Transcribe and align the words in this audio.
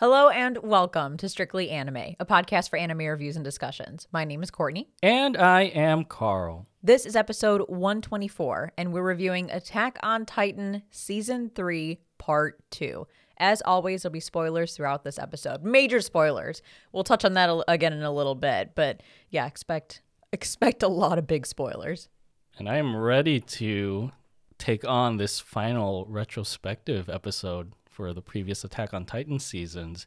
Hello 0.00 0.28
and 0.28 0.58
welcome 0.58 1.16
to 1.16 1.28
Strictly 1.28 1.70
Anime, 1.70 2.14
a 2.20 2.24
podcast 2.24 2.70
for 2.70 2.78
anime 2.78 2.98
reviews 2.98 3.34
and 3.34 3.44
discussions. 3.44 4.06
My 4.12 4.24
name 4.24 4.44
is 4.44 4.50
Courtney. 4.52 4.90
And 5.02 5.36
I 5.36 5.62
am 5.62 6.04
Carl. 6.04 6.68
This 6.84 7.04
is 7.04 7.16
episode 7.16 7.62
124, 7.62 8.74
and 8.78 8.92
we're 8.92 9.02
reviewing 9.02 9.50
Attack 9.50 9.98
on 10.04 10.24
Titan 10.24 10.84
Season 10.92 11.50
3, 11.52 11.98
Part 12.16 12.60
2. 12.70 13.08
As 13.38 13.60
always, 13.62 14.02
there'll 14.02 14.12
be 14.12 14.20
spoilers 14.20 14.76
throughout 14.76 15.02
this 15.02 15.18
episode. 15.18 15.64
Major 15.64 16.00
spoilers. 16.00 16.62
We'll 16.92 17.02
touch 17.02 17.24
on 17.24 17.32
that 17.32 17.50
again 17.66 17.92
in 17.92 18.04
a 18.04 18.12
little 18.12 18.36
bit, 18.36 18.76
but 18.76 19.02
yeah, 19.30 19.46
expect 19.46 20.02
expect 20.32 20.84
a 20.84 20.88
lot 20.88 21.18
of 21.18 21.26
big 21.26 21.44
spoilers. 21.44 22.08
And 22.56 22.68
I 22.68 22.76
am 22.76 22.96
ready 22.96 23.40
to 23.40 24.12
take 24.58 24.86
on 24.86 25.16
this 25.16 25.40
final 25.40 26.06
retrospective 26.08 27.08
episode 27.08 27.72
for 27.98 28.12
the 28.12 28.22
previous 28.22 28.62
Attack 28.62 28.94
on 28.94 29.04
Titan 29.04 29.40
seasons. 29.40 30.06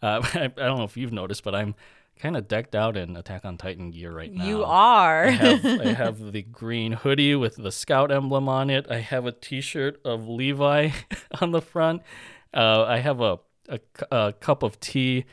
Uh, 0.00 0.22
I, 0.34 0.44
I, 0.44 0.46
don't 0.46 0.78
know 0.78 0.84
if 0.84 0.96
you've 0.96 1.12
noticed, 1.12 1.42
but 1.42 1.56
I'm 1.56 1.74
kind 2.16 2.36
of 2.36 2.46
decked 2.46 2.76
out 2.76 2.96
in 2.96 3.16
Attack 3.16 3.44
on 3.44 3.58
Titan 3.58 3.90
gear 3.90 4.12
right 4.12 4.32
now. 4.32 4.46
You 4.46 4.62
are. 4.62 5.24
I, 5.24 5.30
have, 5.30 5.64
I 5.80 5.92
have 5.92 6.30
the 6.30 6.42
green 6.42 6.92
hoodie 6.92 7.34
with 7.34 7.56
the 7.56 7.72
scout 7.72 8.12
emblem 8.12 8.48
on 8.48 8.70
it. 8.70 8.86
I 8.88 8.98
have 8.98 9.26
a 9.26 9.32
T-shirt 9.32 10.00
of 10.04 10.28
Levi 10.28 10.90
on 11.40 11.50
the 11.50 11.60
front. 11.60 12.02
Uh, 12.54 12.84
I 12.84 12.98
have 12.98 13.20
a, 13.20 13.40
a, 13.68 13.80
a 14.12 14.32
cup 14.34 14.62
of 14.62 14.78
tea 14.78 15.24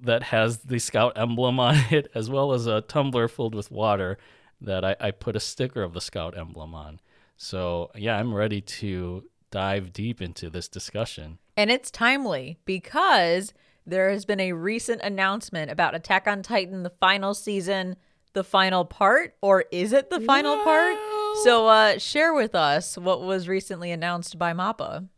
that 0.00 0.22
has 0.22 0.60
the 0.60 0.78
scout 0.78 1.12
emblem 1.16 1.60
on 1.60 1.76
it, 1.90 2.10
as 2.14 2.30
well 2.30 2.54
as 2.54 2.66
a 2.66 2.80
tumbler 2.80 3.28
filled 3.28 3.54
with 3.54 3.70
water 3.70 4.16
that 4.58 4.86
I, 4.86 4.96
I 4.98 5.10
put 5.10 5.36
a 5.36 5.40
sticker 5.40 5.82
of 5.82 5.92
the 5.92 6.00
scout 6.00 6.34
emblem 6.34 6.74
on. 6.74 6.98
So 7.36 7.90
yeah, 7.94 8.16
I'm 8.16 8.32
ready 8.32 8.62
to 8.62 9.24
dive 9.52 9.92
deep 9.92 10.20
into 10.20 10.50
this 10.50 10.66
discussion. 10.66 11.38
And 11.56 11.70
it's 11.70 11.92
timely 11.92 12.58
because 12.64 13.54
there 13.86 14.10
has 14.10 14.24
been 14.24 14.40
a 14.40 14.52
recent 14.52 15.02
announcement 15.02 15.70
about 15.70 15.94
Attack 15.94 16.26
on 16.26 16.42
Titan, 16.42 16.82
the 16.82 16.90
final 16.90 17.34
season, 17.34 17.94
the 18.32 18.42
final 18.42 18.84
part, 18.84 19.36
or 19.40 19.66
is 19.70 19.92
it 19.92 20.10
the 20.10 20.20
final 20.20 20.56
no. 20.56 20.64
part? 20.64 20.96
So, 21.44 21.68
uh, 21.68 21.98
share 21.98 22.34
with 22.34 22.54
us 22.54 22.98
what 22.98 23.22
was 23.22 23.48
recently 23.48 23.90
announced 23.90 24.38
by 24.38 24.52
MAPPA. 24.52 25.08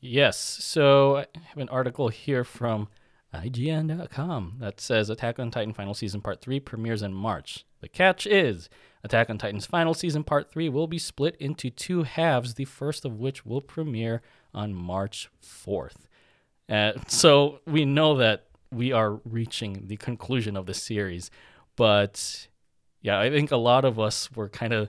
Yes. 0.00 0.38
So, 0.38 1.16
I 1.18 1.26
have 1.44 1.58
an 1.58 1.68
article 1.68 2.08
here 2.08 2.44
from 2.44 2.88
IGN.com 3.34 4.56
that 4.60 4.80
says 4.80 5.10
Attack 5.10 5.38
on 5.38 5.50
Titan 5.50 5.74
Final 5.74 5.94
Season 5.94 6.20
Part 6.20 6.40
3 6.40 6.60
premieres 6.60 7.02
in 7.02 7.12
March. 7.12 7.64
The 7.80 7.88
catch 7.88 8.26
is 8.26 8.68
Attack 9.04 9.30
on 9.30 9.38
Titan's 9.38 9.66
final 9.66 9.94
season, 9.94 10.24
Part 10.24 10.50
3, 10.50 10.68
will 10.68 10.86
be 10.86 10.98
split 10.98 11.36
into 11.36 11.70
two 11.70 12.02
halves, 12.02 12.54
the 12.54 12.64
first 12.64 13.04
of 13.04 13.18
which 13.18 13.46
will 13.46 13.60
premiere 13.60 14.22
on 14.52 14.74
March 14.74 15.28
4th. 15.42 16.06
Uh, 16.68 16.92
so 17.06 17.60
we 17.66 17.84
know 17.84 18.16
that 18.16 18.46
we 18.70 18.92
are 18.92 19.20
reaching 19.24 19.84
the 19.86 19.96
conclusion 19.96 20.56
of 20.56 20.66
the 20.66 20.74
series. 20.74 21.30
But 21.76 22.48
yeah, 23.00 23.18
I 23.20 23.30
think 23.30 23.50
a 23.50 23.56
lot 23.56 23.84
of 23.84 23.98
us 23.98 24.30
were 24.32 24.48
kind 24.48 24.72
of 24.72 24.88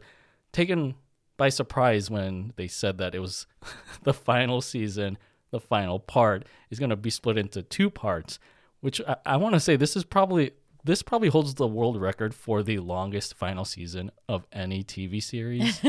taken 0.51 0.95
by 1.37 1.49
surprise 1.49 2.09
when 2.09 2.53
they 2.57 2.67
said 2.67 2.97
that 2.97 3.15
it 3.15 3.19
was 3.19 3.45
the 4.03 4.13
final 4.13 4.61
season, 4.61 5.17
the 5.51 5.59
final 5.59 5.99
part 5.99 6.45
is 6.69 6.79
going 6.79 6.89
to 6.89 6.95
be 6.95 7.09
split 7.09 7.37
into 7.37 7.61
two 7.61 7.89
parts, 7.89 8.39
which 8.81 8.99
I, 9.07 9.15
I 9.25 9.37
want 9.37 9.53
to 9.53 9.59
say 9.59 9.75
this 9.75 9.95
is 9.95 10.03
probably 10.03 10.51
this 10.83 11.01
probably 11.01 11.29
holds 11.29 11.55
the 11.55 11.67
world 11.67 11.99
record 11.99 12.33
for 12.33 12.63
the 12.63 12.79
longest 12.79 13.35
final 13.35 13.65
season 13.65 14.11
of 14.27 14.45
any 14.51 14.83
TV 14.83 15.21
series. 15.21 15.79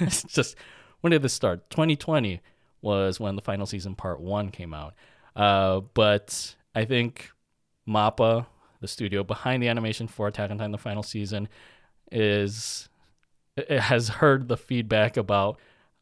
it's 0.00 0.22
just 0.26 0.56
when 1.00 1.10
did 1.10 1.22
this 1.22 1.32
start? 1.32 1.68
2020 1.70 2.40
was 2.80 3.18
when 3.18 3.36
the 3.36 3.42
final 3.42 3.66
season 3.66 3.94
part 3.94 4.20
one 4.20 4.50
came 4.50 4.72
out. 4.72 4.94
Uh, 5.34 5.80
but 5.94 6.54
I 6.74 6.84
think 6.84 7.30
MAPPA, 7.88 8.46
the 8.80 8.88
studio 8.88 9.22
behind 9.24 9.62
the 9.62 9.68
animation 9.68 10.08
for 10.08 10.28
Attack 10.28 10.50
on 10.50 10.58
Titan, 10.58 10.72
the 10.72 10.78
final 10.78 11.02
season, 11.02 11.48
is 12.10 12.88
has 13.68 14.08
heard 14.08 14.48
the 14.48 14.56
feedback 14.56 15.16
about 15.16 15.58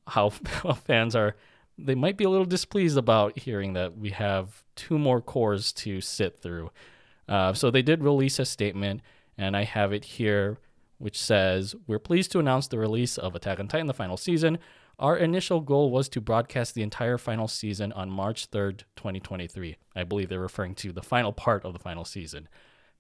how, 0.09 0.33
how 0.47 0.73
fans 0.73 1.15
are. 1.17 1.37
They 1.77 1.95
might 1.95 2.17
be 2.17 2.25
a 2.25 2.31
little 2.31 2.47
displeased 2.47 2.97
about 2.97 3.39
hearing 3.39 3.73
that 3.73 3.97
we 3.97 4.11
have 4.11 4.63
two 4.77 4.99
more 4.99 5.21
cores 5.21 5.73
to 5.73 6.01
sit 6.01 6.41
through. 6.41 6.71
Uh, 7.29 7.53
so 7.53 7.71
they 7.71 7.83
did 7.83 8.03
release 8.03 8.39
a 8.39 8.45
statement, 8.45 9.01
and 9.39 9.57
I 9.57 9.65
have 9.65 9.93
it 9.93 10.05
here, 10.05 10.59
which 10.99 11.21
says 11.21 11.75
We're 11.87 11.99
pleased 11.99 12.33
to 12.33 12.39
announce 12.39 12.69
the 12.69 12.79
release 12.79 13.19
of 13.19 13.35
Attack 13.35 13.61
on 13.61 13.69
Titan, 13.69 13.87
the 13.87 13.95
final 13.95 14.17
season. 14.17 14.59
Our 14.99 15.17
initial 15.17 15.61
goal 15.61 15.91
was 15.91 16.09
to 16.11 16.21
broadcast 16.21 16.75
the 16.75 16.83
entire 16.83 17.19
final 17.19 17.49
season 17.49 17.93
on 17.93 18.11
March 18.11 18.51
3rd, 18.51 18.85
2023. 18.95 19.77
I 19.97 20.05
believe 20.05 20.29
they're 20.29 20.39
referring 20.39 20.77
to 20.77 20.93
the 20.93 21.03
final 21.03 21.33
part 21.33 21.65
of 21.65 21.73
the 21.73 21.81
final 21.81 22.05
season. 22.05 22.49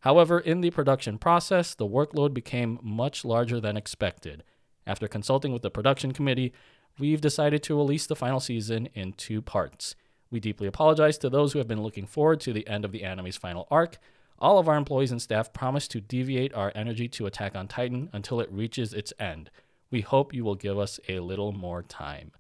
However, 0.01 0.41
in 0.41 0.61
the 0.61 0.71
production 0.71 1.19
process, 1.19 1.75
the 1.75 1.87
workload 1.87 2.35
became 2.35 2.81
much 2.83 3.25
larger 3.25 3.61
than 3.61 3.77
expected. 3.77 4.43
After 4.87 5.09
consulting 5.09 5.53
with 5.53 5.63
the 5.63 5.71
production 5.71 6.13
committee, 6.13 6.53
we've 6.99 7.21
decided 7.21 7.63
to 7.63 7.77
release 7.77 8.07
the 8.07 8.17
final 8.17 8.41
season 8.41 8.87
in 8.95 9.13
two 9.13 9.41
parts. 9.41 9.95
We 10.35 10.41
deeply 10.41 10.67
apologize 10.67 11.17
to 11.19 11.31
those 11.31 11.53
who 11.53 11.61
have 11.61 11.69
been 11.69 11.85
looking 11.85 12.07
forward 12.07 12.41
to 12.41 12.53
the 12.53 12.67
end 12.67 12.85
of 12.85 12.91
the 12.91 13.05
anime's 13.05 13.37
final 13.37 13.69
arc. 13.71 13.99
All 14.37 14.59
of 14.59 14.69
our 14.69 14.75
employees 14.75 15.13
and 15.13 15.23
staff 15.23 15.53
promise 15.53 15.87
to 15.87 16.01
deviate 16.01 16.53
our 16.55 16.73
energy 16.75 17.07
to 17.11 17.27
Attack 17.27 17.55
on 17.55 17.69
Titan 17.69 18.11
until 18.13 18.41
it 18.41 18.51
reaches 18.51 18.93
its 18.93 19.13
end. 19.21 19.49
We 19.93 20.01
hope 20.01 20.35
you 20.35 20.43
will 20.43 20.57
give 20.57 20.77
us 20.77 20.99
a 21.09 21.21
little 21.21 21.53
more 21.53 21.85
time. 21.85 22.33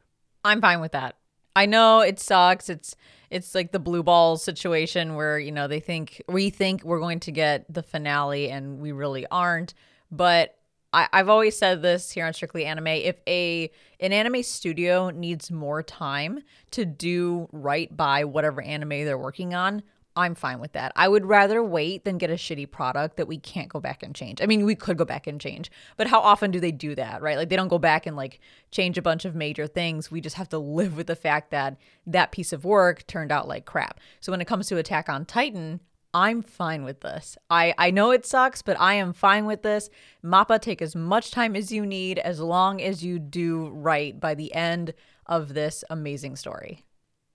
I'm 0.44 0.60
fine 0.60 0.80
with 0.80 0.90
that. 0.90 1.18
I 1.54 1.66
know 1.66 2.00
it 2.00 2.18
sucks. 2.18 2.68
It's 2.68 2.96
it's 3.30 3.54
like 3.54 3.70
the 3.70 3.78
blue 3.78 4.02
balls 4.02 4.42
situation 4.42 5.14
where, 5.14 5.38
you 5.38 5.52
know, 5.52 5.68
they 5.68 5.78
think 5.78 6.20
we 6.28 6.50
think 6.50 6.82
we're 6.82 6.98
going 6.98 7.20
to 7.20 7.30
get 7.30 7.72
the 7.72 7.84
finale 7.84 8.50
and 8.50 8.80
we 8.80 8.90
really 8.90 9.24
aren't. 9.30 9.72
But 10.10 10.58
I, 10.94 11.08
I've 11.12 11.28
always 11.28 11.56
said 11.56 11.82
this 11.82 12.12
here 12.12 12.24
on 12.24 12.32
Strictly 12.32 12.64
Anime. 12.64 12.86
If 12.86 13.16
a 13.26 13.70
an 14.00 14.12
anime 14.12 14.42
studio 14.42 15.10
needs 15.10 15.50
more 15.50 15.82
time 15.82 16.40
to 16.70 16.84
do 16.84 17.48
right 17.52 17.94
by 17.94 18.24
whatever 18.24 18.62
anime 18.62 19.04
they're 19.04 19.18
working 19.18 19.54
on, 19.54 19.82
I'm 20.16 20.36
fine 20.36 20.60
with 20.60 20.72
that. 20.72 20.92
I 20.94 21.08
would 21.08 21.26
rather 21.26 21.64
wait 21.64 22.04
than 22.04 22.18
get 22.18 22.30
a 22.30 22.34
shitty 22.34 22.70
product 22.70 23.16
that 23.16 23.26
we 23.26 23.38
can't 23.38 23.68
go 23.68 23.80
back 23.80 24.04
and 24.04 24.14
change. 24.14 24.40
I 24.40 24.46
mean, 24.46 24.64
we 24.64 24.76
could 24.76 24.96
go 24.96 25.04
back 25.04 25.26
and 25.26 25.40
change, 25.40 25.72
but 25.96 26.06
how 26.06 26.20
often 26.20 26.52
do 26.52 26.60
they 26.60 26.70
do 26.70 26.94
that, 26.94 27.20
right? 27.20 27.36
Like 27.36 27.48
they 27.48 27.56
don't 27.56 27.68
go 27.68 27.80
back 27.80 28.06
and 28.06 28.16
like 28.16 28.40
change 28.70 28.96
a 28.96 29.02
bunch 29.02 29.24
of 29.24 29.34
major 29.34 29.66
things. 29.66 30.12
We 30.12 30.20
just 30.20 30.36
have 30.36 30.48
to 30.50 30.58
live 30.58 30.96
with 30.96 31.08
the 31.08 31.16
fact 31.16 31.50
that 31.50 31.76
that 32.06 32.30
piece 32.30 32.52
of 32.52 32.64
work 32.64 33.04
turned 33.08 33.32
out 33.32 33.48
like 33.48 33.64
crap. 33.64 33.98
So 34.20 34.30
when 34.30 34.40
it 34.40 34.46
comes 34.46 34.68
to 34.68 34.76
Attack 34.76 35.08
on 35.08 35.24
Titan, 35.24 35.80
I'm 36.14 36.42
fine 36.42 36.84
with 36.84 37.00
this. 37.00 37.36
I, 37.50 37.74
I 37.76 37.90
know 37.90 38.12
it 38.12 38.24
sucks, 38.24 38.62
but 38.62 38.80
I 38.80 38.94
am 38.94 39.12
fine 39.12 39.46
with 39.46 39.62
this. 39.62 39.90
Mappa, 40.24 40.60
take 40.60 40.80
as 40.80 40.94
much 40.94 41.32
time 41.32 41.56
as 41.56 41.72
you 41.72 41.84
need 41.84 42.20
as 42.20 42.38
long 42.38 42.80
as 42.80 43.04
you 43.04 43.18
do 43.18 43.68
right 43.70 44.18
by 44.18 44.34
the 44.36 44.54
end 44.54 44.94
of 45.26 45.54
this 45.54 45.82
amazing 45.90 46.36
story. 46.36 46.84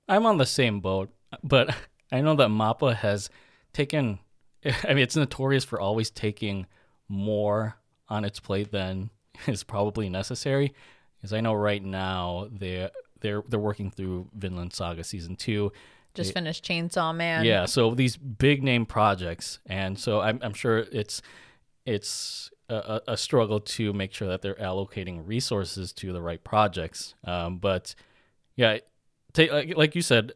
I'm 0.07 0.25
on 0.25 0.37
the 0.37 0.45
same 0.45 0.79
boat, 0.79 1.09
but 1.43 1.75
I 2.11 2.21
know 2.21 2.35
that 2.35 2.47
Mappa 2.47 2.95
has 2.95 3.29
taken, 3.73 4.19
I 4.65 4.93
mean, 4.93 4.99
it's 4.99 5.17
notorious 5.17 5.65
for 5.65 5.81
always 5.81 6.09
taking 6.09 6.65
more 7.09 7.75
on 8.07 8.23
its 8.23 8.39
plate 8.39 8.71
than 8.71 9.09
is 9.45 9.63
probably 9.63 10.09
necessary. 10.09 10.73
Because 11.17 11.33
I 11.33 11.41
know 11.41 11.53
right 11.53 11.83
now 11.83 12.47
they're, 12.49 12.91
they're, 13.19 13.43
they're 13.45 13.59
working 13.59 13.91
through 13.91 14.29
Vinland 14.33 14.71
Saga 14.71 15.03
Season 15.03 15.35
2 15.35 15.69
just 16.13 16.33
finished 16.33 16.65
Chainsaw 16.65 17.15
Man. 17.15 17.45
Yeah, 17.45 17.65
so 17.65 17.93
these 17.93 18.17
big 18.17 18.63
name 18.63 18.85
projects, 18.85 19.59
and 19.65 19.97
so 19.97 20.21
I'm, 20.21 20.39
I'm 20.41 20.53
sure 20.53 20.79
it's 20.91 21.21
it's 21.85 22.51
a, 22.69 23.01
a, 23.07 23.17
struggle 23.17 23.59
to 23.59 23.93
make 23.93 24.13
sure 24.13 24.27
that 24.27 24.41
they're 24.41 24.55
allocating 24.55 25.23
resources 25.25 25.91
to 25.93 26.13
the 26.13 26.21
right 26.21 26.43
projects. 26.43 27.15
Um, 27.23 27.57
but 27.57 27.95
yeah, 28.55 28.77
take 29.33 29.51
like, 29.51 29.75
like, 29.75 29.95
you 29.95 30.01
said, 30.01 30.33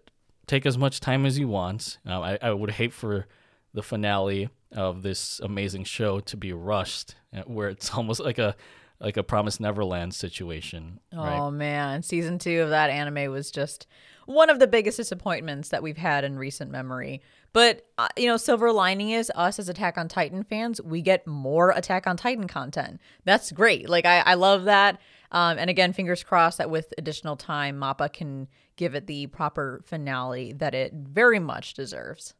take 0.47 0.65
as 0.65 0.77
much 0.77 0.99
time 0.99 1.25
as 1.25 1.37
you 1.37 1.47
want. 1.47 1.99
Uh, 2.07 2.19
I, 2.21 2.39
I 2.41 2.51
would 2.51 2.71
hate 2.71 2.93
for 2.93 3.27
the 3.73 3.83
finale 3.83 4.49
of 4.71 5.03
this 5.03 5.39
amazing 5.41 5.83
show 5.83 6.19
to 6.21 6.37
be 6.37 6.53
rushed, 6.53 7.15
uh, 7.35 7.43
where 7.43 7.69
it's 7.69 7.93
almost 7.93 8.19
like 8.19 8.39
a 8.39 8.55
like 8.99 9.17
a 9.17 9.23
Promised 9.23 9.59
Neverland 9.59 10.13
situation. 10.13 10.99
Oh 11.11 11.17
right? 11.17 11.49
man, 11.51 12.03
season 12.03 12.39
two 12.39 12.61
of 12.61 12.69
that 12.69 12.89
anime 12.89 13.31
was 13.31 13.51
just 13.51 13.85
one 14.25 14.49
of 14.49 14.59
the 14.59 14.67
biggest 14.67 14.97
disappointments 14.97 15.69
that 15.69 15.83
we've 15.83 15.97
had 15.97 16.23
in 16.23 16.37
recent 16.37 16.71
memory. 16.71 17.21
But 17.51 17.85
uh, 17.97 18.07
you 18.17 18.27
know, 18.27 18.37
silver 18.37 18.71
lining 18.71 19.11
is 19.11 19.31
us 19.35 19.59
as 19.59 19.69
Attack 19.69 19.97
on 19.97 20.07
Titan 20.07 20.43
fans, 20.43 20.81
we 20.81 21.01
get 21.01 21.27
more 21.27 21.71
Attack 21.71 22.07
on 22.07 22.17
Titan 22.17 22.47
content. 22.47 22.99
That's 23.25 23.51
great. 23.51 23.89
Like 23.89 24.05
I, 24.05 24.19
I 24.19 24.33
love 24.35 24.65
that. 24.65 24.99
Um, 25.31 25.57
and 25.57 25.69
again, 25.69 25.93
fingers 25.93 26.23
crossed 26.23 26.59
that 26.59 26.69
with 26.69 26.93
additional 26.97 27.35
time, 27.35 27.79
Mappa 27.79 28.11
can 28.11 28.47
give 28.75 28.95
it 28.95 29.07
the 29.07 29.27
proper 29.27 29.81
finale 29.85 30.53
that 30.53 30.73
it 30.73 30.93
very 30.93 31.39
much 31.39 31.73
deserves. 31.73 32.33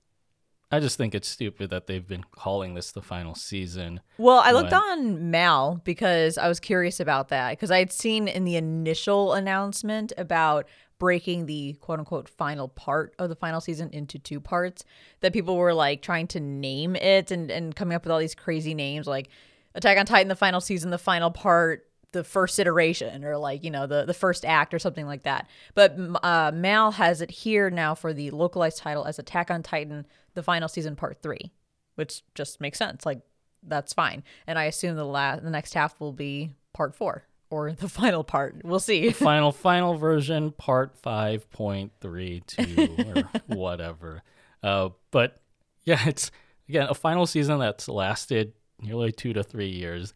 I 0.72 0.80
just 0.80 0.98
think 0.98 1.14
it's 1.14 1.28
stupid 1.28 1.70
that 1.70 1.86
they've 1.86 2.08
been 2.08 2.24
calling 2.32 2.74
this 2.74 2.92
the 2.92 3.04
final 3.04 3.36
season. 3.36 4.00
Well, 4.18 4.40
I 4.40 4.54
looked 4.54 4.72
when- 4.72 4.82
on 4.82 5.30
MAL 5.30 5.82
because 5.84 6.36
I 6.40 6.48
was 6.48 6.60
curious 6.60 7.00
about 7.00 7.28
that 7.28 7.52
because 7.52 7.70
I 7.70 7.78
had 7.78 7.92
seen 7.92 8.28
in 8.28 8.44
the 8.44 8.56
initial 8.56 9.34
announcement 9.34 10.14
about 10.18 10.68
breaking 11.00 11.46
the 11.46 11.74
quote 11.82 12.00
unquote 12.00 12.30
final 12.30 12.68
part 12.68 13.14
of 13.20 13.30
the 13.30 13.36
final 13.36 13.60
season 13.60 13.90
into 13.92 14.18
two 14.20 14.40
parts 14.40 14.84
that 15.22 15.34
people 15.34 15.58
were 15.58 15.74
like 15.74 16.02
trying 16.02 16.28
to 16.28 16.40
name 16.40 16.96
it 16.96 17.32
and, 17.32 17.52
and 17.52 17.76
coming 17.76 17.96
up 17.96 18.04
with 18.04 18.12
all 18.12 18.20
these 18.20 18.36
crazy 18.36 18.74
names 18.74 19.08
like 19.08 19.30
Attack 19.76 19.98
on 19.98 20.06
Titan, 20.06 20.28
the 20.28 20.36
final 20.36 20.62
season, 20.62 20.92
the 20.92 20.98
final 20.98 21.32
part, 21.32 21.88
the 22.12 22.24
first 22.24 22.60
iteration, 22.60 23.26
or 23.26 23.38
like, 23.38 23.64
you 23.64 23.72
know, 23.72 23.88
the, 23.88 24.06
the 24.06 24.14
first 24.14 24.46
act 24.46 24.74
or 24.74 24.80
something 24.80 25.08
like 25.08 25.24
that. 25.24 25.50
But 25.74 25.98
uh, 26.24 26.52
MAL 26.54 26.92
has 26.92 27.22
it 27.22 27.32
here 27.32 27.72
now 27.72 27.96
for 27.96 28.14
the 28.14 28.30
localized 28.32 28.78
title 28.78 29.06
as 29.06 29.18
Attack 29.18 29.50
on 29.50 29.64
Titan, 29.64 30.06
the 30.36 30.44
final 30.44 30.68
season, 30.68 30.96
part 30.96 31.24
three, 31.24 31.52
which 31.96 32.22
just 32.36 32.62
makes 32.62 32.78
sense. 32.78 33.04
Like, 33.04 33.22
that's 33.64 33.94
fine. 33.94 34.24
And 34.46 34.60
I 34.60 34.66
assume 34.66 34.96
the 34.96 35.06
la- 35.06 35.38
the 35.38 35.50
next 35.50 35.74
half 35.74 36.00
will 36.00 36.14
be 36.14 36.52
part 36.74 36.96
four 36.96 37.24
or 37.54 37.72
the 37.72 37.90
final 38.02 38.24
part. 38.24 38.58
We'll 38.64 38.80
see. 38.80 39.12
final 39.12 39.52
final 39.52 39.96
version 39.96 40.52
part 40.52 41.00
5.32 41.02 43.16
or 43.16 43.40
whatever 43.56 44.24
uh, 44.62 44.90
but 45.12 45.38
yeah 45.84 46.02
it's 46.08 46.32
again 46.68 46.88
a 46.90 46.94
final 46.96 47.26
season 47.26 47.60
that's 47.60 47.88
lasted 47.88 48.54
nearly 48.82 49.12
two 49.12 49.34
to 49.34 49.44
three 49.44 49.70
years 49.70 50.14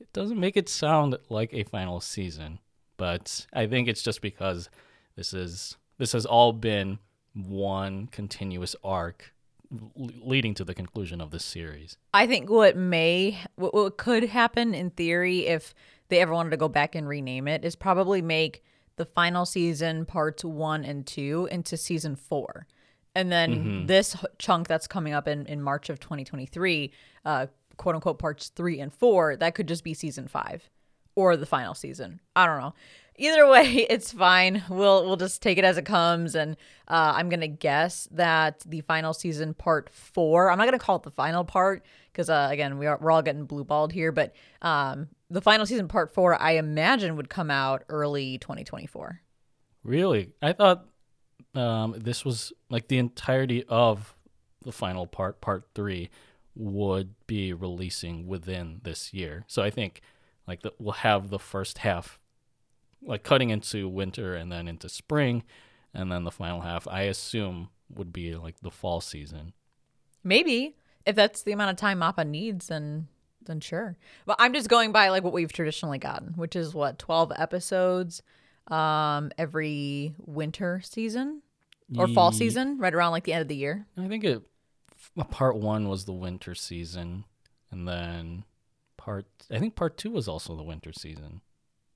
it 0.00 0.12
doesn't 0.12 0.38
make 0.38 0.56
it 0.56 0.68
sound 0.68 1.16
like 1.28 1.52
a 1.52 1.64
final 1.64 2.00
season 2.00 2.58
but 2.96 3.46
i 3.52 3.66
think 3.66 3.88
it's 3.88 4.02
just 4.02 4.22
because 4.22 4.70
this 5.16 5.34
is 5.34 5.76
this 5.98 6.12
has 6.12 6.24
all 6.26 6.52
been 6.52 6.98
one 7.34 8.06
continuous 8.06 8.76
arc 8.84 9.32
leading 9.96 10.54
to 10.54 10.64
the 10.64 10.74
conclusion 10.74 11.20
of 11.20 11.30
this 11.30 11.44
series 11.44 11.96
I 12.14 12.26
think 12.26 12.48
what 12.48 12.76
may, 12.76 13.38
what, 13.56 13.74
what 13.74 13.96
could 13.96 14.24
happen 14.24 14.74
in 14.74 14.90
theory 14.90 15.46
if 15.48 15.74
they 16.08 16.20
ever 16.20 16.32
wanted 16.32 16.50
to 16.50 16.56
go 16.56 16.68
back 16.68 16.94
and 16.94 17.08
rename 17.08 17.48
it 17.48 17.64
is 17.64 17.76
probably 17.76 18.22
make 18.22 18.62
the 18.96 19.04
final 19.04 19.44
season 19.44 20.06
parts 20.06 20.44
one 20.44 20.84
and 20.84 21.06
two 21.06 21.48
into 21.50 21.76
season 21.76 22.16
four. 22.16 22.66
And 23.14 23.32
then 23.32 23.86
this 23.86 24.14
chunk 24.38 24.68
that's 24.68 24.86
coming 24.86 25.14
up 25.14 25.26
in, 25.26 25.46
in 25.46 25.62
March 25.62 25.88
of 25.88 25.98
2023, 26.00 26.92
uh, 27.24 27.46
quote 27.78 27.94
unquote 27.94 28.18
parts 28.18 28.48
three 28.48 28.78
and 28.78 28.92
four, 28.92 29.36
that 29.36 29.54
could 29.54 29.68
just 29.68 29.84
be 29.84 29.94
season 29.94 30.28
five 30.28 30.68
or 31.14 31.36
the 31.36 31.46
final 31.46 31.74
season. 31.74 32.20
I 32.36 32.46
don't 32.46 32.60
know. 32.60 32.74
Either 33.16 33.48
way, 33.50 33.86
it's 33.88 34.12
fine. 34.12 34.62
We'll 34.68 35.04
we'll 35.06 35.16
just 35.16 35.40
take 35.42 35.56
it 35.58 35.64
as 35.64 35.78
it 35.78 35.86
comes, 35.86 36.34
and 36.34 36.56
uh, 36.86 37.14
I'm 37.16 37.30
gonna 37.30 37.48
guess 37.48 38.06
that 38.12 38.60
the 38.66 38.82
final 38.82 39.14
season 39.14 39.54
part 39.54 39.88
four. 39.90 40.50
I'm 40.50 40.58
not 40.58 40.66
gonna 40.66 40.78
call 40.78 40.96
it 40.96 41.02
the 41.02 41.10
final 41.10 41.42
part 41.42 41.84
because 42.12 42.28
uh, 42.28 42.48
again, 42.50 42.76
we 42.78 42.86
are 42.86 42.98
we're 43.00 43.10
all 43.10 43.22
getting 43.22 43.46
blue 43.46 43.64
balled 43.64 43.92
here. 43.92 44.12
But 44.12 44.34
um, 44.60 45.08
the 45.30 45.40
final 45.40 45.66
season 45.66 45.88
part 45.88 46.12
four, 46.12 46.40
I 46.40 46.52
imagine, 46.52 47.16
would 47.16 47.28
come 47.28 47.50
out 47.50 47.84
early 47.88 48.38
2024. 48.38 49.20
Really? 49.82 50.32
I 50.42 50.52
thought 50.52 50.86
um, 51.54 51.94
this 51.96 52.24
was 52.24 52.52
like 52.70 52.88
the 52.88 52.98
entirety 52.98 53.64
of 53.68 54.14
the 54.62 54.72
final 54.72 55.06
part, 55.06 55.40
part 55.40 55.68
three, 55.74 56.10
would 56.54 57.14
be 57.26 57.52
releasing 57.52 58.26
within 58.26 58.80
this 58.82 59.12
year. 59.12 59.44
So 59.46 59.62
I 59.62 59.70
think 59.70 60.00
like 60.46 60.62
the, 60.62 60.72
we'll 60.78 60.92
have 60.92 61.28
the 61.28 61.38
first 61.38 61.78
half, 61.78 62.18
like 63.02 63.22
cutting 63.22 63.50
into 63.50 63.88
winter 63.88 64.34
and 64.34 64.50
then 64.50 64.68
into 64.68 64.88
spring, 64.88 65.44
and 65.92 66.10
then 66.10 66.24
the 66.24 66.30
final 66.30 66.60
half. 66.60 66.86
I 66.88 67.02
assume 67.02 67.68
would 67.94 68.12
be 68.12 68.34
like 68.36 68.60
the 68.60 68.70
fall 68.70 69.00
season. 69.00 69.52
Maybe 70.24 70.76
if 71.04 71.14
that's 71.14 71.42
the 71.42 71.52
amount 71.52 71.70
of 71.70 71.76
time 71.76 72.00
Mappa 72.00 72.26
needs, 72.26 72.68
then 72.68 73.08
then 73.46 73.60
sure. 73.60 73.96
But 74.26 74.36
I'm 74.38 74.52
just 74.52 74.68
going 74.68 74.92
by 74.92 75.08
like 75.08 75.24
what 75.24 75.32
we've 75.32 75.52
traditionally 75.52 75.98
gotten, 75.98 76.34
which 76.36 76.54
is 76.56 76.74
what 76.74 76.98
12 76.98 77.32
episodes 77.36 78.22
um 78.68 79.30
every 79.38 80.14
winter 80.18 80.80
season 80.84 81.40
or 81.96 82.08
fall 82.08 82.32
Ye- 82.32 82.38
season, 82.38 82.78
right 82.78 82.92
around 82.92 83.12
like 83.12 83.22
the 83.24 83.32
end 83.32 83.42
of 83.42 83.48
the 83.48 83.54
year. 83.56 83.86
I 83.96 84.08
think 84.08 84.24
it 84.24 84.42
part 85.30 85.56
one 85.56 85.88
was 85.88 86.04
the 86.04 86.12
winter 86.12 86.54
season, 86.54 87.24
and 87.70 87.86
then 87.86 88.44
part 88.96 89.26
I 89.50 89.58
think 89.60 89.76
part 89.76 89.96
two 89.96 90.10
was 90.10 90.26
also 90.28 90.56
the 90.56 90.64
winter 90.64 90.92
season. 90.92 91.40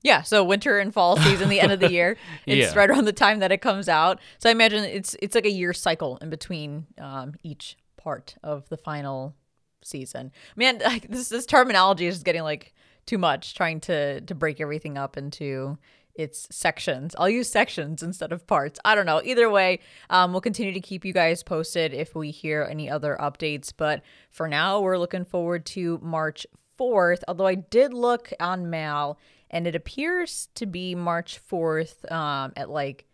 Yeah, 0.03 0.21
so 0.23 0.43
winter 0.43 0.79
and 0.79 0.91
fall 0.93 1.15
season, 1.17 1.49
the 1.49 1.59
end 1.59 1.71
of 1.73 1.79
the 1.79 1.91
year. 1.99 2.17
It's 2.47 2.73
Yeah. 2.73 2.79
right 2.79 2.89
around 2.89 3.05
the 3.05 3.13
time 3.13 3.39
that 3.39 3.51
it 3.51 3.59
comes 3.61 3.87
out. 3.89 4.19
So 4.39 4.49
I 4.49 4.51
imagine 4.53 4.83
it's 4.83 5.15
it's 5.21 5.35
like 5.35 5.45
a 5.45 5.51
year 5.51 5.73
cycle 5.73 6.17
in 6.21 6.29
between 6.29 6.87
um, 6.97 7.33
each 7.43 7.77
part 7.97 8.35
of 8.41 8.67
the 8.69 8.77
final 8.77 9.35
season. 9.83 10.31
Man, 10.55 10.79
like, 10.85 11.07
this 11.07 11.29
this 11.29 11.45
terminology 11.45 12.07
is 12.07 12.15
just 12.15 12.25
getting 12.25 12.43
like 12.43 12.73
too 13.05 13.17
much. 13.17 13.55
Trying 13.55 13.79
to 13.81 14.21
to 14.21 14.35
break 14.35 14.61
everything 14.61 14.97
up 14.97 15.17
into 15.17 15.77
its 16.15 16.47
sections. 16.51 17.15
I'll 17.17 17.29
use 17.29 17.49
sections 17.49 18.03
instead 18.03 18.31
of 18.31 18.45
parts. 18.45 18.79
I 18.83 18.95
don't 18.95 19.05
know. 19.05 19.21
Either 19.23 19.49
way, 19.49 19.79
um, 20.09 20.31
we'll 20.31 20.41
continue 20.41 20.73
to 20.73 20.81
keep 20.81 21.05
you 21.05 21.13
guys 21.13 21.43
posted 21.43 21.93
if 21.93 22.15
we 22.15 22.31
hear 22.31 22.67
any 22.69 22.89
other 22.89 23.17
updates. 23.19 23.71
But 23.75 24.01
for 24.29 24.47
now, 24.47 24.81
we're 24.81 24.97
looking 24.97 25.25
forward 25.25 25.65
to 25.67 25.99
March 26.01 26.45
4th. 26.79 27.21
Although 27.27 27.47
I 27.47 27.55
did 27.55 27.93
look 27.93 28.31
on 28.39 28.69
MAL 28.69 29.17
and 29.49 29.67
it 29.67 29.75
appears 29.75 30.49
to 30.55 30.65
be 30.65 30.95
March 30.95 31.39
4th 31.49 32.11
um, 32.11 32.53
at 32.55 32.69
like 32.69 33.05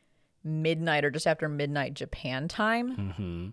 midnight 0.43 1.05
or 1.05 1.11
just 1.11 1.27
after 1.27 1.49
midnight 1.49 1.93
Japan 1.93 2.47
time. 2.47 3.13
hmm 3.15 3.47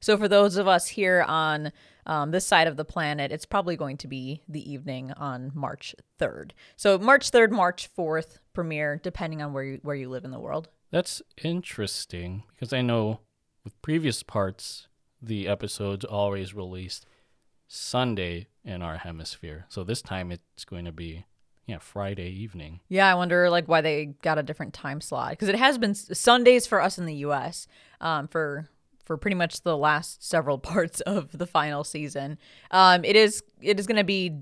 So 0.00 0.16
for 0.16 0.28
those 0.28 0.56
of 0.56 0.68
us 0.68 0.88
here 0.88 1.24
on 1.26 1.72
um, 2.06 2.30
this 2.30 2.46
side 2.46 2.66
of 2.66 2.76
the 2.76 2.84
planet, 2.84 3.32
it's 3.32 3.44
probably 3.44 3.76
going 3.76 3.96
to 3.98 4.08
be 4.08 4.42
the 4.48 4.70
evening 4.70 5.12
on 5.12 5.52
March 5.54 5.94
3rd. 6.20 6.52
So 6.76 6.98
March 6.98 7.30
3rd, 7.30 7.50
March 7.50 7.88
4th 7.96 8.38
premiere, 8.54 9.00
depending 9.02 9.42
on 9.42 9.52
where 9.52 9.64
you, 9.64 9.78
where 9.82 9.96
you 9.96 10.08
live 10.08 10.24
in 10.24 10.30
the 10.30 10.40
world. 10.40 10.68
That's 10.90 11.20
interesting 11.42 12.44
because 12.54 12.72
I 12.72 12.80
know 12.80 13.20
with 13.64 13.80
previous 13.82 14.22
parts, 14.22 14.88
the 15.20 15.48
episodes 15.48 16.04
always 16.04 16.54
released 16.54 17.04
Sunday 17.66 18.46
in 18.64 18.82
our 18.82 18.96
hemisphere. 18.96 19.66
So 19.68 19.84
this 19.84 20.00
time 20.00 20.32
it's 20.32 20.64
going 20.64 20.86
to 20.86 20.92
be, 20.92 21.26
yeah, 21.66 21.78
Friday 21.78 22.30
evening. 22.30 22.80
Yeah, 22.88 23.10
I 23.10 23.14
wonder 23.14 23.50
like 23.50 23.68
why 23.68 23.82
they 23.82 24.14
got 24.22 24.38
a 24.38 24.42
different 24.42 24.72
time 24.72 25.00
slot 25.02 25.30
because 25.30 25.48
it 25.48 25.56
has 25.56 25.76
been 25.76 25.94
Sundays 25.94 26.66
for 26.66 26.80
us 26.80 26.98
in 26.98 27.04
the 27.04 27.16
U.S. 27.16 27.66
Um, 28.00 28.28
for 28.28 28.68
for 29.08 29.16
pretty 29.16 29.34
much 29.34 29.62
the 29.62 29.76
last 29.76 30.22
several 30.22 30.58
parts 30.58 31.00
of 31.00 31.36
the 31.36 31.46
final 31.46 31.82
season. 31.82 32.38
Um, 32.70 33.04
it 33.04 33.16
is 33.16 33.42
it 33.60 33.80
is 33.80 33.88
going 33.88 33.96
to 33.96 34.04
be 34.04 34.36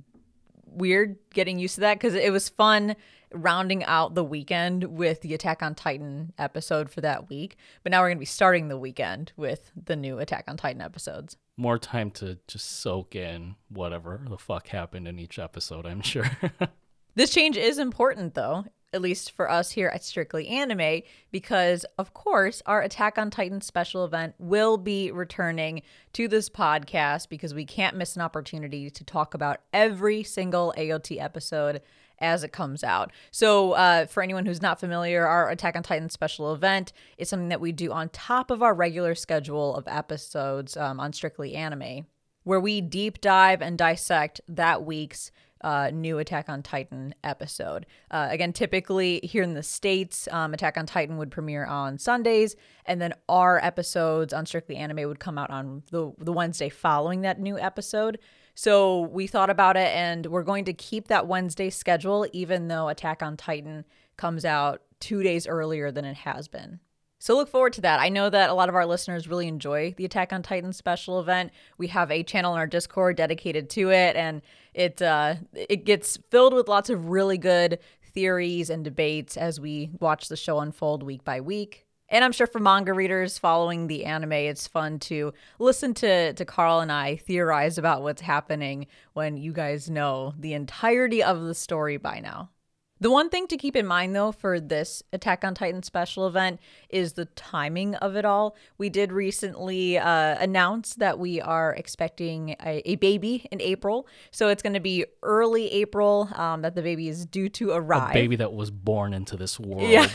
weird 0.67 1.17
getting 1.33 1.59
used 1.59 1.77
to 1.77 1.81
that 1.83 1.95
because 1.95 2.15
it 2.15 2.31
was 2.31 2.51
fun 2.51 2.97
rounding 3.33 3.83
out 3.85 4.15
the 4.15 4.25
weekend 4.25 4.85
with 4.85 5.21
the 5.23 5.35
Attack 5.35 5.63
on 5.63 5.75
Titan 5.75 6.33
episode 6.39 6.91
for 6.91 7.01
that 7.01 7.31
week. 7.31 7.57
But 7.83 7.93
now 7.93 8.01
we're 8.01 8.09
going 8.09 8.19
to 8.19 8.21
be 8.21 8.27
starting 8.27 8.69
the 8.69 8.79
weekend 8.79 9.33
with 9.37 9.71
the 9.85 9.97
new 9.97 10.19
Attack 10.19 10.45
on 10.49 10.57
Titan 10.57 10.83
episodes. 10.83 11.37
More 11.57 11.79
time 11.79 12.11
to 12.13 12.39
just 12.47 12.81
soak 12.81 13.17
in 13.17 13.57
whatever 13.69 14.21
the 14.29 14.39
fuck 14.39 14.69
happened 14.69 15.09
in 15.09 15.19
each 15.19 15.39
episode, 15.39 15.87
I'm 15.87 16.03
sure. 16.03 16.31
This 17.17 17.31
change 17.31 17.57
is 17.57 17.79
important, 17.79 18.35
though, 18.35 18.67
at 18.97 19.03
least 19.03 19.31
for 19.31 19.49
us 19.49 19.71
here 19.71 19.89
at 19.89 20.03
Strictly 20.03 20.49
Anime, 20.49 21.03
because 21.31 21.85
of 21.99 22.15
course, 22.15 22.63
our 22.67 22.83
Attack 22.83 23.19
on 23.19 23.31
Titan 23.31 23.61
special 23.61 24.05
event 24.05 24.35
will 24.39 24.77
be 24.79 25.13
returning 25.13 25.83
to 26.15 26.27
this 26.27 26.49
podcast 26.49 27.29
because 27.29 27.55
we 27.55 27.65
can't 27.65 27.97
miss 27.97 28.17
an 28.17 28.23
opportunity 28.23 28.91
to 28.91 29.05
talk 29.05 29.35
about 29.35 29.61
every 29.73 30.25
single 30.25 30.75
AOT 30.77 31.23
episode 31.23 31.83
as 32.19 32.43
it 32.43 32.53
comes 32.53 32.83
out. 32.83 33.13
So, 33.31 33.73
uh, 33.73 34.07
for 34.07 34.23
anyone 34.23 34.47
who's 34.47 34.63
not 34.63 34.81
familiar, 34.81 35.27
our 35.27 35.51
Attack 35.51 35.77
on 35.77 35.83
Titan 35.83 36.09
special 36.09 36.55
event 36.55 36.95
is 37.19 37.29
something 37.29 37.51
that 37.51 37.61
we 37.61 37.73
do 37.73 37.93
on 37.93 38.09
top 38.09 38.51
of 38.51 38.63
our 38.63 38.75
regular 38.75 39.15
schedule 39.15 39.77
of 39.77 39.87
episodes 39.87 40.77
um, 40.77 40.99
on 40.99 41.13
Strictly 41.13 41.55
Anime 41.55 42.07
where 42.47 42.61
we 42.61 42.81
deep 42.81 43.21
dive 43.21 43.61
and 43.61 43.77
dissect 43.77 44.41
that 44.47 44.85
week's 44.85 45.33
uh, 45.63 45.91
new 45.93 46.19
Attack 46.19 46.49
on 46.49 46.63
Titan 46.63 47.15
episode. 47.25 47.87
Uh, 48.11 48.29
again, 48.31 48.53
typically 48.53 49.21
here 49.23 49.43
in 49.43 49.55
the 49.55 49.63
States, 49.63 50.29
um, 50.31 50.55
Attack 50.55 50.77
on 50.77 50.87
Titan 50.87 51.17
would 51.19 51.31
premiere 51.31 51.67
on 51.67 51.99
Sundays, 51.99 52.57
and 52.85 53.01
then 53.01 53.15
our 53.29 53.59
episodes 53.65 54.33
on 54.33 54.47
Strictly 54.47 54.77
Anime 54.77 55.09
would 55.09 55.21
come 55.21 55.39
out 55.39 55.51
on 55.51 55.83
the, 55.91 56.13
the 56.19 56.33
Wednesday 56.33 56.69
following 56.69 57.23
that 57.23 57.41
new 57.41 57.59
episode. 57.59 58.19
So 58.55 59.03
we 59.03 59.27
thought 59.27 59.51
about 59.51 59.77
it, 59.77 59.95
and 59.95 60.27
we're 60.27 60.43
going 60.43 60.65
to 60.65 60.73
keep 60.73 61.09
that 61.09 61.27
Wednesday 61.27 61.71
schedule, 61.71 62.27
even 62.33 62.69
though 62.69 62.89
Attack 62.89 63.23
on 63.23 63.37
Titan 63.37 63.85
comes 64.17 64.45
out 64.45 64.83
two 64.99 65.23
days 65.23 65.47
earlier 65.47 65.91
than 65.91 66.05
it 66.05 66.17
has 66.17 66.49
been. 66.49 66.81
So 67.19 67.35
look 67.35 67.49
forward 67.49 67.73
to 67.75 67.81
that. 67.81 67.99
I 67.99 68.11
know 68.11 68.29
that 68.29 68.51
a 68.51 68.55
lot 68.55 68.69
of 68.69 68.75
our 68.75 68.85
listeners 68.85 69.27
really 69.27 69.49
enjoy 69.49 69.95
the 69.97 70.05
Attack 70.05 70.33
on 70.33 70.43
Titan 70.43 70.73
special 70.73 71.19
event. 71.19 71.51
We 71.79 71.89
have 71.89 72.11
a 72.11 72.23
channel 72.23 72.53
in 72.53 72.59
our 72.59 72.67
Discord 72.67 73.17
dedicated 73.17 73.71
to 73.71 73.91
it, 73.91 74.17
and 74.17 74.43
it 74.75 75.01
uh, 75.01 75.37
it 75.55 75.85
gets 75.85 76.19
filled 76.31 76.53
with 76.53 76.69
lots 76.69 76.91
of 76.91 77.09
really 77.09 77.39
good 77.39 77.79
theories 78.13 78.71
and 78.71 78.85
debates 78.85 79.37
as 79.37 79.59
we 79.59 79.91
watch 79.99 80.29
the 80.29 80.37
show 80.37 80.61
unfold 80.61 81.03
week 81.03 81.25
by 81.25 81.41
week. 81.41 81.87
And 82.09 82.25
I'm 82.25 82.33
sure 82.33 82.47
for 82.47 82.61
manga 82.61 82.93
readers 82.93 83.37
following 83.37 83.89
the 83.89 84.05
anime, 84.05 84.33
it's 84.33 84.69
fun 84.69 85.01
to 85.01 85.35
listen 85.59 85.93
to, 85.95 86.33
to 86.35 86.45
Carl 86.45 86.81
and 86.81 86.93
I 86.93 87.17
theorize 87.17 87.79
about 87.79 88.03
what's 88.03 88.23
happening 88.23 88.87
when 89.15 89.37
you 89.37 89.53
guys 89.53 89.91
know 89.91 90.33
the 90.39 90.55
entirety 90.55 91.23
of 91.23 91.43
the 91.43 91.55
story 91.55 91.97
by 91.97 92.21
now. 92.21 92.51
The 92.99 93.11
one 93.11 93.29
thing 93.29 93.47
to 93.49 93.59
keep 93.59 93.77
in 93.77 93.87
mind, 93.87 94.17
though, 94.17 94.33
for 94.33 94.59
this 94.59 95.03
Attack 95.13 95.45
on 95.45 95.55
Titan 95.55 95.83
special 95.83 96.27
event 96.27 96.61
is 96.89 97.13
the 97.13 97.27
timing 97.27 97.95
of 97.97 98.17
it 98.17 98.25
all. 98.25 98.57
We 98.79 98.89
did 98.89 99.13
recently 99.13 99.99
uh, 99.99 100.37
announce 100.39 100.95
that 100.95 101.19
we 101.19 101.41
are 101.41 101.75
expecting 101.75 102.57
a, 102.65 102.83
a, 102.87 102.97
baby 102.97 103.47
in 103.51 103.61
April. 103.61 104.07
So 104.31 104.49
it's 104.49 104.63
going 104.63 104.73
to 104.73 104.81
be 104.81 105.05
early 105.23 105.71
April 105.73 106.31
um, 106.35 106.63
that 106.63 106.75
the 106.75 106.83
baby 106.83 107.09
is 107.09 107.27
due 107.27 107.51
to 107.51 107.73
arrive. 107.73 108.11
A 108.11 108.15
baby 108.15 108.37
that 108.37 108.55
was 108.55 108.71
born 108.71 109.13
into 109.13 109.37
this 109.37 109.61
world. 109.61 109.91
Yeah. 109.91 110.09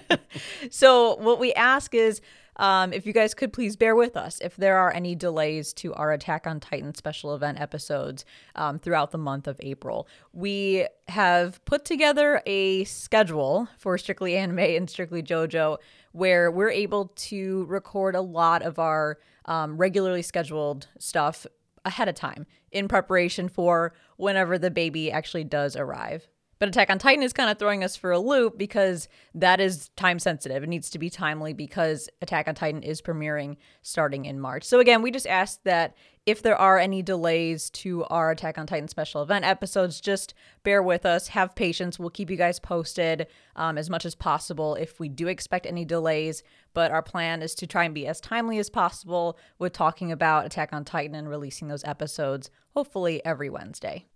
so 0.70 1.16
what 1.16 1.40
we 1.40 1.52
ask 1.54 1.92
is 1.92 2.20
um, 2.56 2.92
if 2.92 3.06
you 3.06 3.12
guys 3.12 3.34
could 3.34 3.52
please 3.52 3.76
bear 3.76 3.94
with 3.94 4.16
us 4.16 4.40
if 4.40 4.56
there 4.56 4.76
are 4.76 4.92
any 4.92 5.14
delays 5.14 5.72
to 5.74 5.94
our 5.94 6.12
Attack 6.12 6.46
on 6.46 6.60
Titan 6.60 6.94
special 6.94 7.34
event 7.34 7.60
episodes 7.60 8.24
um, 8.54 8.78
throughout 8.78 9.10
the 9.10 9.18
month 9.18 9.46
of 9.46 9.60
April. 9.60 10.08
We 10.32 10.86
have 11.08 11.64
put 11.64 11.84
together 11.84 12.42
a 12.46 12.84
schedule 12.84 13.68
for 13.78 13.98
Strictly 13.98 14.36
Anime 14.36 14.58
and 14.58 14.88
Strictly 14.88 15.22
JoJo 15.22 15.78
where 16.12 16.50
we're 16.50 16.70
able 16.70 17.12
to 17.14 17.66
record 17.66 18.14
a 18.14 18.20
lot 18.22 18.62
of 18.62 18.78
our 18.78 19.18
um, 19.44 19.76
regularly 19.76 20.22
scheduled 20.22 20.88
stuff 20.98 21.46
ahead 21.84 22.08
of 22.08 22.14
time 22.14 22.46
in 22.72 22.88
preparation 22.88 23.48
for 23.48 23.92
whenever 24.16 24.58
the 24.58 24.70
baby 24.70 25.10
actually 25.12 25.44
does 25.44 25.76
arrive. 25.76 26.26
But 26.58 26.68
Attack 26.68 26.90
on 26.90 26.98
Titan 26.98 27.22
is 27.22 27.32
kind 27.32 27.50
of 27.50 27.58
throwing 27.58 27.84
us 27.84 27.96
for 27.96 28.12
a 28.12 28.18
loop 28.18 28.56
because 28.56 29.08
that 29.34 29.60
is 29.60 29.90
time 29.90 30.18
sensitive. 30.18 30.62
It 30.62 30.68
needs 30.68 30.88
to 30.90 30.98
be 30.98 31.10
timely 31.10 31.52
because 31.52 32.08
Attack 32.22 32.48
on 32.48 32.54
Titan 32.54 32.82
is 32.82 33.02
premiering 33.02 33.56
starting 33.82 34.24
in 34.24 34.40
March. 34.40 34.64
So, 34.64 34.80
again, 34.80 35.02
we 35.02 35.10
just 35.10 35.26
ask 35.26 35.62
that 35.64 35.94
if 36.24 36.42
there 36.42 36.56
are 36.56 36.78
any 36.78 37.02
delays 37.02 37.70
to 37.70 38.04
our 38.04 38.30
Attack 38.30 38.58
on 38.58 38.66
Titan 38.66 38.88
special 38.88 39.22
event 39.22 39.44
episodes, 39.44 40.00
just 40.00 40.34
bear 40.64 40.82
with 40.82 41.06
us, 41.06 41.28
have 41.28 41.54
patience. 41.54 41.98
We'll 41.98 42.10
keep 42.10 42.30
you 42.30 42.36
guys 42.36 42.58
posted 42.58 43.28
um, 43.54 43.78
as 43.78 43.88
much 43.88 44.04
as 44.04 44.14
possible 44.14 44.74
if 44.74 44.98
we 44.98 45.08
do 45.08 45.28
expect 45.28 45.66
any 45.66 45.84
delays. 45.84 46.42
But 46.74 46.90
our 46.90 47.02
plan 47.02 47.42
is 47.42 47.54
to 47.56 47.66
try 47.66 47.84
and 47.84 47.94
be 47.94 48.06
as 48.06 48.20
timely 48.20 48.58
as 48.58 48.70
possible 48.70 49.38
with 49.58 49.72
talking 49.72 50.10
about 50.10 50.46
Attack 50.46 50.72
on 50.72 50.84
Titan 50.84 51.14
and 51.14 51.28
releasing 51.28 51.68
those 51.68 51.84
episodes, 51.84 52.50
hopefully 52.74 53.24
every 53.24 53.48
Wednesday. 53.48 54.06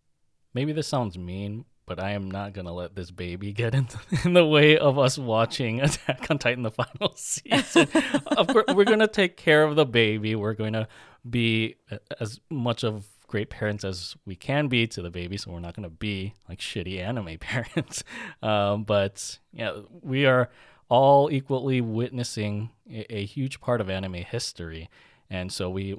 Maybe 0.52 0.73
this 0.73 0.88
sounds 0.88 1.16
mean, 1.16 1.64
but 1.90 1.99
I 1.99 2.12
am 2.12 2.30
not 2.30 2.52
gonna 2.52 2.73
let 2.73 2.94
this 2.94 3.11
baby 3.11 3.52
get 3.52 3.75
in, 3.75 3.88
in 4.25 4.32
the 4.32 4.47
way 4.47 4.78
of 4.78 4.97
us 4.97 5.18
watching 5.18 5.80
Attack 5.82 6.30
on 6.30 6.38
Titan 6.38 6.62
the 6.62 6.70
final 6.70 7.12
season. 7.16 7.88
of 8.26 8.47
course, 8.47 8.66
we're 8.73 8.85
gonna 8.85 9.09
take 9.09 9.37
care 9.37 9.64
of 9.64 9.75
the 9.75 9.85
baby. 9.85 10.37
We're 10.37 10.54
going 10.54 10.75
to 10.75 10.87
be 11.28 11.78
as 12.20 12.38
much 12.49 12.85
of 12.85 13.09
great 13.26 13.50
parents 13.50 13.82
as 13.82 14.14
we 14.25 14.37
can 14.37 14.68
be 14.68 14.87
to 14.87 15.02
the 15.02 15.11
baby, 15.11 15.37
so 15.37 15.50
we're 15.50 15.59
not 15.59 15.75
gonna 15.75 15.90
be 15.90 16.35
like 16.49 16.61
shitty 16.61 17.00
anime 17.00 17.38
parents. 17.40 18.04
Um, 18.40 18.85
but 18.85 19.40
yeah, 19.52 19.80
we 20.00 20.26
are 20.26 20.49
all 20.88 21.28
equally 21.32 21.80
witnessing 21.80 22.70
a, 22.88 23.16
a 23.16 23.25
huge 23.25 23.61
part 23.61 23.80
of 23.80 23.90
anime 23.90 24.14
history, 24.14 24.88
and 25.28 25.50
so 25.50 25.68
we 25.68 25.97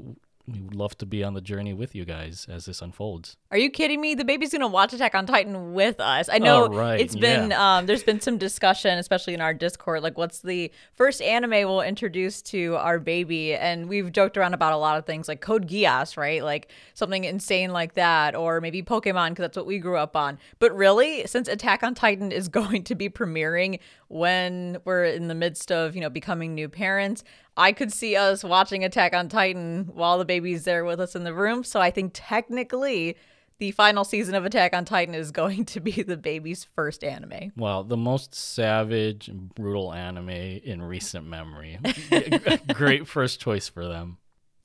we 0.52 0.62
would 0.62 0.76
love 0.76 0.98
to 1.00 1.06
be 1.06 1.24
on 1.24 1.34
the 1.34 1.42
journey 1.42 1.74
with 1.74 1.96
you 1.96 2.06
guys 2.06 2.48
as 2.50 2.66
this 2.66 2.82
unfolds. 2.82 3.38
Are 3.52 3.58
you 3.58 3.70
kidding 3.70 4.02
me? 4.02 4.16
The 4.16 4.26
baby's 4.26 4.52
gonna 4.52 4.68
watch 4.68 4.94
Attack 4.94 5.16
on 5.16 5.26
Titan 5.26 5.74
with 5.74 6.00
us. 6.00 6.30
I 6.32 6.38
know 6.38 6.66
oh, 6.66 6.70
right. 6.70 7.00
it's 7.00 7.16
been 7.16 7.52
yeah. 7.52 7.78
um, 7.78 7.86
there's 7.86 8.04
been 8.04 8.20
some 8.20 8.38
discussion, 8.38 8.98
especially 8.98 9.34
in 9.34 9.42
our 9.42 9.54
Discord, 9.54 10.04
like 10.04 10.18
what's 10.18 10.40
the 10.40 10.72
first 10.94 11.22
anime 11.22 11.52
we'll 11.52 11.82
introduce 11.82 12.42
to 12.44 12.76
our 12.76 13.00
baby, 13.00 13.56
and 13.56 13.88
we've 13.90 14.12
joked 14.12 14.38
around 14.38 14.54
about 14.54 14.74
a 14.74 14.78
lot 14.78 14.98
of 14.98 15.06
things 15.06 15.28
like 15.28 15.42
Code 15.42 15.68
Geass, 15.68 16.18
right? 16.18 16.44
Like 16.44 16.70
something 16.94 17.24
insane 17.24 17.72
like 17.72 17.94
that, 17.94 18.36
or 18.36 18.62
maybe 18.62 18.82
Pokemon 18.82 19.30
because 19.30 19.44
that's 19.44 19.58
what 19.58 19.66
we 19.66 19.80
grew 19.80 19.98
up 19.98 20.16
on. 20.16 20.38
But 20.60 20.76
really, 20.76 21.26
since 21.28 21.48
Attack 21.48 21.84
on 21.84 21.96
Titan 21.96 22.32
is 22.32 22.48
going 22.62 22.84
to 22.86 22.96
be 22.96 23.10
premiering 23.10 23.80
when 24.12 24.78
we're 24.84 25.06
in 25.06 25.30
the 25.30 25.36
midst 25.36 25.72
of 25.72 25.96
you 25.96 26.02
know 26.02 26.10
becoming 26.10 26.54
new 26.54 26.68
parents, 26.68 27.24
I 27.56 27.72
could 27.72 27.92
see 27.94 28.16
us 28.16 28.44
watching 28.44 28.84
Attack 28.84 29.14
on 29.14 29.30
Titan 29.30 29.90
while 29.94 30.18
the 30.18 30.26
baby's 30.26 30.66
there 30.66 30.84
with 30.84 31.00
us 31.00 31.16
in 31.16 31.24
the 31.24 31.34
room. 31.34 31.64
So 31.64 31.80
I 31.80 31.92
think 31.92 32.12
technically 32.14 33.16
the 33.60 33.72
final 33.72 34.04
season 34.04 34.36
of 34.36 34.44
Attack 34.44 34.76
on 34.76 34.84
Titan 34.86 35.16
is 35.16 35.32
going 35.32 35.66
to 35.66 35.80
be 35.80 36.04
the 36.04 36.18
baby's 36.18 36.68
first 36.76 37.04
anime. 37.04 37.54
Well, 37.56 37.84
the 37.84 37.98
most 37.98 38.36
savage 38.36 39.30
and 39.30 39.54
brutal 39.56 39.94
anime 39.94 40.30
in 40.30 40.82
recent 40.82 41.26
memory. 41.26 41.80
Great 42.74 43.08
first 43.08 43.40
choice 43.40 43.70
for 43.70 43.88
them. 43.88 44.18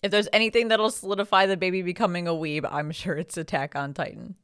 If 0.03 0.11
there's 0.11 0.29
anything 0.33 0.69
that'll 0.69 0.91
solidify 0.91 1.47
the 1.47 1.57
baby 1.57 1.83
becoming 1.83 2.29
a 2.29 2.33
weeb, 2.33 2.69
I'm 2.71 2.91
sure 2.91 3.15
it's 3.15 3.37
Attack 3.37 3.77
on 3.77 3.95
Titan. 3.95 4.37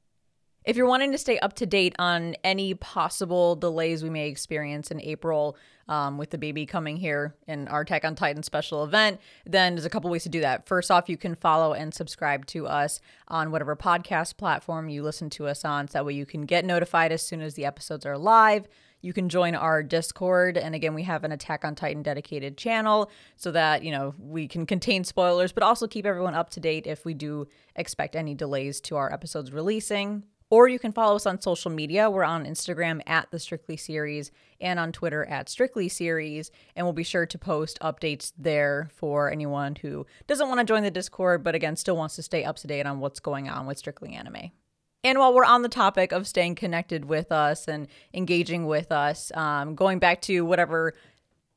If 0.64 0.76
you're 0.76 0.86
wanting 0.86 1.10
to 1.10 1.18
stay 1.18 1.40
up 1.40 1.54
to 1.54 1.66
date 1.66 1.96
on 1.98 2.36
any 2.44 2.74
possible 2.74 3.56
delays 3.56 4.04
we 4.04 4.10
may 4.10 4.28
experience 4.28 4.92
in 4.92 5.00
April 5.00 5.56
um, 5.88 6.18
with 6.18 6.30
the 6.30 6.38
baby 6.38 6.66
coming 6.66 6.96
here 6.96 7.34
in 7.48 7.66
our 7.66 7.80
Attack 7.80 8.04
on 8.04 8.14
Titan 8.14 8.44
special 8.44 8.84
event, 8.84 9.20
then 9.44 9.74
there's 9.74 9.84
a 9.84 9.90
couple 9.90 10.08
ways 10.08 10.22
to 10.22 10.28
do 10.28 10.40
that. 10.40 10.68
First 10.68 10.92
off, 10.92 11.08
you 11.08 11.16
can 11.16 11.34
follow 11.34 11.72
and 11.72 11.92
subscribe 11.92 12.46
to 12.46 12.68
us 12.68 13.00
on 13.26 13.50
whatever 13.50 13.74
podcast 13.74 14.36
platform 14.36 14.88
you 14.88 15.02
listen 15.02 15.28
to 15.30 15.48
us 15.48 15.64
on. 15.64 15.88
So 15.88 15.98
that 15.98 16.06
way 16.06 16.12
you 16.12 16.26
can 16.26 16.42
get 16.42 16.64
notified 16.64 17.10
as 17.10 17.22
soon 17.22 17.40
as 17.40 17.54
the 17.54 17.64
episodes 17.64 18.06
are 18.06 18.16
live. 18.16 18.68
You 19.00 19.12
can 19.12 19.28
join 19.28 19.56
our 19.56 19.82
Discord. 19.82 20.56
And 20.56 20.76
again, 20.76 20.94
we 20.94 21.02
have 21.02 21.24
an 21.24 21.32
Attack 21.32 21.64
on 21.64 21.74
Titan 21.74 22.04
dedicated 22.04 22.56
channel 22.56 23.10
so 23.34 23.50
that, 23.50 23.82
you 23.82 23.90
know, 23.90 24.14
we 24.16 24.46
can 24.46 24.64
contain 24.64 25.02
spoilers, 25.02 25.50
but 25.50 25.64
also 25.64 25.88
keep 25.88 26.06
everyone 26.06 26.36
up 26.36 26.50
to 26.50 26.60
date 26.60 26.86
if 26.86 27.04
we 27.04 27.14
do 27.14 27.48
expect 27.74 28.14
any 28.14 28.36
delays 28.36 28.80
to 28.82 28.94
our 28.94 29.12
episodes 29.12 29.52
releasing. 29.52 30.22
Or 30.52 30.68
you 30.68 30.78
can 30.78 30.92
follow 30.92 31.16
us 31.16 31.24
on 31.24 31.40
social 31.40 31.70
media. 31.70 32.10
We're 32.10 32.24
on 32.24 32.44
Instagram 32.44 33.00
at 33.06 33.30
the 33.30 33.38
Strictly 33.38 33.78
Series 33.78 34.30
and 34.60 34.78
on 34.78 34.92
Twitter 34.92 35.24
at 35.24 35.48
Strictly 35.48 35.88
Series. 35.88 36.50
And 36.76 36.84
we'll 36.84 36.92
be 36.92 37.04
sure 37.04 37.24
to 37.24 37.38
post 37.38 37.78
updates 37.80 38.34
there 38.36 38.90
for 38.94 39.32
anyone 39.32 39.76
who 39.76 40.04
doesn't 40.26 40.46
want 40.46 40.60
to 40.60 40.64
join 40.64 40.82
the 40.82 40.90
Discord, 40.90 41.42
but 41.42 41.54
again, 41.54 41.74
still 41.76 41.96
wants 41.96 42.16
to 42.16 42.22
stay 42.22 42.44
up 42.44 42.56
to 42.56 42.66
date 42.66 42.84
on 42.84 43.00
what's 43.00 43.18
going 43.18 43.48
on 43.48 43.66
with 43.66 43.78
Strictly 43.78 44.12
Anime. 44.12 44.50
And 45.02 45.18
while 45.18 45.32
we're 45.32 45.46
on 45.46 45.62
the 45.62 45.70
topic 45.70 46.12
of 46.12 46.28
staying 46.28 46.56
connected 46.56 47.06
with 47.06 47.32
us 47.32 47.66
and 47.66 47.88
engaging 48.12 48.66
with 48.66 48.92
us, 48.92 49.32
um, 49.34 49.74
going 49.74 50.00
back 50.00 50.20
to 50.22 50.42
whatever 50.42 50.92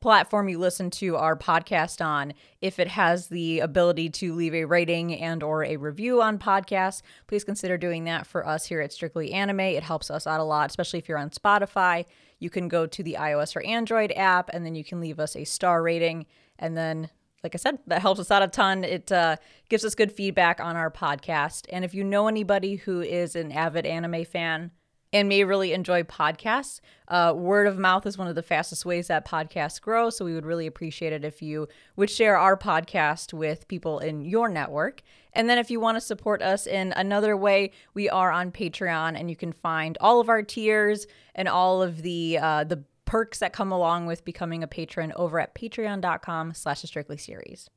platform 0.06 0.48
you 0.48 0.60
listen 0.60 0.92
to 0.92 1.16
our 1.16 1.36
podcast 1.36 2.00
on 2.00 2.32
if 2.62 2.78
it 2.78 2.90
has 2.90 3.30
the 3.30 3.60
ability 3.60 4.08
to 4.08 4.36
leave 4.36 4.54
a 4.54 4.64
rating 4.64 5.20
and 5.20 5.42
or 5.42 5.64
a 5.64 5.78
review 5.78 6.22
on 6.22 6.38
podcasts 6.38 7.02
please 7.26 7.44
consider 7.44 7.76
doing 7.76 8.04
that 8.04 8.28
for 8.28 8.46
us 8.46 8.68
here 8.68 8.82
at 8.82 8.94
strictly 8.94 9.34
anime 9.34 9.62
it 9.62 9.82
helps 9.82 10.12
us 10.12 10.28
out 10.28 10.40
a 10.40 10.44
lot 10.44 10.70
especially 10.70 11.00
if 11.00 11.10
you're 11.10 11.18
on 11.18 11.32
spotify 11.32 12.06
you 12.38 12.52
can 12.52 12.68
go 12.68 12.86
to 12.86 13.02
the 13.02 13.18
ios 13.20 13.56
or 13.56 13.66
android 13.66 14.12
app 14.16 14.48
and 14.54 14.64
then 14.64 14.76
you 14.76 14.84
can 14.84 15.00
leave 15.00 15.20
us 15.20 15.36
a 15.36 15.44
star 15.44 15.82
rating 15.82 16.28
and 16.60 16.78
then 16.78 17.10
like 17.42 17.54
I 17.54 17.58
said, 17.58 17.78
that 17.86 18.02
helps 18.02 18.20
us 18.20 18.32
out 18.32 18.42
a 18.42 18.48
ton. 18.48 18.84
It 18.84 19.12
uh, 19.12 19.36
gives 19.70 19.86
us 19.86 19.94
good 19.94 20.12
feedback 20.12 20.60
on 20.60 20.76
our 20.76 20.90
podcast. 20.90 21.68
And 21.70 21.86
if 21.86 21.94
you 21.94 22.04
know 22.04 22.28
anybody 22.28 22.78
who 22.78 23.02
is 23.02 23.36
an 23.36 23.52
avid 23.52 23.86
anime 23.86 24.26
fan, 24.26 24.72
and 25.16 25.30
may 25.30 25.46
really 25.46 25.72
enjoy 25.72 26.04
podcasts. 26.04 26.82
Uh, 27.08 27.34
word 27.34 27.68
of 27.68 27.80
mouth 27.80 28.06
is 28.06 28.18
one 28.18 28.28
of 28.28 28.36
the 28.36 28.44
fastest 28.44 28.86
ways 28.86 29.08
that 29.08 29.26
podcasts 29.26 29.80
grow. 29.80 30.10
So 30.10 30.26
we 30.26 30.34
would 30.34 30.46
really 30.46 30.68
appreciate 30.68 31.14
it 31.14 31.24
if 31.24 31.42
you 31.42 31.70
would 31.96 32.10
share 32.10 32.38
our 32.38 32.58
podcast 32.58 33.32
with 33.32 33.66
people 33.70 34.00
in 34.00 34.26
your 34.26 34.50
network. 34.50 35.02
And 35.32 35.50
then 35.50 35.58
if 35.58 35.72
you 35.72 35.80
want 35.80 35.96
to 35.96 36.02
support 36.02 36.42
us 36.42 36.68
in 36.68 36.92
another 36.98 37.38
way, 37.38 37.72
we 37.94 38.10
are 38.10 38.30
on 38.30 38.52
Patreon 38.52 39.18
and 39.18 39.30
you 39.30 39.38
can 39.38 39.54
find 39.54 39.98
all 40.02 40.20
of 40.20 40.28
our 40.28 40.44
tiers 40.44 41.08
and 41.34 41.48
all 41.48 41.82
of 41.82 42.02
the 42.02 42.38
uh, 42.38 42.66
the 42.66 42.84
perks 43.06 43.40
that 43.40 43.54
come 43.54 43.72
along 43.72 44.08
with 44.08 44.26
becoming 44.26 44.64
a 44.64 44.68
patron 44.68 45.14
over 45.16 45.40
at 45.40 45.56
patreon.com 45.56 46.54
slash 46.54 46.82
strictly 46.82 47.18
series. 47.18 47.70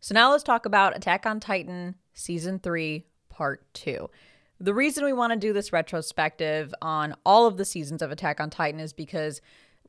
So 0.00 0.14
now 0.14 0.32
let's 0.32 0.44
talk 0.44 0.66
about 0.66 0.96
Attack 0.96 1.24
on 1.24 1.40
Titan 1.40 1.94
Season 2.12 2.58
3 2.58 3.06
Part 3.30 3.72
2. 3.72 4.10
The 4.60 4.74
reason 4.74 5.04
we 5.04 5.12
want 5.12 5.32
to 5.32 5.38
do 5.38 5.52
this 5.52 5.72
retrospective 5.72 6.74
on 6.82 7.14
all 7.24 7.46
of 7.46 7.56
the 7.58 7.64
seasons 7.64 8.02
of 8.02 8.10
Attack 8.10 8.40
on 8.40 8.50
Titan 8.50 8.80
is 8.80 8.92
because 8.92 9.40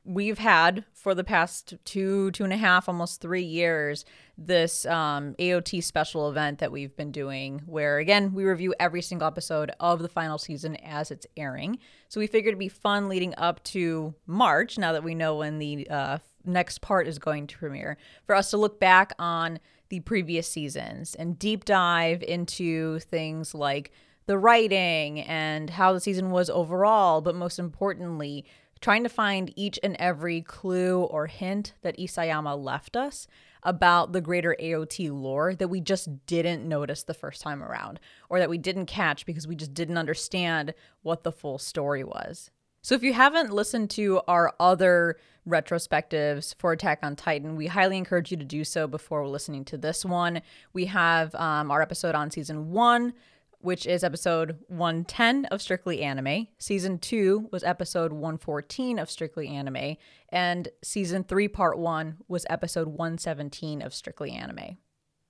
we've 0.06 0.38
had 0.38 0.86
for 0.94 1.16
the 1.16 1.24
past 1.24 1.74
two, 1.86 2.30
two 2.32 2.44
and 2.44 2.54
a 2.54 2.58
half, 2.58 2.88
almost 2.88 3.20
three 3.20 3.44
years, 3.44 4.06
this 4.38 4.86
um, 4.86 5.34
AOT 5.40 5.84
special 5.84 6.30
event 6.30 6.60
that 6.60 6.72
we've 6.72 6.96
been 6.96 7.12
doing, 7.12 7.64
where 7.66 7.98
again, 7.98 8.32
we 8.34 8.44
review 8.44 8.76
every 8.80 9.02
single 9.02 9.28
episode 9.28 9.72
of 9.80 10.04
the 10.04 10.08
final 10.08 10.38
season 10.38 10.76
as 10.78 11.10
it's 11.10 11.26
airing. 11.36 11.80
So 12.08 12.20
we 12.20 12.28
figured 12.28 12.52
it'd 12.52 12.60
be 12.60 12.70
fun 12.70 13.10
leading 13.10 13.34
up 13.38 13.64
to 13.66 14.14
March, 14.28 14.78
now 14.78 14.94
that 14.94 15.04
we 15.04 15.16
know 15.16 15.36
when 15.36 15.58
the 15.58 15.88
uh, 15.90 16.20
next 16.46 16.82
part 16.82 17.08
is 17.08 17.18
going 17.18 17.48
to 17.48 17.58
premiere, 17.58 17.98
for 18.26 18.36
us 18.36 18.52
to 18.52 18.58
look 18.58 18.80
back 18.80 19.14
on 19.18 19.60
the 19.90 20.00
previous 20.02 20.48
seasons 20.48 21.16
and 21.16 21.40
deep 21.40 21.66
dive 21.66 22.22
into 22.22 23.00
things 23.00 23.56
like 23.56 23.92
the 24.30 24.38
writing 24.38 25.22
and 25.22 25.72
how 25.72 25.92
the 25.92 26.00
season 26.00 26.30
was 26.30 26.52
overall, 26.52 27.20
but 27.20 27.34
most 27.34 27.58
importantly, 27.58 28.46
trying 28.80 29.02
to 29.02 29.10
find 29.10 29.52
each 29.56 29.80
and 29.82 29.96
every 29.98 30.44
clue 30.44 31.02
or 31.02 31.26
hint 31.26 31.74
that 31.82 31.98
Isayama 31.98 32.56
left 32.56 32.96
us 32.96 33.26
about 33.64 34.14
the 34.14 34.22
greater 34.22 34.56
AOT 34.60 35.12
lore 35.12 35.56
that 35.56 35.68
we 35.68 35.82
just 35.82 36.28
didn't 36.28 36.64
notice 36.64 37.02
the 37.02 37.16
first 37.16 37.42
time 37.42 37.64
around, 37.64 38.00
or 38.30 38.38
that 38.38 38.52
we 38.52 38.60
didn't 38.60 38.86
catch 38.86 39.26
because 39.26 39.48
we 39.48 39.56
just 39.56 39.74
didn't 39.74 39.98
understand 39.98 40.76
what 41.02 41.24
the 41.24 41.32
full 41.32 41.58
story 41.58 42.04
was. 42.04 42.52
So, 42.84 42.94
if 42.94 43.02
you 43.02 43.14
haven't 43.14 43.52
listened 43.52 43.90
to 43.92 44.22
our 44.28 44.54
other 44.60 45.18
retrospectives 45.48 46.54
for 46.60 46.72
Attack 46.72 47.00
on 47.02 47.16
Titan, 47.16 47.56
we 47.56 47.66
highly 47.66 47.98
encourage 47.98 48.30
you 48.30 48.38
to 48.38 48.46
do 48.46 48.64
so 48.64 48.86
before 48.86 49.28
listening 49.28 49.66
to 49.66 49.78
this 49.78 50.06
one. 50.06 50.44
We 50.72 50.86
have 50.86 51.34
um, 51.34 51.72
our 51.72 51.82
episode 51.82 52.14
on 52.14 52.30
season 52.30 52.70
one, 52.70 53.14
which 53.62 53.86
is 53.86 54.04
episode 54.04 54.58
110 54.68 55.46
of 55.46 55.62
Strictly 55.62 56.02
Anime. 56.02 56.48
Season 56.58 56.98
2 56.98 57.50
was 57.52 57.64
episode 57.64 58.14
114 58.14 58.98
of 58.98 59.10
Strictly 59.10 59.50
Anime. 59.50 59.98
And 60.30 60.70
season 60.82 61.24
3, 61.26 61.48
part 61.50 61.78
1 61.78 62.18
was 62.28 62.46
episode 62.50 62.88
117 62.88 63.82
of 63.82 63.94
Strictly 63.94 64.32
Anime. 64.32 64.78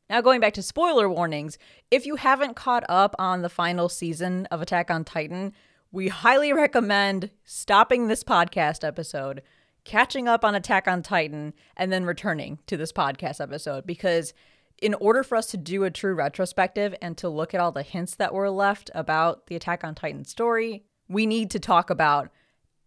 Now, 0.10 0.22
going 0.22 0.42
back 0.42 0.54
to 0.54 0.64
spoiler 0.64 1.10
warnings, 1.10 1.58
if 1.92 2.06
you 2.06 2.16
haven't 2.16 2.56
caught 2.56 2.84
up 2.90 3.16
on 3.20 3.42
the 3.42 3.50
final 3.50 3.90
season 3.90 4.48
of 4.48 4.62
Attack 4.62 4.90
on 4.90 5.04
Titan, 5.04 5.54
we 5.92 6.08
highly 6.08 6.54
recommend 6.54 7.32
stopping 7.46 8.08
this 8.08 8.24
podcast 8.24 8.88
episode, 8.88 9.42
catching 9.86 10.28
up 10.28 10.46
on 10.46 10.54
Attack 10.56 10.88
on 10.88 11.02
Titan, 11.02 11.54
and 11.76 11.92
then 11.92 12.06
returning 12.06 12.60
to 12.68 12.78
this 12.78 12.92
podcast 12.92 13.42
episode 13.42 13.88
because 13.88 14.34
in 14.82 14.94
order 14.96 15.24
for 15.24 15.36
us 15.36 15.48
to 15.48 15.58
do 15.58 15.84
a 15.84 15.92
true 15.92 16.14
retrospective 16.14 16.96
and 17.02 17.18
to 17.18 17.30
look 17.30 17.54
at 17.54 17.60
all 17.60 17.72
the 17.72 17.84
hints 17.84 18.16
that 18.16 18.34
were 18.34 18.50
left 18.50 18.90
about 18.96 19.48
the 19.48 19.56
Attack 19.56 19.84
on 19.84 19.96
Titan 19.96 20.26
story, 20.26 20.84
we 21.08 21.26
need 21.26 21.52
to 21.52 21.60
talk 21.60 21.90
about 21.90 22.30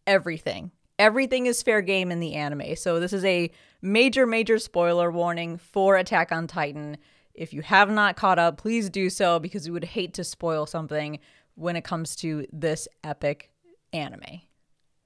everything. 0.07 0.71
Everything 0.99 1.47
is 1.47 1.63
fair 1.63 1.83
game 1.83 2.11
in 2.11 2.21
the 2.21 2.35
anime. 2.35 2.77
So, 2.77 3.01
this 3.01 3.13
is 3.13 3.25
a 3.25 3.51
major, 3.81 4.27
major 4.27 4.59
spoiler 4.59 5.11
warning 5.11 5.57
for 5.57 5.97
Attack 5.97 6.33
on 6.33 6.47
Titan. 6.47 6.99
If 7.35 7.53
you 7.53 7.63
have 7.63 7.91
not 7.91 8.17
caught 8.17 8.39
up, 8.39 8.59
please 8.59 8.91
do 8.91 9.11
so 9.11 9.39
because 9.39 9.67
we 9.67 9.73
would 9.73 9.85
hate 9.85 10.15
to 10.15 10.25
spoil 10.25 10.67
something 10.67 11.19
when 11.55 11.77
it 11.77 11.85
comes 11.85 12.15
to 12.17 12.47
this 12.53 12.87
epic 13.03 13.51
anime. 13.93 14.43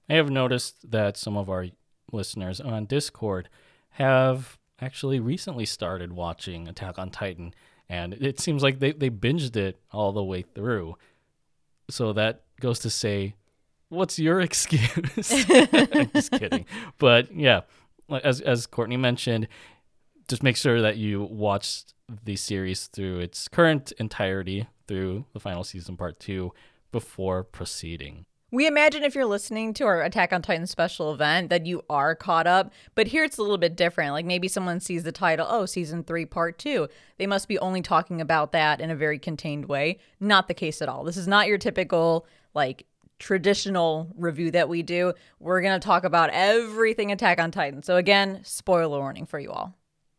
I 0.09 0.14
have 0.14 0.31
noticed 0.31 0.90
that 0.90 1.16
some 1.16 1.37
of 1.37 1.49
our 1.49 1.66
listeners 2.12 2.61
on 2.61 2.87
Discord 2.87 3.49
have 3.90 4.59
actually 4.80 5.21
recently 5.21 5.66
started 5.66 6.12
watching 6.12 6.68
Attack 6.68 6.99
on 6.99 7.11
Titan, 7.11 7.54
and 7.88 8.14
it 8.14 8.40
seems 8.40 8.62
like 8.62 8.78
they, 8.78 8.92
they 8.92 9.11
binged 9.11 9.56
it 9.56 9.80
all 9.92 10.12
the 10.12 10.25
way 10.25 10.42
through. 10.42 10.97
So 11.88 12.12
that 12.14 12.42
goes 12.61 12.80
to 12.80 12.90
say, 12.90 13.35
what's 13.88 14.18
your 14.18 14.40
excuse? 14.49 15.47
I'm 15.50 16.11
just 16.12 16.33
kidding. 16.33 16.66
But 16.99 17.35
yeah, 17.35 17.62
as 18.23 18.40
as 18.40 18.66
Courtney 18.66 18.97
mentioned, 18.97 19.49
just 20.28 20.42
make 20.42 20.56
sure 20.56 20.80
that 20.83 20.97
you 20.97 21.23
watch 21.23 21.85
the 22.25 22.37
series 22.37 22.87
through 22.87 23.21
its 23.21 23.49
current 23.49 23.92
entirety 23.99 24.66
through 24.87 25.25
the 25.33 25.40
final 25.40 25.64
season 25.64 25.97
part 25.97 26.21
two 26.21 26.52
before 26.92 27.42
proceeding. 27.42 28.26
We 28.53 28.69
imagine 28.69 29.03
if 29.03 29.17
you're 29.17 29.26
listening 29.26 29.75
to 29.75 29.85
our 29.87 30.03
Attack 30.03 30.33
on 30.33 30.41
Titan 30.41 30.69
special 30.69 31.12
event 31.12 31.50
that 31.50 31.67
you 31.67 31.83
are 31.91 32.15
caught 32.15 32.47
up, 32.47 32.73
but 32.95 33.09
here 33.09 33.25
it's 33.25 33.38
a 33.38 33.43
little 33.43 33.59
bit 33.59 33.75
different. 33.75 34.12
Like 34.12 34.25
maybe 34.25 34.47
someone 34.47 34.79
sees 34.79 35.03
the 35.03 35.11
title, 35.11 35.49
oh, 35.50 35.67
season 35.67 36.05
three, 36.05 36.25
part 36.25 36.57
two. 36.57 36.87
They 37.19 37.26
must 37.26 37.49
be 37.49 37.59
only 37.59 37.83
talking 37.83 38.21
about 38.21 38.53
that 38.53 38.81
in 38.81 38.88
a 38.88 38.95
very 38.95 39.19
contained 39.19 39.65
way. 39.65 39.99
Not 40.21 40.47
the 40.47 40.55
case 40.55 40.81
at 40.81 40.88
all. 40.88 41.03
This 41.03 41.17
is 41.17 41.26
not 41.26 41.49
your 41.49 41.59
typical, 41.59 42.25
like, 42.55 42.87
traditional 43.19 44.12
review 44.17 44.53
that 44.53 44.69
we 44.69 44.85
do. 44.85 45.12
We're 45.41 45.61
going 45.61 45.81
to 45.81 45.85
talk 45.85 46.05
about 46.05 46.31
everything 46.31 47.11
Attack 47.11 47.41
on 47.41 47.50
Titan. 47.50 47.83
So, 47.83 47.97
again, 47.97 48.43
spoiler 48.45 49.00
warning 49.00 49.26
for 49.26 49.41
you 49.41 49.50
all. 49.50 49.75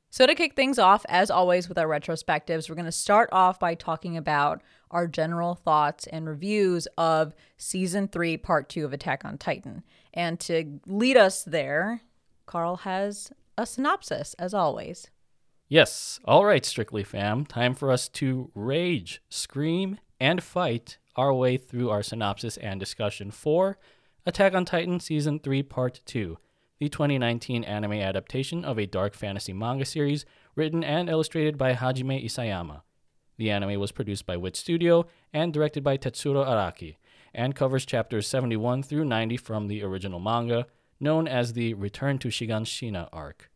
So, 0.10 0.28
to 0.28 0.36
kick 0.36 0.56
things 0.56 0.80
off, 0.80 1.06
as 1.08 1.32
always 1.32 1.70
with 1.70 1.78
our 1.78 1.88
retrospectives, 1.88 2.68
we're 2.68 2.76
going 2.76 2.86
to 2.86 2.92
start 2.92 3.30
off 3.32 3.58
by 3.58 3.74
talking 3.74 4.18
about 4.18 4.62
our 4.92 5.08
general 5.08 5.56
thoughts 5.56 6.08
and 6.08 6.28
reviews 6.28 6.88
of 6.98 7.34
season 7.58 8.08
three, 8.08 8.38
part 8.38 8.70
two 8.70 8.86
of 8.86 8.94
Attack 8.94 9.26
on 9.26 9.38
Titan. 9.38 9.84
And 10.14 10.40
to 10.42 10.80
lead 10.86 11.18
us 11.18 11.44
there, 11.44 12.02
Carl 12.46 12.78
has 12.78 13.32
a 13.58 13.66
synopsis, 13.66 14.34
as 14.36 14.54
always. 14.54 15.10
Yes. 15.68 16.20
All 16.24 16.46
right, 16.46 16.66
Strictly 16.66 17.04
fam. 17.04 17.46
Time 17.46 17.74
for 17.74 17.92
us 17.92 18.08
to 18.10 18.52
rage, 18.56 19.22
scream, 19.30 19.98
and 20.20 20.42
fight 20.42 20.98
our 21.16 21.34
way 21.34 21.58
through 21.58 21.90
our 21.90 22.04
synopsis 22.04 22.58
and 22.58 22.80
discussion 22.80 23.32
for 23.32 23.78
Attack 24.26 24.54
on 24.54 24.66
Titan 24.66 25.00
Season 25.00 25.40
3, 25.40 25.64
Part 25.64 26.02
2, 26.06 26.38
the 26.80 26.90
2019 26.90 27.64
anime 27.64 27.94
adaptation 27.94 28.66
of 28.66 28.78
a 28.78 28.86
dark 28.86 29.14
fantasy 29.14 29.54
manga 29.54 29.86
series 29.86 30.26
written 30.56 30.84
and 30.84 31.10
illustrated 31.10 31.58
by 31.58 31.74
Hajime 31.74 32.24
Isayama. 32.26 32.82
The 33.38 33.52
anime 33.52 33.80
was 33.80 33.92
produced 33.92 34.26
by 34.26 34.38
Wit 34.38 34.56
Studio 34.56 35.06
and 35.32 35.54
directed 35.54 35.84
by 35.84 35.98
Tetsuro 35.98 36.46
Araki, 36.46 36.98
and 37.34 37.56
covers 37.56 37.86
chapters 37.86 38.28
71 38.28 38.84
through 38.84 39.06
90 39.06 39.38
from 39.38 39.68
the 39.68 39.84
original 39.84 40.20
manga, 40.20 40.66
known 41.00 41.28
as 41.28 41.54
the 41.54 41.74
Return 41.76 42.18
to 42.20 42.30
Shiganshina 42.30 43.10
arc. 43.14 43.52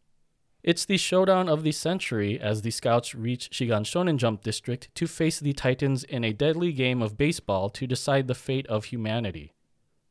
It's 0.64 0.86
the 0.86 0.98
showdown 0.98 1.50
of 1.50 1.64
the 1.64 1.72
century 1.72 2.40
as 2.40 2.62
the 2.62 2.70
scouts 2.70 3.16
reach 3.16 3.50
Shigan 3.50 3.82
Shonen 3.82 4.18
Jump 4.18 4.44
District 4.44 4.94
to 4.94 5.08
face 5.08 5.40
the 5.40 5.54
Titans 5.54 6.04
in 6.04 6.24
a 6.24 6.34
deadly 6.34 6.72
game 6.72 7.02
of 7.02 7.18
baseball 7.18 7.72
to 7.72 7.88
decide 7.88 8.28
the 8.28 8.36
fate 8.36 8.68
of 8.68 8.86
humanity. 8.86 9.54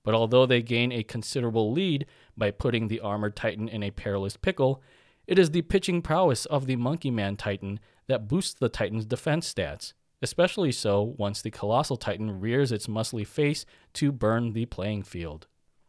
But 0.02 0.14
although 0.14 0.46
they 0.46 0.62
gain 0.62 0.90
a 0.90 1.04
considerable 1.04 1.70
lead 1.70 2.06
by 2.36 2.50
putting 2.50 2.88
the 2.88 2.98
armored 2.98 3.36
Titan 3.36 3.68
in 3.68 3.84
a 3.84 3.92
perilous 3.92 4.36
pickle, 4.36 4.82
it 5.28 5.38
is 5.38 5.52
the 5.52 5.62
pitching 5.62 6.02
prowess 6.02 6.46
of 6.46 6.66
the 6.66 6.74
Monkey 6.74 7.12
Man 7.12 7.36
Titan 7.36 7.78
that 8.10 8.28
boosts 8.28 8.54
the 8.54 8.68
Titan's 8.68 9.06
defense 9.06 9.52
stats, 9.52 9.94
especially 10.20 10.72
so 10.72 11.14
once 11.16 11.40
the 11.40 11.50
Colossal 11.50 11.96
Titan 11.96 12.40
rears 12.40 12.72
its 12.72 12.86
muscly 12.86 13.26
face 13.26 13.64
to 13.94 14.12
burn 14.12 14.52
the 14.52 14.66
playing 14.66 15.02
field. 15.02 15.46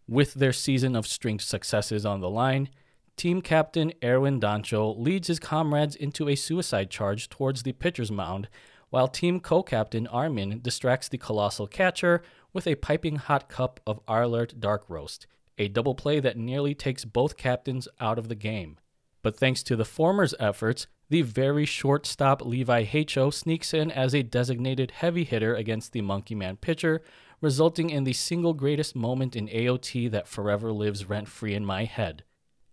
With 0.08 0.36
their 0.36 0.54
season 0.54 0.96
of 0.96 1.08
stringed 1.08 1.42
successes 1.42 2.06
on 2.06 2.22
the 2.22 2.30
line, 2.30 2.70
Team 3.18 3.42
Captain 3.42 3.92
Erwin 4.04 4.40
Dancho 4.40 4.98
leads 4.98 5.28
his 5.28 5.40
comrades 5.40 5.96
into 5.96 6.30
a 6.30 6.36
suicide 6.36 6.90
charge 6.90 7.30
towards 7.30 7.64
the 7.64 7.74
pitcher's 7.74 8.12
mound, 8.12 8.48
while 8.90 9.08
Team 9.08 9.40
Co 9.40 9.64
Captain 9.64 10.08
Armin 10.08 10.60
distracts 10.62 11.08
the 11.08 11.18
colossal 11.18 11.68
catcher 11.68 12.22
with 12.54 12.68
a 12.68 12.76
piping 12.76 13.18
hot 13.18 13.48
cup 13.48 13.80
of 13.86 14.06
Arlert 14.06 14.60
Dark 14.60 14.84
Roast, 14.90 15.28
a 15.58 15.68
double 15.68 15.96
play 15.96 16.20
that 16.20 16.38
nearly 16.38 16.74
takes 16.74 17.06
both 17.06 17.38
captains 17.38 17.88
out 18.00 18.20
of 18.20 18.28
the 18.28 18.36
game. 18.36 18.78
But 19.22 19.38
thanks 19.38 19.64
to 19.64 19.76
the 19.76 19.86
former's 19.86 20.34
efforts, 20.40 20.88
the 21.12 21.22
very 21.22 21.66
shortstop 21.66 22.42
Levi 22.42 22.86
Heicho 22.86 23.34
sneaks 23.34 23.74
in 23.74 23.92
as 23.92 24.16
a 24.16 24.24
designated 24.24 24.92
heavy 24.92 25.26
hitter 25.26 25.54
against 25.54 25.92
the 25.92 26.00
Monkey 26.00 26.36
Man 26.36 26.56
pitcher, 26.56 27.02
resulting 27.42 27.90
in 27.90 28.06
the 28.06 28.14
single 28.14 28.54
greatest 28.54 28.96
moment 28.96 29.36
in 29.36 29.50
AOT 29.50 30.10
that 30.10 30.26
forever 30.26 30.72
lives 30.72 31.10
rent 31.10 31.28
free 31.28 31.54
in 31.54 31.66
my 31.66 31.84
head. 31.84 32.24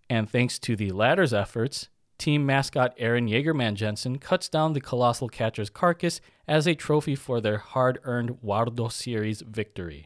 And 0.09 0.31
thanks 0.31 0.61
to 0.61 0.77
the 0.77 0.93
latter's 0.93 1.35
efforts, 1.35 1.89
team 2.17 2.47
mascot 2.47 2.97
Eren 2.97 3.29
Jaegerman 3.29 3.75
Jensen 3.75 4.21
cuts 4.21 4.49
down 4.49 4.73
the 4.73 4.81
colossal 4.81 5.29
catcher's 5.29 5.69
carcass 5.69 6.21
as 6.47 6.69
a 6.69 6.77
trophy 6.77 7.17
for 7.17 7.41
their 7.41 7.59
hard 7.59 7.99
earned 8.05 8.41
Wardo 8.41 8.93
Series 8.93 9.41
victory. 9.41 10.05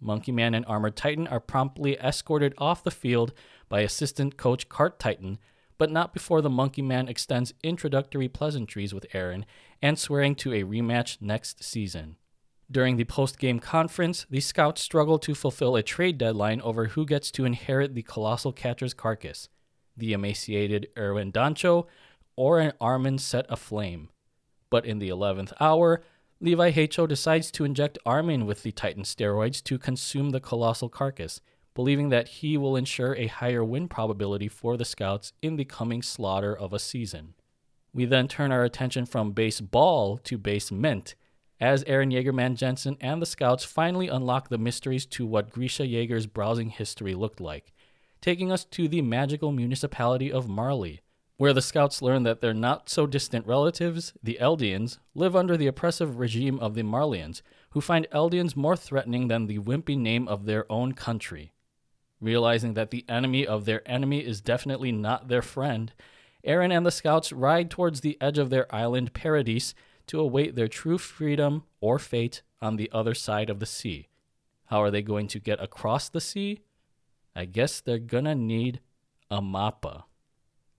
Monkey 0.00 0.32
Man 0.32 0.54
and 0.54 0.64
Armored 0.64 0.96
Titan 0.96 1.26
are 1.26 1.40
promptly 1.40 1.98
escorted 1.98 2.54
off 2.56 2.82
the 2.82 2.90
field 2.90 3.34
by 3.68 3.80
assistant 3.80 4.38
coach 4.38 4.70
Cart 4.70 4.98
Titan, 4.98 5.38
but 5.80 5.90
not 5.90 6.12
before 6.12 6.42
the 6.42 6.50
Monkey 6.50 6.82
Man 6.82 7.08
extends 7.08 7.54
introductory 7.62 8.28
pleasantries 8.28 8.92
with 8.92 9.10
Eren 9.14 9.44
and 9.80 9.98
swearing 9.98 10.34
to 10.34 10.52
a 10.52 10.62
rematch 10.62 11.16
next 11.22 11.64
season. 11.64 12.16
During 12.70 12.98
the 12.98 13.06
post 13.06 13.38
game 13.38 13.58
conference, 13.58 14.26
the 14.28 14.40
scouts 14.40 14.82
struggle 14.82 15.18
to 15.20 15.34
fulfill 15.34 15.76
a 15.76 15.82
trade 15.82 16.18
deadline 16.18 16.60
over 16.60 16.88
who 16.88 17.06
gets 17.06 17.30
to 17.30 17.46
inherit 17.46 17.94
the 17.94 18.02
colossal 18.02 18.52
catcher's 18.52 18.92
carcass 18.92 19.48
the 19.96 20.12
emaciated 20.12 20.88
Erwin 20.98 21.32
Dancho 21.32 21.86
or 22.36 22.58
an 22.58 22.72
Armin 22.78 23.16
set 23.16 23.46
aflame. 23.48 24.08
But 24.68 24.84
in 24.84 24.98
the 24.98 25.08
11th 25.08 25.54
hour, 25.60 26.02
Levi 26.40 26.72
Heicho 26.72 27.08
decides 27.08 27.50
to 27.52 27.64
inject 27.64 27.98
Armin 28.04 28.44
with 28.44 28.64
the 28.64 28.72
Titan 28.72 29.04
steroids 29.04 29.62
to 29.64 29.78
consume 29.78 30.30
the 30.30 30.40
colossal 30.40 30.90
carcass, 30.90 31.40
believing 31.74 32.08
that 32.08 32.28
he 32.28 32.56
will 32.56 32.76
ensure 32.76 33.14
a 33.14 33.26
higher 33.26 33.64
win 33.64 33.88
probability 33.88 34.48
for 34.48 34.76
the 34.76 34.84
Scouts 34.84 35.32
in 35.40 35.56
the 35.56 35.64
coming 35.64 36.02
slaughter 36.02 36.56
of 36.56 36.72
a 36.72 36.78
season. 36.78 37.34
We 37.92 38.04
then 38.04 38.28
turn 38.28 38.52
our 38.52 38.64
attention 38.64 39.06
from 39.06 39.32
baseball 39.32 40.18
to 40.18 40.38
base 40.38 40.70
mint, 40.70 41.14
as 41.60 41.84
Eren 41.84 42.12
Jaegerman 42.12 42.56
Jensen 42.56 42.96
and 43.00 43.20
the 43.20 43.26
Scouts 43.26 43.64
finally 43.64 44.08
unlock 44.08 44.48
the 44.48 44.58
mysteries 44.58 45.04
to 45.06 45.26
what 45.26 45.50
Grisha 45.50 45.84
Jaeger's 45.84 46.26
browsing 46.26 46.70
history 46.70 47.14
looked 47.14 47.40
like, 47.40 47.72
taking 48.20 48.50
us 48.50 48.64
to 48.66 48.88
the 48.88 49.02
magical 49.02 49.52
municipality 49.52 50.32
of 50.32 50.48
Marley, 50.48 51.00
where 51.36 51.52
the 51.52 51.62
Scouts 51.62 52.02
learn 52.02 52.22
that 52.22 52.40
their 52.40 52.54
not 52.54 52.88
so 52.88 53.06
distant 53.06 53.46
relatives, 53.46 54.12
the 54.22 54.38
Eldians, 54.40 54.98
live 55.14 55.34
under 55.34 55.56
the 55.56 55.66
oppressive 55.66 56.18
regime 56.18 56.58
of 56.60 56.74
the 56.74 56.82
Marleyans, 56.82 57.42
who 57.70 57.80
find 57.80 58.06
Eldians 58.12 58.56
more 58.56 58.76
threatening 58.76 59.28
than 59.28 59.46
the 59.46 59.58
wimpy 59.58 59.96
name 59.96 60.28
of 60.28 60.44
their 60.44 60.70
own 60.70 60.92
country. 60.92 61.52
Realizing 62.20 62.74
that 62.74 62.90
the 62.90 63.04
enemy 63.08 63.46
of 63.46 63.64
their 63.64 63.88
enemy 63.88 64.18
is 64.18 64.40
definitely 64.40 64.92
not 64.92 65.28
their 65.28 65.42
friend, 65.42 65.92
Eren 66.46 66.74
and 66.74 66.86
the 66.86 66.90
scouts 66.90 67.32
ride 67.32 67.70
towards 67.70 68.00
the 68.00 68.16
edge 68.20 68.38
of 68.38 68.50
their 68.50 68.72
island 68.74 69.12
paradise 69.12 69.74
to 70.06 70.20
await 70.20 70.56
their 70.56 70.68
true 70.68 70.98
freedom 70.98 71.64
or 71.80 71.98
fate 71.98 72.42
on 72.60 72.76
the 72.76 72.90
other 72.92 73.14
side 73.14 73.50
of 73.50 73.60
the 73.60 73.66
sea. 73.66 74.08
How 74.66 74.82
are 74.82 74.90
they 74.90 75.02
going 75.02 75.28
to 75.28 75.38
get 75.38 75.62
across 75.62 76.08
the 76.08 76.20
sea? 76.20 76.60
I 77.34 77.44
guess 77.44 77.80
they're 77.80 77.98
gonna 77.98 78.34
need 78.34 78.80
a 79.30 79.40
mappa. 79.40 80.04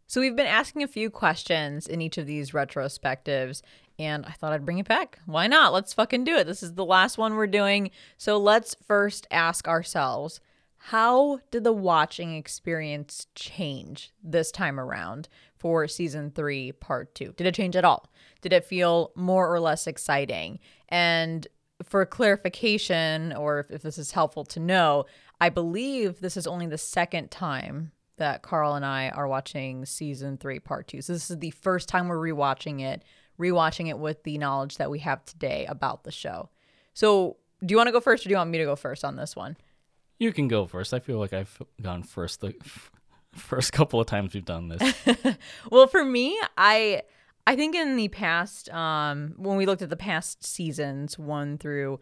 So 0.08 0.19
we've 0.19 0.36
been 0.36 0.45
asking 0.45 0.84
a 0.84 0.88
few 0.88 1.10
questions 1.10 1.88
in 1.88 2.01
each 2.01 2.17
of 2.17 2.25
these 2.25 2.51
retrospectives, 2.51 3.62
and 3.97 4.25
I 4.25 4.32
thought 4.32 4.51
I'd 4.51 4.65
bring 4.65 4.80
it 4.80 4.88
back. 4.88 5.19
Why 5.25 5.47
not? 5.47 5.71
Let's 5.71 5.93
fucking 5.93 6.25
do 6.25 6.36
it. 6.36 6.47
This 6.47 6.63
is 6.63 6.73
the 6.73 6.84
last 6.84 7.17
one 7.17 7.36
we're 7.36 7.47
doing. 7.47 7.91
So 8.17 8.38
let's 8.38 8.75
first 8.86 9.27
ask 9.32 9.67
ourselves 9.67 10.41
how 10.86 11.39
did 11.52 11.63
the 11.63 11.72
watching 11.72 12.36
experience 12.36 13.28
change 13.36 14.12
this 14.24 14.52
time 14.52 14.80
around 14.80 15.30
for 15.56 15.88
season 15.88 16.32
three, 16.32 16.72
part 16.72 17.13
two? 17.13 17.36
Did 17.38 17.46
it 17.46 17.54
change 17.54 17.76
at 17.76 17.86
all? 17.86 18.12
Did 18.41 18.52
it 18.52 18.65
feel 18.65 19.12
more 19.15 19.54
or 19.54 19.60
less 19.60 19.86
exciting? 19.86 20.58
And 20.89 21.48
for 21.84 22.04
clarification, 22.08 23.32
or 23.34 23.67
if, 23.70 23.84
this 23.84 24.00
is 24.00 24.12
helpful 24.12 24.44
to 24.46 24.60
know, 24.60 25.06
I 25.39 25.50
believe 25.50 26.20
this 26.20 26.36
is 26.36 26.48
only 26.48 26.65
the 26.65 26.80
second 26.80 27.30
time 27.30 27.91
that 28.17 28.41
Carl 28.41 28.74
and 28.74 28.84
I 28.84 29.10
are 29.10 29.28
watching 29.28 29.86
season 29.86 30.38
three, 30.38 30.60
part 30.60 30.88
two. 30.88 31.04
So 31.04 31.13
this 31.13 31.30
is 31.30 31.38
the 31.38 31.52
first 31.52 31.89
time 31.89 32.08
we're 32.08 32.17
rewatching 32.17 32.82
it, 32.82 33.04
rewatching 33.39 33.88
it 33.88 34.00
with 34.00 34.24
the 34.24 34.39
knowledge 34.39 34.78
that 34.78 34.89
we 34.89 34.98
have 35.00 35.24
today 35.26 35.67
about 35.67 36.06
the 36.06 36.12
show. 36.12 36.50
So 36.96 37.38
do 37.63 37.72
you 37.72 37.78
want 37.78 37.88
to 37.88 37.94
go 37.94 38.00
first 38.00 38.26
or 38.26 38.30
do 38.30 38.34
you 38.34 38.38
want 38.38 38.50
me 38.50 38.58
to 38.58 38.65
go 38.65 38.76
first 38.76 39.06
on 39.06 39.15
this 39.15 39.36
one? 39.36 39.58
You 40.22 40.32
can 40.32 40.48
go 40.48 40.68
first. 40.68 40.94
I 40.94 41.00
feel 41.00 41.18
like 41.18 41.34
I've 41.34 41.60
gone 41.82 42.04
first 42.04 42.42
the 42.42 42.54
first 43.34 43.74
couple 43.74 44.00
of 44.00 44.06
times 44.06 44.36
we've 44.36 44.46
done 44.46 44.68
this. 44.68 44.94
well, 45.72 45.88
for 45.88 46.06
me, 46.06 46.40
I 46.56 47.02
I 47.48 47.56
think 47.56 47.76
in 47.76 47.96
the 47.96 48.08
past, 48.08 48.70
um, 48.70 49.34
when 49.38 49.58
we 49.58 49.66
looked 49.66 49.82
at 49.82 49.90
the 49.90 49.96
past 49.96 50.46
seasons, 50.46 51.18
one 51.18 51.58
through 51.58 52.00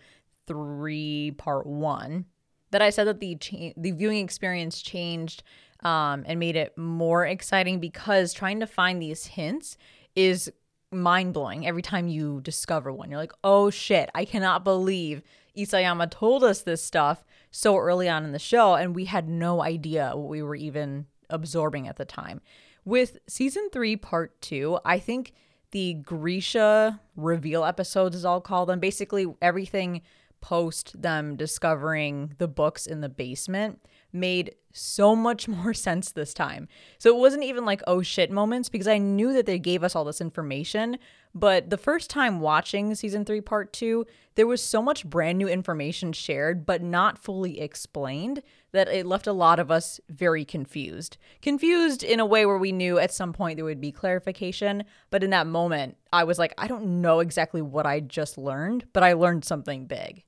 three, 0.47 1.31
part 1.37 1.65
one, 1.65 2.25
that 2.71 2.81
I 2.81 2.89
said 2.89 3.05
that 3.05 3.21
the 3.21 3.35
cha- 3.37 3.71
the 3.77 3.91
viewing 3.91 4.21
experience 4.21 4.81
changed 4.81 5.41
um, 5.79 6.25
and 6.27 6.41
made 6.41 6.57
it 6.57 6.77
more 6.77 7.25
exciting 7.25 7.79
because 7.79 8.33
trying 8.33 8.59
to 8.59 8.67
find 8.67 9.01
these 9.01 9.27
hints 9.27 9.77
is 10.17 10.51
mind 10.91 11.33
blowing 11.33 11.65
every 11.65 11.81
time 11.81 12.09
you 12.09 12.41
discover 12.41 12.91
one. 12.91 13.09
You're 13.09 13.19
like, 13.21 13.31
oh 13.45 13.69
shit, 13.69 14.09
I 14.13 14.25
cannot 14.25 14.65
believe 14.65 15.21
Isayama 15.57 16.11
told 16.11 16.43
us 16.43 16.63
this 16.63 16.83
stuff 16.83 17.23
so 17.51 17.77
early 17.77 18.07
on 18.07 18.23
in 18.23 18.31
the 18.31 18.39
show, 18.39 18.75
and 18.75 18.95
we 18.95 19.05
had 19.05 19.27
no 19.27 19.61
idea 19.61 20.11
what 20.13 20.27
we 20.27 20.41
were 20.41 20.55
even 20.55 21.07
absorbing 21.29 21.87
at 21.87 21.97
the 21.97 22.05
time. 22.05 22.41
With 22.85 23.17
season 23.27 23.69
three, 23.71 23.95
part 23.95 24.39
two, 24.41 24.79
I 24.85 24.99
think 24.99 25.33
the 25.71 25.95
Grisha 25.95 26.99
reveal 27.15 27.63
episodes, 27.63 28.15
as 28.15 28.25
I'll 28.25 28.41
call 28.41 28.65
them, 28.65 28.79
basically 28.79 29.27
everything 29.41 30.01
post 30.41 30.99
them 31.01 31.35
discovering 31.35 32.33
the 32.37 32.47
books 32.47 32.87
in 32.87 33.01
the 33.01 33.09
basement 33.09 33.81
made 34.11 34.55
so 34.73 35.15
much 35.15 35.47
more 35.47 35.73
sense 35.73 36.11
this 36.11 36.33
time. 36.33 36.67
So 36.97 37.09
it 37.15 37.19
wasn't 37.19 37.43
even 37.43 37.65
like, 37.65 37.81
oh 37.87 38.01
shit 38.01 38.31
moments 38.31 38.69
because 38.69 38.87
I 38.87 38.97
knew 38.97 39.33
that 39.33 39.45
they 39.45 39.59
gave 39.59 39.83
us 39.83 39.95
all 39.95 40.05
this 40.05 40.21
information. 40.21 40.97
But 41.35 41.69
the 41.69 41.77
first 41.77 42.09
time 42.09 42.39
watching 42.39 42.95
season 42.95 43.23
three, 43.23 43.41
part 43.41 43.71
two, 43.71 44.07
there 44.33 44.47
was 44.47 44.63
so 44.63 44.81
much 44.81 45.05
brand 45.05 45.37
new 45.37 45.47
information 45.47 46.11
shared, 46.11 46.65
but 46.65 46.81
not 46.81 47.19
fully 47.19 47.59
explained, 47.59 48.41
that 48.71 48.87
it 48.87 49.05
left 49.05 49.27
a 49.27 49.33
lot 49.33 49.59
of 49.59 49.69
us 49.69 49.99
very 50.09 50.43
confused. 50.43 51.17
Confused 51.41 52.03
in 52.03 52.19
a 52.19 52.25
way 52.25 52.45
where 52.45 52.57
we 52.57 52.71
knew 52.71 52.97
at 52.97 53.13
some 53.13 53.31
point 53.31 53.57
there 53.57 53.65
would 53.65 53.81
be 53.81 53.91
clarification. 53.91 54.83
But 55.11 55.23
in 55.23 55.29
that 55.29 55.45
moment, 55.45 55.97
I 56.11 56.23
was 56.23 56.39
like, 56.39 56.53
I 56.57 56.67
don't 56.67 57.01
know 57.01 57.19
exactly 57.19 57.61
what 57.61 57.85
I 57.85 57.99
just 57.99 58.37
learned, 58.37 58.85
but 58.91 59.03
I 59.03 59.13
learned 59.13 59.45
something 59.45 59.85
big. 59.85 60.23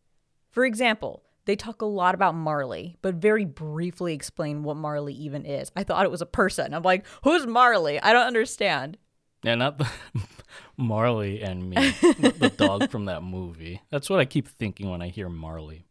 For 0.52 0.66
example, 0.66 1.24
they 1.46 1.56
talk 1.56 1.82
a 1.82 1.86
lot 1.86 2.16
about 2.16 2.36
Marley, 2.36 2.98
but 3.02 3.16
very 3.16 3.46
briefly 3.46 4.14
explain 4.14 4.64
what 4.64 4.78
Marley 4.78 5.14
even 5.14 5.46
is. 5.46 5.72
I 5.76 5.84
thought 5.84 6.06
it 6.06 6.12
was 6.12 6.22
a 6.22 6.28
person. 6.28 6.74
I'm 6.74 6.84
like, 6.84 7.06
who's 7.24 7.48
Marley? 7.48 8.00
I 8.00 8.14
don't 8.14 8.28
understand. 8.28 8.98
Yeah, 9.44 9.56
not 9.56 9.80
the 9.80 9.90
Marley 10.78 11.42
and 11.42 11.70
me, 11.70 11.76
the 12.02 12.54
dog 12.56 12.92
from 12.92 13.06
that 13.06 13.24
movie. 13.24 13.82
That's 13.90 14.10
what 14.10 14.20
I 14.20 14.26
keep 14.26 14.48
thinking 14.48 14.90
when 14.90 15.02
I 15.02 15.08
hear 15.08 15.30
Marley. 15.30 15.86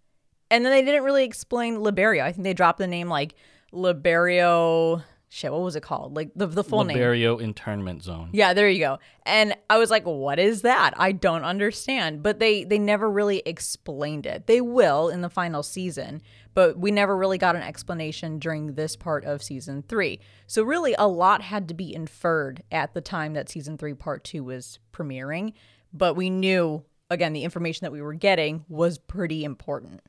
And 0.50 0.64
then 0.64 0.72
they 0.72 0.82
didn't 0.82 1.04
really 1.04 1.24
explain 1.24 1.76
Liberio. 1.76 2.22
I 2.22 2.32
think 2.32 2.44
they 2.44 2.54
dropped 2.54 2.78
the 2.78 2.86
name 2.86 3.08
like 3.08 3.34
Liberio 3.72 5.02
shit, 5.32 5.52
what 5.52 5.62
was 5.62 5.76
it 5.76 5.82
called? 5.82 6.16
Like 6.16 6.32
the 6.34 6.46
the 6.46 6.64
full 6.64 6.84
Liberio 6.84 7.38
name. 7.38 7.40
internment 7.40 8.02
zone. 8.02 8.30
Yeah, 8.32 8.52
there 8.52 8.68
you 8.68 8.80
go. 8.80 8.98
And 9.24 9.56
I 9.70 9.78
was 9.78 9.88
like, 9.88 10.04
what 10.04 10.40
is 10.40 10.62
that? 10.62 10.92
I 10.96 11.12
don't 11.12 11.44
understand. 11.44 12.22
But 12.22 12.40
they 12.40 12.64
they 12.64 12.78
never 12.78 13.08
really 13.08 13.40
explained 13.46 14.26
it. 14.26 14.46
They 14.48 14.60
will 14.60 15.08
in 15.08 15.20
the 15.22 15.30
final 15.30 15.62
season, 15.62 16.20
but 16.52 16.76
we 16.78 16.90
never 16.90 17.16
really 17.16 17.38
got 17.38 17.56
an 17.56 17.62
explanation 17.62 18.40
during 18.40 18.74
this 18.74 18.96
part 18.96 19.24
of 19.24 19.42
season 19.42 19.84
3. 19.88 20.18
So 20.48 20.64
really 20.64 20.94
a 20.98 21.06
lot 21.06 21.42
had 21.42 21.68
to 21.68 21.74
be 21.74 21.94
inferred 21.94 22.64
at 22.72 22.92
the 22.92 23.00
time 23.00 23.32
that 23.34 23.48
season 23.48 23.78
3 23.78 23.94
part 23.94 24.24
2 24.24 24.42
was 24.42 24.80
premiering, 24.92 25.52
but 25.92 26.16
we 26.16 26.28
knew 26.28 26.84
again 27.08 27.32
the 27.32 27.44
information 27.44 27.84
that 27.84 27.92
we 27.92 28.02
were 28.02 28.14
getting 28.14 28.64
was 28.68 28.98
pretty 28.98 29.44
important. 29.44 30.00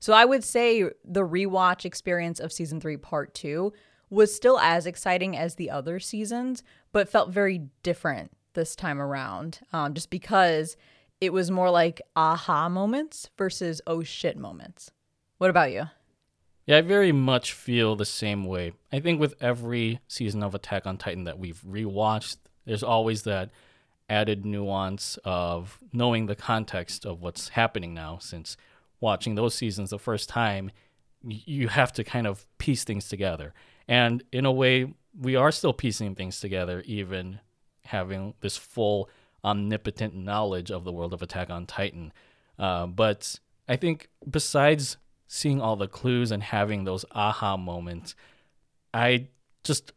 So 0.00 0.12
I 0.12 0.26
would 0.26 0.44
say 0.44 0.82
the 1.02 1.26
rewatch 1.26 1.86
experience 1.86 2.40
of 2.40 2.52
season 2.52 2.78
3 2.78 2.98
part 2.98 3.32
2 3.32 3.72
was 4.10 4.34
still 4.34 4.58
as 4.58 4.86
exciting 4.86 5.36
as 5.36 5.54
the 5.54 5.70
other 5.70 5.98
seasons, 5.98 6.62
but 6.92 7.08
felt 7.08 7.30
very 7.30 7.62
different 7.82 8.30
this 8.54 8.76
time 8.76 9.00
around, 9.00 9.60
um, 9.72 9.94
just 9.94 10.10
because 10.10 10.76
it 11.20 11.32
was 11.32 11.50
more 11.50 11.70
like 11.70 12.00
aha 12.14 12.68
moments 12.68 13.30
versus 13.36 13.80
oh 13.86 14.02
shit 14.02 14.36
moments. 14.36 14.90
What 15.38 15.50
about 15.50 15.72
you? 15.72 15.84
Yeah, 16.66 16.78
I 16.78 16.80
very 16.80 17.12
much 17.12 17.52
feel 17.52 17.94
the 17.94 18.04
same 18.04 18.44
way. 18.44 18.72
I 18.92 18.98
think 18.98 19.20
with 19.20 19.34
every 19.40 20.00
season 20.08 20.42
of 20.42 20.54
Attack 20.54 20.86
on 20.86 20.96
Titan 20.96 21.24
that 21.24 21.38
we've 21.38 21.60
rewatched, 21.62 22.38
there's 22.64 22.82
always 22.82 23.22
that 23.22 23.50
added 24.08 24.44
nuance 24.44 25.18
of 25.24 25.78
knowing 25.92 26.26
the 26.26 26.34
context 26.34 27.04
of 27.04 27.22
what's 27.22 27.50
happening 27.50 27.94
now 27.94 28.18
since 28.18 28.56
watching 29.00 29.34
those 29.34 29.54
seasons 29.54 29.90
the 29.90 29.98
first 29.98 30.28
time 30.28 30.70
you 31.22 31.68
have 31.68 31.92
to 31.92 32.04
kind 32.04 32.26
of 32.26 32.46
piece 32.58 32.84
things 32.84 33.08
together 33.08 33.52
and 33.88 34.22
in 34.32 34.44
a 34.46 34.52
way, 34.52 34.92
we 35.18 35.36
are 35.36 35.52
still 35.52 35.72
piecing 35.72 36.14
things 36.14 36.40
together, 36.40 36.82
even 36.86 37.40
having 37.84 38.34
this 38.40 38.56
full 38.56 39.08
omnipotent 39.44 40.14
knowledge 40.14 40.70
of 40.70 40.84
the 40.84 40.92
world 40.92 41.12
of 41.12 41.22
Attack 41.22 41.50
on 41.50 41.66
Titan. 41.66 42.12
Uh, 42.58 42.86
but 42.86 43.38
I 43.68 43.76
think 43.76 44.08
besides 44.28 44.96
seeing 45.28 45.60
all 45.60 45.76
the 45.76 45.88
clues 45.88 46.30
and 46.30 46.42
having 46.42 46.84
those 46.84 47.04
aha 47.12 47.56
moments, 47.56 48.14
I 48.92 49.28
just 49.62 49.92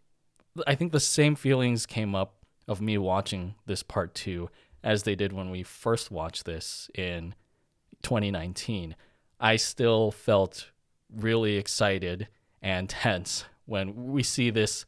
I 0.67 0.75
think 0.75 0.91
the 0.91 0.99
same 0.99 1.35
feelings 1.35 1.85
came 1.85 2.15
up 2.15 2.35
of 2.67 2.81
me 2.81 2.97
watching 2.97 3.55
this 3.65 3.81
part 3.83 4.13
two 4.13 4.49
as 4.83 5.03
they 5.03 5.15
did 5.15 5.33
when 5.33 5.49
we 5.49 5.63
first 5.63 6.11
watched 6.11 6.45
this 6.45 6.89
in 6.95 7.33
2019. 8.03 8.95
I 9.39 9.55
still 9.55 10.11
felt 10.11 10.71
really 11.13 11.55
excited 11.55 12.27
and 12.61 12.89
tense 12.89 13.45
when 13.69 14.11
we 14.11 14.23
see 14.23 14.49
this 14.49 14.85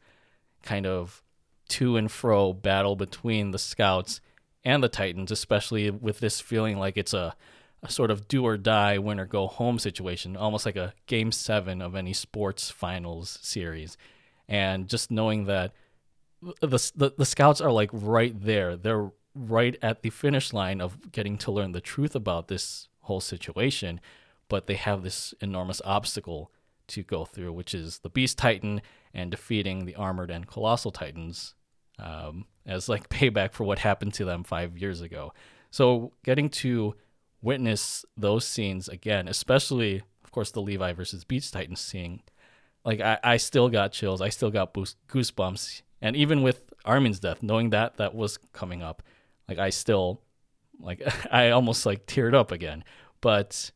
kind 0.63 0.85
of 0.85 1.23
to 1.69 1.95
and 1.95 2.11
fro 2.11 2.53
battle 2.53 2.95
between 2.95 3.51
the 3.51 3.59
scouts 3.59 4.19
and 4.63 4.83
the 4.83 4.89
Titans, 4.89 5.31
especially 5.31 5.89
with 5.89 6.19
this 6.19 6.39
feeling 6.39 6.77
like 6.77 6.97
it's 6.97 7.13
a, 7.13 7.35
a 7.81 7.89
sort 7.89 8.11
of 8.11 8.27
do 8.27 8.45
or 8.45 8.57
die, 8.57 8.97
win 8.97 9.19
or 9.19 9.25
go 9.25 9.47
home 9.47 9.79
situation, 9.79 10.35
almost 10.35 10.65
like 10.65 10.75
a 10.75 10.93
game 11.07 11.31
seven 11.31 11.81
of 11.81 11.95
any 11.95 12.13
sports 12.13 12.69
finals 12.69 13.39
series. 13.41 13.97
And 14.47 14.87
just 14.87 15.11
knowing 15.11 15.45
that 15.45 15.73
the, 16.41 16.91
the, 16.95 17.13
the 17.17 17.25
scouts 17.25 17.61
are 17.61 17.71
like 17.71 17.89
right 17.93 18.39
there, 18.39 18.75
they're 18.75 19.11
right 19.33 19.77
at 19.81 20.01
the 20.01 20.09
finish 20.09 20.53
line 20.53 20.81
of 20.81 21.11
getting 21.11 21.37
to 21.37 21.51
learn 21.51 21.71
the 21.71 21.81
truth 21.81 22.15
about 22.15 22.47
this 22.47 22.87
whole 23.01 23.21
situation, 23.21 24.01
but 24.49 24.67
they 24.67 24.75
have 24.75 25.03
this 25.03 25.33
enormous 25.39 25.81
obstacle 25.85 26.51
to 26.91 27.03
go 27.03 27.25
through, 27.25 27.53
which 27.53 27.73
is 27.73 27.99
the 27.99 28.09
Beast 28.09 28.37
Titan 28.37 28.81
and 29.13 29.31
defeating 29.31 29.85
the 29.85 29.95
Armored 29.95 30.31
and 30.31 30.47
Colossal 30.47 30.91
Titans 30.91 31.55
um, 31.99 32.45
as 32.65 32.89
like 32.89 33.09
payback 33.09 33.53
for 33.53 33.63
what 33.63 33.79
happened 33.79 34.13
to 34.15 34.25
them 34.25 34.43
five 34.43 34.77
years 34.77 35.01
ago. 35.01 35.33
So 35.69 36.13
getting 36.23 36.49
to 36.49 36.95
witness 37.41 38.05
those 38.17 38.45
scenes 38.45 38.87
again, 38.87 39.27
especially 39.27 40.01
of 40.23 40.31
course 40.31 40.51
the 40.51 40.61
Levi 40.61 40.93
versus 40.93 41.23
Beast 41.23 41.53
Titan 41.53 41.75
scene, 41.75 42.21
like 42.83 42.99
I, 43.01 43.19
I 43.23 43.37
still 43.37 43.69
got 43.69 43.91
chills, 43.91 44.21
I 44.21 44.29
still 44.29 44.51
got 44.51 44.73
goosebumps, 44.73 45.81
and 46.01 46.15
even 46.15 46.41
with 46.41 46.63
Armin's 46.83 47.19
death, 47.19 47.43
knowing 47.43 47.69
that 47.69 47.97
that 47.97 48.15
was 48.15 48.37
coming 48.53 48.81
up, 48.81 49.03
like 49.47 49.59
I 49.59 49.69
still 49.69 50.21
like 50.79 51.01
I 51.31 51.49
almost 51.49 51.85
like 51.85 52.05
teared 52.05 52.33
up 52.33 52.51
again. 52.51 52.83
But 53.21 53.71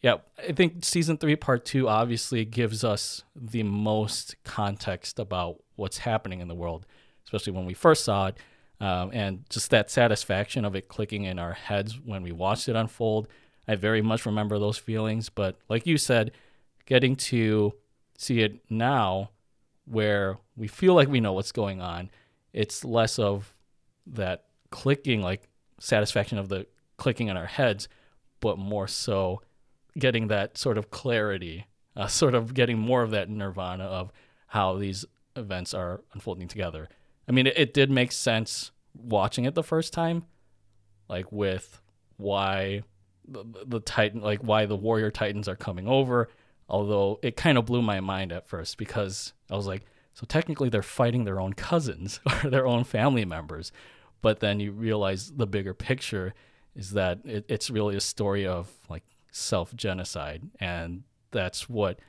Yeah, 0.00 0.16
I 0.38 0.52
think 0.52 0.84
season 0.84 1.16
three, 1.16 1.34
part 1.34 1.64
two, 1.64 1.88
obviously 1.88 2.44
gives 2.44 2.84
us 2.84 3.24
the 3.34 3.64
most 3.64 4.36
context 4.44 5.18
about 5.18 5.56
what's 5.74 5.98
happening 5.98 6.40
in 6.40 6.48
the 6.48 6.54
world, 6.54 6.86
especially 7.24 7.52
when 7.52 7.66
we 7.66 7.74
first 7.74 8.04
saw 8.04 8.28
it, 8.28 8.36
um, 8.80 9.10
and 9.12 9.44
just 9.50 9.70
that 9.70 9.90
satisfaction 9.90 10.64
of 10.64 10.76
it 10.76 10.88
clicking 10.88 11.24
in 11.24 11.38
our 11.38 11.52
heads 11.52 11.98
when 12.04 12.22
we 12.22 12.30
watched 12.30 12.68
it 12.68 12.76
unfold. 12.76 13.26
I 13.66 13.74
very 13.74 14.00
much 14.00 14.24
remember 14.24 14.58
those 14.58 14.78
feelings, 14.78 15.28
but 15.28 15.58
like 15.68 15.84
you 15.86 15.98
said, 15.98 16.30
getting 16.86 17.16
to 17.16 17.74
see 18.16 18.40
it 18.40 18.60
now, 18.70 19.30
where 19.84 20.38
we 20.56 20.68
feel 20.68 20.94
like 20.94 21.08
we 21.08 21.20
know 21.20 21.32
what's 21.32 21.52
going 21.52 21.80
on, 21.80 22.10
it's 22.52 22.84
less 22.84 23.18
of 23.18 23.52
that 24.06 24.44
clicking, 24.70 25.22
like 25.22 25.48
satisfaction 25.80 26.38
of 26.38 26.48
the 26.48 26.66
clicking 26.98 27.28
in 27.28 27.36
our 27.36 27.46
heads, 27.46 27.88
but 28.40 28.58
more 28.58 28.86
so 28.86 29.42
getting 29.98 30.28
that 30.28 30.56
sort 30.58 30.78
of 30.78 30.90
clarity, 30.90 31.66
uh, 31.96 32.06
sort 32.08 32.34
of 32.34 32.54
getting 32.54 32.78
more 32.78 33.02
of 33.02 33.10
that 33.10 33.28
nirvana 33.28 33.84
of 33.84 34.12
how 34.48 34.76
these 34.76 35.04
events 35.36 35.74
are 35.74 36.02
unfolding 36.14 36.48
together. 36.48 36.88
I 37.28 37.32
mean, 37.32 37.46
it, 37.46 37.58
it 37.58 37.74
did 37.74 37.90
make 37.90 38.12
sense 38.12 38.70
watching 38.94 39.44
it 39.44 39.54
the 39.54 39.62
first 39.62 39.92
time, 39.92 40.24
like 41.08 41.30
with 41.30 41.80
why 42.16 42.82
the, 43.26 43.44
the 43.66 43.80
Titan, 43.80 44.20
like 44.20 44.40
why 44.40 44.66
the 44.66 44.76
Warrior 44.76 45.10
Titans 45.10 45.48
are 45.48 45.56
coming 45.56 45.86
over. 45.86 46.28
Although 46.70 47.18
it 47.22 47.36
kind 47.36 47.56
of 47.56 47.64
blew 47.64 47.80
my 47.80 48.00
mind 48.00 48.30
at 48.30 48.46
first 48.46 48.76
because 48.76 49.32
I 49.50 49.56
was 49.56 49.66
like, 49.66 49.86
so 50.12 50.26
technically 50.26 50.68
they're 50.68 50.82
fighting 50.82 51.24
their 51.24 51.40
own 51.40 51.54
cousins 51.54 52.20
or 52.44 52.50
their 52.50 52.66
own 52.66 52.84
family 52.84 53.24
members. 53.24 53.72
But 54.20 54.40
then 54.40 54.60
you 54.60 54.72
realize 54.72 55.30
the 55.30 55.46
bigger 55.46 55.74
picture 55.74 56.34
is 56.74 56.90
that 56.92 57.20
it, 57.24 57.44
it's 57.48 57.70
really 57.70 57.96
a 57.96 58.00
story 58.00 58.46
of 58.46 58.68
like 58.88 59.04
self 59.30 59.74
genocide. 59.74 60.48
And 60.60 61.04
that's 61.30 61.68
what 61.68 62.00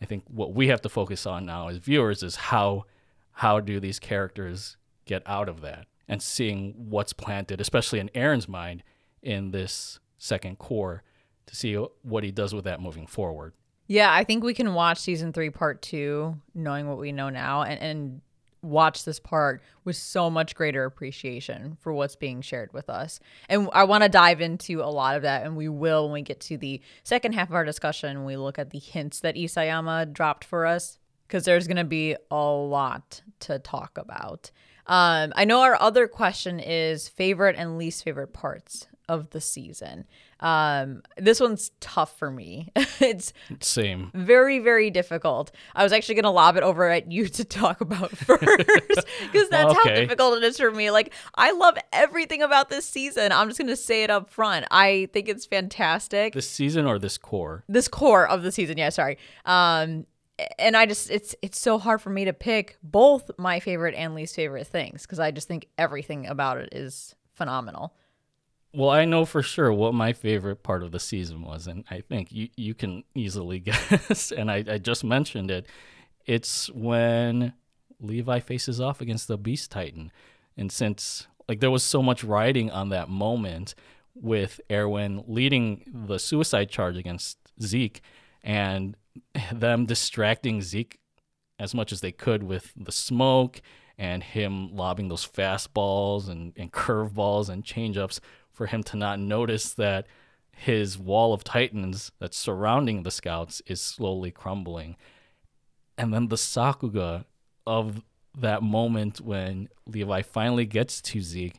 I 0.00 0.04
think 0.04 0.24
what 0.28 0.54
we 0.54 0.68
have 0.68 0.80
to 0.82 0.88
focus 0.88 1.26
on 1.26 1.46
now 1.46 1.68
as 1.68 1.78
viewers 1.78 2.22
is 2.22 2.36
how 2.36 2.84
how 3.32 3.60
do 3.60 3.80
these 3.80 3.98
characters 3.98 4.76
get 5.04 5.22
out 5.26 5.48
of 5.48 5.60
that 5.62 5.86
and 6.08 6.22
seeing 6.22 6.74
what's 6.76 7.12
planted, 7.12 7.60
especially 7.60 7.98
in 7.98 8.08
Eren's 8.10 8.48
mind 8.48 8.82
in 9.22 9.50
this 9.50 10.00
second 10.18 10.58
core 10.58 11.02
to 11.46 11.56
see 11.56 11.74
what 12.02 12.24
he 12.24 12.30
does 12.30 12.54
with 12.54 12.64
that 12.64 12.80
moving 12.80 13.06
forward. 13.06 13.54
Yeah, 13.86 14.12
I 14.12 14.24
think 14.24 14.44
we 14.44 14.54
can 14.54 14.74
watch 14.74 14.98
season 14.98 15.32
three, 15.32 15.50
part 15.50 15.82
two, 15.82 16.36
knowing 16.54 16.88
what 16.88 16.98
we 16.98 17.12
know 17.12 17.30
now, 17.30 17.62
and, 17.62 17.80
and 17.80 18.20
watch 18.62 19.04
this 19.04 19.18
part 19.18 19.60
with 19.84 19.96
so 19.96 20.30
much 20.30 20.54
greater 20.54 20.84
appreciation 20.84 21.76
for 21.80 21.92
what's 21.92 22.16
being 22.16 22.40
shared 22.40 22.72
with 22.72 22.88
us. 22.88 23.20
And 23.48 23.68
I 23.72 23.84
want 23.84 24.04
to 24.04 24.08
dive 24.08 24.40
into 24.40 24.80
a 24.80 24.86
lot 24.86 25.16
of 25.16 25.22
that, 25.22 25.44
and 25.44 25.56
we 25.56 25.68
will 25.68 26.04
when 26.04 26.12
we 26.12 26.22
get 26.22 26.40
to 26.40 26.56
the 26.56 26.80
second 27.02 27.34
half 27.34 27.48
of 27.48 27.54
our 27.54 27.64
discussion. 27.64 28.24
We 28.24 28.36
look 28.36 28.58
at 28.58 28.70
the 28.70 28.78
hints 28.78 29.20
that 29.20 29.34
Isayama 29.34 30.12
dropped 30.12 30.44
for 30.44 30.64
us, 30.64 30.98
because 31.26 31.44
there's 31.44 31.66
going 31.66 31.78
to 31.78 31.84
be 31.84 32.14
a 32.30 32.36
lot 32.36 33.22
to 33.40 33.58
talk 33.58 33.96
about. 33.96 34.50
Um, 34.86 35.32
I 35.34 35.44
know 35.44 35.62
our 35.62 35.80
other 35.80 36.06
question 36.06 36.60
is 36.60 37.08
favorite 37.08 37.56
and 37.56 37.78
least 37.78 38.04
favorite 38.04 38.32
parts 38.32 38.86
of 39.08 39.30
the 39.30 39.40
season. 39.40 40.06
Um, 40.42 41.02
this 41.16 41.40
one's 41.40 41.70
tough 41.80 42.18
for 42.18 42.30
me. 42.30 42.68
it's 43.00 43.32
same. 43.60 44.10
Very, 44.12 44.58
very 44.58 44.90
difficult. 44.90 45.52
I 45.74 45.84
was 45.84 45.92
actually 45.92 46.16
gonna 46.16 46.32
lob 46.32 46.56
it 46.56 46.64
over 46.64 46.90
at 46.90 47.10
you 47.10 47.28
to 47.28 47.44
talk 47.44 47.80
about 47.80 48.10
first 48.16 48.42
because 48.42 49.48
that's 49.48 49.72
okay. 49.72 49.88
how 49.88 49.94
difficult 49.94 50.38
it 50.38 50.44
is 50.44 50.58
for 50.58 50.72
me. 50.72 50.90
Like 50.90 51.14
I 51.36 51.52
love 51.52 51.78
everything 51.92 52.42
about 52.42 52.68
this 52.68 52.84
season. 52.84 53.30
I'm 53.30 53.48
just 53.48 53.60
gonna 53.60 53.76
say 53.76 54.02
it 54.02 54.10
up 54.10 54.30
front. 54.30 54.66
I 54.70 55.08
think 55.12 55.28
it's 55.28 55.46
fantastic. 55.46 56.34
This 56.34 56.50
season 56.50 56.86
or 56.86 56.98
this 56.98 57.16
core? 57.16 57.64
This 57.68 57.86
core 57.86 58.28
of 58.28 58.42
the 58.42 58.50
season. 58.50 58.78
Yeah, 58.78 58.88
sorry. 58.88 59.18
Um, 59.46 60.06
and 60.58 60.76
I 60.76 60.86
just 60.86 61.08
it's 61.08 61.36
it's 61.40 61.58
so 61.58 61.78
hard 61.78 62.02
for 62.02 62.10
me 62.10 62.24
to 62.24 62.32
pick 62.32 62.78
both 62.82 63.30
my 63.38 63.60
favorite 63.60 63.94
and 63.94 64.16
least 64.16 64.34
favorite 64.34 64.66
things 64.66 65.02
because 65.02 65.20
I 65.20 65.30
just 65.30 65.46
think 65.46 65.68
everything 65.78 66.26
about 66.26 66.58
it 66.58 66.70
is 66.72 67.14
phenomenal. 67.32 67.94
Well, 68.74 68.90
I 68.90 69.04
know 69.04 69.26
for 69.26 69.42
sure 69.42 69.70
what 69.72 69.92
my 69.92 70.14
favorite 70.14 70.62
part 70.62 70.82
of 70.82 70.92
the 70.92 71.00
season 71.00 71.42
was, 71.42 71.66
and 71.66 71.84
I 71.90 72.00
think 72.00 72.32
you, 72.32 72.48
you 72.56 72.74
can 72.74 73.04
easily 73.14 73.58
guess, 73.60 74.32
and 74.32 74.50
I, 74.50 74.64
I 74.66 74.78
just 74.78 75.04
mentioned 75.04 75.50
it. 75.50 75.66
It's 76.24 76.70
when 76.70 77.52
Levi 78.00 78.40
faces 78.40 78.80
off 78.80 79.00
against 79.00 79.28
the 79.28 79.36
Beast 79.36 79.70
Titan. 79.70 80.10
And 80.56 80.70
since 80.70 81.26
like 81.48 81.60
there 81.60 81.70
was 81.70 81.82
so 81.82 82.02
much 82.02 82.24
riding 82.24 82.70
on 82.70 82.88
that 82.90 83.08
moment 83.08 83.74
with 84.14 84.60
Erwin 84.70 85.24
leading 85.26 85.84
the 86.06 86.18
suicide 86.18 86.70
charge 86.70 86.96
against 86.96 87.38
Zeke 87.62 88.00
and 88.42 88.96
them 89.52 89.86
distracting 89.86 90.62
Zeke 90.62 90.98
as 91.58 91.74
much 91.74 91.92
as 91.92 92.00
they 92.00 92.12
could 92.12 92.42
with 92.42 92.72
the 92.76 92.92
smoke 92.92 93.60
and 93.98 94.22
him 94.22 94.74
lobbing 94.74 95.08
those 95.08 95.26
fastballs 95.26 96.28
and, 96.28 96.52
and 96.56 96.72
curveballs 96.72 97.48
and 97.48 97.64
changeups 97.64 98.20
for 98.62 98.66
him 98.66 98.84
to 98.84 98.96
not 98.96 99.18
notice 99.18 99.74
that 99.74 100.06
his 100.52 100.96
wall 100.96 101.34
of 101.34 101.42
titans 101.42 102.12
that's 102.20 102.36
surrounding 102.36 103.02
the 103.02 103.10
scouts 103.10 103.60
is 103.66 103.80
slowly 103.80 104.30
crumbling. 104.30 104.94
And 105.98 106.14
then 106.14 106.28
the 106.28 106.36
Sakuga 106.36 107.24
of 107.66 108.02
that 108.38 108.62
moment 108.62 109.20
when 109.20 109.68
Levi 109.84 110.22
finally 110.22 110.64
gets 110.64 111.00
to 111.00 111.20
Zeke 111.20 111.58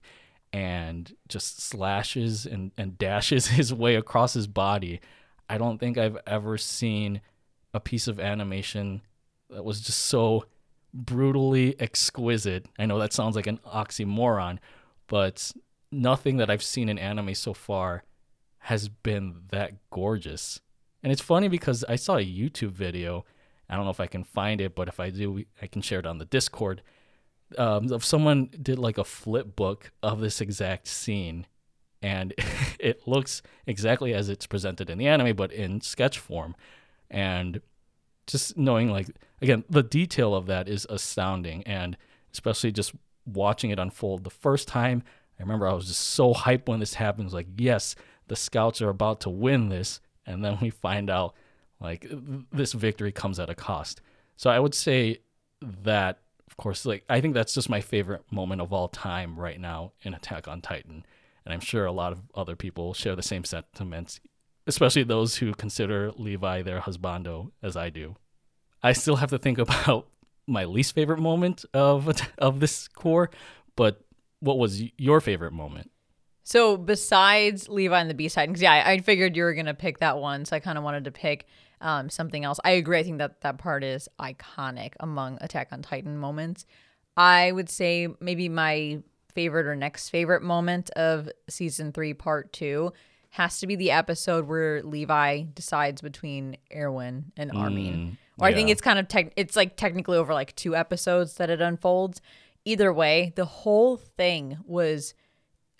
and 0.54 1.14
just 1.28 1.60
slashes 1.62 2.46
and, 2.46 2.72
and 2.78 2.98
dashes 2.98 3.48
his 3.60 3.74
way 3.74 3.96
across 3.96 4.34
his 4.34 4.48
body. 4.48 5.02
I 5.50 5.58
don't 5.58 5.80
think 5.80 5.98
I've 5.98 6.20
ever 6.26 6.58
seen 6.58 7.20
a 7.74 7.82
piece 7.82 8.08
of 8.08 8.18
animation 8.18 9.02
that 9.50 9.66
was 9.66 9.82
just 9.82 10.06
so 10.06 10.46
brutally 10.94 11.78
exquisite. 11.82 12.66
I 12.80 12.86
know 12.86 13.00
that 13.00 13.12
sounds 13.12 13.36
like 13.36 13.48
an 13.48 13.60
oxymoron, 13.68 14.60
but 15.08 15.52
nothing 15.94 16.38
that 16.38 16.50
I've 16.50 16.64
seen 16.64 16.90
in 16.90 16.98
anime 16.98 17.36
so 17.36 17.54
far 17.54 18.04
has 18.60 18.90
been 18.90 19.42
that 19.50 19.74
gorgeous. 19.90 20.62
And 21.02 21.12
it's 21.12 21.22
funny 21.22 21.48
because 21.48 21.84
I 21.88 21.96
saw 21.96 22.18
a 22.18 22.26
YouTube 22.26 22.72
video. 22.72 23.26
I 23.70 23.76
don't 23.76 23.84
know 23.86 23.92
if 23.92 24.00
I 24.00 24.08
can 24.08 24.24
find 24.24 24.62
it, 24.62 24.76
but 24.76 24.88
if 24.88 25.00
I 25.00 25.10
do, 25.10 25.44
I 25.62 25.68
can 25.68 25.82
share 25.82 26.00
it 26.00 26.06
on 26.06 26.18
the 26.18 26.26
Discord. 26.26 26.82
Um, 27.58 27.92
of 27.92 28.04
someone 28.06 28.50
did 28.62 28.80
like 28.80 28.98
a 28.98 29.04
flip 29.04 29.56
book 29.56 29.92
of 30.02 30.22
this 30.22 30.42
exact 30.42 30.88
scene, 30.88 31.46
and 32.02 32.34
it 32.80 33.08
looks 33.08 33.42
exactly 33.68 34.14
as 34.14 34.30
it's 34.30 34.48
presented 34.48 34.90
in 34.90 34.98
the 34.98 35.08
anime, 35.08 35.36
but 35.36 35.52
in 35.52 35.82
sketch 35.82 36.18
form. 36.18 36.56
And 37.12 37.62
just 38.26 38.58
knowing, 38.58 38.90
like, 38.90 39.08
again, 39.42 39.66
the 39.70 39.84
detail 39.84 40.34
of 40.34 40.46
that 40.48 40.68
is 40.70 40.88
astounding, 40.90 41.64
and 41.64 41.98
especially 42.32 42.72
just 42.72 42.94
watching 43.26 43.70
it 43.72 43.80
unfold 43.80 44.24
the 44.24 44.30
first 44.30 44.68
time 44.68 45.04
Remember 45.44 45.68
I 45.68 45.74
was 45.74 45.88
just 45.88 46.02
so 46.02 46.34
hyped 46.34 46.68
when 46.68 46.80
this 46.80 46.96
happens. 46.96 47.34
Like, 47.34 47.48
yes, 47.58 47.96
the 48.28 48.36
scouts 48.36 48.82
are 48.82 48.90
about 48.90 49.22
to 49.22 49.30
win 49.30 49.70
this, 49.70 50.00
and 50.26 50.44
then 50.44 50.58
we 50.62 50.70
find 50.70 51.10
out 51.10 51.36
like 51.80 52.08
this 52.52 52.74
victory 52.74 53.12
comes 53.12 53.40
at 53.40 53.50
a 53.50 53.56
cost. 53.56 54.02
So 54.38 54.50
I 54.50 54.60
would 54.60 54.74
say 54.74 55.20
that, 55.62 56.20
of 56.48 56.58
course, 56.58 56.86
like 56.86 57.04
I 57.10 57.22
think 57.22 57.34
that's 57.34 57.54
just 57.54 57.70
my 57.70 57.82
favorite 57.82 58.24
moment 58.32 58.62
of 58.62 58.74
all 58.74 58.88
time 58.88 59.38
right 59.38 59.60
now 59.60 59.92
in 60.02 60.14
Attack 60.14 60.48
on 60.48 60.62
Titan, 60.62 61.06
and 61.46 61.54
I'm 61.54 61.60
sure 61.60 61.86
a 61.86 61.92
lot 61.92 62.14
of 62.14 62.22
other 62.34 62.56
people 62.56 62.94
share 62.94 63.16
the 63.16 63.22
same 63.22 63.44
sentiments, 63.44 64.20
especially 64.66 65.04
those 65.04 65.38
who 65.38 65.54
consider 65.54 66.12
Levi 66.12 66.62
their 66.62 66.82
husbando 66.82 67.52
as 67.62 67.76
I 67.76 67.90
do. 67.90 68.16
I 68.82 68.94
still 68.94 69.18
have 69.18 69.30
to 69.32 69.38
think 69.38 69.58
about 69.60 70.08
my 70.48 70.66
least 70.66 70.96
favorite 70.96 71.20
moment 71.20 71.66
of 71.74 72.10
of 72.38 72.60
this 72.60 72.88
core, 72.88 73.30
but 73.76 74.02
what 74.44 74.58
was 74.58 74.84
your 74.98 75.22
favorite 75.22 75.54
moment? 75.54 75.90
So 76.44 76.76
besides 76.76 77.70
Levi 77.70 78.00
and 78.00 78.10
the 78.10 78.14
Beast 78.14 78.36
Titan, 78.36 78.52
because 78.52 78.62
yeah, 78.62 78.74
I, 78.74 78.92
I, 78.92 79.00
figured 79.00 79.38
you 79.38 79.44
were 79.44 79.54
gonna 79.54 79.74
pick 79.74 80.00
that 80.00 80.18
one, 80.18 80.44
so 80.44 80.56
I 80.56 80.60
kind 80.60 80.78
of 80.78 80.84
wanted 80.84 81.06
to 81.06 81.12
pick 81.12 81.48
um, 81.80 82.10
something 82.10 82.44
else. 82.44 82.60
I 82.66 82.72
agree. 82.72 83.00
I 83.00 83.04
think 83.04 83.20
that 83.20 83.42
that 83.42 83.58
part 83.58 83.84
is 83.84 84.10
iconic 84.20 84.94
among 85.00 85.38
Attack 85.40 85.70
on 85.72 85.82
Titan 85.82 86.18
moments. 86.18 86.66
I 87.16 87.54
would 87.54 87.70
say 87.70 88.10
maybe 88.20 88.50
my 88.50 89.00
favorite 89.34 89.68
or 89.68 89.76
next 89.76 90.10
favorite 90.10 90.44
moment 90.44 90.90
of 90.92 91.30
season 91.48 91.94
three, 91.94 92.14
part 92.14 92.52
two, 92.52 92.92
has 93.30 93.60
to 93.60 93.68
be 93.68 93.76
the 93.76 93.92
episode 93.92 94.48
where 94.48 94.84
Levi 94.84 95.44
decides 95.56 96.02
between 96.02 96.58
Erwin 96.76 97.32
and 97.38 97.52
Armin. 97.52 97.94
Mm, 97.94 98.18
or 98.38 98.50
yeah. 98.50 98.54
I 98.54 98.54
think 98.54 98.70
it's 98.70 98.82
kind 98.82 99.00
of 99.00 99.08
tech. 99.08 99.32
It's 99.38 99.56
like 99.56 99.78
technically 99.78 100.18
over 100.18 100.34
like 100.34 100.56
two 100.56 100.76
episodes 100.76 101.36
that 101.36 101.50
it 101.50 101.62
unfolds 101.62 102.22
either 102.66 102.94
way, 102.94 103.34
the 103.36 103.46
whole 103.46 103.98
thing 103.98 104.58
was 104.66 105.14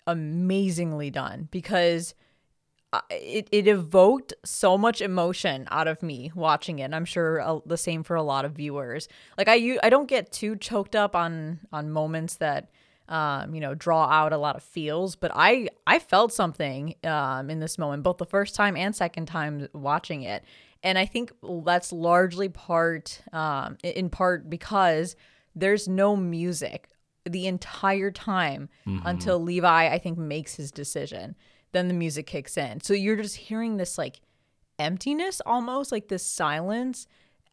amazingly 0.06 1.10
done 1.10 1.48
because 1.50 2.14
it, 3.10 3.48
it 3.50 3.66
evoked 3.66 4.34
so 4.44 4.78
much 4.78 5.00
emotion 5.00 5.66
out 5.70 5.88
of 5.88 6.02
me 6.02 6.30
watching 6.34 6.78
it. 6.78 6.84
And 6.84 6.94
I'm 6.94 7.04
sure 7.04 7.40
uh, 7.40 7.58
the 7.66 7.76
same 7.76 8.02
for 8.02 8.16
a 8.16 8.22
lot 8.22 8.44
of 8.44 8.52
viewers. 8.52 9.08
Like 9.36 9.48
I, 9.48 9.78
I 9.82 9.90
don't 9.90 10.08
get 10.08 10.32
too 10.32 10.56
choked 10.56 10.94
up 10.94 11.16
on 11.16 11.60
on 11.72 11.90
moments 11.90 12.36
that 12.36 12.70
um, 13.08 13.54
you 13.54 13.60
know, 13.60 13.74
draw 13.74 14.06
out 14.06 14.32
a 14.32 14.38
lot 14.38 14.56
of 14.56 14.62
feels, 14.62 15.14
but 15.14 15.30
I 15.34 15.68
I 15.86 15.98
felt 15.98 16.32
something 16.32 16.94
um, 17.04 17.50
in 17.50 17.60
this 17.60 17.76
moment, 17.76 18.02
both 18.02 18.16
the 18.16 18.24
first 18.24 18.54
time 18.54 18.76
and 18.76 18.96
second 18.96 19.26
time 19.26 19.68
watching 19.74 20.22
it. 20.22 20.44
And 20.82 20.98
I 20.98 21.06
think 21.06 21.32
that's 21.64 21.92
largely 21.92 22.48
part, 22.48 23.20
um, 23.32 23.76
in 23.82 24.10
part 24.10 24.48
because 24.48 25.16
there's 25.54 25.88
no 25.88 26.16
music 26.16 26.88
the 27.24 27.46
entire 27.46 28.10
time 28.10 28.68
mm-hmm. 28.86 29.06
until 29.06 29.40
Levi, 29.40 29.88
I 29.88 29.98
think, 29.98 30.18
makes 30.18 30.54
his 30.56 30.70
decision. 30.70 31.36
Then 31.72 31.88
the 31.88 31.94
music 31.94 32.26
kicks 32.26 32.56
in. 32.56 32.80
So 32.80 32.94
you're 32.94 33.16
just 33.16 33.36
hearing 33.36 33.76
this 33.76 33.98
like 33.98 34.20
emptiness 34.78 35.40
almost, 35.44 35.90
like 35.90 36.08
this 36.08 36.24
silence 36.24 37.06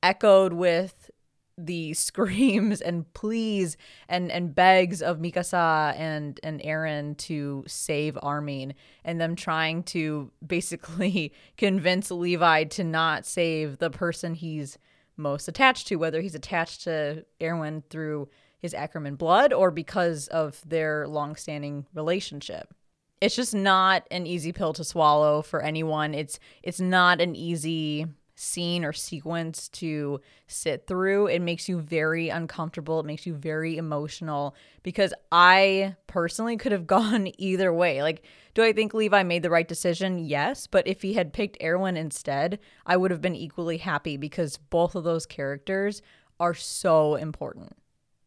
echoed 0.03 0.53
with 0.53 1.09
the 1.57 1.93
screams 1.95 2.81
and 2.81 3.11
pleas 3.13 3.77
and 4.09 4.31
and 4.31 4.53
begs 4.53 5.01
of 5.01 5.19
Mikasa 5.19 5.95
and 5.97 6.39
and 6.43 6.61
Eren 6.61 7.17
to 7.17 7.63
save 7.67 8.17
Armin 8.21 8.73
and 9.03 9.19
them 9.19 9.35
trying 9.35 9.83
to 9.83 10.31
basically 10.45 11.33
convince 11.57 12.11
Levi 12.11 12.65
to 12.65 12.83
not 12.83 13.25
save 13.25 13.77
the 13.77 13.89
person 13.89 14.33
he's 14.33 14.77
most 15.17 15.47
attached 15.47 15.87
to 15.87 15.95
whether 15.95 16.21
he's 16.21 16.35
attached 16.35 16.83
to 16.83 17.25
Erwin 17.41 17.83
through 17.89 18.29
his 18.59 18.73
Ackerman 18.73 19.15
blood 19.15 19.53
or 19.53 19.71
because 19.71 20.27
of 20.27 20.61
their 20.65 21.07
long-standing 21.07 21.87
relationship. 21.93 22.73
It's 23.19 23.35
just 23.35 23.53
not 23.53 24.07
an 24.09 24.25
easy 24.25 24.51
pill 24.51 24.73
to 24.73 24.83
swallow 24.83 25.41
for 25.41 25.61
anyone. 25.61 26.13
It's 26.13 26.39
it's 26.63 26.79
not 26.79 27.21
an 27.21 27.35
easy 27.35 28.07
scene 28.35 28.83
or 28.83 28.93
sequence 28.93 29.69
to 29.69 30.19
sit 30.47 30.87
through. 30.87 31.27
It 31.27 31.41
makes 31.41 31.69
you 31.69 31.79
very 31.79 32.29
uncomfortable. 32.29 32.99
It 32.99 33.05
makes 33.05 33.27
you 33.27 33.35
very 33.35 33.77
emotional 33.77 34.55
because 34.81 35.13
I 35.31 35.95
personally 36.07 36.57
could 36.57 36.71
have 36.71 36.87
gone 36.87 37.31
either 37.37 37.71
way. 37.71 38.01
Like, 38.01 38.23
do 38.53 38.63
I 38.63 38.73
think 38.73 38.93
Levi 38.93 39.23
made 39.23 39.43
the 39.43 39.49
right 39.49 39.67
decision? 39.67 40.19
Yes. 40.19 40.67
But 40.67 40.87
if 40.87 41.01
he 41.01 41.13
had 41.13 41.33
picked 41.33 41.63
Erwin 41.63 41.97
instead, 41.97 42.59
I 42.85 42.97
would 42.97 43.11
have 43.11 43.21
been 43.21 43.35
equally 43.35 43.77
happy 43.77 44.17
because 44.17 44.57
both 44.57 44.95
of 44.95 45.03
those 45.03 45.25
characters 45.25 46.01
are 46.39 46.53
so 46.53 47.15
important. 47.15 47.77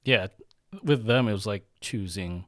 Yeah. 0.04 0.28
With 0.82 1.06
them, 1.06 1.28
it 1.28 1.32
was 1.32 1.46
like 1.46 1.66
choosing 1.80 2.46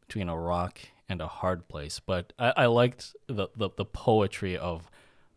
between 0.00 0.28
a 0.28 0.38
rock 0.38 0.78
and 1.08 1.20
a 1.20 1.26
hard 1.26 1.68
place. 1.68 2.00
But 2.00 2.32
I, 2.38 2.52
I 2.56 2.66
liked 2.66 3.14
the, 3.26 3.48
the, 3.56 3.70
the 3.76 3.84
poetry 3.84 4.56
of 4.56 4.90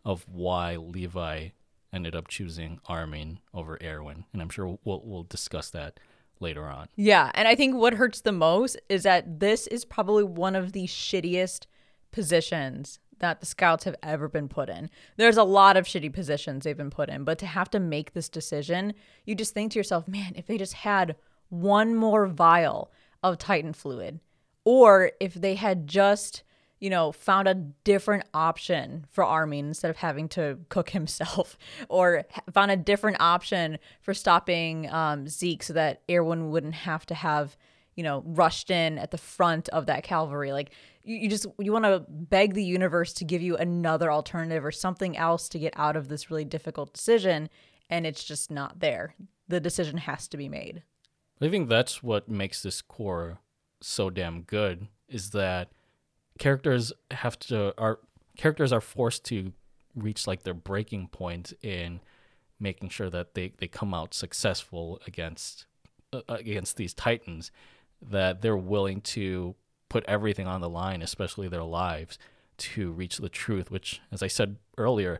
of 0.05 0.25
why 0.31 0.77
Levi 0.77 1.49
ended 1.91 2.15
up 2.15 2.29
choosing 2.29 2.79
Armin 2.87 3.39
over 3.53 3.77
Erwin, 3.83 4.23
and 4.31 4.41
I'm 4.41 4.49
sure 4.49 4.77
we'll 4.85 5.01
we'll 5.03 5.23
discuss 5.23 5.69
that 5.71 5.99
later 6.39 6.65
on. 6.65 6.87
Yeah, 6.95 7.31
and 7.33 7.47
I 7.47 7.55
think 7.55 7.75
what 7.75 7.95
hurts 7.95 8.21
the 8.21 8.31
most 8.31 8.79
is 8.89 9.03
that 9.03 9.39
this 9.39 9.67
is 9.67 9.83
probably 9.83 10.23
one 10.23 10.55
of 10.55 10.71
the 10.71 10.85
shittiest 10.85 11.65
positions 12.11 12.99
that 13.19 13.39
the 13.39 13.45
scouts 13.45 13.83
have 13.85 13.95
ever 14.03 14.27
been 14.27 14.47
put 14.47 14.69
in. 14.69 14.89
There's 15.15 15.37
a 15.37 15.43
lot 15.43 15.75
of 15.75 15.85
shitty 15.85 16.13
positions 16.13 16.63
they've 16.63 16.77
been 16.77 16.91
put 16.91 17.09
in, 17.09 17.23
but 17.23 17.39
to 17.39 17.45
have 17.47 17.69
to 17.71 17.79
make 17.79 18.13
this 18.13 18.29
decision, 18.29 18.93
you 19.25 19.35
just 19.35 19.53
think 19.53 19.71
to 19.71 19.79
yourself, 19.79 20.07
man, 20.07 20.33
if 20.35 20.45
they 20.45 20.57
just 20.57 20.73
had 20.73 21.15
one 21.49 21.95
more 21.95 22.27
vial 22.27 22.91
of 23.23 23.37
Titan 23.37 23.73
fluid, 23.73 24.19
or 24.63 25.11
if 25.19 25.33
they 25.33 25.55
had 25.55 25.87
just 25.87 26.43
you 26.79 26.89
know, 26.89 27.11
found 27.11 27.47
a 27.47 27.55
different 27.55 28.23
option 28.33 29.05
for 29.09 29.23
Armin 29.23 29.67
instead 29.67 29.89
of 29.89 29.97
having 29.97 30.29
to 30.29 30.59
cook 30.69 30.89
himself, 30.91 31.57
or 31.89 32.25
found 32.53 32.71
a 32.71 32.77
different 32.77 33.17
option 33.19 33.79
for 34.01 34.13
stopping 34.13 34.89
um, 34.91 35.27
Zeke 35.27 35.63
so 35.63 35.73
that 35.73 36.01
Erwin 36.09 36.51
wouldn't 36.51 36.75
have 36.75 37.05
to 37.07 37.15
have, 37.15 37.57
you 37.97 38.03
know, 38.03 38.23
rushed 38.25 38.71
in 38.71 38.97
at 38.97 39.11
the 39.11 39.17
front 39.17 39.67
of 39.69 39.87
that 39.87 40.03
cavalry. 40.03 40.53
Like, 40.53 40.71
you, 41.03 41.17
you 41.17 41.29
just, 41.29 41.47
you 41.59 41.73
want 41.73 41.83
to 41.83 42.05
beg 42.07 42.53
the 42.53 42.63
universe 42.63 43.11
to 43.13 43.25
give 43.25 43.41
you 43.41 43.57
another 43.57 44.09
alternative 44.09 44.63
or 44.63 44.71
something 44.71 45.17
else 45.17 45.49
to 45.49 45.59
get 45.59 45.73
out 45.75 45.97
of 45.97 46.07
this 46.07 46.31
really 46.31 46.45
difficult 46.45 46.93
decision, 46.93 47.49
and 47.89 48.05
it's 48.05 48.23
just 48.23 48.49
not 48.49 48.79
there. 48.79 49.15
The 49.49 49.59
decision 49.59 49.97
has 49.97 50.29
to 50.29 50.37
be 50.37 50.47
made. 50.47 50.83
I 51.41 51.49
think 51.49 51.67
that's 51.67 52.01
what 52.01 52.29
makes 52.29 52.63
this 52.63 52.81
cour 52.81 53.39
so 53.81 54.09
damn 54.09 54.41
good 54.41 54.87
is 55.07 55.31
that 55.31 55.71
characters 56.39 56.91
have 57.11 57.37
to 57.39 57.73
are 57.77 57.99
characters 58.37 58.71
are 58.71 58.81
forced 58.81 59.23
to 59.25 59.53
reach 59.95 60.27
like 60.27 60.43
their 60.43 60.53
breaking 60.53 61.07
point 61.07 61.53
in 61.61 61.99
making 62.59 62.89
sure 62.89 63.09
that 63.09 63.33
they, 63.33 63.53
they 63.59 63.67
come 63.67 63.93
out 63.93 64.13
successful 64.13 64.99
against 65.07 65.65
uh, 66.13 66.21
against 66.27 66.77
these 66.77 66.93
titans 66.93 67.51
that 68.01 68.41
they're 68.41 68.57
willing 68.57 69.01
to 69.01 69.55
put 69.89 70.03
everything 70.07 70.47
on 70.47 70.61
the 70.61 70.69
line 70.69 71.01
especially 71.01 71.47
their 71.47 71.63
lives 71.63 72.17
to 72.57 72.91
reach 72.91 73.17
the 73.17 73.29
truth 73.29 73.71
which 73.71 74.01
as 74.11 74.21
i 74.21 74.27
said 74.27 74.57
earlier 74.77 75.19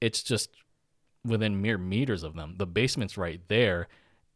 it's 0.00 0.22
just 0.22 0.50
within 1.24 1.60
mere 1.60 1.78
meters 1.78 2.22
of 2.22 2.34
them 2.34 2.54
the 2.58 2.66
basement's 2.66 3.18
right 3.18 3.40
there 3.48 3.88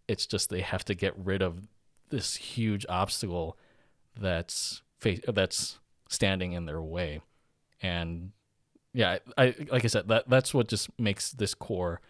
it's 0.08 0.26
just 0.26 0.50
they 0.50 0.60
have 0.60 0.84
to 0.84 0.94
get 0.94 1.14
rid 1.16 1.42
of 1.42 1.68
this 2.10 2.36
huge 2.36 2.84
obstacle 2.88 3.56
that's 4.18 4.82
that's 5.26 5.78
standing 6.08 6.52
in 6.52 6.66
their 6.66 6.82
way. 6.82 7.20
And 7.82 8.32
yeah, 8.92 9.18
I 9.36 9.54
like 9.70 9.84
I 9.84 9.88
said 9.88 10.08
that 10.08 10.28
that's 10.28 10.54
what 10.54 10.68
just 10.68 10.90
makes 10.98 11.32
this 11.32 11.54
cour 11.54 12.00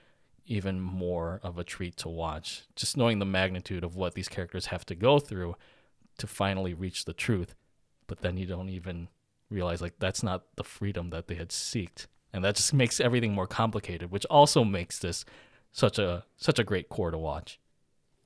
even 0.46 0.80
more 0.80 1.40
of 1.42 1.58
a 1.58 1.64
treat 1.64 1.96
to 1.98 2.08
watch. 2.08 2.62
Just 2.76 2.96
knowing 2.96 3.18
the 3.18 3.24
magnitude 3.24 3.84
of 3.84 3.96
what 3.96 4.14
these 4.14 4.28
characters 4.28 4.66
have 4.66 4.84
to 4.86 4.94
go 4.94 5.18
through 5.18 5.56
to 6.18 6.26
finally 6.26 6.74
reach 6.74 7.04
the 7.04 7.12
truth, 7.12 7.54
but 8.06 8.20
then 8.20 8.36
you 8.36 8.46
don't 8.46 8.68
even 8.68 9.08
realize 9.50 9.80
like 9.80 9.98
that's 9.98 10.22
not 10.22 10.44
the 10.56 10.64
freedom 10.64 11.10
that 11.10 11.28
they 11.28 11.34
had 11.34 11.50
seeked. 11.50 12.06
And 12.32 12.44
that 12.44 12.56
just 12.56 12.72
makes 12.72 13.00
everything 13.00 13.32
more 13.32 13.46
complicated, 13.46 14.10
which 14.10 14.24
also 14.26 14.64
makes 14.64 14.98
this 14.98 15.24
such 15.70 15.98
a 15.98 16.24
such 16.36 16.58
a 16.58 16.64
great 16.64 16.88
cour 16.88 17.10
to 17.10 17.18
watch. 17.18 17.58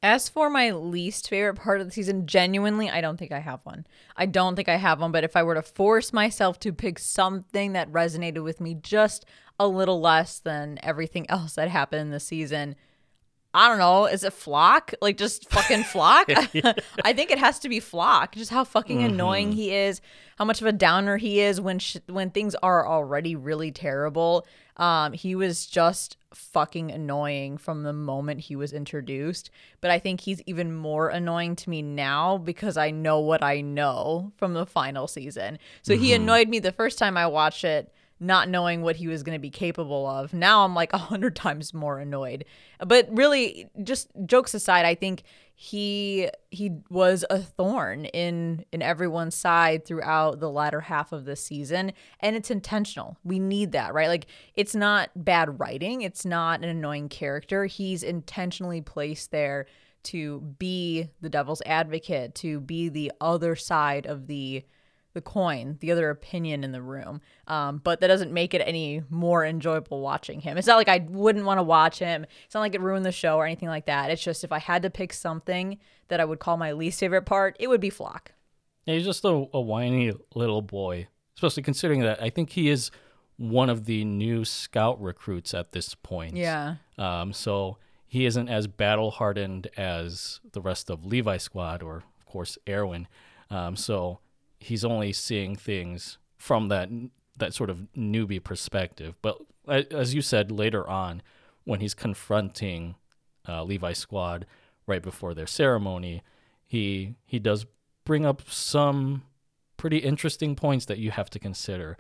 As 0.02 0.28
for 0.28 0.50
my 0.50 0.70
least 0.70 1.28
favorite 1.28 1.56
part 1.56 1.80
of 1.80 1.86
the 1.86 1.92
season, 1.92 2.26
genuinely, 2.26 2.90
I 2.90 3.00
don't 3.00 3.16
think 3.16 3.32
I 3.32 3.40
have 3.40 3.60
one. 3.64 3.86
I 4.16 4.26
don't 4.26 4.54
think 4.54 4.68
I 4.68 4.76
have 4.76 5.00
one, 5.00 5.10
but 5.10 5.24
if 5.24 5.36
I 5.36 5.42
were 5.42 5.54
to 5.54 5.62
force 5.62 6.12
myself 6.12 6.60
to 6.60 6.72
pick 6.72 6.98
something 6.98 7.72
that 7.72 7.90
resonated 7.90 8.44
with 8.44 8.60
me 8.60 8.74
just 8.74 9.24
a 9.58 9.66
little 9.66 10.00
less 10.00 10.38
than 10.38 10.78
everything 10.82 11.26
else 11.30 11.54
that 11.54 11.68
happened 11.68 12.02
in 12.02 12.10
the 12.10 12.20
season, 12.20 12.76
I 13.54 13.68
don't 13.68 13.78
know. 13.78 14.06
Is 14.06 14.22
it 14.22 14.32
Floch? 14.32 14.94
Like 15.00 15.16
just 15.16 15.50
fucking 15.50 15.82
Floch? 15.84 16.26
I 17.04 17.12
think 17.12 17.30
it 17.30 17.38
has 17.38 17.58
to 17.60 17.68
be 17.68 17.80
Floch. 17.80 18.32
Just 18.32 18.50
how 18.50 18.64
fucking 18.64 18.98
mm-hmm. 18.98 19.14
annoying 19.14 19.52
he 19.52 19.74
is. 19.74 20.00
How 20.36 20.44
much 20.44 20.60
of 20.60 20.66
a 20.66 20.72
downer 20.72 21.16
he 21.16 21.40
is 21.40 21.60
when 21.60 21.78
sh- 21.78 21.96
when 22.06 22.30
things 22.30 22.54
are 22.56 22.86
already 22.86 23.34
really 23.34 23.72
terrible. 23.72 24.46
Um, 24.76 25.14
he 25.14 25.34
was 25.34 25.66
just 25.66 26.18
fucking 26.34 26.90
annoying 26.90 27.56
from 27.56 27.82
the 27.82 27.94
moment 27.94 28.40
he 28.40 28.56
was 28.56 28.74
introduced. 28.74 29.50
But 29.80 29.90
I 29.90 29.98
think 29.98 30.20
he's 30.20 30.42
even 30.44 30.74
more 30.74 31.08
annoying 31.08 31.56
to 31.56 31.70
me 31.70 31.80
now 31.80 32.36
because 32.36 32.76
I 32.76 32.90
know 32.90 33.20
what 33.20 33.42
I 33.42 33.62
know 33.62 34.32
from 34.36 34.52
the 34.52 34.66
final 34.66 35.08
season. 35.08 35.58
So 35.80 35.94
mm-hmm. 35.94 36.02
he 36.02 36.12
annoyed 36.12 36.48
me 36.48 36.58
the 36.58 36.72
first 36.72 36.98
time 36.98 37.16
I 37.16 37.26
watched 37.26 37.64
it 37.64 37.90
not 38.18 38.48
knowing 38.48 38.82
what 38.82 38.96
he 38.96 39.08
was 39.08 39.22
going 39.22 39.34
to 39.36 39.40
be 39.40 39.50
capable 39.50 40.06
of. 40.06 40.32
Now 40.32 40.64
I'm 40.64 40.74
like 40.74 40.92
a 40.94 40.98
hundred 40.98 41.36
times 41.36 41.74
more 41.74 41.98
annoyed. 41.98 42.44
But 42.84 43.08
really, 43.10 43.68
just 43.82 44.08
jokes 44.26 44.54
aside, 44.54 44.84
I 44.84 44.94
think 44.94 45.22
he 45.58 46.28
he 46.50 46.70
was 46.90 47.24
a 47.30 47.38
thorn 47.38 48.04
in 48.06 48.64
in 48.72 48.82
everyone's 48.82 49.34
side 49.34 49.86
throughout 49.86 50.38
the 50.38 50.50
latter 50.50 50.80
half 50.82 51.12
of 51.12 51.24
the 51.24 51.36
season, 51.36 51.92
and 52.20 52.36
it's 52.36 52.50
intentional. 52.50 53.16
We 53.24 53.38
need 53.38 53.72
that, 53.72 53.94
right? 53.94 54.08
Like 54.08 54.26
it's 54.54 54.74
not 54.74 55.10
bad 55.16 55.58
writing. 55.58 56.02
It's 56.02 56.26
not 56.26 56.62
an 56.62 56.68
annoying 56.68 57.08
character. 57.08 57.64
He's 57.64 58.02
intentionally 58.02 58.82
placed 58.82 59.30
there 59.30 59.66
to 60.04 60.40
be 60.58 61.08
the 61.20 61.28
devil's 61.28 61.62
advocate, 61.66 62.34
to 62.36 62.60
be 62.60 62.88
the 62.88 63.10
other 63.20 63.56
side 63.56 64.06
of 64.06 64.26
the 64.26 64.64
the 65.16 65.22
coin, 65.22 65.78
the 65.80 65.90
other 65.90 66.10
opinion 66.10 66.62
in 66.62 66.70
the 66.70 66.82
room. 66.82 67.22
Um, 67.48 67.80
but 67.82 68.00
that 68.00 68.06
doesn't 68.06 68.32
make 68.32 68.52
it 68.52 68.58
any 68.58 69.02
more 69.08 69.44
enjoyable 69.44 70.02
watching 70.02 70.40
him. 70.40 70.58
It's 70.58 70.66
not 70.66 70.76
like 70.76 70.88
I 70.88 71.06
wouldn't 71.08 71.46
want 71.46 71.58
to 71.58 71.62
watch 71.62 71.98
him. 71.98 72.26
It's 72.44 72.54
not 72.54 72.60
like 72.60 72.74
it 72.74 72.82
ruined 72.82 73.06
the 73.06 73.12
show 73.12 73.38
or 73.38 73.46
anything 73.46 73.70
like 73.70 73.86
that. 73.86 74.10
It's 74.10 74.22
just 74.22 74.44
if 74.44 74.52
I 74.52 74.58
had 74.58 74.82
to 74.82 74.90
pick 74.90 75.14
something 75.14 75.78
that 76.08 76.20
I 76.20 76.24
would 76.26 76.38
call 76.38 76.58
my 76.58 76.72
least 76.72 77.00
favorite 77.00 77.22
part, 77.22 77.56
it 77.58 77.68
would 77.68 77.80
be 77.80 77.90
Floch. 77.90 78.28
Yeah, 78.84 78.94
he's 78.94 79.06
just 79.06 79.24
a, 79.24 79.46
a 79.52 79.60
whiny 79.60 80.12
little 80.34 80.62
boy, 80.62 81.08
especially 81.34 81.62
considering 81.62 82.00
that 82.02 82.22
I 82.22 82.28
think 82.30 82.50
he 82.50 82.68
is 82.68 82.90
one 83.38 83.70
of 83.70 83.86
the 83.86 84.04
new 84.04 84.44
scout 84.44 85.00
recruits 85.00 85.54
at 85.54 85.72
this 85.72 85.94
point. 85.94 86.36
Yeah. 86.36 86.76
Um, 86.98 87.32
so 87.32 87.78
he 88.06 88.26
isn't 88.26 88.48
as 88.48 88.66
battle 88.66 89.10
hardened 89.10 89.68
as 89.76 90.40
the 90.52 90.60
rest 90.60 90.90
of 90.90 91.04
Levi 91.04 91.38
squad 91.38 91.82
or 91.82 91.96
of 91.96 92.26
course 92.26 92.58
Erwin. 92.68 93.08
Um, 93.50 93.76
so 93.76 94.20
he's 94.58 94.84
only 94.84 95.12
seeing 95.12 95.56
things 95.56 96.18
from 96.36 96.68
that 96.68 96.88
that 97.38 97.54
sort 97.54 97.70
of 97.70 97.86
newbie 97.96 98.42
perspective. 98.42 99.14
But 99.20 99.38
as 99.68 100.14
you 100.14 100.22
said 100.22 100.50
later 100.50 100.88
on, 100.88 101.22
when 101.64 101.80
he's 101.80 101.94
confronting 101.94 102.94
uh, 103.48 103.62
Levi 103.62 103.92
Squad 103.92 104.46
right 104.86 105.02
before 105.02 105.34
their 105.34 105.46
ceremony, 105.46 106.22
he 106.64 107.14
he 107.24 107.38
does 107.38 107.66
bring 108.04 108.24
up 108.24 108.42
some 108.48 109.22
pretty 109.76 109.98
interesting 109.98 110.56
points 110.56 110.86
that 110.86 110.98
you 110.98 111.10
have 111.10 111.28
to 111.30 111.38
consider. 111.38 111.96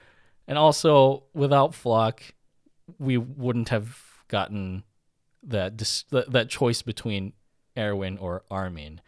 And 0.48 0.56
also, 0.56 1.24
without 1.34 1.72
Floch, 1.72 2.20
we 2.98 3.16
wouldn't 3.18 3.68
have 3.68 3.98
gotten 4.28 4.84
that 5.42 5.76
dis- 5.76 6.04
that 6.10 6.48
choice 6.48 6.82
between 6.82 7.32
Erwin 7.76 8.18
or 8.18 8.44
Armin. 8.50 9.00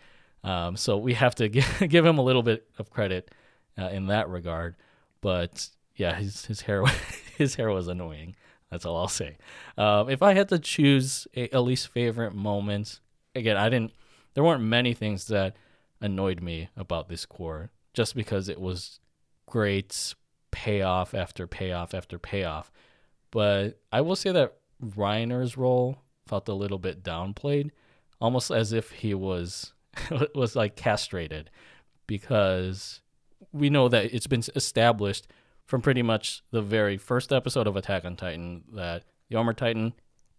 Um, 0.44 0.76
so 0.76 0.96
we 0.96 1.14
have 1.14 1.34
to 1.36 1.48
give, 1.48 1.88
give 1.88 2.04
him 2.04 2.18
a 2.18 2.22
little 2.22 2.42
bit 2.42 2.68
of 2.78 2.90
credit 2.90 3.30
uh, 3.78 3.88
in 3.88 4.06
that 4.06 4.28
regard. 4.28 4.76
But 5.20 5.68
yeah, 5.96 6.14
his 6.14 6.46
his 6.46 6.62
hair 6.62 6.84
his 7.36 7.56
hair 7.56 7.70
was 7.70 7.88
annoying. 7.88 8.36
That's 8.70 8.84
all 8.84 8.96
I'll 8.96 9.08
say. 9.08 9.38
Um, 9.78 10.10
if 10.10 10.22
I 10.22 10.34
had 10.34 10.48
to 10.50 10.58
choose 10.58 11.26
a, 11.34 11.48
a 11.56 11.60
least 11.60 11.88
favorite 11.88 12.34
moment, 12.34 13.00
again, 13.34 13.56
I 13.56 13.68
didn't. 13.68 13.92
There 14.34 14.44
weren't 14.44 14.62
many 14.62 14.94
things 14.94 15.26
that 15.28 15.56
annoyed 16.00 16.42
me 16.42 16.68
about 16.76 17.08
this 17.08 17.26
cour, 17.26 17.70
just 17.94 18.14
because 18.14 18.48
it 18.48 18.60
was 18.60 19.00
great 19.46 20.14
payoff 20.50 21.14
after 21.14 21.46
payoff 21.46 21.94
after 21.94 22.18
payoff. 22.18 22.70
But 23.30 23.80
I 23.90 24.00
will 24.00 24.16
say 24.16 24.32
that 24.32 24.56
Reiner's 24.82 25.56
role 25.56 26.02
felt 26.26 26.48
a 26.48 26.54
little 26.54 26.78
bit 26.78 27.02
downplayed, 27.02 27.70
almost 28.20 28.50
as 28.50 28.72
if 28.72 28.90
he 28.92 29.14
was 29.14 29.72
was 30.34 30.56
like 30.56 30.76
castrated, 30.76 31.50
because 32.06 33.00
we 33.52 33.70
know 33.70 33.88
that 33.88 34.12
it's 34.14 34.26
been 34.26 34.42
established 34.54 35.26
from 35.64 35.82
pretty 35.82 36.02
much 36.02 36.42
the 36.50 36.62
very 36.62 36.96
first 36.96 37.32
episode 37.32 37.66
of 37.66 37.76
Attack 37.76 38.04
on 38.04 38.16
Titan 38.16 38.64
that 38.72 39.04
the 39.28 39.36
Armored 39.36 39.58
Titan 39.58 39.92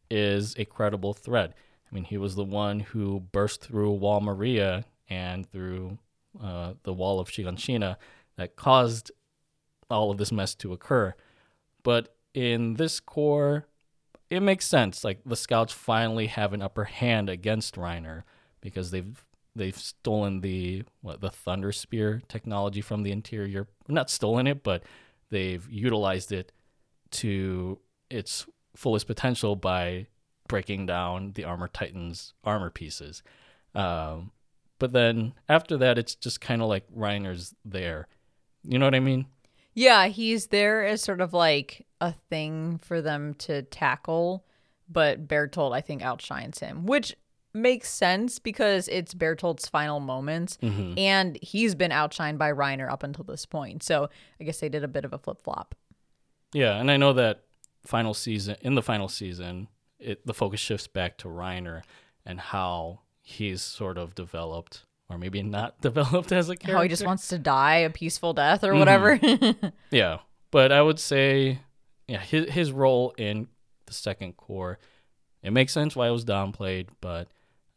is 0.10 0.56
a 0.58 0.66
credible 0.66 1.14
threat. 1.14 1.54
I 1.90 1.96
mean, 1.96 2.04
he 2.04 2.18
was 2.18 2.36
the 2.36 2.44
one 2.44 2.80
who 2.80 3.20
burst 3.32 3.64
through 3.64 3.92
Wall 3.92 4.22
Maria 4.22 4.86
and 5.10 5.50
through 5.50 5.98
uh, 6.42 6.74
the 6.84 6.94
wall 6.94 7.20
of 7.20 7.30
Shiganshina 7.30 7.98
that 8.38 8.56
caused 8.56 9.12
all 9.90 10.12
of 10.12 10.18
this 10.18 10.32
mess 10.32 10.54
to 10.56 10.74
occur. 10.74 11.14
But 11.84 12.16
in 12.34 12.76
this 12.76 13.00
cour, 13.00 13.68
it 14.30 14.42
makes 14.42 14.66
sense. 14.66 15.04
Like 15.04 15.22
the 15.26 15.36
scouts 15.36 15.74
finally 15.74 16.28
have 16.28 16.54
an 16.54 16.62
upper 16.62 16.86
hand 16.86 17.30
against 17.30 17.76
Reiner 17.76 18.24
because 18.62 18.92
they've 18.92 19.24
they've 19.56 19.78
stolen 19.78 20.42
the 20.42 20.84
what 21.02 21.22
the 21.22 21.30
thunder 21.30 21.72
spear 21.72 22.22
technology 22.28 22.82
from 22.82 23.04
the 23.04 23.12
interior. 23.12 23.68
Not 23.88 24.10
stolen 24.10 24.48
it, 24.48 24.64
but 24.64 24.84
they've 25.30 25.68
utilized 25.70 26.32
it 26.32 26.52
to 27.12 27.80
its 28.10 28.46
fullest 28.76 29.08
potential 29.08 29.56
by 29.56 30.08
breaking 30.48 30.86
down 30.86 31.34
the 31.34 31.44
armor 31.44 31.68
titan's 31.68 32.34
armor 32.44 32.70
pieces. 32.70 33.24
Um, 33.76 34.32
but 34.80 34.94
then 34.94 35.34
after 35.48 35.78
that, 35.78 35.98
it's 35.98 36.16
just 36.16 36.42
kind 36.42 36.62
of 36.62 36.70
like 36.70 36.86
Reiner's 36.96 37.54
there. 37.66 38.08
You 38.64 38.80
know 38.80 38.86
what 38.86 38.96
I 38.96 39.00
mean? 39.00 39.28
Yeah, 39.74 40.08
he's 40.08 40.48
there 40.48 40.86
as 40.86 41.02
sort 41.02 41.22
of 41.22 41.34
like 41.34 41.86
a 42.02 42.14
thing 42.30 42.80
for 42.84 43.02
them 43.02 43.34
to 43.36 43.62
tackle, 43.64 44.46
but 44.90 45.28
Bertolt 45.28 45.74
I 45.74 45.82
think 45.82 46.02
outshines 46.02 46.60
him, 46.60 46.86
which 46.86 47.16
makes 47.54 47.90
sense 47.90 48.38
because 48.40 48.88
it's 48.88 49.14
Bertolt's 49.14 49.68
final 49.68 50.00
moments 50.00 50.58
Mm-hmm. 50.62 50.98
and 50.98 51.38
he's 51.42 51.76
been 51.76 51.92
outshined 51.92 52.38
by 52.38 52.52
Reiner 52.52 52.92
up 52.92 53.04
until 53.04 53.24
this 53.24 53.46
point. 53.46 53.84
So 53.84 54.10
I 54.40 54.44
guess 54.44 54.60
they 54.60 54.70
did 54.70 54.84
a 54.84 54.88
bit 54.88 55.06
of 55.06 55.14
a 55.14 55.18
flip 55.18 55.42
flop. 55.42 55.76
Yeah, 56.54 56.76
and 56.80 56.90
I 56.92 56.98
know 56.98 57.14
that 57.14 57.42
final 57.86 58.14
season 58.14 58.56
in 58.62 58.76
the 58.76 58.82
final 58.82 59.08
season, 59.08 59.68
it 60.00 60.26
the 60.26 60.34
focus 60.34 60.60
shifts 60.60 60.88
back 60.88 61.18
to 61.20 61.28
Reiner 61.28 61.82
and 62.26 62.40
how 62.40 63.02
he's 63.22 63.62
sort 63.62 63.98
of 63.98 64.16
developed, 64.16 64.86
or 65.10 65.18
maybe 65.18 65.42
not 65.44 65.80
developed 65.82 66.32
as 66.32 66.50
a 66.50 66.56
character. 66.56 66.76
How 66.78 66.84
he 66.84 66.90
just 66.90 67.06
wants 67.06 67.28
to 67.30 67.38
die 67.40 67.78
a 67.78 67.90
peaceful 67.90 68.34
death 68.34 68.64
or 68.64 68.74
Mhm. 68.74 68.80
whatever. 68.80 69.74
Yeah, 69.92 70.20
but 70.52 70.72
I 70.72 70.82
would 70.82 71.00
say, 71.00 71.60
yeah, 72.08 72.20
his 72.20 72.50
his 72.52 72.72
role 72.72 73.14
in 73.18 73.48
the 73.86 73.94
second 73.94 74.36
cour, 74.38 74.78
it 75.44 75.52
makes 75.52 75.74
sense 75.74 75.96
why 75.96 76.08
it 76.08 76.12
was 76.12 76.26
downplayed, 76.26 76.88
but 77.02 77.28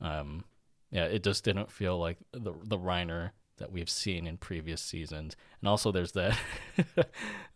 um, 0.03 0.45
yeah, 0.91 1.05
it 1.05 1.23
just 1.25 1.45
didn't 1.45 1.71
feel 1.71 1.99
like 1.99 2.19
the 2.33 2.53
the 2.63 2.79
Reiner 2.79 3.31
that 3.59 3.71
we've 3.73 3.91
seen 3.91 4.27
in 4.27 4.37
previous 4.37 4.81
seasons. 4.81 5.37
And 5.61 5.69
also, 5.69 5.93
there's 5.93 6.13
that 6.13 6.37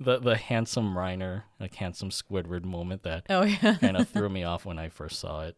the 0.01 0.19
the 0.19 0.37
handsome 0.37 0.95
Reiner, 0.95 1.43
like 1.61 1.75
handsome 1.75 2.11
Squidward 2.11 2.65
moment 2.65 3.03
that 3.03 3.27
oh 3.29 3.43
yeah. 3.43 3.77
kind 3.81 3.97
of 3.97 4.09
threw 4.13 4.29
me 4.29 4.45
off 4.45 4.65
when 4.65 4.79
I 4.79 4.89
first 4.89 5.19
saw 5.19 5.43
it. 5.43 5.57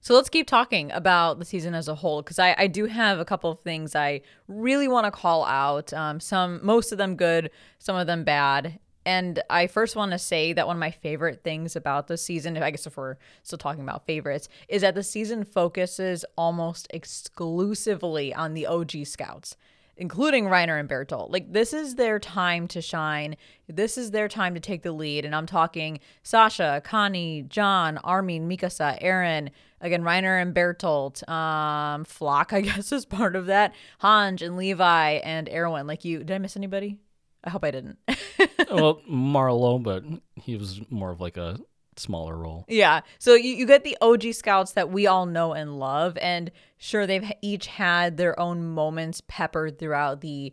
So 0.00 0.14
let's 0.14 0.28
keep 0.28 0.48
talking 0.48 0.90
about 0.90 1.38
the 1.38 1.44
season 1.44 1.74
as 1.74 1.86
a 1.86 1.94
whole 1.94 2.22
because 2.22 2.40
I, 2.40 2.56
I 2.58 2.66
do 2.66 2.86
have 2.86 3.20
a 3.20 3.24
couple 3.24 3.52
of 3.52 3.60
things 3.60 3.94
I 3.94 4.22
really 4.48 4.88
want 4.88 5.04
to 5.06 5.12
call 5.12 5.44
out. 5.44 5.92
Um, 5.92 6.18
some, 6.18 6.58
most 6.60 6.90
of 6.90 6.98
them 6.98 7.14
good, 7.14 7.52
some 7.78 7.94
of 7.94 8.08
them 8.08 8.24
bad. 8.24 8.80
And 9.04 9.42
I 9.50 9.66
first 9.66 9.96
want 9.96 10.12
to 10.12 10.18
say 10.18 10.52
that 10.52 10.66
one 10.66 10.76
of 10.76 10.80
my 10.80 10.90
favorite 10.90 11.42
things 11.42 11.74
about 11.74 12.06
the 12.06 12.16
season, 12.16 12.56
I 12.56 12.70
guess 12.70 12.86
if 12.86 12.96
we're 12.96 13.16
still 13.42 13.58
talking 13.58 13.82
about 13.82 14.06
favorites, 14.06 14.48
is 14.68 14.82
that 14.82 14.94
the 14.94 15.02
season 15.02 15.44
focuses 15.44 16.24
almost 16.36 16.86
exclusively 16.90 18.32
on 18.34 18.54
the 18.54 18.66
OG 18.66 19.06
scouts 19.06 19.56
including 19.96 20.46
Reiner 20.46 20.80
and 20.80 20.88
Bertolt. 20.88 21.30
Like 21.30 21.52
this 21.52 21.72
is 21.72 21.94
their 21.94 22.18
time 22.18 22.66
to 22.68 22.80
shine. 22.80 23.36
This 23.68 23.98
is 23.98 24.10
their 24.10 24.28
time 24.28 24.54
to 24.54 24.60
take 24.60 24.82
the 24.82 24.92
lead. 24.92 25.24
And 25.24 25.34
I'm 25.34 25.46
talking 25.46 26.00
Sasha, 26.22 26.80
Connie, 26.84 27.42
Jean, 27.42 27.98
Armin, 27.98 28.48
Mikasa, 28.48 29.00
Eren, 29.02 29.50
again 29.80 30.02
Reiner 30.02 30.40
and 30.40 30.54
Bertolt, 30.54 31.28
um, 31.28 32.04
Floch, 32.04 32.52
I 32.56 32.62
guess 32.62 32.92
is 32.92 33.04
part 33.04 33.36
of 33.36 33.46
that. 33.46 33.74
Hange 34.02 34.42
and 34.42 34.56
Levi 34.56 35.10
and 35.22 35.48
Erwin. 35.48 35.86
Like 35.86 36.04
you, 36.04 36.18
did 36.18 36.32
I 36.32 36.38
miss 36.38 36.56
anybody? 36.56 36.98
I 37.44 37.50
hope 37.50 37.64
I 37.64 37.70
didn't. 37.70 37.98
Uh, 38.08 38.46
well, 38.70 39.02
Marlo, 39.10 39.82
but 39.82 40.04
he 40.36 40.56
was 40.56 40.80
more 40.90 41.10
of 41.10 41.20
like 41.20 41.36
a 41.36 41.58
smaller 41.96 42.36
role. 42.36 42.64
Yeah. 42.68 43.00
So 43.18 43.34
you, 43.34 43.54
you 43.54 43.66
get 43.66 43.84
the 43.84 43.96
OG 44.00 44.32
scouts 44.34 44.72
that 44.72 44.90
we 44.90 45.06
all 45.06 45.26
know 45.26 45.52
and 45.52 45.78
love. 45.78 46.16
And 46.18 46.50
sure, 46.78 47.06
they've 47.06 47.30
each 47.42 47.66
had 47.66 48.16
their 48.16 48.38
own 48.38 48.64
moments 48.64 49.22
peppered 49.26 49.78
throughout 49.78 50.20
the 50.20 50.52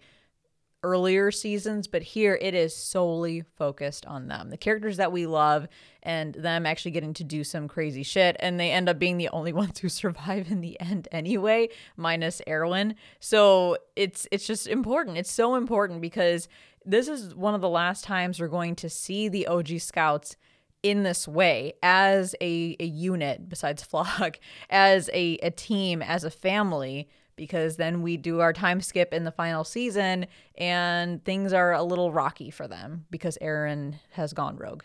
earlier 0.81 1.29
seasons, 1.29 1.87
but 1.87 2.01
here 2.01 2.37
it 2.41 2.53
is 2.53 2.75
solely 2.75 3.43
focused 3.57 4.05
on 4.05 4.27
them. 4.27 4.49
The 4.49 4.57
characters 4.57 4.97
that 4.97 5.11
we 5.11 5.25
love 5.25 5.67
and 6.01 6.33
them 6.33 6.65
actually 6.65 6.91
getting 6.91 7.13
to 7.15 7.23
do 7.25 7.43
some 7.43 7.67
crazy 7.67 8.03
shit. 8.03 8.37
And 8.39 8.57
they 8.59 8.71
end 8.71 8.87
up 8.87 8.97
being 8.97 9.17
the 9.17 9.29
only 9.29 9.51
ones 9.63 9.79
who 9.79 9.89
survive 9.89 10.49
in 10.49 10.61
the 10.61 10.79
end 10.79 11.07
anyway, 11.11 11.69
minus 11.97 12.41
Erwin. 12.47 12.95
So 13.19 13.77
it's 13.95 14.27
it's 14.31 14.47
just 14.47 14.67
important. 14.67 15.17
It's 15.17 15.31
so 15.31 15.55
important 15.55 16.01
because 16.01 16.47
this 16.89 17.07
is 17.07 17.35
one 17.35 17.53
of 17.53 17.61
the 17.61 17.69
last 17.69 18.03
times 18.03 18.39
we're 18.39 18.47
going 18.47 18.75
to 18.77 18.89
see 18.89 19.29
the 19.29 19.45
OG 19.45 19.79
scouts 19.79 20.35
in 20.81 21.03
this 21.03 21.27
way 21.27 21.73
as 21.83 22.35
a, 22.41 22.75
a 22.79 22.85
unit 22.85 23.47
besides 23.47 23.83
Floch, 23.91 24.37
as 24.69 25.09
a, 25.13 25.37
a 25.43 25.51
team, 25.51 26.01
as 26.01 26.23
a 26.23 26.31
family, 26.31 27.07
because 27.35 27.77
then 27.77 28.01
we 28.01 28.17
do 28.17 28.39
our 28.39 28.53
time 28.53 28.81
skip 28.81 29.13
in 29.13 29.23
the 29.23 29.31
final 29.31 29.63
season 29.63 30.25
and 30.57 31.23
things 31.23 31.53
are 31.53 31.73
a 31.73 31.83
little 31.83 32.11
rocky 32.11 32.49
for 32.49 32.67
them 32.67 33.05
because 33.11 33.37
Eren 33.41 33.95
has 34.11 34.33
gone 34.33 34.57
rogue. 34.57 34.83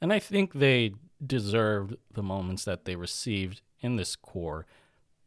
And 0.00 0.12
I 0.12 0.18
think 0.18 0.54
they 0.54 0.94
deserved 1.24 1.96
the 2.12 2.22
moments 2.22 2.64
that 2.64 2.86
they 2.86 2.96
received 2.96 3.60
in 3.80 3.96
this 3.96 4.16
cour 4.16 4.66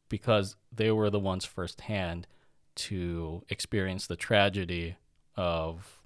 because 0.09 0.55
they 0.71 0.91
were 0.91 1.09
the 1.09 1.19
ones 1.19 1.45
firsthand 1.45 2.27
to 2.75 3.43
experience 3.49 4.07
the 4.07 4.15
tragedy 4.15 4.97
of 5.35 5.98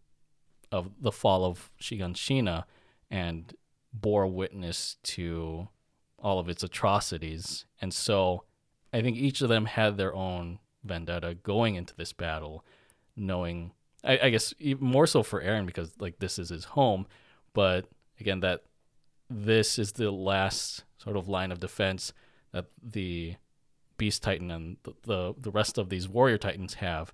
of 0.74 0.90
the 1.00 1.12
fall 1.12 1.46
of 1.46 1.70
Shiganshina 1.80 2.64
and 3.12 3.54
bore 3.94 4.26
witness 4.26 4.98
to 5.04 5.68
all 6.18 6.40
of 6.40 6.50
its 6.50 6.64
atrocities. 6.64 7.66
And 7.80 7.94
so 7.94 8.44
I 8.92 9.02
think 9.02 9.16
each 9.16 9.42
of 9.42 9.50
them 9.50 9.66
had 9.66 9.98
their 9.98 10.16
own 10.16 10.58
vendetta 10.84 11.36
going 11.36 11.76
into 11.76 11.96
this 11.96 12.12
battle, 12.12 12.66
knowing, 13.16 13.72
I, 14.04 14.18
I 14.24 14.30
guess, 14.32 14.52
more 14.80 15.06
so 15.06 15.22
for 15.22 15.44
Eren 15.44 15.68
because 15.68 15.92
like 16.00 16.18
this 16.18 16.40
is 16.40 16.50
his 16.50 16.66
home, 16.66 17.06
but 17.54 17.86
again, 18.20 18.40
that 18.40 18.64
this 19.30 19.78
is 19.78 19.92
the 19.92 20.10
last 20.10 20.86
sort 20.98 21.18
of 21.18 21.30
line 21.30 21.52
of 21.52 21.60
defense 21.60 22.14
that 22.52 22.66
the 22.82 23.36
Beast 23.98 24.24
Titan 24.24 24.50
and 24.50 24.78
the 24.84 24.94
the, 25.04 25.36
the 25.38 25.52
rest 25.52 25.78
of 25.78 25.90
these 25.90 26.10
Warrior 26.10 26.40
Titans 26.40 26.76
have 26.76 27.14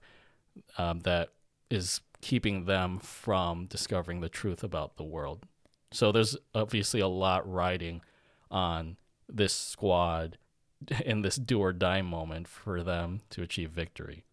um, 0.77 1.01
that 1.01 1.29
is 1.69 1.99
keeping 2.21 2.65
them 2.65 2.99
from 2.99 3.65
discovering 3.65 4.21
the 4.21 4.29
truth 4.29 4.63
about 4.63 4.97
the 4.97 5.03
world. 5.03 5.45
So 5.91 6.11
there's 6.11 6.37
obviously 6.53 6.99
a 6.99 7.07
lot 7.07 7.49
riding 7.49 8.01
on 8.51 8.97
this 9.27 9.53
squad 9.53 10.37
in 11.05 11.21
this 11.21 11.35
do 11.35 11.59
or 11.59 11.73
die 11.73 12.01
moment 12.01 12.47
for 12.47 12.83
them 12.83 13.21
to 13.31 13.41
achieve 13.41 13.71
victory. 13.71 14.23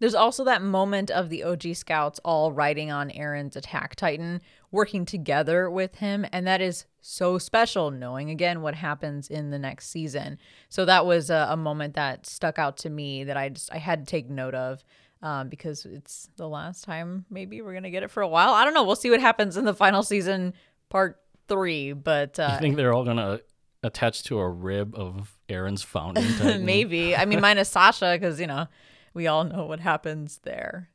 There's 0.00 0.14
also 0.14 0.44
that 0.44 0.62
moment 0.62 1.10
of 1.10 1.28
the 1.28 1.44
OG 1.44 1.74
scouts 1.74 2.18
all 2.24 2.52
riding 2.52 2.90
on 2.90 3.10
Eren's 3.10 3.54
attack 3.54 3.96
titan, 3.96 4.40
working 4.70 5.04
together 5.04 5.70
with 5.70 5.96
him, 5.96 6.24
and 6.32 6.46
that 6.46 6.62
is 6.62 6.86
so 7.02 7.36
special, 7.36 7.90
knowing 7.90 8.30
again 8.30 8.62
what 8.62 8.74
happens 8.74 9.28
in 9.28 9.50
the 9.50 9.58
next 9.58 9.90
season. 9.90 10.38
So 10.70 10.86
that 10.86 11.04
was 11.04 11.28
a, 11.28 11.48
a 11.50 11.56
moment 11.56 11.94
that 11.94 12.24
stuck 12.24 12.58
out 12.58 12.78
to 12.78 12.88
me 12.88 13.24
that 13.24 13.36
I 13.36 13.50
just 13.50 13.70
I 13.74 13.76
had 13.76 14.00
to 14.00 14.10
take 14.10 14.30
note 14.30 14.54
of. 14.54 14.82
Um, 15.22 15.50
because 15.50 15.84
it's 15.84 16.30
the 16.36 16.48
last 16.48 16.84
time 16.84 17.26
maybe 17.28 17.60
we're 17.60 17.74
gonna 17.74 17.90
get 17.90 18.02
it 18.02 18.10
for 18.10 18.22
a 18.22 18.28
while. 18.28 18.54
I 18.54 18.64
don't 18.64 18.72
know. 18.72 18.84
We'll 18.84 18.96
see 18.96 19.10
what 19.10 19.20
happens 19.20 19.56
in 19.56 19.66
the 19.66 19.74
final 19.74 20.02
season, 20.02 20.54
part 20.88 21.20
three. 21.46 21.92
But 21.92 22.38
uh, 22.38 22.52
I 22.52 22.58
think 22.58 22.76
they're 22.76 22.94
all 22.94 23.04
gonna 23.04 23.40
attach 23.82 24.22
to 24.24 24.38
a 24.38 24.48
rib 24.48 24.94
of 24.94 25.36
Eren's 25.48 25.82
fountain. 25.82 26.64
Maybe. 26.64 27.14
I 27.14 27.24
mean, 27.26 27.40
minus 27.40 27.68
Sasha, 27.68 28.16
because 28.18 28.40
you 28.40 28.46
know 28.46 28.66
we 29.12 29.26
all 29.26 29.44
know 29.44 29.66
what 29.66 29.80
happens 29.80 30.40
there. 30.44 30.88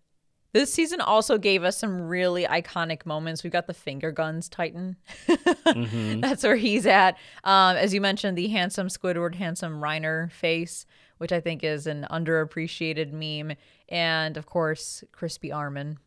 This 0.55 0.73
season 0.73 1.01
also 1.01 1.37
gave 1.37 1.65
us 1.65 1.77
some 1.77 1.99
really 1.99 2.45
iconic 2.45 3.05
moments. 3.05 3.43
We 3.43 3.49
got 3.49 3.67
the 3.67 3.73
finger 3.73 4.13
guns 4.13 4.47
Titan. 4.47 4.95
mm-hmm. 5.27 6.19
That's 6.21 6.43
where 6.43 6.55
he's 6.55 6.85
at. 6.85 7.17
Um, 7.43 7.75
as 7.75 7.93
you 7.93 7.99
mentioned, 7.99 8.37
the 8.37 8.47
handsome 8.47 8.87
Squidward, 8.87 9.35
handsome 9.35 9.81
Reiner 9.81 10.31
face, 10.31 10.85
which 11.17 11.31
I 11.31 11.39
think 11.39 11.63
is 11.63 11.87
an 11.87 12.05
underappreciated 12.11 13.11
meme. 13.11 13.57
And 13.89 14.37
of 14.37 14.45
course, 14.45 15.03
Crispy 15.11 15.51
Armin, 15.51 15.97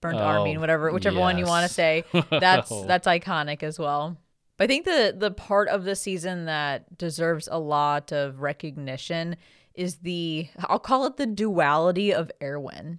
burnt 0.00 0.18
oh, 0.18 0.22
Armin, 0.22 0.60
whatever, 0.60 0.92
whichever 0.92 1.16
yes. 1.16 1.22
one 1.22 1.38
you 1.38 1.46
want 1.46 1.66
to 1.66 1.72
say. 1.72 2.04
That's 2.30 2.70
that's 2.86 3.06
iconic 3.06 3.62
as 3.62 3.78
well. 3.78 4.16
But 4.56 4.64
I 4.64 4.66
think 4.66 4.84
the 4.84 5.14
the 5.16 5.30
part 5.30 5.68
of 5.68 5.84
the 5.84 5.96
season 5.96 6.46
that 6.46 6.98
deserves 6.98 7.48
a 7.50 7.58
lot 7.58 8.12
of 8.12 8.40
recognition 8.40 9.36
is 9.74 9.96
the 9.98 10.48
I'll 10.64 10.80
call 10.80 11.06
it 11.06 11.16
the 11.16 11.26
duality 11.26 12.12
of 12.12 12.30
Erwin. 12.42 12.98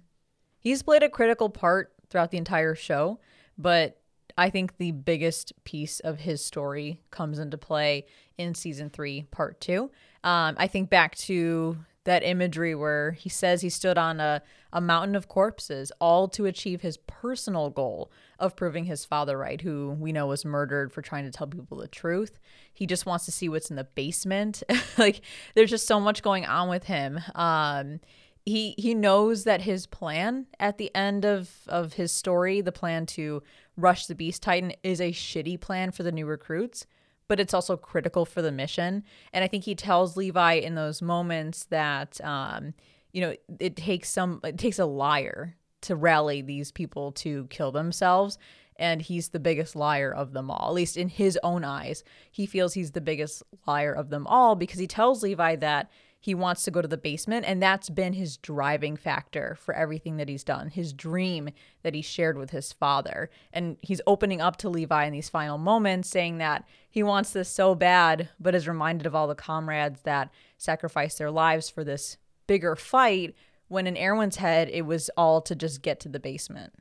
He's 0.58 0.82
played 0.82 1.02
a 1.02 1.08
critical 1.08 1.50
part 1.50 1.92
throughout 2.08 2.30
the 2.30 2.38
entire 2.38 2.74
show, 2.74 3.20
but 3.56 4.00
I 4.36 4.48
think 4.48 4.78
the 4.78 4.92
biggest 4.92 5.52
piece 5.64 6.00
of 6.00 6.20
his 6.20 6.44
story 6.44 7.00
comes 7.10 7.38
into 7.38 7.58
play 7.58 8.06
in 8.38 8.54
season 8.54 8.88
three, 8.88 9.24
part 9.30 9.60
two. 9.60 9.90
Um, 10.22 10.54
I 10.58 10.66
think 10.66 10.90
back 10.90 11.16
to 11.16 11.78
that 12.04 12.22
imagery 12.22 12.74
where 12.74 13.12
he 13.12 13.28
says 13.28 13.60
he 13.60 13.68
stood 13.68 13.98
on 13.98 14.20
a, 14.20 14.42
a 14.72 14.80
mountain 14.80 15.14
of 15.14 15.28
corpses, 15.28 15.92
all 16.00 16.28
to 16.28 16.46
achieve 16.46 16.80
his 16.80 16.96
personal 16.96 17.70
goal 17.70 18.10
of 18.38 18.56
proving 18.56 18.84
his 18.84 19.04
father 19.04 19.36
right, 19.36 19.60
who 19.60 19.90
we 19.98 20.12
know 20.12 20.26
was 20.26 20.44
murdered 20.44 20.92
for 20.92 21.02
trying 21.02 21.24
to 21.24 21.30
tell 21.30 21.46
people 21.46 21.76
the 21.76 21.88
truth. 21.88 22.38
He 22.72 22.86
just 22.86 23.04
wants 23.04 23.26
to 23.26 23.32
see 23.32 23.48
what's 23.48 23.70
in 23.70 23.76
the 23.76 23.84
basement. 23.84 24.62
like, 24.98 25.20
there's 25.54 25.70
just 25.70 25.86
so 25.86 26.00
much 26.00 26.22
going 26.22 26.46
on 26.46 26.68
with 26.68 26.84
him. 26.84 27.20
Um, 27.34 28.00
he 28.46 28.74
he 28.78 28.94
knows 28.94 29.44
that 29.44 29.62
his 29.62 29.86
plan 29.86 30.46
at 30.58 30.78
the 30.78 30.94
end 30.94 31.24
of 31.24 31.50
of 31.68 31.94
his 31.94 32.10
story, 32.10 32.60
the 32.60 32.72
plan 32.72 33.04
to 33.06 33.42
rush 33.76 34.06
the 34.06 34.14
Beast 34.14 34.42
Titan, 34.42 34.72
is 34.82 35.00
a 35.00 35.12
shitty 35.12 35.60
plan 35.60 35.90
for 35.90 36.02
the 36.02 36.12
new 36.12 36.26
recruits, 36.26 36.86
but 37.30 37.38
it's 37.38 37.54
also 37.54 37.76
critical 37.76 38.26
for 38.26 38.42
the 38.42 38.50
mission. 38.50 39.04
And 39.32 39.44
I 39.44 39.46
think 39.46 39.62
he 39.62 39.76
tells 39.76 40.16
Levi 40.16 40.54
in 40.54 40.74
those 40.74 41.00
moments 41.00 41.66
that 41.66 42.20
um, 42.24 42.74
you 43.12 43.20
know 43.20 43.36
it 43.60 43.76
takes 43.76 44.10
some 44.10 44.40
it 44.42 44.58
takes 44.58 44.80
a 44.80 44.84
liar 44.84 45.54
to 45.82 45.94
rally 45.94 46.42
these 46.42 46.72
people 46.72 47.12
to 47.12 47.46
kill 47.46 47.70
themselves 47.70 48.36
and 48.74 49.00
he's 49.00 49.28
the 49.28 49.38
biggest 49.38 49.76
liar 49.76 50.12
of 50.12 50.32
them 50.32 50.50
all. 50.50 50.70
At 50.70 50.74
least 50.74 50.96
in 50.96 51.08
his 51.08 51.38
own 51.44 51.62
eyes, 51.62 52.02
he 52.32 52.46
feels 52.46 52.74
he's 52.74 52.90
the 52.90 53.00
biggest 53.00 53.44
liar 53.64 53.92
of 53.92 54.10
them 54.10 54.26
all 54.26 54.56
because 54.56 54.80
he 54.80 54.88
tells 54.88 55.22
Levi 55.22 55.54
that 55.56 55.88
he 56.22 56.34
wants 56.34 56.62
to 56.62 56.70
go 56.70 56.82
to 56.82 56.86
the 56.86 56.98
basement 56.98 57.46
and 57.46 57.62
that's 57.62 57.88
been 57.88 58.12
his 58.12 58.36
driving 58.36 58.96
factor 58.96 59.56
for 59.58 59.74
everything 59.74 60.18
that 60.18 60.28
he's 60.28 60.44
done 60.44 60.68
his 60.68 60.92
dream 60.92 61.48
that 61.82 61.94
he 61.94 62.02
shared 62.02 62.36
with 62.36 62.50
his 62.50 62.72
father 62.72 63.30
and 63.52 63.78
he's 63.80 64.02
opening 64.06 64.40
up 64.40 64.56
to 64.56 64.68
levi 64.68 65.04
in 65.04 65.12
these 65.12 65.30
final 65.30 65.58
moments 65.58 66.08
saying 66.08 66.38
that 66.38 66.64
he 66.88 67.02
wants 67.02 67.32
this 67.32 67.48
so 67.48 67.74
bad 67.74 68.28
but 68.38 68.54
is 68.54 68.68
reminded 68.68 69.06
of 69.06 69.14
all 69.14 69.26
the 69.26 69.34
comrades 69.34 70.02
that 70.02 70.30
sacrificed 70.58 71.18
their 71.18 71.30
lives 71.30 71.70
for 71.70 71.82
this 71.82 72.18
bigger 72.46 72.76
fight 72.76 73.34
when 73.68 73.86
in 73.86 73.96
erwin's 73.96 74.36
head 74.36 74.68
it 74.70 74.82
was 74.82 75.10
all 75.16 75.40
to 75.40 75.54
just 75.54 75.82
get 75.82 75.98
to 75.98 76.08
the 76.08 76.20
basement 76.20 76.74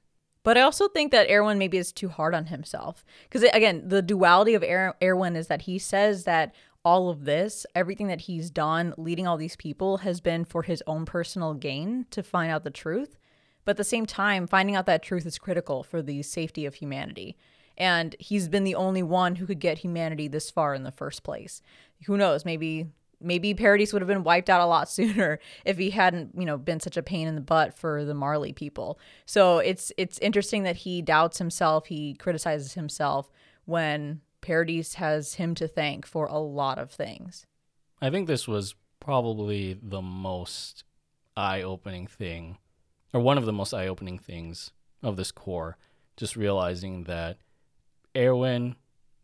but 0.43 0.57
I 0.57 0.61
also 0.61 0.87
think 0.87 1.11
that 1.11 1.29
Erwin 1.29 1.57
maybe 1.57 1.77
is 1.77 1.91
too 1.91 2.09
hard 2.09 2.33
on 2.33 2.45
himself. 2.45 3.05
Because 3.23 3.43
again, 3.53 3.83
the 3.85 4.01
duality 4.01 4.53
of 4.53 4.63
er- 4.63 4.95
Erwin 5.03 5.35
is 5.35 5.47
that 5.47 5.63
he 5.63 5.77
says 5.77 6.23
that 6.23 6.55
all 6.83 7.09
of 7.09 7.25
this, 7.25 7.65
everything 7.75 8.07
that 8.07 8.21
he's 8.21 8.49
done, 8.49 8.93
leading 8.97 9.27
all 9.27 9.37
these 9.37 9.55
people, 9.55 9.97
has 9.97 10.21
been 10.21 10.45
for 10.45 10.63
his 10.63 10.81
own 10.87 11.05
personal 11.05 11.53
gain 11.53 12.05
to 12.11 12.23
find 12.23 12.51
out 12.51 12.63
the 12.63 12.69
truth. 12.69 13.17
But 13.65 13.71
at 13.71 13.77
the 13.77 13.83
same 13.83 14.05
time, 14.05 14.47
finding 14.47 14.75
out 14.75 14.85
that 14.85 15.03
truth 15.03 15.25
is 15.25 15.37
critical 15.37 15.83
for 15.83 16.01
the 16.01 16.23
safety 16.23 16.65
of 16.65 16.75
humanity. 16.75 17.37
And 17.77 18.15
he's 18.19 18.49
been 18.49 18.63
the 18.63 18.75
only 18.75 19.03
one 19.03 19.35
who 19.35 19.45
could 19.45 19.59
get 19.59 19.79
humanity 19.79 20.27
this 20.27 20.49
far 20.49 20.73
in 20.73 20.83
the 20.83 20.91
first 20.91 21.23
place. 21.23 21.61
Who 22.05 22.17
knows? 22.17 22.45
Maybe 22.45 22.87
maybe 23.21 23.53
Paradis 23.53 23.91
would 23.91 24.01
have 24.01 24.07
been 24.07 24.23
wiped 24.23 24.49
out 24.49 24.61
a 24.61 24.65
lot 24.65 24.89
sooner 24.89 25.39
if 25.65 25.77
he 25.77 25.89
hadn't, 25.89 26.31
you 26.37 26.45
know, 26.45 26.57
been 26.57 26.79
such 26.79 26.97
a 26.97 27.03
pain 27.03 27.27
in 27.27 27.35
the 27.35 27.41
butt 27.41 27.73
for 27.73 28.05
the 28.05 28.13
Marley 28.13 28.53
people. 28.53 28.99
So 29.25 29.59
it's 29.59 29.91
it's 29.97 30.19
interesting 30.19 30.63
that 30.63 30.77
he 30.77 31.01
doubts 31.01 31.37
himself, 31.37 31.87
he 31.87 32.13
criticizes 32.15 32.73
himself 32.73 33.29
when 33.65 34.21
Paradis 34.41 34.95
has 34.95 35.35
him 35.35 35.55
to 35.55 35.67
thank 35.67 36.05
for 36.05 36.25
a 36.25 36.39
lot 36.39 36.77
of 36.77 36.91
things. 36.91 37.45
I 38.01 38.09
think 38.09 38.27
this 38.27 38.47
was 38.47 38.75
probably 38.99 39.77
the 39.81 40.01
most 40.01 40.83
eye 41.35 41.61
opening 41.61 42.07
thing, 42.07 42.57
or 43.13 43.21
one 43.21 43.37
of 43.37 43.45
the 43.45 43.53
most 43.53 43.73
eye 43.73 43.87
opening 43.87 44.19
things 44.19 44.71
of 45.03 45.17
this 45.17 45.31
cour. 45.31 45.77
Just 46.17 46.35
realizing 46.35 47.05
that 47.05 47.37
Erwin, 48.15 48.75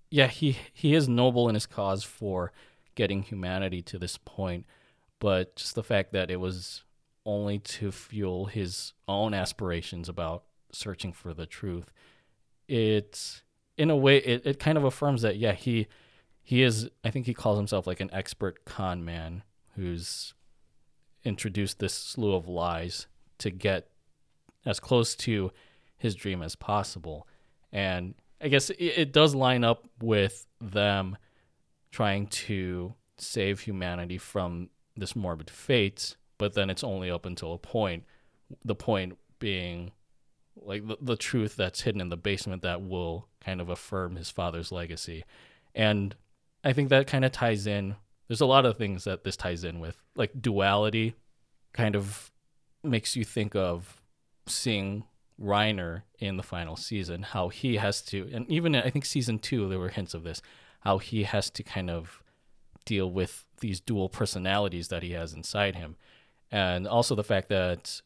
yeah, 0.09 0.27
he, 0.27 0.57
he 0.73 0.93
is 0.93 1.09
noble 1.09 1.49
in 1.49 1.55
his 1.55 1.65
cause 1.65 2.03
for 2.03 2.51
getting 2.95 3.23
humanity 3.23 3.81
to 3.81 3.99
this 3.99 4.17
point, 4.17 4.65
but 5.19 5.55
just 5.57 5.75
the 5.75 5.83
fact 5.83 6.13
that 6.13 6.31
it 6.31 6.39
was 6.39 6.83
only 7.25 7.59
to 7.59 7.91
fuel 7.91 8.45
his 8.45 8.93
own 9.07 9.33
aspirations 9.33 10.07
about 10.07 10.43
searching 10.71 11.11
for 11.11 11.33
the 11.33 11.45
truth. 11.45 11.91
It's 12.67 13.41
in 13.77 13.89
a 13.89 13.95
way 13.95 14.17
it, 14.17 14.45
it 14.45 14.59
kind 14.59 14.77
of 14.77 14.83
affirms 14.83 15.21
that 15.21 15.37
yeah 15.37 15.53
he 15.53 15.87
he 16.41 16.61
is 16.61 16.89
i 17.03 17.09
think 17.09 17.25
he 17.25 17.33
calls 17.33 17.57
himself 17.57 17.85
like 17.87 17.99
an 17.99 18.09
expert 18.13 18.65
con 18.65 19.03
man 19.03 19.43
who's 19.75 20.33
introduced 21.23 21.79
this 21.79 21.93
slew 21.93 22.33
of 22.33 22.47
lies 22.47 23.07
to 23.39 23.49
get 23.49 23.89
as 24.65 24.79
close 24.79 25.15
to 25.15 25.51
his 25.97 26.15
dream 26.15 26.41
as 26.41 26.55
possible. 26.55 27.27
And 27.71 28.15
i 28.41 28.47
guess 28.47 28.69
it, 28.69 28.77
it 28.77 29.13
does 29.13 29.33
line 29.33 29.63
up 29.63 29.87
with 30.01 30.45
them 30.61 31.17
trying 31.91 32.27
to 32.27 32.93
save 33.17 33.61
humanity 33.61 34.17
from 34.17 34.69
this 34.97 35.15
morbid 35.15 35.49
fate 35.49 36.17
but 36.37 36.53
then 36.53 36.69
it's 36.69 36.83
only 36.83 37.09
up 37.09 37.25
until 37.25 37.53
a 37.53 37.57
point 37.57 38.03
the 38.65 38.75
point 38.75 39.17
being 39.39 39.91
like 40.61 40.87
the, 40.87 40.97
the 41.01 41.15
truth 41.15 41.55
that's 41.55 41.81
hidden 41.81 42.01
in 42.01 42.09
the 42.09 42.17
basement 42.17 42.61
that 42.61 42.81
will 42.81 43.27
kind 43.43 43.61
of 43.61 43.69
affirm 43.69 44.15
his 44.15 44.29
father's 44.29 44.71
legacy. 44.71 45.23
And 45.73 46.15
I 46.63 46.73
think 46.73 46.89
that 46.89 47.07
kind 47.07 47.25
of 47.25 47.31
ties 47.31 47.67
in. 47.67 47.95
There's 48.27 48.41
a 48.41 48.45
lot 48.45 48.65
of 48.65 48.77
things 48.77 49.03
that 49.03 49.23
this 49.23 49.37
ties 49.37 49.63
in 49.63 49.79
with, 49.79 49.97
like 50.15 50.41
duality 50.41 51.15
kind 51.73 51.95
of 51.95 52.31
makes 52.83 53.15
you 53.15 53.23
think 53.23 53.55
of 53.55 54.01
seeing 54.47 55.03
Reiner 55.39 56.03
in 56.19 56.37
the 56.37 56.43
final 56.43 56.75
season, 56.75 57.23
how 57.23 57.49
he 57.49 57.75
has 57.75 58.01
to, 58.03 58.29
and 58.33 58.49
even 58.49 58.75
I 58.75 58.89
think 58.89 59.05
season 59.05 59.37
two, 59.37 59.67
there 59.67 59.79
were 59.79 59.89
hints 59.89 60.13
of 60.13 60.23
this, 60.23 60.41
how 60.79 60.97
he 60.97 61.23
has 61.23 61.49
to 61.51 61.63
kind 61.63 61.89
of 61.89 62.23
deal 62.85 63.11
with 63.11 63.45
these 63.59 63.79
dual 63.79 64.09
personalities 64.09 64.87
that 64.87 65.03
he 65.03 65.11
has 65.11 65.33
inside 65.33 65.75
him. 65.75 65.97
And 66.51 66.87
also 66.87 67.15
the 67.15 67.23
fact 67.23 67.49
that 67.49 68.01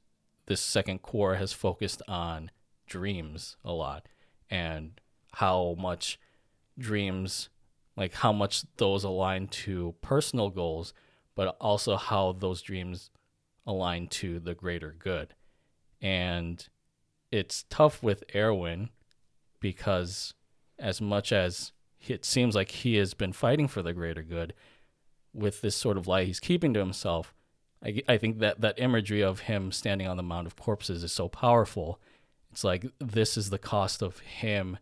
this 0.49 0.59
second 0.59 1.01
cour 1.01 1.35
has 1.35 1.53
focused 1.53 2.01
on 2.07 2.51
dreams 2.87 3.55
a 3.63 3.71
lot 3.71 4.07
and 4.49 4.99
how 5.35 5.75
much 5.79 6.19
dreams 6.77 7.49
like 7.95 8.15
how 8.15 8.33
much 8.33 8.63
those 8.77 9.03
align 9.03 9.47
to 9.47 9.95
personal 10.01 10.49
goals 10.49 10.93
but 11.35 11.55
also 11.61 11.95
how 11.95 12.33
those 12.33 12.61
dreams 12.61 13.11
align 13.65 14.07
to 14.07 14.39
the 14.39 14.53
greater 14.53 14.93
good. 14.97 15.35
And 16.01 16.67
it's 17.31 17.63
tough 17.69 18.01
with 18.01 18.23
Erwin 18.35 18.89
because 19.59 20.33
as 20.77 20.99
much 20.99 21.31
as 21.31 21.71
it 22.07 22.25
seems 22.25 22.55
like 22.55 22.71
he 22.71 22.95
has 22.95 23.13
been 23.13 23.33
fighting 23.33 23.67
for 23.67 23.81
the 23.81 23.93
greater 23.93 24.23
good 24.23 24.53
with 25.33 25.61
this 25.61 25.75
sort 25.75 25.97
of 25.97 26.07
lie 26.07 26.23
he's 26.23 26.39
keeping 26.39 26.73
to 26.73 26.79
himself 26.79 27.33
I, 27.83 28.01
I 28.07 28.17
think 28.17 28.39
that 28.39 28.61
that 28.61 28.79
imagery 28.79 29.21
of 29.21 29.41
him 29.41 29.71
standing 29.71 30.07
on 30.07 30.17
the 30.17 30.23
mound 30.23 30.47
of 30.47 30.55
corpses 30.55 31.03
is 31.03 31.11
so 31.11 31.27
powerful. 31.27 31.99
It's 32.51 32.63
like 32.63 32.85
this 32.99 33.37
is 33.37 33.49
the 33.49 33.59
cost 33.59 34.01
of 34.01 34.19
him, 34.19 34.77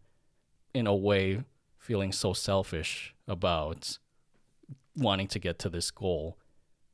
in 0.74 0.88
a 0.88 0.96
way, 0.96 1.44
feeling 1.78 2.12
so 2.12 2.34
selfish 2.34 3.14
about 3.28 3.98
wanting 4.96 5.28
to 5.28 5.40
get 5.40 5.60
to 5.60 5.70
this 5.70 5.92
goal, 5.92 6.38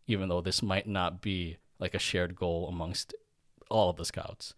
even 0.08 0.30
though 0.30 0.42
this 0.42 0.62
might 0.62 0.88
not 0.88 1.22
be 1.22 1.58
like 1.80 1.94
a 1.94 2.00
shared 2.00 2.36
goal 2.36 2.68
amongst 2.68 3.14
all 3.70 3.90
of 3.90 3.98
the 3.98 4.06
scouts. 4.06 4.54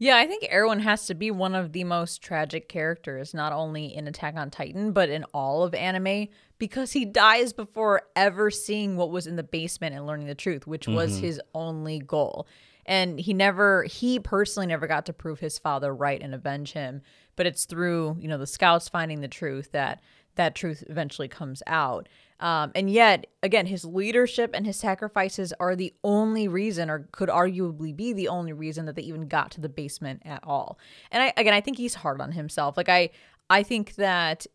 Yeah, 0.00 0.16
I 0.16 0.28
think 0.28 0.46
Erwin 0.52 0.78
has 0.80 1.06
to 1.06 1.14
be 1.14 1.32
one 1.32 1.56
of 1.56 1.72
the 1.72 1.82
most 1.82 2.22
tragic 2.22 2.68
characters, 2.68 3.34
not 3.34 3.52
only 3.52 3.94
in 3.94 4.06
Attack 4.06 4.36
on 4.36 4.48
Titan, 4.48 4.92
but 4.92 5.08
in 5.08 5.24
all 5.34 5.64
of 5.64 5.74
anime, 5.74 6.28
because 6.58 6.92
he 6.92 7.04
dies 7.04 7.52
before 7.52 8.02
ever 8.16 8.50
seeing 8.50 8.96
what 8.96 9.10
was 9.10 9.26
in 9.26 9.36
the 9.36 9.42
basement 9.42 9.94
and 9.94 10.06
learning 10.06 10.26
the 10.26 10.34
truth, 10.34 10.66
which 10.66 10.88
was 10.88 11.14
mm-hmm. 11.14 11.26
his 11.26 11.40
only 11.54 11.98
goal. 12.00 12.46
And 12.86 13.20
he 13.20 13.34
never, 13.34 13.84
he 13.84 14.18
personally 14.18 14.66
never 14.66 14.86
got 14.86 15.06
to 15.06 15.12
prove 15.12 15.40
his 15.40 15.58
father 15.58 15.94
right 15.94 16.22
and 16.22 16.34
avenge 16.34 16.72
him. 16.72 17.02
But 17.36 17.46
it's 17.46 17.66
through, 17.66 18.16
you 18.18 18.28
know, 18.28 18.38
the 18.38 18.46
scouts 18.46 18.88
finding 18.88 19.20
the 19.20 19.28
truth 19.28 19.72
that 19.72 20.00
that 20.36 20.54
truth 20.54 20.84
eventually 20.88 21.28
comes 21.28 21.62
out. 21.66 22.08
Um, 22.40 22.70
and 22.74 22.88
yet, 22.88 23.26
again, 23.42 23.66
his 23.66 23.84
leadership 23.84 24.52
and 24.54 24.64
his 24.64 24.76
sacrifices 24.76 25.52
are 25.58 25.74
the 25.74 25.92
only 26.04 26.46
reason, 26.46 26.88
or 26.88 27.08
could 27.10 27.28
arguably 27.28 27.94
be 27.94 28.12
the 28.12 28.28
only 28.28 28.52
reason, 28.52 28.86
that 28.86 28.94
they 28.94 29.02
even 29.02 29.26
got 29.26 29.50
to 29.52 29.60
the 29.60 29.68
basement 29.68 30.22
at 30.24 30.40
all. 30.44 30.78
And 31.10 31.24
I, 31.24 31.32
again, 31.36 31.54
I 31.54 31.60
think 31.60 31.76
he's 31.76 31.96
hard 31.96 32.20
on 32.20 32.32
himself. 32.32 32.76
Like 32.76 32.88
I, 32.88 33.10
I 33.50 33.64
think 33.64 33.96
that 33.96 34.46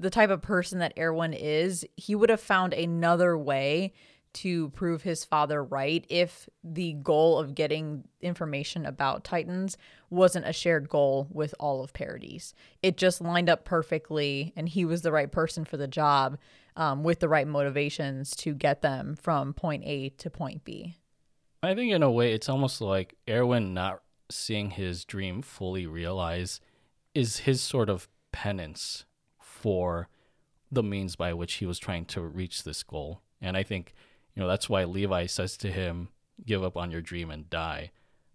the 0.00 0.10
type 0.10 0.30
of 0.30 0.40
person 0.40 0.78
that 0.78 0.94
Erwin 0.98 1.34
is, 1.34 1.84
he 1.96 2.14
would 2.14 2.30
have 2.30 2.40
found 2.40 2.72
another 2.72 3.36
way 3.36 3.92
to 4.32 4.70
prove 4.70 5.02
his 5.02 5.24
father 5.24 5.62
right 5.62 6.06
if 6.08 6.48
the 6.62 6.94
goal 6.94 7.38
of 7.38 7.54
getting 7.54 8.04
information 8.20 8.86
about 8.86 9.24
Titans 9.24 9.76
wasn't 10.08 10.46
a 10.46 10.52
shared 10.52 10.88
goal 10.88 11.28
with 11.30 11.54
all 11.60 11.82
of 11.82 11.92
Paradis. 11.92 12.54
It 12.82 12.96
just 12.96 13.20
lined 13.20 13.50
up 13.50 13.64
perfectly, 13.64 14.52
and 14.56 14.68
he 14.68 14.84
was 14.84 15.02
the 15.02 15.12
right 15.12 15.30
person 15.30 15.64
for 15.64 15.76
the 15.76 15.88
job 15.88 16.38
um, 16.76 17.02
with 17.02 17.20
the 17.20 17.28
right 17.28 17.46
motivations 17.46 18.30
to 18.36 18.54
get 18.54 18.82
them 18.82 19.16
from 19.16 19.52
point 19.52 19.82
A 19.84 20.10
to 20.10 20.30
point 20.30 20.64
B. 20.64 20.96
I 21.62 21.74
think, 21.74 21.92
in 21.92 22.02
a 22.02 22.10
way, 22.10 22.32
it's 22.32 22.48
almost 22.48 22.80
like 22.80 23.16
Erwin 23.28 23.74
not 23.74 24.00
seeing 24.30 24.70
his 24.70 25.04
dream 25.04 25.42
fully 25.42 25.86
realize 25.86 26.60
is 27.14 27.38
his 27.38 27.60
sort 27.60 27.90
of 27.90 28.08
penance 28.32 29.04
for 29.60 30.08
the 30.72 30.82
means 30.82 31.16
by 31.16 31.32
which 31.34 31.54
he 31.54 31.66
was 31.66 31.78
trying 31.78 32.06
to 32.06 32.22
reach 32.22 32.64
this 32.64 32.82
goal. 32.82 33.20
And 33.40 33.56
I 33.56 33.62
think, 33.62 33.94
you 34.34 34.42
know, 34.42 34.48
that's 34.48 34.68
why 34.68 34.84
Levi 34.84 35.26
says 35.26 35.56
to 35.58 35.70
him, 35.70 36.08
give 36.46 36.62
up 36.62 36.76
on 36.76 36.90
your 36.90 37.02
dream 37.02 37.30
and 37.30 37.50
die. 37.50 37.90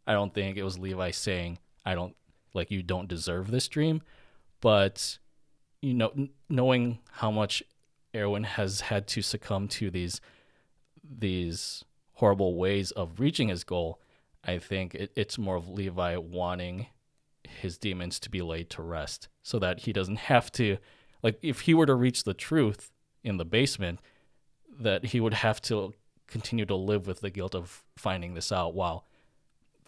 I 0.05 0.13
don't 0.13 0.34
think 0.34 0.57
it 0.57 0.63
was 0.63 0.78
Levi 0.78 1.11
saying, 1.11 1.57
I 1.86 1.95
don't, 1.95 2.15
like, 2.53 2.69
you 2.69 2.84
don't 2.84 3.07
deserve 3.07 3.49
this 3.49 3.67
dream. 3.67 4.01
But, 4.61 5.17
you 5.82 5.93
know, 5.93 6.11
knowing 6.49 6.99
how 7.11 7.32
much 7.32 7.63
Erwin 8.15 8.43
has 8.43 8.82
had 8.82 9.07
to 9.07 9.21
succumb 9.21 9.67
to 9.69 9.89
these, 9.89 10.21
these 11.03 11.84
horrible 12.13 12.55
ways 12.55 12.91
of 12.91 13.19
reaching 13.19 13.47
his 13.47 13.63
goal, 13.63 13.99
I 14.43 14.59
think 14.59 14.93
it, 14.93 15.11
it's 15.15 15.38
more 15.38 15.55
of 15.55 15.69
Levi 15.69 16.17
wanting 16.17 16.88
his 17.61 17.78
demons 17.78 18.19
to 18.19 18.30
be 18.30 18.41
laid 18.41 18.69
to 18.71 18.82
rest 18.82 19.28
so 19.41 19.59
that 19.59 19.82
he 19.82 19.93
doesn't 19.93 20.17
have 20.17 20.51
to 20.53 20.78
like 21.26 21.39
if 21.41 21.61
he 21.61 21.73
were 21.73 21.88
to 21.88 21.95
reach 21.95 22.23
the 22.23 22.36
truth 22.36 22.91
in 23.23 23.38
the 23.38 23.45
basement 23.45 23.99
that 24.80 25.05
he 25.05 25.19
would 25.19 25.34
have 25.34 25.59
to 25.59 25.91
continue 26.28 26.65
to 26.65 26.76
live 26.76 27.07
with 27.07 27.21
the 27.21 27.32
guilt 27.32 27.55
of 27.55 27.84
finding 27.97 28.36
this 28.36 28.51
out 28.51 28.76
while 28.76 29.07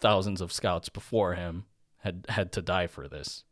thousands 0.00 0.40
of 0.40 0.52
scouts 0.52 0.88
before 0.88 1.34
him 1.34 1.64
had 1.98 2.26
had 2.28 2.50
to 2.50 2.60
die 2.60 2.88
for 2.88 3.06
this 3.06 3.44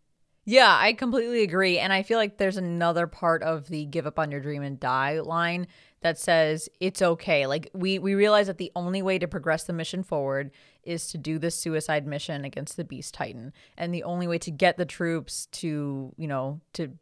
yeah, 0.48 0.76
I 0.78 0.92
completely 0.92 1.42
agree. 1.42 1.80
And 1.80 1.92
I 1.92 2.04
feel 2.04 2.18
like 2.18 2.38
there's 2.38 2.56
another 2.56 3.08
part 3.08 3.42
of 3.42 3.66
the 3.66 3.84
give 3.84 4.06
up 4.06 4.16
on 4.16 4.30
your 4.30 4.40
dream 4.40 4.62
and 4.62 4.78
die 4.78 5.18
line 5.18 5.66
that 6.02 6.20
says 6.20 6.68
it's 6.78 7.02
okay. 7.02 7.48
Like 7.48 7.68
we 7.74 7.98
we 7.98 8.14
realize 8.14 8.46
that 8.46 8.58
the 8.58 8.70
only 8.76 9.02
way 9.02 9.18
to 9.18 9.26
progress 9.26 9.64
the 9.64 9.72
mission 9.72 10.04
forward 10.04 10.52
is 10.84 11.08
to 11.08 11.18
do 11.18 11.40
this 11.40 11.56
suicide 11.56 12.06
mission 12.06 12.44
against 12.44 12.76
the 12.76 12.84
beast 12.84 13.12
titan. 13.12 13.52
And 13.76 13.92
the 13.92 14.04
only 14.04 14.28
way 14.28 14.38
to 14.38 14.52
get 14.52 14.76
the 14.76 14.86
troops 14.86 15.46
to, 15.46 16.14
you 16.16 16.28
know, 16.28 16.60
to 16.74 16.92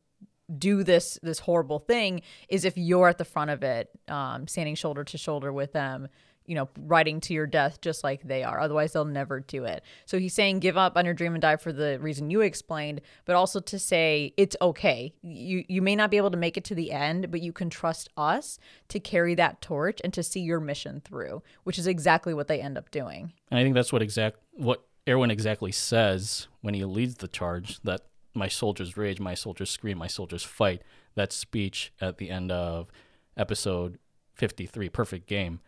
do 0.58 0.82
this 0.82 1.18
this 1.22 1.40
horrible 1.40 1.78
thing 1.78 2.22
is 2.48 2.64
if 2.64 2.76
you're 2.76 3.08
at 3.08 3.18
the 3.18 3.24
front 3.24 3.50
of 3.50 3.62
it, 3.62 3.90
um, 4.08 4.46
standing 4.46 4.74
shoulder 4.74 5.04
to 5.04 5.18
shoulder 5.18 5.52
with 5.52 5.72
them 5.72 6.08
you 6.46 6.54
know, 6.54 6.68
riding 6.78 7.20
to 7.20 7.32
your 7.32 7.46
death 7.46 7.80
just 7.80 8.04
like 8.04 8.22
they 8.22 8.42
are. 8.42 8.60
Otherwise, 8.60 8.92
they'll 8.92 9.04
never 9.04 9.40
do 9.40 9.64
it. 9.64 9.82
So 10.04 10.18
he's 10.18 10.34
saying 10.34 10.58
give 10.58 10.76
up 10.76 10.96
on 10.96 11.04
your 11.04 11.14
dream 11.14 11.34
and 11.34 11.42
die 11.42 11.56
for 11.56 11.72
the 11.72 11.98
reason 12.00 12.30
you 12.30 12.42
explained, 12.42 13.00
but 13.24 13.36
also 13.36 13.60
to 13.60 13.78
say 13.78 14.34
it's 14.36 14.56
okay. 14.60 15.14
You 15.22 15.64
you 15.68 15.80
may 15.80 15.96
not 15.96 16.10
be 16.10 16.16
able 16.16 16.30
to 16.30 16.36
make 16.36 16.56
it 16.56 16.64
to 16.64 16.74
the 16.74 16.92
end, 16.92 17.30
but 17.30 17.40
you 17.40 17.52
can 17.52 17.70
trust 17.70 18.08
us 18.16 18.58
to 18.88 19.00
carry 19.00 19.34
that 19.36 19.62
torch 19.62 20.00
and 20.04 20.12
to 20.12 20.22
see 20.22 20.40
your 20.40 20.60
mission 20.60 21.00
through, 21.00 21.42
which 21.64 21.78
is 21.78 21.86
exactly 21.86 22.34
what 22.34 22.48
they 22.48 22.60
end 22.60 22.76
up 22.76 22.90
doing. 22.90 23.32
And 23.50 23.58
I 23.58 23.62
think 23.62 23.74
that's 23.74 23.92
what 23.92 24.02
exact 24.02 24.38
what 24.52 24.84
Erwin 25.08 25.30
exactly 25.30 25.72
says 25.72 26.48
when 26.60 26.74
he 26.74 26.84
leads 26.84 27.16
the 27.16 27.28
charge 27.28 27.80
that 27.82 28.02
my 28.34 28.48
soldiers 28.48 28.96
rage, 28.96 29.20
my 29.20 29.34
soldiers 29.34 29.70
scream, 29.70 29.98
my 29.98 30.06
soldiers 30.06 30.42
fight. 30.42 30.82
That 31.14 31.32
speech 31.32 31.92
at 32.00 32.18
the 32.18 32.30
end 32.30 32.50
of 32.50 32.88
episode 33.36 33.98
53, 34.34 34.88
Perfect 34.88 35.28
Game 35.28 35.60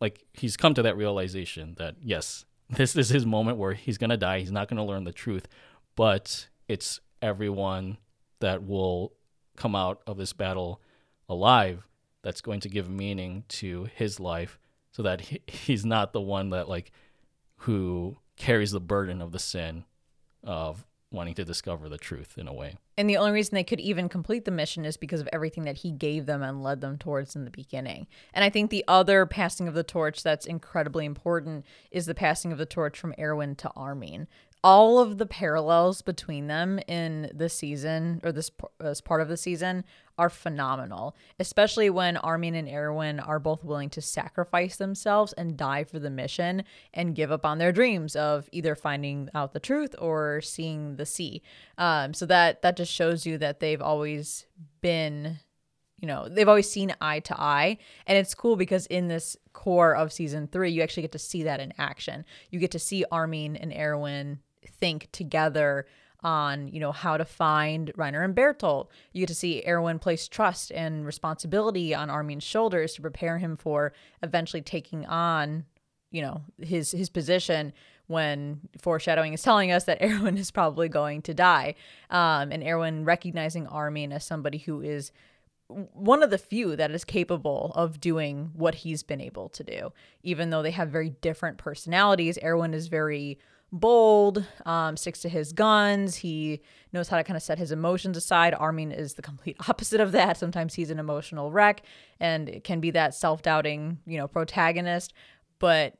like 0.00 0.24
he's 0.32 0.56
come 0.56 0.74
to 0.74 0.82
that 0.82 0.96
realization 0.96 1.74
that 1.78 1.96
yes, 2.02 2.44
this 2.70 2.96
is 2.96 3.08
his 3.08 3.26
moment 3.26 3.58
where 3.58 3.74
he's 3.74 3.98
gonna 3.98 4.16
die. 4.16 4.40
He's 4.40 4.52
not 4.52 4.68
gonna 4.68 4.84
learn 4.84 5.04
the 5.04 5.12
truth, 5.12 5.48
but 5.96 6.48
it's 6.68 7.00
everyone 7.20 7.98
that 8.40 8.62
will 8.62 9.12
come 9.56 9.74
out 9.74 10.02
of 10.06 10.16
this 10.16 10.32
battle 10.32 10.80
alive 11.28 11.88
that's 12.22 12.40
going 12.40 12.60
to 12.60 12.68
give 12.68 12.88
meaning 12.88 13.44
to 13.48 13.88
his 13.94 14.20
life, 14.20 14.58
so 14.92 15.02
that 15.02 15.22
he, 15.22 15.40
he's 15.46 15.84
not 15.84 16.12
the 16.12 16.20
one 16.20 16.50
that 16.50 16.68
like 16.68 16.92
who 17.62 18.16
carries 18.36 18.70
the 18.70 18.80
burden 18.80 19.20
of 19.20 19.32
the 19.32 19.38
sin 19.38 19.84
of 20.44 20.86
wanting 21.10 21.34
to 21.34 21.44
discover 21.44 21.88
the 21.88 21.98
truth 21.98 22.36
in 22.36 22.46
a 22.46 22.52
way. 22.52 22.76
And 22.98 23.08
the 23.08 23.16
only 23.16 23.32
reason 23.32 23.54
they 23.54 23.64
could 23.64 23.80
even 23.80 24.08
complete 24.08 24.44
the 24.44 24.50
mission 24.50 24.84
is 24.84 24.96
because 24.96 25.20
of 25.20 25.28
everything 25.32 25.64
that 25.64 25.78
he 25.78 25.90
gave 25.90 26.26
them 26.26 26.42
and 26.42 26.62
led 26.62 26.80
them 26.80 26.98
towards 26.98 27.34
in 27.34 27.44
the 27.44 27.50
beginning. 27.50 28.06
And 28.34 28.44
I 28.44 28.50
think 28.50 28.70
the 28.70 28.84
other 28.86 29.24
passing 29.24 29.68
of 29.68 29.74
the 29.74 29.82
torch 29.82 30.22
that's 30.22 30.46
incredibly 30.46 31.06
important 31.06 31.64
is 31.90 32.06
the 32.06 32.14
passing 32.14 32.52
of 32.52 32.58
the 32.58 32.66
torch 32.66 32.98
from 32.98 33.14
Erwin 33.18 33.54
to 33.56 33.70
Armin 33.70 34.28
all 34.64 34.98
of 34.98 35.18
the 35.18 35.26
parallels 35.26 36.02
between 36.02 36.48
them 36.48 36.80
in 36.88 37.30
this 37.32 37.54
season 37.54 38.20
or 38.24 38.32
this, 38.32 38.50
this 38.80 39.00
part 39.00 39.20
of 39.20 39.28
the 39.28 39.36
season 39.36 39.84
are 40.18 40.28
phenomenal, 40.28 41.14
especially 41.38 41.88
when 41.88 42.16
Armin 42.16 42.56
and 42.56 42.68
Erwin 42.68 43.20
are 43.20 43.38
both 43.38 43.62
willing 43.62 43.88
to 43.90 44.00
sacrifice 44.00 44.76
themselves 44.76 45.32
and 45.34 45.56
die 45.56 45.84
for 45.84 46.00
the 46.00 46.10
mission 46.10 46.64
and 46.92 47.14
give 47.14 47.30
up 47.30 47.46
on 47.46 47.58
their 47.58 47.70
dreams 47.70 48.16
of 48.16 48.48
either 48.50 48.74
finding 48.74 49.28
out 49.32 49.52
the 49.52 49.60
truth 49.60 49.94
or 49.98 50.40
seeing 50.40 50.96
the 50.96 51.06
sea. 51.06 51.40
Um, 51.78 52.12
so 52.12 52.26
that 52.26 52.62
that 52.62 52.76
just 52.76 52.92
shows 52.92 53.24
you 53.24 53.38
that 53.38 53.60
they've 53.60 53.82
always 53.82 54.46
been 54.80 55.38
you 56.00 56.06
know 56.06 56.28
they've 56.28 56.48
always 56.48 56.70
seen 56.70 56.94
eye 57.00 57.20
to 57.20 57.40
eye 57.40 57.76
and 58.06 58.16
it's 58.16 58.34
cool 58.34 58.56
because 58.56 58.86
in 58.86 59.08
this 59.08 59.36
cour 59.52 59.94
of 59.94 60.12
season 60.12 60.46
three 60.46 60.70
you 60.70 60.82
actually 60.82 61.02
get 61.02 61.12
to 61.12 61.18
see 61.18 61.42
that 61.42 61.60
in 61.60 61.72
action 61.76 62.24
you 62.50 62.60
get 62.60 62.70
to 62.70 62.78
see 62.78 63.04
armin 63.10 63.56
and 63.56 63.72
erwin 63.72 64.38
think 64.68 65.08
together 65.12 65.86
on 66.22 66.68
you 66.68 66.80
know 66.80 66.92
how 66.92 67.16
to 67.16 67.24
find 67.24 67.92
Reiner 67.96 68.24
and 68.24 68.34
Bertolt. 68.34 68.88
You 69.12 69.20
get 69.20 69.28
to 69.28 69.34
see 69.34 69.62
Erwin 69.66 69.98
place 69.98 70.28
trust 70.28 70.72
and 70.72 71.06
responsibility 71.06 71.94
on 71.94 72.10
Armin's 72.10 72.44
shoulders 72.44 72.94
to 72.94 73.02
prepare 73.02 73.38
him 73.38 73.56
for 73.56 73.92
eventually 74.22 74.62
taking 74.62 75.06
on 75.06 75.64
you 76.10 76.22
know 76.22 76.42
his 76.60 76.92
his 76.92 77.08
position 77.08 77.72
when 78.06 78.60
foreshadowing 78.80 79.34
is 79.34 79.42
telling 79.42 79.70
us 79.70 79.84
that 79.84 79.98
Erwin 80.02 80.38
is 80.38 80.50
probably 80.50 80.88
going 80.88 81.22
to 81.22 81.34
die, 81.34 81.74
um, 82.10 82.50
and 82.50 82.66
Erwin 82.66 83.04
recognizing 83.04 83.66
Armin 83.66 84.12
as 84.12 84.24
somebody 84.24 84.58
who 84.58 84.80
is 84.80 85.12
one 85.68 86.22
of 86.22 86.30
the 86.30 86.38
few 86.38 86.76
that 86.76 86.90
is 86.90 87.04
capable 87.04 87.72
of 87.74 88.00
doing 88.00 88.50
what 88.54 88.76
he's 88.76 89.02
been 89.02 89.20
able 89.20 89.50
to 89.50 89.62
do, 89.62 89.92
even 90.22 90.48
though 90.48 90.62
they 90.62 90.70
have 90.70 90.88
very 90.88 91.10
different 91.20 91.58
personalities. 91.58 92.38
Erwin 92.42 92.72
is 92.72 92.88
very 92.88 93.38
bold, 93.70 94.44
um, 94.64 94.96
sticks 94.96 95.20
to 95.20 95.28
his 95.28 95.52
guns. 95.52 96.16
He 96.16 96.62
knows 96.92 97.08
how 97.08 97.16
to 97.16 97.24
kind 97.24 97.36
of 97.36 97.42
set 97.42 97.58
his 97.58 97.72
emotions 97.72 98.16
aside. 98.16 98.54
Armin 98.54 98.92
is 98.92 99.14
the 99.14 99.22
complete 99.30 99.56
opposite 99.68 100.00
of 100.00 100.12
that. 100.12 100.36
Sometimes 100.36 100.74
he's 100.74 100.90
an 100.90 100.98
emotional 100.98 101.50
wreck 101.50 101.82
and 102.20 102.48
it 102.48 102.64
can 102.64 102.80
be 102.80 102.90
that 102.92 103.14
self 103.14 103.42
doubting, 103.42 103.98
you 104.06 104.18
know, 104.18 104.28
protagonist. 104.28 105.12
But 105.58 105.94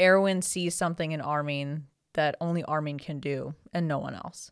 Erwin 0.00 0.42
sees 0.42 0.74
something 0.74 1.12
in 1.12 1.20
Armin 1.20 1.86
that 2.14 2.36
only 2.40 2.64
Armin 2.64 2.98
can 2.98 3.20
do 3.20 3.54
and 3.72 3.86
no 3.86 3.98
one 3.98 4.14
else. 4.14 4.50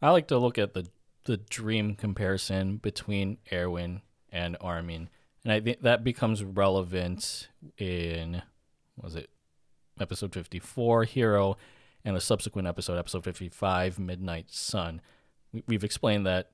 I 0.00 0.10
like 0.10 0.28
to 0.28 0.38
look 0.38 0.58
at 0.58 0.74
the 0.74 0.86
the 1.24 1.36
dream 1.36 1.96
comparison 1.96 2.76
between 2.76 3.38
Erwin 3.52 4.00
and 4.30 4.56
Armin. 4.60 5.08
And 5.42 5.52
I 5.52 5.60
think 5.60 5.82
that 5.82 6.04
becomes 6.04 6.42
relevant 6.42 7.48
in 7.78 8.42
was 8.96 9.16
it 9.16 9.28
episode 10.00 10.32
54 10.32 11.04
Hero 11.04 11.56
and 12.06 12.16
a 12.16 12.20
subsequent 12.20 12.68
episode, 12.68 12.96
episode 12.96 13.24
55, 13.24 13.98
Midnight 13.98 14.46
Sun. 14.48 15.00
We've 15.66 15.82
explained 15.82 16.24
that 16.24 16.52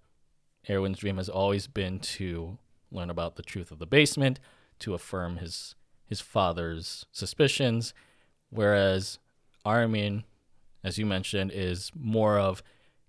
Erwin's 0.69 0.99
dream 0.99 1.19
has 1.19 1.29
always 1.29 1.67
been 1.67 1.99
to 1.99 2.57
learn 2.91 3.11
about 3.11 3.37
the 3.37 3.43
truth 3.43 3.71
of 3.71 3.79
the 3.79 3.87
basement, 3.87 4.41
to 4.81 4.95
affirm 4.95 5.37
his 5.37 5.77
his 6.07 6.21
father's 6.21 7.07
suspicions, 7.13 7.95
whereas 8.51 9.19
Armin, 9.65 10.25
as 10.83 10.99
you 10.99 11.07
mentioned, 11.07 11.51
is 11.55 11.91
more 11.95 12.39
of 12.39 12.63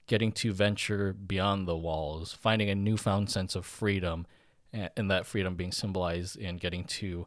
getting 0.07 0.31
to 0.33 0.53
venture 0.53 1.13
beyond 1.13 1.67
the 1.67 1.77
walls, 1.77 2.33
finding 2.33 2.69
a 2.69 2.75
newfound 2.75 3.29
sense 3.29 3.55
of 3.55 3.65
freedom, 3.65 4.25
and 4.71 5.09
that 5.09 5.25
freedom 5.25 5.55
being 5.55 5.71
symbolized 5.71 6.37
in 6.37 6.57
getting 6.57 6.83
to 6.85 7.25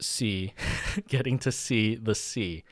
see, 0.00 0.52
getting 1.08 1.38
to 1.38 1.52
see 1.52 1.94
the 1.94 2.14
sea 2.14 2.64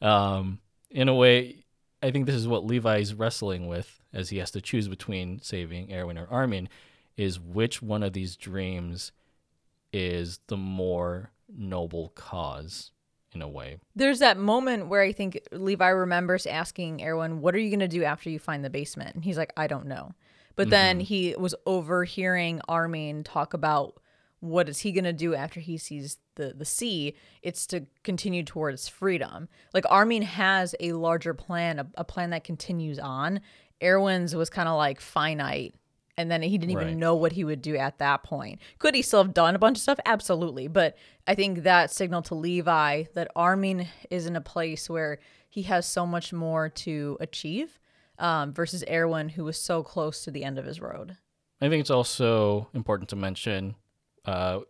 Um, 0.00 0.60
in 0.90 1.08
a 1.08 1.14
way, 1.14 1.64
I 2.02 2.10
think 2.10 2.26
this 2.26 2.34
is 2.34 2.48
what 2.48 2.64
Levi's 2.64 3.14
wrestling 3.14 3.66
with 3.66 4.00
as 4.12 4.30
he 4.30 4.38
has 4.38 4.50
to 4.52 4.60
choose 4.60 4.88
between 4.88 5.40
saving 5.42 5.92
Erwin 5.92 6.18
or 6.18 6.26
Armin 6.30 6.68
is 7.16 7.38
which 7.40 7.82
one 7.82 8.02
of 8.02 8.12
these 8.12 8.36
dreams 8.36 9.12
is 9.92 10.40
the 10.46 10.56
more 10.56 11.32
noble 11.48 12.10
cause 12.14 12.92
in 13.32 13.42
a 13.42 13.48
way. 13.48 13.78
There's 13.94 14.20
that 14.20 14.38
moment 14.38 14.86
where 14.86 15.02
I 15.02 15.12
think 15.12 15.40
Levi 15.52 15.88
remembers 15.88 16.46
asking 16.46 17.04
Erwin, 17.04 17.40
What 17.40 17.54
are 17.54 17.58
you 17.58 17.70
going 17.70 17.80
to 17.80 17.88
do 17.88 18.04
after 18.04 18.30
you 18.30 18.38
find 18.38 18.64
the 18.64 18.70
basement? 18.70 19.14
And 19.14 19.24
he's 19.24 19.36
like, 19.36 19.52
I 19.56 19.66
don't 19.66 19.86
know. 19.86 20.12
But 20.56 20.70
then 20.70 20.96
mm-hmm. 20.96 21.04
he 21.04 21.34
was 21.38 21.54
overhearing 21.66 22.60
Armin 22.68 23.22
talk 23.22 23.54
about 23.54 24.00
what 24.40 24.68
is 24.68 24.80
he 24.80 24.92
going 24.92 25.04
to 25.04 25.12
do 25.12 25.34
after 25.34 25.60
he 25.60 25.76
sees 25.78 26.18
the, 26.36 26.54
the 26.56 26.64
sea. 26.64 27.14
It's 27.42 27.66
to 27.66 27.86
continue 28.04 28.42
towards 28.44 28.88
freedom. 28.88 29.48
Like 29.74 29.84
Armin 29.90 30.22
has 30.22 30.74
a 30.80 30.92
larger 30.92 31.34
plan, 31.34 31.78
a, 31.80 31.86
a 31.96 32.04
plan 32.04 32.30
that 32.30 32.44
continues 32.44 32.98
on. 32.98 33.40
Erwin's 33.82 34.34
was 34.34 34.48
kind 34.48 34.68
of 34.68 34.76
like 34.76 35.00
finite 35.00 35.74
and 36.16 36.30
then 36.30 36.42
he 36.42 36.58
didn't 36.58 36.72
even 36.72 36.86
Right. 36.88 36.96
know 36.96 37.14
what 37.14 37.32
he 37.32 37.44
would 37.44 37.62
do 37.62 37.76
at 37.76 37.98
that 37.98 38.24
point. 38.24 38.60
Could 38.78 38.94
he 38.94 39.02
still 39.02 39.22
have 39.22 39.34
done 39.34 39.54
a 39.54 39.58
bunch 39.58 39.78
of 39.78 39.82
stuff? 39.82 40.00
Absolutely. 40.04 40.66
But 40.66 40.96
I 41.28 41.34
think 41.36 41.62
that 41.62 41.92
signaled 41.92 42.24
to 42.26 42.34
Levi 42.34 43.04
that 43.14 43.30
Armin 43.36 43.86
is 44.10 44.26
in 44.26 44.34
a 44.34 44.40
place 44.40 44.90
where 44.90 45.18
he 45.48 45.62
has 45.62 45.86
so 45.86 46.04
much 46.06 46.32
more 46.32 46.68
to 46.70 47.16
achieve 47.20 47.78
um, 48.18 48.52
versus 48.52 48.82
Erwin, 48.90 49.28
who 49.30 49.44
was 49.44 49.60
so 49.60 49.84
close 49.84 50.24
to 50.24 50.32
the 50.32 50.42
end 50.42 50.58
of 50.58 50.64
his 50.64 50.80
road. 50.80 51.16
I 51.60 51.68
think 51.68 51.80
it's 51.80 51.90
also 51.90 52.68
important 52.74 53.08
to 53.10 53.16
mention 53.16 53.76
uh, 54.28 54.60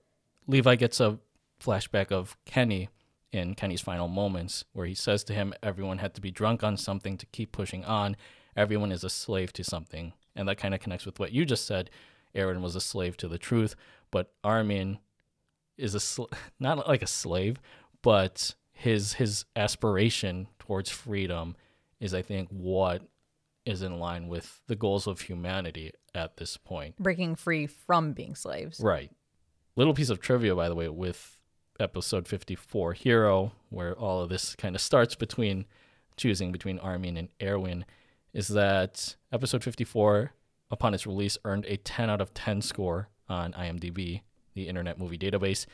Levi 0.46 0.76
gets 0.76 1.00
a 1.00 1.18
flashback 1.60 2.12
of 2.12 2.36
Kenny 2.44 2.88
in 3.32 3.56
Kenny's 3.56 3.80
final 3.80 4.06
moments, 4.06 4.64
where 4.72 4.86
he 4.86 4.94
says 4.94 5.24
to 5.24 5.34
him, 5.34 5.52
Everyone 5.62 5.98
had 5.98 6.14
to 6.14 6.20
be 6.20 6.30
drunk 6.30 6.62
on 6.62 6.76
something 6.76 7.18
to 7.18 7.26
keep 7.26 7.50
pushing 7.50 7.84
on. 7.84 8.16
Everyone 8.56 8.92
is 8.92 9.02
a 9.02 9.10
slave 9.10 9.52
to 9.54 9.64
something. 9.64 10.12
And 10.36 10.48
that 10.48 10.58
kind 10.58 10.74
of 10.74 10.80
connects 10.80 11.04
with 11.04 11.18
what 11.18 11.32
you 11.32 11.44
just 11.44 11.66
said. 11.66 11.90
Aaron 12.34 12.62
was 12.62 12.76
a 12.76 12.80
slave 12.80 13.16
to 13.16 13.26
the 13.26 13.38
truth, 13.38 13.74
but 14.12 14.32
Armin 14.44 14.98
is 15.76 15.94
a 15.94 16.00
sl- 16.00 16.26
not 16.60 16.86
like 16.86 17.02
a 17.02 17.06
slave, 17.08 17.60
but 18.00 18.54
his 18.72 19.14
his 19.14 19.44
aspiration 19.56 20.46
towards 20.60 20.88
freedom 20.88 21.56
is, 21.98 22.14
I 22.14 22.22
think, 22.22 22.48
what 22.50 23.02
is 23.66 23.82
in 23.82 23.98
line 23.98 24.28
with 24.28 24.60
the 24.68 24.76
goals 24.76 25.08
of 25.08 25.22
humanity 25.22 25.92
at 26.14 26.36
this 26.36 26.56
point. 26.56 26.96
Breaking 26.98 27.34
free 27.34 27.66
from 27.66 28.12
being 28.12 28.36
slaves. 28.36 28.80
Right. 28.80 29.10
Little 29.78 29.94
piece 29.94 30.10
of 30.10 30.18
trivia, 30.18 30.56
by 30.56 30.68
the 30.68 30.74
way, 30.74 30.88
with 30.88 31.38
episode 31.78 32.26
54, 32.26 32.94
Hero, 32.94 33.52
where 33.68 33.94
all 33.96 34.20
of 34.20 34.28
this 34.28 34.56
kind 34.56 34.74
of 34.74 34.80
starts 34.80 35.14
between 35.14 35.66
choosing 36.16 36.50
between 36.50 36.80
Armin 36.80 37.16
and 37.16 37.28
Erwin, 37.40 37.84
is 38.32 38.48
that 38.48 39.14
episode 39.30 39.62
54, 39.62 40.32
upon 40.72 40.94
its 40.94 41.06
release, 41.06 41.38
earned 41.44 41.64
a 41.66 41.76
10 41.76 42.10
out 42.10 42.20
of 42.20 42.34
10 42.34 42.60
score 42.60 43.08
on 43.28 43.52
IMDb, 43.52 44.22
the 44.54 44.66
Internet 44.66 44.98
Movie 44.98 45.16
Database, 45.16 45.64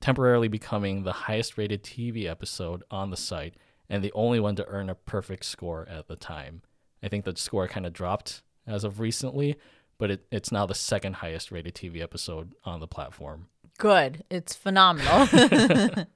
temporarily 0.00 0.48
becoming 0.48 1.04
the 1.04 1.12
highest 1.12 1.56
rated 1.56 1.84
TV 1.84 2.28
episode 2.28 2.82
on 2.90 3.10
the 3.10 3.16
site 3.16 3.54
and 3.88 4.02
the 4.02 4.12
only 4.14 4.40
one 4.40 4.56
to 4.56 4.66
earn 4.66 4.90
a 4.90 4.96
perfect 4.96 5.44
score 5.44 5.86
at 5.88 6.08
the 6.08 6.16
time. 6.16 6.62
I 7.04 7.08
think 7.08 7.24
the 7.24 7.36
score 7.36 7.68
kind 7.68 7.86
of 7.86 7.92
dropped 7.92 8.42
as 8.66 8.82
of 8.82 8.98
recently, 8.98 9.56
but 9.98 10.10
it, 10.10 10.26
it's 10.30 10.52
now 10.52 10.64
the 10.64 10.74
second 10.74 11.16
highest 11.16 11.50
rated 11.50 11.74
TV 11.74 12.00
episode 12.00 12.54
on 12.64 12.80
the 12.80 12.86
platform. 12.86 13.48
Good. 13.78 14.24
It's 14.30 14.54
phenomenal. 14.54 15.28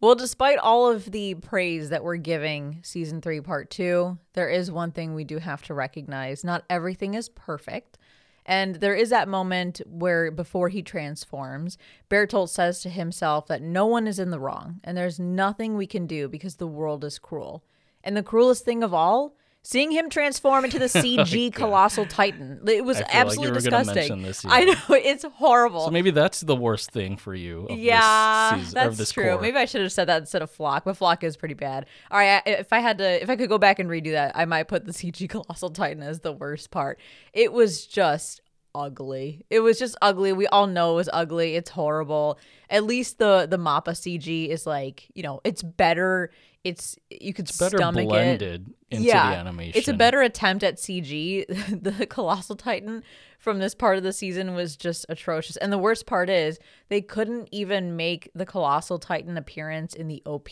well, 0.00 0.14
despite 0.14 0.58
all 0.58 0.90
of 0.90 1.10
the 1.10 1.34
praise 1.34 1.88
that 1.90 2.04
we're 2.04 2.16
giving 2.16 2.80
season 2.82 3.20
three, 3.20 3.40
part 3.40 3.70
two, 3.70 4.18
there 4.34 4.48
is 4.48 4.70
one 4.70 4.92
thing 4.92 5.14
we 5.14 5.24
do 5.24 5.38
have 5.38 5.62
to 5.62 5.74
recognize. 5.74 6.44
Not 6.44 6.64
everything 6.68 7.14
is 7.14 7.28
perfect. 7.28 7.98
And 8.46 8.76
there 8.76 8.94
is 8.94 9.10
that 9.10 9.28
moment 9.28 9.80
where 9.86 10.30
before 10.30 10.68
he 10.68 10.82
transforms, 10.82 11.78
Bertolt 12.10 12.50
says 12.50 12.80
to 12.82 12.90
himself 12.90 13.46
that 13.46 13.62
no 13.62 13.86
one 13.86 14.06
is 14.06 14.18
in 14.18 14.30
the 14.30 14.38
wrong 14.38 14.80
and 14.84 14.96
there's 14.96 15.18
nothing 15.18 15.76
we 15.76 15.86
can 15.86 16.06
do 16.06 16.28
because 16.28 16.56
the 16.56 16.66
world 16.66 17.04
is 17.04 17.18
cruel. 17.18 17.64
And 18.02 18.16
the 18.16 18.22
cruelest 18.22 18.64
thing 18.64 18.82
of 18.82 18.92
all, 18.92 19.34
seeing 19.66 19.90
him 19.90 20.10
transform 20.10 20.64
into 20.64 20.78
the 20.78 20.84
CG 20.86 21.52
colossal 21.52 22.06
titan. 22.06 22.60
It 22.68 22.84
was 22.84 22.98
I 22.98 23.00
feel 23.00 23.06
like 23.06 23.14
you 23.14 23.20
absolutely 23.20 23.50
were 23.50 23.54
disgusting. 23.54 24.22
this, 24.22 24.44
I 24.46 24.64
know 24.64 24.74
it's 24.90 25.24
horrible. 25.24 25.86
So 25.86 25.90
maybe 25.90 26.10
that's 26.10 26.40
the 26.42 26.54
worst 26.54 26.90
thing 26.92 27.16
for 27.16 27.34
you. 27.34 27.66
Of 27.70 27.78
Yeah, 27.78 28.56
this 28.56 28.66
season, 28.68 28.74
that's 28.96 29.12
true. 29.12 29.24
cour. 29.24 29.40
Maybe 29.40 29.56
I 29.56 29.64
should 29.64 29.80
have 29.80 29.90
said 29.92 30.04
that 30.08 30.20
instead 30.20 30.42
of 30.42 30.50
Floch, 30.56 30.82
but 30.84 30.96
Floch 30.98 31.24
is 31.24 31.36
pretty 31.36 31.54
bad. 31.54 31.86
All 32.10 32.18
right, 32.18 32.42
I- 32.46 32.50
if 32.50 32.72
I 32.72 32.78
had 32.80 32.98
to, 32.98 33.22
if 33.22 33.28
I 33.30 33.36
could 33.36 33.48
go 33.48 33.58
back 33.58 33.78
and 33.78 33.88
redo 33.90 34.12
that, 34.12 34.32
I 34.36 34.44
might 34.44 34.68
put 34.68 34.84
the 34.84 34.92
CG 34.92 35.28
colossal 35.28 35.70
titan 35.70 36.02
as 36.02 36.20
the 36.20 36.32
worst 36.32 36.70
part. 36.70 37.00
It 37.32 37.52
was 37.52 37.86
just 37.86 38.42
ugly. 38.74 39.44
It 39.50 39.60
was 39.60 39.78
just 39.78 39.96
ugly. 40.02 40.32
We 40.32 40.46
all 40.48 40.66
know 40.66 40.92
it 40.92 40.96
was 40.96 41.08
ugly. 41.12 41.54
It's 41.54 41.70
horrible. 41.70 42.38
At 42.68 42.84
least 42.84 43.18
the 43.18 43.46
the 43.48 43.56
Mappa 43.58 43.90
CG 43.92 44.48
is 44.48 44.66
like 44.66 45.06
you 45.14 45.22
know 45.22 45.40
it's 45.44 45.62
better. 45.62 46.30
It's 46.64 46.96
you 47.10 47.34
could 47.34 47.50
better 47.58 47.76
stomach 47.76 48.04
it 48.04 48.08
blended 48.08 48.74
into 48.90 49.04
the 49.04 49.14
animation. 49.14 49.78
it's 49.78 49.88
a 49.88 49.92
better 49.94 50.22
attempt 50.22 50.64
at 50.64 50.76
CG. 50.76 51.46
the 51.82 52.06
Colossal 52.06 52.56
Titan 52.56 53.04
from 53.38 53.58
this 53.58 53.74
part 53.74 53.98
of 53.98 54.02
the 54.02 54.12
season 54.12 54.54
was 54.54 54.76
just 54.76 55.04
atrocious. 55.08 55.58
And 55.58 55.70
the 55.70 55.78
worst 55.78 56.06
part 56.06 56.30
is 56.30 56.58
they 56.88 57.02
couldn't 57.02 57.48
even 57.52 57.96
make 57.96 58.30
the 58.34 58.46
Colossal 58.46 58.98
Titan 58.98 59.36
appearance 59.36 59.94
in 59.94 60.08
the 60.08 60.22
OP 60.24 60.48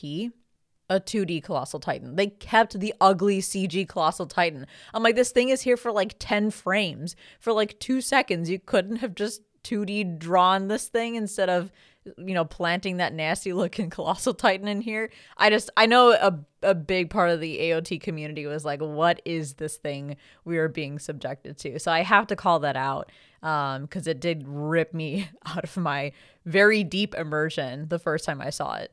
a 0.91 1.01
2D 1.01 1.43
Colossal 1.43 1.81
Titan. 1.81 2.17
They 2.17 2.27
kept 2.27 2.79
the 2.79 2.93
ugly 3.01 3.41
CG 3.41 3.89
Colossal 3.89 4.27
Titan. 4.27 4.67
I'm 4.93 5.03
like, 5.03 5.17
this 5.17 5.31
thing 5.31 5.49
is 5.49 5.63
here 5.63 5.79
for 5.79 5.91
like 5.91 6.17
10 6.19 6.51
frames. 6.51 7.17
For 7.41 7.53
like 7.53 7.79
two 7.81 8.03
seconds, 8.03 8.51
you 8.51 8.59
couldn't 8.59 8.97
have 8.97 9.15
just 9.15 9.41
2D 9.65 10.19
drawn 10.19 10.69
this 10.69 10.89
thing 10.89 11.15
instead 11.15 11.49
of, 11.49 11.73
you 12.05 12.35
know, 12.35 12.45
planting 12.45 12.97
that 12.99 13.13
nasty 13.13 13.53
looking 13.53 13.91
Colossal 13.91 14.35
Titan 14.35 14.69
in 14.69 14.81
here. 14.81 15.11
I 15.37 15.51
just, 15.51 15.71
I 15.77 15.87
know 15.87 16.13
a, 16.13 16.39
a 16.63 16.75
big 16.75 17.11
part 17.11 17.31
of 17.31 17.41
the 17.41 17.59
AOT 17.59 18.01
community 18.01 18.47
was 18.47 18.65
like, 18.65 18.81
what 18.81 19.23
is 19.25 19.55
this 19.55 19.77
thing 19.77 20.17
we 20.45 20.59
are 20.59 20.69
being 20.69 20.99
subjected 20.99 21.59
to? 21.59 21.79
So 21.79 21.93
I 21.93 22.03
have 22.03 22.27
to 22.29 22.37
call 22.37 22.61
that 22.61 22.77
out 22.77 23.11
because 23.41 24.07
it 24.07 24.21
did 24.21 24.45
rip 24.47 24.95
me 24.95 25.29
out 25.47 25.65
of 25.65 25.77
my 25.77 26.13
very 26.45 26.85
deep 26.85 27.15
immersion 27.15 27.89
the 27.89 27.99
first 27.99 28.25
time 28.25 28.41
I 28.41 28.51
saw 28.51 28.75
it. 28.75 28.93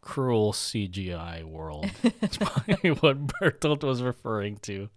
cruel 0.00 0.52
CGI 0.52 1.44
world. 1.44 1.90
That's 2.20 2.36
probably 2.38 2.90
what 2.90 3.26
Bertolt 3.26 3.82
was 3.84 4.02
referring 4.02 4.56
to. 4.58 4.88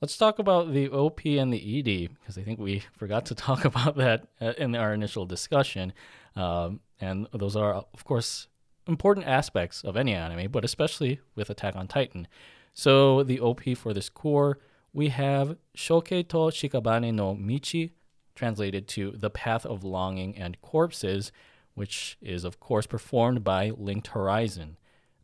Let's 0.00 0.16
talk 0.16 0.40
about 0.40 0.72
the 0.72 0.88
OP 0.90 1.24
and 1.26 1.52
the 1.52 1.78
ED 1.78 2.10
because 2.18 2.36
I 2.36 2.42
think 2.42 2.58
we 2.58 2.82
forgot 2.92 3.26
to 3.26 3.36
talk 3.36 3.64
about 3.64 3.96
that 3.98 4.26
uh, 4.40 4.52
in 4.58 4.74
our 4.74 4.92
initial 4.92 5.26
discussion. 5.26 5.92
Um, 6.36 6.80
and 7.00 7.26
those 7.32 7.56
are, 7.56 7.74
of 7.74 8.04
course, 8.04 8.48
important 8.86 9.26
aspects 9.26 9.82
of 9.82 9.96
any 9.96 10.14
anime, 10.14 10.50
but 10.50 10.64
especially 10.64 11.20
with 11.34 11.50
Attack 11.50 11.76
on 11.76 11.88
Titan. 11.88 12.26
So 12.74 13.22
the 13.22 13.40
OP 13.40 13.76
for 13.76 13.92
this 13.92 14.08
cour, 14.08 14.58
we 14.92 15.08
have 15.08 15.56
Shoukei 15.76 16.26
to 16.28 16.36
Shikabane 16.36 17.14
no 17.14 17.34
Michi, 17.34 17.90
translated 18.34 18.88
to 18.88 19.12
The 19.12 19.30
Path 19.30 19.66
of 19.66 19.84
Longing 19.84 20.36
and 20.36 20.60
Corpses, 20.62 21.32
which 21.74 22.16
is, 22.20 22.44
of 22.44 22.60
course, 22.60 22.86
performed 22.86 23.44
by 23.44 23.70
Linked 23.70 24.08
Horizon. 24.08 24.76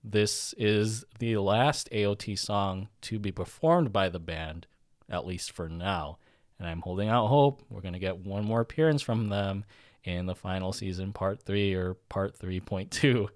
This 0.02 0.54
is 0.56 1.04
the 1.18 1.36
last 1.38 1.88
AOT 1.90 2.38
song 2.38 2.88
to 3.02 3.18
be 3.18 3.32
performed 3.32 3.92
by 3.92 4.08
the 4.08 4.20
band, 4.20 4.66
at 5.08 5.26
least 5.26 5.52
for 5.52 5.68
now. 5.68 6.18
And 6.58 6.68
I'm 6.68 6.80
holding 6.80 7.08
out 7.08 7.26
hope 7.26 7.62
we're 7.68 7.80
going 7.80 7.94
to 7.94 8.00
get 8.00 8.18
one 8.18 8.44
more 8.44 8.60
appearance 8.60 9.02
from 9.02 9.28
them 9.28 9.64
in 10.08 10.26
the 10.26 10.34
final 10.34 10.72
season, 10.72 11.12
part 11.12 11.42
three 11.42 11.74
or 11.74 11.94
part 12.08 12.38
3.2. 12.38 13.28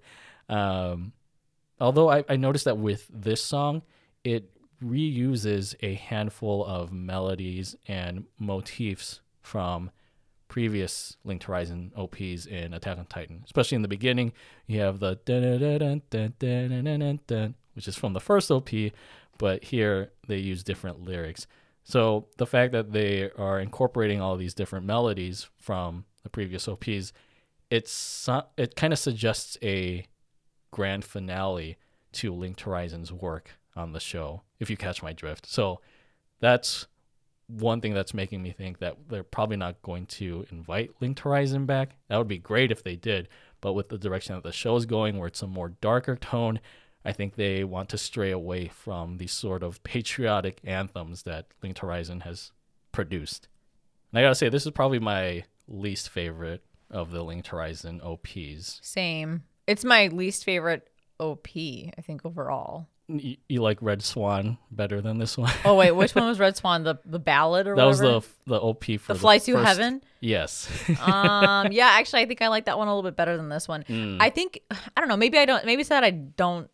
Um, 0.49 1.13
although 1.79 2.09
I, 2.09 2.23
I 2.27 2.35
noticed 2.35 2.65
that 2.65 2.77
with 2.77 3.09
this 3.13 3.43
song, 3.43 3.83
it 4.23 4.49
reuses 4.83 5.75
a 5.81 5.93
handful 5.93 6.65
of 6.65 6.91
melodies 6.91 7.75
and 7.87 8.25
motifs 8.37 9.21
from 9.41 9.91
previous 10.47 11.17
Linked 11.23 11.45
Horizon 11.45 11.91
OPs 11.95 12.45
in 12.45 12.73
Attack 12.73 12.97
on 12.97 13.05
Titan. 13.05 13.41
Especially 13.45 13.75
in 13.75 13.81
the 13.81 13.87
beginning, 13.87 14.33
you 14.67 14.79
have 14.81 14.99
the 14.99 15.15
which 17.75 17.87
is 17.87 17.95
from 17.95 18.13
the 18.13 18.19
first 18.19 18.51
OP, 18.51 18.69
but 19.37 19.63
here 19.63 20.11
they 20.27 20.37
use 20.37 20.63
different 20.63 21.03
lyrics. 21.03 21.47
So 21.83 22.27
the 22.37 22.45
fact 22.45 22.71
that 22.73 22.93
they 22.93 23.29
are 23.31 23.59
incorporating 23.59 24.21
all 24.21 24.37
these 24.37 24.53
different 24.53 24.85
melodies 24.85 25.49
from 25.57 26.05
the 26.23 26.29
previous 26.29 26.67
OPs, 26.67 27.13
it's 27.69 28.29
it 28.57 28.75
kind 28.75 28.93
of 28.93 28.99
suggests 28.99 29.57
a 29.61 30.05
grand 30.71 31.05
finale 31.05 31.77
to 32.13 32.33
Linked 32.33 32.61
Horizon's 32.61 33.11
work 33.11 33.51
on 33.75 33.91
the 33.93 33.99
show, 33.99 34.41
if 34.59 34.69
you 34.69 34.77
catch 34.77 35.01
my 35.01 35.13
drift. 35.13 35.45
So 35.45 35.81
that's 36.39 36.87
one 37.47 37.81
thing 37.81 37.93
that's 37.93 38.13
making 38.13 38.41
me 38.41 38.51
think 38.51 38.79
that 38.79 38.97
they're 39.09 39.23
probably 39.23 39.57
not 39.57 39.81
going 39.81 40.05
to 40.05 40.45
invite 40.51 40.91
Linked 41.01 41.19
Horizon 41.19 41.65
back. 41.65 41.95
That 42.07 42.17
would 42.17 42.27
be 42.27 42.37
great 42.37 42.71
if 42.71 42.83
they 42.83 42.95
did, 42.95 43.27
but 43.61 43.73
with 43.73 43.89
the 43.89 43.97
direction 43.97 44.35
that 44.35 44.43
the 44.43 44.51
show 44.51 44.75
is 44.75 44.85
going, 44.85 45.17
where 45.17 45.27
it's 45.27 45.41
a 45.41 45.47
more 45.47 45.69
darker 45.69 46.15
tone, 46.15 46.59
I 47.05 47.11
think 47.11 47.35
they 47.35 47.63
want 47.63 47.89
to 47.89 47.97
stray 47.97 48.31
away 48.31 48.69
from 48.69 49.17
the 49.17 49.27
sort 49.27 49.61
of 49.63 49.83
patriotic 49.83 50.59
anthems 50.63 51.23
that 51.23 51.47
Linked 51.61 51.79
Horizon 51.79 52.21
has 52.21 52.51
produced. 52.91 53.47
And 54.11 54.19
I 54.19 54.21
gotta 54.21 54.35
say, 54.35 54.49
this 54.49 54.65
is 54.65 54.71
probably 54.71 54.99
my 54.99 55.43
least 55.67 56.09
favorite 56.09 56.63
of 56.89 57.11
the 57.11 57.23
Linked 57.23 57.47
Horizon 57.47 58.01
OPs. 58.01 58.79
Same. 58.81 59.43
It's 59.67 59.83
my 59.83 60.07
least 60.07 60.43
favorite 60.43 60.87
OP, 61.19 61.47
I 61.55 62.01
think, 62.01 62.25
overall. 62.25 62.87
You, 63.07 63.35
you 63.49 63.61
like 63.61 63.79
Red 63.81 64.01
Swan 64.01 64.57
better 64.71 65.01
than 65.01 65.17
this 65.17 65.37
one? 65.37 65.51
Oh 65.65 65.75
wait, 65.75 65.91
which 65.91 66.15
one 66.15 66.25
was 66.29 66.39
Red 66.39 66.55
Swan? 66.55 66.83
The 66.83 66.95
the 67.05 67.19
ballad 67.19 67.67
or 67.67 67.75
that 67.75 67.83
was 67.83 67.99
the 67.99 68.21
the 68.47 68.59
OP 68.59 68.85
for 68.99 69.13
the 69.13 69.19
Flight 69.19 69.41
to 69.43 69.53
first- 69.53 69.67
Heaven. 69.67 70.01
Yes. 70.21 70.69
um, 71.01 71.71
yeah, 71.71 71.89
actually, 71.91 72.21
I 72.21 72.25
think 72.25 72.41
I 72.41 72.47
like 72.47 72.65
that 72.65 72.77
one 72.77 72.87
a 72.87 72.95
little 72.95 73.09
bit 73.09 73.17
better 73.17 73.35
than 73.35 73.49
this 73.49 73.67
one. 73.67 73.83
Mm. 73.83 74.17
I 74.21 74.29
think 74.29 74.61
I 74.71 75.01
don't 75.01 75.09
know. 75.09 75.17
Maybe 75.17 75.37
I 75.37 75.45
don't. 75.45 75.65
Maybe 75.65 75.81
it's 75.81 75.89
that 75.89 76.05
I 76.05 76.11
don't 76.11 76.69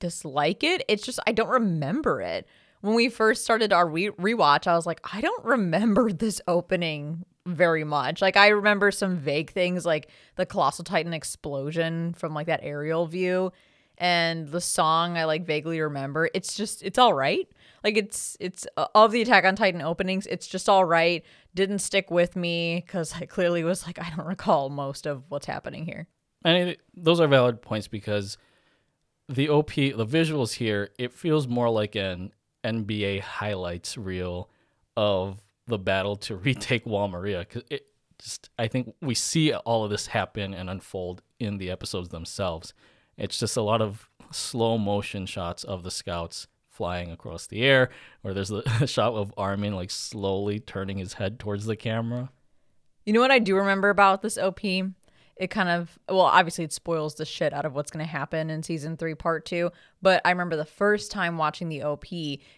dislike 0.00 0.62
it. 0.62 0.84
It's 0.86 1.02
just 1.02 1.18
I 1.26 1.32
don't 1.32 1.48
remember 1.48 2.20
it. 2.20 2.46
When 2.82 2.94
we 2.94 3.08
first 3.08 3.44
started 3.44 3.72
our 3.72 3.86
re- 3.86 4.10
rewatch, 4.10 4.66
I 4.66 4.74
was 4.74 4.86
like, 4.86 5.00
I 5.12 5.20
don't 5.20 5.44
remember 5.44 6.12
this 6.12 6.40
opening 6.48 7.24
very 7.54 7.84
much. 7.84 8.22
Like 8.22 8.36
I 8.36 8.48
remember 8.48 8.90
some 8.90 9.16
vague 9.16 9.50
things, 9.50 9.84
like 9.84 10.08
the 10.36 10.46
colossal 10.46 10.84
titan 10.84 11.12
explosion 11.12 12.14
from 12.14 12.34
like 12.34 12.46
that 12.46 12.60
aerial 12.62 13.06
view, 13.06 13.52
and 13.98 14.48
the 14.48 14.60
song 14.60 15.16
I 15.16 15.24
like 15.24 15.44
vaguely 15.44 15.80
remember. 15.80 16.30
It's 16.34 16.54
just 16.54 16.82
it's 16.82 16.98
all 16.98 17.14
right. 17.14 17.48
Like 17.84 17.96
it's 17.96 18.36
it's 18.40 18.66
uh, 18.76 18.86
of 18.94 19.12
the 19.12 19.22
Attack 19.22 19.44
on 19.44 19.56
Titan 19.56 19.82
openings, 19.82 20.26
it's 20.26 20.46
just 20.46 20.68
all 20.68 20.84
right. 20.84 21.24
Didn't 21.54 21.80
stick 21.80 22.10
with 22.10 22.36
me 22.36 22.82
because 22.84 23.14
I 23.14 23.26
clearly 23.26 23.64
was 23.64 23.86
like 23.86 23.98
I 24.04 24.12
don't 24.16 24.26
recall 24.26 24.70
most 24.70 25.06
of 25.06 25.24
what's 25.28 25.46
happening 25.46 25.84
here. 25.84 26.06
And 26.44 26.70
it, 26.70 26.80
those 26.94 27.20
are 27.20 27.28
valid 27.28 27.60
points 27.60 27.88
because 27.88 28.38
the 29.28 29.48
OP, 29.48 29.74
the 29.74 30.06
visuals 30.06 30.54
here, 30.54 30.90
it 30.98 31.12
feels 31.12 31.46
more 31.46 31.68
like 31.68 31.94
an 31.94 32.32
NBA 32.64 33.20
highlights 33.20 33.96
reel 33.96 34.50
of 34.96 35.38
the 35.70 35.78
battle 35.78 36.16
to 36.16 36.36
retake 36.46 36.86
Wall 36.86 37.08
Maria. 37.08 37.44
Cause 37.44 37.62
it 37.70 37.86
just, 38.18 38.50
I 38.58 38.68
think 38.68 38.94
we 39.00 39.14
see 39.14 39.52
all 39.52 39.84
of 39.84 39.90
this 39.90 40.08
happen 40.08 40.52
and 40.54 40.68
unfold 40.68 41.22
in 41.38 41.58
the 41.58 41.70
episodes 41.70 42.10
themselves. 42.10 42.74
It's 43.16 43.38
just 43.38 43.56
a 43.56 43.62
lot 43.62 43.80
of 43.80 44.08
slow 44.30 44.78
motion 44.78 45.26
shots 45.26 45.64
of 45.64 45.82
the 45.82 45.90
scouts 45.90 46.46
flying 46.68 47.10
across 47.10 47.46
the 47.46 47.62
air, 47.62 47.90
or 48.24 48.32
there's 48.32 48.50
a 48.50 48.86
shot 48.86 49.12
of 49.12 49.34
Armin 49.36 49.74
like 49.74 49.90
slowly 49.90 50.60
turning 50.60 50.98
his 50.98 51.14
head 51.14 51.38
towards 51.38 51.66
the 51.66 51.76
camera. 51.76 52.30
You 53.04 53.12
know 53.12 53.20
what 53.20 53.30
I 53.30 53.38
do 53.38 53.56
remember 53.56 53.90
about 53.90 54.22
this 54.22 54.38
OP? 54.38 54.60
It 55.40 55.48
kind 55.48 55.70
of, 55.70 55.98
well, 56.06 56.20
obviously 56.20 56.64
it 56.64 56.72
spoils 56.72 57.14
the 57.14 57.24
shit 57.24 57.54
out 57.54 57.64
of 57.64 57.74
what's 57.74 57.90
going 57.90 58.04
to 58.04 58.10
happen 58.10 58.50
in 58.50 58.62
season 58.62 58.98
three, 58.98 59.14
part 59.14 59.46
two. 59.46 59.72
But 60.02 60.20
I 60.26 60.30
remember 60.30 60.54
the 60.54 60.66
first 60.66 61.10
time 61.10 61.38
watching 61.38 61.70
the 61.70 61.82
OP, 61.82 62.04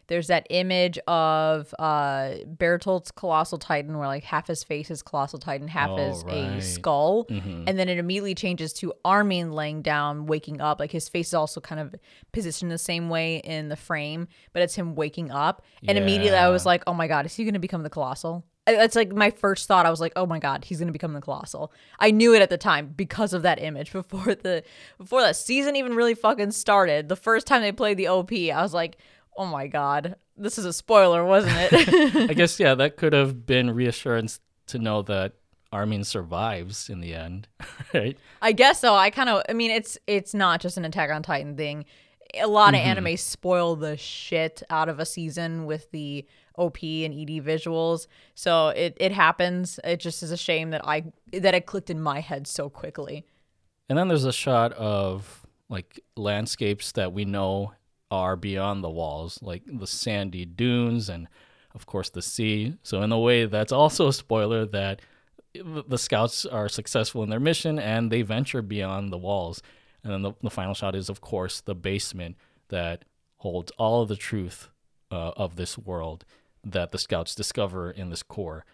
there's 0.08 0.26
that 0.26 0.48
image 0.50 0.98
of 1.06 1.72
uh, 1.78 2.34
Bertolt's 2.44 3.12
Colossal 3.12 3.58
Titan 3.58 3.96
where 3.98 4.08
like 4.08 4.24
half 4.24 4.48
his 4.48 4.64
face 4.64 4.90
is 4.90 5.00
Colossal 5.00 5.38
Titan, 5.38 5.68
half 5.68 5.90
Oh, 5.90 5.96
is 5.98 6.24
a 6.24 6.26
right. 6.54 6.60
skull. 6.60 7.24
Mhm. 7.26 7.64
And 7.68 7.78
then 7.78 7.88
it 7.88 7.98
immediately 7.98 8.34
changes 8.34 8.72
to 8.74 8.92
Armin 9.04 9.52
laying 9.52 9.82
down, 9.82 10.26
waking 10.26 10.60
up. 10.60 10.80
Like 10.80 10.90
his 10.90 11.08
face 11.08 11.28
is 11.28 11.34
also 11.34 11.60
kind 11.60 11.80
of 11.80 11.94
positioned 12.32 12.72
the 12.72 12.78
same 12.78 13.08
way 13.08 13.36
in 13.36 13.68
the 13.68 13.76
frame, 13.76 14.26
but 14.52 14.60
it's 14.62 14.74
him 14.74 14.96
waking 14.96 15.30
up. 15.30 15.62
And 15.86 15.96
immediately 15.96 16.36
I 16.38 16.48
was 16.48 16.66
like, 16.66 16.82
oh 16.88 16.94
my 16.94 17.06
God, 17.06 17.26
is 17.26 17.34
he 17.36 17.44
going 17.44 17.54
to 17.54 17.60
become 17.60 17.84
the 17.84 17.90
Colossal? 17.90 18.44
It's 18.66 18.94
like 18.94 19.12
my 19.12 19.30
first 19.30 19.66
thought. 19.66 19.86
I 19.86 19.90
was 19.90 20.00
like, 20.00 20.12
"Oh 20.14 20.26
my 20.26 20.38
god, 20.38 20.64
he's 20.64 20.78
gonna 20.78 20.92
become 20.92 21.14
the 21.14 21.20
colossal." 21.20 21.72
I 21.98 22.12
knew 22.12 22.34
it 22.34 22.42
at 22.42 22.50
the 22.50 22.58
time 22.58 22.92
because 22.96 23.32
of 23.32 23.42
that 23.42 23.60
image. 23.60 23.92
Before 23.92 24.34
the 24.34 24.62
before 24.98 25.20
that 25.22 25.36
season 25.36 25.76
even 25.76 25.94
really 25.94 26.14
fucking 26.14 26.52
started, 26.52 27.08
the 27.08 27.16
first 27.16 27.46
time 27.46 27.62
they 27.62 27.72
played 27.72 27.96
the 27.96 28.08
OP, 28.08 28.32
I 28.32 28.62
was 28.62 28.72
like, 28.72 28.98
"Oh 29.36 29.46
my 29.46 29.66
god, 29.66 30.16
this 30.36 30.58
is 30.58 30.64
a 30.64 30.72
spoiler, 30.72 31.24
wasn't 31.24 31.54
it?" 31.56 32.14
I 32.30 32.34
guess 32.34 32.60
yeah, 32.60 32.74
that 32.76 32.96
could 32.96 33.12
have 33.12 33.46
been 33.46 33.70
reassurance 33.70 34.38
to 34.68 34.78
know 34.78 35.02
that 35.02 35.32
Armin 35.72 36.04
survives 36.04 36.88
in 36.88 37.00
the 37.00 37.14
end, 37.14 37.48
right? 37.94 38.16
I 38.40 38.52
guess 38.52 38.80
so. 38.80 38.94
I 38.94 39.10
kind 39.10 39.28
of. 39.28 39.42
I 39.48 39.54
mean, 39.54 39.70
it's 39.70 39.98
it's 40.06 40.34
not 40.34 40.60
just 40.60 40.76
an 40.76 40.84
Attack 40.84 41.10
on 41.10 41.22
Titan 41.22 41.56
thing. 41.56 41.84
A 42.40 42.46
lot 42.46 42.74
of 42.74 42.80
mm-hmm. 42.80 42.88
anime 42.88 43.16
spoil 43.16 43.76
the 43.76 43.96
shit 43.96 44.62
out 44.70 44.88
of 44.88 45.00
a 45.00 45.04
season 45.04 45.66
with 45.66 45.90
the 45.90 46.26
OP 46.56 46.82
and 46.82 47.14
ED 47.14 47.44
visuals. 47.44 48.06
So 48.34 48.68
it 48.68 48.96
it 49.00 49.12
happens. 49.12 49.80
It 49.84 50.00
just 50.00 50.22
is 50.22 50.30
a 50.30 50.36
shame 50.36 50.70
that 50.70 50.86
I 50.86 51.12
that 51.32 51.54
it 51.54 51.66
clicked 51.66 51.90
in 51.90 52.00
my 52.00 52.20
head 52.20 52.46
so 52.46 52.68
quickly. 52.68 53.24
And 53.88 53.98
then 53.98 54.08
there's 54.08 54.24
a 54.24 54.32
shot 54.32 54.72
of 54.72 55.46
like 55.68 56.00
landscapes 56.16 56.92
that 56.92 57.12
we 57.12 57.24
know 57.24 57.72
are 58.10 58.36
beyond 58.36 58.84
the 58.84 58.90
walls, 58.90 59.38
like 59.42 59.62
the 59.66 59.86
sandy 59.86 60.44
dunes 60.44 61.08
and 61.08 61.28
of 61.74 61.86
course 61.86 62.10
the 62.10 62.22
sea. 62.22 62.76
So 62.82 63.02
in 63.02 63.10
a 63.12 63.18
way 63.18 63.46
that's 63.46 63.72
also 63.72 64.08
a 64.08 64.12
spoiler 64.12 64.66
that 64.66 65.00
the 65.54 65.98
scouts 65.98 66.46
are 66.46 66.68
successful 66.68 67.22
in 67.22 67.30
their 67.30 67.40
mission 67.40 67.78
and 67.78 68.10
they 68.10 68.22
venture 68.22 68.62
beyond 68.62 69.12
the 69.12 69.18
walls. 69.18 69.62
And 70.04 70.12
then 70.12 70.22
the, 70.22 70.32
the 70.42 70.50
final 70.50 70.74
shot 70.74 70.94
is 70.94 71.08
of 71.08 71.20
course 71.20 71.60
the 71.60 71.74
basement 71.74 72.36
that 72.68 73.04
holds 73.38 73.72
all 73.72 74.02
of 74.02 74.08
the 74.08 74.16
truth 74.16 74.68
uh, 75.10 75.32
of 75.36 75.56
this 75.56 75.76
world 75.76 76.24
that 76.64 76.92
the 76.92 76.98
scouts 76.98 77.34
discover 77.34 77.90
in 77.90 78.10
this 78.10 78.22
cour. 78.22 78.64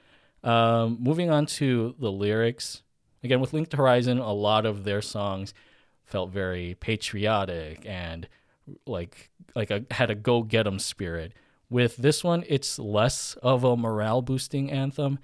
Um, 0.44 0.98
moving 1.00 1.30
on 1.30 1.46
to 1.46 1.94
the 1.98 2.12
lyrics, 2.12 2.82
again 3.22 3.40
with 3.40 3.52
Linked 3.52 3.72
Horizon, 3.72 4.18
a 4.18 4.32
lot 4.32 4.66
of 4.66 4.84
their 4.84 5.02
songs 5.02 5.52
felt 6.04 6.30
very 6.30 6.76
patriotic 6.78 7.84
and 7.86 8.28
like 8.86 9.30
like 9.54 9.70
a, 9.70 9.84
had 9.90 10.10
a 10.10 10.14
go 10.14 10.42
get 10.42 10.66
'em 10.66 10.78
spirit. 10.78 11.32
With 11.70 11.96
this 11.96 12.24
one, 12.24 12.44
it's 12.46 12.78
less 12.78 13.34
of 13.42 13.64
a 13.64 13.76
morale 13.76 14.22
boosting 14.22 14.70
anthem 14.70 15.18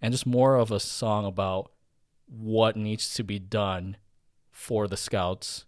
and 0.00 0.12
just 0.12 0.26
more 0.26 0.56
of 0.56 0.70
a 0.70 0.80
song 0.80 1.26
about 1.26 1.72
what 2.26 2.76
needs 2.76 3.12
to 3.14 3.24
be 3.24 3.38
done 3.38 3.96
for 4.50 4.86
the 4.86 4.96
scouts 4.96 5.66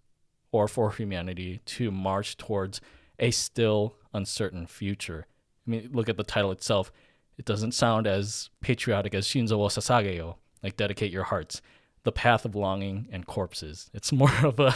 or 0.53 0.69
for 0.69 0.93
humanity 0.93 1.61
to 1.65 1.91
march 1.91 2.37
towards 2.37 2.81
a 3.19 3.31
still 3.31 3.97
uncertain 4.13 4.67
future. 4.67 5.27
I 5.67 5.71
mean, 5.71 5.91
look 5.93 6.09
at 6.09 6.17
the 6.17 6.25
title 6.25 6.53
itself. 6.53 6.93
It 7.39 7.45
doesn't 7.45 7.73
sound 7.73 8.07
as 8.07 8.51
patriotic 8.61 9.15
as 9.15 9.27
Shinzo 9.27 9.59
wo 9.59 9.69
Sasageyo, 9.69 10.37
like 10.63 10.77
dedicate 10.77 11.13
your 11.13 11.25
hearts, 11.25 11.63
the 12.05 12.13
path 12.13 12.45
of 12.45 12.55
longing 12.55 13.09
and 13.11 13.27
corpses. 13.27 13.91
It's 13.95 14.13
more 14.23 14.35
of 14.45 14.61
a 14.61 14.75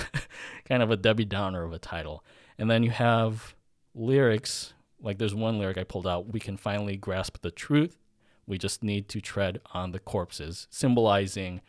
kind 0.65 0.83
of 0.83 0.91
a 0.91 0.97
Debbie 0.97 1.25
Downer 1.25 1.65
of 1.65 1.73
a 1.73 1.79
title. 1.79 2.25
And 2.59 2.71
then 2.71 2.83
you 2.83 2.91
have 2.91 3.55
lyrics, 3.95 4.73
like 5.01 5.19
there's 5.19 5.35
one 5.35 5.59
lyric 5.59 5.79
I 5.79 5.85
pulled 5.85 6.07
out, 6.07 6.33
we 6.33 6.41
can 6.41 6.57
finally 6.57 6.97
grasp 6.97 7.39
the 7.43 7.51
truth. 7.51 7.99
We 8.47 8.59
just 8.59 8.83
need 8.83 9.09
to 9.09 9.21
tread 9.21 9.61
on 9.75 9.91
the 9.91 9.99
corpses, 9.99 10.69
symbolizing 10.71 11.61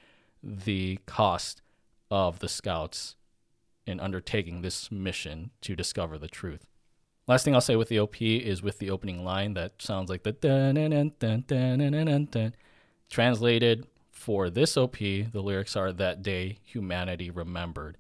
the 0.44 1.00
cost 1.08 1.62
of 2.12 2.40
the 2.40 2.48
scouts 2.48 3.16
in 3.86 4.00
undertaking 4.00 4.62
this 4.62 4.92
mission 4.92 5.52
to 5.62 5.76
discover 5.76 6.18
the 6.18 6.28
truth. 6.28 6.68
Last 7.28 7.44
thing 7.44 7.54
I'll 7.54 7.62
say 7.62 7.76
with 7.76 7.90
the 7.90 8.00
OP 8.00 8.22
is 8.22 8.64
with 8.64 8.80
the 8.80 8.90
opening 8.90 9.24
line 9.24 9.54
that 9.56 9.82
sounds 9.82 10.10
like 10.10 10.24
the. 10.24 10.32
Translated 13.10 13.88
for 14.12 14.50
this 14.50 14.78
OP, 14.78 14.98
the 14.98 15.42
lyrics 15.42 15.76
are 15.76 15.92
"That 15.92 16.22
day 16.22 16.60
humanity 16.64 17.30
remembered," 17.30 17.98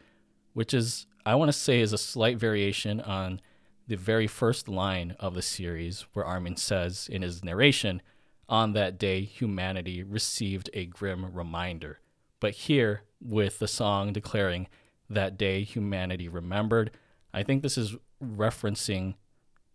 which 0.53 0.73
is 0.73 1.07
I 1.25 1.35
want 1.35 1.49
to 1.49 1.53
say 1.53 1.81
is 1.81 1.91
a 1.91 1.97
slight 1.97 2.37
variation 2.37 3.01
on 3.01 3.41
the 3.85 3.97
very 3.97 4.27
first 4.27 4.69
line 4.69 5.15
of 5.19 5.33
the 5.33 5.41
series, 5.41 6.05
where 6.13 6.25
Armin 6.25 6.55
says 6.55 7.09
in 7.11 7.21
his 7.21 7.43
narration, 7.43 8.01
"On 8.47 8.71
that 8.73 8.97
day 8.97 9.23
humanity 9.23 10.03
received 10.03 10.69
a 10.73 10.85
grim 10.85 11.35
reminder." 11.35 11.99
But 12.39 12.53
here, 12.53 13.03
with 13.19 13.59
the 13.59 13.67
song 13.67 14.13
declaring, 14.13 14.67
"That 15.09 15.37
day 15.37 15.63
humanity 15.63 16.29
remembered," 16.29 16.91
I 17.33 17.43
think 17.43 17.61
this 17.61 17.77
is 17.77 17.97
referencing 18.23 19.15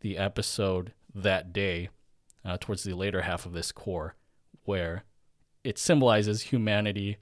the 0.01 0.19
episode 0.19 0.93
that 1.15 1.53
day 1.53 1.89
uh, 2.45 2.57
towards 2.61 2.83
the 2.83 2.95
later 2.95 3.23
half 3.23 3.47
of 3.47 3.53
this 3.53 3.73
cour, 3.73 4.17
where 4.65 5.05
it 5.65 5.79
symbolizes 5.79 6.43
humanity 6.43 7.19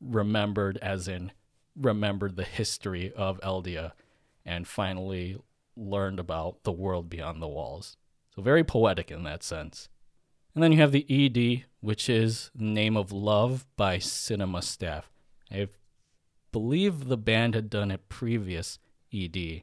remembered, 0.00 0.78
as 0.78 1.08
in 1.08 1.32
remembered 1.76 2.36
the 2.36 2.44
history 2.44 3.12
of 3.12 3.40
Eldia 3.40 3.92
and 4.44 4.66
finally 4.66 5.36
learned 5.76 6.20
about 6.20 6.62
the 6.62 6.72
world 6.72 7.08
beyond 7.08 7.42
the 7.42 7.48
walls. 7.48 7.96
So, 8.34 8.42
very 8.42 8.64
poetic 8.64 9.10
in 9.10 9.24
that 9.24 9.42
sense. 9.42 9.88
And 10.54 10.62
then 10.62 10.72
you 10.72 10.78
have 10.78 10.92
the 10.92 11.06
ED, 11.08 11.64
which 11.80 12.08
is 12.08 12.50
Name 12.56 12.96
of 12.96 13.12
Love 13.12 13.66
by 13.76 13.98
Cinema 13.98 14.62
Staff. 14.62 15.10
I 15.50 15.68
believe 16.52 17.06
the 17.06 17.16
band 17.16 17.54
had 17.54 17.70
done 17.70 17.90
a 17.90 17.98
previous 17.98 18.78
ED 19.12 19.62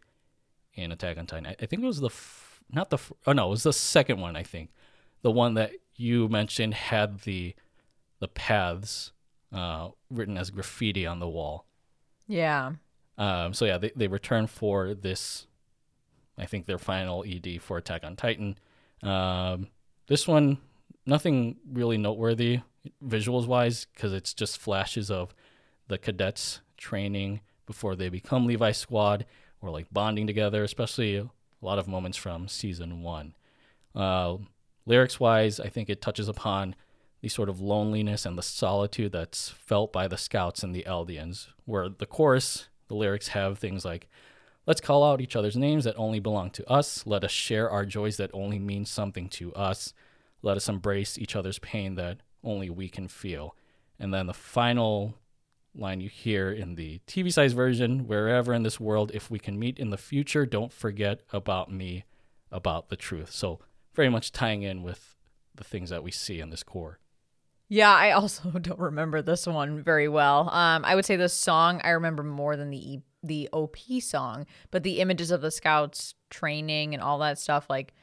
in 0.77 0.91
Attack 0.91 1.17
on 1.17 1.25
Titan. 1.25 1.55
I, 1.59 1.65
think 1.65 1.83
it 1.83 1.85
was 1.85 1.99
the 1.99 2.07
f- 2.07 2.61
not 2.71 2.89
the 2.89 2.97
f- 2.97 3.11
oh 3.25 3.33
no, 3.33 3.47
it 3.47 3.49
was 3.49 3.63
the 3.63 3.73
second 3.73 4.21
one. 4.21 4.35
I 4.35 4.43
think 4.43 4.69
the 5.23 5.31
one 5.31 5.55
that 5.55 5.71
you 5.95 6.29
mentioned 6.29 6.73
had 6.75 7.21
the 7.21 7.55
the 8.19 8.27
paths 8.27 9.11
uh, 9.51 9.89
written 10.09 10.37
as 10.37 10.49
graffiti 10.49 11.05
on 11.05 11.19
the 11.19 11.27
wall. 11.27 11.65
Yeah. 12.27 12.73
Um, 13.17 13.53
so 13.53 13.65
yeah, 13.65 13.77
they, 13.77 13.91
they 13.95 14.07
return 14.07 14.47
for 14.47 14.93
this. 14.93 15.47
I 16.37 16.45
think 16.45 16.65
their 16.65 16.77
final 16.77 17.25
ED 17.27 17.61
for 17.61 17.77
Attack 17.77 18.03
on 18.03 18.15
Titan. 18.15 18.57
Um, 19.01 19.67
this 20.07 20.27
one, 20.27 20.59
nothing 21.05 21.57
really 21.71 21.97
noteworthy 21.97 22.61
visuals 23.03 23.47
wise, 23.47 23.85
because 23.93 24.13
it's 24.13 24.33
just 24.33 24.59
flashes 24.59 25.09
of 25.09 25.33
the 25.87 25.97
cadets 25.97 26.61
training 26.77 27.41
before 27.65 27.95
they 27.95 28.09
become 28.09 28.45
Levi 28.45 28.71
Squad 28.71 29.25
or 29.61 29.69
like 29.69 29.87
bonding 29.91 30.27
together, 30.27 30.63
especially 30.63 31.17
a 31.17 31.29
lot 31.61 31.79
of 31.79 31.87
moments 31.87 32.17
from 32.17 32.47
season 32.47 33.01
one. 33.01 33.35
Uh, 33.95 34.37
lyrics 34.85 35.19
wise, 35.19 35.59
I 35.59 35.69
think 35.69 35.89
it 35.89 36.01
touches 36.01 36.27
upon 36.27 36.75
the 37.21 37.29
sort 37.29 37.49
of 37.49 37.59
loneliness 37.59 38.25
and 38.25 38.37
the 38.37 38.43
solitude 38.43 39.11
that's 39.11 39.49
felt 39.49 39.91
by 39.91 40.07
the 40.07 40.17
scouts 40.17 40.63
and 40.63 40.75
the 40.75 40.85
Eldians, 40.87 41.47
where 41.65 41.89
the 41.89 42.05
chorus, 42.05 42.67
the 42.87 42.95
lyrics 42.95 43.29
have 43.29 43.57
things 43.57 43.83
like, 43.83 44.07
Let's 44.67 44.81
call 44.81 45.01
out 45.05 45.21
each 45.21 45.37
other's 45.37 45.55
names 45.55 45.85
that 45.85 45.95
only 45.97 46.19
belong 46.19 46.49
to 46.51 46.69
us. 46.69 47.07
Let 47.07 47.23
us 47.23 47.31
share 47.31 47.69
our 47.69 47.85
joys 47.85 48.17
that 48.17 48.29
only 48.33 48.59
mean 48.59 48.83
something 48.83 49.29
to 49.29 49.53
us. 49.53 49.93
Let 50.41 50.57
us 50.57 50.67
embrace 50.67 51.17
each 51.17 51.37
other's 51.37 51.57
pain 51.59 51.95
that 51.95 52.17
only 52.43 52.69
we 52.69 52.89
can 52.89 53.07
feel. 53.07 53.55
And 53.97 54.13
then 54.13 54.27
the 54.27 54.33
final 54.33 55.15
line 55.79 56.01
you 56.01 56.09
hear 56.09 56.51
in 56.51 56.75
the 56.75 56.99
TV 57.07 57.31
size 57.31 57.53
version 57.53 58.07
wherever 58.07 58.53
in 58.53 58.63
this 58.63 58.79
world, 58.79 59.11
if 59.13 59.29
we 59.29 59.39
can 59.39 59.59
meet 59.59 59.79
in 59.79 59.89
the 59.89 59.97
future, 59.97 60.45
don't 60.45 60.73
forget 60.73 61.21
about 61.31 61.71
me, 61.71 62.05
about 62.51 62.89
the 62.89 62.95
truth. 62.95 63.31
So, 63.31 63.59
very 63.93 64.09
much 64.09 64.31
tying 64.31 64.63
in 64.63 64.83
with 64.83 65.15
the 65.55 65.63
things 65.63 65.89
that 65.89 66.03
we 66.03 66.11
see 66.11 66.39
in 66.39 66.49
this 66.49 66.63
cour. 66.63 66.99
Yeah, 67.69 67.93
I 67.93 68.11
also 68.11 68.49
don't 68.61 68.79
remember 68.79 69.21
this 69.21 69.45
one 69.45 69.83
very 69.83 70.07
well. 70.07 70.49
Um, 70.49 70.85
I 70.85 70.95
would 70.95 71.05
say 71.05 71.15
the 71.15 71.29
song 71.29 71.81
I 71.83 71.89
remember 71.89 72.23
more 72.23 72.55
than 72.55 72.69
the 72.69 72.99
the 73.23 73.49
OP 73.51 73.77
song, 74.01 74.45
but 74.71 74.83
the 74.83 74.99
images 74.99 75.31
of 75.31 75.41
the 75.41 75.51
scouts 75.51 76.13
training 76.29 76.93
and 76.93 77.03
all 77.03 77.19
that 77.19 77.39
stuff, 77.39 77.65
like 77.69 77.93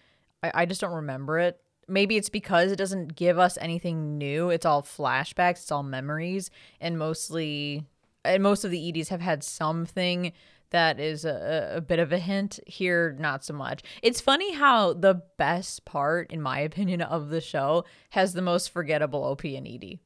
I, 0.42 0.50
I 0.54 0.66
just 0.66 0.80
don't 0.80 0.92
remember 0.92 1.38
it. 1.38 1.60
Maybe 1.88 2.16
it's 2.16 2.28
because 2.28 2.72
it 2.72 2.76
doesn't 2.76 3.16
give 3.16 3.38
us 3.38 3.58
anything 3.60 4.18
new. 4.18 4.50
It's 4.50 4.66
all 4.66 4.82
flashbacks, 4.82 5.62
it's 5.62 5.72
all 5.72 5.82
memories, 5.82 6.50
and 6.80 6.98
mostly, 6.98 7.84
and 8.24 8.42
most 8.42 8.64
of 8.64 8.70
the 8.70 8.88
EDs 8.88 9.08
have 9.08 9.20
had 9.20 9.44
something 9.44 10.32
that 10.70 10.98
is 10.98 11.24
a, 11.24 11.74
a 11.76 11.80
bit 11.80 12.00
of 12.00 12.12
a 12.12 12.18
hint. 12.18 12.58
Here 12.66 13.16
not 13.18 13.44
so 13.44 13.54
much. 13.54 13.82
It's 14.02 14.20
funny 14.20 14.54
how 14.54 14.92
the 14.92 15.22
best 15.36 15.84
part 15.84 16.32
in 16.32 16.42
my 16.42 16.58
opinion 16.58 17.00
of 17.00 17.28
the 17.28 17.40
show 17.40 17.84
has 18.10 18.32
the 18.32 18.42
most 18.42 18.70
forgettable 18.70 19.22
op 19.22 19.44
and 19.44 19.68
ed 19.68 19.98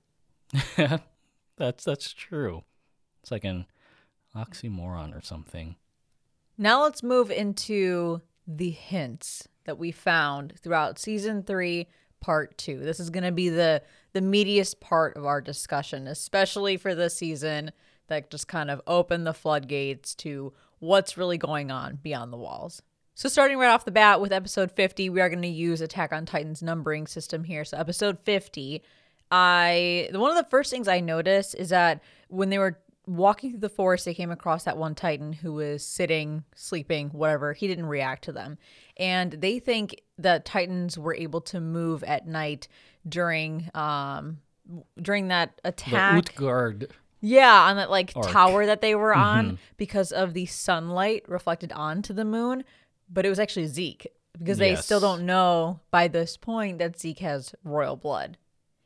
that's 1.56 1.84
that's 1.84 2.12
true. 2.12 2.64
It's 3.22 3.30
like 3.30 3.44
an 3.44 3.66
oxymoron 4.36 5.16
or 5.16 5.22
something. 5.22 5.76
Now 6.56 6.82
let's 6.82 7.02
move 7.02 7.30
into 7.30 8.20
the 8.46 8.70
hints 8.70 9.48
that 9.68 9.78
we 9.78 9.92
found 9.92 10.54
throughout 10.60 10.98
season 10.98 11.42
three, 11.42 11.88
part 12.20 12.56
two. 12.56 12.78
This 12.78 12.98
is 12.98 13.10
going 13.10 13.24
to 13.24 13.32
be 13.32 13.50
the 13.50 13.82
the 14.14 14.20
meatiest 14.20 14.80
part 14.80 15.16
of 15.16 15.26
our 15.26 15.42
discussion, 15.42 16.08
especially 16.08 16.78
for 16.78 16.94
this 16.94 17.14
season 17.14 17.70
that 18.08 18.30
just 18.30 18.48
kind 18.48 18.70
of 18.70 18.80
opened 18.86 19.26
the 19.26 19.34
floodgates 19.34 20.14
to 20.16 20.54
what's 20.78 21.18
really 21.18 21.36
going 21.36 21.70
on 21.70 21.98
beyond 22.02 22.32
the 22.32 22.38
walls. 22.38 22.82
So, 23.14 23.28
starting 23.28 23.58
right 23.58 23.68
off 23.68 23.84
the 23.84 23.90
bat 23.90 24.20
with 24.20 24.32
episode 24.32 24.72
50, 24.72 25.10
we 25.10 25.20
are 25.20 25.28
going 25.28 25.42
to 25.42 25.48
use 25.48 25.82
Attack 25.82 26.12
on 26.12 26.24
Titan's 26.24 26.62
numbering 26.62 27.06
system 27.06 27.44
here. 27.44 27.64
So, 27.64 27.76
episode 27.76 28.18
50, 28.24 28.82
I 29.30 30.08
one 30.12 30.30
of 30.30 30.42
the 30.42 30.50
first 30.50 30.70
things 30.70 30.88
I 30.88 31.00
noticed 31.00 31.54
is 31.56 31.68
that 31.68 32.02
when 32.28 32.48
they 32.48 32.58
were 32.58 32.78
walking 33.08 33.50
through 33.50 33.60
the 33.60 33.68
forest, 33.68 34.04
they 34.04 34.14
came 34.14 34.30
across 34.30 34.64
that 34.64 34.76
one 34.76 34.94
Titan 34.94 35.32
who 35.32 35.54
was 35.54 35.84
sitting, 35.84 36.44
sleeping, 36.54 37.08
whatever. 37.08 37.52
He 37.52 37.66
didn't 37.66 37.86
react 37.86 38.24
to 38.24 38.32
them. 38.32 38.58
And 38.96 39.32
they 39.32 39.58
think 39.58 40.02
that 40.18 40.44
Titans 40.44 40.98
were 40.98 41.14
able 41.14 41.40
to 41.42 41.60
move 41.60 42.04
at 42.04 42.26
night 42.26 42.68
during 43.08 43.70
um 43.74 44.38
during 45.00 45.28
that 45.28 45.60
attack. 45.64 46.26
The 46.26 46.32
Utgard. 46.32 46.88
Yeah, 47.20 47.62
on 47.62 47.76
that 47.76 47.90
like 47.90 48.12
arc. 48.14 48.28
tower 48.28 48.66
that 48.66 48.80
they 48.80 48.94
were 48.94 49.14
on 49.14 49.46
mm-hmm. 49.46 49.54
because 49.76 50.12
of 50.12 50.34
the 50.34 50.46
sunlight 50.46 51.24
reflected 51.26 51.72
onto 51.72 52.12
the 52.12 52.24
moon. 52.24 52.64
But 53.10 53.24
it 53.24 53.30
was 53.30 53.40
actually 53.40 53.66
Zeke 53.68 54.06
because 54.38 54.60
yes. 54.60 54.78
they 54.78 54.82
still 54.82 55.00
don't 55.00 55.24
know 55.24 55.80
by 55.90 56.08
this 56.08 56.36
point 56.36 56.78
that 56.78 57.00
Zeke 57.00 57.20
has 57.20 57.54
royal 57.64 57.96
blood. 57.96 58.36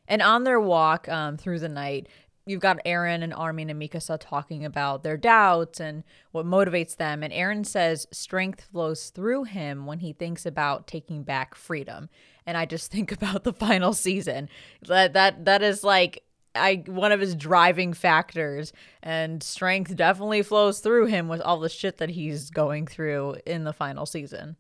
And 0.09 0.21
on 0.21 0.45
their 0.45 0.61
walk 0.61 1.09
um, 1.09 1.37
through 1.37 1.61
the 1.61 1.69
night, 1.69 2.09
you've 2.47 2.61
got 2.61 2.79
Eren 2.85 3.23
and 3.23 3.33
Armin 3.33 3.71
and 3.71 3.81
Mikasa 3.81 4.19
talking 4.21 4.65
about 4.65 5.03
their 5.03 5.17
doubts 5.17 5.81
and 5.81 6.03
what 6.33 6.47
motivates 6.47 6.97
them. 6.97 7.23
And 7.23 7.33
Eren 7.33 7.65
says 7.65 8.07
strength 8.11 8.63
flows 8.73 9.11
through 9.11 9.45
him 9.45 9.87
when 9.87 10.01
he 10.01 10.13
thinks 10.13 10.45
about 10.45 10.87
taking 10.87 11.23
back 11.23 11.55
freedom. 11.55 12.09
And 12.47 12.57
I 12.57 12.67
just 12.67 12.91
think 12.93 13.13
about 13.13 13.45
the 13.45 13.53
final 13.53 13.93
season. 13.93 14.49
That 14.83 15.13
that 15.13 15.45
that 15.45 15.63
is 15.63 15.85
like 15.85 16.25
I 16.55 16.83
one 16.87 17.13
of 17.13 17.21
his 17.21 17.35
driving 17.35 17.93
factors 17.93 18.73
and 19.03 19.43
strength 19.43 19.95
definitely 19.97 20.43
flows 20.43 20.81
through 20.81 21.07
him 21.07 21.29
with 21.29 21.41
all 21.41 21.61
the 21.61 21.69
shit 21.69 21.99
that 21.99 22.11
he's 22.11 22.51
going 22.51 22.87
through 22.87 23.37
in 23.47 23.65
the 23.65 23.73
final 23.73 24.07
season. 24.07 24.57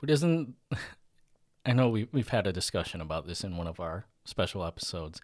But 0.00 0.10
isn't 0.10 0.54
I 1.66 1.72
know 1.72 1.88
we 1.88 2.08
we've 2.12 2.28
had 2.28 2.46
a 2.46 2.52
discussion 2.52 3.00
about 3.00 3.26
this 3.26 3.44
in 3.44 3.56
one 3.56 3.68
of 3.68 3.80
our 3.80 4.06
special 4.24 4.64
episodes. 4.64 5.20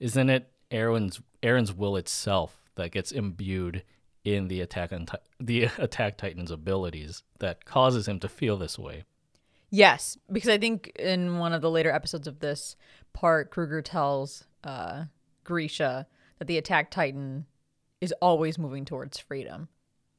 Isn't 0.00 0.30
it 0.30 0.50
Eren's 0.70 1.20
Eren's 1.42 1.72
will 1.72 1.96
itself 1.96 2.62
that 2.74 2.92
gets 2.92 3.12
imbued 3.12 3.82
in 4.24 4.48
the 4.48 4.60
attack 4.60 4.92
on 4.92 5.06
the 5.40 5.64
attack 5.78 6.16
titan's 6.16 6.50
abilities 6.50 7.22
that 7.38 7.64
causes 7.64 8.06
him 8.06 8.20
to 8.20 8.28
feel 8.28 8.56
this 8.56 8.78
way. 8.78 9.04
Yes, 9.70 10.18
because 10.30 10.50
I 10.50 10.58
think 10.58 10.92
in 10.98 11.38
one 11.38 11.52
of 11.52 11.62
the 11.62 11.70
later 11.70 11.90
episodes 11.90 12.26
of 12.26 12.40
this 12.40 12.76
part, 13.14 13.50
Kruger 13.50 13.80
tells 13.80 14.44
uh, 14.64 15.04
Grisha 15.44 16.06
that 16.38 16.46
the 16.46 16.58
attack 16.58 16.90
titan 16.90 17.46
is 18.00 18.12
always 18.20 18.58
moving 18.58 18.84
towards 18.84 19.18
freedom. 19.18 19.68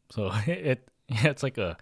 So 0.09 0.31
it 0.47 0.89
yeah, 1.07 1.27
it's 1.27 1.43
like 1.43 1.57
a 1.57 1.77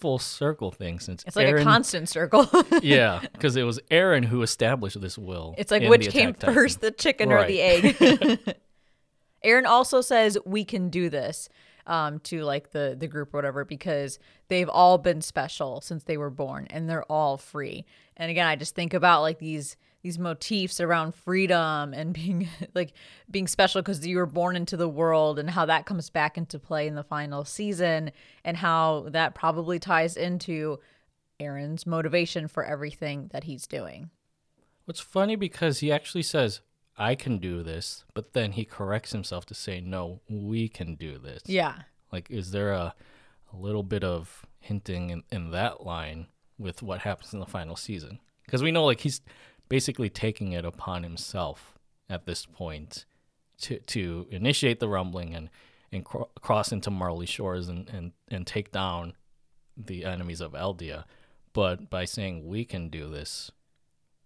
full 0.00 0.18
circle 0.18 0.70
thing 0.70 0.98
since 1.00 1.24
it's 1.26 1.36
like 1.36 1.46
Eren, 1.46 1.60
a 1.60 1.64
constant 1.64 2.08
circle. 2.08 2.48
yeah, 2.82 3.20
because 3.32 3.56
it 3.56 3.62
was 3.62 3.80
Eren 3.90 4.24
who 4.24 4.42
established 4.42 5.00
this 5.00 5.18
will. 5.18 5.54
It's 5.58 5.70
like 5.70 5.88
which 5.88 6.10
came 6.10 6.34
first, 6.34 6.80
the 6.80 6.90
chicken 6.90 7.28
right. 7.28 7.44
or 7.44 7.48
the 7.48 7.60
egg. 7.60 8.56
Eren 9.44 9.66
also 9.66 10.00
says 10.00 10.38
we 10.44 10.64
can 10.64 10.88
do 10.90 11.08
this 11.08 11.48
um, 11.86 12.20
to 12.20 12.42
like 12.42 12.70
the 12.70 12.96
the 12.98 13.06
group 13.06 13.34
or 13.34 13.38
whatever 13.38 13.64
because 13.64 14.18
they've 14.48 14.68
all 14.68 14.98
been 14.98 15.20
special 15.20 15.80
since 15.80 16.04
they 16.04 16.16
were 16.16 16.30
born 16.30 16.66
and 16.70 16.88
they're 16.88 17.04
all 17.04 17.36
free. 17.36 17.84
And 18.16 18.30
again, 18.30 18.46
I 18.46 18.56
just 18.56 18.74
think 18.74 18.94
about 18.94 19.22
like 19.22 19.38
these 19.38 19.76
these 20.02 20.18
motifs 20.18 20.80
around 20.80 21.14
freedom 21.14 21.92
and 21.92 22.12
being 22.12 22.48
like 22.74 22.92
being 23.30 23.46
special 23.46 23.82
because 23.82 24.06
you 24.06 24.16
were 24.16 24.26
born 24.26 24.56
into 24.56 24.76
the 24.76 24.88
world 24.88 25.38
and 25.38 25.50
how 25.50 25.66
that 25.66 25.86
comes 25.86 26.10
back 26.10 26.38
into 26.38 26.58
play 26.58 26.86
in 26.86 26.94
the 26.94 27.02
final 27.02 27.44
season 27.44 28.12
and 28.44 28.56
how 28.56 29.06
that 29.10 29.34
probably 29.34 29.78
ties 29.78 30.16
into 30.16 30.78
Eren's 31.40 31.86
motivation 31.86 32.48
for 32.48 32.64
everything 32.64 33.28
that 33.32 33.44
he's 33.44 33.66
doing. 33.66 34.10
What's 34.84 35.00
funny 35.00 35.36
because 35.36 35.80
he 35.80 35.92
actually 35.92 36.22
says, 36.22 36.60
I 36.96 37.14
can 37.14 37.38
do 37.38 37.62
this, 37.62 38.04
but 38.14 38.32
then 38.32 38.52
he 38.52 38.64
corrects 38.64 39.12
himself 39.12 39.46
to 39.46 39.54
say, 39.54 39.80
no, 39.80 40.20
we 40.28 40.68
can 40.68 40.96
do 40.96 41.18
this. 41.18 41.42
Yeah. 41.46 41.74
Like, 42.10 42.30
is 42.30 42.50
there 42.50 42.72
a, 42.72 42.94
a 43.52 43.56
little 43.56 43.84
bit 43.84 44.02
of 44.02 44.44
hinting 44.58 45.10
in, 45.10 45.22
in 45.30 45.50
that 45.52 45.84
line 45.84 46.26
with 46.58 46.82
what 46.82 47.00
happens 47.00 47.32
in 47.32 47.38
the 47.38 47.46
final 47.46 47.76
season? 47.76 48.18
Because 48.44 48.62
we 48.62 48.72
know, 48.72 48.84
like, 48.84 49.00
he's 49.00 49.20
basically 49.68 50.08
taking 50.08 50.52
it 50.52 50.64
upon 50.64 51.02
himself 51.02 51.78
at 52.08 52.26
this 52.26 52.46
point 52.46 53.04
to 53.60 53.78
to 53.80 54.26
initiate 54.30 54.80
the 54.80 54.88
rumbling 54.88 55.34
and 55.34 55.50
and 55.90 56.04
cr- 56.04 56.22
cross 56.40 56.70
into 56.72 56.90
Marley 56.90 57.26
Shores 57.26 57.68
and, 57.68 57.88
and 57.90 58.12
and 58.28 58.46
take 58.46 58.72
down 58.72 59.14
the 59.76 60.04
enemies 60.04 60.40
of 60.40 60.52
Eldia. 60.52 61.04
But 61.52 61.90
by 61.90 62.04
saying 62.04 62.46
we 62.46 62.64
can 62.64 62.88
do 62.88 63.08
this, 63.08 63.50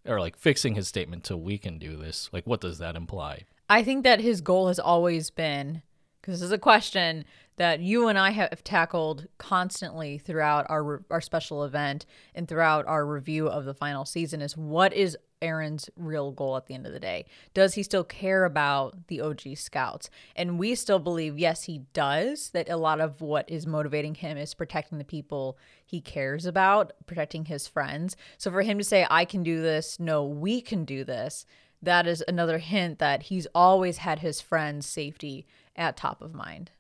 or 0.07 0.21
like 0.21 0.37
fixing 0.37 0.75
his 0.75 0.89
statement 0.89 1.25
to 1.25 1.37
we 1.37 1.59
can 1.59 1.79
do 1.79 1.97
this, 1.97 2.29
like 2.33 2.47
what 2.47 2.61
does 2.61 2.79
that 2.79 2.97
imply? 2.97 3.45
I 3.69 3.83
think 3.83 4.05
that 4.05 4.21
his 4.21 4.41
goal 4.41 4.69
has 4.69 4.79
always 4.79 5.31
been 5.31 5.83
because 6.21 6.41
this 6.41 6.47
is 6.47 6.53
a 6.53 6.59
question 6.59 7.25
that 7.57 7.81
you 7.81 8.09
and 8.09 8.19
I 8.19 8.31
have 8.31 8.65
tackled 8.65 9.27
constantly 9.39 10.19
throughout 10.19 10.67
our 10.69 11.05
our 11.11 11.21
special 11.21 11.65
event 11.65 12.07
and 12.35 12.49
throughout 12.49 12.87
our 12.87 13.07
review 13.07 13.49
of 13.49 13.65
the 13.65 13.75
final 13.75 14.05
season 14.05 14.41
is 14.43 14.57
what 14.57 14.93
is 14.93 15.17
Eren's 15.43 15.91
real 15.97 16.31
goal 16.31 16.57
at 16.57 16.67
the 16.67 16.75
end 16.75 16.87
of 16.87 16.93
the 16.93 17.01
day? 17.01 17.27
Does 17.53 17.75
he 17.75 17.83
still 17.83 18.05
care 18.05 18.45
about 18.45 19.09
the 19.09 19.21
OG 19.21 19.57
scouts? 19.57 20.09
And 20.37 20.59
we 20.59 20.75
still 20.75 20.99
believe, 20.99 21.39
yes, 21.39 21.65
he 21.65 21.83
does, 21.93 22.51
that 22.51 22.71
a 22.71 22.77
lot 22.77 23.01
of 23.01 23.21
what 23.21 23.51
is 23.51 23.67
motivating 23.67 24.15
him 24.15 24.39
is 24.39 24.55
protecting 24.55 24.99
the 24.99 25.05
people 25.05 25.59
he 25.85 26.01
cares 26.01 26.47
about, 26.47 26.93
protecting 27.07 27.47
his 27.47 27.67
friends. 27.67 28.17
So 28.39 28.51
for 28.51 28.63
him 28.63 28.79
to 28.79 28.85
say, 28.85 29.07
I 29.11 29.25
can 29.25 29.43
do 29.43 29.61
this, 29.61 30.01
no, 30.01 30.25
we 30.25 30.61
can 30.61 30.85
do 30.85 31.05
this, 31.05 31.45
that 31.83 32.07
is 32.07 32.25
another 32.29 32.59
hint 32.59 33.01
that 33.01 33.25
he's 33.25 33.47
always 33.55 33.99
had 33.99 34.21
his 34.21 34.41
friends' 34.41 34.87
safety 34.87 35.47
at 35.75 35.97
top 35.97 36.23
of 36.23 36.33
mind. 36.33 36.71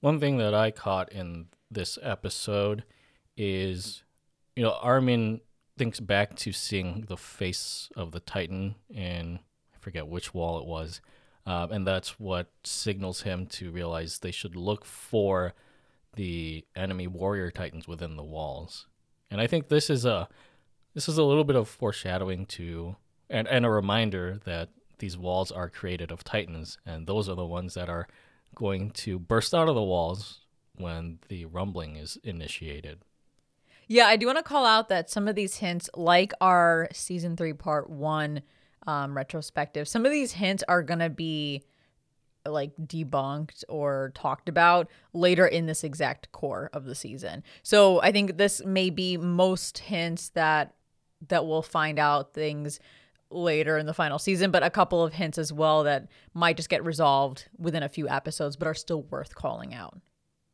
One 0.00 0.18
thing 0.18 0.38
that 0.38 0.54
I 0.54 0.70
caught 0.70 1.12
in 1.12 1.46
this 1.70 1.98
episode 2.02 2.84
is, 3.36 4.02
you 4.56 4.62
know, 4.62 4.76
Armin 4.82 5.40
thinks 5.80 5.98
back 5.98 6.36
to 6.36 6.52
seeing 6.52 7.06
the 7.08 7.16
face 7.16 7.88
of 7.96 8.12
the 8.12 8.20
Titan 8.20 8.74
in 8.90 9.38
I 9.74 9.78
forget 9.78 10.06
which 10.06 10.34
wall 10.34 10.58
it 10.58 10.66
was, 10.66 11.00
um, 11.46 11.72
and 11.72 11.86
that's 11.86 12.20
what 12.20 12.50
signals 12.64 13.22
him 13.22 13.46
to 13.46 13.70
realize 13.70 14.18
they 14.18 14.30
should 14.30 14.54
look 14.54 14.84
for 14.84 15.54
the 16.16 16.66
enemy 16.76 17.06
warrior 17.06 17.50
titans 17.50 17.88
within 17.88 18.16
the 18.16 18.22
walls. 18.22 18.88
And 19.30 19.40
I 19.40 19.46
think 19.46 19.68
this 19.68 19.88
is 19.88 20.04
a 20.04 20.28
this 20.92 21.08
is 21.08 21.16
a 21.16 21.24
little 21.24 21.44
bit 21.44 21.56
of 21.56 21.66
foreshadowing 21.66 22.44
to 22.58 22.96
and, 23.30 23.48
and 23.48 23.64
a 23.64 23.70
reminder 23.70 24.38
that 24.44 24.68
these 24.98 25.16
walls 25.16 25.50
are 25.50 25.70
created 25.70 26.10
of 26.10 26.22
titans 26.22 26.76
and 26.84 27.06
those 27.06 27.26
are 27.26 27.36
the 27.36 27.46
ones 27.46 27.72
that 27.72 27.88
are 27.88 28.06
going 28.54 28.90
to 28.90 29.18
burst 29.18 29.54
out 29.54 29.70
of 29.70 29.74
the 29.74 29.82
walls 29.82 30.40
when 30.76 31.20
the 31.28 31.46
rumbling 31.46 31.96
is 31.96 32.18
initiated. 32.22 32.98
Yeah, 33.92 34.06
I 34.06 34.14
do 34.14 34.26
want 34.26 34.38
to 34.38 34.44
call 34.44 34.64
out 34.64 34.88
that 34.90 35.10
some 35.10 35.26
of 35.26 35.34
these 35.34 35.56
hints, 35.56 35.90
like 35.96 36.32
our 36.40 36.88
season 36.92 37.36
three, 37.36 37.54
part 37.54 37.90
one 37.90 38.42
um, 38.86 39.16
retrospective, 39.16 39.88
some 39.88 40.06
of 40.06 40.12
these 40.12 40.30
hints 40.30 40.62
are 40.68 40.84
going 40.84 41.00
to 41.00 41.10
be 41.10 41.64
like 42.46 42.70
debunked 42.76 43.64
or 43.68 44.12
talked 44.14 44.48
about 44.48 44.88
later 45.12 45.44
in 45.44 45.66
this 45.66 45.82
exact 45.82 46.30
cour 46.30 46.70
of 46.72 46.84
the 46.84 46.94
season. 46.94 47.42
So 47.64 48.00
I 48.00 48.12
think 48.12 48.36
this 48.36 48.64
may 48.64 48.90
be 48.90 49.16
most 49.16 49.78
hints 49.78 50.28
that 50.30 50.76
that 51.26 51.44
we'll 51.44 51.60
find 51.60 51.98
out 51.98 52.32
things 52.32 52.78
later 53.28 53.76
in 53.76 53.86
the 53.86 53.92
final 53.92 54.20
season, 54.20 54.52
but 54.52 54.62
a 54.62 54.70
couple 54.70 55.02
of 55.02 55.14
hints 55.14 55.36
as 55.36 55.52
well 55.52 55.82
that 55.82 56.06
might 56.32 56.56
just 56.56 56.68
get 56.68 56.84
resolved 56.84 57.48
within 57.58 57.82
a 57.82 57.88
few 57.88 58.08
episodes, 58.08 58.54
but 58.54 58.68
are 58.68 58.74
still 58.74 59.02
worth 59.02 59.34
calling 59.34 59.74
out. 59.74 59.98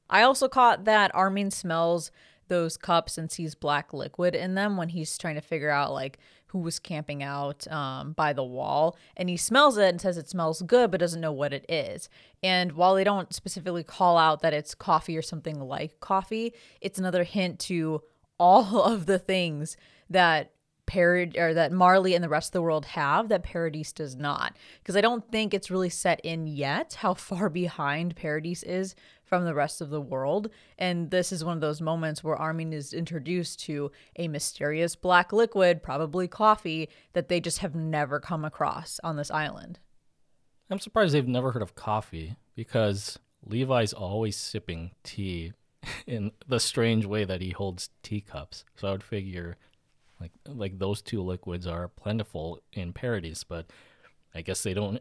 I 0.08 0.22
also 0.22 0.48
caught 0.48 0.84
that 0.84 1.14
Armin 1.14 1.50
smells 1.50 2.10
those 2.48 2.76
cups 2.76 3.18
and 3.18 3.30
sees 3.30 3.54
black 3.54 3.92
liquid 3.92 4.34
in 4.34 4.54
them 4.54 4.76
when 4.76 4.90
he's 4.90 5.16
trying 5.18 5.34
to 5.34 5.40
figure 5.40 5.70
out 5.70 5.92
like 5.92 6.18
who 6.48 6.58
was 6.58 6.78
camping 6.78 7.22
out 7.22 7.66
um, 7.68 8.12
by 8.12 8.32
the 8.32 8.44
wall. 8.44 8.96
And 9.16 9.28
he 9.28 9.36
smells 9.36 9.76
it 9.78 9.88
and 9.88 10.00
says 10.00 10.16
it 10.16 10.28
smells 10.28 10.62
good 10.62 10.90
but 10.90 11.00
doesn't 11.00 11.20
know 11.20 11.32
what 11.32 11.52
it 11.52 11.66
is. 11.68 12.08
And 12.42 12.72
while 12.72 12.94
they 12.94 13.04
don't 13.04 13.34
specifically 13.34 13.84
call 13.84 14.16
out 14.16 14.42
that 14.42 14.54
it's 14.54 14.74
coffee 14.74 15.16
or 15.16 15.22
something 15.22 15.60
like 15.60 16.00
coffee 16.00 16.52
it's 16.80 16.98
another 16.98 17.24
hint 17.24 17.58
to 17.60 18.02
all 18.38 18.82
of 18.82 19.06
the 19.06 19.18
things 19.18 19.76
that 20.08 20.52
Parad 20.86 21.36
or 21.36 21.54
that 21.54 21.72
Marley 21.72 22.14
and 22.14 22.22
the 22.22 22.28
rest 22.28 22.48
of 22.48 22.52
the 22.52 22.62
world 22.62 22.86
have 22.86 23.28
that 23.28 23.42
Paradise 23.42 23.92
does 23.92 24.16
not. 24.16 24.56
Because 24.78 24.96
I 24.96 25.00
don't 25.00 25.30
think 25.30 25.52
it's 25.52 25.70
really 25.70 25.88
set 25.88 26.20
in 26.20 26.46
yet 26.46 26.94
how 27.00 27.14
far 27.14 27.48
behind 27.50 28.16
Paradise 28.16 28.62
is 28.62 28.94
from 29.24 29.44
the 29.44 29.54
rest 29.54 29.80
of 29.80 29.90
the 29.90 30.00
world. 30.00 30.48
And 30.78 31.10
this 31.10 31.32
is 31.32 31.44
one 31.44 31.56
of 31.56 31.60
those 31.60 31.80
moments 31.80 32.22
where 32.22 32.36
Armin 32.36 32.72
is 32.72 32.94
introduced 32.94 33.60
to 33.60 33.90
a 34.16 34.28
mysterious 34.28 34.94
black 34.96 35.32
liquid, 35.32 35.82
probably 35.82 36.28
coffee, 36.28 36.88
that 37.12 37.28
they 37.28 37.40
just 37.40 37.58
have 37.58 37.74
never 37.74 38.20
come 38.20 38.44
across 38.44 39.00
on 39.02 39.16
this 39.16 39.30
island. 39.30 39.78
I'm 40.70 40.78
surprised 40.78 41.14
they've 41.14 41.26
never 41.26 41.52
heard 41.52 41.62
of 41.62 41.74
coffee 41.74 42.36
because 42.54 43.18
Levi's 43.44 43.92
always 43.92 44.36
sipping 44.36 44.92
tea 45.04 45.52
in 46.06 46.32
the 46.46 46.60
strange 46.60 47.06
way 47.06 47.24
that 47.24 47.40
he 47.40 47.50
holds 47.50 47.90
teacups. 48.02 48.64
So 48.76 48.88
I 48.88 48.92
would 48.92 49.02
figure 49.02 49.56
like 50.20 50.32
like 50.46 50.78
those 50.78 51.02
two 51.02 51.22
liquids 51.22 51.66
are 51.66 51.88
plentiful 51.88 52.62
in 52.72 52.92
Paradis, 52.92 53.44
but 53.44 53.66
I 54.34 54.42
guess 54.42 54.62
they 54.62 54.74
don't 54.74 55.00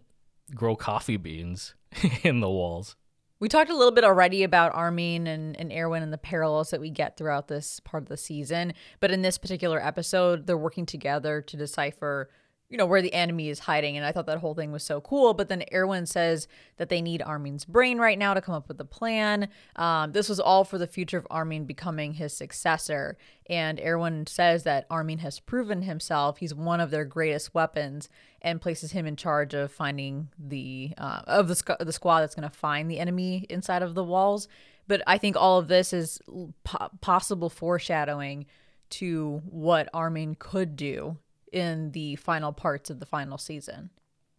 grow 0.53 0.75
coffee 0.75 1.17
beans 1.17 1.73
in 2.23 2.39
the 2.39 2.49
walls. 2.49 2.95
We 3.39 3.49
talked 3.49 3.69
a 3.69 3.75
little 3.75 3.91
bit 3.91 4.05
already 4.05 4.43
about 4.43 4.73
Armin 4.73 5.27
and, 5.27 5.59
and 5.59 5.71
Erwin 5.71 6.01
and 6.01 6.13
the 6.13 6.17
parallels 6.17 6.69
that 6.69 6.79
we 6.79 6.89
get 6.89 7.17
throughout 7.17 7.49
this 7.49 7.81
part 7.81 8.03
of 8.03 8.09
the 8.09 8.17
season. 8.17 8.73
But 9.01 9.11
in 9.11 9.23
this 9.23 9.37
particular 9.37 9.85
episode, 9.85 10.47
they're 10.47 10.57
working 10.57 10.85
together 10.85 11.41
to 11.41 11.57
decipher 11.57 12.29
you 12.75 12.77
know, 12.77 12.85
where 12.85 13.01
the 13.01 13.13
enemy 13.13 13.47
is 13.47 13.59
hiding. 13.59 13.95
And 13.95 14.05
I 14.05 14.11
thought 14.11 14.25
that 14.25 14.39
whole 14.39 14.53
thing 14.53 14.73
was 14.73 14.83
so 14.83 14.99
cool. 14.99 15.33
But 15.33 15.47
then 15.47 15.63
Erwin 15.73 16.05
says 16.05 16.45
that 16.75 16.89
they 16.89 17.01
need 17.01 17.21
Armin's 17.21 17.63
brain 17.63 17.99
right 17.99 18.19
now 18.19 18.33
to 18.33 18.41
come 18.41 18.53
up 18.53 18.67
with 18.67 18.77
a 18.81 18.83
plan. 18.85 19.47
Um, 19.77 20.11
this 20.11 20.27
was 20.27 20.41
all 20.41 20.65
for 20.65 20.77
the 20.77 20.85
future 20.85 21.17
of 21.17 21.25
Armin 21.31 21.63
becoming 21.63 22.15
his 22.15 22.35
successor. 22.35 23.17
And 23.49 23.79
Erwin 23.79 24.27
says 24.27 24.63
that 24.63 24.87
Armin 24.89 25.19
has 25.19 25.39
proven 25.39 25.83
himself. 25.83 26.39
He's 26.39 26.53
one 26.53 26.81
of 26.81 26.91
their 26.91 27.05
greatest 27.05 27.53
weapons 27.53 28.09
and 28.41 28.59
places 28.59 28.91
him 28.91 29.05
in 29.05 29.15
charge 29.15 29.53
of 29.53 29.71
finding 29.71 30.27
the, 30.37 30.95
uh, 30.97 31.21
of 31.27 31.47
the, 31.47 31.55
sc- 31.55 31.79
the 31.79 31.93
squad 31.93 32.19
that's 32.19 32.35
going 32.35 32.49
to 32.49 32.53
find 32.53 32.91
the 32.91 32.99
enemy 32.99 33.45
inside 33.49 33.83
of 33.83 33.95
the 33.95 34.03
walls. 34.03 34.49
But 34.85 35.01
I 35.07 35.17
think 35.17 35.37
all 35.37 35.59
of 35.59 35.69
this 35.69 35.93
is 35.93 36.19
po- 36.65 36.89
possible 36.99 37.49
foreshadowing 37.49 38.47
to 38.89 39.41
what 39.45 39.87
Armin 39.93 40.35
could 40.35 40.75
do 40.75 41.19
in 41.55 41.91
the 41.91 42.17
final 42.17 42.51
parts 42.51 42.89
of 42.89 42.99
the 42.99 43.05
final 43.05 43.37
season. 43.37 43.89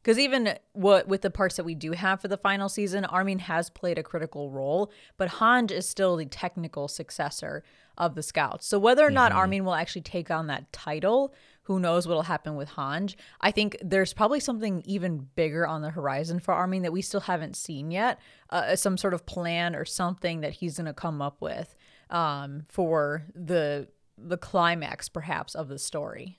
Because 0.02 0.18
even 0.20 0.56
what 0.72 1.08
with 1.08 1.22
the 1.22 1.30
parts 1.30 1.56
that 1.56 1.64
we 1.64 1.74
do 1.74 1.90
have 1.92 2.20
for 2.20 2.28
the 2.28 2.36
final 2.36 2.68
season, 2.68 3.04
Armin 3.06 3.40
has 3.40 3.70
played 3.70 3.98
a 3.98 4.04
critical 4.04 4.52
role, 4.52 4.92
but 5.16 5.28
Hange 5.28 5.72
is 5.72 5.88
still 5.88 6.14
the 6.14 6.26
technical 6.26 6.86
successor 6.86 7.64
of 7.98 8.14
the 8.14 8.22
Scouts. 8.22 8.66
So 8.66 8.78
whether 8.78 9.04
or 9.04 9.10
not 9.10 9.30
mm-hmm. 9.30 9.38
Armin 9.38 9.64
will 9.64 9.74
actually 9.74 10.02
take 10.02 10.30
on 10.30 10.46
that 10.46 10.72
title, 10.72 11.34
who 11.62 11.80
knows 11.80 12.06
what'll 12.06 12.22
happen 12.22 12.54
with 12.54 12.68
Hange? 12.68 13.16
I 13.40 13.50
think 13.50 13.76
there's 13.82 14.12
probably 14.12 14.38
something 14.38 14.82
even 14.84 15.26
bigger 15.34 15.66
on 15.66 15.82
the 15.82 15.90
horizon 15.90 16.38
for 16.38 16.54
Armin 16.54 16.82
that 16.82 16.92
we 16.92 17.02
still 17.02 17.20
haven't 17.20 17.56
seen 17.56 17.90
yet. 17.90 18.20
Uh, 18.50 18.76
some 18.76 18.96
sort 18.96 19.14
of 19.14 19.26
plan 19.26 19.74
or 19.74 19.84
something 19.84 20.42
that 20.42 20.52
he's 20.52 20.76
going 20.76 20.86
to 20.86 20.92
come 20.92 21.20
up 21.20 21.40
with 21.40 21.74
um, 22.10 22.66
for 22.68 23.24
the 23.34 23.88
the 24.18 24.38
climax, 24.38 25.08
perhaps, 25.08 25.54
of 25.54 25.68
the 25.68 25.78
story. 25.78 26.38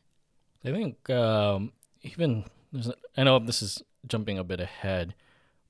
I 0.66 0.72
think 0.72 1.10
um, 1.10 1.72
even 2.02 2.46
I 3.16 3.24
know 3.24 3.40
this 3.40 3.62
is 3.62 3.82
jumping 4.08 4.38
a 4.38 4.44
bit 4.44 4.60
ahead, 4.60 5.14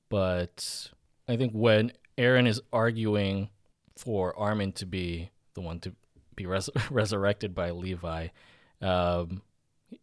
but 0.08 0.90
I 1.28 1.36
think 1.36 1.52
when 1.52 1.92
Eren 2.16 2.46
is 2.46 2.60
arguing 2.72 3.50
for 3.96 4.38
Armin 4.38 4.72
to 4.72 4.86
be 4.86 5.30
the 5.54 5.60
one 5.60 5.80
to 5.80 5.92
be 6.34 6.46
res- 6.46 6.70
resurrected 6.90 7.54
by 7.54 7.70
Levi, 7.70 8.28
um, 8.80 9.42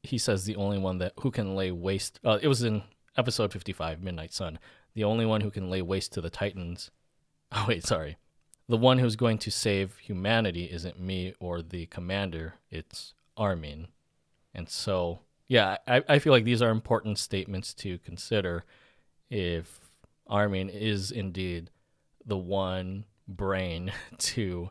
he 0.04 0.18
says 0.18 0.46
the 0.46 0.56
only 0.56 0.78
one 0.78 0.98
that 1.00 1.14
who 1.20 1.32
can 1.32 1.56
lay 1.56 1.72
waste. 1.72 2.20
Uh, 2.24 2.40
it 2.42 2.48
was 2.48 2.64
in 2.64 2.84
episode 3.18 3.52
fifty-five, 3.52 4.02
Midnight 4.02 4.34
Sun. 4.34 4.60
The 4.94 5.04
only 5.04 5.26
one 5.26 5.42
who 5.42 5.52
can 5.52 5.70
lay 5.70 5.82
waste 5.82 6.14
to 6.14 6.22
the 6.22 6.30
Titans. 6.30 6.92
Oh 7.52 7.66
wait, 7.70 7.86
sorry. 7.86 8.18
The 8.68 8.76
one 8.76 8.98
who's 8.98 9.16
going 9.16 9.38
to 9.38 9.52
save 9.52 10.00
humanity 10.00 10.66
isn't 10.66 11.00
me 11.00 11.36
or 11.40 11.62
the 11.62 11.86
commander. 11.86 12.56
It's 12.72 13.14
Armin. 13.38 13.90
And 14.56 14.70
so, 14.70 15.20
yeah, 15.48 15.78
I, 15.86 16.02
I 16.08 16.20
feel 16.20 16.34
like 16.34 16.46
these 16.46 16.62
are 16.62 16.72
important 16.72 17.20
statements 17.20 17.74
to 17.76 18.00
consider 18.00 18.64
if 19.30 19.92
Armin 20.28 20.70
is 20.70 21.12
indeed 21.12 21.70
the 22.26 22.38
one 22.38 23.06
brain 23.28 23.92
to 24.18 24.70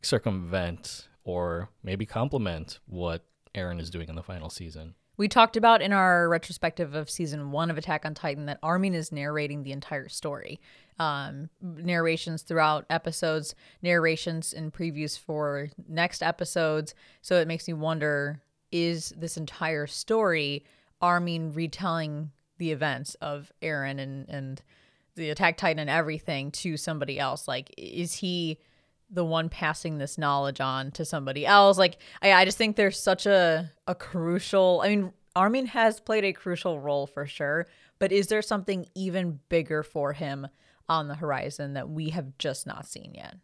circumvent 0.00 1.08
or 1.24 1.68
maybe 1.82 2.06
complement 2.06 2.78
what 2.86 3.24
Eren 3.54 3.80
is 3.80 3.90
doing 3.90 4.08
in 4.08 4.14
the 4.14 4.22
final 4.22 4.48
season. 4.48 4.94
We 5.16 5.28
talked 5.28 5.58
about 5.58 5.82
in 5.82 5.92
our 5.92 6.30
retrospective 6.30 6.94
of 6.94 7.10
season 7.10 7.50
one 7.50 7.70
of 7.70 7.76
Attack 7.76 8.06
on 8.06 8.14
Titan 8.14 8.46
that 8.46 8.58
Armin 8.62 8.94
is 8.94 9.12
narrating 9.12 9.64
the 9.64 9.72
entire 9.72 10.08
story. 10.08 10.60
Um, 10.98 11.50
narrations 11.60 12.40
throughout 12.40 12.86
episodes, 12.88 13.54
narrations 13.82 14.54
and 14.54 14.72
previews 14.72 15.18
for 15.18 15.68
next 15.86 16.22
episodes. 16.22 16.94
So 17.20 17.36
it 17.36 17.48
makes 17.48 17.68
me 17.68 17.74
wonder 17.74 18.40
is 18.72 19.12
this 19.16 19.36
entire 19.36 19.86
story 19.86 20.64
Armin 21.00 21.52
retelling 21.52 22.30
the 22.58 22.72
events 22.72 23.14
of 23.16 23.50
Eren 23.62 23.98
and 23.98 24.28
and 24.28 24.62
the 25.16 25.30
Attack 25.30 25.56
Titan 25.56 25.80
and 25.80 25.90
everything 25.90 26.50
to 26.52 26.76
somebody 26.76 27.18
else? 27.18 27.48
Like, 27.48 27.72
is 27.76 28.14
he 28.14 28.58
the 29.10 29.24
one 29.24 29.48
passing 29.48 29.98
this 29.98 30.16
knowledge 30.16 30.60
on 30.60 30.90
to 30.92 31.04
somebody 31.04 31.44
else? 31.44 31.78
Like, 31.78 31.98
I, 32.22 32.32
I 32.32 32.44
just 32.44 32.58
think 32.58 32.76
there's 32.76 33.00
such 33.00 33.26
a 33.26 33.70
a 33.86 33.94
crucial. 33.94 34.82
I 34.84 34.88
mean, 34.88 35.12
Armin 35.34 35.66
has 35.66 36.00
played 36.00 36.24
a 36.24 36.32
crucial 36.32 36.80
role 36.80 37.06
for 37.06 37.26
sure, 37.26 37.66
but 37.98 38.12
is 38.12 38.28
there 38.28 38.42
something 38.42 38.86
even 38.94 39.40
bigger 39.48 39.82
for 39.82 40.12
him 40.12 40.48
on 40.88 41.08
the 41.08 41.14
horizon 41.14 41.74
that 41.74 41.88
we 41.88 42.10
have 42.10 42.36
just 42.38 42.66
not 42.66 42.86
seen 42.86 43.12
yet? 43.14 43.36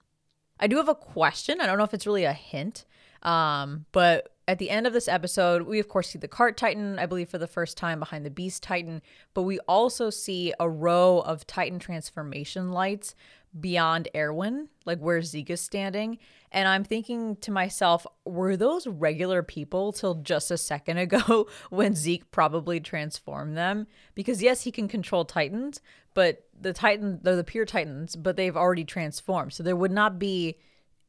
I 0.58 0.66
do 0.66 0.76
have 0.76 0.88
a 0.88 0.94
question. 0.94 1.60
I 1.60 1.66
don't 1.66 1.78
know 1.78 1.84
if 1.84 1.94
it's 1.94 2.06
really 2.06 2.24
a 2.24 2.32
hint, 2.32 2.84
Um, 3.22 3.86
but 3.92 4.30
at 4.48 4.58
the 4.58 4.70
end 4.70 4.86
of 4.86 4.92
this 4.92 5.08
episode, 5.08 5.62
we 5.62 5.80
of 5.80 5.88
course 5.88 6.10
see 6.10 6.18
the 6.18 6.28
cart 6.28 6.56
titan, 6.56 6.98
I 6.98 7.06
believe, 7.06 7.28
for 7.28 7.38
the 7.38 7.46
first 7.46 7.76
time 7.76 7.98
behind 7.98 8.24
the 8.24 8.30
beast 8.30 8.62
titan, 8.62 9.02
but 9.34 9.42
we 9.42 9.58
also 9.60 10.10
see 10.10 10.52
a 10.60 10.68
row 10.68 11.20
of 11.20 11.46
titan 11.46 11.78
transformation 11.78 12.70
lights 12.70 13.14
beyond 13.58 14.08
Erwin, 14.14 14.68
like 14.84 14.98
where 14.98 15.22
Zeke 15.22 15.50
is 15.50 15.60
standing. 15.60 16.18
And 16.52 16.68
I'm 16.68 16.84
thinking 16.84 17.36
to 17.36 17.50
myself, 17.50 18.06
were 18.24 18.56
those 18.56 18.86
regular 18.86 19.42
people 19.42 19.92
till 19.92 20.16
just 20.16 20.50
a 20.50 20.58
second 20.58 20.98
ago 20.98 21.48
when 21.70 21.94
Zeke 21.94 22.30
probably 22.30 22.80
transformed 22.80 23.56
them? 23.56 23.86
Because 24.14 24.42
yes, 24.42 24.62
he 24.62 24.70
can 24.70 24.88
control 24.88 25.24
titans, 25.24 25.80
but 26.14 26.44
the 26.58 26.72
titan 26.72 27.20
they're 27.22 27.36
the 27.36 27.44
pure 27.44 27.64
titans, 27.64 28.14
but 28.14 28.36
they've 28.36 28.56
already 28.56 28.84
transformed. 28.84 29.52
So 29.52 29.62
there 29.62 29.76
would 29.76 29.92
not 29.92 30.18
be 30.18 30.58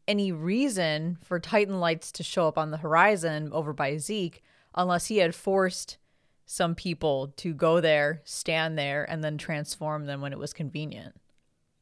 any 0.07 0.31
reason 0.31 1.17
for 1.21 1.39
Titan 1.39 1.79
lights 1.79 2.11
to 2.13 2.23
show 2.23 2.47
up 2.47 2.57
on 2.57 2.71
the 2.71 2.77
horizon 2.77 3.49
over 3.51 3.73
by 3.73 3.97
Zeke 3.97 4.41
unless 4.73 5.07
he 5.07 5.17
had 5.17 5.35
forced 5.35 5.97
some 6.45 6.75
people 6.75 7.33
to 7.35 7.53
go 7.53 7.81
there, 7.81 8.21
stand 8.23 8.77
there, 8.77 9.03
and 9.09 9.23
then 9.23 9.37
transform 9.37 10.05
them 10.05 10.21
when 10.21 10.31
it 10.31 10.39
was 10.39 10.53
convenient. 10.53 11.15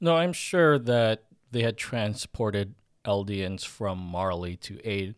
No, 0.02 0.18
I'm 0.18 0.34
sure 0.34 0.80
that 0.80 1.26
they 1.52 1.62
had 1.62 1.78
transported 1.78 2.74
Eldians 3.06 3.64
from 3.64 4.00
Marley 4.00 4.58
to 4.58 4.80
aid 4.84 5.16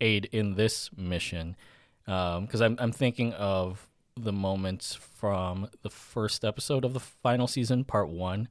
aid 0.00 0.28
in 0.30 0.54
this 0.54 0.90
mission. 0.96 1.56
Because 2.04 2.62
um, 2.62 2.72
I'm 2.72 2.76
I'm 2.78 2.92
thinking 2.92 3.32
of 3.32 3.88
the 4.16 4.32
moments 4.32 4.94
from 4.94 5.68
the 5.82 5.90
first 5.90 6.44
episode 6.44 6.84
of 6.84 6.94
the 6.94 7.00
final 7.00 7.46
season, 7.46 7.84
part 7.84 8.08
one, 8.08 8.48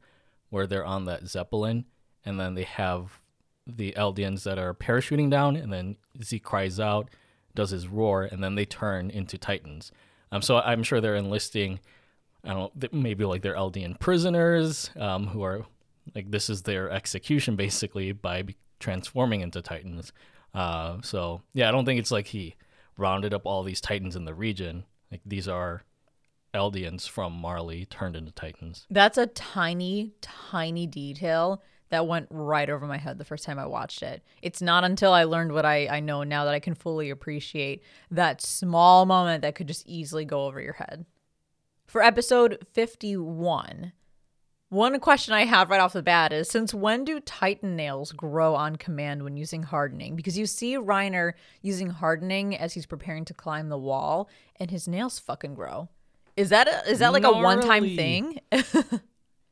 where 0.49 0.67
they're 0.67 0.85
on 0.85 1.05
that 1.05 1.27
zeppelin, 1.27 1.85
and 2.23 2.39
then 2.39 2.53
they 2.53 2.63
have 2.63 3.21
the 3.67 3.93
Eldians 3.97 4.43
that 4.43 4.57
are 4.57 4.73
parachuting 4.73 5.29
down, 5.29 5.55
and 5.55 5.71
then 5.71 5.97
Zeke 6.23 6.43
cries 6.43 6.79
out, 6.79 7.09
does 7.55 7.71
his 7.71 7.87
roar, 7.87 8.23
and 8.23 8.43
then 8.43 8.55
they 8.55 8.65
turn 8.65 9.09
into 9.09 9.37
Titans. 9.37 9.91
Um, 10.31 10.41
so 10.41 10.57
I'm 10.57 10.83
sure 10.83 11.01
they're 11.01 11.15
enlisting, 11.15 11.79
I 12.43 12.53
don't 12.53 12.81
know, 12.81 12.89
maybe 12.91 13.25
like 13.25 13.41
they're 13.41 13.55
Eldian 13.55 13.99
prisoners 13.99 14.89
um, 14.97 15.27
who 15.27 15.43
are 15.43 15.65
like 16.13 16.29
this 16.29 16.49
is 16.49 16.63
their 16.63 16.89
execution 16.91 17.55
basically 17.57 18.11
by 18.11 18.43
transforming 18.79 19.41
into 19.41 19.61
Titans. 19.61 20.11
Uh, 20.53 20.97
so 21.01 21.41
yeah, 21.53 21.67
I 21.67 21.71
don't 21.71 21.85
think 21.85 21.99
it's 21.99 22.11
like 22.11 22.27
he 22.27 22.55
rounded 22.97 23.33
up 23.33 23.45
all 23.45 23.63
these 23.63 23.81
Titans 23.81 24.15
in 24.15 24.25
the 24.25 24.33
region. 24.33 24.85
Like 25.11 25.21
these 25.25 25.47
are 25.47 25.83
Eldians 26.53 27.07
from 27.07 27.33
Marley 27.33 27.85
turned 27.85 28.15
into 28.15 28.31
Titans. 28.31 28.85
That's 28.89 29.17
a 29.17 29.27
tiny, 29.27 30.13
tiny 30.21 30.87
detail 30.87 31.61
that 31.89 32.07
went 32.07 32.27
right 32.29 32.69
over 32.69 32.85
my 32.85 32.97
head 32.97 33.17
the 33.17 33.25
first 33.25 33.43
time 33.43 33.59
I 33.59 33.65
watched 33.65 34.01
it. 34.01 34.23
It's 34.41 34.61
not 34.61 34.83
until 34.83 35.13
I 35.13 35.23
learned 35.23 35.51
what 35.51 35.65
I, 35.65 35.87
I 35.87 35.99
know 35.99 36.23
now 36.23 36.45
that 36.45 36.53
I 36.53 36.59
can 36.59 36.75
fully 36.75 37.09
appreciate 37.09 37.83
that 38.11 38.41
small 38.41 39.05
moment 39.05 39.41
that 39.43 39.55
could 39.55 39.67
just 39.67 39.87
easily 39.87 40.25
go 40.25 40.45
over 40.45 40.59
your 40.61 40.73
head. 40.73 41.05
For 41.85 42.01
episode 42.01 42.65
51, 42.73 43.93
one 44.69 44.99
question 44.99 45.33
I 45.33 45.45
have 45.45 45.69
right 45.69 45.79
off 45.79 45.93
the 45.93 46.01
bat 46.01 46.33
is 46.33 46.49
since 46.49 46.73
when 46.73 47.05
do 47.05 47.19
Titan 47.19 47.75
nails 47.75 48.11
grow 48.11 48.55
on 48.55 48.75
command 48.75 49.23
when 49.23 49.37
using 49.37 49.63
hardening? 49.63 50.15
Because 50.15 50.37
you 50.37 50.47
see 50.47 50.75
Reiner 50.75 51.33
using 51.61 51.91
hardening 51.91 52.57
as 52.57 52.73
he's 52.73 52.87
preparing 52.87 53.25
to 53.25 53.33
climb 53.33 53.69
the 53.69 53.77
wall 53.77 54.27
and 54.59 54.71
his 54.71 54.87
nails 54.87 55.19
fucking 55.19 55.53
grow. 55.53 55.87
Is 56.35 56.49
that 56.49 56.67
a, 56.67 56.89
is 56.89 56.99
that 56.99 57.13
like 57.13 57.21
Gnarly. 57.23 57.39
a 57.39 57.43
one-time 57.43 57.95
thing? 57.95 58.39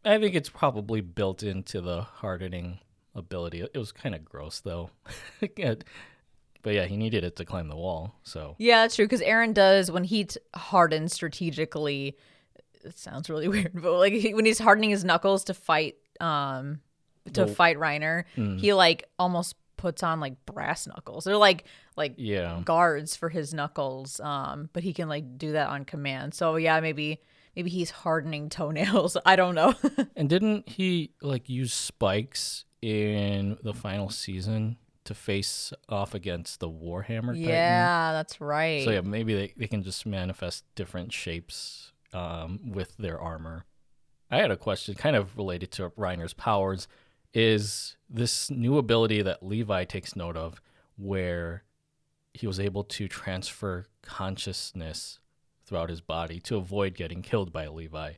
I 0.05 0.19
think 0.19 0.35
it's 0.35 0.49
probably 0.49 1.01
built 1.01 1.43
into 1.43 1.81
the 1.81 2.01
hardening 2.01 2.79
ability. 3.15 3.61
It 3.61 3.77
was 3.77 3.91
kind 3.91 4.15
of 4.15 4.25
gross 4.25 4.59
though. 4.59 4.89
but 5.39 6.73
yeah, 6.73 6.85
he 6.85 6.97
needed 6.97 7.23
it 7.23 7.35
to 7.37 7.45
climb 7.45 7.67
the 7.67 7.75
wall. 7.75 8.15
So 8.23 8.55
yeah, 8.57 8.81
that's 8.81 8.95
true. 8.95 9.05
Because 9.05 9.21
Eren 9.21 9.53
does 9.53 9.91
when 9.91 10.03
he 10.03 10.25
t- 10.25 10.39
hardens 10.55 11.13
strategically. 11.13 12.17
It 12.83 12.97
sounds 12.97 13.29
really 13.29 13.47
weird, 13.49 13.81
but 13.81 13.97
like 13.97 14.13
he, 14.13 14.33
when 14.33 14.45
he's 14.45 14.59
hardening 14.59 14.89
his 14.89 15.05
knuckles 15.05 15.45
to 15.45 15.53
fight, 15.53 15.95
um, 16.19 16.81
to 17.33 17.47
fight 17.47 17.77
Reiner, 17.77 18.25
mm. 18.35 18.59
he 18.59 18.73
like 18.73 19.07
almost 19.17 19.55
puts 19.77 20.03
on 20.03 20.19
like 20.19 20.45
brass 20.45 20.87
knuckles. 20.87 21.23
They're 21.23 21.37
like 21.37 21.65
like 21.95 22.15
yeah 22.17 22.61
guards 22.65 23.15
for 23.15 23.29
his 23.29 23.53
knuckles. 23.53 24.19
Um, 24.19 24.69
but 24.73 24.83
he 24.83 24.93
can 24.93 25.07
like 25.07 25.37
do 25.37 25.53
that 25.53 25.69
on 25.69 25.85
command. 25.85 26.33
So 26.33 26.57
yeah, 26.57 26.79
maybe 26.79 27.21
maybe 27.55 27.69
he's 27.69 27.91
hardening 27.91 28.49
toenails. 28.49 29.17
I 29.25 29.35
don't 29.35 29.55
know. 29.55 29.73
and 30.15 30.29
didn't 30.29 30.69
he 30.69 31.11
like 31.21 31.49
use 31.49 31.73
spikes 31.73 32.65
in 32.81 33.57
the 33.63 33.73
final 33.73 34.09
season 34.09 34.77
to 35.05 35.13
face 35.13 35.73
off 35.89 36.13
against 36.13 36.59
the 36.59 36.69
Warhammer? 36.69 37.33
Yeah, 37.35 38.05
Titan? 38.07 38.13
that's 38.13 38.41
right. 38.41 38.83
So 38.83 38.91
yeah, 38.91 39.01
maybe 39.01 39.33
they, 39.33 39.53
they 39.57 39.67
can 39.67 39.83
just 39.83 40.05
manifest 40.05 40.63
different 40.75 41.13
shapes 41.13 41.91
um, 42.13 42.59
with 42.71 42.95
their 42.97 43.19
armor. 43.19 43.65
I 44.31 44.37
had 44.37 44.51
a 44.51 44.57
question 44.57 44.95
kind 44.95 45.15
of 45.15 45.37
related 45.37 45.71
to 45.73 45.89
Reiner's 45.91 46.33
powers. 46.33 46.87
Is 47.33 47.97
this 48.09 48.49
new 48.49 48.77
ability 48.77 49.21
that 49.23 49.43
Levi 49.43 49.85
takes 49.85 50.15
note 50.15 50.37
of 50.37 50.61
where 50.97 51.63
he 52.33 52.47
was 52.47 52.59
able 52.59 52.83
to 52.83 53.07
transfer 53.07 53.85
consciousness 54.01 55.19
throughout 55.73 55.89
his 55.89 56.01
body 56.01 56.39
to 56.39 56.55
avoid 56.55 56.93
getting 56.93 57.23
killed 57.23 57.51
by 57.51 57.67
Levi. 57.67 58.13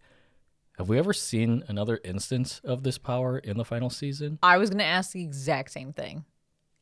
Have 0.77 0.89
we 0.89 0.99
ever 0.99 1.13
seen 1.13 1.63
another 1.69 2.01
instance 2.03 2.59
of 2.65 2.83
this 2.83 2.97
power 2.97 3.37
in 3.39 3.55
the 3.55 3.63
final 3.63 3.89
season? 3.89 4.39
I 4.43 4.57
was 4.57 4.69
going 4.69 4.79
to 4.79 4.83
ask 4.83 5.13
the 5.13 5.23
exact 5.23 5.71
same 5.71 5.93
thing. 5.93 6.25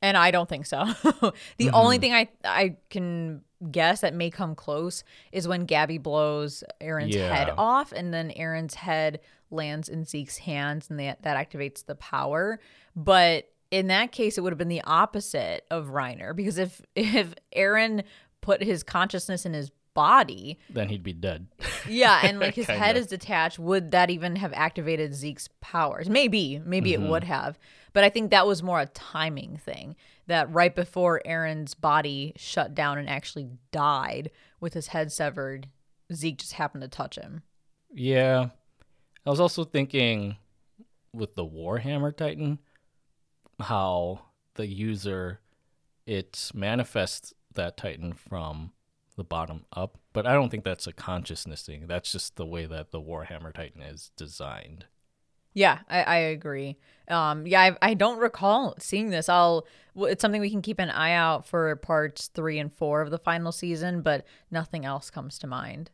And 0.02 0.18
I 0.18 0.32
don't 0.32 0.50
think 0.50 0.66
so. 0.66 0.86
the 1.04 1.34
mm-hmm. 1.60 1.76
only 1.76 2.00
thing 2.00 2.12
I 2.12 2.28
I 2.44 2.78
can 2.90 3.44
guess 3.70 4.02
that 4.02 4.16
may 4.16 4.32
come 4.32 4.56
close 4.56 5.04
is 5.32 5.48
when 5.48 5.68
Gabi 5.68 6.02
blows 6.02 6.64
Eren's 6.82 7.16
yeah. 7.16 7.32
head 7.32 7.54
off 7.56 7.92
and 7.92 8.12
then 8.12 8.32
Eren's 8.32 8.74
head 8.74 9.20
lands 9.52 9.90
in 9.90 10.06
Zeke's 10.06 10.40
hands 10.40 10.90
and 10.90 11.00
that, 11.00 11.22
that 11.22 11.38
activates 11.38 11.86
the 11.86 11.96
power. 11.96 12.60
But 12.96 13.48
in 13.70 13.88
that 13.88 14.12
case, 14.12 14.40
it 14.40 14.42
would 14.42 14.52
have 14.52 14.58
been 14.58 14.70
the 14.70 14.84
opposite 14.84 15.66
of 15.70 15.90
Reiner 15.90 16.36
because 16.36 16.58
if 16.58 16.82
if 16.96 17.36
Eren 17.56 18.06
put 18.42 18.64
his 18.64 18.82
consciousness 18.82 19.46
in 19.46 19.54
his 19.54 19.72
body, 19.94 20.60
then 20.70 20.90
he'd 20.90 21.04
be 21.04 21.14
dead. 21.14 21.48
yeah, 21.90 22.22
and 22.24 22.40
like 22.40 22.56
his 22.56 22.68
head 22.68 22.98
is 22.98 23.08
detached. 23.08 23.60
Would 23.60 23.92
that 23.92 24.10
even 24.10 24.36
have 24.38 24.54
activated 24.54 25.14
Zeke's 25.14 25.50
powers? 25.62 26.10
Maybe, 26.10 26.62
maybe 26.66 26.92
mm-hmm. 26.92 27.06
it 27.06 27.10
would 27.10 27.24
have. 27.24 27.58
But 27.94 28.04
I 28.04 28.10
think 28.10 28.32
that 28.32 28.48
was 28.48 28.64
more 28.64 28.80
a 28.80 28.88
timing 28.88 29.58
thing. 29.58 29.96
That 30.28 30.52
right 30.54 30.74
before 30.74 31.22
Eren's 31.26 31.74
body 31.74 32.34
shut 32.38 32.74
down 32.74 32.98
and 32.98 33.10
actually 33.10 33.50
died 33.72 34.32
with 34.62 34.74
his 34.74 34.88
head 34.88 35.12
severed, 35.12 35.68
Zeke 36.14 36.38
just 36.38 36.54
happened 36.54 36.82
to 36.82 36.88
touch 36.88 37.18
him. 37.18 37.44
Yeah. 37.94 38.50
I 39.26 39.30
was 39.30 39.42
also 39.42 39.66
thinking 39.66 40.38
with 41.14 41.36
the 41.36 41.46
Warhammer 41.46 42.16
Titan, 42.16 42.60
how 43.60 44.22
the 44.56 44.66
user 44.66 45.40
it 46.06 46.52
manifests 46.54 47.34
that 47.54 47.78
Titan 47.78 48.14
from 48.14 48.72
the 49.16 49.24
bottom 49.24 49.66
up. 49.76 49.98
But 50.14 50.26
I 50.26 50.34
don't 50.34 50.50
think 50.50 50.64
that's 50.64 50.88
a 50.88 50.94
consciousness 50.94 51.64
thing. 51.64 51.88
That's 51.88 52.12
just 52.12 52.36
the 52.36 52.46
way 52.46 52.66
that 52.66 52.92
the 52.92 53.02
Warhammer 53.02 53.54
Titan 53.54 53.82
is 53.82 54.12
designed. 54.18 54.86
Yeah, 55.54 55.80
I, 55.88 56.04
I 56.04 56.16
agree. 56.16 56.78
Um, 57.08 57.46
yeah, 57.46 57.62
I, 57.62 57.90
I 57.90 57.94
don't 57.94 58.18
recall 58.18 58.76
seeing 58.80 59.10
this. 59.10 59.30
I'll. 59.30 59.68
It's 59.96 60.22
something 60.22 60.42
we 60.42 60.50
can 60.50 60.64
keep 60.64 60.80
an 60.80 60.90
eye 60.90 61.14
out 61.14 61.46
for 61.46 61.76
parts 61.76 62.28
three 62.28 62.58
and 62.58 62.74
four 62.74 63.02
of 63.02 63.12
the 63.12 63.20
final 63.20 63.52
season, 63.52 64.02
but 64.02 64.26
nothing 64.50 64.86
else 64.86 65.12
comes 65.12 65.38
to 65.40 65.48
mind. 65.48 65.92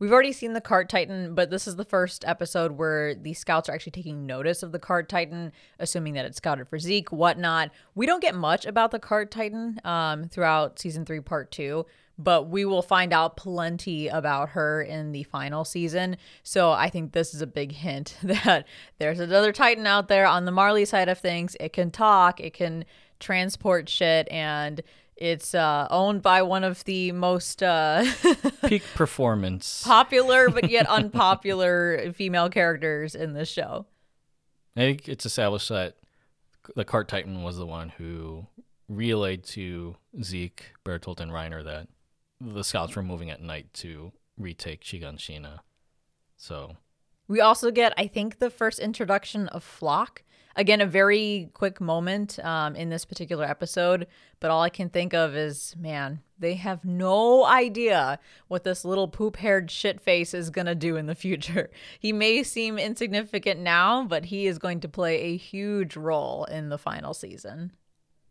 We've 0.00 0.12
already 0.12 0.32
seen 0.32 0.52
the 0.52 0.60
cart 0.60 0.88
titan, 0.88 1.34
but 1.34 1.50
this 1.50 1.66
is 1.66 1.74
the 1.74 1.84
first 1.84 2.24
episode 2.24 2.72
where 2.72 3.16
the 3.16 3.34
scouts 3.34 3.68
are 3.68 3.72
actually 3.72 3.92
taking 3.92 4.26
notice 4.26 4.62
of 4.62 4.70
the 4.70 4.78
cart 4.78 5.08
titan, 5.08 5.52
assuming 5.80 6.14
that 6.14 6.24
it's 6.24 6.36
scouted 6.36 6.68
for 6.68 6.78
Zeke, 6.78 7.10
whatnot. 7.10 7.70
We 7.96 8.06
don't 8.06 8.22
get 8.22 8.36
much 8.36 8.64
about 8.64 8.92
the 8.92 9.00
cart 9.00 9.32
titan 9.32 9.80
um, 9.84 10.28
throughout 10.28 10.78
season 10.78 11.04
three, 11.04 11.20
part 11.20 11.50
two 11.50 11.84
but 12.18 12.48
we 12.48 12.64
will 12.64 12.82
find 12.82 13.12
out 13.12 13.36
plenty 13.36 14.08
about 14.08 14.50
her 14.50 14.82
in 14.82 15.12
the 15.12 15.22
final 15.22 15.64
season. 15.64 16.16
So 16.42 16.72
I 16.72 16.90
think 16.90 17.12
this 17.12 17.32
is 17.32 17.40
a 17.40 17.46
big 17.46 17.72
hint 17.72 18.16
that 18.22 18.66
there's 18.98 19.20
another 19.20 19.52
Titan 19.52 19.86
out 19.86 20.08
there 20.08 20.26
on 20.26 20.44
the 20.44 20.50
Marley 20.50 20.84
side 20.84 21.08
of 21.08 21.18
things. 21.18 21.56
It 21.60 21.72
can 21.72 21.90
talk, 21.90 22.40
it 22.40 22.54
can 22.54 22.84
transport 23.20 23.88
shit, 23.88 24.28
and 24.30 24.82
it's 25.16 25.54
uh, 25.54 25.86
owned 25.90 26.22
by 26.22 26.42
one 26.42 26.64
of 26.64 26.84
the 26.84 27.12
most 27.12 27.62
uh, 27.62 28.04
peak 28.66 28.82
performance, 28.94 29.82
popular 29.84 30.48
but 30.48 30.70
yet 30.70 30.86
unpopular 30.88 32.12
female 32.12 32.48
characters 32.48 33.14
in 33.14 33.32
this 33.32 33.48
show. 33.48 33.86
I 34.76 34.80
think 34.80 35.08
it's 35.08 35.26
established 35.26 35.70
that 35.70 35.96
the 36.76 36.84
Cart 36.84 37.08
Titan 37.08 37.42
was 37.42 37.56
the 37.56 37.66
one 37.66 37.88
who 37.88 38.46
relayed 38.88 39.42
to 39.44 39.96
Zeke, 40.22 40.72
Bertolt, 40.84 41.20
and 41.20 41.32
Reiner 41.32 41.64
that 41.64 41.88
the 42.40 42.64
scouts 42.64 42.94
were 42.96 43.02
moving 43.02 43.30
at 43.30 43.42
night 43.42 43.72
to 43.74 44.12
retake 44.36 44.82
Shiganshina. 44.82 45.60
So 46.36 46.76
we 47.26 47.40
also 47.40 47.70
get, 47.70 47.92
I 47.96 48.06
think, 48.06 48.38
the 48.38 48.50
first 48.50 48.78
introduction 48.78 49.48
of 49.48 49.64
Floch. 49.64 50.22
Again, 50.56 50.80
a 50.80 50.86
very 50.86 51.50
quick 51.52 51.80
moment 51.80 52.38
um, 52.40 52.74
in 52.74 52.88
this 52.88 53.04
particular 53.04 53.44
episode, 53.44 54.08
but 54.40 54.50
all 54.50 54.62
I 54.62 54.70
can 54.70 54.88
think 54.88 55.14
of 55.14 55.36
is, 55.36 55.76
man, 55.78 56.22
they 56.36 56.54
have 56.54 56.84
no 56.84 57.44
idea 57.44 58.18
what 58.48 58.64
this 58.64 58.84
little 58.84 59.06
poop 59.06 59.36
haired 59.36 59.70
shit 59.70 60.00
face 60.00 60.34
is 60.34 60.50
going 60.50 60.66
to 60.66 60.74
do 60.74 60.96
in 60.96 61.06
the 61.06 61.14
future. 61.14 61.70
He 62.00 62.12
may 62.12 62.42
seem 62.42 62.78
insignificant 62.78 63.60
now, 63.60 64.04
but 64.04 64.26
he 64.26 64.46
is 64.46 64.58
going 64.58 64.80
to 64.80 64.88
play 64.88 65.20
a 65.20 65.36
huge 65.36 65.96
role 65.96 66.44
in 66.44 66.70
the 66.70 66.78
final 66.78 67.14
season. 67.14 67.72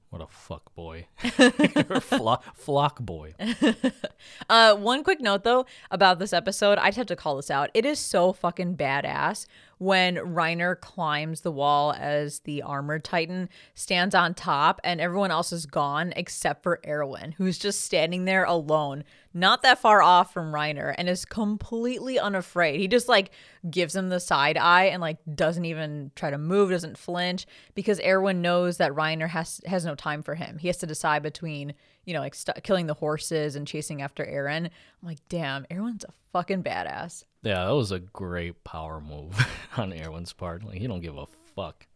What 0.10 0.22
a 0.22 0.28
fuck 0.28 0.74
boy. 0.74 1.08
Floch, 1.22 2.42
Floch 2.58 3.00
boy. 3.00 3.34
uh, 4.50 4.76
one 4.76 5.04
quick 5.04 5.20
note 5.20 5.44
though 5.44 5.66
about 5.92 6.20
this 6.20 6.32
episode, 6.32 6.78
I 6.78 6.88
just 6.88 6.98
have 6.98 7.08
to 7.08 7.16
call 7.16 7.36
this 7.36 7.52
out. 7.52 7.70
It 7.74 7.86
is 7.86 8.00
so 8.00 8.32
fucking 8.32 8.78
badass 8.78 9.48
when 9.78 10.16
Reiner 10.16 10.80
climbs 10.80 11.42
the 11.42 11.52
wall 11.52 11.94
as 11.94 12.40
the 12.40 12.62
armored 12.64 13.04
titan, 13.04 13.50
stands 13.76 14.16
on 14.16 14.34
top, 14.34 14.82
and 14.84 15.00
everyone 15.00 15.32
else 15.32 15.52
is 15.52 15.66
gone 15.66 16.14
except 16.16 16.64
for 16.64 16.80
Erwin, 16.88 17.34
who's 17.34 17.58
just 17.58 17.82
standing 17.82 18.26
there 18.26 18.44
alone, 18.44 19.04
not 19.34 19.62
that 19.62 19.80
far 19.80 20.02
off 20.02 20.34
from 20.34 20.52
Reiner, 20.52 20.96
and 20.98 21.08
is 21.08 21.26
completely 21.26 22.18
unafraid. 22.18 22.80
He 22.80 22.88
just 22.88 23.08
like 23.08 23.32
gives 23.70 23.96
him 23.96 24.10
the 24.10 24.20
side 24.20 24.58
eye 24.58 24.86
and 24.86 25.02
like 25.02 25.18
doesn't 25.36 25.66
even 25.66 26.12
try 26.16 26.32
to 26.32 26.38
move, 26.38 26.72
doesn't 26.72 26.98
flinch, 26.98 27.46
because 27.76 28.02
Erwin 28.02 28.42
knows 28.42 28.78
that 28.78 28.94
Reiner 28.94 29.30
has 29.30 29.62
has 29.66 29.86
no 29.86 29.96
time 29.96 30.24
for 30.24 30.36
him. 30.36 30.58
He 30.58 30.68
has 30.68 30.78
to 30.78 30.88
decide 30.88 31.22
between 31.22 31.74
you 32.08 32.14
know, 32.14 32.22
like 32.22 32.34
st- 32.34 32.64
killing 32.64 32.88
the 32.88 32.94
horses 32.94 33.58
and 33.58 33.68
chasing 33.68 34.02
after 34.02 34.26
Eren. 34.26 34.66
I'm 34.66 34.72
like, 35.04 35.20
damn, 35.28 35.68
Erwin's 35.70 36.06
a 36.06 36.14
fucking 36.32 36.64
badass. 36.64 37.26
Yeah, 37.48 37.64
that 37.64 37.76
was 37.76 37.94
a 37.94 38.00
great 38.00 38.66
power 38.66 39.00
move 39.00 39.40
on 39.78 39.94
Erwin's 39.94 40.34
part. 40.34 40.66
Like, 40.66 40.80
he 40.80 40.88
don't 40.88 41.00
give 41.00 41.16
a 41.16 41.28
fuck. 41.56 41.88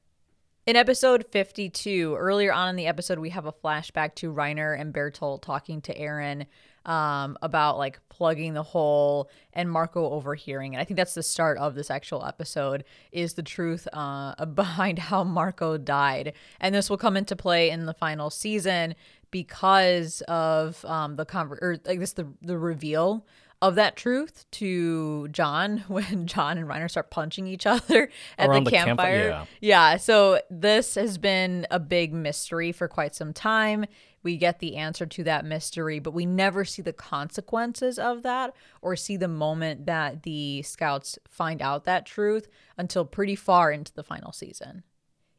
In 0.65 0.77
episode 0.77 1.25
52, 1.29 2.15
earlier 2.15 2.53
on 2.53 2.69
in 2.69 2.75
the 2.77 2.87
episode, 2.87 3.19
we 3.19 3.31
have 3.31 3.45
a 3.45 3.51
flashback 3.51 4.15
to 4.15 4.31
Reiner 4.31 4.79
and 4.79 4.93
Bertolt 4.93 5.41
talking 5.41 5.81
to 5.81 5.93
Eren 5.93 6.45
um, 6.85 7.37
about 7.41 7.77
like 7.77 7.99
plugging 8.07 8.53
the 8.53 8.63
hole 8.63 9.29
and 9.51 9.69
Marco 9.69 10.09
overhearing. 10.11 10.73
And 10.73 10.81
I 10.81 10.85
think 10.85 10.95
that's 10.95 11.15
the 11.15 11.23
start 11.23 11.57
of 11.57 11.75
this 11.75 11.91
actual 11.91 12.25
episode 12.25 12.85
is 13.11 13.33
the 13.33 13.43
truth 13.43 13.89
uh, 13.91 14.45
behind 14.55 14.99
how 14.99 15.25
Marco 15.25 15.77
died. 15.77 16.31
And 16.61 16.73
this 16.73 16.89
will 16.89 16.97
come 16.97 17.17
into 17.17 17.35
play 17.35 17.71
in 17.71 17.87
the 17.87 17.93
final 17.93 18.29
season 18.29 18.95
because 19.31 20.21
of 20.29 20.85
um, 20.85 21.17
the 21.17 21.25
conver- 21.25 21.61
or 21.61 21.77
I 21.85 21.95
guess 21.95 22.13
the 22.13 22.27
the 22.41 22.57
reveal 22.57 23.25
of 23.61 23.75
that 23.75 23.95
truth 23.95 24.45
to 24.51 25.27
Jean 25.29 25.79
when 25.87 26.25
Jean 26.27 26.57
and 26.57 26.67
Reiner 26.67 26.89
start 26.89 27.09
punching 27.11 27.47
each 27.47 27.65
other 27.65 28.09
at 28.37 28.49
Around 28.49 28.63
the 28.65 28.71
the 28.71 28.75
campfire. 28.77 29.29
campfire, 29.29 29.47
yeah. 29.59 29.97
So 29.97 30.41
this 30.49 30.95
has 30.95 31.17
been 31.17 31.67
a 31.69 31.79
big 31.79 32.13
mystery 32.13 32.71
for 32.71 32.87
quite 32.87 33.15
some 33.15 33.33
time. 33.33 33.85
We 34.23 34.37
get 34.37 34.59
the 34.59 34.75
answer 34.75 35.07
to 35.07 35.23
that 35.23 35.45
mystery, 35.45 35.97
but 35.99 36.13
we 36.13 36.27
never 36.27 36.63
see 36.63 36.83
the 36.83 36.93
consequences 36.93 37.97
of 37.97 38.21
that 38.21 38.53
or 38.81 38.95
see 38.95 39.17
the 39.17 39.27
moment 39.27 39.87
that 39.87 40.23
the 40.23 40.61
scouts 40.61 41.17
find 41.27 41.59
out 41.61 41.85
that 41.85 42.05
truth 42.05 42.47
until 42.77 43.03
pretty 43.03 43.35
far 43.35 43.71
into 43.71 43.91
the 43.93 44.03
final 44.03 44.31
season. 44.31 44.83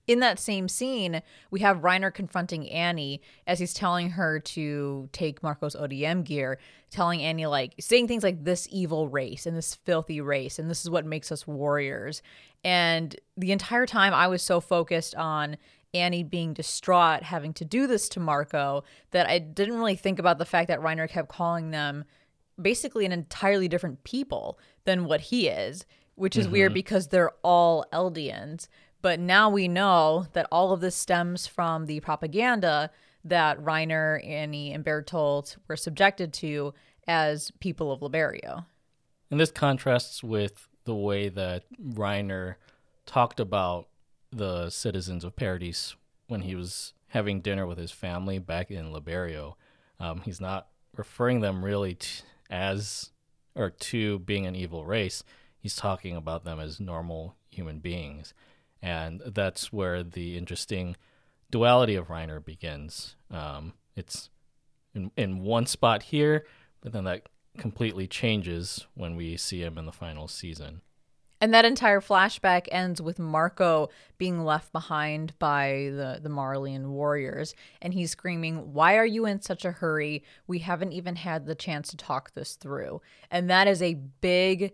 In 0.08 0.18
that 0.18 0.40
same 0.40 0.68
scene, 0.68 1.22
we 1.50 1.60
have 1.60 1.78
Reiner 1.78 2.12
confronting 2.12 2.68
Annie 2.68 3.22
as 3.46 3.60
he's 3.60 3.72
telling 3.72 4.10
her 4.10 4.40
to 4.40 5.08
take 5.12 5.42
Marco's 5.42 5.76
ODM 5.76 6.24
gear, 6.24 6.58
telling 6.90 7.22
Annie, 7.22 7.46
like, 7.46 7.74
saying 7.78 8.08
things 8.08 8.24
like 8.24 8.42
this 8.42 8.66
evil 8.70 9.08
race 9.08 9.46
and 9.46 9.56
this 9.56 9.76
filthy 9.76 10.20
race, 10.20 10.58
and 10.58 10.68
this 10.68 10.82
is 10.82 10.90
what 10.90 11.06
makes 11.06 11.30
us 11.30 11.46
warriors. 11.46 12.20
And 12.64 13.14
the 13.36 13.52
entire 13.52 13.86
time, 13.86 14.12
I 14.12 14.26
was 14.26 14.42
so 14.42 14.60
focused 14.60 15.14
on 15.14 15.56
Annie 15.94 16.24
being 16.24 16.52
distraught, 16.52 17.22
having 17.22 17.52
to 17.54 17.64
do 17.64 17.86
this 17.86 18.08
to 18.10 18.20
Marco, 18.20 18.82
that 19.12 19.28
I 19.28 19.38
didn't 19.38 19.76
really 19.76 19.96
think 19.96 20.18
about 20.18 20.38
the 20.38 20.44
fact 20.44 20.68
that 20.68 20.80
Reiner 20.80 21.08
kept 21.08 21.28
calling 21.28 21.70
them 21.70 22.04
basically 22.60 23.06
an 23.06 23.12
entirely 23.12 23.68
different 23.68 24.02
people 24.04 24.58
than 24.84 25.04
what 25.04 25.20
he 25.20 25.48
is, 25.48 25.86
which 26.14 26.36
is 26.36 26.48
weird 26.48 26.70
mm-hmm. 26.70 26.74
because 26.74 27.08
they're 27.08 27.32
all 27.42 27.86
Eldians. 27.92 28.68
But 29.02 29.18
now 29.18 29.50
we 29.50 29.68
know 29.68 30.26
that 30.32 30.46
all 30.52 30.72
of 30.72 30.80
this 30.80 30.94
stems 30.94 31.46
from 31.46 31.86
the 31.86 32.00
propaganda 32.00 32.90
that 33.24 33.60
Reiner, 33.60 34.24
Annie, 34.26 34.72
and 34.72 34.84
Bertolt 34.84 35.56
were 35.68 35.76
subjected 35.76 36.32
to 36.34 36.72
as 37.06 37.50
people 37.60 37.92
of 37.92 38.00
Liberio. 38.00 38.64
And 39.30 39.40
this 39.40 39.50
contrasts 39.50 40.22
with 40.22 40.68
the 40.84 40.94
way 40.94 41.28
that 41.28 41.64
Reiner 41.80 42.56
talked 43.06 43.40
about 43.40 43.88
the 44.30 44.70
citizens 44.70 45.24
of 45.24 45.36
Paradis 45.36 45.96
when 46.28 46.42
he 46.42 46.54
was 46.54 46.94
having 47.08 47.40
dinner 47.40 47.66
with 47.66 47.78
his 47.78 47.90
family 47.90 48.38
back 48.38 48.70
in 48.70 48.92
Liberio. 48.92 49.54
Um, 50.00 50.22
he's 50.24 50.40
not 50.40 50.68
referring 50.96 51.40
them 51.40 51.64
really 51.64 51.94
t- 51.94 52.22
as 52.50 53.10
or 53.54 53.70
to 53.70 54.18
being 54.20 54.46
an 54.46 54.56
evil 54.56 54.86
race. 54.86 55.22
He's 55.58 55.76
talking 55.76 56.16
about 56.16 56.44
them 56.44 56.58
as 56.58 56.80
normal 56.80 57.36
human 57.50 57.78
beings. 57.78 58.32
And 58.82 59.22
that's 59.24 59.72
where 59.72 60.02
the 60.02 60.36
interesting 60.36 60.96
duality 61.50 61.94
of 61.94 62.08
Reiner 62.08 62.44
begins. 62.44 63.14
Um, 63.30 63.74
it's 63.94 64.30
in, 64.94 65.12
in 65.16 65.40
one 65.40 65.66
spot 65.66 66.04
here, 66.04 66.44
but 66.80 66.92
then 66.92 67.04
that 67.04 67.28
completely 67.58 68.06
changes 68.06 68.86
when 68.94 69.14
we 69.14 69.36
see 69.36 69.62
him 69.62 69.78
in 69.78 69.86
the 69.86 69.92
final 69.92 70.26
season. 70.26 70.80
And 71.42 71.52
that 71.54 71.64
entire 71.64 72.00
flashback 72.00 72.68
ends 72.70 73.02
with 73.02 73.18
Marco 73.18 73.88
being 74.16 74.44
left 74.44 74.70
behind 74.70 75.36
by 75.40 75.90
the, 75.90 76.20
the 76.22 76.28
Marleyan 76.28 76.90
warriors. 76.90 77.56
And 77.80 77.92
he's 77.92 78.12
screaming, 78.12 78.72
Why 78.72 78.96
are 78.96 79.06
you 79.06 79.26
in 79.26 79.42
such 79.42 79.64
a 79.64 79.72
hurry? 79.72 80.22
We 80.46 80.60
haven't 80.60 80.92
even 80.92 81.16
had 81.16 81.46
the 81.46 81.56
chance 81.56 81.88
to 81.88 81.96
talk 81.96 82.32
this 82.34 82.54
through. 82.54 83.02
And 83.28 83.50
that 83.50 83.66
is 83.66 83.82
a 83.82 83.94
big 83.94 84.72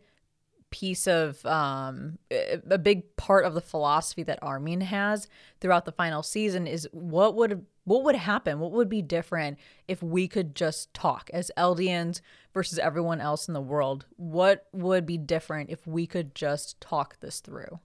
piece 0.70 1.06
of 1.06 1.44
um, 1.46 2.18
a 2.30 2.78
big 2.78 3.16
part 3.16 3.44
of 3.44 3.54
the 3.54 3.60
philosophy 3.60 4.22
that 4.22 4.38
Armin 4.42 4.82
has 4.82 5.28
throughout 5.60 5.84
the 5.84 5.92
final 5.92 6.22
season 6.22 6.66
is 6.66 6.88
what 6.92 7.34
would 7.34 7.64
what 7.84 8.04
would 8.04 8.16
happen? 8.16 8.60
What 8.60 8.72
would 8.72 8.90
be 8.90 9.00
different 9.00 9.58
if 9.86 10.02
we 10.02 10.28
could 10.28 10.54
just 10.54 10.92
talk 10.92 11.30
as 11.32 11.50
Eldians 11.56 12.20
versus 12.52 12.78
everyone 12.78 13.18
else 13.18 13.48
in 13.48 13.54
the 13.54 13.62
world? 13.62 14.04
What 14.16 14.66
would 14.72 15.06
be 15.06 15.16
different 15.16 15.70
if 15.70 15.86
we 15.86 16.06
could 16.06 16.34
just 16.34 16.78
talk 16.82 17.18
this 17.20 17.40
through? 17.40 17.80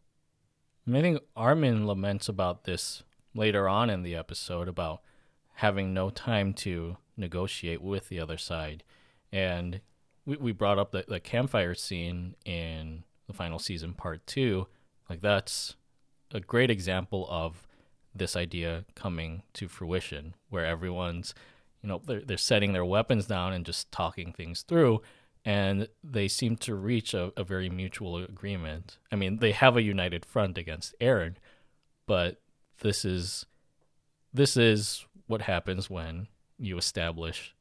I 0.86 1.02
think 1.02 1.22
Armin 1.38 1.88
laments 1.88 2.28
about 2.28 2.66
this 2.66 3.04
later 3.34 3.70
on 3.70 3.90
in 3.90 4.04
the 4.04 4.16
episode 4.16 4.68
about 4.68 5.02
having 5.56 5.94
no 5.94 6.10
time 6.10 6.54
to 6.54 6.98
negotiate 7.16 7.82
with 7.82 8.10
the 8.10 8.20
other 8.20 8.38
side. 8.38 8.84
And 9.32 9.80
we, 10.26 10.38
we 10.38 10.52
brought 10.52 10.80
up 10.80 10.92
the, 10.92 11.06
the 11.08 11.20
campfire 11.20 11.76
scene 11.76 12.36
in 12.46 13.04
the 13.28 13.34
final 13.34 13.60
season, 13.60 13.94
part 13.94 14.26
two. 14.26 14.68
Like, 15.10 15.22
that's 15.22 15.76
a 16.32 16.40
great 16.40 16.72
example 16.72 17.28
of 17.30 17.68
this 18.16 18.36
idea 18.36 18.86
coming 18.96 19.44
to 19.54 19.68
fruition 19.68 20.36
where 20.50 20.66
everyone's, 20.66 21.34
you 21.82 21.90
know, 21.90 22.02
they're, 22.06 22.22
they're 22.22 22.38
setting 22.38 22.74
their 22.74 22.86
weapons 22.86 23.26
down 23.26 23.54
and 23.54 23.66
just 23.66 23.92
talking 23.92 24.32
things 24.32 24.62
through. 24.62 25.02
And 25.46 25.90
they 26.04 26.28
seem 26.28 26.56
to 26.58 26.76
reach 26.76 27.14
a, 27.14 27.34
a 27.36 27.44
very 27.44 27.70
mutual 27.70 28.18
agreement. 28.18 28.98
I 29.12 29.18
mean, 29.18 29.40
they 29.40 29.52
have 29.52 29.76
a 29.76 29.82
united 29.82 30.26
front 30.26 30.58
against 30.58 30.96
Eren 31.02 31.36
but 32.06 32.42
this 32.82 33.06
is 33.06 33.46
this 34.34 34.58
is 34.58 35.06
what 35.28 35.44
happens 35.44 35.90
when 35.90 36.28
you 36.58 36.78
establish 36.78 37.56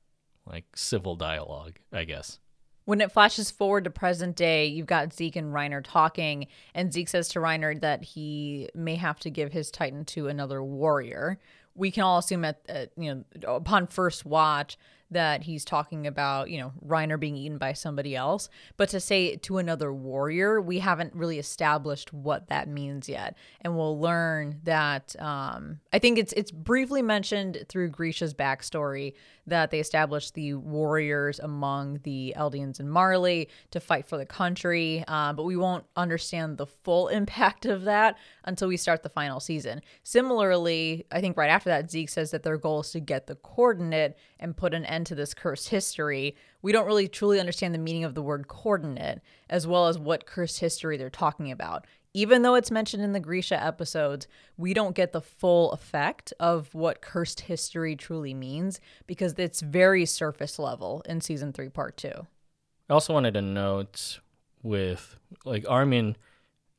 like 0.46 0.64
civil 0.74 1.16
dialogue, 1.16 1.78
I 1.92 2.04
guess. 2.04 2.38
When 2.84 3.00
it 3.00 3.12
flashes 3.12 3.50
forward 3.50 3.84
to 3.84 3.90
present 3.90 4.36
day, 4.36 4.66
you've 4.66 4.86
got 4.86 5.12
Zeke 5.12 5.36
and 5.36 5.54
Reiner 5.54 5.82
talking, 5.84 6.48
and 6.74 6.92
Zeke 6.92 7.08
says 7.08 7.28
to 7.30 7.38
Reiner 7.38 7.80
that 7.80 8.02
he 8.02 8.68
may 8.74 8.96
have 8.96 9.20
to 9.20 9.30
give 9.30 9.52
his 9.52 9.70
Titan 9.70 10.04
to 10.06 10.28
another 10.28 10.62
warrior. 10.62 11.38
We 11.74 11.90
can 11.90 12.02
all 12.02 12.18
assume 12.18 12.44
at, 12.44 12.60
at 12.68 12.90
you 12.96 13.24
know 13.42 13.54
upon 13.54 13.86
first 13.86 14.26
watch 14.26 14.76
that 15.12 15.42
he's 15.42 15.64
talking 15.64 16.06
about 16.06 16.50
you 16.50 16.58
know 16.58 16.72
Reiner 16.84 17.20
being 17.20 17.36
eaten 17.36 17.58
by 17.58 17.72
somebody 17.72 18.16
else, 18.16 18.48
but 18.76 18.88
to 18.90 19.00
say 19.00 19.36
to 19.36 19.58
another 19.58 19.92
warrior, 19.92 20.60
we 20.60 20.80
haven't 20.80 21.14
really 21.14 21.38
established 21.38 22.12
what 22.12 22.48
that 22.48 22.68
means 22.68 23.08
yet, 23.08 23.36
and 23.60 23.76
we'll 23.76 24.00
learn 24.00 24.60
that. 24.64 25.14
Um, 25.20 25.80
I 25.92 25.98
think 25.98 26.18
it's 26.18 26.32
it's 26.32 26.50
briefly 26.50 27.00
mentioned 27.00 27.64
through 27.68 27.90
Grisha's 27.90 28.34
backstory 28.34 29.14
that 29.46 29.70
they 29.70 29.80
established 29.80 30.34
the 30.34 30.54
warriors 30.54 31.38
among 31.40 32.00
the 32.04 32.34
Eldians 32.36 32.78
and 32.78 32.90
Marley 32.90 33.48
to 33.70 33.80
fight 33.80 34.06
for 34.06 34.16
the 34.16 34.26
country, 34.26 35.04
uh, 35.08 35.32
but 35.32 35.44
we 35.44 35.56
won't 35.56 35.84
understand 35.96 36.58
the 36.58 36.66
full 36.66 37.08
impact 37.22 37.66
of 37.66 37.82
that 37.82 38.16
until 38.44 38.68
we 38.68 38.76
start 38.76 39.02
the 39.02 39.08
final 39.08 39.40
season. 39.40 39.80
Similarly, 40.04 41.06
I 41.10 41.20
think 41.20 41.36
right 41.36 41.50
after 41.50 41.70
that, 41.70 41.90
Zeke 41.90 42.08
says 42.08 42.30
that 42.30 42.42
their 42.42 42.56
goal 42.56 42.80
is 42.80 42.90
to 42.92 43.00
get 43.00 43.26
the 43.26 43.34
coordinate 43.34 44.16
and 44.38 44.56
put 44.56 44.74
an 44.74 44.84
end 44.84 45.06
to 45.06 45.14
this 45.14 45.34
cursed 45.34 45.68
history, 45.68 46.36
we 46.62 46.72
don't 46.72 46.86
really 46.86 47.08
truly 47.08 47.40
understand 47.40 47.74
the 47.74 47.78
meaning 47.78 48.04
of 48.04 48.14
the 48.14 48.22
word 48.22 48.48
coordinate 48.48 49.20
as 49.50 49.66
well 49.66 49.88
as 49.88 49.98
what 49.98 50.26
cursed 50.26 50.60
history 50.60 50.96
they're 50.96 51.10
talking 51.10 51.50
about. 51.50 51.86
Even 52.14 52.42
though 52.42 52.54
it's 52.54 52.70
mentioned 52.70 53.02
in 53.02 53.12
the 53.12 53.20
Grisha 53.20 53.62
episodes, 53.62 54.26
we 54.58 54.74
don't 54.74 54.94
get 54.94 55.12
the 55.12 55.20
full 55.22 55.72
effect 55.72 56.32
of 56.38 56.74
what 56.74 57.00
cursed 57.00 57.40
history 57.40 57.96
truly 57.96 58.34
means 58.34 58.80
because 59.06 59.34
it's 59.38 59.60
very 59.60 60.04
surface 60.04 60.58
level 60.58 61.02
in 61.06 61.22
season 61.22 61.52
three, 61.52 61.70
part 61.70 61.96
two. 61.96 62.26
I 62.90 62.92
also 62.92 63.14
wanted 63.14 63.34
to 63.34 63.42
note 63.42 64.20
with 64.62 65.16
like 65.44 65.64
Armin 65.68 66.16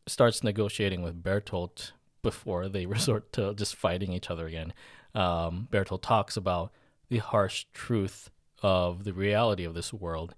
starts 0.07 0.43
negotiating 0.43 1.01
with 1.01 1.23
Bertolt 1.23 1.91
before 2.21 2.69
they 2.69 2.85
resort 2.87 3.31
to 3.33 3.53
just 3.55 3.75
fighting 3.75 4.13
each 4.13 4.29
other 4.29 4.45
again. 4.45 4.73
Um, 5.15 5.67
Bertolt 5.71 6.01
talks 6.01 6.37
about 6.37 6.71
the 7.09 7.17
harsh 7.19 7.65
truth 7.73 8.29
of 8.61 9.03
the 9.03 9.13
reality 9.13 9.63
of 9.65 9.73
this 9.73 9.91
world, 9.93 10.33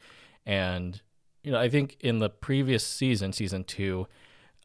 and 0.45 1.01
you 1.43 1.51
know 1.51 1.59
I 1.59 1.69
think 1.69 1.97
in 1.99 2.19
the 2.19 2.29
previous 2.29 2.85
season, 2.85 3.31
season 3.33 3.63
two, 3.63 4.07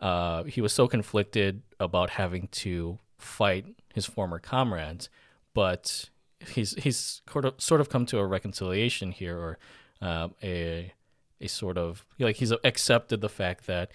uh, 0.01 0.45
he 0.45 0.61
was 0.61 0.73
so 0.73 0.89
conflicted 0.89 1.63
about 1.79 2.11
having 2.11 2.49
to 2.49 2.99
fight 3.19 3.67
his 3.95 4.07
former 4.07 4.39
comrades, 4.39 5.09
but 5.55 6.09
he's 6.41 6.75
he's 6.83 7.23
sort 7.59 7.81
of 7.81 7.89
come 7.89 8.07
to 8.07 8.19
a 8.19 8.27
reconciliation 8.27 9.13
here, 9.13 9.39
or 9.39 9.59
uh, 10.01 10.29
a 10.43 10.93
a 11.41 11.49
sort 11.49 11.79
of 11.79 12.05
like 12.19 12.37
he's 12.37 12.53
accepted 12.65 13.21
the 13.21 13.29
fact 13.29 13.67
that 13.67 13.93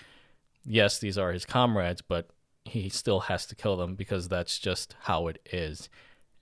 yes, 0.66 1.00
these 1.00 1.18
are 1.18 1.32
his 1.32 1.46
comrades, 1.46 2.02
but 2.02 2.30
he 2.66 2.90
still 2.90 3.22
has 3.22 3.46
to 3.46 3.56
kill 3.56 3.78
them 3.78 3.96
because 3.96 4.28
that's 4.28 4.58
just 4.58 4.96
how 5.02 5.28
it 5.28 5.40
is. 5.52 5.90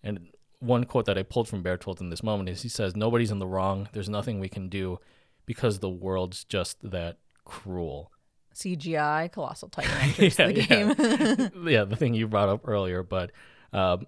And 0.01 0.29
one 0.59 0.85
quote 0.85 1.05
that 1.05 1.17
I 1.17 1.23
pulled 1.23 1.49
from 1.49 1.63
Bertolt 1.63 1.99
in 1.99 2.09
this 2.09 2.23
moment 2.23 2.49
is 2.49 2.61
he 2.61 2.69
says, 2.69 2.95
Nobody's 2.95 3.31
in 3.31 3.39
the 3.39 3.47
wrong. 3.47 3.89
There's 3.91 4.09
nothing 4.09 4.39
we 4.39 4.49
can 4.49 4.69
do 4.69 4.99
because 5.45 5.79
the 5.79 5.89
world's 5.89 6.45
just 6.45 6.77
that 6.89 7.17
cruel. 7.43 8.12
CGI, 8.53 9.31
Colossal 9.31 9.69
Titan 9.71 9.91
enters 10.01 10.39
yeah, 10.39 10.47
the 10.47 10.53
game. 10.53 10.95
Yeah. 10.97 11.69
yeah, 11.79 11.83
the 11.85 11.95
thing 11.95 12.13
you 12.13 12.27
brought 12.27 12.49
up 12.49 12.67
earlier. 12.67 13.03
But 13.03 13.31
um, 13.71 14.07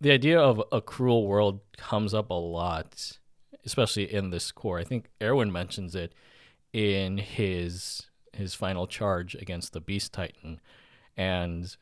the 0.00 0.10
idea 0.10 0.40
of 0.40 0.62
a 0.72 0.80
cruel 0.80 1.26
world 1.26 1.60
comes 1.76 2.14
up 2.14 2.30
a 2.30 2.34
lot, 2.34 3.18
especially 3.64 4.12
in 4.12 4.30
this 4.30 4.50
cour. 4.52 4.78
I 4.78 4.84
think 4.84 5.08
Erwin 5.22 5.52
mentions 5.52 5.94
it 5.94 6.14
in 6.72 7.18
his 7.18 8.08
his 8.32 8.54
final 8.54 8.86
charge 8.86 9.34
against 9.34 9.74
the 9.74 9.80
Beast 9.80 10.12
Titan, 10.12 10.60
and 11.16 11.76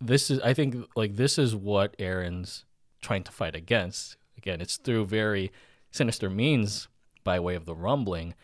this 0.00 0.30
is 0.30 0.40
I 0.40 0.52
think 0.52 0.76
like 0.96 1.16
this 1.16 1.38
is 1.38 1.54
what 1.54 1.96
Eren's 1.98 2.64
trying 3.00 3.22
to 3.24 3.32
fight 3.32 3.54
against. 3.54 4.16
Again, 4.36 4.60
it's 4.60 4.76
through 4.76 5.06
very 5.06 5.52
sinister 5.90 6.28
means 6.28 6.88
by 7.22 7.38
way 7.38 7.54
of 7.54 7.66
the 7.66 7.74
rumbling, 7.74 8.34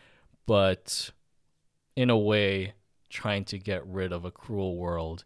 but 0.45 1.11
in 1.95 2.09
a 2.09 2.17
way 2.17 2.73
trying 3.09 3.45
to 3.45 3.57
get 3.57 3.85
rid 3.85 4.11
of 4.11 4.25
a 4.25 4.31
cruel 4.31 4.77
world 4.77 5.23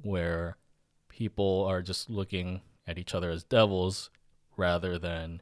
where 0.00 0.56
people 1.08 1.64
are 1.68 1.82
just 1.82 2.10
looking 2.10 2.60
at 2.86 2.98
each 2.98 3.14
other 3.14 3.30
as 3.30 3.44
devils 3.44 4.10
rather 4.56 4.98
than 4.98 5.40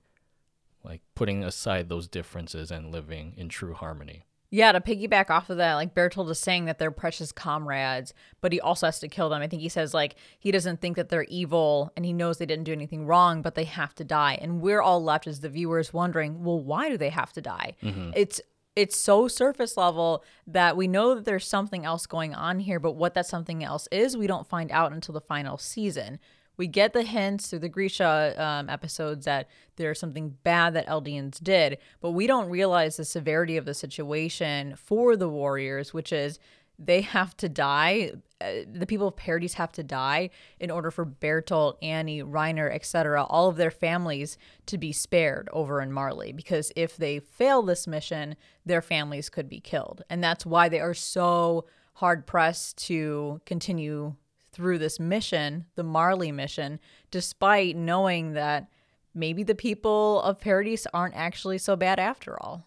like 0.84 1.02
putting 1.14 1.44
aside 1.44 1.88
those 1.88 2.08
differences 2.08 2.70
and 2.70 2.92
living 2.92 3.34
in 3.36 3.48
true 3.48 3.74
harmony. 3.74 4.24
Yeah, 4.52 4.72
to 4.72 4.80
piggyback 4.80 5.30
off 5.30 5.48
of 5.48 5.58
that, 5.58 5.74
like 5.74 5.94
Bertolt 5.94 6.28
is 6.28 6.38
saying 6.38 6.64
that 6.64 6.80
they're 6.80 6.90
precious 6.90 7.30
comrades, 7.30 8.12
but 8.40 8.52
he 8.52 8.60
also 8.60 8.88
has 8.88 8.98
to 8.98 9.06
kill 9.06 9.28
them. 9.28 9.42
I 9.42 9.46
think 9.46 9.62
he 9.62 9.68
says 9.68 9.94
like 9.94 10.16
he 10.40 10.50
doesn't 10.50 10.80
think 10.80 10.96
that 10.96 11.08
they're 11.08 11.24
evil 11.24 11.92
and 11.96 12.04
he 12.04 12.12
knows 12.12 12.38
they 12.38 12.46
didn't 12.46 12.64
do 12.64 12.72
anything 12.72 13.06
wrong, 13.06 13.42
but 13.42 13.54
they 13.54 13.64
have 13.64 13.94
to 13.96 14.04
die. 14.04 14.38
And 14.40 14.60
we're 14.60 14.82
all 14.82 15.02
left 15.04 15.28
as 15.28 15.40
the 15.40 15.48
viewers 15.48 15.92
wondering, 15.92 16.42
well, 16.42 16.58
why 16.58 16.88
do 16.88 16.98
they 16.98 17.10
have 17.10 17.32
to 17.34 17.40
die? 17.40 17.76
Mm-hmm. 17.80 18.10
It's 18.16 18.40
it's 18.81 18.97
so 18.97 19.28
surface 19.28 19.77
level 19.77 20.24
that 20.47 20.74
we 20.74 20.89
know 20.89 21.15
that 21.15 21.27
there's 21.27 21.47
something 21.47 21.85
else 21.85 22.07
going 22.07 22.35
on 22.35 22.61
here, 22.61 22.81
but 22.81 22.93
what 22.93 23.12
that 23.12 23.27
something 23.27 23.62
else 23.62 23.86
is, 23.93 24.16
we 24.16 24.27
don't 24.27 24.48
find 24.48 24.73
out 24.73 24.90
until 24.90 25.12
the 25.12 25.20
final 25.20 25.59
season. 25.59 26.19
We 26.57 26.66
get 26.66 26.94
the 26.94 27.02
hints 27.02 27.48
through 27.48 27.59
the 27.59 27.69
Grisha 27.69 28.35
um, 28.43 28.70
episodes 28.70 29.27
that 29.27 29.48
there's 29.77 30.01
something 30.01 30.39
bad 30.44 30.73
that 30.73 30.86
Eldians 30.86 31.43
did, 31.43 31.77
but 32.01 32.12
we 32.12 32.27
don't 32.27 32.48
realize 32.48 32.97
the 32.97 33.05
severity 33.05 33.59
of 33.59 33.66
the 33.66 33.74
situation 33.74 34.77
for 34.77 35.15
the 35.15 35.28
warriors, 35.28 35.93
which 35.93 36.11
is 36.11 36.39
they 36.82 37.02
have 37.02 37.36
to 37.36 37.48
die. 37.48 38.12
Uh, 38.40 38.62
the 38.73 38.86
people 38.86 39.09
of 39.09 39.16
Paradis 39.16 39.55
have 39.55 39.70
to 39.73 39.82
die 39.82 40.31
in 40.59 40.70
order 40.70 40.90
for 40.90 41.05
Bertolt, 41.05 41.77
Annie, 41.82 42.23
Reiner, 42.23 42.74
etc., 42.74 43.24
all 43.24 43.48
of 43.48 43.57
their 43.57 43.70
families 43.70 44.39
to 44.66 44.78
be 44.78 44.93
spared 44.93 45.48
over 45.52 45.82
in 45.82 45.93
Marley. 45.93 46.32
Because 46.32 46.73
if 46.74 46.97
they 46.97 47.19
fail 47.19 47.62
this 47.62 47.86
mission, 47.86 48.35
their 48.65 48.81
families 48.81 49.28
could 49.28 49.48
be 49.48 49.61
killed, 49.61 50.02
and 50.09 50.24
that's 50.24 50.47
why 50.47 50.69
they 50.69 50.81
are 50.81 50.94
so 50.94 51.66
hard 51.94 52.27
pressed 52.27 52.78
to 52.78 53.43
continue 53.44 54.15
through 54.52 54.78
this 54.78 54.98
mission, 54.98 55.66
the 55.74 55.82
Marley 55.82 56.32
mission, 56.32 56.81
despite 57.11 57.77
knowing 57.77 58.32
that 58.32 58.69
maybe 59.15 59.43
the 59.43 59.55
people 59.55 60.23
of 60.23 60.40
Paradis 60.40 60.86
aren't 60.94 61.15
actually 61.15 61.59
so 61.59 61.77
bad 61.77 61.98
after 61.98 62.40
all. 62.43 62.66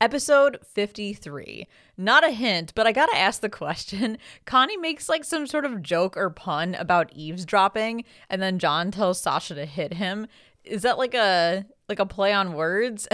Episode 0.00 0.58
53. 0.64 1.66
Not 1.98 2.26
a 2.26 2.30
hint, 2.30 2.72
but 2.74 2.86
I 2.86 2.92
gotta 2.92 3.16
ask 3.16 3.42
the 3.42 3.50
question. 3.50 4.16
Connie 4.46 4.78
makes 4.78 5.10
like 5.10 5.24
some 5.24 5.46
sort 5.46 5.66
of 5.66 5.82
joke 5.82 6.16
or 6.16 6.30
pun 6.30 6.74
about 6.76 7.12
eavesdropping, 7.12 8.04
and 8.30 8.40
then 8.40 8.58
Jean 8.58 8.90
tells 8.90 9.20
Sasha 9.20 9.54
to 9.54 9.66
hit 9.66 9.94
him. 9.94 10.26
Is 10.64 10.82
that 10.82 10.96
like 10.96 11.14
a 11.14 11.66
like 11.86 11.98
a 11.98 12.06
play 12.06 12.32
on 12.32 12.54
words? 12.54 13.08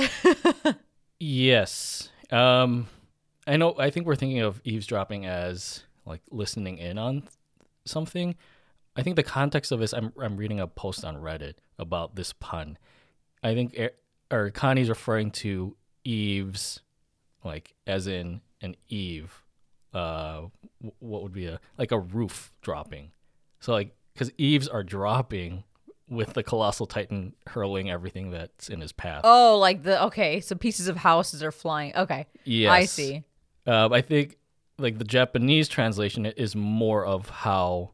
yes. 1.18 2.10
Um 2.30 2.86
I 3.48 3.56
know 3.56 3.74
I 3.78 3.90
think 3.90 4.06
we're 4.06 4.14
thinking 4.14 4.40
of 4.40 4.60
eavesdropping 4.64 5.26
as 5.26 5.82
like 6.04 6.20
listening 6.30 6.78
in 6.78 6.98
on 6.98 7.24
something. 7.84 8.36
I 8.94 9.02
think 9.02 9.16
the 9.16 9.24
context 9.24 9.72
of 9.72 9.80
this, 9.80 9.92
I'm 9.92 10.12
I'm 10.20 10.36
reading 10.36 10.60
a 10.60 10.68
post 10.68 11.04
on 11.04 11.16
Reddit 11.16 11.54
about 11.80 12.14
this 12.14 12.32
pun. 12.32 12.78
I 13.42 13.54
think 13.54 13.76
or 14.30 14.50
Connie's 14.50 14.88
referring 14.88 15.32
to 15.32 15.76
eaves, 16.06 16.80
like 17.44 17.74
as 17.86 18.06
in 18.06 18.40
an 18.62 18.76
eave. 18.88 19.42
Uh, 19.92 20.42
what 20.98 21.22
would 21.22 21.32
be 21.32 21.46
a 21.46 21.60
like 21.78 21.92
a 21.92 21.98
roof 21.98 22.52
dropping? 22.62 23.12
So 23.60 23.72
like 23.72 23.94
because 24.12 24.30
eaves 24.38 24.68
are 24.68 24.82
dropping 24.82 25.64
with 26.08 26.34
the 26.34 26.42
colossal 26.42 26.86
titan 26.86 27.34
hurling 27.48 27.90
everything 27.90 28.30
that's 28.30 28.68
in 28.68 28.80
his 28.80 28.92
path. 28.92 29.22
Oh, 29.24 29.58
like 29.58 29.82
the 29.82 30.04
okay, 30.04 30.40
so 30.40 30.54
pieces 30.54 30.88
of 30.88 30.96
houses 30.96 31.42
are 31.42 31.52
flying. 31.52 31.94
Okay, 31.96 32.26
yes, 32.44 32.70
I 32.70 32.84
see. 32.84 33.24
Uh, 33.66 33.88
I 33.90 34.00
think 34.00 34.36
like 34.78 34.98
the 34.98 35.04
Japanese 35.04 35.68
translation 35.68 36.26
is 36.26 36.54
more 36.54 37.04
of 37.04 37.28
how 37.28 37.92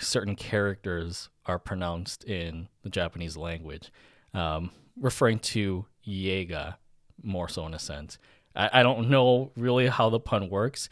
certain 0.00 0.36
characters 0.36 1.30
are 1.46 1.58
pronounced 1.58 2.24
in 2.24 2.68
the 2.82 2.90
Japanese 2.90 3.36
language, 3.36 3.90
um, 4.34 4.70
referring 5.00 5.38
to 5.38 5.86
Yaga 6.02 6.78
more 7.22 7.48
so 7.48 7.66
in 7.66 7.74
a 7.74 7.78
sense. 7.78 8.18
I, 8.54 8.80
I 8.80 8.82
don't 8.82 9.10
know 9.10 9.50
really 9.56 9.88
how 9.88 10.10
the 10.10 10.20
pun 10.20 10.48
works, 10.48 10.88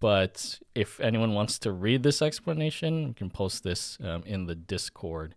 but 0.00 0.58
if 0.74 1.00
anyone 1.00 1.34
wants 1.34 1.58
to 1.60 1.72
read 1.72 2.02
this 2.02 2.22
explanation, 2.22 3.08
you 3.08 3.14
can 3.14 3.30
post 3.30 3.62
this 3.64 3.98
um, 4.02 4.22
in 4.26 4.46
the 4.46 4.54
Discord. 4.54 5.34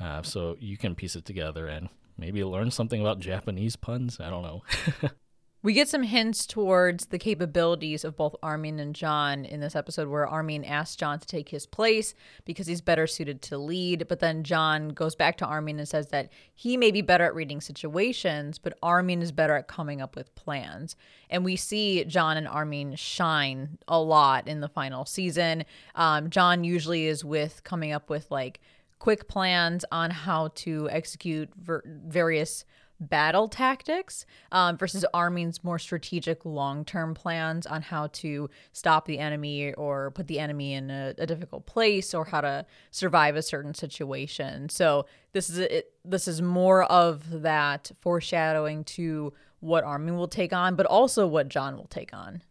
Uh, 0.00 0.22
so 0.22 0.56
you 0.60 0.76
can 0.76 0.94
piece 0.94 1.16
it 1.16 1.24
together 1.24 1.66
and 1.66 1.88
maybe 2.16 2.44
learn 2.44 2.70
something 2.70 3.00
about 3.00 3.20
Japanese 3.20 3.76
puns. 3.76 4.20
I 4.20 4.30
don't 4.30 4.42
know. 4.42 4.62
We 5.60 5.72
get 5.72 5.88
some 5.88 6.04
hints 6.04 6.46
towards 6.46 7.06
the 7.06 7.18
capabilities 7.18 8.04
of 8.04 8.16
both 8.16 8.36
Armin 8.44 8.78
and 8.78 8.94
Jean 8.94 9.44
in 9.44 9.58
this 9.58 9.74
episode, 9.74 10.06
where 10.06 10.24
Armin 10.24 10.64
asks 10.64 10.94
Jean 10.94 11.18
to 11.18 11.26
take 11.26 11.48
his 11.48 11.66
place 11.66 12.14
because 12.44 12.68
he's 12.68 12.80
better 12.80 13.08
suited 13.08 13.42
to 13.42 13.58
lead. 13.58 14.06
But 14.06 14.20
then 14.20 14.44
Jean 14.44 14.90
goes 14.90 15.16
back 15.16 15.36
to 15.38 15.46
Armin 15.46 15.80
and 15.80 15.88
says 15.88 16.10
that 16.10 16.30
he 16.54 16.76
may 16.76 16.92
be 16.92 17.02
better 17.02 17.24
at 17.24 17.34
reading 17.34 17.60
situations, 17.60 18.58
but 18.58 18.78
Armin 18.84 19.20
is 19.20 19.32
better 19.32 19.56
at 19.56 19.66
coming 19.66 20.00
up 20.00 20.14
with 20.14 20.32
plans. 20.36 20.94
And 21.28 21.44
we 21.44 21.56
see 21.56 22.04
Jean 22.04 22.36
and 22.36 22.46
Armin 22.46 22.94
shine 22.94 23.78
a 23.88 24.00
lot 24.00 24.46
in 24.46 24.60
the 24.60 24.68
final 24.68 25.06
season. 25.06 25.64
Um, 25.96 26.30
Jean 26.30 26.62
usually 26.62 27.06
is 27.06 27.24
with 27.24 27.64
coming 27.64 27.90
up 27.90 28.08
with 28.08 28.30
like 28.30 28.60
quick 29.00 29.26
plans 29.26 29.84
on 29.90 30.12
how 30.12 30.48
to 30.54 30.88
execute 30.90 31.50
ver- 31.56 31.82
various 31.84 32.64
battle 33.00 33.48
tactics 33.48 34.26
um, 34.52 34.76
versus 34.76 35.04
Armin's 35.14 35.62
more 35.62 35.78
strategic 35.78 36.44
long 36.44 36.84
term 36.84 37.14
plans 37.14 37.66
on 37.66 37.82
how 37.82 38.08
to 38.08 38.50
stop 38.72 39.06
the 39.06 39.18
enemy 39.18 39.72
or 39.74 40.10
put 40.10 40.26
the 40.26 40.38
enemy 40.38 40.74
in 40.74 40.90
a, 40.90 41.14
a 41.18 41.26
difficult 41.26 41.66
place 41.66 42.14
or 42.14 42.24
how 42.24 42.40
to 42.40 42.66
survive 42.90 43.36
a 43.36 43.42
certain 43.42 43.74
situation. 43.74 44.68
So 44.68 45.06
this 45.32 45.48
is 45.50 45.58
it, 45.58 45.92
this 46.04 46.26
is 46.26 46.42
more 46.42 46.84
of 46.84 47.42
that 47.42 47.90
foreshadowing 48.00 48.84
to 48.84 49.32
what 49.60 49.84
Armin 49.84 50.16
will 50.16 50.28
take 50.28 50.52
on, 50.52 50.76
but 50.76 50.86
also 50.86 51.26
what 51.26 51.48
Jean 51.48 51.76
will 51.76 51.88
take 51.88 52.12
on. 52.12 52.42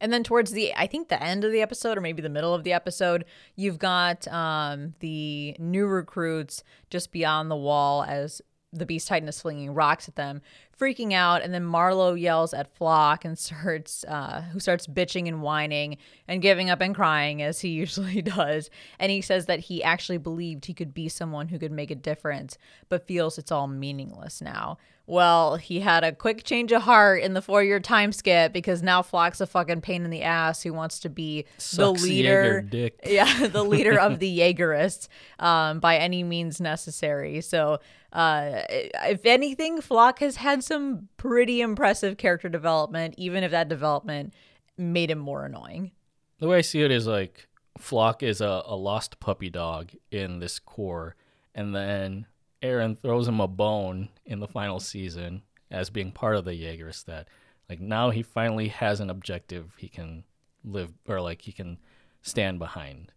And 0.00 0.12
then 0.12 0.22
towards 0.22 0.52
the, 0.52 0.74
I 0.74 0.86
think 0.86 1.08
the 1.08 1.22
end 1.22 1.44
of 1.44 1.52
the 1.52 1.62
episode, 1.62 1.96
or 1.96 2.02
maybe 2.02 2.20
the 2.20 2.28
middle 2.28 2.52
of 2.52 2.64
the 2.64 2.72
episode, 2.72 3.24
you've 3.54 3.78
got 3.78 4.28
um, 4.28 4.94
the 5.00 5.56
new 5.58 5.86
recruits 5.86 6.62
just 6.90 7.12
beyond 7.12 7.50
the 7.50 7.56
wall 7.56 8.04
as 8.04 8.42
the 8.72 8.86
Beast 8.86 9.08
Titan 9.08 9.28
is 9.28 9.40
flinging 9.40 9.74
rocks 9.74 10.08
at 10.08 10.16
them. 10.16 10.42
freaking 10.78 11.12
out. 11.12 11.42
And 11.42 11.54
then 11.54 11.64
Marlo 11.64 12.20
yells 12.20 12.52
at 12.52 12.76
Floch 12.76 13.24
and 13.24 13.38
starts, 13.38 14.04
uh, 14.04 14.42
who 14.52 14.60
starts 14.60 14.86
bitching 14.86 15.26
and 15.26 15.42
whining 15.42 15.96
and 16.28 16.42
giving 16.42 16.68
up 16.68 16.80
and 16.80 16.94
crying 16.94 17.42
as 17.42 17.60
he 17.60 17.68
usually 17.70 18.22
does. 18.22 18.70
And 18.98 19.10
he 19.10 19.20
says 19.20 19.46
that 19.46 19.60
he 19.60 19.82
actually 19.82 20.18
believed 20.18 20.66
he 20.66 20.74
could 20.74 20.92
be 20.92 21.08
someone 21.08 21.48
who 21.48 21.58
could 21.58 21.72
make 21.72 21.90
a 21.90 21.96
difference, 21.96 22.58
but 22.88 23.06
feels 23.06 23.38
it's 23.38 23.52
all 23.52 23.68
meaningless 23.68 24.40
now. 24.40 24.78
Well, 25.08 25.54
he 25.54 25.80
had 25.80 26.02
a 26.02 26.12
quick 26.12 26.42
change 26.42 26.72
of 26.72 26.82
heart 26.82 27.22
in 27.22 27.34
the 27.34 27.42
four 27.42 27.62
year 27.62 27.78
time 27.78 28.10
skip 28.10 28.52
because 28.52 28.82
now 28.82 29.02
Floch's 29.02 29.40
a 29.40 29.46
fucking 29.46 29.80
pain 29.80 30.04
in 30.04 30.10
the 30.10 30.22
ass 30.22 30.64
who 30.64 30.72
wants 30.72 30.98
to 31.00 31.08
be 31.08 31.44
Sucks 31.58 32.02
the 32.02 32.08
leader. 32.08 32.60
Dick. 32.60 32.98
Yeah, 33.06 33.46
the 33.46 33.64
leader 33.64 33.98
of 34.00 34.18
the 34.18 34.38
Jaegerists 34.38 35.06
um, 35.38 35.78
by 35.78 35.96
any 35.98 36.24
means 36.24 36.60
necessary. 36.60 37.40
So, 37.40 37.78
uh, 38.12 38.62
if 38.68 39.24
anything, 39.24 39.80
Floch 39.80 40.18
has 40.18 40.36
had 40.36 40.64
some 40.64 41.08
pretty 41.16 41.60
impressive 41.60 42.16
character 42.16 42.48
development, 42.48 43.14
even 43.16 43.44
if 43.44 43.52
that 43.52 43.68
development 43.68 44.34
made 44.76 45.10
him 45.10 45.18
more 45.18 45.44
annoying. 45.44 45.92
The 46.40 46.48
way 46.48 46.58
I 46.58 46.62
see 46.62 46.82
it 46.82 46.90
is 46.90 47.06
like 47.06 47.46
Floch 47.78 48.22
is 48.22 48.40
a, 48.40 48.62
a 48.66 48.74
lost 48.74 49.20
puppy 49.20 49.50
dog 49.50 49.92
in 50.10 50.40
this 50.40 50.58
cour, 50.58 51.14
and 51.54 51.74
then 51.74 52.26
Eren 52.62 52.98
throws 52.98 53.28
him 53.28 53.40
a 53.40 53.48
bone 53.48 54.08
in 54.24 54.40
the 54.40 54.48
final 54.48 54.80
season 54.80 55.42
as 55.70 55.90
being 55.90 56.12
part 56.12 56.36
of 56.36 56.44
the 56.44 56.54
Jaegers 56.54 57.02
that 57.04 57.28
like 57.68 57.80
now 57.80 58.10
he 58.10 58.22
finally 58.22 58.68
has 58.68 59.00
an 59.00 59.10
objective 59.10 59.74
he 59.78 59.88
can 59.88 60.24
live 60.64 60.92
or 61.06 61.20
like 61.20 61.42
he 61.42 61.52
can 61.52 61.78
stand 62.22 62.58
behind. 62.58 63.12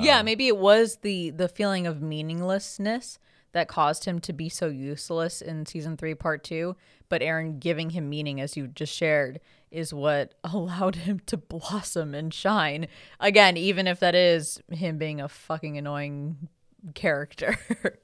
yeah, 0.00 0.20
um, 0.20 0.24
maybe 0.24 0.46
it 0.48 0.56
was 0.56 0.98
the 1.02 1.30
the 1.30 1.48
feeling 1.48 1.86
of 1.86 2.00
meaninglessness 2.00 3.18
that 3.52 3.68
caused 3.68 4.04
him 4.04 4.20
to 4.20 4.32
be 4.32 4.48
so 4.48 4.68
useless 4.68 5.42
in 5.42 5.66
season 5.66 5.96
3 5.96 6.14
part 6.14 6.44
2, 6.44 6.76
but 7.08 7.20
Eren 7.20 7.58
giving 7.58 7.90
him 7.90 8.08
meaning 8.08 8.40
as 8.40 8.56
you 8.56 8.68
just 8.68 8.94
shared 8.94 9.40
is 9.72 9.92
what 9.92 10.34
allowed 10.44 10.94
him 10.96 11.20
to 11.26 11.36
blossom 11.36 12.14
and 12.14 12.32
shine. 12.32 12.86
Again, 13.18 13.56
even 13.56 13.86
if 13.86 14.00
that 14.00 14.14
is 14.14 14.60
him 14.70 14.98
being 14.98 15.20
a 15.20 15.28
fucking 15.28 15.76
annoying 15.76 16.48
character. 16.94 17.58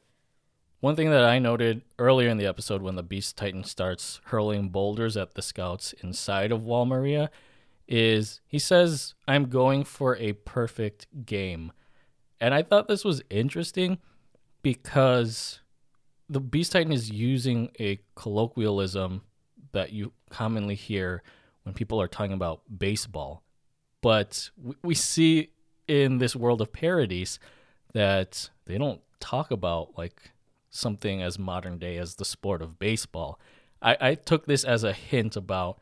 One 0.80 0.94
thing 0.94 1.10
that 1.10 1.24
I 1.24 1.38
noted 1.38 1.82
earlier 1.98 2.28
in 2.28 2.36
the 2.36 2.46
episode 2.46 2.82
when 2.82 2.96
the 2.96 3.02
Beast 3.02 3.36
Titan 3.36 3.64
starts 3.64 4.20
hurling 4.24 4.68
boulders 4.68 5.16
at 5.16 5.34
the 5.34 5.42
scouts 5.42 5.94
inside 6.02 6.52
of 6.52 6.66
Wall 6.66 6.84
Maria 6.84 7.30
is 7.88 8.40
he 8.46 8.58
says, 8.58 9.14
I'm 9.26 9.48
going 9.48 9.84
for 9.84 10.16
a 10.16 10.34
perfect 10.34 11.06
game. 11.24 11.72
And 12.40 12.52
I 12.52 12.62
thought 12.62 12.88
this 12.88 13.04
was 13.04 13.22
interesting 13.30 13.98
because 14.60 15.60
the 16.28 16.40
Beast 16.40 16.72
Titan 16.72 16.92
is 16.92 17.10
using 17.10 17.70
a 17.80 17.98
colloquialism 18.14 19.22
that 19.72 19.92
you 19.92 20.12
commonly 20.28 20.74
hear 20.74 21.22
when 21.62 21.74
people 21.74 22.00
are 22.02 22.08
talking 22.08 22.34
about 22.34 22.60
baseball. 22.76 23.42
But 24.02 24.50
we, 24.82 24.94
see 24.94 25.50
in 25.88 26.18
this 26.18 26.36
world 26.36 26.60
of 26.60 26.72
Paradis 26.72 27.38
that 27.94 28.50
they 28.66 28.76
don't 28.76 29.00
talk 29.20 29.50
about 29.50 29.96
like 29.96 30.32
something 30.76 31.22
as 31.22 31.38
modern 31.38 31.78
day 31.78 31.96
as 31.96 32.14
the 32.14 32.24
sport 32.24 32.62
of 32.62 32.78
baseball. 32.78 33.38
I, 33.82 33.96
I 34.00 34.14
took 34.14 34.46
this 34.46 34.64
as 34.64 34.84
a 34.84 34.92
hint 34.92 35.36
about 35.36 35.78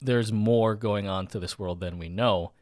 there's 0.00 0.32
more 0.32 0.74
going 0.74 1.08
on 1.08 1.26
to 1.28 1.38
this 1.38 1.58
world 1.58 1.80
than 1.80 1.98
we 1.98 2.08
know 2.08 2.52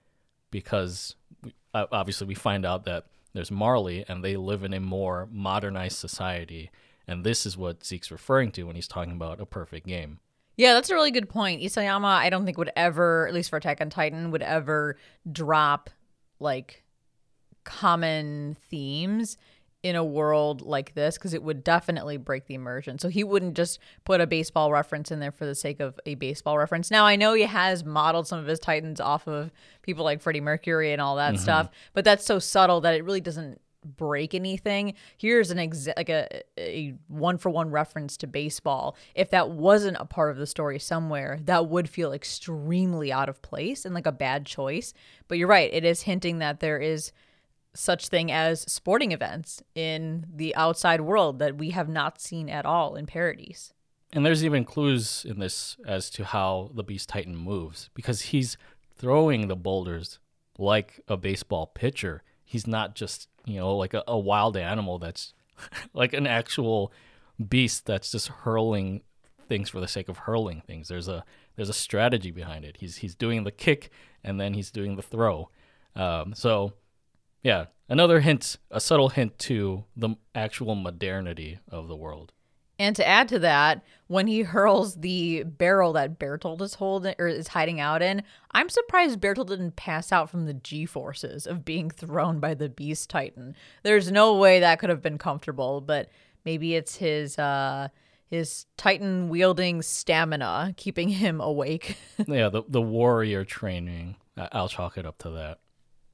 because 0.51 1.15
we, 1.43 1.55
obviously 1.75 2.27
we 2.27 2.35
find 2.35 2.67
out 2.67 2.85
that 2.85 3.07
there's 3.33 3.51
Marley 3.51 4.05
and 4.09 4.25
they 4.25 4.37
live 4.37 4.65
in 4.65 4.73
a 4.73 4.81
more 4.81 5.29
modernized 5.31 5.99
society. 5.99 6.71
And 7.07 7.25
this 7.25 7.47
is 7.47 7.57
what 7.57 7.85
Zeke's 7.85 8.11
referring 8.11 8.51
to 8.53 8.65
when 8.65 8.77
he's 8.77 8.89
talking 8.89 9.13
about 9.13 9.41
a 9.41 9.47
perfect 9.47 9.87
game. 9.87 10.19
Yeah, 10.57 10.75
that's 10.75 10.91
a 10.91 10.95
really 10.95 11.13
good 11.13 11.29
point. 11.29 11.63
Isayama, 11.63 12.05
I 12.05 12.31
don't 12.31 12.45
think 12.45 12.59
would 12.59 12.73
ever, 12.75 13.29
at 13.29 13.35
least 13.35 13.49
for 13.49 13.57
Attack 13.57 13.81
on 13.81 13.91
Titan, 13.91 14.33
would 14.33 14.43
ever 14.43 14.97
drop 15.31 15.89
like 16.41 16.83
common 17.65 18.57
themes 18.69 19.37
in 19.83 19.95
a 19.95 20.05
world 20.05 20.63
like 20.63 20.95
this 20.95 21.17
because 21.17 21.35
it 21.35 21.43
would 21.43 21.63
definitely 21.63 22.17
break 22.17 22.47
the 22.47 22.55
immersion. 22.55 22.99
So 22.99 23.09
he 23.09 23.23
wouldn't 23.23 23.55
just 23.55 23.79
put 24.05 24.21
a 24.21 24.27
baseball 24.27 24.73
reference 24.73 25.13
in 25.13 25.21
there 25.21 25.31
for 25.31 25.47
the 25.47 25.55
sake 25.55 25.79
of 25.79 26.01
a 26.05 26.17
baseball 26.17 26.59
reference. 26.59 26.91
Now 26.91 27.07
I 27.07 27.17
know 27.17 27.35
he 27.35 27.43
has 27.43 27.85
modeled 27.85 28.27
some 28.27 28.41
of 28.41 28.47
his 28.47 28.59
Titans 28.59 29.01
off 29.01 29.29
of 29.29 29.53
people 29.83 30.05
like 30.05 30.21
Freddie 30.21 30.41
Mercury 30.41 30.93
and 30.93 31.01
all 31.01 31.17
that 31.17 31.35
mm-hmm. 31.35 31.43
stuff, 31.43 31.71
but 31.93 32.05
that's 32.05 32.25
so 32.25 32.41
subtle 32.41 32.81
that 32.81 32.95
it 32.95 33.05
really 33.05 33.21
doesn't 33.21 33.61
break 33.85 34.35
anything. 34.35 34.95
Here's 35.17 35.53
an 35.53 35.59
exa- 35.59 35.97
like 35.97 36.09
a, 36.09 36.43
a 36.59 36.95
one 37.07 37.39
for 37.39 37.51
one 37.51 37.71
reference 37.71 38.17
to 38.19 38.27
baseball. 38.27 38.97
If 39.15 39.31
that 39.31 39.51
wasn't 39.51 39.97
a 40.01 40.05
part 40.05 40.33
of 40.33 40.37
the 40.37 40.47
story 40.47 40.81
somewhere, 40.81 41.39
that 41.45 41.69
would 41.69 41.89
feel 41.89 42.13
extremely 42.13 43.13
out 43.13 43.29
of 43.29 43.41
place 43.43 43.85
and 43.85 43.95
like 43.95 44.07
a 44.07 44.13
bad 44.13 44.45
choice. 44.45 44.93
But 45.29 45.39
you're 45.39 45.49
right, 45.49 45.73
it 45.73 45.85
is 45.85 46.03
hinting 46.03 46.39
that 46.39 46.59
there 46.59 46.79
is 46.79 47.13
such 47.75 48.09
thing 48.09 48.33
as 48.33 48.63
sporting 48.63 49.13
events 49.13 49.63
in 49.75 50.27
the 50.35 50.55
outside 50.55 51.01
world 51.01 51.39
that 51.39 51.57
we 51.57 51.71
have 51.71 51.89
not 51.89 52.21
seen 52.21 52.49
at 52.49 52.67
all 52.67 52.97
in 52.97 53.07
Paradis. 53.07 53.73
And 54.13 54.25
there's 54.25 54.45
even 54.45 54.65
clues 54.65 55.25
in 55.29 55.39
this 55.39 55.77
as 55.87 56.11
to 56.11 56.25
how 56.25 56.71
the 56.75 56.83
Beast 56.83 57.09
Titan 57.11 57.37
moves 57.37 57.91
because 57.95 58.23
he's 58.23 58.57
throwing 58.97 59.49
the 59.49 59.57
boulders 59.57 60.19
like 60.59 61.01
a 61.09 61.17
baseball 61.17 61.67
pitcher. 61.67 62.23
He's 62.45 62.67
not 62.67 62.95
just, 62.95 63.29
you 63.45 63.57
know, 63.57 63.77
like 63.77 63.95
a, 63.95 64.03
a 64.09 64.19
wild 64.19 64.57
animal 64.57 64.99
that's 64.99 65.35
like 65.93 66.15
an 66.15 66.27
actual 66.27 66.93
beast 67.49 67.87
that's 67.87 68.11
just 68.11 68.29
hurling 68.29 69.03
things 69.49 69.69
for 69.69 69.81
the 69.81 69.89
sake 69.89 70.09
of 70.09 70.19
hurling 70.19 70.63
things. 70.67 70.89
There's 70.89 71.09
a 71.09 71.25
there's 71.57 71.69
a 71.69 71.75
strategy 71.75 72.31
behind 72.31 72.65
it. 72.65 72.79
He's 72.79 72.97
he's 72.97 73.15
doing 73.15 73.45
the 73.45 73.51
kick 73.51 73.91
and 74.25 74.41
then 74.41 74.55
he's 74.55 74.71
doing 74.71 74.97
the 74.97 75.03
throw. 75.03 75.51
Um, 75.95 76.35
so 76.35 76.73
yeah, 77.43 77.67
another 77.89 78.21
hint, 78.21 78.57
a 78.71 78.81
subtle 78.81 79.11
hint 79.11 79.39
to 79.41 79.85
the 79.97 80.11
actual 80.35 80.75
modernity 80.75 81.59
of 81.69 81.89
the 81.89 81.97
world. 81.97 82.33
And 82.81 82.95
to 82.95 83.07
add 83.07 83.29
to 83.29 83.41
that, 83.41 83.83
when 84.07 84.29
he 84.29 84.43
hurls 84.43 84.95
the 84.97 85.43
barrel 85.43 85.93
that 85.95 86.19
Bertolt 86.19 86.61
is 86.63 86.75
holding 86.75 87.15
or 87.19 87.27
is 87.27 87.49
hiding 87.49 87.81
out 87.81 88.03
in, 88.03 88.23
I'm 88.53 88.69
surprised 88.69 89.21
Bertolt 89.21 89.49
didn't 89.49 89.75
pass 89.75 90.13
out 90.13 90.31
from 90.31 90.47
the 90.47 90.55
G 90.55 90.87
forces 90.87 91.47
of 91.47 91.65
being 91.65 91.91
thrown 91.91 92.39
by 92.39 92.55
the 92.55 92.69
Beast 92.69 93.11
Titan. 93.11 93.57
There's 93.83 94.13
no 94.13 94.37
way 94.37 94.61
that 94.61 94.79
could 94.79 94.91
have 94.91 95.03
been 95.03 95.19
comfortable, 95.19 95.81
but 95.81 96.09
maybe 96.45 96.77
it's 96.77 96.97
his 96.97 97.37
uh 97.39 97.89
his 98.29 98.67
Titan 98.77 99.29
wielding 99.29 99.83
stamina 99.83 100.75
keeping 100.77 101.09
him 101.09 101.41
awake. 101.41 101.97
yeah, 102.29 102.49
the 102.49 102.63
the 102.69 102.83
warrior 102.83 103.45
training. 103.45 104.17
I'll 104.53 104.69
chalk 104.69 104.97
it 104.99 105.05
up 105.05 105.19
to 105.19 105.31
that. 105.31 105.59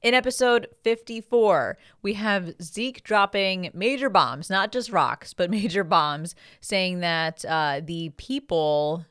In 0.05 0.13
episode 0.13 0.67
54, 0.83 1.79
we 2.03 2.13
have 2.13 2.53
Zeke 2.61 3.03
dropping 3.03 3.71
major 3.73 4.07
bombs, 4.07 4.51
not 4.51 4.71
just 4.71 4.91
rocks, 4.91 5.33
but 5.33 5.49
major 5.59 5.83
bombs, 5.83 6.35
saying 6.61 6.99
that 6.99 7.43
uh, 7.43 7.81
the 7.83 8.09
people 8.09 9.07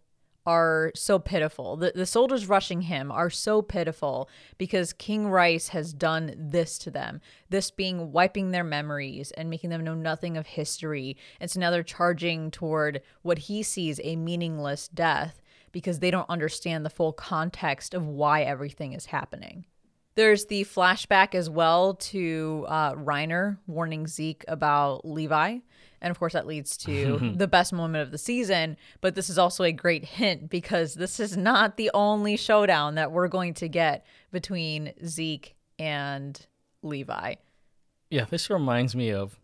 are 0.46 0.92
so 0.94 1.18
pitiful. 1.18 1.76
The, 1.76 1.90
the 1.96 2.06
soldiers 2.06 2.48
rushing 2.48 2.82
him 2.82 3.10
are 3.10 3.28
so 3.28 3.60
pitiful 3.60 4.28
because 4.56 4.92
King 4.92 5.26
Reiss 5.26 5.70
has 5.70 5.92
done 5.92 6.32
this 6.38 6.78
to 6.78 6.92
them. 6.92 7.20
This 7.50 7.72
being 7.72 8.12
wiping 8.12 8.52
their 8.52 8.62
memories 8.62 9.32
and 9.32 9.50
making 9.50 9.70
them 9.70 9.82
know 9.82 9.96
nothing 9.96 10.36
of 10.36 10.46
history. 10.46 11.16
And 11.40 11.50
so 11.50 11.58
now 11.58 11.72
they're 11.72 11.82
charging 11.82 12.52
toward 12.52 13.02
what 13.22 13.38
he 13.38 13.64
sees 13.64 13.98
a 14.04 14.14
meaningless 14.14 14.86
death 14.86 15.42
because 15.72 15.98
they 15.98 16.12
don't 16.12 16.30
understand 16.30 16.86
the 16.86 16.90
full 16.90 17.12
context 17.12 17.94
of 17.94 18.06
why 18.06 18.42
everything 18.42 18.92
is 18.92 19.06
happening. 19.06 19.64
There's 20.16 20.46
the 20.46 20.64
flashback 20.64 21.34
as 21.34 21.50
well 21.50 21.94
to 21.94 22.66
uh, 22.68 22.94
Reiner 22.94 23.58
warning 23.66 24.06
Zeke 24.06 24.44
about 24.46 25.04
Levi. 25.04 25.58
And 26.00 26.10
of 26.10 26.18
course, 26.18 26.34
that 26.34 26.46
leads 26.46 26.76
to 26.78 27.32
the 27.36 27.48
best 27.48 27.72
moment 27.72 28.02
of 28.02 28.12
the 28.12 28.18
season. 28.18 28.76
But 29.00 29.14
this 29.14 29.28
is 29.28 29.38
also 29.38 29.64
a 29.64 29.72
great 29.72 30.04
hint 30.04 30.50
because 30.50 30.94
this 30.94 31.18
is 31.18 31.36
not 31.36 31.76
the 31.76 31.90
only 31.94 32.36
showdown 32.36 32.94
that 32.94 33.10
we're 33.10 33.28
going 33.28 33.54
to 33.54 33.68
get 33.68 34.06
between 34.30 34.92
Zeke 35.04 35.56
and 35.78 36.46
Levi. 36.82 37.34
Yeah, 38.10 38.26
this 38.26 38.50
reminds 38.50 38.94
me 38.94 39.10
of 39.10 39.40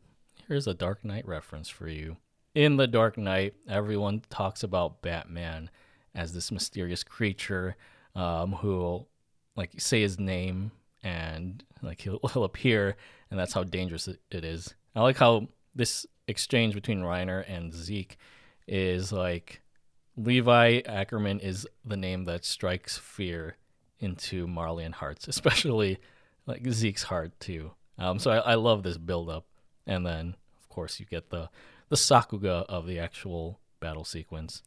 here's 0.47 0.67
a 0.67 0.75
Dark 0.75 1.05
Knight 1.05 1.27
reference 1.27 1.69
for 1.69 1.89
you. 1.89 2.19
In 2.55 2.77
The 2.77 2.87
Dark 2.87 3.17
Knight, 3.17 3.55
everyone 3.69 4.23
talks 4.31 4.63
about 4.63 5.03
Batman 5.03 5.71
as 6.15 6.33
this 6.33 6.53
mysterious 6.53 7.03
creature 7.03 7.77
um, 8.15 8.53
who 8.53 9.07
like 9.61 9.79
say 9.79 10.01
his 10.01 10.19
name 10.19 10.73
and 11.03 11.63
like 11.83 12.01
he'll, 12.01 12.19
he'll 12.33 12.45
appear 12.45 12.97
and 13.31 13.39
that's 13.39 13.53
how 13.53 13.63
dangerous 13.63 14.09
it 14.09 14.19
is. 14.45 14.75
I 14.97 15.03
like 15.03 15.19
how 15.19 15.49
this 15.75 16.07
exchange 16.27 16.75
between 16.75 17.01
reiner 17.01 17.45
and 17.47 17.73
zeke 17.73 18.17
is 18.67 19.13
like 19.13 19.61
levi 20.17 20.81
ackerman 20.87 21.41
is 21.41 21.69
the 21.85 21.97
name 21.97 22.25
that 22.25 22.45
strikes 22.45 22.97
fear 22.97 23.57
into 23.99 24.47
marleyan 24.47 24.93
hearts 24.93 25.29
especially 25.35 25.99
like 26.47 26.67
zeke's 26.71 27.03
heart 27.05 27.39
too. 27.39 27.71
Um, 27.99 28.19
so 28.19 28.31
I, 28.31 28.39
I 28.39 28.55
love 28.55 28.83
this 28.83 28.97
build 28.97 29.29
up 29.29 29.45
and 29.87 30.07
then 30.07 30.37
of 30.59 30.69
course 30.71 30.99
you 30.99 31.05
get 31.05 31.29
the 31.29 31.51
the 31.91 31.97
sakuga 31.97 32.65
of 32.67 32.87
the 32.87 32.99
actual 32.99 33.61
battle 33.79 34.05
sequence 34.05 34.63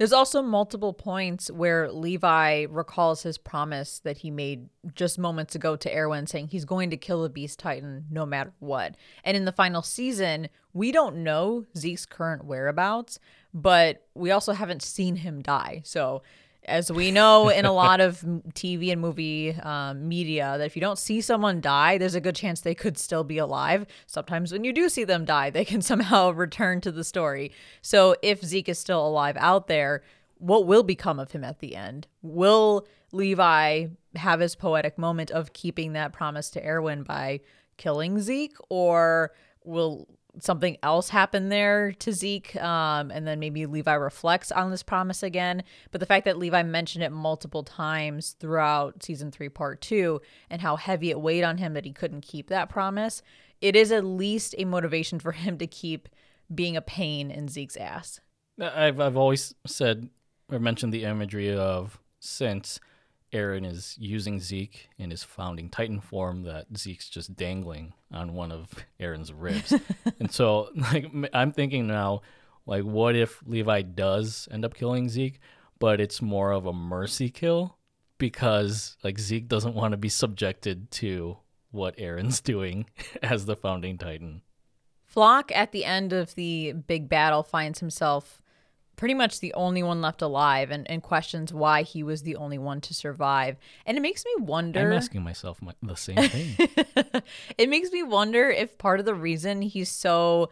There's 0.00 0.14
also 0.14 0.40
multiple 0.40 0.94
points 0.94 1.50
where 1.50 1.92
Levi 1.92 2.64
recalls 2.70 3.22
his 3.22 3.36
promise 3.36 3.98
that 3.98 4.16
he 4.16 4.30
made 4.30 4.70
just 4.94 5.18
moments 5.18 5.54
ago 5.54 5.76
to 5.76 5.94
Erwin, 5.94 6.26
saying 6.26 6.48
he's 6.48 6.64
going 6.64 6.88
to 6.88 6.96
kill 6.96 7.22
the 7.22 7.28
Beast 7.28 7.58
Titan 7.58 8.06
no 8.10 8.24
matter 8.24 8.54
what. 8.60 8.96
And 9.24 9.36
in 9.36 9.44
the 9.44 9.52
final 9.52 9.82
season, 9.82 10.48
we 10.72 10.90
don't 10.90 11.16
know 11.16 11.66
Zeke's 11.76 12.06
current 12.06 12.46
whereabouts, 12.46 13.18
but 13.52 14.06
we 14.14 14.30
also 14.30 14.54
haven't 14.54 14.80
seen 14.80 15.16
him 15.16 15.42
die. 15.42 15.82
So 15.84 16.22
as 16.64 16.90
we 16.92 17.10
know 17.10 17.48
in 17.48 17.64
a 17.64 17.72
lot 17.72 18.00
of 18.00 18.20
TV 18.54 18.92
and 18.92 19.00
movie 19.00 19.54
um, 19.54 20.08
media, 20.08 20.56
that 20.58 20.64
if 20.64 20.76
you 20.76 20.80
don't 20.80 20.98
see 20.98 21.20
someone 21.20 21.60
die, 21.60 21.98
there's 21.98 22.14
a 22.14 22.20
good 22.20 22.36
chance 22.36 22.60
they 22.60 22.74
could 22.74 22.98
still 22.98 23.24
be 23.24 23.38
alive. 23.38 23.86
Sometimes 24.06 24.52
when 24.52 24.64
you 24.64 24.72
do 24.72 24.88
see 24.88 25.04
them 25.04 25.24
die, 25.24 25.50
they 25.50 25.64
can 25.64 25.82
somehow 25.90 26.30
return 26.30 26.80
to 26.82 26.92
the 26.92 27.04
story. 27.04 27.52
So 27.82 28.14
if 28.22 28.44
Zeke 28.44 28.68
is 28.68 28.78
still 28.78 29.06
alive 29.06 29.36
out 29.38 29.66
there, 29.66 30.02
what 30.38 30.66
will 30.66 30.82
become 30.82 31.18
of 31.18 31.32
him 31.32 31.44
at 31.44 31.60
the 31.60 31.76
end? 31.76 32.06
Will 32.22 32.86
Levi 33.12 33.86
have 34.16 34.40
his 34.40 34.54
poetic 34.54 34.98
moment 34.98 35.30
of 35.30 35.52
keeping 35.52 35.92
that 35.92 36.12
promise 36.12 36.50
to 36.50 36.64
Erwin 36.64 37.02
by 37.02 37.40
killing 37.76 38.20
Zeke, 38.20 38.56
or 38.68 39.32
will 39.64 40.08
something 40.38 40.76
else 40.82 41.08
happened 41.08 41.50
there 41.50 41.92
to 41.92 42.12
Zeke, 42.12 42.56
um, 42.56 43.10
and 43.10 43.26
then 43.26 43.40
maybe 43.40 43.66
Levi 43.66 43.94
reflects 43.94 44.52
on 44.52 44.70
this 44.70 44.82
promise 44.82 45.22
again. 45.22 45.62
But 45.90 46.00
the 46.00 46.06
fact 46.06 46.24
that 46.24 46.38
Levi 46.38 46.62
mentioned 46.62 47.04
it 47.04 47.10
multiple 47.10 47.62
times 47.62 48.36
throughout 48.38 49.02
season 49.02 49.30
three, 49.30 49.48
part 49.48 49.80
two, 49.80 50.20
and 50.48 50.62
how 50.62 50.76
heavy 50.76 51.10
it 51.10 51.20
weighed 51.20 51.44
on 51.44 51.58
him 51.58 51.74
that 51.74 51.84
he 51.84 51.92
couldn't 51.92 52.22
keep 52.22 52.48
that 52.48 52.68
promise, 52.68 53.22
it 53.60 53.76
is 53.76 53.92
at 53.92 54.04
least 54.04 54.54
a 54.58 54.64
motivation 54.64 55.18
for 55.18 55.32
him 55.32 55.58
to 55.58 55.66
keep 55.66 56.08
being 56.54 56.76
a 56.76 56.82
pain 56.82 57.30
in 57.30 57.48
Zeke's 57.48 57.76
ass. 57.76 58.20
I've 58.60 59.00
I've 59.00 59.16
always 59.16 59.54
said 59.66 60.10
or 60.50 60.58
mentioned 60.58 60.92
the 60.92 61.04
imagery 61.04 61.54
of 61.54 61.98
since 62.18 62.80
Eren 63.32 63.64
is 63.64 63.96
using 63.98 64.40
Zeke 64.40 64.88
in 64.98 65.10
his 65.10 65.22
founding 65.22 65.68
Titan 65.68 66.00
form 66.00 66.42
that 66.42 66.66
Zeke's 66.76 67.08
just 67.08 67.36
dangling 67.36 67.92
on 68.12 68.34
one 68.34 68.50
of 68.50 68.68
Eren's 68.98 69.32
ribs. 69.32 69.72
and 70.18 70.30
so 70.30 70.70
like 70.74 71.06
I'm 71.32 71.52
thinking 71.52 71.86
now 71.86 72.22
like 72.66 72.82
what 72.84 73.14
if 73.14 73.40
Levi 73.46 73.82
does 73.82 74.48
end 74.50 74.64
up 74.64 74.74
killing 74.74 75.08
Zeke, 75.08 75.40
but 75.78 76.00
it's 76.00 76.20
more 76.20 76.52
of 76.52 76.66
a 76.66 76.72
mercy 76.72 77.30
kill 77.30 77.78
because 78.18 78.96
like 79.02 79.18
Zeke 79.18 79.48
doesn't 79.48 79.74
want 79.74 79.92
to 79.92 79.98
be 79.98 80.08
subjected 80.08 80.90
to 80.92 81.38
what 81.70 81.96
Eren's 81.96 82.40
doing 82.40 82.86
as 83.22 83.46
the 83.46 83.56
founding 83.56 83.98
Titan. 83.98 84.42
Floch 85.12 85.50
at 85.52 85.72
the 85.72 85.84
end 85.84 86.12
of 86.12 86.34
the 86.36 86.72
big 86.72 87.08
battle 87.08 87.42
finds 87.42 87.80
himself 87.80 88.42
pretty 89.00 89.14
much 89.14 89.40
the 89.40 89.54
only 89.54 89.82
one 89.82 90.02
left 90.02 90.20
alive 90.20 90.70
and, 90.70 90.88
and 90.90 91.02
questions 91.02 91.54
why 91.54 91.80
he 91.80 92.02
was 92.02 92.22
the 92.22 92.36
only 92.36 92.58
one 92.58 92.82
to 92.82 92.92
survive. 92.92 93.56
And 93.86 93.96
it 93.96 94.02
makes 94.02 94.26
me 94.26 94.32
wonder. 94.44 94.78
I'm 94.80 94.92
asking 94.92 95.22
myself 95.22 95.62
my, 95.62 95.72
the 95.82 95.94
same 95.96 96.16
thing. 96.16 96.54
it 97.58 97.70
makes 97.70 97.90
me 97.92 98.02
wonder 98.02 98.50
if 98.50 98.76
part 98.76 99.00
of 99.00 99.06
the 99.06 99.14
reason 99.14 99.62
he's 99.62 99.88
so 99.88 100.50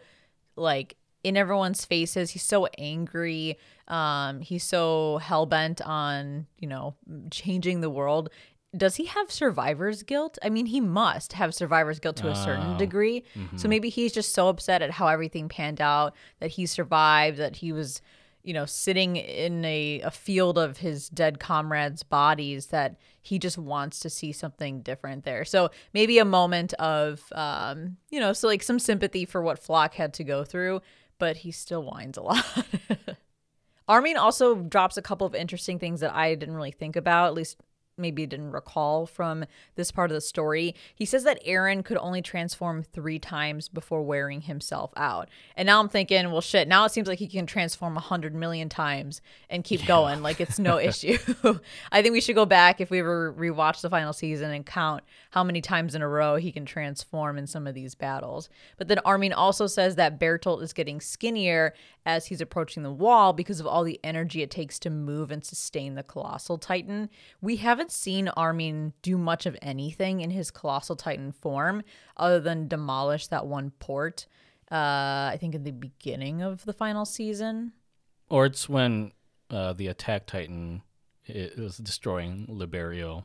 like 0.55 0.95
in 1.23 1.37
everyone's 1.37 1.85
faces, 1.85 2.31
he's 2.31 2.41
so 2.43 2.65
angry, 2.79 3.57
um, 3.87 4.41
he's 4.41 4.63
so 4.63 5.19
hell 5.21 5.45
bent 5.45 5.79
on, 5.81 6.47
you 6.57 6.67
know, 6.67 6.95
changing 7.29 7.81
the 7.81 7.89
world. 7.89 8.29
Does 8.75 8.95
he 8.95 9.05
have 9.05 9.31
survivor's 9.31 10.01
guilt? 10.01 10.39
I 10.43 10.49
mean, 10.49 10.65
he 10.65 10.79
must 10.81 11.33
have 11.33 11.53
survivor's 11.53 11.99
guilt 11.99 12.15
to 12.17 12.29
a 12.29 12.35
certain 12.35 12.75
Oh. 12.75 12.77
degree. 12.79 13.23
Mm-hmm. 13.35 13.57
So 13.57 13.67
maybe 13.67 13.89
he's 13.89 14.11
just 14.13 14.33
so 14.33 14.47
upset 14.47 14.81
at 14.81 14.91
how 14.91 15.07
everything 15.07 15.49
panned 15.49 15.81
out 15.81 16.15
that 16.39 16.51
he 16.51 16.65
survived, 16.65 17.37
that 17.37 17.57
he 17.57 17.71
was, 17.71 18.01
you 18.49 18.53
know, 18.53 18.65
sitting 18.65 19.15
in 19.15 19.63
a, 19.63 20.01
a 20.01 20.09
field 20.09 20.57
of 20.57 20.79
his 20.79 21.07
dead 21.07 21.39
comrades' 21.39 22.01
bodies 22.01 22.65
that 22.67 22.95
he 23.21 23.37
just 23.37 23.59
wants 23.59 23.99
to 23.99 24.09
see 24.09 24.31
something 24.31 24.81
different 24.81 25.23
there. 25.23 25.45
So 25.45 25.69
maybe 25.93 26.17
a 26.17 26.25
moment 26.25 26.73
of, 26.73 27.21
um, 27.33 27.97
you 28.09 28.19
know, 28.19 28.33
so 28.33 28.47
like 28.47 28.63
some 28.63 28.79
sympathy 28.79 29.23
for 29.25 29.43
what 29.43 29.63
Floch 29.63 29.93
had 29.93 30.15
to 30.15 30.23
go 30.23 30.43
through, 30.43 30.81
but 31.19 31.37
he 31.37 31.51
still 31.51 31.83
whines 31.83 32.17
a 32.17 32.21
lot. 32.23 32.43
Armin 33.87 34.17
also 34.17 34.55
drops 34.55 34.97
a 34.97 35.03
couple 35.03 35.27
of 35.27 35.35
interesting 35.35 35.77
things 35.77 35.99
that 35.99 36.15
I 36.15 36.33
didn't 36.33 36.55
really 36.55 36.71
think 36.71 36.95
about, 36.95 37.27
at 37.27 37.35
least 37.35 37.61
maybe 37.99 38.25
didn't 38.25 38.51
recall 38.51 39.05
from 39.05 39.45
this 39.75 39.91
part 39.91 40.09
of 40.11 40.15
the 40.15 40.21
story. 40.21 40.75
He 40.95 41.05
says 41.05 41.23
that 41.23 41.43
Eren 41.45 41.83
could 41.83 41.97
only 41.97 42.21
transform 42.21 42.83
three 42.83 43.19
times 43.19 43.67
before 43.67 44.01
wearing 44.01 44.41
himself 44.41 44.91
out. 44.95 45.29
And 45.55 45.65
now 45.65 45.79
I'm 45.79 45.89
thinking, 45.89 46.31
well, 46.31 46.41
shit, 46.41 46.67
now 46.67 46.85
it 46.85 46.91
seems 46.91 47.07
like 47.07 47.19
he 47.19 47.27
can 47.27 47.45
transform 47.45 47.97
a 47.97 48.01
hundred 48.01 48.33
million 48.33 48.69
times 48.69 49.21
and 49.49 49.63
keep 49.63 49.85
going. 49.85 50.21
Like 50.21 50.39
it's 50.39 50.59
no 50.59 50.79
issue. 50.79 51.17
I 51.91 52.01
think 52.01 52.13
we 52.13 52.21
should 52.21 52.35
go 52.35 52.45
back 52.45 52.81
if 52.81 52.89
we 52.89 52.99
ever 52.99 53.33
rewatch 53.33 53.81
the 53.81 53.89
final 53.89 54.13
season 54.13 54.51
and 54.51 54.65
count 54.65 55.03
how 55.31 55.43
many 55.43 55.61
times 55.61 55.95
in 55.95 56.01
a 56.01 56.07
row 56.07 56.37
he 56.37 56.51
can 56.51 56.65
transform 56.65 57.37
in 57.37 57.47
some 57.47 57.67
of 57.67 57.75
these 57.75 57.95
battles. 57.95 58.49
But 58.77 58.87
then 58.87 58.99
Armin 58.99 59.33
also 59.33 59.67
says 59.67 59.95
that 59.95 60.19
Bertolt 60.19 60.61
is 60.63 60.73
getting 60.73 61.01
skinnier 61.01 61.73
as 62.05 62.27
he's 62.27 62.41
approaching 62.41 62.83
the 62.83 62.91
wall 62.91 63.33
because 63.33 63.59
of 63.59 63.67
all 63.67 63.83
the 63.83 63.99
energy 64.03 64.41
it 64.41 64.49
takes 64.49 64.79
to 64.79 64.89
move 64.89 65.31
and 65.31 65.43
sustain 65.43 65.95
the 65.95 66.03
colossal 66.03 66.57
titan. 66.57 67.09
We 67.41 67.57
haven't 67.57 67.88
seen 67.91 68.27
Armin 68.29 68.93
do 69.01 69.17
much 69.17 69.45
of 69.45 69.57
anything 69.61 70.21
in 70.21 70.29
his 70.31 70.51
colossal 70.51 70.95
titan 70.95 71.31
form 71.31 71.83
other 72.17 72.39
than 72.39 72.67
demolish 72.67 73.27
that 73.27 73.45
one 73.47 73.71
port. 73.79 74.27
Uh, 74.71 75.31
I 75.33 75.37
think 75.39 75.55
in 75.55 75.63
the 75.63 75.71
beginning 75.71 76.41
of 76.41 76.63
the 76.65 76.73
final 76.73 77.05
season. 77.05 77.73
Or 78.29 78.45
it's 78.45 78.69
when 78.69 79.11
uh, 79.49 79.73
the 79.73 79.87
attack 79.87 80.27
titan 80.27 80.83
i- 81.27 81.49
was 81.57 81.77
destroying 81.77 82.45
Liberio. 82.47 83.23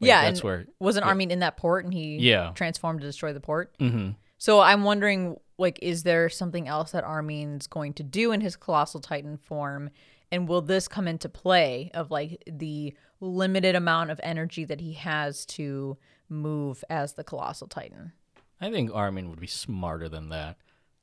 Like, 0.00 0.08
yeah, 0.08 0.22
that's 0.24 0.42
where. 0.42 0.66
wasn't 0.80 1.06
Armin 1.06 1.30
in 1.30 1.40
that 1.40 1.56
port 1.56 1.84
and 1.84 1.92
he 1.94 2.16
Yeah. 2.16 2.52
transformed 2.54 3.00
to 3.02 3.06
destroy 3.06 3.32
the 3.32 3.40
port? 3.40 3.74
hmm 3.78 4.10
So 4.38 4.60
I'm 4.60 4.82
wondering, 4.84 5.36
like, 5.58 5.78
is 5.82 6.02
there 6.02 6.28
something 6.30 6.66
else 6.66 6.90
that 6.92 7.04
Armin's 7.04 7.66
going 7.66 7.92
to 7.94 8.02
do 8.02 8.32
in 8.32 8.40
his 8.40 8.56
colossal 8.56 8.98
titan 9.00 9.36
form, 9.36 9.90
and 10.32 10.48
will 10.48 10.62
this 10.62 10.88
come 10.88 11.08
into 11.08 11.28
play 11.28 11.90
of 11.94 12.10
like 12.10 12.42
the 12.46 12.94
limited 13.20 13.74
amount 13.74 14.10
of 14.10 14.20
energy 14.22 14.64
that 14.64 14.80
he 14.80 14.94
has 14.94 15.44
to 15.46 15.96
move 16.28 16.84
as 16.88 17.14
the 17.14 17.24
colossal 17.24 17.66
titan? 17.66 18.12
I 18.60 18.70
think 18.70 18.90
Armin 18.94 19.30
would 19.30 19.40
be 19.40 19.46
smarter 19.46 20.08
than 20.08 20.28
that. 20.28 20.56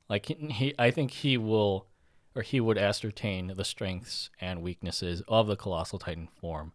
Like 0.08 0.26
he, 0.26 0.74
I 0.78 0.90
think 0.90 1.10
he 1.10 1.36
will, 1.36 1.86
or 2.34 2.42
he 2.42 2.60
would 2.60 2.78
ascertain 2.78 3.52
the 3.56 3.64
strengths 3.64 4.30
and 4.40 4.62
weaknesses 4.62 5.22
of 5.28 5.46
the 5.46 5.56
colossal 5.56 5.98
titan 5.98 6.28
form 6.40 6.72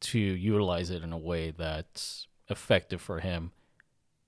to 0.00 0.18
utilize 0.18 0.90
it 0.90 1.02
in 1.02 1.12
a 1.12 1.18
way 1.18 1.52
that's 1.56 2.26
effective 2.48 3.00
for 3.00 3.20
him 3.20 3.52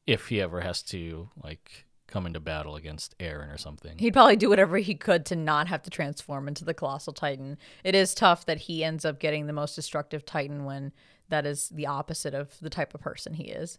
if 0.06 0.28
he 0.28 0.40
ever 0.40 0.60
has 0.60 0.82
to 0.82 1.28
like 1.42 1.84
come 2.08 2.26
into 2.26 2.40
battle 2.40 2.74
against 2.74 3.16
Eren 3.18 3.54
or 3.54 3.58
something. 3.58 3.98
He'd 3.98 4.14
probably 4.14 4.36
do 4.36 4.48
whatever 4.48 4.78
he 4.78 4.94
could 4.94 5.24
to 5.26 5.36
not 5.36 5.68
have 5.68 5.82
to 5.82 5.90
transform 5.90 6.48
into 6.48 6.64
the 6.64 6.74
colossal 6.74 7.12
titan. 7.12 7.58
It 7.84 7.94
is 7.94 8.14
tough 8.14 8.46
that 8.46 8.58
he 8.58 8.82
ends 8.82 9.04
up 9.04 9.20
getting 9.20 9.46
the 9.46 9.52
most 9.52 9.76
destructive 9.76 10.24
titan 10.24 10.64
when 10.64 10.92
that 11.28 11.46
is 11.46 11.68
the 11.68 11.86
opposite 11.86 12.34
of 12.34 12.58
the 12.60 12.70
type 12.70 12.94
of 12.94 13.00
person 13.00 13.34
he 13.34 13.44
is. 13.44 13.78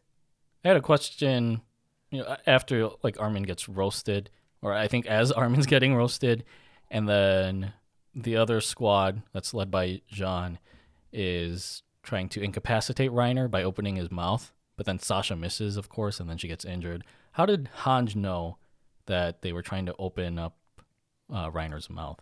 I 0.64 0.70
had 0.70 0.78
a 0.78 0.82
question, 0.82 1.62
you 2.12 2.20
know, 2.20 2.38
after 2.46 2.90
like 3.04 3.20
Armin 3.20 3.44
gets 3.44 3.68
roasted, 3.68 4.30
or 4.62 4.74
I 4.74 4.88
think 4.88 5.06
as 5.08 5.32
Armin's 5.34 5.66
getting 5.66 5.96
roasted, 5.96 6.44
and 6.90 7.10
then 7.10 7.74
the 8.16 8.38
other 8.38 8.62
squad 8.62 9.24
that's 9.34 9.54
led 9.54 9.72
by 9.72 10.02
Jean 10.08 10.60
is 11.12 11.84
trying 12.04 12.30
to 12.30 12.42
incapacitate 12.42 13.12
Reiner 13.12 13.50
by 13.50 13.64
opening 13.64 13.96
his 13.96 14.12
mouth, 14.12 14.54
but 14.78 14.86
then 14.86 15.00
Sasha 15.00 15.36
misses, 15.36 15.78
of 15.78 15.90
course, 15.90 16.20
and 16.20 16.30
then 16.30 16.38
she 16.38 16.48
gets 16.48 16.66
injured. 16.66 17.04
How 17.40 17.46
did 17.46 17.70
Hange 17.84 18.18
know 18.18 18.58
that 19.06 19.42
they 19.42 19.54
were 19.54 19.62
trying 19.62 19.86
to 19.86 19.96
open 19.98 20.38
up 20.38 20.58
uh, 21.34 21.50
Reiner's 21.52 21.90
mouth? 21.90 22.20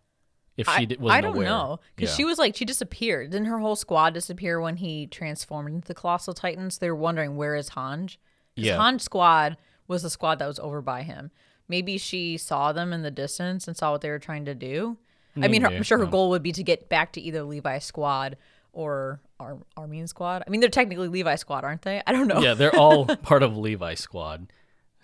If 0.58 0.68
she 0.68 0.72
I, 0.72 0.86
wasn't 1.00 1.10
I 1.10 1.22
don't 1.22 1.34
aware, 1.36 1.46
know 1.48 1.80
because 1.96 2.12
Yeah. 2.12 2.16
she 2.18 2.24
was 2.26 2.38
like 2.38 2.56
she 2.56 2.66
disappeared. 2.66 3.32
Didn't 3.32 3.48
her 3.48 3.58
whole 3.58 3.76
squad 3.76 4.14
disappear 4.14 4.62
when 4.62 4.78
he 4.78 5.08
transformed 5.08 5.70
into 5.70 5.88
the 5.88 5.96
colossal 5.96 6.34
titans? 6.36 6.78
They 6.78 6.90
were 6.92 6.96
wondering 6.96 7.36
where 7.36 7.56
is 7.56 7.72
Hange. 7.72 8.18
Because 8.56 8.68
Yeah. 8.68 8.78
Hange's 8.78 9.04
squad 9.04 9.58
was 9.88 10.04
the 10.04 10.10
squad 10.12 10.38
that 10.38 10.48
was 10.48 10.60
over 10.60 10.82
by 10.84 11.02
him. 11.02 11.32
Maybe 11.68 11.98
she 11.98 12.38
saw 12.38 12.72
them 12.72 12.94
in 12.94 13.02
the 13.02 13.10
distance 13.12 13.68
and 13.68 13.76
saw 13.76 13.92
what 13.92 14.02
they 14.02 14.10
were 14.12 14.20
trying 14.20 14.46
to 14.46 14.54
do. 14.56 14.98
I 15.42 15.48
mean, 15.48 15.62
her, 15.64 15.68
I'm 15.68 15.84
sure 15.84 15.98
her 16.00 16.06
goal 16.06 16.30
would 16.30 16.42
be 16.44 16.52
to 16.52 16.64
get 16.64 16.90
back 16.90 17.12
to 17.14 17.22
either 17.22 17.42
Levi's 17.44 17.86
squad 17.86 18.38
or 18.72 19.20
Ar- 19.40 19.60
Armin 19.76 20.08
squad. 20.08 20.44
I 20.46 20.50
mean, 20.50 20.62
they're 20.62 20.70
technically 20.70 21.08
Levi's 21.08 21.42
squad, 21.42 21.64
aren't 21.64 21.82
they? 21.84 22.02
I 22.08 22.12
don't 22.12 22.28
know. 22.28 22.40
yeah, 22.40 22.54
they're 22.56 22.76
all 22.76 23.06
part 23.24 23.44
of 23.44 23.56
Levi's 23.58 24.00
squad. 24.00 24.52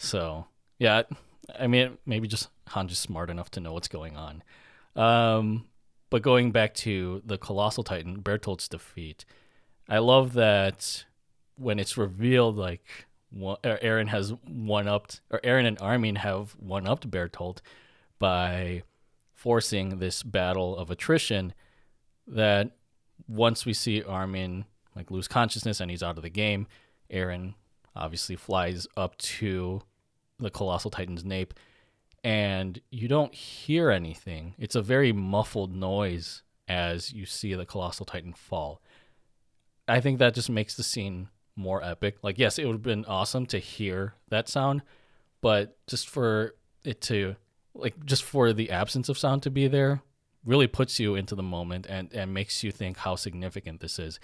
So 0.03 0.47
yeah, 0.79 1.03
I 1.57 1.67
mean, 1.67 1.97
maybe 2.05 2.27
just 2.27 2.49
Han's 2.67 2.91
just 2.91 3.01
smart 3.01 3.29
enough 3.29 3.49
to 3.51 3.59
know 3.59 3.73
what's 3.73 3.87
going 3.87 4.17
on. 4.17 4.43
Um, 4.95 5.65
but 6.09 6.21
going 6.21 6.51
back 6.51 6.73
to 6.75 7.21
the 7.25 7.37
colossal 7.37 7.83
titan 7.83 8.21
Bertolt's 8.21 8.67
defeat, 8.67 9.25
I 9.87 9.99
love 9.99 10.33
that 10.33 11.05
when 11.55 11.79
it's 11.79 11.97
revealed 11.97 12.57
like 12.57 13.05
Eren 13.33 14.09
has 14.09 14.33
one 14.45 14.87
upped, 14.87 15.21
or 15.31 15.39
Eren 15.39 15.65
and 15.65 15.79
Armin 15.81 16.17
have 16.17 16.51
one 16.59 16.85
upped 16.85 17.09
Bertolt 17.09 17.59
by 18.19 18.83
forcing 19.33 19.99
this 19.99 20.21
battle 20.21 20.77
of 20.77 20.91
attrition 20.91 21.53
that 22.27 22.71
once 23.27 23.65
we 23.65 23.73
see 23.73 24.03
Armin 24.03 24.65
like 24.95 25.09
lose 25.09 25.27
consciousness 25.27 25.79
and 25.79 25.89
he's 25.89 26.03
out 26.03 26.17
of 26.17 26.23
the 26.23 26.29
game, 26.29 26.67
Eren 27.11 27.55
obviously 27.95 28.35
flies 28.35 28.85
up 28.95 29.17
to 29.17 29.81
the 30.43 30.49
colossal 30.49 30.91
titan's 30.91 31.25
nape 31.25 31.53
and 32.23 32.79
you 32.89 33.07
don't 33.07 33.33
hear 33.33 33.89
anything. 33.89 34.55
It's 34.57 34.75
a 34.75 34.81
very 34.81 35.11
muffled 35.11 35.75
noise 35.75 36.41
as 36.67 37.11
you 37.11 37.25
see 37.25 37.53
the 37.53 37.65
colossal 37.65 38.05
titan 38.05 38.33
fall. 38.33 38.81
I 39.87 39.99
think 39.99 40.19
that 40.19 40.33
just 40.33 40.49
makes 40.49 40.75
the 40.75 40.83
scene 40.83 41.27
more 41.55 41.83
epic. 41.83 42.17
Like 42.23 42.39
yes, 42.39 42.57
it 42.57 42.65
would 42.65 42.75
have 42.75 42.81
been 42.83 43.05
awesome 43.05 43.45
to 43.47 43.59
hear 43.59 44.15
that 44.29 44.47
sound, 44.47 44.81
but 45.41 45.77
just 45.87 46.09
for 46.09 46.55
it 46.85 47.01
to 47.01 47.35
like 47.75 48.05
just 48.05 48.23
for 48.23 48.53
the 48.53 48.71
absence 48.71 49.09
of 49.09 49.17
sound 49.17 49.43
to 49.43 49.51
be 49.51 49.67
there 49.67 50.01
really 50.45 50.67
puts 50.67 50.99
you 50.99 51.15
into 51.15 51.35
the 51.35 51.43
moment 51.43 51.85
and 51.87 52.11
and 52.13 52.33
makes 52.33 52.63
you 52.63 52.71
think 52.71 52.97
how 52.97 53.15
significant 53.15 53.81
this 53.81 53.99
is. 53.99 54.19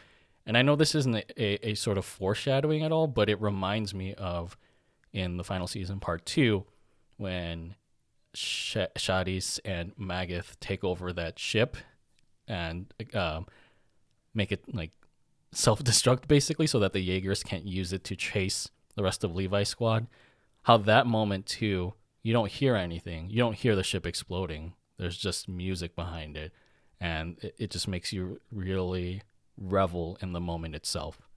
And 0.46 0.58
I 0.58 0.62
know 0.62 0.76
this 0.76 0.96
isn't 0.96 1.16
a, 1.16 1.24
a, 1.38 1.72
a 1.72 1.76
sort 1.76 1.98
of 1.98 2.06
foreshadowing 2.06 2.84
at 2.84 2.91
all, 2.91 3.08
but 3.08 3.30
it 3.30 3.41
reminds 3.41 3.94
me 3.94 4.14
of 4.16 4.58
in 5.14 5.38
the 5.38 5.44
final 5.44 5.68
season, 5.68 5.99
part 5.99 6.26
two, 6.26 6.65
when 7.18 7.76
Sh- 8.34 8.77
Shadis 8.95 9.60
and 9.65 9.95
Magath 9.95 10.60
take 10.60 10.84
over 10.84 11.11
that 11.14 11.40
ship 11.40 11.77
and 12.48 12.94
um, 13.14 13.48
make 14.34 14.52
it 14.52 14.64
like 14.73 14.91
self 15.52 15.84
destruct 15.84 16.27
basically, 16.27 16.68
so 16.68 16.80
that 16.80 16.94
the 16.94 17.02
Jaegers 17.02 17.44
can't 17.44 17.65
use 17.65 17.94
it 17.94 18.03
to 18.06 18.15
chase 18.15 18.69
the 18.95 19.03
rest 19.03 19.23
of 19.23 19.36
Levi's 19.36 19.69
squad. 19.69 20.07
How 20.64 20.77
that 20.77 21.07
moment 21.07 21.45
too, 21.45 21.94
you 22.22 22.34
don't 22.34 22.52
hear 22.52 22.76
anything, 22.76 23.30
you 23.30 23.38
don't 23.38 23.56
hear 23.56 23.76
the 23.76 23.84
ship 23.84 24.06
exploding. 24.06 24.73
There's 24.98 25.18
just 25.18 25.48
music 25.48 25.95
behind 25.95 26.36
it, 26.36 26.52
and 26.99 27.38
it, 27.41 27.56
it 27.57 27.72
just 27.72 27.88
makes 27.88 28.11
you 28.11 28.41
really 28.52 29.22
revel 29.57 30.18
in 30.22 30.34
the 30.34 30.41
moment 30.41 30.76
itself. 30.76 31.29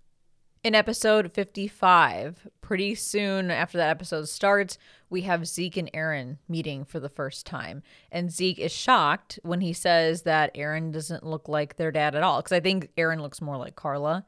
In 0.64 0.76
episode 0.76 1.32
55, 1.32 2.46
pretty 2.60 2.94
soon 2.94 3.50
after 3.50 3.78
that 3.78 3.90
episode 3.90 4.28
starts, 4.28 4.78
we 5.10 5.22
have 5.22 5.48
Zeke 5.48 5.76
and 5.76 5.92
Eren 5.92 6.38
meeting 6.48 6.84
for 6.84 7.00
the 7.00 7.08
first 7.08 7.44
time. 7.46 7.82
And 8.12 8.30
Zeke 8.30 8.60
is 8.60 8.70
shocked 8.70 9.40
when 9.42 9.60
he 9.60 9.72
says 9.72 10.22
that 10.22 10.54
Eren 10.54 10.92
doesn't 10.92 11.26
look 11.26 11.48
like 11.48 11.76
their 11.76 11.90
dad 11.90 12.14
at 12.14 12.22
all. 12.22 12.38
Because 12.38 12.52
I 12.52 12.60
think 12.60 12.90
Eren 12.96 13.20
looks 13.20 13.40
more 13.40 13.56
like 13.56 13.74
Carla. 13.74 14.24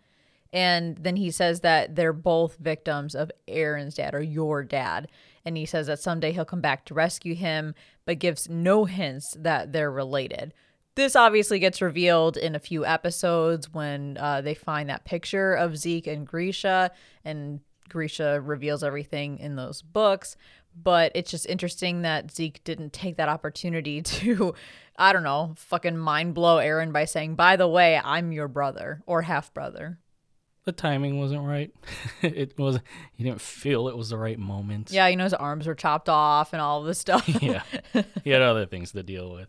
And 0.53 0.97
then 0.97 1.15
he 1.15 1.31
says 1.31 1.61
that 1.61 1.95
they're 1.95 2.13
both 2.13 2.57
victims 2.57 3.15
of 3.15 3.31
Eren's 3.47 3.95
dad 3.95 4.13
or 4.13 4.23
your 4.23 4.65
dad. 4.65 5.07
And 5.45 5.57
he 5.57 5.67
says 5.67 5.87
that 5.87 6.01
someday 6.01 6.33
he'll 6.33 6.45
come 6.45 6.61
back 6.61 6.85
to 6.87 6.95
rescue 6.95 7.37
him, 7.37 7.77
but 8.07 8.19
gives 8.19 8.49
no 8.49 8.87
hints 8.87 9.37
that 9.39 9.73
they're 9.73 9.91
related. 9.91 10.53
This 10.97 11.17
obviously 11.17 11.59
gets 11.59 11.83
revealed 11.83 12.37
in 12.37 12.55
a 12.55 12.61
few 12.61 12.87
episodes 12.87 13.73
when 13.73 14.17
uh, 14.19 14.41
they 14.41 14.55
find 14.55 14.89
that 14.89 15.05
picture 15.05 15.55
of 15.55 15.77
Zeke 15.77 16.07
and 16.07 16.27
Grisha, 16.27 16.93
and 17.25 17.61
Grisha 17.89 18.41
reveals 18.41 18.85
everything 18.85 19.39
in 19.39 19.57
those 19.57 19.83
books. 19.83 20.37
But 20.81 21.13
it's 21.15 21.31
just 21.31 21.47
interesting 21.47 22.03
that 22.03 22.33
Zeke 22.33 22.63
didn't 22.65 22.93
take 22.93 23.17
that 23.17 23.29
opportunity 23.29 24.03
to, 24.03 24.55
I 24.97 25.13
don't 25.13 25.23
know, 25.23 25.55
fucking 25.57 25.97
mind 25.97 26.35
blow 26.35 26.59
Eren 26.59 26.93
by 26.93 27.05
saying, 27.05 27.35
by 27.37 27.57
the 27.57 27.69
way, 27.69 28.01
I'm 28.03 28.33
your 28.33 28.49
brother 28.49 29.03
or 29.07 29.23
half 29.23 29.53
brother. 29.55 29.99
The 30.65 30.73
timing 30.73 31.19
wasn't 31.19 31.45
right. 31.47 31.71
it 32.23 32.59
was 32.59 32.81
he 33.13 33.23
didn't 33.23 33.43
feel 33.43 33.87
it 33.89 33.97
was 33.97 34.09
the 34.09 34.17
right 34.17 34.39
moment. 34.39 34.91
Yeah, 34.91 35.09
you 35.09 35.17
know 35.17 35.25
his 35.25 35.35
arms 35.35 35.67
were 35.67 35.75
chopped 35.75 36.09
off 36.09 36.55
and 36.55 36.63
all 36.63 36.81
of 36.81 36.87
this 36.87 36.99
stuff. 36.99 37.29
yeah. 37.43 37.63
He 38.25 38.31
had 38.31 38.41
other 38.41 38.65
things 38.65 38.93
to 38.93 39.03
deal 39.03 39.31
with. 39.31 39.49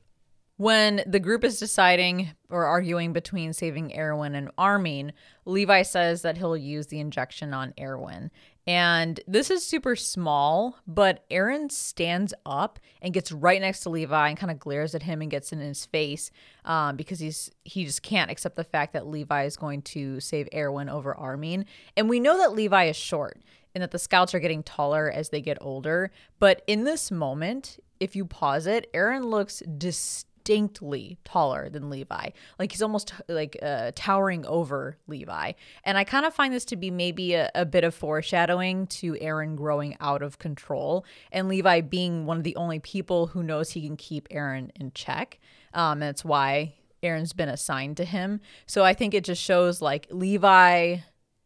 When 0.57 1.03
the 1.05 1.19
group 1.19 1.43
is 1.43 1.59
deciding 1.59 2.31
or 2.49 2.63
arguing 2.63 3.11
between 3.11 3.51
saving 3.51 3.97
Erwin 3.97 4.35
and 4.35 4.49
Armin, 4.57 5.11
Levi 5.43 5.81
says 5.81 6.21
that 6.21 6.37
he'll 6.37 6.55
use 6.55 6.87
the 6.87 7.01
injection 7.01 7.53
on 7.53 7.73
Erwin. 7.79 8.31
And 8.65 9.19
this 9.27 9.51
is 9.51 9.65
super 9.65 9.97
small, 9.97 10.77
but 10.87 11.29
Eren 11.29 11.69
stands 11.69 12.33
up 12.45 12.79
and 13.01 13.13
gets 13.13 13.33
right 13.33 13.59
next 13.59 13.81
to 13.81 13.89
Levi 13.89 14.29
and 14.29 14.37
kind 14.37 14.49
of 14.49 14.57
glares 14.57 14.95
at 14.95 15.03
him 15.03 15.21
and 15.21 15.29
gets 15.29 15.51
in 15.51 15.59
his 15.59 15.85
face 15.85 16.31
um, 16.63 16.95
because 16.95 17.19
he's 17.19 17.51
he 17.65 17.83
just 17.83 18.01
can't 18.01 18.31
accept 18.31 18.55
the 18.55 18.63
fact 18.63 18.93
that 18.93 19.07
Levi 19.07 19.43
is 19.43 19.57
going 19.57 19.81
to 19.81 20.21
save 20.21 20.47
Erwin 20.55 20.87
over 20.87 21.13
Armin. 21.13 21.65
And 21.97 22.09
we 22.09 22.21
know 22.21 22.37
that 22.37 22.53
Levi 22.53 22.85
is 22.85 22.95
short 22.95 23.41
and 23.75 23.81
that 23.81 23.91
the 23.91 23.99
scouts 23.99 24.33
are 24.33 24.39
getting 24.39 24.63
taller 24.63 25.11
as 25.11 25.29
they 25.29 25.41
get 25.41 25.57
older. 25.59 26.11
But 26.39 26.63
in 26.65 26.85
this 26.85 27.11
moment, 27.11 27.77
if 27.99 28.15
you 28.15 28.25
pause 28.25 28.67
it, 28.67 28.91
Eren 28.93 29.25
looks 29.25 29.61
distinct 29.77 30.31
distinctly 30.45 31.17
taller 31.25 31.69
than 31.69 31.89
Levi. 31.89 32.29
Like 32.57 32.71
he's 32.71 32.81
almost 32.81 33.13
like 33.27 33.57
uh, 33.61 33.91
towering 33.95 34.45
over 34.45 34.97
Levi. 35.07 35.53
And 35.83 35.97
I 35.97 36.03
kind 36.03 36.25
of 36.25 36.33
find 36.33 36.53
this 36.53 36.65
to 36.65 36.75
be 36.75 36.91
maybe 36.91 37.33
a, 37.33 37.51
a 37.55 37.65
bit 37.65 37.83
of 37.83 37.93
foreshadowing 37.93 38.87
to 38.87 39.13
Eren 39.13 39.55
growing 39.55 39.97
out 39.99 40.21
of 40.21 40.39
control 40.39 41.03
and 41.31 41.49
Levi 41.49 41.81
being 41.81 42.25
one 42.25 42.37
of 42.37 42.43
the 42.43 42.55
only 42.55 42.79
people 42.79 43.27
who 43.27 43.43
knows 43.43 43.71
he 43.71 43.81
can 43.81 43.97
keep 43.97 44.29
Eren 44.29 44.69
in 44.79 44.91
check. 44.93 45.39
Um, 45.73 45.93
and 45.93 46.03
that's 46.03 46.23
why 46.23 46.75
Eren's 47.03 47.33
been 47.33 47.49
assigned 47.49 47.97
to 47.97 48.05
him. 48.05 48.39
So 48.67 48.83
I 48.83 48.93
think 48.93 49.13
it 49.13 49.23
just 49.23 49.41
shows 49.41 49.81
like 49.81 50.07
Levi 50.11 50.97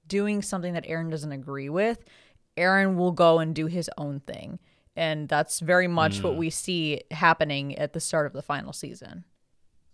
doing 0.08 0.42
something 0.42 0.74
that 0.74 0.86
Eren 0.86 1.10
doesn't 1.10 1.32
agree 1.32 1.70
with. 1.70 2.04
Eren 2.58 2.96
will 2.96 3.14
go 3.14 3.40
and 3.40 3.56
do 3.56 3.68
his 3.68 3.90
own 3.98 4.20
thing. 4.20 4.60
And 5.00 5.30
that's 5.30 5.62
very 5.62 5.88
much 5.88 6.20
mm. 6.20 6.24
what 6.24 6.36
we 6.36 6.50
see 6.50 7.04
happening 7.10 7.78
at 7.78 7.94
the 7.94 8.02
start 8.02 8.26
of 8.26 8.34
the 8.34 8.42
final 8.42 8.74
season. 8.74 9.24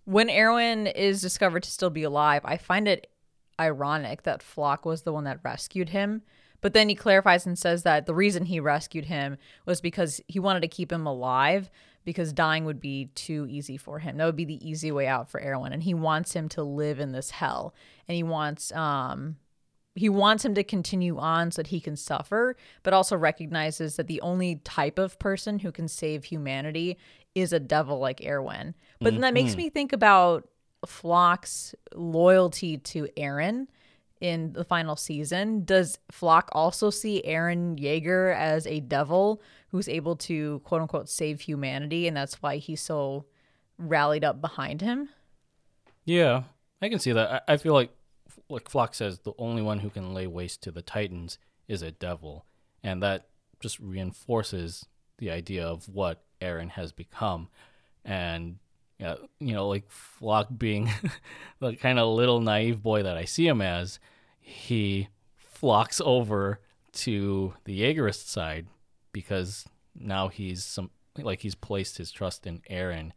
When 0.05 0.31
Erwin 0.31 0.87
is 0.87 1.21
discovered 1.21 1.61
to 1.61 1.69
still 1.69 1.91
be 1.91 2.01
alive, 2.01 2.41
I 2.43 2.57
find 2.57 2.87
it 2.87 3.11
ironic 3.59 4.23
that 4.23 4.41
Floch 4.41 4.83
was 4.83 5.03
the 5.03 5.13
one 5.13 5.25
that 5.25 5.41
rescued 5.43 5.89
him. 5.89 6.23
But 6.59 6.73
then 6.73 6.89
he 6.89 6.95
clarifies 6.95 7.45
and 7.45 7.55
says 7.55 7.83
that 7.83 8.07
the 8.07 8.15
reason 8.15 8.45
he 8.45 8.59
rescued 8.59 9.05
him 9.05 9.37
was 9.67 9.79
because 9.79 10.21
he 10.27 10.39
wanted 10.39 10.61
to 10.61 10.67
keep 10.67 10.91
him 10.91 11.05
alive 11.05 11.69
because 12.03 12.33
dying 12.33 12.65
would 12.65 12.79
be 12.79 13.11
too 13.13 13.45
easy 13.47 13.77
for 13.77 13.99
him. 13.99 14.17
That 14.17 14.25
would 14.25 14.35
be 14.35 14.45
the 14.45 14.67
easy 14.67 14.91
way 14.91 15.05
out 15.05 15.29
for 15.29 15.39
Erwin. 15.39 15.71
And 15.71 15.83
he 15.83 15.93
wants 15.93 16.33
him 16.33 16.49
to 16.49 16.63
live 16.63 16.99
in 16.99 17.11
this 17.11 17.29
hell. 17.29 17.75
And 18.07 18.15
he 18.15 18.23
wants 18.23 18.71
um 18.71 19.35
he 19.95 20.09
wants 20.09 20.43
him 20.43 20.53
to 20.55 20.63
continue 20.63 21.17
on 21.17 21.51
so 21.51 21.61
that 21.61 21.69
he 21.69 21.79
can 21.79 21.95
suffer, 21.95 22.57
but 22.83 22.93
also 22.93 23.15
recognizes 23.15 23.95
that 23.95 24.07
the 24.07 24.21
only 24.21 24.57
type 24.57 24.99
of 24.99 25.17
person 25.19 25.59
who 25.59 25.71
can 25.71 25.87
save 25.87 26.25
humanity 26.25 26.97
is 27.33 27.53
a 27.53 27.59
devil 27.59 27.99
like 27.99 28.21
Erwin. 28.25 28.75
But 28.99 29.07
mm-hmm. 29.07 29.15
then 29.15 29.21
that 29.21 29.33
makes 29.33 29.51
mm-hmm. 29.51 29.57
me 29.57 29.69
think 29.69 29.93
about 29.93 30.47
Floch's 30.85 31.73
loyalty 31.93 32.77
to 32.77 33.07
Eren 33.17 33.67
in 34.19 34.53
the 34.53 34.65
final 34.65 34.95
season. 34.95 35.63
Does 35.63 35.97
Floch 36.11 36.47
also 36.51 36.89
see 36.89 37.23
Eren 37.25 37.79
Yeager 37.79 38.35
as 38.35 38.67
a 38.67 38.81
devil 38.81 39.41
who's 39.69 39.87
able 39.87 40.15
to 40.17 40.59
quote 40.59 40.81
unquote 40.81 41.09
save 41.09 41.41
humanity 41.41 42.07
and 42.07 42.15
that's 42.15 42.41
why 42.41 42.57
he's 42.57 42.81
so 42.81 43.25
rallied 43.77 44.23
up 44.23 44.41
behind 44.41 44.81
him? 44.81 45.09
Yeah, 46.05 46.43
I 46.81 46.89
can 46.89 46.99
see 46.99 47.13
that. 47.13 47.43
I, 47.47 47.53
I 47.53 47.57
feel 47.57 47.73
like 47.73 47.91
like 48.49 48.69
Floch 48.69 48.93
says, 48.93 49.19
the 49.19 49.33
only 49.37 49.61
one 49.61 49.79
who 49.79 49.89
can 49.89 50.13
lay 50.13 50.27
waste 50.27 50.61
to 50.63 50.71
the 50.71 50.81
Titans 50.81 51.37
is 51.67 51.81
a 51.81 51.91
devil, 51.91 52.45
and 52.83 53.01
that 53.01 53.27
just 53.59 53.79
reinforces 53.79 54.85
the 55.17 55.31
idea 55.31 55.65
of 55.65 55.89
what 55.89 56.23
Eren 56.41 56.69
has 56.71 56.91
become, 56.91 57.49
and 58.03 58.57
you 58.99 59.53
know, 59.53 59.67
like 59.67 59.89
Floch 59.89 60.57
being 60.57 60.89
the 61.59 61.75
kind 61.75 61.99
of 61.99 62.15
little 62.15 62.39
naive 62.39 62.81
boy 62.81 63.03
that 63.03 63.17
I 63.17 63.25
see 63.25 63.47
him 63.47 63.61
as, 63.61 63.99
he 64.39 65.09
flocks 65.37 66.01
over 66.03 66.59
to 66.93 67.53
the 67.65 67.81
Jaegerist 67.81 68.29
side 68.29 68.67
because 69.11 69.65
now 69.97 70.27
he's 70.27 70.63
some 70.63 70.91
like 71.17 71.41
he's 71.41 71.55
placed 71.55 71.97
his 71.97 72.11
trust 72.11 72.45
in 72.45 72.61
Eren 72.69 73.11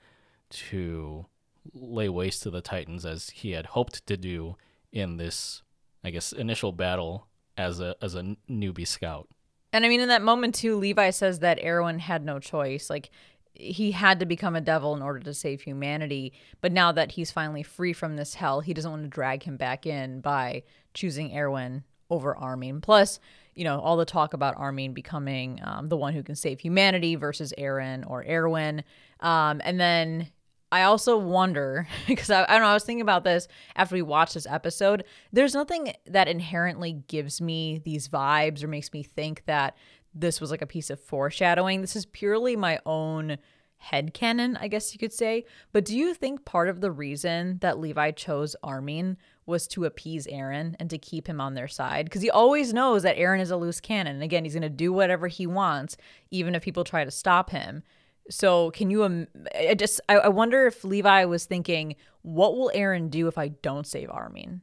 to 0.51 1.27
lay 1.75 2.09
waste 2.09 2.43
to 2.45 2.51
the 2.51 2.61
Titans 2.61 3.05
as 3.05 3.31
he 3.31 3.53
had 3.53 3.67
hoped 3.67 4.07
to 4.07 4.17
do 4.17 4.57
in 4.93 5.16
this, 5.16 5.62
I 6.05 6.10
guess, 6.10 6.32
initial 6.32 6.73
battle 6.73 7.27
as 7.56 7.81
a 7.81 7.97
as 8.01 8.15
a 8.15 8.36
newbie 8.51 8.86
scout. 8.86 9.28
And 9.73 9.85
I 9.85 9.89
mean, 9.89 10.01
in 10.01 10.09
that 10.09 10.23
moment 10.23 10.55
too, 10.55 10.77
Levi 10.77 11.10
says 11.10 11.40
that 11.40 11.62
Erwin 11.62 11.98
had 11.98 12.24
no 12.24 12.39
choice. 12.39 12.89
Like 12.89 13.10
he 13.59 13.93
had 13.93 14.20
to 14.20 14.27
become 14.27 14.55
a 14.55 14.60
devil 14.60 14.94
in 14.94 15.02
order 15.02 15.20
to 15.20 15.35
save 15.35 15.62
humanity. 15.62 16.32
But 16.60 16.73
now 16.73 16.93
that 16.93 17.12
he's 17.12 17.31
finally 17.31 17.62
free 17.62 17.93
from 17.93 18.16
this 18.16 18.35
hell, 18.35 18.60
he 18.60 18.73
doesn't 18.73 18.90
want 18.90 19.02
to 19.02 19.09
drag 19.09 19.43
him 19.43 19.56
back 19.56 19.85
in 19.85 20.20
by 20.20 20.62
choosing 20.94 21.36
Erwin 21.36 21.85
over 22.09 22.36
Armin. 22.36 22.81
Plus, 22.81 23.19
you 23.55 23.65
know, 23.65 23.81
all 23.81 23.97
the 23.97 24.05
talk 24.05 24.32
about 24.32 24.56
Armin 24.56 24.94
becoming 24.94 25.60
um, 25.65 25.89
the 25.89 25.97
one 25.97 26.15
who 26.15 26.23
can 26.23 26.36
save 26.36 26.60
humanity 26.60 27.16
versus 27.16 27.52
Eren 27.59 28.09
or 28.09 28.24
Erwin. 28.24 28.85
Um, 29.20 29.60
and 29.65 29.81
then 29.81 30.28
I 30.70 30.82
also 30.82 31.16
wonder 31.16 31.89
because 32.07 32.31
I, 32.31 32.45
I, 32.45 32.53
don't 32.53 32.62
know. 32.62 32.69
I 32.69 32.74
was 32.74 32.85
thinking 32.85 33.03
about 33.03 33.24
this 33.24 33.49
after 33.77 33.95
we 33.95 34.03
watched 34.03 34.35
this 34.35 34.47
episode. 34.47 35.05
There's 35.32 35.55
nothing 35.55 35.93
that 36.07 36.28
inherently 36.28 37.03
gives 37.09 37.40
me 37.40 37.81
these 37.85 38.09
vibes 38.09 38.62
or 38.62 38.69
makes 38.69 38.93
me 38.93 39.03
think 39.03 39.45
that 39.47 39.77
this 40.15 40.40
was 40.40 40.51
like 40.51 40.62
a 40.62 40.66
piece 40.66 40.90
of 40.90 41.01
foreshadowing. 41.01 41.81
This 41.81 41.97
is 41.97 42.07
purely 42.07 42.57
my 42.57 42.81
own 42.85 43.39
head 43.78 44.12
headcanon, 44.12 44.57
I 44.61 44.69
guess 44.69 44.93
you 44.93 44.99
could 44.99 45.12
say. 45.12 45.45
But 45.73 45.85
do 45.85 45.97
you 45.97 46.12
think 46.12 46.45
part 46.45 46.69
of 46.69 46.81
the 46.81 46.90
reason 46.90 47.59
that 47.61 47.78
Levi 47.78 48.11
chose 48.11 48.57
Armin 48.62 49.16
was 49.47 49.66
to 49.69 49.85
appease 49.85 50.27
Eren 50.27 50.74
and 50.78 50.90
to 50.90 50.99
keep 50.99 51.27
him 51.27 51.40
on 51.40 51.55
their 51.55 51.69
side? 51.69 52.05
Because 52.07 52.23
he 52.23 52.31
always 52.31 52.74
knows 52.74 53.03
that 53.05 53.16
Eren 53.16 53.40
is 53.40 53.51
a 53.51 53.57
loose 53.57 53.81
cannon. 53.81 54.16
And 54.16 54.23
again, 54.23 54.45
he's 54.45 54.55
going 54.55 54.62
to 54.62 54.69
do 54.69 54.93
whatever 54.93 55.28
he 55.28 55.47
wants, 55.47 55.97
even 56.31 56.55
if 56.55 56.62
people 56.62 56.85
try 56.85 57.05
to 57.05 57.11
stop 57.11 57.51
him. 57.51 57.82
So 58.31 58.71
can 58.73 58.91
you? 58.91 59.05
Um, 59.05 59.27
I 59.55 59.75
just 59.75 60.01
I, 60.09 60.19
I 60.19 60.29
wonder 60.29 60.67
if 60.67 60.85
Levi 60.85 61.25
was 61.25 61.47
thinking, 61.47 61.97
what 62.23 62.57
will 62.57 62.71
Eren 62.75 63.11
do 63.11 63.29
if 63.29 63.39
I 63.39 63.49
don't 63.49 63.87
save 63.87 64.11
Armin? 64.11 64.63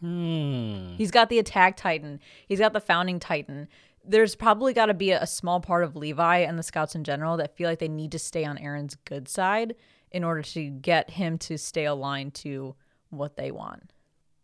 Hmm. 0.00 0.94
He's 0.96 1.10
got 1.10 1.28
the 1.28 1.38
attack 1.38 1.76
titan. 1.76 2.20
He's 2.46 2.58
got 2.58 2.72
the 2.72 2.80
founding 2.80 3.20
titan. 3.20 3.68
There's 4.04 4.34
probably 4.34 4.72
got 4.72 4.86
to 4.86 4.94
be 4.94 5.12
a, 5.12 5.22
a 5.22 5.26
small 5.26 5.60
part 5.60 5.84
of 5.84 5.94
Levi 5.94 6.38
and 6.38 6.58
the 6.58 6.64
scouts 6.64 6.96
in 6.96 7.04
general 7.04 7.36
that 7.36 7.56
feel 7.56 7.68
like 7.68 7.78
they 7.78 7.88
need 7.88 8.10
to 8.12 8.18
stay 8.18 8.44
on 8.44 8.58
Eren's 8.58 8.96
good 9.04 9.28
side 9.28 9.76
in 10.10 10.24
order 10.24 10.42
to 10.42 10.70
get 10.70 11.10
him 11.10 11.38
to 11.38 11.56
stay 11.56 11.84
aligned 11.84 12.34
to 12.34 12.74
what 13.10 13.36
they 13.36 13.50
want. 13.50 13.92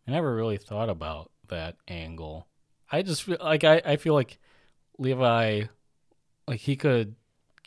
I 0.07 0.12
never 0.12 0.35
really 0.35 0.59
thought 0.59 0.89
about 0.89 1.31
that 1.49 1.77
angle. 1.89 2.47
I 2.90 3.03
just 3.03 3.24
feel 3.24 3.39
like 3.40 3.65
I, 3.65 3.82
I 3.85 3.97
feel 3.97 4.15
like 4.15 4.39
Levi, 4.97 5.65
like 6.47 6.61
he 6.61 6.77
could 6.77 7.16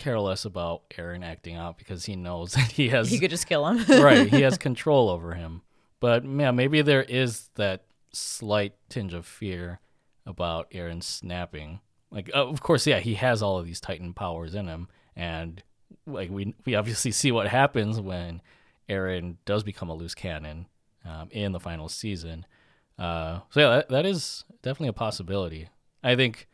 care 0.01 0.19
less 0.19 0.45
about 0.45 0.89
Eren 0.89 1.23
acting 1.23 1.55
out 1.55 1.77
because 1.77 2.05
he 2.05 2.15
knows 2.15 2.51
that 2.55 2.71
he 2.71 2.89
has 2.89 3.09
He 3.09 3.19
could 3.19 3.29
just 3.29 3.47
kill 3.47 3.67
him. 3.67 3.85
right 4.03 4.27
he 4.27 4.41
has 4.41 4.57
control 4.57 5.09
over 5.09 5.33
him. 5.33 5.61
But 5.99 6.25
yeah, 6.25 6.51
maybe 6.51 6.81
there 6.81 7.03
is 7.03 7.49
that 7.55 7.85
slight 8.11 8.73
tinge 8.89 9.13
of 9.13 9.25
fear 9.25 9.79
about 10.25 10.71
Eren 10.71 11.03
snapping. 11.03 11.79
Like, 12.09 12.29
of 12.33 12.61
course, 12.61 12.85
yeah, 12.87 12.99
he 12.99 13.13
has 13.15 13.41
all 13.41 13.57
of 13.57 13.65
these 13.65 13.79
Titan 13.79 14.13
powers 14.13 14.55
in 14.55 14.67
him, 14.67 14.89
and 15.15 15.63
like 16.05 16.29
we 16.29 16.53
we 16.65 16.75
obviously 16.75 17.11
see 17.11 17.31
what 17.31 17.47
happens 17.47 18.01
when 18.01 18.41
Eren 18.89 19.37
does 19.45 19.63
become 19.63 19.89
a 19.89 19.93
loose 19.93 20.15
cannon 20.15 20.67
um, 21.05 21.29
in 21.31 21.51
the 21.51 21.59
final 21.59 21.87
season. 21.87 22.45
Uh, 22.99 23.39
so 23.51 23.59
yeah, 23.61 23.69
that, 23.69 23.89
that 23.89 24.05
is 24.05 24.43
definitely 24.61 24.89
a 24.89 24.93
possibility. 24.93 25.69
I 26.03 26.15
think 26.15 26.49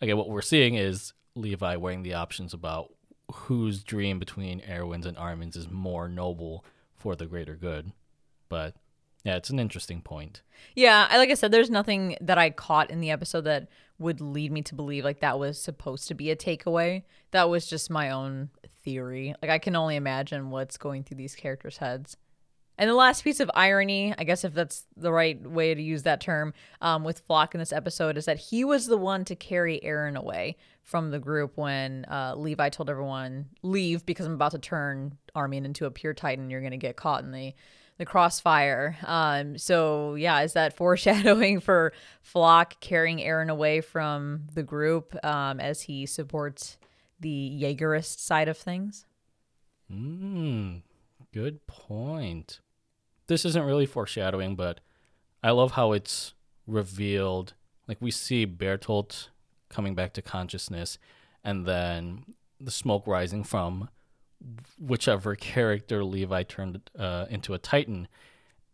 again, 0.00 0.16
what 0.16 0.30
we're 0.30 0.40
seeing 0.40 0.74
is 0.74 1.12
Levi 1.38 1.76
weighing 1.76 2.02
the 2.02 2.14
options 2.14 2.52
about 2.52 2.92
whose 3.32 3.82
dream 3.82 4.18
between 4.18 4.62
Erwin's 4.68 5.06
and 5.06 5.16
Armin's 5.16 5.56
is 5.56 5.70
more 5.70 6.08
noble 6.08 6.64
for 6.94 7.14
the 7.14 7.26
greater 7.26 7.54
good. 7.54 7.92
But 8.48 8.74
yeah, 9.24 9.36
it's 9.36 9.50
an 9.50 9.58
interesting 9.58 10.00
point. 10.00 10.42
Yeah, 10.74 11.06
I 11.10 11.18
like 11.18 11.30
I 11.30 11.34
said, 11.34 11.52
there's 11.52 11.70
nothing 11.70 12.16
that 12.20 12.38
I 12.38 12.50
caught 12.50 12.90
in 12.90 13.00
the 13.00 13.10
episode 13.10 13.42
that 13.42 13.68
would 13.98 14.20
lead 14.20 14.52
me 14.52 14.62
to 14.62 14.74
believe 14.74 15.04
like 15.04 15.20
that 15.20 15.38
was 15.38 15.60
supposed 15.60 16.08
to 16.08 16.14
be 16.14 16.30
a 16.30 16.36
takeaway. 16.36 17.02
That 17.32 17.50
was 17.50 17.66
just 17.66 17.90
my 17.90 18.10
own 18.10 18.50
theory. 18.82 19.34
Like 19.42 19.50
I 19.50 19.58
can 19.58 19.76
only 19.76 19.96
imagine 19.96 20.50
what's 20.50 20.76
going 20.76 21.04
through 21.04 21.18
these 21.18 21.34
characters' 21.34 21.78
heads. 21.78 22.16
And 22.78 22.88
the 22.88 22.94
last 22.94 23.24
piece 23.24 23.40
of 23.40 23.50
irony, 23.54 24.14
I 24.16 24.22
guess 24.22 24.44
if 24.44 24.54
that's 24.54 24.86
the 24.96 25.12
right 25.12 25.40
way 25.42 25.74
to 25.74 25.82
use 25.82 26.04
that 26.04 26.20
term, 26.20 26.54
um, 26.80 27.02
with 27.02 27.26
Floch 27.26 27.52
in 27.52 27.58
this 27.58 27.72
episode 27.72 28.16
is 28.16 28.26
that 28.26 28.38
he 28.38 28.64
was 28.64 28.86
the 28.86 28.96
one 28.96 29.24
to 29.24 29.34
carry 29.34 29.80
Eren 29.84 30.14
away 30.16 30.56
from 30.84 31.10
the 31.10 31.18
group 31.18 31.56
when 31.56 32.04
uh, 32.06 32.34
Levi 32.36 32.68
told 32.68 32.88
everyone, 32.88 33.46
leave 33.62 34.06
because 34.06 34.26
I'm 34.26 34.34
about 34.34 34.52
to 34.52 34.58
turn 34.58 35.18
Armin 35.34 35.64
into 35.64 35.86
a 35.86 35.90
pure 35.90 36.14
Titan. 36.14 36.50
You're 36.50 36.60
going 36.60 36.70
to 36.70 36.76
get 36.76 36.96
caught 36.96 37.24
in 37.24 37.32
the 37.32 37.52
the 37.98 38.06
crossfire. 38.06 38.96
Um, 39.04 39.58
so 39.58 40.14
yeah, 40.14 40.40
is 40.42 40.52
that 40.52 40.72
foreshadowing 40.76 41.60
for 41.60 41.92
Floch 42.22 42.74
carrying 42.80 43.18
Eren 43.18 43.50
away 43.50 43.80
from 43.80 44.44
the 44.54 44.62
group 44.62 45.16
um, 45.24 45.58
as 45.58 45.82
he 45.82 46.06
supports 46.06 46.78
the 47.18 47.58
Jaegerist 47.60 48.20
side 48.20 48.48
of 48.48 48.56
things? 48.56 49.04
Mm, 49.92 50.82
good 51.32 51.66
point. 51.66 52.60
This 53.28 53.44
isn't 53.44 53.64
really 53.64 53.86
foreshadowing, 53.86 54.56
but 54.56 54.80
I 55.42 55.50
love 55.50 55.72
how 55.72 55.92
it's 55.92 56.34
revealed. 56.66 57.54
Like 57.86 57.98
we 58.00 58.10
see 58.10 58.46
Bertolt 58.46 59.28
coming 59.68 59.94
back 59.94 60.12
to 60.14 60.22
consciousness, 60.22 60.98
and 61.44 61.66
then 61.66 62.24
the 62.60 62.70
smoke 62.70 63.06
rising 63.06 63.44
from 63.44 63.88
whichever 64.78 65.34
character 65.34 66.04
Levi 66.04 66.42
turned 66.42 66.80
uh, 66.98 67.26
into 67.30 67.54
a 67.54 67.58
Titan, 67.58 68.08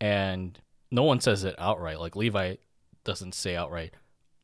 and 0.01 0.61
no 0.91 1.03
one 1.03 1.21
says 1.21 1.45
it 1.45 1.55
outright. 1.59 2.01
Like 2.01 2.17
Levi 2.17 2.57
doesn't 3.05 3.35
say 3.35 3.57
outright, 3.57 3.95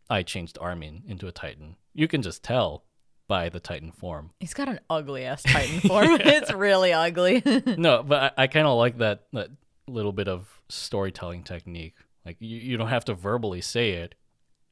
"I 0.08 0.22
changed 0.22 0.58
Armin 0.60 1.02
into 1.06 1.26
a 1.26 1.32
Titan." 1.32 1.76
You 1.94 2.08
can 2.08 2.22
just 2.22 2.42
tell 2.42 2.84
by 3.26 3.48
the 3.48 3.60
Titan 3.60 3.92
form. 3.92 4.32
He's 4.40 4.54
got 4.54 4.68
an 4.68 4.80
ugly 4.90 5.24
ass 5.24 5.44
Titan 5.44 5.80
form. 5.80 6.08
it's 6.20 6.52
really 6.52 6.92
ugly. 6.92 7.42
no, 7.78 8.02
but 8.02 8.34
I, 8.36 8.42
I 8.42 8.46
kind 8.48 8.66
of 8.66 8.76
like 8.76 8.98
that 8.98 9.26
that 9.32 9.50
little 9.90 10.12
bit 10.12 10.28
of 10.28 10.60
storytelling 10.68 11.42
technique. 11.42 11.94
Like 12.24 12.36
you, 12.40 12.58
you 12.58 12.76
don't 12.76 12.88
have 12.88 13.04
to 13.06 13.14
verbally 13.14 13.60
say 13.60 13.92
it. 13.92 14.14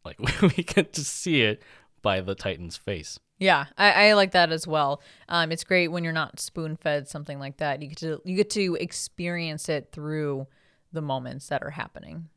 Like 0.04 0.18
we 0.42 0.62
get 0.62 0.92
to 0.94 1.04
see 1.04 1.42
it 1.42 1.62
by 2.02 2.20
the 2.20 2.34
Titan's 2.34 2.76
face. 2.76 3.18
Yeah, 3.38 3.66
I, 3.76 4.08
I 4.08 4.12
like 4.14 4.32
that 4.32 4.50
as 4.50 4.66
well. 4.66 5.00
Um, 5.28 5.52
it's 5.52 5.64
great 5.64 5.88
when 5.88 6.02
you're 6.02 6.12
not 6.12 6.40
spoon 6.40 6.76
fed 6.76 7.08
something 7.08 7.38
like 7.38 7.58
that. 7.58 7.80
You 7.80 7.88
get 7.88 7.98
to 7.98 8.20
you 8.24 8.36
get 8.36 8.50
to 8.50 8.76
experience 8.80 9.68
it 9.68 9.90
through 9.92 10.46
the 10.92 11.02
moments 11.02 11.48
that 11.48 11.62
are 11.62 11.70
happening. 11.70 12.28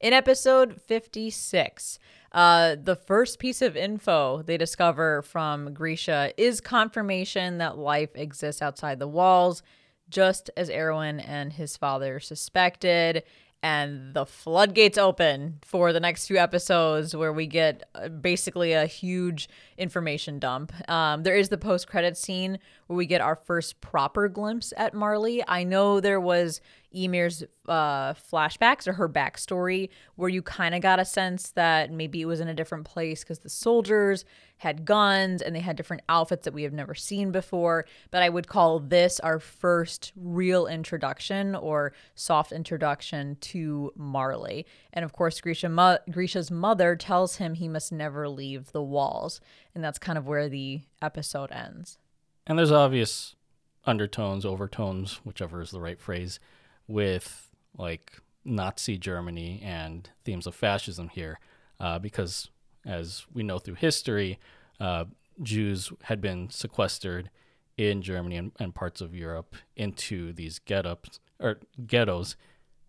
In 0.00 0.14
episode 0.14 0.80
56, 0.80 1.98
uh, 2.32 2.76
the 2.82 2.96
first 2.96 3.38
piece 3.38 3.60
of 3.60 3.76
info 3.76 4.40
they 4.40 4.56
discover 4.56 5.20
from 5.20 5.74
Grisha 5.74 6.32
is 6.38 6.62
confirmation 6.62 7.58
that 7.58 7.76
life 7.76 8.10
exists 8.14 8.62
outside 8.62 8.98
the 8.98 9.08
walls, 9.08 9.62
just 10.10 10.50
as 10.56 10.70
Erwin 10.70 11.20
and 11.20 11.52
his 11.52 11.76
father 11.76 12.20
suspected 12.20 13.22
and 13.62 14.14
the 14.14 14.24
floodgates 14.24 14.96
open 14.96 15.58
for 15.62 15.92
the 15.92 16.00
next 16.00 16.26
few 16.26 16.38
episodes 16.38 17.14
where 17.14 17.32
we 17.32 17.46
get 17.46 17.88
uh, 17.94 18.08
basically 18.08 18.72
a 18.72 18.86
huge 18.86 19.48
information 19.76 20.38
dump. 20.38 20.72
Um, 20.88 21.22
there 21.24 21.36
is 21.36 21.50
the 21.50 21.58
post 21.58 21.86
credit 21.86 22.16
scene 22.16 22.58
where 22.86 22.96
we 22.96 23.06
get 23.06 23.20
our 23.20 23.36
first 23.36 23.80
proper 23.80 24.28
glimpse 24.28 24.72
at 24.76 24.94
Marley. 24.94 25.44
I 25.46 25.64
know 25.64 26.00
there 26.00 26.20
was 26.20 26.60
Ymir's 26.92 27.44
uh, 27.68 28.14
flashbacks 28.14 28.88
or 28.88 28.94
her 28.94 29.08
backstory 29.08 29.88
where 30.16 30.28
you 30.28 30.42
kind 30.42 30.74
of 30.74 30.82
got 30.82 30.98
a 30.98 31.04
sense 31.04 31.50
that 31.52 31.92
maybe 31.92 32.20
it 32.20 32.26
was 32.26 32.40
in 32.40 32.48
a 32.48 32.54
different 32.54 32.84
place 32.84 33.22
because 33.22 33.40
the 33.40 33.48
soldiers 33.48 34.24
had 34.58 34.84
guns 34.84 35.40
and 35.40 35.54
they 35.54 35.60
had 35.60 35.76
different 35.76 36.02
outfits 36.08 36.44
that 36.44 36.52
we 36.52 36.64
have 36.64 36.72
never 36.72 36.94
seen 36.94 37.30
before. 37.30 37.86
But 38.10 38.22
I 38.22 38.28
would 38.28 38.46
call 38.46 38.80
this 38.80 39.18
our 39.20 39.38
first 39.38 40.12
real 40.16 40.66
introduction 40.66 41.54
or 41.54 41.92
soft 42.14 42.52
introduction 42.52 43.36
to 43.40 43.92
Marley. 43.96 44.66
And 44.92 45.04
of 45.04 45.12
course, 45.12 45.40
Grisha 45.40 45.68
mo- 45.68 45.98
Grisha's 46.10 46.50
mother 46.50 46.96
tells 46.96 47.36
him 47.36 47.54
he 47.54 47.68
must 47.68 47.92
never 47.92 48.28
leave 48.28 48.72
the 48.72 48.82
walls. 48.82 49.40
And 49.74 49.82
that's 49.82 49.98
kind 49.98 50.18
of 50.18 50.26
where 50.26 50.48
the 50.48 50.82
episode 51.00 51.52
ends. 51.52 51.98
And 52.46 52.58
there's 52.58 52.72
obvious 52.72 53.36
undertones, 53.86 54.44
overtones, 54.44 55.20
whichever 55.24 55.60
is 55.60 55.70
the 55.70 55.80
right 55.80 55.98
phrase, 55.98 56.38
with 56.90 57.50
like 57.78 58.12
Nazi 58.44 58.98
Germany 58.98 59.62
and 59.64 60.10
themes 60.24 60.46
of 60.46 60.54
fascism 60.54 61.08
here, 61.08 61.38
uh, 61.78 61.98
because 61.98 62.50
as 62.84 63.24
we 63.32 63.42
know 63.42 63.58
through 63.58 63.74
history, 63.74 64.38
uh, 64.80 65.04
Jews 65.42 65.92
had 66.02 66.20
been 66.20 66.50
sequestered 66.50 67.30
in 67.76 68.02
Germany 68.02 68.36
and, 68.36 68.52
and, 68.58 68.74
parts 68.74 69.00
of 69.00 69.14
Europe 69.14 69.54
into 69.76 70.32
these 70.32 70.58
ghettos 70.58 71.20
or 71.38 71.60
ghettos. 71.86 72.36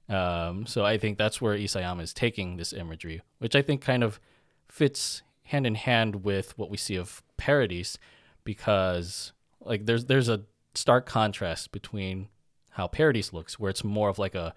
Um, 0.09 0.65
so 0.65 0.83
I 0.83 0.97
think 0.97 1.17
that's 1.17 1.39
where 1.39 1.55
Isayama 1.55 2.01
is 2.01 2.13
taking 2.13 2.57
this 2.57 2.73
imagery, 2.73 3.21
which 3.37 3.55
I 3.55 3.61
think 3.61 3.81
kind 3.81 4.03
of 4.03 4.19
fits 4.67 5.21
hand 5.43 5.65
in 5.65 5.75
hand 5.75 6.23
with 6.23 6.57
what 6.57 6.69
we 6.69 6.77
see 6.77 6.95
of 6.95 7.23
Paradis, 7.37 7.97
because 8.43 9.31
like 9.61 9.85
there's 9.85 10.05
there's 10.05 10.27
a 10.27 10.41
stark 10.73 11.05
contrast 11.05 11.71
between 11.71 12.27
how 12.71 12.87
Paradis 12.87 13.33
looks, 13.33 13.59
where 13.59 13.69
it's 13.69 13.83
more 13.83 14.09
of 14.09 14.19
like 14.19 14.35
a 14.35 14.53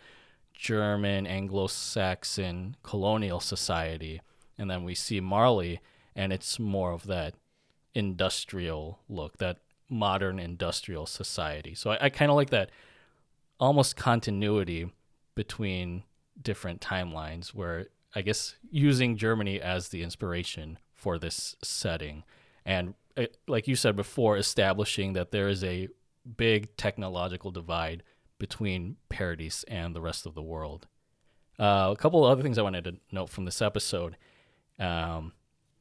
German 0.52 1.26
Anglo-Saxon 1.26 2.76
colonial 2.82 3.40
society, 3.40 4.20
and 4.56 4.70
then 4.70 4.84
we 4.84 4.94
see 4.94 5.20
Marley, 5.20 5.80
and 6.14 6.32
it's 6.32 6.58
more 6.58 6.92
of 6.92 7.06
that 7.06 7.34
industrial 7.94 9.00
look, 9.08 9.38
that 9.38 9.58
modern 9.88 10.38
industrial 10.38 11.06
society. 11.06 11.74
So 11.74 11.90
I, 11.90 12.06
I 12.06 12.08
kind 12.08 12.30
of 12.30 12.36
like 12.36 12.50
that 12.50 12.70
almost 13.58 13.96
continuity 13.96 14.90
between 15.34 16.04
different 16.40 16.80
timelines, 16.80 17.48
where 17.48 17.88
I 18.14 18.22
guess 18.22 18.54
using 18.70 19.16
Germany 19.16 19.60
as 19.60 19.88
the 19.88 20.02
inspiration 20.02 20.78
for 20.92 21.18
this 21.18 21.56
setting, 21.62 22.22
and 22.64 22.94
uh, 23.16 23.26
like 23.46 23.68
you 23.68 23.76
said 23.76 23.96
before, 23.96 24.36
establishing 24.36 25.12
that 25.12 25.30
there 25.32 25.48
is 25.48 25.62
a 25.64 25.88
big 26.36 26.76
technological 26.76 27.50
divide 27.50 28.02
between 28.38 28.96
Paradis 29.08 29.64
and 29.64 29.94
the 29.94 30.00
rest 30.00 30.26
of 30.26 30.34
the 30.34 30.42
world. 30.42 30.86
Uh, 31.58 31.90
a 31.92 31.96
couple 31.96 32.24
other 32.24 32.42
things 32.42 32.58
I 32.58 32.62
wanted 32.62 32.84
to 32.84 32.96
note 33.12 33.30
from 33.30 33.44
this 33.44 33.62
episode. 33.62 34.16
Um, 34.78 35.32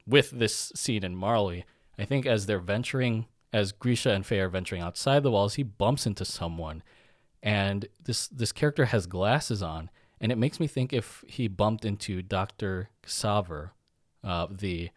with 0.05 0.31
this 0.31 0.71
scene 0.75 1.03
in 1.03 1.15
Marley, 1.15 1.65
I 1.97 2.05
think 2.05 2.25
as 2.25 2.45
they're 2.45 2.59
venturing 2.59 3.25
as 3.51 3.71
Grisha 3.71 4.11
and 4.11 4.25
Faye 4.25 4.39
are 4.39 4.49
venturing 4.49 4.81
outside 4.81 5.21
the 5.23 5.31
walls, 5.31 5.55
he 5.55 5.63
bumps 5.63 6.07
into 6.07 6.25
someone, 6.25 6.81
and 7.41 7.87
this 8.03 8.27
this 8.27 8.51
character 8.51 8.85
has 8.85 9.05
glasses 9.05 9.61
on, 9.61 9.91
and 10.19 10.31
it 10.31 10.37
makes 10.37 10.59
me 10.59 10.65
think 10.65 10.91
if 10.91 11.23
he 11.27 11.47
bumped 11.47 11.85
into 11.85 12.23
Doctor 12.23 12.89
Ksaver, 13.05 13.69
uh, 14.23 14.47
the 14.49 14.89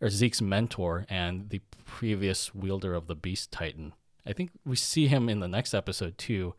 or 0.00 0.08
Zeke's 0.08 0.42
mentor 0.42 1.06
and 1.08 1.50
the 1.50 1.60
previous 1.84 2.54
wielder 2.54 2.94
of 2.94 3.06
the 3.06 3.14
Beast 3.14 3.52
Titan. 3.52 3.92
I 4.26 4.32
think 4.32 4.50
we 4.64 4.76
see 4.76 5.06
him 5.06 5.28
in 5.28 5.40
the 5.40 5.48
next 5.48 5.74
episode 5.74 6.18
too, 6.18 6.54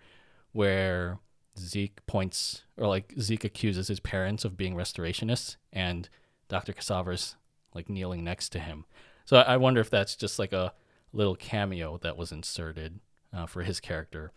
where 0.52 1.20
Zeke 1.58 2.06
points 2.06 2.64
or 2.78 2.88
like 2.88 3.14
Zeke 3.20 3.44
accuses 3.44 3.88
his 3.88 4.00
parents 4.00 4.46
of 4.46 4.58
being 4.58 4.76
restorationists, 4.76 5.58
and 5.72 6.10
Doctor 6.48 6.74
Ksaver's 6.74 7.36
like 7.74 7.90
kneeling 7.90 8.24
next 8.24 8.50
to 8.50 8.60
him. 8.60 8.86
So 9.26 9.38
I 9.38 9.58
wonder 9.58 9.80
if 9.80 9.90
that's 9.90 10.16
just 10.16 10.40
like 10.40 10.54
a 10.54 10.74
little 11.14 11.36
cameo 11.36 11.98
that 12.00 12.18
was 12.18 12.32
inserted 12.32 13.00
uh, 13.34 13.46
for 13.46 13.64
his 13.64 13.80
character. 13.80 14.32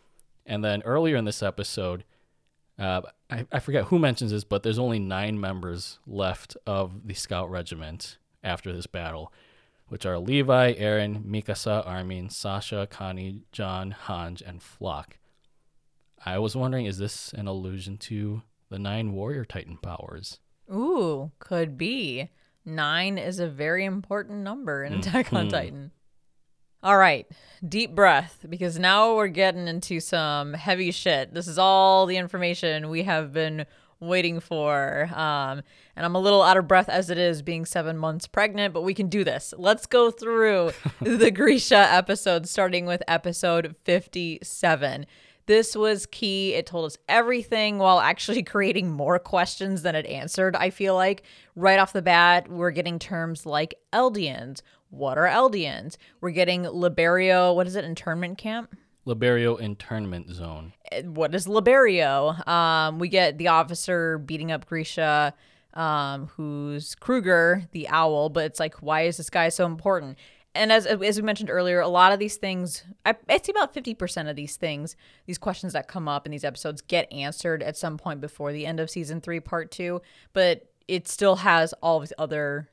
And 0.47 0.65
then 0.65 0.83
earlier 0.83 1.17
in 1.17 1.25
this 1.25 1.43
episode, 1.43 2.05
uh, 2.79 3.03
I, 3.31 3.47
I 3.51 3.61
forget 3.61 3.87
who 3.87 3.99
mentions 3.99 4.31
this, 4.31 4.45
but 4.45 4.63
there's 4.63 4.79
only 4.79 4.99
nine 4.99 5.41
members 5.41 5.99
left 6.07 6.57
of 6.67 7.07
the 7.07 7.15
Scout 7.15 7.51
Regiment 7.51 8.19
after 8.43 8.73
this 8.73 8.87
battle, 8.87 9.33
which 9.89 10.07
are 10.07 10.19
Levi, 10.19 10.75
Eren, 10.75 11.25
Mikasa, 11.25 11.87
Armin, 11.87 12.31
Sasha, 12.31 12.87
Connie, 12.91 13.43
Jean, 13.53 13.95
Hange, 14.07 14.43
and 14.47 14.61
Floch. 14.61 15.19
I 16.25 16.39
was 16.39 16.57
wondering, 16.57 16.87
is 16.87 16.99
this 16.99 17.33
an 17.35 17.47
allusion 17.47 17.99
to 17.99 18.43
the 18.71 18.79
nine 18.79 19.13
Warrior 19.13 19.45
Titan 19.45 19.77
powers? 19.77 20.41
Ooh, 20.73 21.33
could 21.39 21.77
be. 21.77 22.31
Nine 22.65 23.19
is 23.19 23.39
a 23.39 23.49
very 23.49 23.85
important 23.85 24.39
number 24.39 24.83
in 24.83 24.93
mm-hmm. 24.93 25.01
Attack 25.01 25.33
on. 25.33 25.49
Titan. 25.49 25.91
All 26.83 26.97
right, 26.99 27.27
deep 27.67 27.95
breath 27.95 28.45
because 28.49 28.79
now 28.79 29.17
we're 29.17 29.29
getting 29.29 29.69
into 29.69 30.01
some 30.01 30.53
heavy 30.53 30.91
shit. 30.91 31.33
This 31.33 31.49
is 31.49 31.59
all 31.59 32.05
the 32.05 32.19
information 32.19 32.91
we 32.91 33.05
have 33.05 33.33
been 33.33 33.65
waiting 34.01 34.41
for. 34.41 35.11
Um, 35.15 35.63
and 35.97 36.05
I'm 36.05 36.15
a 36.15 36.21
little 36.21 36.43
out 36.43 36.57
of 36.57 36.69
breath 36.69 36.89
as 36.89 37.11
it 37.11 37.19
is 37.19 37.43
being 37.43 37.65
seven 37.65 37.97
months 37.97 38.27
pregnant, 38.27 38.75
but 38.75 38.83
we 38.83 38.95
can 38.95 39.09
do 39.09 39.25
this. 39.25 39.55
Let's 39.57 39.87
go 39.87 40.11
through 40.11 40.73
the 41.01 41.31
Grisha 41.31 41.77
episode, 41.77 42.49
starting 42.49 42.87
with 42.87 43.03
episode 43.09 43.77
57. 43.85 45.07
This 45.47 45.77
was 45.77 46.07
key. 46.07 46.55
It 46.55 46.67
told 46.67 46.87
us 46.87 46.97
everything 47.09 47.79
while 47.79 48.01
actually 48.01 48.43
creating 48.45 48.91
more 48.91 49.19
questions 49.19 49.83
than 49.83 49.95
it 49.95 50.07
answered. 50.07 50.57
I 50.57 50.71
feel 50.71 50.95
like 50.95 51.23
right 51.55 51.79
off 51.79 51.93
the 51.93 52.03
bat, 52.03 52.49
we're 52.49 52.71
getting 52.71 52.99
terms 52.99 53.45
like 53.45 53.75
Eldians. 53.93 54.63
What 54.91 55.19
are 55.19 55.27
Eldians? 55.27 55.97
We're 56.21 56.31
getting 56.31 56.63
Liberio, 56.63 57.55
what 57.55 57.67
is 57.67 57.77
it, 57.77 57.85
internment 57.85 58.39
camp? 58.39 58.75
Liberio 59.07 59.59
internment 59.61 60.31
zone. 60.31 60.73
Uh, 60.91 61.03
What 61.03 61.35
is 61.35 61.47
Liberio? 61.47 62.47
Um, 62.49 62.99
we 62.99 63.09
get 63.09 63.39
the 63.39 63.49
officer 63.49 64.19
beating 64.19 64.51
up 64.51 64.67
Grisha, 64.67 65.35
um, 65.75 66.29
who's 66.37 66.95
Kruger, 66.95 67.65
the 67.73 67.89
owl, 67.89 68.29
but 68.29 68.45
it's 68.45 68.61
like, 68.61 68.77
why 68.77 69.03
is 69.03 69.17
this 69.17 69.31
guy 69.31 69.49
so 69.49 69.67
important? 69.67 70.19
And 70.57 70.71
as 70.71 70.87
as 70.87 71.17
we 71.17 71.23
mentioned 71.23 71.51
earlier, 71.51 71.81
a 71.81 71.89
lot 71.89 72.13
of 72.13 72.21
these 72.21 72.37
things, 72.37 72.85
I, 73.05 73.17
I'd 73.29 73.45
say 73.45 73.51
about 73.51 73.75
fifty 73.75 73.93
percent 73.93 74.29
of 74.29 74.37
these 74.37 74.57
things, 74.57 74.95
these 75.27 75.37
questions 75.37 75.73
that 75.73 75.89
come 75.89 76.07
up 76.07 76.27
in 76.27 76.31
these 76.31 76.45
episodes, 76.45 76.81
get 76.81 77.13
answered 77.13 77.61
at 77.61 77.77
some 77.77 77.99
point 77.99 78.21
before 78.21 78.53
the 78.53 78.65
end 78.65 78.79
of 78.79 78.89
season 78.89 79.21
three, 79.21 79.41
part 79.41 79.73
two. 79.73 80.01
But 80.33 80.69
it 80.87 81.09
still 81.09 81.37
has 81.37 81.73
all 81.83 81.99
these 81.99 82.13
other 82.19 82.69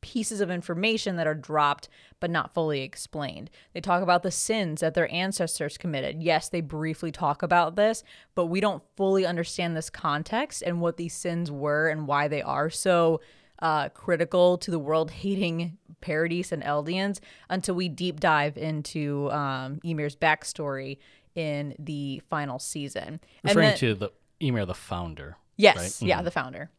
pieces 0.00 0.40
of 0.40 0.50
information 0.50 1.16
that 1.16 1.26
are 1.26 1.34
dropped 1.34 1.88
but 2.20 2.30
not 2.30 2.52
fully 2.54 2.82
explained. 2.82 3.50
They 3.72 3.80
talk 3.80 4.02
about 4.02 4.22
the 4.22 4.30
sins 4.30 4.80
that 4.80 4.94
their 4.94 5.12
ancestors 5.12 5.78
committed. 5.78 6.22
Yes, 6.22 6.48
they 6.48 6.60
briefly 6.60 7.10
talk 7.10 7.42
about 7.42 7.76
this, 7.76 8.04
but 8.34 8.46
we 8.46 8.60
don't 8.60 8.82
fully 8.96 9.24
understand 9.24 9.76
this 9.76 9.90
context 9.90 10.62
and 10.62 10.80
what 10.80 10.96
these 10.96 11.14
sins 11.14 11.50
were 11.50 11.88
and 11.88 12.06
why 12.06 12.28
they 12.28 12.42
are 12.42 12.68
so 12.70 13.20
uh, 13.60 13.88
critical 13.90 14.58
to 14.58 14.70
the 14.70 14.78
world 14.78 15.10
hating 15.22 15.78
Paradis 16.00 16.52
and 16.52 16.62
Eldians 16.62 17.20
until 17.48 17.74
we 17.74 17.88
deep 17.88 18.20
dive 18.20 18.56
into 18.56 19.30
um, 19.30 19.80
Ymir's 19.84 20.16
backstory 20.16 20.98
in 21.34 21.74
the 21.78 22.22
final 22.30 22.58
season. 22.58 23.20
And 23.44 23.54
Referring 23.56 23.68
then- 23.68 23.78
to 23.78 23.94
the 23.94 24.10
Ymir, 24.40 24.64
the 24.66 24.74
founder. 24.74 25.36
Yes, 25.56 25.76
right? 25.76 26.08
yeah, 26.08 26.22
the 26.22 26.30
founder. 26.30 26.70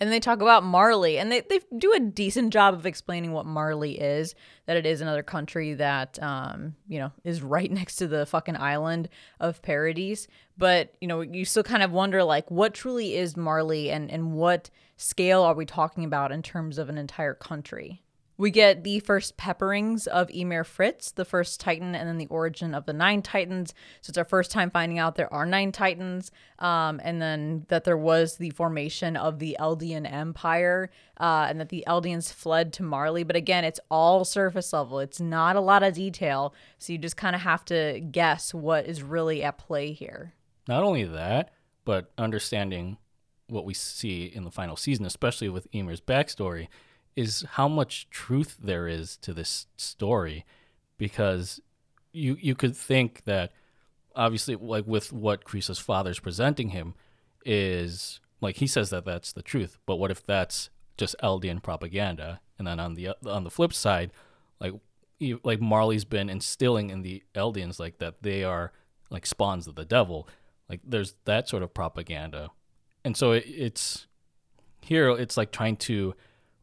And 0.00 0.10
they 0.10 0.18
talk 0.18 0.40
about 0.40 0.64
Marley, 0.64 1.18
and 1.18 1.30
they, 1.30 1.42
they 1.42 1.60
do 1.76 1.92
a 1.92 2.00
decent 2.00 2.54
job 2.54 2.72
of 2.72 2.86
explaining 2.86 3.32
what 3.32 3.44
Marley 3.44 4.00
is. 4.00 4.34
That 4.64 4.78
it 4.78 4.86
is 4.86 5.02
another 5.02 5.22
country 5.22 5.74
that, 5.74 6.20
um, 6.22 6.74
you 6.88 6.98
know, 6.98 7.12
is 7.22 7.42
right 7.42 7.70
next 7.80 7.96
to 7.96 8.08
the 8.08 8.24
fucking 8.24 8.56
island 8.56 9.10
of 9.40 9.60
Paradis. 9.60 10.26
But 10.56 10.94
you 11.00 11.06
know, 11.06 11.20
you 11.20 11.44
still 11.44 11.62
kind 11.62 11.82
of 11.82 11.92
wonder, 11.92 12.24
like, 12.24 12.50
what 12.50 12.72
truly 12.72 13.14
is 13.14 13.36
Marley, 13.36 13.90
and 13.90 14.10
and 14.10 14.32
what 14.32 14.70
scale 14.96 15.42
are 15.42 15.54
we 15.54 15.66
talking 15.66 16.04
about 16.04 16.32
in 16.32 16.42
terms 16.42 16.78
of 16.78 16.88
an 16.88 16.96
entire 16.96 17.34
country? 17.34 18.02
We 18.40 18.50
get 18.50 18.84
the 18.84 19.00
first 19.00 19.36
pepperings 19.36 20.06
of 20.06 20.30
Ymir 20.30 20.64
Fritz, 20.64 21.10
the 21.10 21.26
first 21.26 21.60
Titan, 21.60 21.94
and 21.94 22.08
then 22.08 22.16
the 22.16 22.26
origin 22.28 22.74
of 22.74 22.86
the 22.86 22.94
nine 22.94 23.20
Titans. 23.20 23.74
So 24.00 24.12
it's 24.12 24.16
our 24.16 24.24
first 24.24 24.50
time 24.50 24.70
finding 24.70 24.98
out 24.98 25.16
there 25.16 25.30
are 25.30 25.44
nine 25.44 25.72
Titans, 25.72 26.30
um, 26.58 27.02
and 27.04 27.20
then 27.20 27.66
that 27.68 27.84
there 27.84 27.98
was 27.98 28.38
the 28.38 28.48
formation 28.48 29.14
of 29.14 29.40
the 29.40 29.58
Eldian 29.60 30.10
Empire, 30.10 30.88
uh, 31.18 31.48
and 31.50 31.60
that 31.60 31.68
the 31.68 31.84
Eldians 31.86 32.32
fled 32.32 32.72
to 32.72 32.82
Marley. 32.82 33.24
But 33.24 33.36
again, 33.36 33.62
it's 33.62 33.78
all 33.90 34.24
surface 34.24 34.72
level. 34.72 35.00
It's 35.00 35.20
not 35.20 35.54
a 35.54 35.60
lot 35.60 35.82
of 35.82 35.92
detail, 35.92 36.54
so 36.78 36.94
you 36.94 36.98
just 36.98 37.18
kind 37.18 37.36
of 37.36 37.42
have 37.42 37.66
to 37.66 38.00
guess 38.00 38.54
what 38.54 38.86
is 38.86 39.02
really 39.02 39.42
at 39.42 39.58
play 39.58 39.92
here. 39.92 40.32
Not 40.66 40.82
only 40.82 41.04
that, 41.04 41.52
but 41.84 42.10
understanding 42.16 42.96
what 43.48 43.66
we 43.66 43.74
see 43.74 44.24
in 44.24 44.44
the 44.44 44.50
final 44.50 44.76
season, 44.76 45.04
especially 45.04 45.50
with 45.50 45.68
Ymir's 45.74 46.00
backstory, 46.00 46.68
is 47.16 47.44
how 47.52 47.68
much 47.68 48.08
truth 48.10 48.56
there 48.62 48.86
is 48.88 49.16
to 49.18 49.32
this 49.34 49.66
story. 49.76 50.44
Because 50.98 51.60
you 52.12 52.36
you 52.40 52.54
could 52.54 52.76
think 52.76 53.24
that 53.24 53.52
obviously 54.14 54.56
like 54.56 54.86
with 54.86 55.12
what 55.12 55.44
Grisha's 55.44 55.78
father's 55.78 56.18
presenting 56.18 56.70
him 56.70 56.94
is 57.44 58.20
like 58.40 58.56
he 58.56 58.66
says 58.66 58.90
that 58.90 59.04
that's 59.04 59.32
the 59.32 59.42
truth, 59.42 59.78
but 59.86 59.96
what 59.96 60.10
if 60.10 60.24
that's 60.24 60.70
just 60.96 61.16
Eldian 61.22 61.62
propaganda? 61.62 62.40
And 62.58 62.66
then 62.66 62.78
on 62.78 62.94
the 62.94 63.10
on 63.26 63.44
the 63.44 63.50
flip 63.50 63.72
side, 63.72 64.10
like 64.60 64.74
you- 65.18 65.40
like 65.44 65.60
Marley's 65.60 66.04
been 66.04 66.28
instilling 66.28 66.90
in 66.90 67.02
the 67.02 67.22
Eldians 67.34 67.78
like 67.78 67.98
that 67.98 68.22
they 68.22 68.44
are 68.44 68.72
like 69.10 69.26
spawns 69.26 69.66
of 69.66 69.74
the 69.74 69.84
devil. 69.84 70.28
Like 70.68 70.80
there's 70.84 71.14
that 71.24 71.48
sort 71.48 71.62
of 71.62 71.74
propaganda, 71.74 72.50
and 73.04 73.16
so 73.16 73.32
it, 73.32 73.44
it's 73.46 74.06
here. 74.82 75.10
It's 75.10 75.36
like 75.36 75.50
trying 75.50 75.76
to 75.78 76.14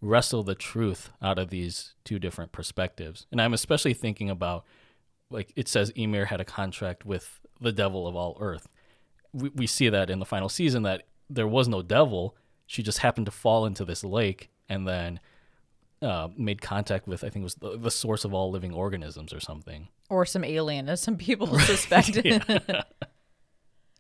wrestle 0.02 0.44
the 0.44 0.56
truth 0.56 1.10
out 1.22 1.40
of 1.40 1.50
these 1.50 1.96
two 2.04 2.20
different 2.20 2.52
perspectives. 2.52 3.26
And 3.32 3.42
I'm 3.42 3.54
especially 3.54 3.94
thinking 3.94 4.30
about 4.30 4.66
like 5.30 5.52
it 5.56 5.68
says 5.68 5.92
Ymir 5.96 6.26
had 6.26 6.40
a 6.40 6.46
contract 6.46 7.06
with 7.06 7.40
the 7.60 7.72
devil 7.72 8.08
of 8.08 8.16
all 8.16 8.38
earth. 8.40 8.68
We, 9.34 9.50
we 9.50 9.68
see 9.68 9.90
that 9.90 10.10
in 10.10 10.20
the 10.20 10.26
final 10.26 10.50
season 10.50 10.84
that 10.84 11.04
there 11.30 11.48
was 11.48 11.68
no 11.68 11.82
devil. 11.82 12.36
She 12.66 12.84
just 12.84 13.00
happened 13.00 13.26
to 13.26 13.32
fall 13.32 13.66
into 13.66 13.86
this 13.86 14.04
lake 14.04 14.50
and 14.70 14.88
then 14.88 15.20
uh, 16.02 16.30
made 16.38 16.62
contact 16.62 17.08
with 17.08 17.24
I 17.24 17.30
think 17.30 17.42
it 17.42 17.44
was 17.44 17.56
the, 17.56 17.78
the 17.78 17.92
source 17.92 18.24
of 18.24 18.34
all 18.34 18.52
living 18.52 18.74
organisms 18.74 19.34
or 19.34 19.40
something. 19.40 19.90
Or 20.10 20.26
some 20.26 20.44
alien, 20.44 20.88
as 20.88 21.02
some 21.02 21.18
people 21.18 21.60
suspect. 21.60 22.18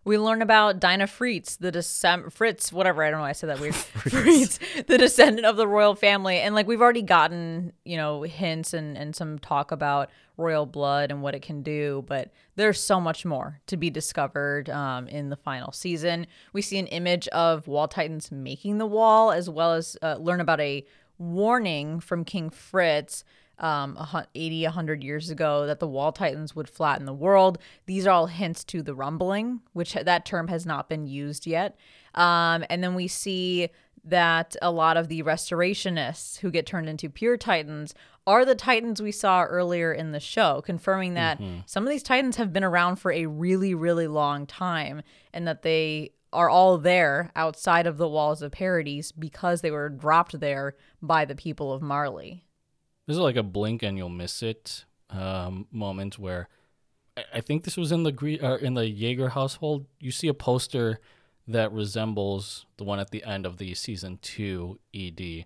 We 0.07 0.17
learn 0.17 0.41
about 0.41 0.79
Dinah 0.79 1.07
Fritz, 1.07 1.57
the 1.57 1.69
descend 1.69 2.31
Fritz, 2.31 2.71
whatever. 2.71 3.03
I 3.03 3.11
don't 3.11 3.19
know. 3.19 3.23
why 3.23 3.29
I 3.29 3.33
said 3.33 3.49
that 3.49 3.59
weird. 3.59 3.75
Fritz, 3.75 4.57
the 4.87 4.97
descendant 4.97 5.45
of 5.45 5.57
the 5.57 5.67
royal 5.67 5.95
family, 5.95 6.39
and 6.39 6.55
like 6.55 6.65
we've 6.65 6.81
already 6.81 7.01
gotten, 7.01 7.73
you 7.83 7.97
know, 7.97 8.21
hints 8.21 8.73
and 8.73 8.97
and 8.97 9.13
some 9.13 9.37
talk 9.37 9.73
about 9.73 10.09
royal 10.37 10.65
blood 10.65 11.11
and 11.11 11.21
what 11.21 11.35
it 11.35 11.41
can 11.41 11.61
do, 11.61 12.05
but 12.07 12.31
there's 12.55 12.79
so 12.79 13.01
much 13.01 13.25
more 13.25 13.59
to 13.67 13.75
be 13.75 13.89
discovered 13.89 14.69
um, 14.69 15.09
in 15.09 15.29
the 15.29 15.35
final 15.35 15.73
season. 15.73 16.25
We 16.53 16.61
see 16.61 16.77
an 16.77 16.87
image 16.87 17.27
of 17.29 17.67
wall 17.67 17.89
titans 17.89 18.31
making 18.31 18.77
the 18.77 18.85
wall, 18.85 19.31
as 19.31 19.49
well 19.49 19.73
as 19.73 19.97
uh, 20.01 20.15
learn 20.19 20.39
about 20.39 20.61
a 20.61 20.85
warning 21.17 21.99
from 21.99 22.23
King 22.23 22.49
Fritz 22.49 23.25
um, 23.59 23.97
a 23.97 24.27
80, 24.35 24.63
100 24.63 25.03
years 25.03 25.29
ago 25.29 25.65
that 25.65 25.79
the 25.79 25.87
wall 25.87 26.11
titans 26.11 26.55
would 26.55 26.69
flatten 26.69 27.05
the 27.05 27.13
world. 27.13 27.57
These 27.85 28.05
are 28.05 28.11
all 28.11 28.27
hints 28.27 28.63
to 28.65 28.81
the 28.81 28.95
rumbling, 28.95 29.61
which 29.73 29.93
that 29.93 30.25
term 30.25 30.47
has 30.47 30.65
not 30.65 30.89
been 30.89 31.07
used 31.07 31.47
yet. 31.47 31.77
Um, 32.13 32.65
and 32.69 32.83
then 32.83 32.95
we 32.95 33.07
see 33.07 33.69
that 34.03 34.55
a 34.61 34.71
lot 34.71 34.95
of 34.95 35.09
the 35.09 35.21
restorationists 35.23 36.39
who 36.39 36.49
get 36.49 36.65
turned 36.65 36.87
into 36.87 37.09
pure 37.09 37.35
titans 37.35 37.93
are 38.25 38.45
the 38.45 38.55
titans 38.55 39.01
we 39.01 39.11
saw 39.11 39.43
earlier 39.43 39.91
in 39.93 40.11
the 40.11 40.19
show, 40.19 40.61
confirming 40.61 41.13
that 41.15 41.39
some 41.65 41.83
of 41.83 41.89
these 41.89 42.03
titans 42.03 42.37
have 42.37 42.53
been 42.53 42.63
around 42.63 42.97
for 42.97 43.11
a 43.11 43.25
really, 43.25 43.73
really 43.73 44.07
long 44.07 44.45
time 44.45 45.01
and 45.33 45.47
that 45.47 45.61
they 45.61 46.11
are 46.33 46.49
all 46.49 46.77
there 46.77 47.31
outside 47.35 47.87
of 47.87 47.97
the 47.97 48.07
walls 48.07 48.41
of 48.41 48.51
Paradis 48.51 49.11
because 49.11 49.61
they 49.61 49.71
were 49.71 49.89
dropped 49.89 50.39
there 50.39 50.75
by 51.01 51.25
the 51.25 51.35
people 51.35 51.71
of 51.73 51.81
Marley. 51.81 52.43
This 53.07 53.15
is 53.15 53.21
like 53.21 53.37
a 53.37 53.43
blink 53.43 53.83
and 53.83 53.97
you'll 53.97 54.09
miss 54.09 54.43
it 54.43 54.85
um, 55.09 55.67
moment 55.71 56.19
where 56.19 56.49
I, 57.33 57.41
think 57.41 57.63
this 57.63 57.77
was 57.77 57.91
in 57.91 58.03
the 58.03 58.11
Gre- 58.11 58.43
uh, 58.43 58.57
in 58.57 58.73
the 58.73 58.87
Jaeger 58.87 59.29
household. 59.29 59.85
You 59.99 60.11
see 60.11 60.27
a 60.27 60.33
poster 60.33 60.99
that 61.47 61.71
resembles 61.71 62.65
the 62.77 62.83
one 62.83 62.99
at 62.99 63.11
the 63.11 63.23
end 63.23 63.45
of 63.45 63.57
the 63.57 63.73
season 63.73 64.19
two 64.21 64.79
ED, 64.93 65.45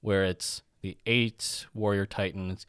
where 0.00 0.24
it's 0.24 0.62
the 0.82 0.96
eight 1.06 1.66
warrior 1.74 2.06
titans, 2.06 2.66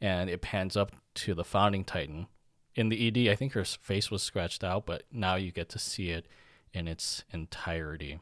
and 0.00 0.30
it 0.30 0.40
pans 0.40 0.76
up 0.76 0.92
to 1.14 1.34
the 1.34 1.44
founding 1.44 1.84
titan. 1.84 2.28
In 2.74 2.88
the 2.88 3.08
ED, 3.08 3.30
I 3.30 3.36
think 3.36 3.52
her 3.52 3.64
face 3.64 4.10
was 4.10 4.22
scratched 4.22 4.64
out, 4.64 4.86
but 4.86 5.02
now 5.12 5.34
you 5.34 5.52
get 5.52 5.68
to 5.70 5.78
see 5.78 6.10
it 6.10 6.26
in 6.72 6.88
its 6.88 7.24
entirety. 7.32 8.20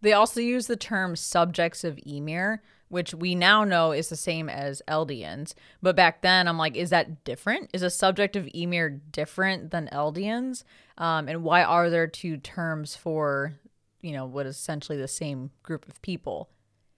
They 0.00 0.12
also 0.12 0.40
use 0.40 0.66
the 0.66 0.76
term 0.76 1.16
subjects 1.16 1.82
of 1.82 1.98
Ymir, 2.06 2.62
which 2.88 3.14
we 3.14 3.34
now 3.34 3.64
know 3.64 3.92
is 3.92 4.08
the 4.08 4.16
same 4.16 4.48
as 4.48 4.82
Eldians. 4.88 5.54
But 5.82 5.96
back 5.96 6.22
then, 6.22 6.48
I'm 6.48 6.58
like, 6.58 6.76
is 6.76 6.90
that 6.90 7.24
different? 7.24 7.70
Is 7.72 7.82
a 7.82 7.90
subject 7.90 8.36
of 8.36 8.48
Ymir 8.54 8.90
different 8.90 9.70
than 9.70 9.88
Eldians? 9.92 10.64
Um, 10.96 11.28
and 11.28 11.42
why 11.42 11.62
are 11.62 11.90
there 11.90 12.06
two 12.06 12.36
terms 12.36 12.96
for, 12.96 13.54
you 14.00 14.12
know, 14.12 14.26
what 14.26 14.46
is 14.46 14.56
essentially 14.56 14.98
the 14.98 15.08
same 15.08 15.50
group 15.62 15.86
of 15.88 16.00
people? 16.02 16.48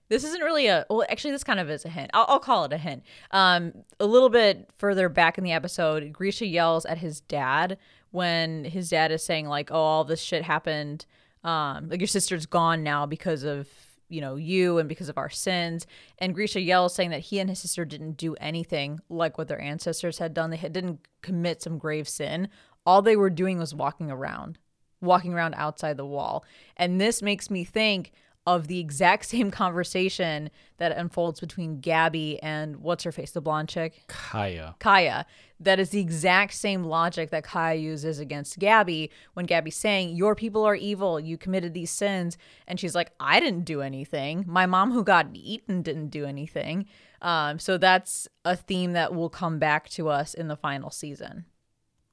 This 0.09 0.25
isn't 0.25 0.41
really 0.41 0.67
a 0.67 0.85
well. 0.89 1.05
Actually, 1.09 1.31
this 1.31 1.43
kind 1.45 1.59
of 1.59 1.69
is 1.69 1.85
a 1.85 1.89
hint. 1.89 2.11
I'll, 2.13 2.25
I'll 2.27 2.39
call 2.39 2.65
it 2.65 2.73
a 2.73 2.77
hint. 2.77 3.03
Um, 3.31 3.71
a 3.97 4.05
little 4.05 4.27
bit 4.27 4.69
further 4.77 5.07
back 5.07 5.37
in 5.37 5.45
the 5.45 5.53
episode, 5.53 6.11
Grisha 6.11 6.45
yells 6.45 6.83
at 6.85 6.97
his 6.97 7.21
dad 7.21 7.77
when 8.09 8.65
his 8.65 8.89
dad 8.89 9.13
is 9.13 9.23
saying 9.23 9.47
like, 9.47 9.71
"Oh, 9.71 9.75
all 9.75 10.03
this 10.03 10.19
shit 10.21 10.43
happened. 10.43 11.05
Um, 11.45 11.87
like 11.87 12.01
your 12.01 12.07
sister's 12.07 12.45
gone 12.45 12.83
now 12.83 13.05
because 13.05 13.43
of 13.43 13.69
you 14.11 14.21
know 14.21 14.35
you 14.35 14.77
and 14.77 14.87
because 14.89 15.09
of 15.09 15.17
our 15.17 15.29
sins." 15.29 15.87
And 16.19 16.35
Grisha 16.35 16.61
yells 16.61 16.93
saying 16.93 17.09
that 17.11 17.21
he 17.21 17.39
and 17.39 17.49
his 17.49 17.59
sister 17.59 17.85
didn't 17.85 18.17
do 18.17 18.35
anything 18.35 18.99
like 19.09 19.37
what 19.37 19.47
their 19.47 19.61
ancestors 19.61 20.17
had 20.17 20.33
done. 20.33 20.49
They 20.49 20.57
had, 20.57 20.73
didn't 20.73 21.07
commit 21.21 21.61
some 21.61 21.77
grave 21.77 22.07
sin. 22.07 22.49
All 22.85 23.01
they 23.01 23.15
were 23.15 23.29
doing 23.29 23.59
was 23.59 23.75
walking 23.75 24.11
around, 24.11 24.57
walking 25.01 25.33
around 25.33 25.53
outside 25.55 25.97
the 25.97 26.05
wall. 26.05 26.45
And 26.77 26.99
this 26.99 27.21
makes 27.21 27.49
me 27.49 27.63
think 27.63 28.11
of 28.47 28.67
the 28.67 28.79
exact 28.79 29.25
same 29.27 29.51
conversation 29.51 30.49
that 30.77 30.91
unfolds 30.91 31.39
between 31.39 31.81
Gabi 31.81 32.39
and 32.41 32.77
what's 32.77 33.03
her 33.03 33.11
face, 33.11 33.31
the 33.31 33.41
blonde 33.41 33.69
chick? 33.69 34.03
Kaya. 34.07 34.75
Kaya. 34.79 35.25
That 35.61 35.79
is 35.79 35.91
the 35.91 35.99
exact 35.99 36.53
same 36.53 36.83
logic 36.83 37.29
that 37.29 37.43
Kaya 37.43 37.79
uses 37.79 38.19
against 38.19 38.59
Gabi 38.59 39.09
when 39.33 39.45
Gabi's 39.45 39.75
saying, 39.75 40.15
Your 40.15 40.35
people 40.35 40.65
are 40.65 40.75
evil. 40.75 41.19
You 41.19 41.37
committed 41.37 41.73
these 41.73 41.91
sins. 41.91 42.37
And 42.67 42.79
she's 42.79 42.95
like, 42.95 43.11
I 43.19 43.39
didn't 43.39 43.65
do 43.65 43.81
anything. 43.81 44.43
My 44.47 44.65
mom, 44.65 44.91
who 44.91 45.03
got 45.03 45.27
eaten, 45.33 45.81
didn't 45.81 46.09
do 46.09 46.25
anything. 46.25 46.87
Um, 47.21 47.59
so 47.59 47.77
that's 47.77 48.27
a 48.43 48.55
theme 48.55 48.93
that 48.93 49.13
will 49.13 49.29
come 49.29 49.59
back 49.59 49.87
to 49.89 50.09
us 50.09 50.33
in 50.33 50.47
the 50.47 50.55
final 50.55 50.89
season. 50.89 51.45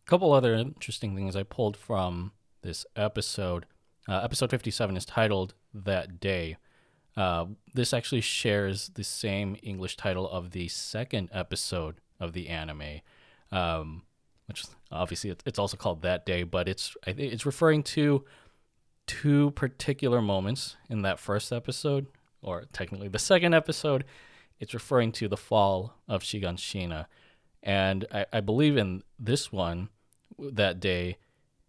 A 0.07 0.11
couple 0.11 0.33
other 0.33 0.55
interesting 0.55 1.17
things 1.17 1.35
I 1.35 1.43
pulled 1.43 1.77
from 1.77 2.33
this 2.63 2.85
episode. 2.97 3.67
Uh, 4.09 4.21
episode 4.23 4.51
57 4.51 4.97
is 4.97 5.05
titled 5.05 5.55
That 5.73 6.21
Day. 6.21 6.57
Uh, 7.17 7.47
this 7.75 7.93
actually 7.93 8.21
shares 8.21 8.91
the 8.95 9.05
same 9.05 9.57
English 9.63 9.97
title 9.97 10.29
of 10.29 10.53
the 10.53 10.69
second 10.69 11.29
episode 11.33 11.97
of 12.21 12.33
the 12.33 12.49
anime, 12.49 13.01
um, 13.53 14.03
which 14.47 14.65
obviously 14.91 15.35
it's 15.45 15.59
also 15.59 15.77
called 15.77 16.03
That 16.03 16.25
Day, 16.25 16.43
but 16.43 16.69
it's 16.69 16.97
it's 17.07 17.47
referring 17.47 17.83
to 17.85 18.25
two 19.07 19.51
particular 19.53 20.21
moments 20.21 20.77
in 20.89 21.03
that 21.03 21.19
first 21.19 21.53
episode, 21.53 22.07
or 22.43 22.65
technically 22.73 23.09
the 23.09 23.19
second 23.19 23.55
episode. 23.55 24.05
It's 24.61 24.75
referring 24.75 25.13
to 25.13 25.29
the 25.29 25.37
fall 25.37 25.95
of 26.09 26.23
Shiganshina. 26.23 27.07
And 27.63 28.07
I, 28.13 28.27
I 28.33 28.41
believe 28.41 28.77
in 28.77 29.03
this 29.19 29.53
one, 29.53 29.89
that 30.39 30.81
day, 30.81 31.19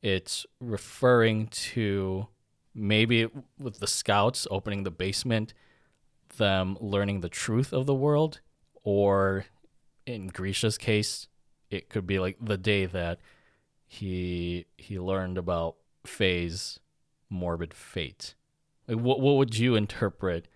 it's 0.02 0.46
referring 0.60 1.48
to 1.48 2.28
maybe 2.74 3.28
with 3.60 3.80
the 3.80 3.88
scouts 3.88 4.48
opening 4.50 4.84
the 4.84 4.92
basement, 4.92 5.54
them 6.38 6.78
learning 6.80 7.22
the 7.22 7.30
truth 7.30 7.74
of 7.74 7.86
the 7.86 7.94
world, 7.94 8.40
or 8.84 9.46
in 10.06 10.28
Grisha's 10.28 10.78
case, 10.78 11.28
it 11.70 11.90
could 11.90 12.08
be 12.08 12.20
like 12.20 12.38
the 12.42 12.58
day 12.58 12.86
that 12.86 13.20
he 13.86 14.66
he 14.78 15.00
learned 15.00 15.38
about 15.38 15.76
Faye's 16.06 16.80
morbid 17.30 17.74
fate. 17.74 18.36
Like 18.88 19.00
what 19.00 19.20
what 19.20 19.38
would 19.38 19.58
you 19.58 19.76
interpret 19.76 20.48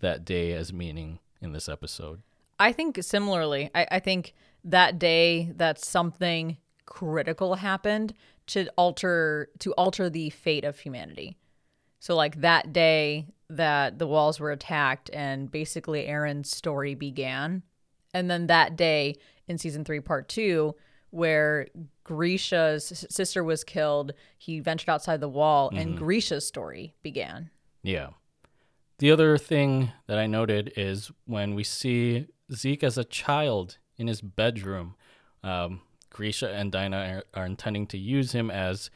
that 0.00 0.24
day 0.24 0.52
as 0.52 0.72
meaning 0.72 1.18
in 1.40 1.52
this 1.52 1.68
episode? 1.68 2.22
I 2.58 2.72
think 2.72 3.02
similarly. 3.02 3.70
I, 3.74 3.86
I 3.92 3.98
think 4.00 4.34
that 4.64 4.98
day 4.98 5.52
that 5.56 5.78
something 5.78 6.58
critical 6.86 7.54
happened 7.56 8.14
to 8.48 8.68
alter 8.76 9.48
to 9.60 9.72
alter 9.72 10.10
the 10.10 10.30
fate 10.30 10.64
of 10.64 10.80
humanity. 10.80 11.36
So 12.00 12.16
like 12.16 12.40
that 12.40 12.72
day 12.72 13.26
that 13.48 13.98
the 13.98 14.06
walls 14.06 14.40
were 14.40 14.52
attacked 14.52 15.10
and 15.12 15.50
basically 15.50 16.06
Eren's 16.06 16.50
story 16.50 16.94
began. 16.94 17.62
And 18.12 18.30
then 18.30 18.46
that 18.48 18.76
day 18.76 19.16
in 19.46 19.58
season 19.58 19.84
3 19.84 20.00
part 20.00 20.28
2 20.28 20.74
where 21.10 21.66
Grisha's 22.04 23.04
sister 23.10 23.42
was 23.42 23.64
killed, 23.64 24.12
he 24.38 24.60
ventured 24.60 24.88
outside 24.88 25.20
the 25.20 25.28
wall 25.28 25.70
and 25.74 25.96
Grisha's 25.96 26.46
story 26.46 26.94
began. 27.02 27.50
Yeah. 27.82 28.10
The 28.98 29.10
other 29.10 29.38
thing 29.38 29.92
that 30.06 30.18
I 30.18 30.26
noted 30.26 30.72
is 30.76 31.10
when 31.24 31.54
we 31.54 31.64
see 31.64 32.26
Zeke 32.52 32.84
as 32.84 32.98
a 32.98 33.04
child 33.04 33.78
in 33.96 34.06
his 34.06 34.20
bedroom, 34.20 34.94
um, 35.42 35.80
Grisha 36.10 36.52
and 36.52 36.70
Dinah 36.70 37.24
are, 37.34 37.40
are 37.42 37.46
intending 37.46 37.86
to 37.88 37.98
use 37.98 38.32
him 38.32 38.50
as 38.50 38.90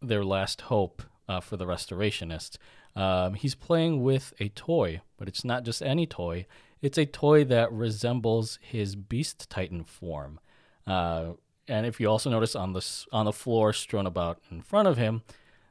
their 0.00 0.24
last 0.24 0.62
hope 0.62 1.02
uh, 1.28 1.40
for 1.40 1.56
the 1.56 1.66
restorationists. 1.66 2.56
Um, 2.94 3.34
he's 3.34 3.54
playing 3.54 4.02
with 4.02 4.32
a 4.38 4.48
toy, 4.50 5.00
but 5.16 5.28
it's 5.28 5.44
not 5.44 5.64
just 5.64 5.82
any 5.82 6.06
toy. 6.06 6.46
It's 6.82 6.98
a 6.98 7.06
toy 7.06 7.44
that 7.44 7.72
resembles 7.72 8.58
his 8.60 8.96
Beast 8.96 9.48
Titan 9.48 9.84
form. 9.84 10.40
Uh, 10.86 11.32
and 11.68 11.86
if 11.86 12.00
you 12.00 12.08
also 12.08 12.28
notice 12.28 12.56
on 12.56 12.72
the 12.72 12.84
on 13.12 13.24
the 13.24 13.32
floor 13.32 13.72
strewn 13.72 14.06
about 14.06 14.40
in 14.50 14.60
front 14.60 14.88
of 14.88 14.98
him, 14.98 15.22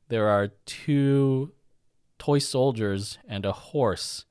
there 0.08 0.30
are 0.30 0.48
two 0.66 1.52
toy 2.18 2.40
soldiers 2.40 3.18
and 3.28 3.46
a 3.46 3.52
horse. 3.52 4.26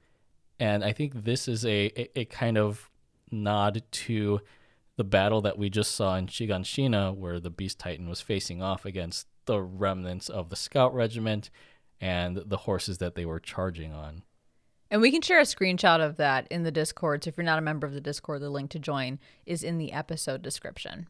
And 0.58 0.82
I 0.82 0.92
think 0.92 1.24
this 1.24 1.48
is 1.48 1.64
a, 1.64 1.92
a, 1.96 2.20
a 2.20 2.24
kind 2.24 2.56
of 2.56 2.90
nod 3.30 3.82
to 3.90 4.40
the 4.96 5.04
battle 5.04 5.40
that 5.42 5.58
we 5.58 5.70
just 5.70 5.94
saw 5.94 6.16
in 6.16 6.26
Shiganshina, 6.26 7.14
where 7.14 7.40
the 7.40 7.50
Beast 7.50 7.78
Titan 7.78 8.08
was 8.08 8.20
facing 8.20 8.62
off 8.62 8.84
against 8.84 9.26
the 9.46 9.60
remnants 9.60 10.28
of 10.28 10.48
the 10.48 10.56
Scout 10.56 10.94
Regiment 10.94 11.50
and 12.00 12.36
the 12.46 12.58
horses 12.58 12.98
that 12.98 13.14
they 13.14 13.24
were 13.24 13.40
charging 13.40 13.92
on. 13.92 14.22
And 14.90 15.00
we 15.00 15.12
can 15.12 15.22
share 15.22 15.38
a 15.38 15.44
screenshot 15.44 16.00
of 16.00 16.16
that 16.16 16.48
in 16.50 16.64
the 16.64 16.72
Discord. 16.72 17.22
So 17.24 17.28
if 17.28 17.36
you're 17.36 17.44
not 17.44 17.58
a 17.58 17.62
member 17.62 17.86
of 17.86 17.94
the 17.94 18.00
Discord, 18.00 18.42
the 18.42 18.50
link 18.50 18.70
to 18.70 18.78
join 18.78 19.20
is 19.46 19.62
in 19.62 19.78
the 19.78 19.92
episode 19.92 20.42
description. 20.42 21.06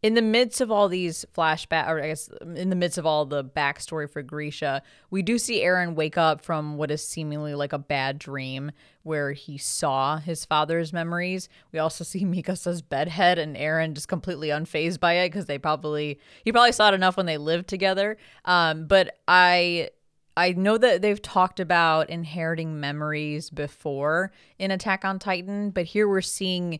In 0.00 0.14
the 0.14 0.22
midst 0.22 0.60
of 0.60 0.70
all 0.70 0.88
these 0.88 1.26
flashback, 1.36 1.88
or 1.88 2.00
I 2.00 2.06
guess 2.06 2.30
in 2.40 2.70
the 2.70 2.76
midst 2.76 2.98
of 2.98 3.06
all 3.06 3.26
the 3.26 3.42
backstory 3.42 4.08
for 4.08 4.22
Grisha, 4.22 4.80
we 5.10 5.22
do 5.22 5.38
see 5.38 5.62
Eren 5.62 5.96
wake 5.96 6.16
up 6.16 6.40
from 6.40 6.76
what 6.76 6.92
is 6.92 7.04
seemingly 7.04 7.56
like 7.56 7.72
a 7.72 7.80
bad 7.80 8.20
dream 8.20 8.70
where 9.02 9.32
he 9.32 9.58
saw 9.58 10.18
his 10.18 10.44
father's 10.44 10.92
memories. 10.92 11.48
We 11.72 11.80
also 11.80 12.04
see 12.04 12.20
Mikasa's 12.24 12.80
bedhead 12.80 13.40
and 13.40 13.56
Eren 13.56 13.94
just 13.94 14.06
completely 14.06 14.50
unfazed 14.50 15.00
by 15.00 15.14
it 15.14 15.30
because 15.30 15.46
they 15.46 15.58
probably 15.58 16.20
he 16.44 16.52
probably 16.52 16.70
saw 16.70 16.90
it 16.90 16.94
enough 16.94 17.16
when 17.16 17.26
they 17.26 17.38
lived 17.38 17.66
together. 17.66 18.18
Um, 18.44 18.86
but 18.86 19.18
I 19.26 19.90
I 20.38 20.52
know 20.52 20.78
that 20.78 21.02
they've 21.02 21.20
talked 21.20 21.58
about 21.58 22.10
inheriting 22.10 22.78
memories 22.78 23.50
before 23.50 24.30
in 24.56 24.70
Attack 24.70 25.04
on 25.04 25.18
Titan, 25.18 25.70
but 25.70 25.84
here 25.84 26.08
we're 26.08 26.20
seeing 26.20 26.78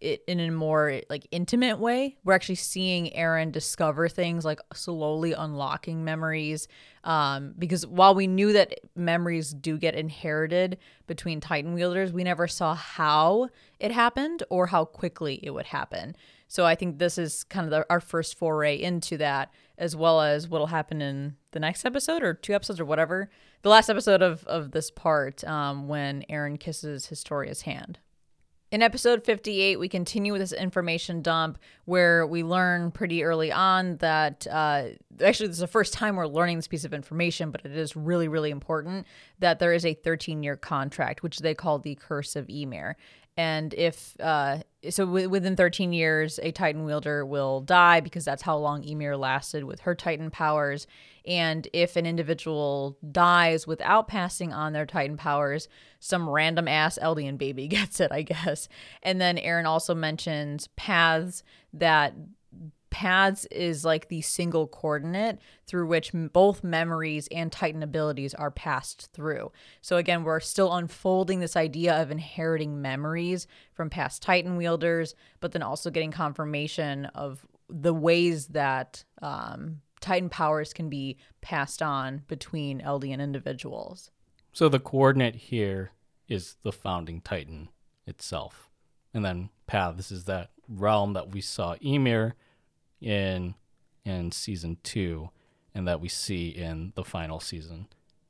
it 0.00 0.24
in 0.26 0.40
a 0.40 0.50
more 0.50 1.02
like 1.08 1.28
intimate 1.30 1.78
way. 1.78 2.16
We're 2.24 2.32
actually 2.32 2.56
seeing 2.56 3.12
Eren 3.16 3.52
discover 3.52 4.08
things 4.08 4.44
like 4.44 4.60
slowly 4.74 5.34
unlocking 5.34 6.04
memories. 6.04 6.66
Um, 7.04 7.54
because 7.56 7.86
while 7.86 8.12
we 8.12 8.26
knew 8.26 8.52
that 8.54 8.80
memories 8.96 9.54
do 9.54 9.78
get 9.78 9.94
inherited 9.94 10.76
between 11.06 11.40
Titan 11.40 11.74
wielders, 11.74 12.12
we 12.12 12.24
never 12.24 12.48
saw 12.48 12.74
how 12.74 13.50
it 13.78 13.92
happened 13.92 14.42
or 14.50 14.66
how 14.66 14.84
quickly 14.84 15.38
it 15.44 15.50
would 15.50 15.66
happen. 15.66 16.16
So 16.48 16.64
I 16.64 16.74
think 16.74 16.98
this 16.98 17.18
is 17.18 17.44
kind 17.44 17.66
of 17.66 17.70
the, 17.70 17.86
our 17.88 18.00
first 18.00 18.36
foray 18.36 18.80
into 18.80 19.16
that, 19.18 19.52
as 19.78 19.94
well 19.94 20.20
as 20.20 20.48
what'll 20.48 20.68
happen 20.68 21.02
in 21.02 21.36
the 21.52 21.60
next 21.60 21.84
episode 21.84 22.22
or 22.22 22.34
two 22.34 22.54
episodes 22.54 22.80
or 22.80 22.84
whatever. 22.84 23.30
The 23.62 23.68
last 23.68 23.88
episode 23.88 24.22
of, 24.22 24.44
of 24.44 24.70
this 24.70 24.90
part 24.90 25.44
um, 25.44 25.88
when 25.88 26.24
Eren 26.30 26.58
kisses 26.58 27.06
Historia's 27.06 27.62
hand. 27.62 27.98
In 28.72 28.82
episode 28.82 29.24
58, 29.24 29.78
we 29.78 29.88
continue 29.88 30.32
with 30.32 30.40
this 30.40 30.52
information 30.52 31.22
dump 31.22 31.58
where 31.84 32.26
we 32.26 32.42
learn 32.42 32.90
pretty 32.90 33.22
early 33.22 33.52
on 33.52 33.96
that 33.98 34.44
uh, 34.50 34.88
actually, 35.22 35.46
this 35.46 35.56
is 35.56 35.60
the 35.60 35.68
first 35.68 35.92
time 35.92 36.16
we're 36.16 36.26
learning 36.26 36.56
this 36.56 36.66
piece 36.66 36.84
of 36.84 36.92
information, 36.92 37.52
but 37.52 37.60
it 37.64 37.76
is 37.76 37.94
really, 37.94 38.26
really 38.26 38.50
important 38.50 39.06
that 39.38 39.60
there 39.60 39.72
is 39.72 39.86
a 39.86 39.94
13 39.94 40.42
year 40.42 40.56
contract, 40.56 41.22
which 41.22 41.38
they 41.38 41.54
call 41.54 41.78
the 41.78 41.94
Curse 41.94 42.34
of 42.34 42.48
Ymir. 42.50 42.96
And 43.36 43.72
if, 43.74 44.16
uh, 44.20 44.58
so 44.90 45.06
w- 45.06 45.28
within 45.28 45.56
13 45.56 45.92
years, 45.92 46.38
a 46.42 46.52
Titan 46.52 46.84
wielder 46.84 47.24
will 47.24 47.60
die 47.60 48.00
because 48.00 48.24
that's 48.24 48.42
how 48.42 48.56
long 48.56 48.84
Ymir 48.84 49.16
lasted 49.16 49.64
with 49.64 49.80
her 49.80 49.94
Titan 49.94 50.30
powers. 50.30 50.86
And 51.26 51.66
if 51.72 51.96
an 51.96 52.06
individual 52.06 52.96
dies 53.10 53.66
without 53.66 54.08
passing 54.08 54.52
on 54.52 54.72
their 54.72 54.86
Titan 54.86 55.16
powers, 55.16 55.68
some 55.98 56.28
random 56.28 56.68
ass 56.68 56.98
Eldian 57.02 57.38
baby 57.38 57.68
gets 57.68 58.00
it, 58.00 58.12
I 58.12 58.22
guess. 58.22 58.68
And 59.02 59.20
then 59.20 59.36
Eren 59.36 59.66
also 59.66 59.94
mentions 59.94 60.68
paths 60.76 61.42
that 61.72 62.14
paths 62.90 63.44
is 63.50 63.84
like 63.84 64.08
the 64.08 64.20
single 64.20 64.66
coordinate 64.66 65.38
through 65.66 65.86
which 65.86 66.12
both 66.32 66.64
memories 66.64 67.28
and 67.32 67.52
titan 67.52 67.82
abilities 67.82 68.34
are 68.34 68.50
passed 68.50 69.10
through 69.12 69.50
so 69.80 69.96
again 69.96 70.24
we're 70.24 70.40
still 70.40 70.74
unfolding 70.74 71.40
this 71.40 71.56
idea 71.56 72.00
of 72.00 72.10
inheriting 72.10 72.80
memories 72.80 73.46
from 73.72 73.90
past 73.90 74.22
titan 74.22 74.56
wielders 74.56 75.14
but 75.40 75.52
then 75.52 75.62
also 75.62 75.90
getting 75.90 76.12
confirmation 76.12 77.06
of 77.06 77.44
the 77.68 77.94
ways 77.94 78.46
that 78.48 79.04
um, 79.22 79.80
titan 80.00 80.28
powers 80.28 80.72
can 80.72 80.88
be 80.88 81.16
passed 81.40 81.82
on 81.82 82.22
between 82.28 82.80
eldian 82.80 83.20
individuals 83.20 84.10
So 84.52 84.70
the 84.70 84.80
coordinate 84.80 85.36
here 85.36 85.90
is 86.28 86.56
the 86.62 86.72
founding 86.72 87.20
Titan 87.20 87.68
itself. 88.06 88.70
And 89.12 89.24
then 89.24 89.50
paths 89.66 90.10
is 90.10 90.24
that 90.24 90.50
realm 90.68 91.12
that 91.12 91.30
we 91.30 91.40
saw 91.40 91.76
Ymir 91.80 92.34
in 93.00 93.54
in 94.04 94.32
season 94.32 94.78
two 94.82 95.30
and 95.74 95.86
that 95.86 96.00
we 96.00 96.08
see 96.08 96.48
in 96.48 96.92
the 96.94 97.04
final 97.04 97.40
season. 97.40 97.88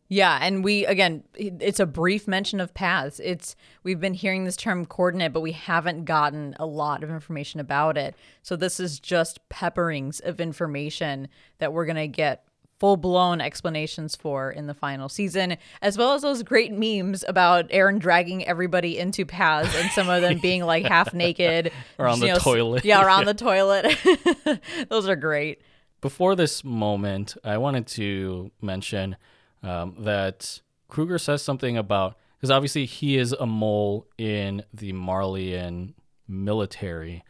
Yeah, 0.08 0.38
and 0.40 0.62
we 0.62 0.86
again, 0.86 1.24
it's 1.34 1.80
a 1.80 1.86
brief 1.86 2.28
mention 2.28 2.60
of 2.60 2.74
paths. 2.74 3.20
It's 3.22 3.56
we've 3.82 4.00
been 4.00 4.14
hearing 4.14 4.44
this 4.44 4.56
term 4.56 4.86
coordinate, 4.86 5.32
but 5.32 5.40
we 5.40 5.52
haven't 5.52 6.04
gotten 6.04 6.54
a 6.60 6.66
lot 6.66 7.02
of 7.02 7.10
information 7.10 7.58
about 7.58 7.98
it. 7.98 8.14
So 8.42 8.54
this 8.54 8.78
is 8.78 9.00
just 9.00 9.46
pepperings 9.48 10.22
of 10.22 10.40
information 10.40 11.28
that 11.58 11.72
we're 11.72 11.86
gonna 11.86 12.06
get 12.06 12.45
full 12.78 12.96
blown 12.96 13.40
explanations 13.40 14.14
for 14.14 14.50
in 14.50 14.66
the 14.66 14.74
final 14.74 15.08
season, 15.08 15.56
as 15.80 15.96
well 15.96 16.12
as 16.12 16.22
those 16.22 16.42
great 16.42 16.72
memes 16.72 17.24
about 17.26 17.68
Eren 17.70 17.98
dragging 17.98 18.46
everybody 18.46 18.98
into 18.98 19.24
paths 19.24 19.74
and 19.76 19.90
some 19.90 20.08
of 20.08 20.22
them 20.22 20.38
being 20.38 20.64
like 20.64 20.84
half 20.84 21.14
naked 21.14 21.72
Or 21.98 22.06
on 22.06 22.20
the 22.20 22.28
know, 22.28 22.38
toilet. 22.38 22.84
Yeah, 22.84 23.02
or 23.02 23.08
on 23.08 23.24
the 23.26 23.34
toilet. 23.34 23.96
those 24.88 25.08
are 25.08 25.16
great. 25.16 25.62
Before 26.00 26.34
this 26.34 26.62
moment, 26.62 27.36
I 27.42 27.58
wanted 27.58 27.86
to 27.88 28.50
mention 28.60 29.16
um, 29.62 29.96
that 30.00 30.60
Kruger 30.88 31.18
says 31.18 31.42
something 31.42 31.76
about 31.76 32.16
because 32.36 32.50
obviously 32.50 32.84
he 32.84 33.16
is 33.16 33.32
a 33.32 33.46
mole 33.46 34.06
in 34.18 34.62
the 34.72 34.92
Marleyan 34.92 35.94
military, 36.28 37.24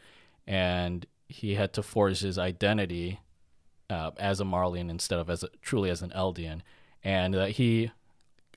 and 0.46 1.06
he 1.28 1.54
had 1.54 1.72
to 1.74 1.82
forge 1.82 2.20
his 2.20 2.38
identity 2.38 3.20
uh, 3.90 4.10
as 4.18 4.40
a 4.40 4.44
Marleyan 4.44 4.90
instead 4.90 5.18
of 5.18 5.30
as 5.30 5.42
a, 5.42 5.48
truly 5.62 5.90
as 5.90 6.02
an 6.02 6.10
Eldian, 6.10 6.62
and 7.04 7.34
that 7.34 7.52
he 7.52 7.90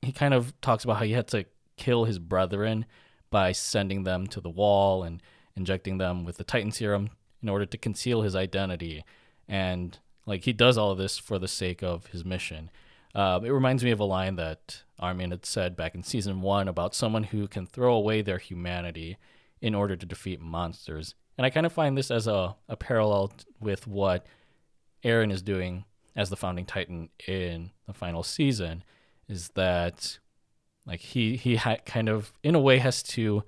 he 0.02 0.12
kind 0.12 0.34
of 0.34 0.60
talks 0.62 0.84
about 0.84 0.98
how 0.98 1.06
he 1.06 1.12
had 1.12 1.28
to 1.30 1.46
kill 1.78 2.06
his 2.06 2.20
brethren 2.20 2.86
by 3.30 3.52
sending 3.52 4.04
them 4.04 4.28
to 4.28 4.42
the 4.42 4.50
wall 4.50 5.04
and 5.04 5.22
injecting 5.56 5.98
them 5.98 6.26
with 6.26 6.38
the 6.38 6.44
Titan 6.44 6.72
serum 6.72 7.10
in 7.42 7.50
order 7.50 7.66
to 7.66 7.78
conceal 7.78 8.22
his 8.22 8.36
identity. 8.36 9.04
And 9.48 9.98
like 10.26 10.46
he 10.46 10.54
does 10.54 10.78
all 10.78 10.92
of 10.92 10.98
this 10.98 11.18
for 11.18 11.38
the 11.40 11.48
sake 11.48 11.84
of 11.84 12.08
his 12.08 12.24
mission. 12.24 12.70
Uh, 13.14 13.40
it 13.44 13.50
reminds 13.50 13.84
me 13.84 13.92
of 13.92 14.00
a 14.00 14.06
line 14.06 14.36
that 14.36 14.84
Armin 15.00 15.32
had 15.32 15.46
said 15.46 15.76
back 15.76 15.96
in 15.96 16.04
season 16.04 16.42
one 16.42 16.68
about 16.68 16.94
someone 16.94 17.24
who 17.24 17.48
can 17.48 17.66
throw 17.66 17.94
away 17.94 18.22
their 18.22 18.38
humanity 18.38 19.18
in 19.62 19.74
order 19.74 19.96
to 19.96 20.06
defeat 20.06 20.40
monsters. 20.40 21.16
And 21.38 21.46
I 21.46 21.50
kind 21.50 21.66
of 21.66 21.74
find 21.74 21.98
this 21.98 22.12
as 22.12 22.28
a, 22.28 22.56
a 22.68 22.76
parallel 22.76 23.32
with 23.60 23.88
what 23.88 24.26
Eren 25.04 25.32
is 25.32 25.42
doing 25.42 25.86
as 26.16 26.30
the 26.30 26.36
founding 26.36 26.66
titan 26.66 27.10
in 27.28 27.72
the 27.88 27.94
final 27.94 28.24
season 28.24 28.84
is 29.28 29.50
that 29.50 30.20
like 30.86 31.00
he 31.00 31.36
he 31.36 31.56
ha- 31.56 31.78
kind 31.86 32.10
of 32.10 32.34
in 32.44 32.56
a 32.56 32.60
way 32.60 32.80
has 32.80 33.02
to 33.04 33.44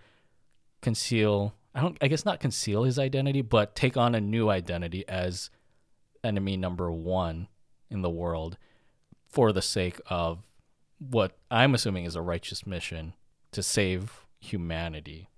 conceal 0.82 1.54
I 1.74 1.82
don't 1.82 1.98
I 2.02 2.08
guess 2.08 2.26
not 2.26 2.40
conceal 2.40 2.84
his 2.84 3.00
identity 3.00 3.42
but 3.42 3.76
take 3.76 3.98
on 3.98 4.16
a 4.16 4.22
new 4.22 4.50
identity 4.50 5.08
as 5.08 5.50
enemy 6.24 6.56
number 6.56 6.92
1 6.92 7.48
in 7.90 8.02
the 8.02 8.10
world 8.10 8.58
for 9.28 9.52
the 9.52 9.62
sake 9.62 10.00
of 10.10 10.40
what 11.00 11.38
I'm 11.50 11.74
assuming 11.74 12.06
is 12.06 12.16
a 12.16 12.22
righteous 12.22 12.68
mission 12.68 13.14
to 13.52 13.64
save 13.64 14.26
humanity. 14.40 15.30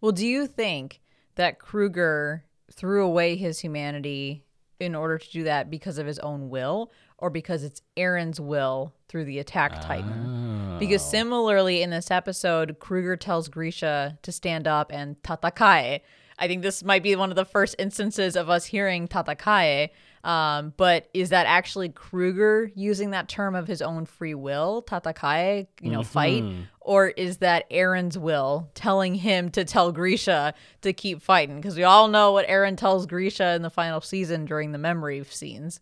Well, 0.00 0.12
do 0.12 0.26
you 0.26 0.46
think 0.46 1.00
that 1.36 1.58
Kruger 1.58 2.44
threw 2.70 3.04
away 3.04 3.36
his 3.36 3.60
humanity 3.60 4.44
in 4.80 4.94
order 4.94 5.18
to 5.18 5.30
do 5.30 5.44
that 5.44 5.70
because 5.70 5.98
of 5.98 6.06
his 6.06 6.18
own 6.20 6.50
will 6.50 6.92
or 7.18 7.30
because 7.30 7.64
it's 7.64 7.82
Aaron's 7.96 8.40
will 8.40 8.94
through 9.08 9.24
the 9.24 9.38
attack 9.38 9.80
titan? 9.80 10.76
Because 10.78 11.02
oh. 11.02 11.10
similarly 11.10 11.82
in 11.82 11.90
this 11.90 12.10
episode, 12.10 12.78
Kruger 12.78 13.16
tells 13.16 13.48
Grisha 13.48 14.18
to 14.22 14.32
stand 14.32 14.68
up 14.68 14.92
and 14.92 15.20
tatakae. 15.22 16.00
I 16.38 16.46
think 16.46 16.62
this 16.62 16.84
might 16.84 17.02
be 17.02 17.16
one 17.16 17.30
of 17.30 17.36
the 17.36 17.44
first 17.44 17.74
instances 17.78 18.36
of 18.36 18.48
us 18.48 18.66
hearing 18.66 19.08
tatakae. 19.08 19.90
Um, 20.24 20.74
but 20.76 21.08
is 21.14 21.30
that 21.30 21.46
actually 21.46 21.90
Kruger 21.90 22.70
using 22.74 23.10
that 23.10 23.28
term 23.28 23.54
of 23.54 23.66
his 23.66 23.80
own 23.80 24.04
free 24.04 24.34
will, 24.34 24.84
tatakae, 24.86 25.66
you 25.80 25.90
know, 25.90 26.02
fight? 26.02 26.42
Or 26.80 27.08
is 27.08 27.38
that 27.38 27.70
Eren's 27.70 28.18
will 28.18 28.70
telling 28.74 29.14
him 29.14 29.50
to 29.50 29.64
tell 29.64 29.92
Grisha 29.92 30.54
to 30.82 30.92
keep 30.92 31.22
fighting? 31.22 31.56
Because 31.56 31.76
we 31.76 31.84
all 31.84 32.08
know 32.08 32.32
what 32.32 32.48
Eren 32.48 32.76
tells 32.76 33.06
Grisha 33.06 33.54
in 33.54 33.62
the 33.62 33.70
final 33.70 34.00
season 34.00 34.44
during 34.44 34.72
the 34.72 34.78
memory 34.78 35.22
scenes. 35.24 35.80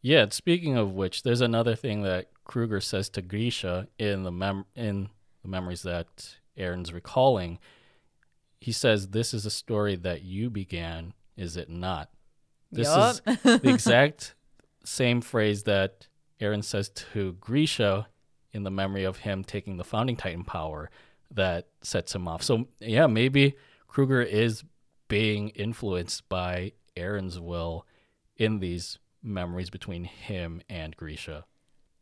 Yeah, 0.00 0.26
speaking 0.30 0.76
of 0.76 0.92
which, 0.92 1.22
there's 1.22 1.40
another 1.40 1.74
thing 1.74 2.02
that 2.02 2.28
Kruger 2.44 2.80
says 2.80 3.08
to 3.10 3.22
Grisha 3.22 3.88
in 3.98 4.22
the 4.22 4.30
mem- 4.32 4.66
in 4.76 5.08
the 5.42 5.48
memories 5.48 5.82
that 5.82 6.36
Eren's 6.58 6.92
recalling. 6.92 7.58
He 8.60 8.70
says, 8.70 9.08
"This 9.08 9.34
is 9.34 9.44
a 9.46 9.50
story 9.50 9.96
that 9.96 10.22
you 10.22 10.50
began, 10.50 11.14
is 11.36 11.56
it 11.56 11.68
not?" 11.68 12.10
This 12.74 12.88
is 12.88 13.20
the 13.42 13.70
exact 13.70 14.34
same 14.84 15.20
phrase 15.20 15.62
that 15.64 16.08
Eren 16.40 16.62
says 16.62 16.88
to 16.90 17.32
Grisha 17.34 18.06
in 18.52 18.62
the 18.62 18.70
memory 18.70 19.04
of 19.04 19.18
him 19.18 19.44
taking 19.44 19.76
the 19.76 19.84
founding 19.84 20.16
titan 20.16 20.44
power 20.44 20.90
that 21.30 21.68
sets 21.82 22.14
him 22.14 22.28
off. 22.28 22.42
So 22.42 22.68
yeah, 22.80 23.06
maybe 23.06 23.56
Kruger 23.88 24.22
is 24.22 24.64
being 25.08 25.50
influenced 25.50 26.28
by 26.28 26.72
Eren's 26.96 27.40
will 27.40 27.86
in 28.36 28.58
these 28.58 28.98
memories 29.22 29.70
between 29.70 30.04
him 30.04 30.60
and 30.68 30.96
Grisha. 30.96 31.44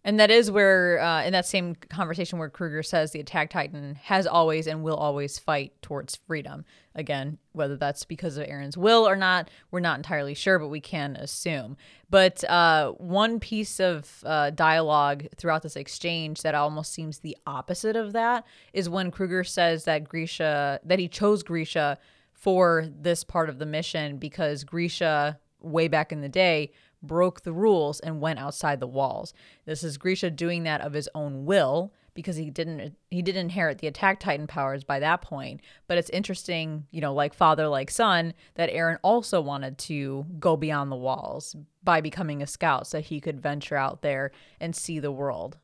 And 0.04 0.18
that 0.18 0.32
is 0.32 0.50
where, 0.50 1.00
uh, 1.00 1.22
in 1.22 1.32
that 1.32 1.46
same 1.46 1.76
conversation 1.76 2.38
where 2.38 2.48
Kruger 2.48 2.82
says 2.82 3.12
the 3.12 3.20
attack 3.20 3.50
titan 3.50 3.94
has 4.02 4.26
always 4.26 4.66
and 4.66 4.82
will 4.82 4.96
always 4.96 5.38
fight 5.38 5.80
towards 5.80 6.16
freedom. 6.16 6.64
Again, 6.94 7.38
whether 7.52 7.76
that's 7.76 8.04
because 8.04 8.36
of 8.36 8.46
Eren's 8.46 8.76
will 8.76 9.08
or 9.08 9.14
not, 9.14 9.48
we're 9.70 9.80
not 9.80 9.98
entirely 9.98 10.34
sure, 10.34 10.58
but 10.58 10.68
we 10.68 10.80
can 10.80 11.14
assume. 11.16 11.76
But 12.10 12.42
uh, 12.50 12.92
one 12.92 13.38
piece 13.38 13.78
of 13.78 14.24
uh, 14.26 14.50
dialogue 14.50 15.26
throughout 15.36 15.62
this 15.62 15.76
exchange 15.76 16.42
that 16.42 16.56
almost 16.56 16.92
seems 16.92 17.20
the 17.20 17.36
opposite 17.46 17.94
of 17.94 18.12
that 18.12 18.44
is 18.72 18.88
when 18.88 19.12
Kruger 19.12 19.44
says 19.44 19.84
that 19.84 20.08
Grisha, 20.08 20.80
that 20.84 20.98
he 20.98 21.06
chose 21.06 21.44
Grisha 21.44 21.96
for 22.32 22.88
this 23.00 23.22
part 23.22 23.48
of 23.48 23.60
the 23.60 23.66
mission 23.66 24.18
because 24.18 24.64
Grisha, 24.64 25.38
way 25.60 25.86
back 25.86 26.10
in 26.10 26.22
the 26.22 26.28
day, 26.28 26.72
broke 27.02 27.42
the 27.42 27.52
rules 27.52 28.00
and 28.00 28.20
went 28.20 28.38
outside 28.38 28.80
the 28.80 28.86
walls. 28.86 29.34
This 29.64 29.82
is 29.82 29.98
Grisha 29.98 30.30
doing 30.30 30.62
that 30.64 30.80
of 30.80 30.92
his 30.92 31.08
own 31.14 31.44
will 31.44 31.92
because 32.14 32.36
he 32.36 32.50
didn't 32.50 32.94
he 33.10 33.22
didn't 33.22 33.40
inherit 33.40 33.78
the 33.78 33.86
attack 33.86 34.20
titan 34.20 34.46
powers 34.46 34.84
by 34.84 34.98
that 35.00 35.22
point. 35.22 35.60
But 35.86 35.98
it's 35.98 36.10
interesting, 36.10 36.86
you 36.90 37.00
know, 37.00 37.14
like 37.14 37.34
father 37.34 37.68
like 37.68 37.90
son 37.90 38.34
that 38.54 38.70
Eren 38.70 38.98
also 39.02 39.40
wanted 39.40 39.78
to 39.78 40.26
go 40.38 40.56
beyond 40.56 40.92
the 40.92 40.96
walls 40.96 41.56
by 41.82 42.00
becoming 42.00 42.42
a 42.42 42.46
scout 42.46 42.86
so 42.86 43.00
he 43.00 43.20
could 43.20 43.40
venture 43.40 43.76
out 43.76 44.02
there 44.02 44.30
and 44.60 44.76
see 44.76 44.98
the 44.98 45.12
world. 45.12 45.58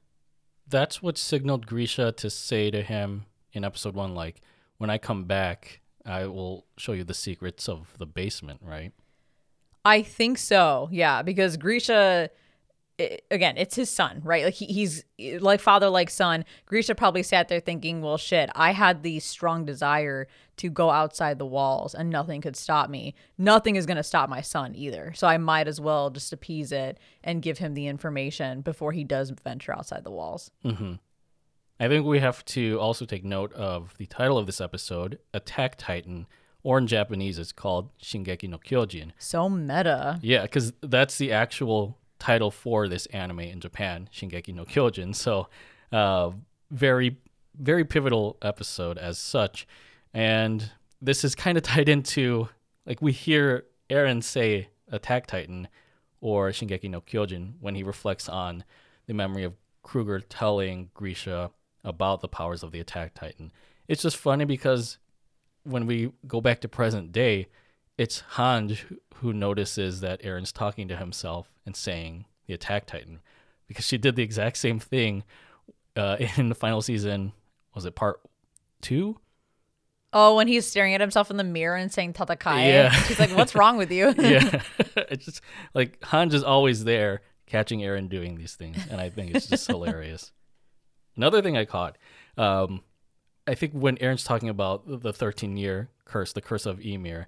That's 0.66 1.02
what 1.02 1.16
signaled 1.16 1.66
Grisha 1.66 2.12
to 2.12 2.30
say 2.30 2.70
to 2.70 2.82
him 2.82 3.26
in 3.52 3.64
episode 3.64 3.94
1 3.94 4.14
like 4.14 4.40
when 4.78 4.90
I 4.90 4.98
come 4.98 5.24
back, 5.24 5.80
I 6.06 6.26
will 6.26 6.66
show 6.76 6.92
you 6.92 7.04
the 7.04 7.14
secrets 7.14 7.68
of 7.68 7.94
the 7.98 8.06
basement, 8.06 8.60
right? 8.62 8.92
I 9.84 10.02
think 10.02 10.38
so. 10.38 10.88
Yeah, 10.90 11.22
because 11.22 11.56
Grisha 11.56 12.30
i 13.00 13.18
again, 13.30 13.56
it's 13.56 13.76
his 13.76 13.90
son, 13.90 14.20
right? 14.24 14.44
Like 14.44 14.54
he, 14.54 14.66
he's 14.66 15.04
like 15.40 15.60
father 15.60 15.88
like 15.88 16.10
son. 16.10 16.44
Grisha 16.66 16.94
probably 16.94 17.22
sat 17.22 17.48
there 17.48 17.60
thinking, 17.60 18.02
"Well, 18.02 18.16
shit, 18.16 18.50
I 18.54 18.72
had 18.72 19.02
the 19.02 19.20
strong 19.20 19.64
desire 19.64 20.26
to 20.56 20.70
go 20.70 20.90
outside 20.90 21.38
the 21.38 21.46
walls 21.46 21.94
and 21.94 22.10
nothing 22.10 22.40
could 22.40 22.56
stop 22.56 22.90
me. 22.90 23.14
Nothing 23.36 23.76
is 23.76 23.86
going 23.86 23.96
to 23.96 24.02
stop 24.02 24.28
my 24.28 24.40
son 24.40 24.74
either. 24.74 25.12
So 25.14 25.28
I 25.28 25.38
might 25.38 25.68
as 25.68 25.80
well 25.80 26.10
just 26.10 26.32
appease 26.32 26.72
it 26.72 26.98
and 27.22 27.42
give 27.42 27.58
him 27.58 27.74
the 27.74 27.86
information 27.86 28.62
before 28.62 28.92
he 28.92 29.04
does 29.04 29.30
venture 29.30 29.72
outside 29.72 30.04
the 30.04 30.10
walls." 30.10 30.50
Mm-hmm. 30.64 30.94
I 31.80 31.86
think 31.86 32.04
we 32.04 32.18
have 32.18 32.44
to 32.46 32.80
also 32.80 33.04
take 33.04 33.24
note 33.24 33.52
of 33.52 33.94
the 33.98 34.06
title 34.06 34.36
of 34.36 34.46
this 34.46 34.60
episode, 34.60 35.20
Attack 35.32 35.78
Titan, 35.78 36.26
or 36.62 36.78
in 36.78 36.86
Japanese, 36.86 37.38
it's 37.38 37.52
called 37.52 37.90
Shingeki 37.98 38.48
no 38.48 38.58
Kyojin. 38.58 39.12
So 39.18 39.48
meta. 39.48 40.18
Yeah, 40.22 40.42
because 40.42 40.72
that's 40.82 41.18
the 41.18 41.32
actual 41.32 41.98
title 42.18 42.50
for 42.50 42.88
this 42.88 43.06
anime 43.06 43.40
in 43.40 43.60
Japan, 43.60 44.08
Shingeki 44.12 44.54
no 44.54 44.64
Kyojin. 44.64 45.14
So, 45.14 45.48
uh, 45.92 46.30
very, 46.70 47.16
very 47.58 47.84
pivotal 47.84 48.36
episode 48.42 48.98
as 48.98 49.18
such. 49.18 49.66
And 50.12 50.70
this 51.00 51.24
is 51.24 51.34
kind 51.34 51.56
of 51.56 51.62
tied 51.64 51.88
into, 51.88 52.48
like, 52.86 53.00
we 53.00 53.12
hear 53.12 53.64
Eren 53.88 54.22
say 54.22 54.68
Attack 54.90 55.26
Titan 55.26 55.68
or 56.20 56.50
Shingeki 56.50 56.90
no 56.90 57.00
Kyojin 57.00 57.54
when 57.60 57.74
he 57.74 57.82
reflects 57.82 58.28
on 58.28 58.64
the 59.06 59.14
memory 59.14 59.44
of 59.44 59.54
Kruger 59.82 60.20
telling 60.20 60.90
Grisha 60.92 61.50
about 61.84 62.20
the 62.20 62.28
powers 62.28 62.62
of 62.62 62.72
the 62.72 62.80
Attack 62.80 63.14
Titan. 63.14 63.52
It's 63.86 64.02
just 64.02 64.16
funny 64.16 64.44
because 64.44 64.98
when 65.68 65.86
we 65.86 66.12
go 66.26 66.40
back 66.40 66.60
to 66.60 66.68
present 66.68 67.12
day, 67.12 67.48
it's 67.96 68.22
Hange 68.34 68.84
who 69.16 69.32
notices 69.32 70.00
that 70.00 70.22
Eren's 70.22 70.52
talking 70.52 70.88
to 70.88 70.96
himself 70.96 71.50
and 71.66 71.74
saying 71.74 72.26
the 72.46 72.54
Attack 72.54 72.86
Titan 72.86 73.20
because 73.66 73.84
she 73.84 73.98
did 73.98 74.16
the 74.16 74.22
exact 74.22 74.56
same 74.56 74.78
thing 74.78 75.24
uh, 75.96 76.16
in 76.36 76.48
the 76.48 76.54
final 76.54 76.80
season. 76.80 77.32
Was 77.74 77.84
it 77.84 77.94
part 77.94 78.20
two? 78.80 79.18
Oh, 80.12 80.36
when 80.36 80.48
he's 80.48 80.66
staring 80.66 80.94
at 80.94 81.02
himself 81.02 81.30
in 81.30 81.36
the 81.36 81.44
mirror 81.44 81.76
and 81.76 81.92
saying 81.92 82.14
Tatakai. 82.14 82.66
Yeah. 82.66 82.90
She's 83.04 83.20
like, 83.20 83.36
what's 83.36 83.54
wrong 83.54 83.76
with 83.76 83.92
you? 83.92 84.14
yeah, 84.18 84.62
it's 84.96 85.26
just 85.26 85.42
like 85.74 86.00
Hange 86.00 86.32
is 86.32 86.42
always 86.42 86.84
there 86.84 87.20
catching 87.46 87.80
Eren 87.80 88.08
doing 88.08 88.36
these 88.36 88.54
things, 88.54 88.78
and 88.90 89.00
I 89.00 89.10
think 89.10 89.34
it's 89.34 89.46
just 89.46 89.66
hilarious. 89.66 90.32
Another 91.16 91.42
thing 91.42 91.58
I 91.58 91.66
caught, 91.66 91.98
um, 92.38 92.80
I 93.48 93.54
think 93.54 93.72
when 93.72 93.96
Eren's 93.96 94.24
talking 94.24 94.50
about 94.50 94.82
the 94.86 95.12
13 95.12 95.56
year 95.56 95.88
curse, 96.04 96.32
the 96.34 96.42
curse 96.42 96.66
of 96.66 96.84
Ymir, 96.84 97.26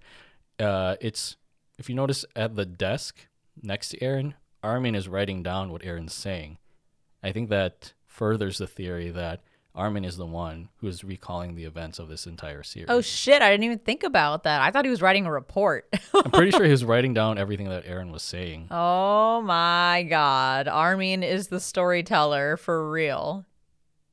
uh, 0.58 0.96
it's 1.00 1.36
if 1.78 1.88
you 1.88 1.94
notice 1.94 2.26
at 2.36 2.56
the 2.56 2.66
desk 2.66 3.26
next 3.62 3.88
to 3.88 3.98
Eren, 4.00 4.34
Armin 4.62 4.94
is 4.94 5.08
writing 5.08 5.42
down 5.42 5.72
what 5.72 5.82
Eren's 5.82 6.12
saying. 6.12 6.58
I 7.22 7.32
think 7.32 7.48
that 7.48 7.94
furthers 8.06 8.58
the 8.58 8.66
theory 8.66 9.08
that 9.10 9.40
Armin 9.74 10.04
is 10.04 10.18
the 10.18 10.26
one 10.26 10.68
who 10.78 10.88
is 10.88 11.02
recalling 11.04 11.54
the 11.54 11.64
events 11.64 11.98
of 11.98 12.08
this 12.08 12.26
entire 12.26 12.62
series. 12.62 12.90
Oh 12.90 13.00
shit, 13.00 13.40
I 13.40 13.50
didn't 13.50 13.64
even 13.64 13.78
think 13.78 14.02
about 14.02 14.42
that. 14.42 14.60
I 14.60 14.70
thought 14.70 14.84
he 14.84 14.90
was 14.90 15.00
writing 15.00 15.24
a 15.24 15.32
report. 15.32 15.88
I'm 16.14 16.30
pretty 16.32 16.50
sure 16.50 16.64
he 16.64 16.70
was 16.70 16.84
writing 16.92 17.14
down 17.14 17.38
everything 17.38 17.70
that 17.70 17.86
Eren 17.86 18.10
was 18.10 18.22
saying. 18.22 18.68
oh 18.70 19.40
my 19.40 20.06
god. 20.08 20.68
Armin 20.68 21.22
is 21.22 21.48
the 21.48 21.60
storyteller 21.60 22.58
for 22.58 22.90
real. 22.90 23.46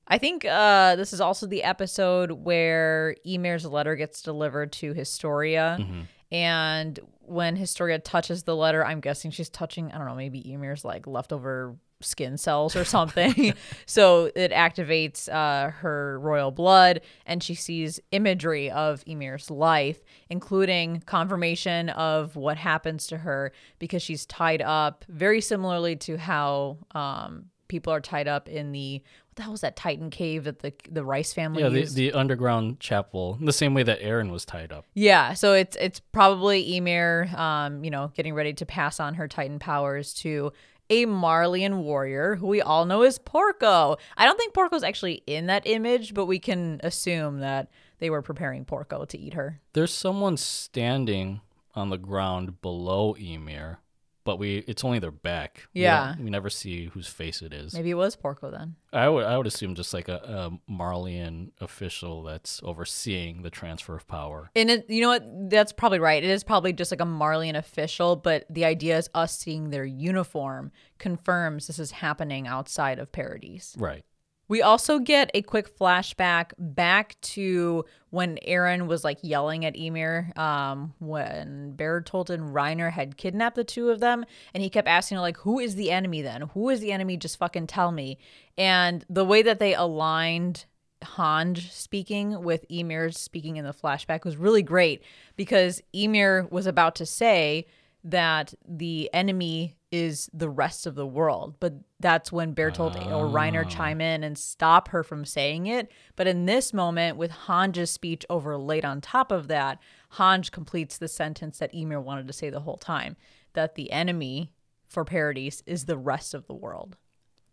I 0.07 0.17
think 0.17 0.45
uh, 0.45 0.95
this 0.95 1.13
is 1.13 1.21
also 1.21 1.47
the 1.47 1.63
episode 1.63 2.31
where 2.31 3.15
Ymir's 3.25 3.65
letter 3.65 3.95
gets 3.95 4.21
delivered 4.21 4.71
to 4.73 4.93
Historia. 4.93 5.77
Mm-hmm. 5.79 6.01
And 6.31 6.99
when 7.21 7.55
Historia 7.55 7.99
touches 7.99 8.43
the 8.43 8.55
letter, 8.55 8.85
I'm 8.85 8.99
guessing 8.99 9.31
she's 9.31 9.49
touching, 9.49 9.91
I 9.91 9.97
don't 9.97 10.07
know, 10.07 10.15
maybe 10.15 10.51
Ymir's 10.53 10.85
like 10.85 11.07
leftover 11.07 11.75
skin 12.01 12.38
cells 12.38 12.75
or 12.75 12.85
something. 12.85 13.53
so 13.85 14.31
it 14.35 14.51
activates 14.51 15.29
uh, 15.29 15.71
her 15.71 16.19
royal 16.19 16.51
blood, 16.51 17.01
and 17.25 17.41
she 17.41 17.55
sees 17.55 17.99
imagery 18.11 18.69
of 18.69 19.03
Ymir's 19.07 19.49
life, 19.49 20.03
including 20.29 21.01
confirmation 21.05 21.89
of 21.89 22.35
what 22.35 22.57
happens 22.57 23.07
to 23.07 23.17
her 23.17 23.51
because 23.79 24.01
she's 24.01 24.25
tied 24.25 24.61
up, 24.61 25.05
very 25.09 25.41
similarly 25.41 25.95
to 25.95 26.17
how 26.17 26.77
um, 26.91 27.45
people 27.67 27.91
are 27.91 28.01
tied 28.01 28.27
up 28.27 28.47
in 28.47 28.71
the 28.71 29.01
the 29.38 29.43
hell 29.43 29.53
was 29.53 29.61
that 29.61 29.76
Titan 29.77 30.09
cave 30.09 30.43
that 30.43 30.59
the 30.59 30.73
the 30.91 31.03
Reiss 31.05 31.34
family 31.34 31.64
Yeah, 31.64 31.69
the, 31.69 31.80
used? 31.80 31.95
the 31.95 32.11
underground 32.11 32.80
chapel, 32.81 33.38
the 33.41 33.53
same 33.53 33.73
way 33.73 33.84
that 33.84 34.01
Eren 34.01 34.30
was 34.31 34.43
tied 34.45 34.72
up. 34.73 34.85
Yeah, 34.93 35.34
so 35.34 35.53
it's 35.53 35.77
it's 35.77 35.99
probably 36.11 36.76
Ymir, 36.76 37.30
um, 37.35 37.84
you 37.85 37.89
know, 37.91 38.11
getting 38.15 38.34
ready 38.34 38.53
to 38.53 38.65
pass 38.65 38.99
on 38.99 39.14
her 39.15 39.27
Titan 39.27 39.59
powers 39.59 40.14
to 40.15 40.51
a 40.89 41.05
Marleyan 41.05 41.84
warrior 41.84 42.35
who 42.35 42.47
we 42.47 42.61
all 42.61 42.85
know 42.85 43.03
is 43.03 43.19
Porco. 43.19 43.97
I 44.18 44.26
don't 44.26 44.38
think 44.38 44.53
Porco's 44.53 44.84
actually 44.84 45.22
in 45.27 45.47
that 45.47 45.64
image, 45.65 46.14
but 46.14 46.26
we 46.26 46.39
can 46.39 46.80
assume 46.84 47.39
that 47.39 47.69
they 47.99 48.09
were 48.09 48.22
preparing 48.22 48.64
Porco 48.64 49.05
to 49.05 49.18
eat 49.18 49.34
her. 49.34 49.59
There's 49.73 49.93
someone 49.93 50.38
standing 50.38 51.41
on 51.76 51.89
the 51.89 51.97
ground 51.97 52.61
below 52.61 53.15
Ymir, 53.19 53.80
but 54.28 54.40
we 54.40 54.58
it's 54.68 54.84
only 54.84 54.99
their 54.99 55.10
back. 55.10 55.70
Yeah. 55.74 56.16
don't- 56.16 56.26
we, 56.26 56.30
never 56.30 56.49
see 56.49 56.88
whose 56.88 57.08
face 57.08 57.41
it 57.41 57.54
is. 57.54 57.74
Maybe 57.74 57.91
it 57.91 57.94
was 57.94 58.18
Porco 58.18 58.52
then. 58.52 58.76
I 58.91 59.08
would 59.08 59.24
I 59.26 59.38
would 59.38 59.48
assume 59.48 59.74
just 59.74 59.94
like 59.94 60.10
a, 60.10 60.18
a 60.18 60.72
Marleyan 60.72 61.52
official 61.62 62.24
that's 62.24 62.60
overseeing 62.62 63.41
the 63.44 63.49
transfer 63.49 63.95
of 63.95 64.06
power. 64.06 64.52
And 64.54 64.70
it, 64.70 64.90
you 64.90 64.99
know 64.99 65.08
what? 65.08 65.49
That's 65.49 65.72
probably 65.72 65.99
right. 65.99 66.22
It 66.22 66.30
is 66.30 66.44
probably 66.44 66.74
just 66.74 66.91
like 66.91 66.99
a 66.99 67.06
Marleyan 67.06 67.56
official, 67.56 68.18
but 68.18 68.45
the 68.49 68.66
idea 68.66 68.98
is 68.98 69.10
us 69.16 69.38
seeing 69.38 69.70
their 69.70 69.86
uniform 69.86 70.74
confirms 70.99 71.68
this 71.68 71.80
is 71.80 71.91
happening 71.91 72.48
outside 72.48 72.99
of 72.99 73.14
Paradis. 73.14 73.76
Right. 73.80 74.04
We 74.48 74.61
also 74.61 74.99
get 74.99 75.30
a 75.34 75.41
quick 75.41 75.78
flashback 75.78 76.52
back 76.57 77.19
to 77.22 77.86
when 78.10 78.40
Eren 78.48 78.88
was 78.88 79.03
like 79.03 79.19
yelling 79.22 79.65
at 79.65 79.76
Ymir 79.76 80.32
um, 80.38 80.94
when 80.99 81.74
Bertolt 81.76 82.30
and 82.30 82.56
Reiner 82.56 82.91
had 82.91 83.18
kidnapped 83.18 83.56
the 83.56 83.64
two 83.64 83.90
of 83.90 83.99
them. 83.99 84.26
And 84.53 84.64
he 84.64 84.69
kept 84.69 84.88
asking, 84.88 85.18
like, 85.18 85.38
who 85.38 85.60
is 85.60 85.76
the 85.76 85.91
enemy 85.91 86.22
then? 86.22 86.41
Who 86.53 86.69
is 86.69 86.80
the 86.80 86.91
enemy? 86.91 87.18
Just 87.18 87.38
fucking 87.38 87.68
tell 87.68 87.91
me. 87.91 88.18
And 88.57 89.06
the 89.10 89.26
way 89.26 89.41
that 89.41 89.60
they 89.60 89.74
aligned 89.74 90.65
Hange 91.02 91.72
speaking 91.72 92.44
with 92.44 92.65
Ymir 92.69 93.11
speaking 93.11 93.57
in 93.57 93.65
the 93.65 93.74
flashback 93.74 94.24
was 94.26 94.38
really 94.38 94.64
great 94.64 95.03
because 95.36 95.82
Ymir 95.94 96.48
was 96.49 96.65
about 96.65 96.95
to 96.95 97.06
say 97.06 97.68
that 98.03 98.53
the 98.68 99.10
enemy 99.14 99.77
is 99.91 100.30
the 100.34 100.49
rest 100.49 100.85
of 100.85 100.95
the 100.95 101.07
world. 101.07 101.55
But 101.59 101.76
that's 101.99 102.31
when 102.31 102.53
Bertolt 102.53 102.95
or 103.07 103.26
Reiner 103.26 103.65
ah. 103.65 103.69
chime 103.69 104.01
in 104.01 104.23
and 104.23 104.38
stop 104.38 104.89
her 104.89 105.03
from 105.03 105.26
saying 105.26 105.68
it. 105.68 105.91
But 106.15 106.27
in 106.27 106.45
this 106.45 106.73
moment, 106.73 107.18
with 107.18 107.31
Hange's 107.31 107.91
speech 107.91 108.26
overlaid 108.30 108.84
on 108.84 109.01
top 109.01 109.31
of 109.31 109.47
that, 109.47 109.80
Hange 110.14 110.51
completes 110.51 110.97
the 110.97 111.07
sentence 111.07 111.59
that 111.59 111.73
Ymir 111.73 112.01
wanted 112.01 112.27
to 112.27 112.34
say 112.34 112.49
the 112.49 112.61
whole 112.61 112.77
time 112.77 113.15
that 113.53 113.76
the 113.76 113.91
enemy 113.91 114.51
for 114.88 115.05
Paradis 115.05 115.64
is 115.65 115.85
the 115.85 115.97
rest 115.97 116.34
of 116.34 116.47
the 116.47 116.53
world. 116.53 116.97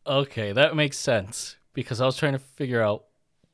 Okay, 0.06 0.52
that 0.52 0.76
makes 0.76 0.98
sense 0.98 1.56
because 1.72 2.00
I 2.00 2.06
was 2.06 2.16
trying 2.16 2.34
to 2.34 2.38
figure 2.38 2.82
out 2.82 3.04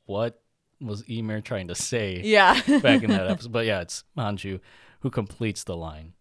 what 0.07 0.40
was 0.81 1.05
Ymir 1.09 1.43
trying 1.43 1.69
to 1.69 1.74
say 1.74 2.20
Yeah. 2.24 2.61
back 2.81 3.02
in 3.02 3.11
that 3.11 3.27
episode. 3.31 3.52
But 3.52 3.66
yeah, 3.66 3.82
it's 3.82 4.05
Hange 4.16 4.61
who 5.01 5.11
completes 5.11 5.65
the 5.65 5.77
line. 5.77 6.15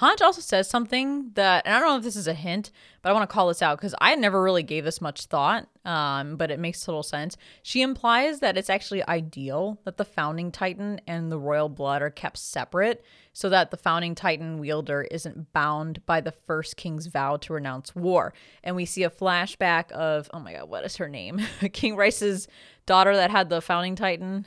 Hange 0.00 0.20
also 0.20 0.42
says 0.42 0.68
something 0.68 1.30
that, 1.34 1.64
and 1.64 1.74
I 1.74 1.78
don't 1.78 1.88
know 1.88 1.96
if 1.96 2.02
this 2.02 2.16
is 2.16 2.28
a 2.28 2.34
hint, 2.34 2.70
but 3.00 3.08
I 3.08 3.12
want 3.14 3.28
to 3.28 3.32
call 3.32 3.48
this 3.48 3.62
out 3.62 3.78
because 3.78 3.94
I 3.98 4.14
never 4.14 4.42
really 4.42 4.62
gave 4.62 4.84
this 4.84 5.00
much 5.00 5.24
thought, 5.24 5.68
um, 5.86 6.36
but 6.36 6.50
it 6.50 6.60
makes 6.60 6.84
total 6.84 7.02
sense. 7.02 7.38
She 7.62 7.80
implies 7.80 8.40
that 8.40 8.58
it's 8.58 8.68
actually 8.68 9.06
ideal 9.08 9.78
that 9.84 9.96
the 9.96 10.04
founding 10.04 10.52
titan 10.52 11.00
and 11.06 11.32
the 11.32 11.38
royal 11.38 11.70
blood 11.70 12.02
are 12.02 12.10
kept 12.10 12.36
separate 12.36 13.02
so 13.32 13.48
that 13.48 13.70
the 13.70 13.78
founding 13.78 14.14
titan 14.14 14.58
wielder 14.58 15.02
isn't 15.10 15.50
bound 15.54 16.04
by 16.04 16.20
the 16.20 16.32
first 16.32 16.76
king's 16.76 17.06
vow 17.06 17.38
to 17.38 17.54
renounce 17.54 17.94
war. 17.96 18.34
And 18.62 18.76
we 18.76 18.84
see 18.84 19.02
a 19.02 19.10
flashback 19.10 19.90
of, 19.92 20.28
oh 20.34 20.40
my 20.40 20.52
God, 20.52 20.68
what 20.68 20.84
is 20.84 20.96
her 20.96 21.08
name? 21.08 21.40
King 21.72 21.96
Reiss's 21.96 22.48
daughter 22.84 23.16
that 23.16 23.30
had 23.30 23.48
the 23.48 23.62
founding 23.62 23.96
titan, 23.96 24.46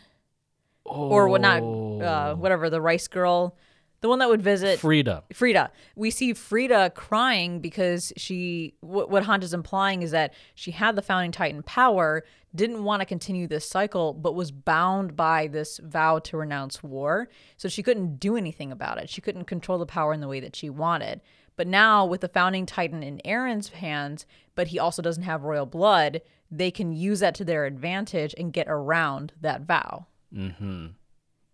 or 0.85 1.27
what 1.27 1.41
not, 1.41 1.61
uh, 1.61 2.35
whatever, 2.35 2.69
the 2.69 2.81
Reiss 2.81 3.07
girl. 3.07 3.57
The 4.01 4.07
one 4.09 4.19
that 4.19 4.29
would 4.29 4.41
visit 4.41 4.79
Frida. 4.79 5.23
Frida. 5.33 5.71
We 5.95 6.09
see 6.09 6.33
Frida 6.33 6.91
crying 6.91 7.59
because 7.59 8.13
she, 8.15 8.75
what, 8.79 9.09
what 9.09 9.23
Hange 9.23 9.43
is 9.43 9.53
implying 9.53 10.01
is 10.01 10.11
that 10.11 10.33
she 10.55 10.71
had 10.71 10.95
the 10.95 11.01
founding 11.01 11.31
titan 11.31 11.63
power, 11.63 12.23
didn't 12.55 12.83
want 12.83 13.01
to 13.01 13.05
continue 13.05 13.45
this 13.45 13.67
cycle, 13.67 14.13
but 14.13 14.35
was 14.35 14.51
bound 14.51 15.15
by 15.15 15.47
this 15.47 15.79
vow 15.83 16.19
to 16.19 16.37
renounce 16.37 16.81
war. 16.81 17.27
So 17.57 17.67
she 17.67 17.83
couldn't 17.83 18.19
do 18.19 18.37
anything 18.37 18.71
about 18.71 18.99
it. 18.99 19.09
She 19.09 19.21
couldn't 19.21 19.45
control 19.45 19.77
the 19.77 19.85
power 19.85 20.13
in 20.13 20.21
the 20.21 20.27
way 20.27 20.39
that 20.39 20.55
she 20.55 20.69
wanted. 20.69 21.21
But 21.57 21.67
now, 21.67 22.05
with 22.05 22.21
the 22.21 22.29
founding 22.29 22.65
titan 22.65 23.03
in 23.03 23.19
Eren's 23.25 23.67
hands, 23.67 24.25
but 24.55 24.67
he 24.67 24.79
also 24.79 25.01
doesn't 25.01 25.23
have 25.23 25.43
royal 25.43 25.65
blood, 25.65 26.21
they 26.49 26.71
can 26.71 26.93
use 26.93 27.19
that 27.19 27.35
to 27.35 27.43
their 27.43 27.65
advantage 27.65 28.33
and 28.37 28.53
get 28.53 28.67
around 28.69 29.33
that 29.41 29.63
vow. 29.63 30.07
Mm-hmm. 30.33 30.87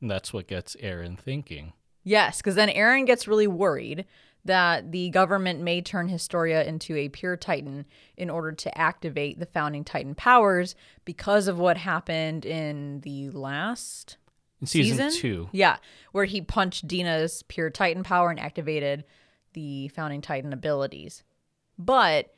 That's 0.08 0.32
what 0.32 0.48
gets 0.48 0.76
Eren 0.76 1.18
thinking. 1.18 1.74
Yes, 2.06 2.38
because 2.38 2.56
then 2.56 2.70
Eren 2.70 3.06
gets 3.06 3.28
really 3.28 3.48
worried 3.48 4.06
that 4.46 4.92
the 4.92 5.10
government 5.10 5.60
may 5.60 5.82
turn 5.82 6.08
Historia 6.08 6.64
into 6.64 6.96
a 6.96 7.10
pure 7.10 7.36
Titan 7.36 7.86
in 8.16 8.30
order 8.30 8.52
to 8.52 8.78
activate 8.78 9.40
the 9.40 9.48
founding 9.48 9.84
Titan 9.84 10.16
powers 10.16 10.76
because 11.04 11.48
of 11.48 11.58
what 11.58 11.78
happened 11.78 12.46
in 12.46 13.02
the 13.02 13.32
last 13.32 14.18
In 14.62 14.68
season, 14.68 15.12
two, 15.12 15.50
Yeah, 15.52 15.78
where 16.12 16.26
he 16.26 16.42
punched 16.42 16.88
Dina's 16.88 17.44
pure 17.44 17.72
Titan 17.72 18.04
power 18.04 18.30
and 18.30 18.40
activated 18.40 19.04
the 19.54 19.88
founding 19.90 20.22
Titan 20.22 20.54
abilities. 20.54 21.24
But 21.80 22.32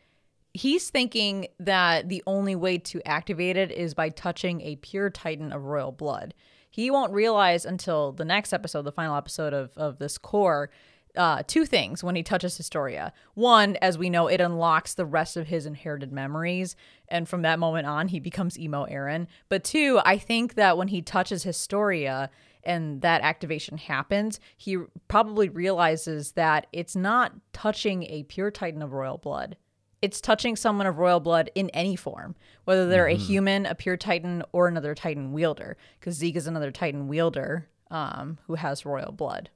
he's 0.54 0.90
thinking 0.90 1.48
that 1.60 2.10
the 2.10 2.24
only 2.26 2.56
way 2.56 2.78
to 2.78 3.06
activate 3.08 3.58
it 3.58 3.72
is 3.72 3.94
by 3.94 4.10
touching 4.10 4.62
a 4.62 4.76
pure 4.78 5.10
titan 5.10 5.52
of 5.52 5.66
royal 5.66 5.92
blood. 5.92 6.34
He 6.78 6.92
won't 6.92 7.12
realize 7.12 7.66
until 7.66 8.12
the 8.12 8.24
next 8.24 8.54
episode, 8.54 8.84
the 8.84 8.92
final 8.92 9.16
episode 9.16 9.52
of, 9.52 9.72
of 9.76 9.98
this 9.98 10.20
cour, 10.20 10.70
uh, 11.16 11.42
two 11.48 11.66
things 11.66 12.04
when 12.04 12.16
he 12.16 12.22
touches 12.22 12.56
Historia. 12.56 13.14
One, 13.34 13.78
as 13.78 13.98
we 13.98 14.12
know, 14.12 14.28
it 14.28 14.40
unlocks 14.40 14.94
the 14.94 15.04
rest 15.04 15.38
of 15.38 15.48
his 15.48 15.66
inherited 15.66 16.12
memories. 16.12 16.76
And 17.08 17.28
from 17.28 17.42
that 17.42 17.58
moment 17.58 17.88
on, 17.88 18.10
he 18.10 18.20
becomes 18.20 18.60
emo 18.60 18.86
Eren. 18.86 19.26
But 19.50 19.64
two, 19.64 20.00
I 20.06 20.20
think 20.20 20.54
that 20.54 20.78
when 20.78 20.90
he 20.90 21.02
touches 21.02 21.42
Historia 21.42 22.30
and 22.64 23.02
that 23.02 23.22
activation 23.22 23.80
happens, 23.80 24.40
he 24.56 24.78
probably 25.08 25.50
realizes 25.50 26.34
that 26.34 26.68
it's 26.72 26.96
not 26.96 27.34
touching 27.54 28.04
a 28.04 28.22
pure 28.22 28.52
Titan 28.52 28.84
of 28.84 28.94
royal 28.94 29.18
blood. 29.18 29.58
It's 30.02 30.22
touching 30.22 30.56
someone 30.56 30.86
of 30.86 31.00
royal 31.00 31.20
blood 31.20 31.50
in 31.56 31.70
any 31.72 31.96
form, 31.96 32.36
whether 32.66 32.88
they're 32.88 33.08
mm-hmm. 33.08 33.22
a 33.22 33.26
human, 33.26 33.66
a 33.66 33.76
pure 33.76 33.98
Titan, 33.98 34.44
or 34.52 34.68
another 34.68 34.94
Titan 34.94 35.34
wielder, 35.34 35.76
because 36.00 36.16
Zeke 36.16 36.36
is 36.36 36.48
another 36.48 36.72
Titan 36.72 37.08
wielder 37.08 37.68
um, 37.90 38.38
who 38.46 38.56
has 38.56 38.86
royal 38.86 39.12
blood. 39.12 39.50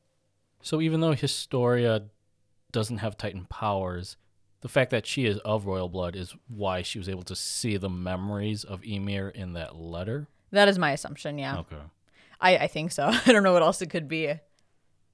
So 0.62 0.82
even 0.82 1.02
though 1.02 1.14
Historia 1.14 2.04
doesn't 2.72 3.00
have 3.00 3.18
Titan 3.18 3.46
powers, 3.50 4.18
the 4.62 4.70
fact 4.70 4.92
that 4.92 5.06
she 5.06 5.26
is 5.26 5.38
of 5.40 5.66
royal 5.66 5.90
blood 5.90 6.16
is 6.16 6.36
why 6.48 6.82
she 6.82 7.00
was 7.00 7.10
able 7.10 7.24
to 7.24 7.36
see 7.36 7.78
the 7.78 7.90
memories 7.90 8.64
of 8.64 8.84
Ymir 8.84 9.30
in 9.30 9.54
that 9.54 9.76
letter. 9.76 10.28
That 10.52 10.68
is 10.68 10.78
my 10.78 10.92
assumption, 10.92 11.38
yeah. 11.38 11.60
Okay. 11.60 11.78
I, 12.40 12.58
I 12.58 12.68
think 12.68 12.92
so. 12.92 13.06
I 13.26 13.32
don't 13.32 13.44
know 13.44 13.54
what 13.54 13.64
else 13.64 13.82
it 13.82 13.90
could 13.90 14.08
be. 14.08 14.34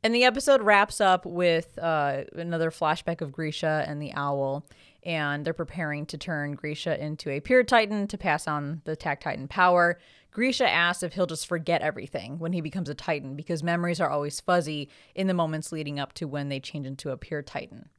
And 0.04 0.14
the 0.14 0.26
episode 0.26 0.62
wraps 0.62 1.02
up 1.02 1.26
with 1.26 1.78
uh, 1.80 2.24
another 2.36 2.72
flashback 2.72 3.22
of 3.22 3.32
Grisha 3.32 3.84
and 3.88 4.02
the 4.02 4.14
owl, 4.14 4.66
and 5.04 5.46
they're 5.46 5.54
preparing 5.54 6.06
to 6.08 6.18
turn 6.18 6.56
Grisha 6.56 7.02
into 7.02 7.30
a 7.30 7.40
pure 7.40 7.64
Titan 7.64 8.08
to 8.08 8.18
pass 8.18 8.48
on 8.48 8.82
the 8.86 8.94
Attack 8.94 9.22
Titan 9.22 9.48
power. 9.48 10.00
Grisha 10.32 10.70
asks 10.70 11.04
if 11.04 11.14
he'll 11.14 11.26
just 11.26 11.48
forget 11.48 11.82
everything 11.82 12.38
when 12.40 12.54
he 12.54 12.62
becomes 12.62 12.90
a 12.90 12.94
Titan 12.96 13.36
because 13.36 13.64
memories 13.64 14.00
are 14.00 14.10
always 14.10 14.40
fuzzy 14.40 14.90
in 15.16 15.28
the 15.28 15.34
moments 15.34 15.72
leading 15.72 16.00
up 16.00 16.14
to 16.14 16.28
when 16.28 16.50
they 16.50 16.60
change 16.60 16.86
into 16.86 17.10
a 17.10 17.18
pure 17.18 17.42
Titan. 17.42 17.90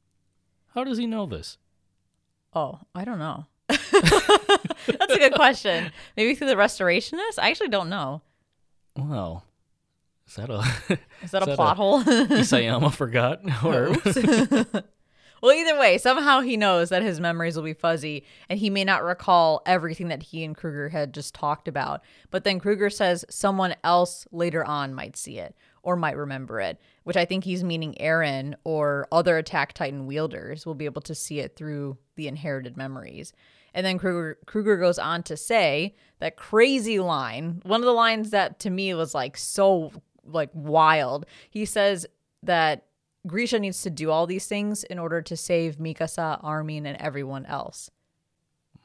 How 0.75 0.85
does 0.85 0.99
he 0.99 1.07
know 1.07 1.27
this? 1.27 1.59
Oh, 2.55 2.81
I 2.95 3.05
don't 3.05 3.19
know. 3.19 3.47
That's 3.69 5.13
a 5.13 5.19
good 5.19 5.35
question. 5.35 5.91
Maybe 6.17 6.35
through 6.35 6.49
the 6.49 6.55
restorationist? 6.55 7.39
I 7.39 7.51
actually 7.51 7.69
don't 7.69 7.89
know. 7.89 8.23
Well, 8.97 9.45
is 10.27 10.37
that 10.37 10.51
a 10.51 10.59
is 11.25 11.31
that 11.31 11.43
is 11.43 11.49
a 11.49 11.51
that 11.51 11.57
plot 11.57 11.73
a 11.73 11.77
hole? 11.77 12.03
Isayama 12.03 12.93
forgot 12.93 13.41
or 13.65 13.95
Well, 15.43 15.53
either 15.53 15.79
way, 15.79 15.99
somehow 15.99 16.41
he 16.41 16.57
knows 16.57 16.89
that 16.89 17.03
his 17.03 17.21
memories 17.21 17.57
will 17.57 17.63
be 17.63 17.73
fuzzy 17.73 18.25
and 18.49 18.59
he 18.59 18.71
may 18.71 18.85
not 18.85 19.05
recall 19.05 19.63
everything 19.67 20.09
that 20.09 20.23
he 20.23 20.45
and 20.45 20.57
Kruger 20.57 20.89
had 20.89 21.15
just 21.15 21.35
talked 21.35 21.69
about. 21.69 22.03
But 22.31 22.45
then 22.45 22.59
Kruger 22.61 22.91
says 22.91 23.25
someone 23.31 23.77
else 23.85 24.27
later 24.33 24.65
on 24.65 24.95
might 24.95 25.17
see 25.17 25.39
it 25.39 25.55
or 25.83 25.97
might 25.97 26.17
remember 26.17 26.61
it, 26.61 26.81
which 27.05 27.17
I 27.17 27.25
think 27.25 27.45
he's 27.45 27.63
meaning 27.63 27.95
Eren 28.01 28.55
or 28.65 29.07
other 29.13 29.39
Attack 29.39 29.75
Titan 29.75 30.07
wielders 30.07 30.67
will 30.67 30.75
be 30.75 30.85
able 30.85 31.03
to 31.03 31.15
see 31.15 31.41
it 31.41 31.57
through 31.57 31.99
the 32.17 32.29
inherited 32.29 32.77
memories. 32.77 33.33
And 33.75 33.87
then 33.87 33.99
Kruger, 33.99 34.39
Kruger 34.47 34.77
goes 34.77 34.99
on 34.99 35.23
to 35.25 35.37
say 35.37 35.95
that 36.19 36.37
crazy 36.37 36.99
line, 36.99 37.63
one 37.65 37.81
of 37.81 37.87
the 37.87 37.93
lines 37.93 38.31
that 38.31 38.59
to 38.61 38.71
me 38.71 38.93
was 38.95 39.15
like 39.15 39.37
so 39.37 39.93
like 40.25 40.51
wild. 40.53 41.27
He 41.49 41.65
says 41.65 42.07
that 42.43 42.88
Grisha 43.27 43.59
needs 43.59 43.83
to 43.83 43.91
do 43.91 44.11
all 44.11 44.27
these 44.27 44.47
things 44.47 44.85
in 44.85 44.99
order 44.99 45.21
to 45.23 45.37
save 45.37 45.77
Mikasa, 45.77 46.43
Armin, 46.43 46.87
and 46.87 46.97
everyone 47.01 47.47
else. 47.47 47.91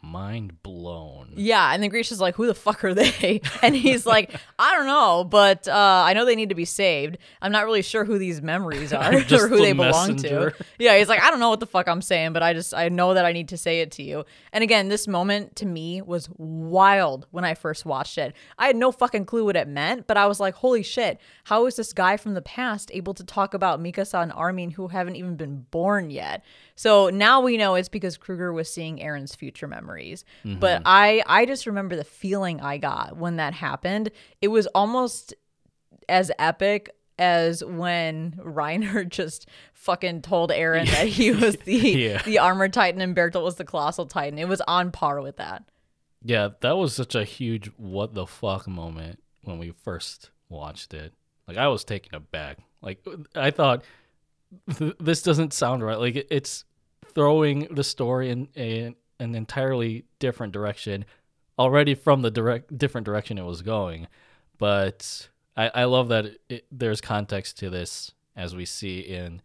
Mind 0.05 0.61
blown. 0.63 1.31
Yeah, 1.37 1.73
and 1.73 1.81
then 1.81 1.89
Grisha's 1.89 2.19
like, 2.19 2.35
"Who 2.35 2.45
the 2.45 2.53
fuck 2.53 2.83
are 2.83 2.93
they?" 2.93 3.39
And 3.61 3.73
he's 3.73 4.05
like, 4.05 4.35
"I 4.59 4.75
don't 4.75 4.85
know, 4.85 5.23
but 5.23 5.65
uh, 5.65 6.03
I 6.05 6.11
know 6.11 6.25
they 6.25 6.35
need 6.35 6.49
to 6.49 6.55
be 6.55 6.65
saved. 6.65 7.17
I'm 7.41 7.53
not 7.53 7.63
really 7.63 7.81
sure 7.81 8.03
who 8.03 8.17
these 8.19 8.41
memories 8.41 8.91
are 8.93 9.13
or 9.15 9.47
who 9.47 9.55
the 9.55 9.61
they 9.61 9.71
belong 9.71 10.17
to." 10.17 10.53
Yeah, 10.77 10.97
he's 10.97 11.07
like, 11.07 11.23
"I 11.23 11.29
don't 11.29 11.39
know 11.39 11.49
what 11.49 11.61
the 11.61 11.65
fuck 11.65 11.87
I'm 11.87 12.01
saying, 12.01 12.33
but 12.33 12.43
I 12.43 12.51
just 12.51 12.73
I 12.73 12.89
know 12.89 13.13
that 13.13 13.23
I 13.23 13.31
need 13.31 13.47
to 13.49 13.57
say 13.57 13.79
it 13.79 13.91
to 13.91 14.03
you." 14.03 14.25
And 14.51 14.61
again, 14.61 14.89
this 14.89 15.07
moment 15.07 15.55
to 15.57 15.65
me 15.65 16.01
was 16.01 16.29
wild 16.37 17.25
when 17.31 17.45
I 17.45 17.53
first 17.53 17.85
watched 17.85 18.17
it. 18.17 18.35
I 18.59 18.67
had 18.67 18.75
no 18.75 18.91
fucking 18.91 19.23
clue 19.25 19.45
what 19.45 19.55
it 19.55 19.69
meant, 19.69 20.05
but 20.05 20.17
I 20.17 20.27
was 20.27 20.37
like, 20.41 20.55
"Holy 20.55 20.83
shit! 20.83 21.17
How 21.45 21.65
is 21.65 21.77
this 21.77 21.93
guy 21.93 22.17
from 22.17 22.33
the 22.33 22.41
past 22.41 22.91
able 22.93 23.13
to 23.13 23.23
talk 23.23 23.53
about 23.53 23.81
Mikasa 23.81 24.21
and 24.21 24.33
Armin 24.33 24.71
who 24.71 24.89
haven't 24.89 25.15
even 25.15 25.37
been 25.37 25.65
born 25.71 26.09
yet?" 26.09 26.43
So 26.75 27.09
now 27.09 27.39
we 27.39 27.55
know 27.55 27.75
it's 27.75 27.87
because 27.87 28.17
Kruger 28.17 28.51
was 28.51 28.67
seeing 28.67 28.97
Eren's 28.97 29.35
future 29.35 29.67
memories. 29.93 30.25
Mm-hmm. 30.45 30.59
But 30.59 30.81
I 30.85 31.23
I 31.25 31.45
just 31.45 31.65
remember 31.65 31.95
the 31.95 32.03
feeling 32.03 32.61
I 32.61 32.77
got 32.77 33.17
when 33.17 33.37
that 33.37 33.53
happened. 33.53 34.11
It 34.41 34.49
was 34.49 34.67
almost 34.67 35.33
as 36.09 36.31
epic 36.39 36.89
as 37.19 37.63
when 37.63 38.31
Reiner 38.43 39.07
just 39.07 39.47
fucking 39.73 40.21
told 40.21 40.49
Eren 40.51 40.89
that 40.89 41.07
he 41.07 41.31
was 41.31 41.57
the 41.57 41.75
yeah. 41.77 42.21
the 42.23 42.39
armored 42.39 42.73
titan 42.73 43.01
and 43.01 43.15
Bertolt 43.15 43.43
was 43.43 43.55
the 43.55 43.65
colossal 43.65 44.05
titan. 44.05 44.39
It 44.39 44.47
was 44.47 44.61
on 44.61 44.91
par 44.91 45.21
with 45.21 45.37
that. 45.37 45.63
Yeah, 46.25 46.49
that 46.61 46.77
was 46.77 46.95
such 46.95 47.15
a 47.15 47.25
huge 47.25 47.69
what 47.77 48.13
the 48.13 48.25
fuck 48.25 48.67
moment 48.67 49.21
when 49.43 49.59
we 49.59 49.71
first 49.71 50.31
watched 50.49 50.93
it. 50.93 51.13
Like 51.47 51.57
I 51.57 51.67
was 51.67 51.83
taken 51.83 52.15
aback. 52.15 52.59
Like 52.81 53.05
I 53.35 53.51
thought 53.51 53.83
this 54.99 55.21
doesn't 55.21 55.53
sound 55.53 55.83
right. 55.83 55.99
Like 55.99 56.27
it's 56.29 56.63
throwing 57.13 57.67
the 57.73 57.83
story 57.83 58.29
in, 58.29 58.47
in 58.55 58.95
an 59.19 59.35
entirely 59.35 60.05
different 60.19 60.53
direction 60.53 61.05
already 61.57 61.95
from 61.95 62.21
the 62.21 62.31
direct 62.31 62.77
different 62.77 63.05
direction 63.05 63.37
it 63.37 63.45
was 63.45 63.61
going. 63.61 64.07
But 64.57 65.29
I, 65.55 65.71
I 65.73 65.83
love 65.85 66.09
that 66.09 66.37
it, 66.49 66.65
there's 66.71 67.01
context 67.01 67.57
to 67.59 67.69
this 67.69 68.11
as 68.35 68.55
we 68.55 68.65
see 68.65 68.99
in 68.99 69.41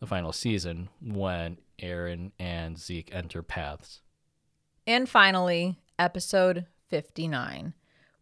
the 0.00 0.06
final 0.06 0.32
season 0.32 0.88
when 1.00 1.58
Eren 1.80 2.32
and 2.38 2.78
Zeke 2.78 3.14
enter 3.14 3.42
paths. 3.42 4.00
And 4.86 5.08
finally, 5.08 5.76
episode 5.98 6.66
59 6.88 7.74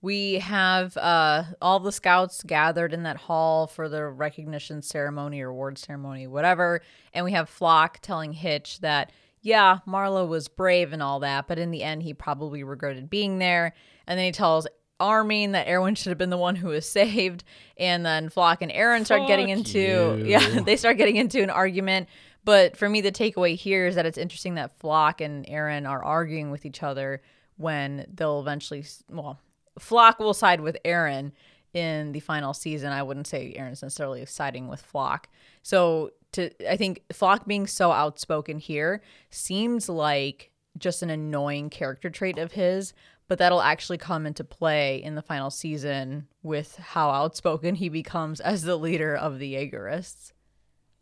we 0.04 0.34
have 0.34 0.98
uh, 0.98 1.44
all 1.62 1.80
the 1.80 1.90
scouts 1.90 2.42
gathered 2.42 2.92
in 2.92 3.04
that 3.04 3.16
hall 3.16 3.66
for 3.66 3.88
the 3.88 4.04
recognition 4.04 4.82
ceremony 4.82 5.40
or 5.40 5.48
award 5.48 5.78
ceremony, 5.78 6.26
whatever. 6.26 6.82
And 7.14 7.24
we 7.24 7.32
have 7.32 7.48
Floch 7.48 8.00
telling 8.02 8.34
Hitch 8.34 8.80
that, 8.80 9.12
yeah, 9.44 9.80
Marlo 9.86 10.26
was 10.26 10.48
brave 10.48 10.94
and 10.94 11.02
all 11.02 11.20
that, 11.20 11.46
but 11.46 11.58
in 11.58 11.70
the 11.70 11.82
end, 11.82 12.02
he 12.02 12.14
probably 12.14 12.64
regretted 12.64 13.10
being 13.10 13.38
there. 13.38 13.74
And 14.06 14.18
then 14.18 14.24
he 14.24 14.32
tells 14.32 14.66
Armin 14.98 15.52
that 15.52 15.68
Erwin 15.68 15.94
should 15.94 16.08
have 16.08 16.16
been 16.16 16.30
the 16.30 16.38
one 16.38 16.56
who 16.56 16.68
was 16.68 16.88
saved. 16.90 17.44
And 17.76 18.06
then 18.06 18.30
Floch 18.30 18.58
and 18.62 18.72
Eren 18.72 19.04
start 19.04 19.20
Fuck 19.20 19.28
getting 19.28 19.50
into, 19.50 19.78
you. 19.78 20.24
yeah, 20.24 20.60
they 20.64 20.76
start 20.76 20.96
getting 20.96 21.16
into 21.16 21.42
an 21.42 21.50
argument. 21.50 22.08
But 22.46 22.74
for 22.74 22.88
me, 22.88 23.02
the 23.02 23.12
takeaway 23.12 23.54
here 23.54 23.86
is 23.86 23.96
that 23.96 24.06
it's 24.06 24.16
interesting 24.16 24.54
that 24.54 24.78
Floch 24.80 25.20
and 25.20 25.46
Eren 25.46 25.86
are 25.86 26.02
arguing 26.02 26.50
with 26.50 26.64
each 26.64 26.82
other 26.82 27.20
when 27.58 28.06
they'll 28.14 28.40
eventually, 28.40 28.82
well, 29.10 29.38
Floch 29.78 30.18
will 30.20 30.32
side 30.34 30.62
with 30.62 30.78
Eren 30.86 31.32
in 31.74 32.12
the 32.12 32.20
final 32.20 32.54
season. 32.54 32.92
I 32.92 33.02
wouldn't 33.02 33.26
say 33.26 33.54
Eren's 33.58 33.82
necessarily 33.82 34.24
siding 34.24 34.68
with 34.68 34.82
Floch. 34.90 35.24
So 35.62 36.12
to 36.34 36.70
I 36.70 36.76
think 36.76 37.02
Floch 37.12 37.46
being 37.46 37.66
so 37.66 37.90
outspoken 37.90 38.58
here 38.58 39.02
seems 39.30 39.88
like 39.88 40.50
just 40.78 41.02
an 41.02 41.10
annoying 41.10 41.70
character 41.70 42.10
trait 42.10 42.38
of 42.38 42.52
his, 42.52 42.92
but 43.28 43.38
that'll 43.38 43.62
actually 43.62 43.98
come 43.98 44.26
into 44.26 44.44
play 44.44 45.02
in 45.02 45.14
the 45.14 45.22
final 45.22 45.50
season 45.50 46.26
with 46.42 46.76
how 46.76 47.10
outspoken 47.10 47.76
he 47.76 47.88
becomes 47.88 48.40
as 48.40 48.62
the 48.62 48.76
leader 48.76 49.14
of 49.14 49.38
the 49.38 49.54
Jaegerists. 49.54 50.32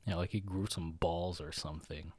Yeah, 0.07 0.17
like 0.17 0.31
he 0.31 0.41
grew 0.41 0.67
some 0.67 0.93
balls 0.93 1.41
or 1.41 1.53
something. 1.53 2.13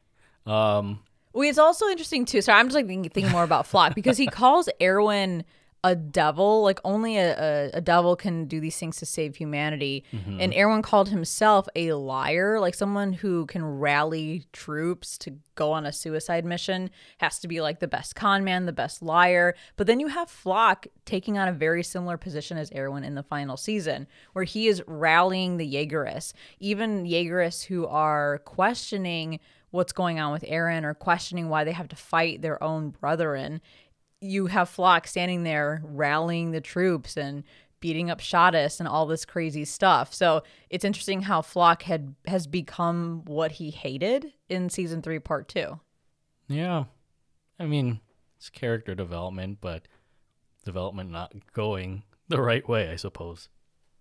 Um 0.45 0.99
well, 1.34 1.49
it's 1.49 1.57
also 1.57 1.88
interesting 1.88 2.26
too. 2.26 2.41
So 2.41 2.53
I'm 2.53 2.68
just 2.68 2.76
like 2.76 2.85
thinking, 2.85 3.10
thinking 3.10 3.31
more 3.31 3.44
about 3.44 3.65
Floch 3.65 3.95
because 3.95 4.18
he 4.18 4.27
calls 4.41 4.69
Erwin 4.81 5.44
a 5.84 5.95
devil. 5.95 6.64
Like 6.64 6.80
only 6.84 7.18
a, 7.18 7.35
a, 7.38 7.69
a, 7.73 7.81
devil 7.81 8.15
can 8.15 8.45
do 8.45 8.60
these 8.60 8.77
things 8.77 8.97
to 8.97 9.05
save 9.05 9.35
humanity. 9.35 10.03
Mm-hmm. 10.14 10.39
And 10.39 10.53
Erwin 10.55 10.81
called 10.81 11.10
himself 11.10 11.68
a 11.76 11.93
liar, 11.93 12.60
like 12.60 12.73
someone 12.73 13.14
who 13.14 13.45
can 13.47 13.65
rally 13.65 14.45
troops 14.53 15.18
to 15.19 15.35
go 15.55 15.72
on 15.72 15.85
a 15.85 15.91
suicide 15.91 16.45
mission 16.45 16.89
has 17.19 17.39
to 17.39 17.47
be 17.47 17.61
like 17.61 17.80
the 17.80 17.88
best 17.88 18.15
con 18.15 18.43
man, 18.43 18.65
the 18.65 18.72
best 18.72 19.01
liar. 19.01 19.55
But 19.76 19.88
then 19.88 19.99
you 19.99 20.07
have 20.07 20.30
Floch 20.30 20.88
taking 21.05 21.38
on 21.38 21.47
a 21.47 21.53
very 21.53 21.84
similar 21.84 22.18
position 22.18 22.57
as 22.57 22.72
Erwin 22.73 23.03
in 23.03 23.15
the 23.15 23.23
final 23.23 23.57
season, 23.57 24.07
where 24.31 24.45
he 24.45 24.68
is 24.68 24.81
rallying 24.88 25.57
the 25.57 25.72
Jaegerists, 25.72 26.34
even 26.60 27.03
Jaegerists 27.03 27.65
who 27.65 27.85
are 27.88 28.39
questioning 28.39 29.39
what's 29.72 29.91
going 29.91 30.19
on 30.19 30.31
with 30.31 30.43
Eren 30.43 30.84
or 30.84 30.93
questioning 30.93 31.49
why 31.49 31.64
they 31.64 31.72
have 31.72 31.88
to 31.88 31.95
fight 31.95 32.41
their 32.41 32.61
own 32.64 32.91
brethren 32.91 33.60
you 34.23 34.47
have 34.47 34.69
Floch 34.69 35.07
standing 35.07 35.43
there 35.43 35.81
rallying 35.85 36.51
the 36.51 36.61
troops 36.61 37.17
and 37.17 37.43
beating 37.79 38.09
up 38.09 38.21
Shadis 38.21 38.79
and 38.79 38.87
all 38.87 39.05
this 39.05 39.25
crazy 39.25 39.65
stuff. 39.65 40.13
So 40.13 40.43
it's 40.69 40.85
interesting 40.85 41.23
how 41.23 41.41
Floch 41.41 41.81
had 41.81 42.15
has 42.25 42.47
become 42.47 43.23
what 43.25 43.51
he 43.51 43.71
hated 43.71 44.31
in 44.47 44.69
season 44.69 45.01
three, 45.01 45.19
part 45.19 45.49
two. 45.49 45.79
Yeah. 46.47 46.85
I 47.59 47.65
mean, 47.65 47.99
it's 48.37 48.49
character 48.49 48.95
development, 48.95 49.57
but 49.59 49.87
development 50.63 51.11
not 51.11 51.33
going 51.53 52.03
the 52.29 52.41
right 52.41 52.67
way, 52.67 52.89
I 52.89 52.95
suppose. 52.95 53.49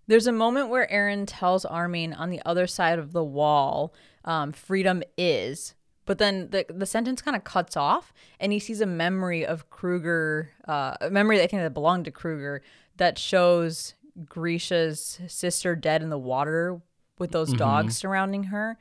There's 0.07 0.27
a 0.27 0.31
moment 0.31 0.69
where 0.69 0.87
Eren 0.87 1.25
tells 1.27 1.65
Armin 1.65 2.13
on 2.13 2.29
the 2.29 2.41
other 2.45 2.67
side 2.67 2.99
of 2.99 3.11
the 3.11 3.23
wall, 3.23 3.93
um, 4.25 4.51
freedom 4.51 5.03
is. 5.17 5.75
But 6.05 6.17
then 6.17 6.49
the 6.51 6.65
the 6.69 6.85
sentence 6.85 7.21
kind 7.21 7.35
of 7.37 7.43
cuts 7.43 7.77
off, 7.77 8.13
and 8.39 8.51
he 8.51 8.59
sees 8.59 8.81
a 8.81 8.85
memory 8.85 9.45
of 9.45 9.69
Kruger, 9.69 10.51
uh, 10.67 10.95
a 11.01 11.09
memory 11.09 11.41
I 11.41 11.47
think 11.47 11.61
that 11.61 11.73
belonged 11.73 12.05
to 12.05 12.11
Kruger, 12.11 12.61
that 12.97 13.17
shows 13.17 13.93
Grisha's 14.25 15.19
sister 15.27 15.75
dead 15.75 16.01
in 16.03 16.09
the 16.09 16.17
water 16.17 16.81
with 17.19 17.31
those 17.31 17.49
Mm-hmm. 17.49 17.57
dogs 17.57 17.97
surrounding 17.97 18.45
her. 18.45 18.77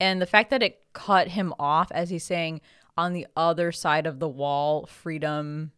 And 0.00 0.20
the 0.20 0.26
fact 0.26 0.50
that 0.50 0.62
it 0.62 0.80
cut 0.92 1.28
him 1.28 1.54
off 1.58 1.92
as 1.92 2.10
he's 2.10 2.24
saying, 2.24 2.60
on 2.96 3.12
the 3.12 3.26
other 3.36 3.70
side 3.72 4.06
of 4.06 4.18
the 4.18 4.28
wall, 4.28 4.86
freedom 4.86 5.70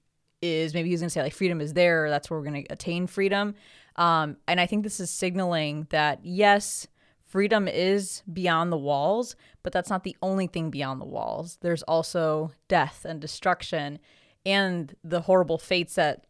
is 0.43 0.74
maybe 0.74 0.89
he's 0.90 1.01
going 1.01 1.09
to 1.09 1.12
say 1.12 1.23
like 1.23 1.35
freedom 1.35 1.60
is 1.60 1.74
there, 1.74 2.09
that's 2.09 2.31
where 2.31 2.39
we're 2.39 2.47
going 2.47 2.64
to 2.64 2.73
attain 2.73 3.06
freedom. 3.06 3.55
Um, 3.97 4.36
and 4.47 4.60
I 4.60 4.66
think 4.66 4.82
this 4.82 5.01
is 5.01 5.10
signaling 5.10 5.86
that 5.90 6.20
yes, 6.24 6.86
freedom 7.27 7.69
is 7.69 8.23
beyond 8.32 8.73
the 8.73 8.77
walls, 8.78 9.36
but 9.62 9.73
that's 9.73 9.90
not 9.90 10.05
the 10.05 10.16
only 10.23 10.47
thing 10.47 10.70
beyond 10.70 11.01
the 11.01 11.05
walls. 11.07 11.59
There's 11.61 11.82
also 11.85 12.53
death 12.69 13.05
and 13.05 13.20
destruction 13.20 13.98
and 14.44 14.94
the 15.03 15.23
horrible 15.23 15.59
fates 15.59 15.97
that 15.97 16.24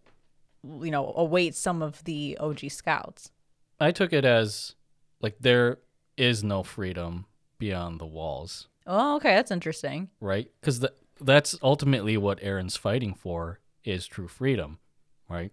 you 0.64 0.90
know 0.90 1.12
await 1.16 1.54
some 1.54 1.82
of 1.82 2.02
the 2.04 2.36
OG 2.40 2.70
scouts. 2.70 3.30
I 3.78 3.92
took 3.92 4.12
it 4.12 4.24
as 4.24 4.74
like 5.20 5.36
there 5.40 5.78
is 6.16 6.42
no 6.42 6.62
freedom 6.62 7.26
beyond 7.58 8.00
the 8.00 8.06
walls, 8.06 8.68
Oh, 8.86 9.16
okay, 9.16 9.34
that's 9.34 9.50
interesting. 9.50 10.08
right? 10.20 10.50
Because 10.60 10.78
th- 10.80 10.92
that's 11.20 11.56
ultimately 11.62 12.16
what 12.16 12.40
Eren's 12.40 12.76
fighting 12.76 13.14
for 13.14 13.60
is 13.84 14.06
true 14.06 14.28
freedom, 14.28 14.78
right? 15.28 15.52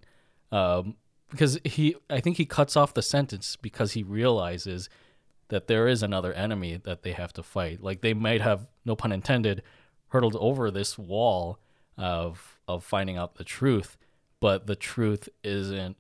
Um, 0.52 0.96
because 1.32 1.60
he, 1.66 1.96
I 2.10 2.20
think 2.20 2.38
he 2.38 2.46
cuts 2.46 2.76
off 2.78 2.94
the 2.94 3.02
sentence 3.02 3.56
because 3.56 3.94
he 3.94 4.04
realizes 4.04 4.88
that 5.54 5.68
there 5.68 5.88
is 5.88 6.02
another 6.02 6.34
enemy 6.34 6.78
that 6.84 7.04
they 7.04 7.12
have 7.12 7.32
to 7.32 7.44
fight. 7.44 7.82
Like 7.82 8.02
they 8.02 8.16
might 8.16 8.42
have, 8.42 8.66
no 8.86 8.96
pun 8.96 9.12
intended, 9.12 9.62
hurdled 10.08 10.36
over 10.40 10.72
this 10.72 10.98
wall 10.98 11.60
of 11.96 12.60
of 12.68 12.84
finding 12.84 13.18
out 13.18 13.36
the 13.36 13.44
truth, 13.44 13.98
but 14.40 14.66
the 14.66 14.76
truth 14.76 15.30
isn't 15.44 15.96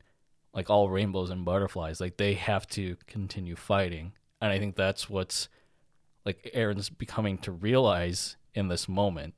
like 0.56 0.72
all 0.72 0.90
rainbows 0.90 1.30
and 1.30 1.46
butterflies. 1.46 2.02
Like 2.02 2.18
they 2.18 2.34
have 2.34 2.66
to 2.70 2.98
continue 3.06 3.56
fighting, 3.56 4.14
and 4.42 4.52
I 4.52 4.58
think 4.58 4.76
that's 4.76 5.08
what's 5.08 5.50
like 6.26 6.52
Eren's 6.56 6.90
becoming 6.90 7.38
to 7.40 7.52
realize 7.52 8.38
in 8.56 8.70
this 8.70 8.90
moment. 8.90 9.36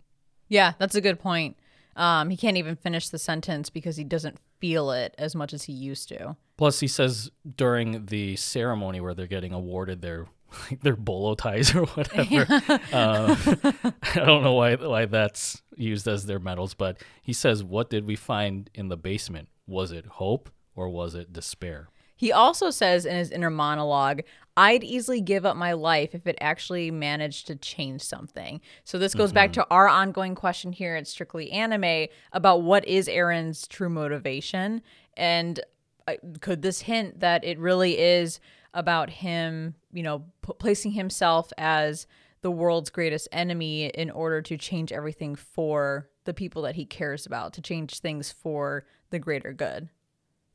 Yeah, 0.48 0.76
that's 0.80 0.96
a 0.96 1.02
good 1.02 1.20
point. 1.20 1.58
Um, 1.96 2.30
he 2.30 2.38
can't 2.38 2.58
even 2.58 2.76
finish 2.76 3.10
the 3.10 3.20
sentence 3.20 3.70
because 3.70 3.96
he 3.98 4.04
doesn't 4.04 4.38
feel 4.60 4.92
it 4.92 5.16
as 5.18 5.36
much 5.36 5.54
as 5.54 5.64
he 5.64 5.74
used 5.74 6.10
to. 6.10 6.36
Plus, 6.58 6.80
he 6.80 6.88
says 6.88 7.32
during 7.56 8.08
the 8.08 8.36
ceremony 8.36 9.00
where 9.00 9.14
they're 9.14 9.28
getting 9.28 9.54
awarded 9.54 10.02
their 10.02 10.28
like 10.70 10.80
their 10.82 10.96
bolo 10.96 11.36
ties 11.36 11.76
or 11.76 11.86
whatever. 11.86 12.46
uh, 12.94 13.36
I 14.04 14.16
don't 14.16 14.44
know 14.44 14.54
why 14.54 14.76
why 14.76 15.06
that's 15.06 15.62
used 15.76 16.08
as 16.08 16.26
their 16.26 16.40
medals, 16.40 16.74
but 16.74 16.98
he 17.22 17.34
says, 17.34 17.64
"What 17.64 17.90
did 17.90 18.06
we 18.06 18.16
find 18.16 18.70
in 18.74 18.90
the 18.90 18.98
basement? 18.98 19.50
Was 19.68 19.92
it 19.92 20.06
hope 20.06 20.50
or 20.76 20.90
was 20.90 21.16
it 21.16 21.34
despair?" 21.34 21.90
He 22.18 22.32
also 22.32 22.70
says 22.70 23.06
in 23.06 23.18
his 23.18 23.30
inner 23.30 23.50
monologue, 23.50 24.22
I'd 24.58 24.84
easily 24.84 25.20
give 25.20 25.46
up 25.46 25.58
my 25.58 25.74
life 25.74 26.16
if 26.16 26.26
it 26.28 26.38
actually 26.40 26.90
managed 26.90 27.48
to 27.48 27.56
change 27.56 28.02
something. 28.02 28.62
So 28.86 28.98
this 28.98 29.14
goes 29.14 29.34
back 29.34 29.52
to 29.54 29.68
our 29.70 29.88
ongoing 29.88 30.34
question 30.34 30.72
here 30.72 30.96
at 30.96 31.08
Strictly 31.08 31.52
Anime 31.52 32.08
about 32.32 32.62
what 32.62 32.88
is 32.88 33.08
Eren's 33.08 33.68
true 33.68 33.90
motivation 33.90 34.82
and 35.18 35.60
uh, 36.08 36.14
could 36.40 36.62
this 36.62 36.82
hint 36.82 37.20
that 37.20 37.44
it 37.44 37.58
really 37.58 37.98
is 37.98 38.40
about 38.74 39.10
him, 39.10 39.76
you 39.92 40.04
know, 40.04 40.26
p- 40.46 40.54
placing 40.60 40.92
himself 40.92 41.52
as 41.58 42.06
the 42.42 42.52
world's 42.52 42.90
greatest 42.90 43.28
enemy 43.32 43.88
in 43.88 44.12
order 44.12 44.42
to 44.42 44.58
change 44.58 44.92
everything 44.92 45.36
for 45.36 46.10
the 46.26 46.34
people 46.34 46.62
that 46.62 46.76
he 46.76 46.86
cares 46.86 47.26
about, 47.26 47.54
to 47.54 47.62
change 47.62 48.00
things 48.00 48.32
for 48.32 48.86
the 49.10 49.20
greater 49.20 49.54
good. 49.54 49.90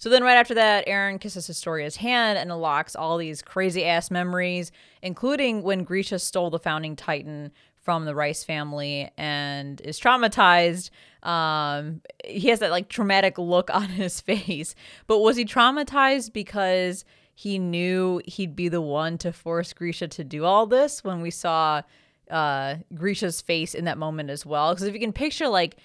So 0.00 0.08
then, 0.08 0.24
right 0.24 0.38
after 0.38 0.54
that, 0.54 0.86
Eren 0.86 1.20
kisses 1.20 1.46
Historia's 1.46 1.96
hand 1.96 2.38
and 2.38 2.50
unlocks 2.50 2.96
all 2.96 3.18
these 3.18 3.42
crazy 3.42 3.84
ass 3.84 4.10
memories, 4.10 4.72
including 5.02 5.62
when 5.62 5.84
Grisha 5.84 6.18
stole 6.18 6.48
the 6.48 6.58
founding 6.58 6.96
Titan 6.96 7.52
from 7.82 8.06
the 8.06 8.14
Reiss 8.14 8.42
family 8.42 9.10
and 9.18 9.78
is 9.82 10.00
traumatized. 10.00 10.88
Um, 11.22 12.00
he 12.24 12.48
has 12.48 12.60
that 12.60 12.70
like 12.70 12.88
traumatic 12.88 13.36
look 13.36 13.68
on 13.74 13.90
his 13.90 14.22
face. 14.22 14.74
But 15.06 15.18
was 15.18 15.36
he 15.36 15.44
traumatized 15.44 16.32
because 16.32 17.04
he 17.34 17.58
knew 17.58 18.22
he'd 18.24 18.56
be 18.56 18.70
the 18.70 18.80
one 18.80 19.18
to 19.18 19.34
force 19.34 19.74
Grisha 19.74 20.08
to 20.08 20.24
do 20.24 20.46
all 20.46 20.66
this? 20.66 21.04
When 21.04 21.20
we 21.20 21.30
saw 21.30 21.82
uh, 22.30 22.76
Grisha's 22.94 23.42
face 23.42 23.74
in 23.74 23.84
that 23.84 23.98
moment 23.98 24.30
as 24.30 24.46
well, 24.46 24.72
because 24.72 24.86
if 24.86 24.94
you 24.94 25.00
can 25.00 25.12
picture 25.12 25.48
like 25.48 25.76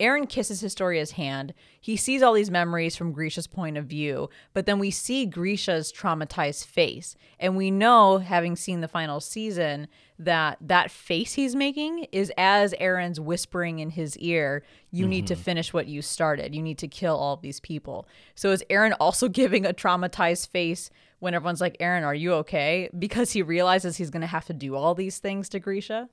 Eren 0.00 0.28
kisses 0.28 0.60
Historia's 0.60 1.12
hand. 1.12 1.52
He 1.80 1.96
sees 1.96 2.22
all 2.22 2.32
these 2.32 2.50
memories 2.50 2.96
from 2.96 3.12
Grisha's 3.12 3.46
point 3.46 3.76
of 3.76 3.86
view, 3.86 4.30
but 4.54 4.66
then 4.66 4.78
we 4.78 4.90
see 4.90 5.26
Grisha's 5.26 5.92
traumatized 5.92 6.66
face. 6.66 7.16
And 7.40 7.56
we 7.56 7.70
know, 7.70 8.18
having 8.18 8.54
seen 8.54 8.80
the 8.80 8.88
final 8.88 9.20
season, 9.20 9.88
that 10.18 10.58
that 10.60 10.90
face 10.90 11.34
he's 11.34 11.54
making 11.54 12.06
is 12.10 12.32
as 12.36 12.74
Eren's 12.80 13.20
whispering 13.20 13.78
in 13.78 13.90
his 13.90 14.16
ear, 14.18 14.64
you 14.90 15.06
need 15.06 15.26
to 15.28 15.34
mm-hmm. 15.34 15.42
finish 15.42 15.72
what 15.72 15.86
you 15.86 16.02
started. 16.02 16.54
You 16.54 16.62
need 16.62 16.78
to 16.78 16.88
kill 16.88 17.16
all 17.16 17.34
of 17.34 17.42
these 17.42 17.60
people. 17.60 18.06
So 18.34 18.50
is 18.50 18.64
Eren 18.70 18.94
also 18.98 19.28
giving 19.28 19.64
a 19.64 19.72
traumatized 19.72 20.48
face 20.48 20.90
when 21.20 21.34
everyone's 21.34 21.60
like, 21.60 21.78
Eren, 21.78 22.04
are 22.04 22.14
you 22.14 22.34
okay? 22.34 22.88
Because 22.96 23.32
he 23.32 23.42
realizes 23.42 23.96
he's 23.96 24.10
going 24.10 24.20
to 24.20 24.26
have 24.26 24.46
to 24.46 24.52
do 24.52 24.76
all 24.76 24.94
these 24.94 25.18
things 25.18 25.48
to 25.50 25.60
Grisha? 25.60 26.08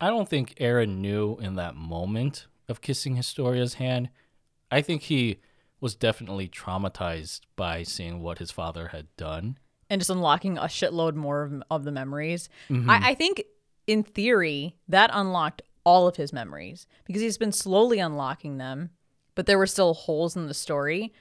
I 0.00 0.08
don't 0.08 0.28
think 0.28 0.54
Eren 0.56 0.98
knew 0.98 1.36
in 1.38 1.54
that 1.54 1.76
moment 1.76 2.46
of 2.72 2.80
kissing 2.80 3.14
Historia's 3.14 3.74
hand. 3.74 4.08
I 4.72 4.80
think 4.82 5.02
he 5.02 5.38
was 5.80 5.94
definitely 5.94 6.48
traumatized 6.48 7.42
by 7.54 7.84
seeing 7.84 8.20
what 8.20 8.38
his 8.38 8.50
father 8.50 8.88
had 8.88 9.06
done. 9.16 9.58
and 9.90 10.00
just 10.00 10.10
unlocking 10.10 10.56
a 10.58 10.62
shitload 10.62 11.14
more 11.14 11.42
of, 11.42 11.62
of 11.70 11.84
the 11.84 11.92
memories. 11.92 12.48
Mm-hmm. 12.70 12.88
I, 12.90 13.10
I 13.10 13.14
think, 13.14 13.44
in 13.86 14.02
theory, 14.02 14.74
that 14.88 15.10
unlocked 15.12 15.62
all 15.84 16.06
of 16.08 16.16
his 16.16 16.32
memories 16.32 16.86
because 17.04 17.20
he's 17.20 17.36
been 17.38 17.52
slowly 17.52 17.98
unlocking 17.98 18.56
them, 18.58 18.90
but 19.34 19.46
there 19.46 19.58
were 19.58 19.66
still 19.66 19.92
holes 19.94 20.36
in 20.36 20.46
the 20.46 20.54
story. 20.54 21.12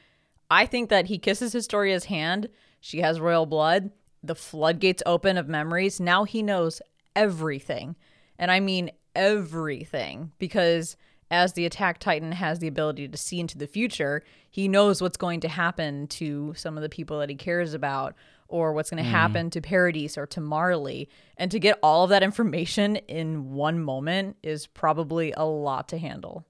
I 0.50 0.66
think 0.66 0.90
that 0.90 1.08
he 1.08 1.18
kisses 1.18 1.54
Historia's 1.54 2.06
hand. 2.06 2.48
She 2.80 3.00
has 3.00 3.20
royal 3.20 3.46
blood. 3.46 3.92
The 4.24 4.36
floodgates 4.36 5.04
open 5.06 5.38
of 5.38 5.48
memories. 5.50 6.00
Now 6.00 6.24
he 6.24 6.44
knows 6.44 6.82
everything. 7.16 7.96
And 8.38 8.52
I 8.52 8.60
mean 8.60 8.92
everything 9.16 10.32
because 10.40 10.96
as 11.32 11.54
the 11.54 11.66
attack 11.66 11.98
titan 11.98 12.34
has 12.34 12.60
the 12.60 12.68
ability 12.68 13.08
to 13.08 13.18
see 13.18 13.40
into 13.40 13.58
the 13.58 13.66
future, 13.66 14.24
he 14.50 14.68
knows 14.68 15.02
what's 15.02 15.18
going 15.18 15.40
to 15.40 15.48
happen 15.48 16.06
to 16.08 16.54
some 16.56 16.78
of 16.78 16.84
the 16.84 16.90
people 16.90 17.18
that 17.20 17.30
he 17.30 17.36
cares 17.36 17.74
about 17.74 18.14
or 18.52 18.74
what's 18.74 18.90
going 18.90 19.02
to 19.02 19.10
happen 19.10 19.50
to 19.50 19.62
Paradise 19.62 20.18
or 20.18 20.28
to 20.28 20.42
Marley. 20.42 21.10
And 21.38 21.50
to 21.52 21.60
get 21.60 21.80
all 21.82 22.04
of 22.04 22.10
that 22.10 22.22
information 22.22 22.98
in 22.98 23.54
one 23.54 23.80
moment 23.80 24.36
is 24.44 24.68
probably 24.68 25.34
a 25.36 25.46
lot 25.46 25.88
to 25.90 25.98
handle. 25.98 26.46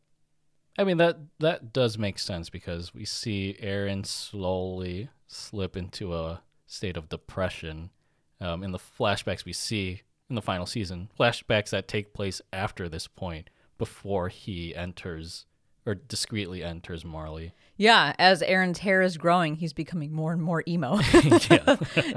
I 0.77 0.83
mean 0.83 0.97
that 0.97 1.17
that 1.39 1.73
does 1.73 1.97
make 1.97 2.17
sense 2.17 2.49
because 2.49 2.93
we 2.93 3.05
see 3.05 3.57
Eren 3.61 4.05
slowly 4.05 5.09
slip 5.27 5.77
into 5.77 6.15
a 6.15 6.41
state 6.65 6.97
of 6.97 7.09
depression. 7.09 7.91
Um, 8.39 8.63
in 8.63 8.71
the 8.71 8.79
flashbacks 8.79 9.45
we 9.45 9.53
see 9.53 10.01
in 10.27 10.35
the 10.35 10.41
final 10.41 10.65
season, 10.65 11.11
flashbacks 11.19 11.69
that 11.69 11.87
take 11.87 12.13
place 12.13 12.41
after 12.51 12.89
this 12.89 13.05
point, 13.05 13.51
before 13.81 14.29
he 14.29 14.75
enters 14.75 15.47
or 15.87 15.95
discreetly 15.95 16.63
enters 16.63 17.03
Marley. 17.03 17.51
Yeah, 17.77 18.13
as 18.19 18.43
Eren's 18.43 18.77
hair 18.77 19.01
is 19.01 19.17
growing, 19.17 19.55
he's 19.55 19.73
becoming 19.73 20.13
more 20.13 20.33
and 20.33 20.39
more 20.39 20.63
emo. 20.67 20.97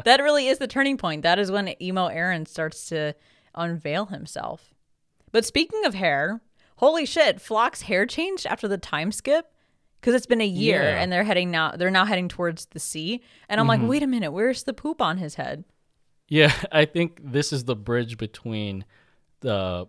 that 0.05 0.21
really 0.23 0.49
is 0.49 0.59
the 0.59 0.67
turning 0.67 0.99
point. 0.99 1.23
That 1.23 1.39
is 1.39 1.51
when 1.51 1.75
emo 1.81 2.11
Eren 2.11 2.47
starts 2.47 2.85
to 2.91 3.15
unveil 3.55 4.05
himself. 4.05 4.75
But 5.33 5.47
speaking 5.47 5.87
of 5.87 5.95
hair, 5.95 6.43
holy 6.77 7.07
shit, 7.07 7.41
Floch's 7.41 7.81
hair 7.81 8.05
changed 8.05 8.45
after 8.45 8.69
the 8.69 8.77
time 8.77 9.11
skip 9.11 9.47
because 10.03 10.15
it's 10.15 10.27
been 10.27 10.43
a 10.43 10.47
year 10.47 10.83
Yeah. 10.83 11.01
and 11.01 11.11
they're 11.11 11.25
heading 11.25 11.51
now. 11.51 11.73
They're 11.79 11.91
now 11.91 12.05
heading 12.05 12.29
towards 12.29 12.67
the 12.67 12.79
sea, 12.79 13.23
and 13.49 13.59
I'm 13.59 13.67
like, 13.67 13.81
mm-hmm. 13.81 13.89
wait 13.89 14.03
a 14.03 14.07
minute, 14.07 14.33
where's 14.33 14.65
the 14.65 14.75
poop 14.75 15.01
on 15.01 15.17
his 15.17 15.37
head? 15.37 15.65
Yeah, 16.29 16.53
I 16.73 16.85
think 16.85 17.21
this 17.25 17.55
is 17.55 17.65
the 17.65 17.75
bridge 17.75 18.19
between 18.19 18.85
the 19.41 19.89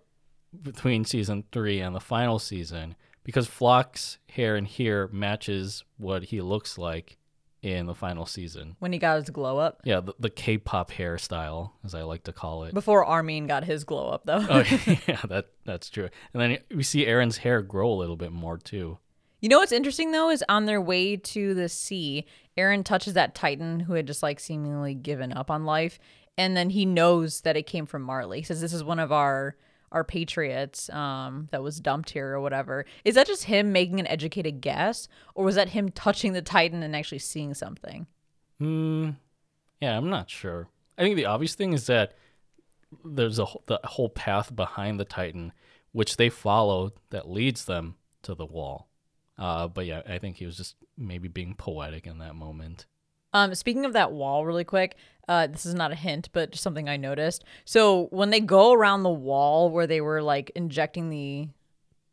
between 0.61 1.05
season 1.05 1.43
three 1.51 1.79
and 1.79 1.95
the 1.95 1.99
final 1.99 2.39
season 2.39 2.95
because 3.23 3.47
Floch's 3.47 4.17
hair 4.29 4.55
in 4.55 4.65
here 4.65 5.09
matches 5.11 5.83
what 5.97 6.23
he 6.25 6.41
looks 6.41 6.77
like 6.77 7.17
in 7.61 7.87
the 7.87 7.95
final 7.95 8.27
season. 8.27 8.75
when 8.77 8.93
he 8.93 8.99
got 8.99 9.15
his 9.15 9.31
glow 9.31 9.57
up. 9.57 9.81
Yeah, 9.83 9.99
the, 9.99 10.13
the 10.19 10.29
K-pop 10.29 10.91
hairstyle, 10.91 11.71
as 11.83 11.95
I 11.95 12.03
like 12.03 12.25
to 12.25 12.31
call 12.31 12.63
it. 12.65 12.75
Before 12.75 13.03
Armin 13.03 13.47
got 13.47 13.63
his 13.63 13.83
glow 13.83 14.09
up, 14.09 14.25
though. 14.25 14.45
oh, 14.47 14.59
yeah, 15.07 15.21
that 15.27 15.47
that's 15.65 15.89
true. 15.89 16.09
And 16.33 16.41
then 16.41 16.57
we 16.75 16.83
see 16.83 17.05
Eren's 17.05 17.37
hair 17.37 17.63
grow 17.63 17.91
a 17.91 17.95
little 17.95 18.17
bit 18.17 18.31
more 18.31 18.57
too. 18.59 18.99
You 19.41 19.49
know 19.49 19.59
what's 19.59 19.71
interesting 19.71 20.11
though 20.11 20.29
is 20.29 20.43
on 20.47 20.65
their 20.65 20.81
way 20.81 21.17
to 21.17 21.53
the 21.55 21.67
sea, 21.67 22.25
Eren 22.57 22.83
touches 22.85 23.13
that 23.15 23.35
Titan 23.35 23.81
who 23.81 23.93
had 23.93 24.07
just 24.07 24.21
like 24.23 24.39
seemingly 24.39 24.93
given 24.93 25.33
up 25.33 25.49
on 25.49 25.65
life, 25.65 25.97
and 26.37 26.55
then 26.55 26.69
he 26.69 26.85
knows 26.85 27.41
that 27.41 27.57
it 27.57 27.63
came 27.65 27.87
from 27.87 28.03
Marley. 28.03 28.39
He 28.39 28.45
says 28.45 28.61
this 28.61 28.73
is 28.73 28.83
one 28.83 28.99
of 28.99 29.11
our 29.11 29.55
our 29.95 30.03
patriots 30.03 30.89
um, 30.89 31.47
that 31.51 31.63
was 31.63 31.79
dumped 31.79 32.09
here 32.09 32.33
or 32.33 32.41
whatever. 32.41 32.85
Is 33.05 33.15
that 33.15 33.27
just 33.27 33.45
him 33.45 33.71
making 33.71 33.99
an 34.01 34.07
educated 34.07 34.59
guess, 34.59 35.07
or 35.33 35.45
was 35.45 35.55
that 35.55 35.69
him 35.69 35.89
touching 35.89 36.33
the 36.33 36.41
Titan 36.41 36.83
and 36.83 36.93
actually 36.95 37.19
seeing 37.19 37.53
something? 37.53 38.05
Hmm. 38.59 39.11
Yeah, 39.81 39.97
I'm 39.97 40.09
not 40.09 40.29
sure. 40.29 40.67
I 40.97 41.03
think 41.03 41.15
the 41.15 41.25
obvious 41.25 41.55
thing 41.55 41.71
is 41.71 41.87
that 41.87 42.13
there's 43.03 43.39
a 43.39 43.45
the 43.67 43.79
whole 43.85 44.09
path 44.09 44.53
behind 44.53 44.99
the 44.99 45.05
Titan, 45.05 45.53
which 45.93 46.17
they 46.17 46.29
follow 46.29 46.91
that 47.09 47.29
leads 47.29 47.65
them 47.65 47.95
to 48.23 48.35
the 48.35 48.45
wall. 48.45 48.89
Uh, 49.37 49.67
but 49.69 49.85
yeah, 49.85 50.01
I 50.07 50.17
think 50.17 50.35
he 50.37 50.45
was 50.45 50.57
just 50.57 50.75
maybe 50.97 51.29
being 51.29 51.55
poetic 51.55 52.05
in 52.05 52.17
that 52.19 52.35
moment. 52.35 52.85
Um, 53.35 53.53
speaking 53.53 53.83
of 53.83 53.91
that 53.93 54.13
wall, 54.13 54.45
really 54.45 54.63
quick, 54.63 54.95
uh, 55.27 55.47
this 55.47 55.65
is 55.65 55.73
not 55.73 55.91
a 55.91 55.95
hint, 55.95 56.29
but 56.31 56.51
just 56.51 56.63
something 56.63 56.87
I 56.87 56.95
noticed. 56.95 57.43
So 57.65 58.07
when 58.11 58.29
they 58.29 58.39
go 58.39 58.71
around 58.71 59.03
the 59.03 59.09
wall 59.09 59.69
where 59.69 59.85
they 59.85 59.99
were 59.99 60.21
like 60.21 60.53
injecting 60.55 61.09
the 61.09 61.49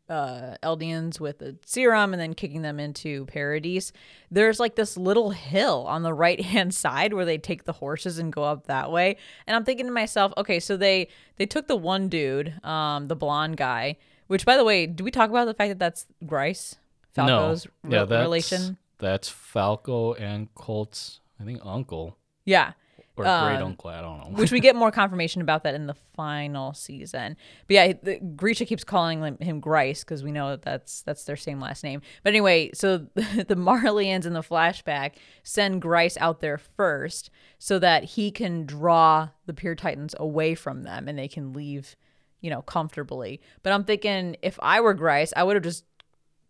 uh, 0.09 0.57
Eldians 0.61 1.21
with 1.21 1.41
a 1.41 1.55
serum 1.65 2.11
and 2.11 2.21
then 2.21 2.33
kicking 2.33 2.61
them 2.61 2.77
into 2.77 3.25
Paradis, 3.27 3.93
there's 4.31 4.59
like 4.59 4.75
this 4.75 4.97
little 4.97 5.29
hill 5.29 5.85
on 5.87 6.03
the 6.03 6.13
right 6.25 6.41
hand 6.41 6.73
side 6.73 7.13
where 7.13 7.23
they 7.23 7.37
take 7.37 7.63
the 7.63 7.71
horses 7.71 8.19
and 8.19 8.33
go 8.33 8.43
up 8.43 8.67
that 8.67 8.91
way. 8.91 9.15
And 9.47 9.55
I'm 9.55 9.63
thinking 9.63 9.85
to 9.85 9.93
myself, 9.93 10.33
okay, 10.35 10.59
so 10.59 10.75
they 10.75 11.07
they 11.37 11.45
took 11.45 11.67
the 11.67 11.77
one 11.77 12.09
dude, 12.09 12.61
um, 12.65 13.07
the 13.07 13.15
blonde 13.15 13.55
guy. 13.55 13.95
Which, 14.27 14.45
by 14.45 14.57
the 14.57 14.65
way, 14.65 14.87
do 14.87 15.05
we 15.05 15.11
talk 15.11 15.29
about 15.29 15.45
the 15.45 15.53
fact 15.53 15.69
that 15.69 15.79
that's 15.79 16.05
Grice, 16.25 16.75
Falco's 17.15 17.67
no, 17.83 17.89
yeah, 17.89 18.01
re- 18.01 18.07
that's, 18.07 18.21
relation? 18.21 18.77
That's 19.03 19.29
Falco 19.29 20.13
and 20.13 20.53
Colt's, 20.55 21.19
I 21.39 21.43
think, 21.43 21.59
uncle 21.63 22.17
Yeah. 22.45 22.71
or 23.15 23.25
great 23.25 23.27
Um, 23.57 23.63
uncle. 23.63 23.89
I 23.91 24.01
don't 24.01 24.17
know. 24.17 24.37
which 24.39 24.51
we 24.51 24.59
get 24.59 24.75
more 24.83 24.91
confirmation 24.91 25.41
about 25.41 25.63
that 25.65 25.75
in 25.75 25.85
the 25.85 25.93
final 26.15 26.73
season. 26.73 27.37
But 27.67 27.73
yeah, 27.73 27.93
the, 28.01 28.19
Grisha 28.19 28.65
keeps 28.65 28.83
calling 28.83 29.21
him, 29.21 29.37
him 29.39 29.59
Grice 29.59 30.03
because 30.03 30.23
we 30.23 30.31
know 30.31 30.49
that 30.51 30.63
that's 30.63 31.01
that's 31.03 31.23
their 31.25 31.35
same 31.35 31.59
last 31.59 31.83
name. 31.83 32.01
But 32.23 32.29
anyway, 32.31 32.71
so 32.73 32.97
the 33.13 33.55
Marleyans 33.55 34.25
in 34.25 34.33
the 34.33 34.41
flashback 34.41 35.13
send 35.43 35.81
Grice 35.81 36.17
out 36.17 36.39
there 36.39 36.57
first 36.57 37.29
so 37.59 37.77
that 37.79 38.03
he 38.03 38.31
can 38.31 38.65
draw 38.65 39.29
the 39.45 39.53
Pure 39.53 39.75
Titans 39.75 40.15
away 40.17 40.55
from 40.55 40.81
them 40.83 41.07
and 41.07 41.19
they 41.19 41.27
can 41.27 41.53
leave, 41.53 41.95
you 42.41 42.49
know, 42.49 42.61
comfortably. 42.63 43.39
But 43.61 43.73
I'm 43.73 43.83
thinking 43.83 44.37
if 44.41 44.57
I 44.61 44.81
were 44.81 44.93
Grice, 44.95 45.33
I 45.35 45.43
would 45.43 45.55
have 45.55 45.63
just 45.63 45.85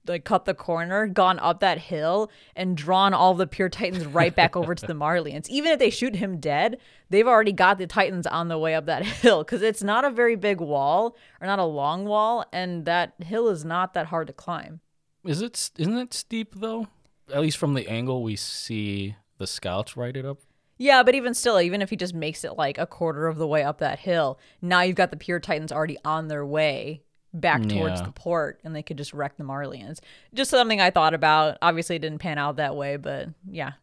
like 0.08 0.26
cut 0.26 0.46
the 0.46 0.54
corner, 0.54 1.08
gone 1.08 1.40
up 1.40 1.60
that 1.62 1.78
hill, 1.78 2.30
and 2.56 2.78
drawn 2.78 3.14
all 3.14 3.34
the 3.34 3.48
pure 3.48 3.70
titans 3.70 4.06
right 4.06 4.36
back 4.36 4.56
over 4.56 4.76
to 4.76 4.86
the 4.86 4.94
Marleyans. 4.94 5.48
Even 5.50 5.72
if 5.72 5.80
they 5.80 5.90
shoot 5.90 6.16
him 6.16 6.40
dead, 6.40 6.78
they've 7.10 7.28
already 7.28 7.52
got 7.52 7.78
the 7.78 7.88
titans 7.88 8.28
on 8.28 8.48
the 8.48 8.58
way 8.58 8.76
up 8.76 8.86
that 8.86 9.06
hill 9.22 9.44
because 9.44 9.62
it's 9.62 9.84
not 9.84 10.06
a 10.06 10.10
very 10.10 10.36
big 10.36 10.60
wall 10.60 11.16
or 11.42 11.48
not 11.48 11.60
a 11.60 11.66
long 11.66 12.06
wall, 12.06 12.46
and 12.52 12.86
that 12.86 13.14
hill 13.24 13.50
is 13.50 13.64
not 13.64 13.94
that 13.94 14.08
hard 14.08 14.28
to 14.28 14.34
climb. 14.34 14.82
Is 15.24 15.42
it? 15.42 15.72
Isn't 15.78 15.98
it 15.98 16.14
steep 16.14 16.56
though? 16.56 16.88
At 17.34 17.42
least 17.42 17.58
from 17.58 17.74
the 17.74 17.88
angle 17.88 18.22
we 18.22 18.36
see 18.36 19.16
the 19.38 19.48
scouts 19.48 19.96
ride 19.96 20.18
it 20.18 20.26
up. 20.26 20.40
Yeah, 20.78 21.04
but 21.04 21.16
even 21.16 21.34
still, 21.34 21.62
even 21.62 21.82
if 21.82 21.92
he 21.92 21.96
just 21.96 22.14
makes 22.14 22.44
it 22.44 22.58
like 22.58 22.78
a 22.78 22.88
quarter 22.88 23.28
of 23.28 23.38
the 23.38 23.48
way 23.48 23.64
up 23.64 23.78
that 23.78 24.00
hill, 24.00 24.40
now 24.62 24.82
you've 24.82 24.96
got 24.96 25.12
the 25.12 25.18
pure 25.18 25.40
titans 25.40 25.72
already 25.72 25.98
on 26.04 26.28
their 26.28 26.46
way 26.46 27.04
back 27.34 27.62
towards 27.68 28.00
Yeah. 28.00 28.06
the 28.06 28.12
port 28.12 28.60
and 28.64 28.76
they 28.76 28.84
could 28.84 28.98
just 28.98 29.14
wreck 29.14 29.38
the 29.38 29.44
Marleyans. 29.44 30.00
Just 30.34 30.52
something 30.52 30.80
I 30.80 30.92
thought 30.92 31.14
about. 31.14 31.58
Obviously, 31.62 31.96
it 31.96 32.00
didn't 32.00 32.20
pan 32.20 32.38
out 32.38 32.58
that 32.58 32.76
way, 32.76 32.98
but 32.98 33.30
yeah. 33.50 33.74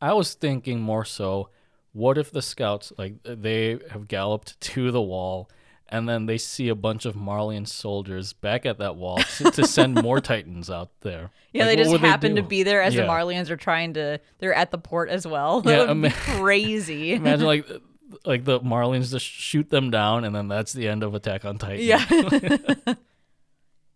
I 0.00 0.12
was 0.12 0.34
thinking 0.34 0.80
more 0.80 1.04
so, 1.04 1.48
what 1.92 2.18
if 2.18 2.30
the 2.30 2.42
scouts 2.42 2.92
like 2.98 3.14
they 3.24 3.78
have 3.90 4.08
galloped 4.08 4.60
to 4.72 4.90
the 4.90 5.00
wall 5.00 5.48
and 5.88 6.08
then 6.08 6.26
they 6.26 6.36
see 6.36 6.68
a 6.68 6.74
bunch 6.74 7.04
of 7.06 7.14
Marleyan 7.14 7.64
soldiers 7.66 8.32
back 8.32 8.66
at 8.66 8.78
that 8.78 8.96
wall 8.96 9.18
to, 9.36 9.50
to 9.52 9.64
send 9.66 9.94
more 10.02 10.20
titans 10.20 10.68
out 10.68 10.90
there. 11.02 11.30
Yeah, 11.52 11.64
Like, 11.66 11.76
they 11.78 11.84
just 11.84 11.96
happen 11.98 12.34
to 12.34 12.42
be 12.42 12.64
there 12.64 12.82
as 12.82 12.92
Yeah. 12.96 13.02
the 13.02 13.08
Marleyans 13.08 13.50
are 13.50 13.56
trying 13.56 13.94
to. 13.94 14.18
They're 14.40 14.52
at 14.52 14.72
the 14.72 14.78
port 14.78 15.10
as 15.10 15.24
well. 15.28 15.60
That 15.62 15.86
Yeah, 15.86 15.92
would 15.92 16.02
be 16.02 16.10
crazy. 16.10 17.12
Imagine 17.14 17.46
like 17.46 17.66
like 18.24 18.44
the 18.44 18.60
Marleyans 18.60 19.10
just 19.10 19.26
shoot 19.26 19.70
them 19.70 19.90
down 19.90 20.24
and 20.24 20.34
then 20.34 20.48
that's 20.48 20.72
the 20.72 20.88
end 20.88 21.02
of 21.02 21.14
Attack 21.14 21.44
on 21.44 21.58
Titan. 21.58 21.84
yeah. 21.84 22.04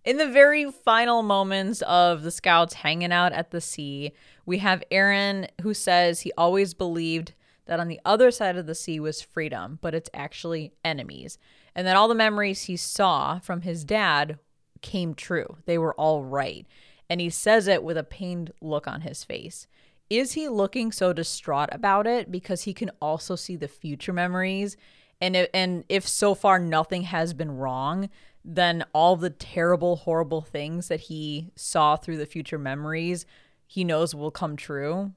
In 0.04 0.16
the 0.16 0.28
very 0.28 0.70
final 0.70 1.22
moments 1.22 1.82
of 1.82 2.22
the 2.22 2.30
scouts 2.30 2.74
hanging 2.74 3.12
out 3.12 3.32
at 3.32 3.50
the 3.50 3.60
sea, 3.60 4.12
we 4.46 4.58
have 4.58 4.82
Eren 4.90 5.48
who 5.60 5.74
says 5.74 6.20
he 6.22 6.32
always 6.38 6.72
believed 6.72 7.34
that 7.66 7.78
on 7.78 7.88
the 7.88 8.00
other 8.04 8.30
side 8.30 8.56
of 8.56 8.66
the 8.66 8.74
sea 8.74 8.98
was 8.98 9.20
freedom, 9.22 9.78
but 9.82 9.94
it's 9.94 10.10
actually 10.14 10.72
enemies. 10.84 11.38
And 11.74 11.86
that 11.86 11.96
all 11.96 12.08
the 12.08 12.14
memories 12.14 12.62
he 12.62 12.76
saw 12.76 13.38
from 13.38 13.60
his 13.60 13.84
dad 13.84 14.38
came 14.80 15.14
true. 15.14 15.58
They 15.66 15.78
were 15.78 15.94
all 15.94 16.24
right. 16.24 16.66
And 17.08 17.20
he 17.20 17.30
says 17.30 17.68
it 17.68 17.84
with 17.84 17.96
a 17.96 18.02
pained 18.02 18.52
look 18.60 18.88
on 18.88 19.02
his 19.02 19.22
face. 19.22 19.66
Is 20.10 20.32
he 20.32 20.48
looking 20.48 20.90
so 20.90 21.12
distraught 21.12 21.68
about 21.72 22.06
it 22.06 22.32
because 22.32 22.62
he 22.62 22.74
can 22.74 22.90
also 23.00 23.36
see 23.36 23.54
the 23.54 23.68
future 23.68 24.12
memories? 24.12 24.76
And 25.20 25.36
if, 25.36 25.48
and 25.54 25.84
if 25.88 26.06
so 26.06 26.34
far 26.34 26.58
nothing 26.58 27.04
has 27.04 27.32
been 27.32 27.56
wrong, 27.56 28.10
then 28.44 28.84
all 28.92 29.16
the 29.16 29.30
terrible, 29.30 29.96
horrible 29.96 30.40
things 30.40 30.88
that 30.88 31.00
he 31.00 31.52
saw 31.54 31.96
through 31.96 32.16
the 32.16 32.26
future 32.26 32.58
memories, 32.58 33.24
he 33.66 33.84
knows 33.84 34.14
will 34.14 34.30
come 34.32 34.56
true. 34.56 35.12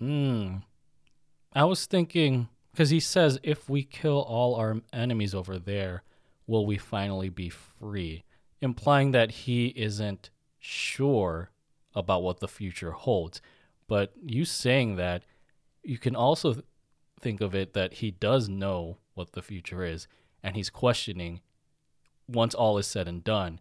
Mm. 0.00 0.62
I 1.52 1.64
was 1.64 1.86
thinking 1.86 2.48
because 2.70 2.90
he 2.90 3.00
says 3.00 3.38
if 3.42 3.68
we 3.68 3.82
kill 3.82 4.20
all 4.20 4.54
our 4.54 4.80
enemies 4.92 5.34
over 5.34 5.58
there, 5.58 6.04
will 6.46 6.64
we 6.64 6.78
finally 6.78 7.28
be 7.28 7.48
free? 7.48 8.24
Implying 8.60 9.10
that 9.10 9.30
he 9.32 9.68
isn't 9.68 10.30
sure 10.58 11.50
about 11.94 12.22
what 12.22 12.40
the 12.40 12.48
future 12.48 12.92
holds. 12.92 13.42
But 13.88 14.12
you 14.24 14.44
saying 14.44 14.96
that, 14.96 15.24
you 15.82 15.98
can 15.98 16.16
also 16.16 16.54
th- 16.54 16.64
think 17.20 17.40
of 17.40 17.54
it 17.54 17.72
that 17.74 17.94
he 17.94 18.10
does 18.10 18.48
know 18.48 18.98
what 19.14 19.32
the 19.32 19.42
future 19.42 19.84
is, 19.84 20.08
and 20.42 20.56
he's 20.56 20.70
questioning 20.70 21.40
once 22.26 22.54
all 22.54 22.78
is 22.78 22.86
said 22.86 23.08
and 23.08 23.22
done, 23.22 23.60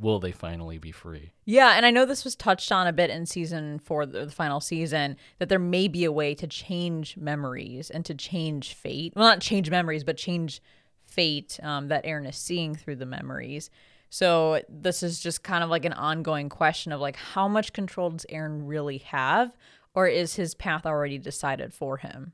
will 0.00 0.18
they 0.18 0.32
finally 0.32 0.78
be 0.78 0.92
free? 0.92 1.32
Yeah, 1.44 1.72
and 1.76 1.84
I 1.84 1.90
know 1.90 2.04
this 2.04 2.24
was 2.24 2.36
touched 2.36 2.70
on 2.72 2.86
a 2.86 2.92
bit 2.92 3.10
in 3.10 3.26
season 3.26 3.78
four, 3.78 4.06
the 4.06 4.26
the 4.26 4.32
final 4.32 4.60
season, 4.60 5.16
that 5.38 5.48
there 5.48 5.58
may 5.58 5.88
be 5.88 6.04
a 6.04 6.12
way 6.12 6.34
to 6.34 6.46
change 6.46 7.16
memories 7.16 7.90
and 7.90 8.04
to 8.04 8.14
change 8.14 8.74
fate. 8.74 9.12
Well, 9.16 9.26
not 9.26 9.40
change 9.40 9.70
memories, 9.70 10.04
but 10.04 10.16
change 10.16 10.62
fate 11.06 11.58
um, 11.62 11.88
that 11.88 12.04
Eren 12.04 12.28
is 12.28 12.36
seeing 12.36 12.74
through 12.74 12.96
the 12.96 13.06
memories. 13.06 13.70
So 14.10 14.62
this 14.68 15.02
is 15.02 15.20
just 15.20 15.42
kind 15.42 15.62
of 15.62 15.70
like 15.70 15.84
an 15.84 15.92
ongoing 15.92 16.48
question 16.48 16.92
of 16.92 17.00
like 17.00 17.16
how 17.16 17.48
much 17.48 17.72
control 17.72 18.10
does 18.10 18.26
Eren 18.32 18.62
really 18.64 18.98
have, 18.98 19.52
or 19.94 20.06
is 20.06 20.36
his 20.36 20.54
path 20.54 20.86
already 20.86 21.18
decided 21.18 21.74
for 21.74 21.98
him? 21.98 22.32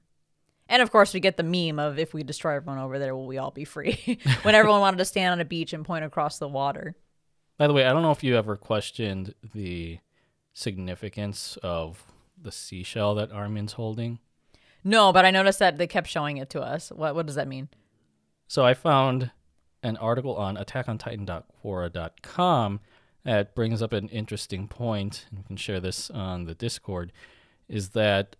And 0.69 0.81
of 0.81 0.91
course, 0.91 1.12
we 1.12 1.20
get 1.20 1.36
the 1.36 1.43
meme 1.43 1.78
of 1.78 1.99
if 1.99 2.15
we 2.15 2.23
destroy 2.23 2.57
everyone 2.57 2.83
over 2.83 2.99
there, 2.99 3.15
will 3.15 3.27
we 3.27 3.39
all 3.39 3.51
be 3.51 3.65
free? 3.65 4.19
when 4.43 4.55
everyone 4.55 4.81
wanted 4.81 4.99
to 4.99 5.05
stand 5.05 5.33
on 5.33 5.41
a 5.41 5.44
beach 5.44 5.73
and 5.73 5.85
point 5.85 6.05
across 6.05 6.39
the 6.39 6.49
water. 6.49 6.97
By 7.59 7.67
the 7.67 7.73
way, 7.73 7.85
I 7.85 7.93
don't 7.93 8.03
know 8.03 8.11
if 8.11 8.25
you 8.25 8.36
ever 8.36 8.57
questioned 8.57 9.35
the 9.55 9.99
significance 10.53 11.59
of 11.62 12.05
the 12.41 12.53
seashell 12.53 13.15
that 13.17 13.31
Armin's 13.31 13.75
holding. 13.75 14.19
No, 14.83 15.12
but 15.12 15.25
I 15.25 15.31
noticed 15.31 15.59
that 15.61 15.78
they 15.78 15.86
kept 15.86 16.09
showing 16.09 16.36
it 16.36 16.51
to 16.51 16.61
us. 16.61 16.91
What 16.91 17.15
what 17.15 17.27
does 17.27 17.36
that 17.36 17.49
mean? 17.49 17.69
So 18.47 18.65
I 18.65 18.75
found 18.75 19.31
an 19.85 19.97
article 19.99 20.35
on 20.35 20.57
attackontitan.quora.com 20.57 22.81
that 23.25 23.55
brings 23.55 23.81
up 23.81 23.93
an 23.93 24.09
interesting 24.09 24.67
point, 24.67 25.27
and 25.31 25.39
we 25.39 25.45
can 25.45 25.57
share 25.57 25.79
this 25.81 26.11
on 26.11 26.47
the 26.47 26.55
Discord, 26.55 27.13
is 27.69 27.91
that 27.91 28.35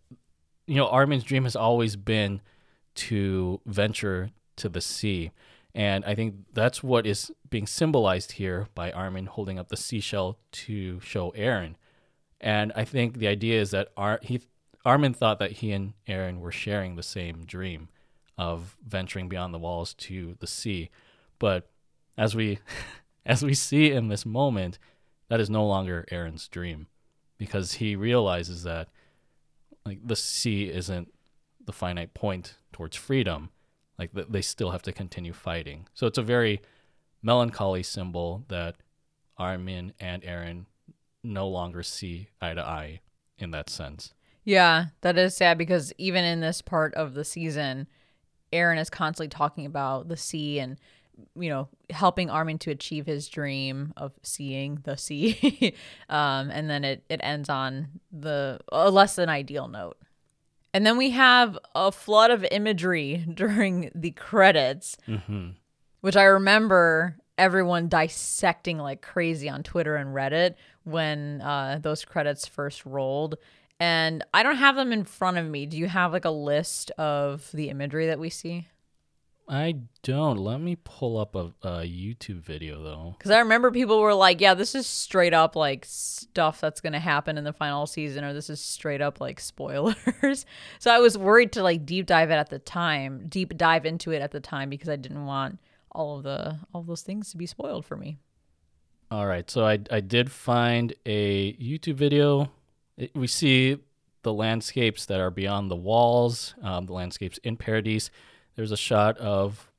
you 0.67 0.77
know 0.77 0.89
Armin's 0.89 1.25
dream 1.25 1.45
has 1.45 1.55
always 1.55 1.95
been 1.97 2.41
to 2.95 3.61
venture 3.67 4.31
to 4.57 4.69
the 4.69 4.81
sea. 4.81 5.31
And 5.75 6.05
I 6.05 6.15
think 6.15 6.37
that's 6.53 6.85
what 6.85 7.07
is 7.07 7.33
being 7.51 7.67
symbolized 7.67 8.33
here 8.33 8.69
by 8.75 8.93
Armin 8.93 9.27
holding 9.27 9.59
up 9.59 9.69
the 9.69 9.77
seashell 9.77 10.39
to 10.53 11.01
show 11.01 11.33
Eren. 11.33 11.75
And 12.41 12.73
I 12.77 12.85
think 12.85 13.19
the 13.19 13.27
idea 13.27 13.61
is 13.61 13.73
that 13.73 13.89
Ar- 13.97 14.21
he, 14.23 14.43
Armin 14.85 15.15
thought 15.15 15.41
that 15.41 15.53
he 15.53 15.73
and 15.73 15.95
Eren 16.07 16.39
were 16.39 16.53
sharing 16.53 16.95
the 16.95 17.03
same 17.03 17.45
dream 17.45 17.89
of 18.39 18.77
venturing 18.87 19.29
beyond 19.29 19.53
the 19.53 19.59
walls 19.59 19.95
to 19.95 20.37
the 20.39 20.47
sea. 20.47 20.91
But 21.39 21.69
as 22.17 22.35
we 22.35 22.59
as 23.27 23.43
we 23.43 23.55
see 23.55 23.93
in 23.93 24.09
this 24.09 24.27
moment, 24.27 24.79
that 25.29 25.41
is 25.41 25.51
no 25.51 25.67
longer 25.67 26.05
Eren's 26.11 26.49
dream 26.49 26.87
because 27.39 27.75
he 27.75 27.97
realizes 27.97 28.63
that 28.65 28.89
like 29.85 30.07
the 30.07 30.17
sea 30.17 30.71
isn't 30.71 31.13
the 31.65 31.73
finite 31.73 32.15
point 32.15 32.57
towards 32.73 32.97
freedom. 32.97 33.51
Like 33.99 34.11
they 34.13 34.43
still 34.43 34.73
have 34.73 34.83
to 34.83 34.93
continue 34.93 35.33
fighting. 35.33 35.87
So 35.95 36.07
it's 36.07 36.19
a 36.19 36.23
very 36.23 36.61
melancholy 37.23 37.83
symbol 37.83 38.45
that 38.49 38.77
Armin 39.39 39.93
and 40.01 40.23
Eren 40.23 40.67
no 41.23 41.49
longer 41.49 41.83
see 41.83 42.29
eye 42.41 42.55
to 42.55 42.63
eye 42.63 43.01
in 43.39 43.51
that 43.53 43.71
sense. 43.71 44.13
Yeah, 44.45 44.87
that 45.01 45.17
is 45.17 45.37
sad 45.37 45.57
because 45.57 45.93
even 45.97 46.25
in 46.25 46.41
this 46.41 46.61
part 46.61 46.93
of 46.95 47.15
the 47.15 47.25
season, 47.25 47.87
Eren 48.53 48.79
is 48.79 48.91
constantly 48.91 49.29
talking 49.29 49.65
about 49.65 50.09
the 50.09 50.17
sea 50.17 50.59
and 50.59 50.79
you 51.37 51.49
know 51.49 51.69
helping 51.91 52.31
Armin 52.31 52.59
to 52.59 52.71
achieve 52.71 53.07
his 53.07 53.29
dream 53.29 53.93
of 53.97 54.13
seeing 54.23 54.79
the 54.85 54.97
sea, 54.97 55.75
um, 56.09 56.51
and 56.51 56.69
then 56.71 56.85
it 56.85 57.05
it 57.09 57.21
ends 57.23 57.49
on 57.49 57.89
the 58.13 58.59
a 58.73 58.91
less 58.91 59.17
than 59.17 59.29
ideal 59.29 59.69
note. 59.69 59.97
And 60.73 60.85
then 60.85 60.97
we 60.97 61.11
have 61.11 61.57
a 61.75 61.93
flood 61.93 62.31
of 62.33 62.45
imagery 62.51 63.25
during 63.35 63.91
the 63.95 64.11
credits, 64.11 64.97
Mm-hmm. 65.07 65.51
which 66.01 66.17
I 66.17 66.25
remember 66.25 67.17
everyone 67.39 67.89
dissecting 67.89 68.79
like 68.79 69.03
crazy 69.03 69.49
on 69.49 69.63
Twitter 69.63 69.97
and 69.97 70.15
Reddit 70.15 70.55
when 70.85 71.41
uh, 71.43 71.79
those 71.83 72.05
credits 72.05 72.47
first 72.47 72.85
rolled. 72.87 73.37
And 73.81 74.23
I 74.33 74.43
don't 74.45 74.57
have 74.57 74.77
them 74.77 74.93
in 74.93 75.05
front 75.05 75.37
of 75.39 75.47
me. 75.47 75.67
Do 75.67 75.77
you 75.77 75.89
have 75.89 76.13
like 76.13 76.25
a 76.25 76.31
list 76.31 76.91
of 76.93 77.51
the 77.53 77.71
imagery 77.71 78.07
that 78.07 78.21
we 78.21 78.31
see? 78.31 78.69
I 79.49 79.77
don't. 80.03 80.39
Let 80.39 80.61
me 80.61 80.77
pull 80.85 81.19
up 81.19 81.35
a, 81.35 81.53
a 81.63 81.83
YouTube 81.83 82.41
video 82.41 82.83
though. 82.83 83.15
Because 83.19 83.31
I 83.31 83.41
remember 83.41 83.71
people 83.71 84.01
were 84.01 84.15
like, 84.15 84.41
yeah, 84.41 84.55
this 84.55 84.75
is 84.75 84.87
straight 84.87 85.35
up 85.35 85.55
like 85.55 85.85
stuff 85.87 86.61
that's 86.61 86.81
going 86.81 86.95
to 86.95 86.99
happen 86.99 87.37
in 87.37 87.45
the 87.45 87.53
final 87.53 87.87
season, 87.87 88.25
or 88.25 88.33
this 88.33 88.49
is 88.49 88.61
straight 88.61 89.03
up 89.03 89.21
like 89.21 89.39
spoilers. 89.41 90.47
so 90.79 90.91
I 90.91 90.99
was 90.99 91.19
worried 91.19 91.53
to 91.53 91.63
like 91.63 91.85
deep 91.85 92.07
dive 92.07 92.31
it 92.31 92.35
at 92.35 92.49
the 92.49 92.59
time, 92.59 93.27
deep 93.29 93.57
dive 93.57 93.85
into 93.85 94.13
it 94.13 94.23
at 94.23 94.31
the 94.31 94.41
time 94.41 94.71
because 94.71 94.89
I 94.89 94.97
didn't 94.97 95.27
want 95.27 95.61
all 95.93 96.17
of 96.17 96.23
the 96.23 96.59
all 96.73 96.81
of 96.81 96.87
those 96.87 97.03
things 97.03 97.31
to 97.31 97.37
be 97.37 97.47
spoiled 97.47 97.85
for 97.85 97.97
me. 97.97 98.19
All 99.11 99.27
right, 99.27 99.49
so 99.51 99.67
I 99.67 99.79
I 99.91 100.01
did 100.01 100.33
find 100.33 100.95
a 101.05 101.53
YouTube 101.55 101.97
video. 101.97 102.51
It, 102.97 103.11
we 103.15 103.27
see 103.27 103.79
the 104.23 104.33
landscapes 104.33 105.05
that 105.07 105.21
are 105.21 105.31
beyond 105.31 105.71
the 105.71 105.77
walls, 105.77 106.55
um, 106.63 106.87
the 106.87 106.95
landscapes 106.95 107.39
in 107.39 107.59
Paradise. 107.59 108.11
There's 108.57 108.71
a 108.73 108.77
shot 108.77 109.19
of, 109.19 109.71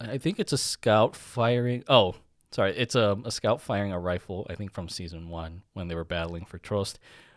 I 0.00 0.18
think 0.18 0.38
it's 0.38 0.52
a 0.52 0.58
scout 0.58 1.16
firing. 1.16 1.84
Oh, 1.88 2.14
sorry, 2.50 2.76
it's 2.76 2.94
a, 2.94 3.16
a 3.24 3.30
scout 3.30 3.60
firing 3.60 3.92
a 3.92 3.98
rifle. 3.98 4.46
I 4.50 4.54
think 4.54 4.72
from 4.72 4.88
season 4.88 5.28
one 5.28 5.62
when 5.72 5.88
they 5.88 5.94
were 5.94 6.04
battling 6.04 6.44
for 6.44 6.58
Trost. 6.58 6.96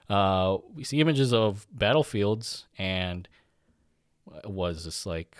Uh, 0.09 0.57
we 0.73 0.83
see 0.83 0.99
images 1.01 1.33
of 1.33 1.67
battlefields 1.71 2.65
and 2.77 3.27
was 4.45 4.85
this 4.85 5.05
like 5.05 5.37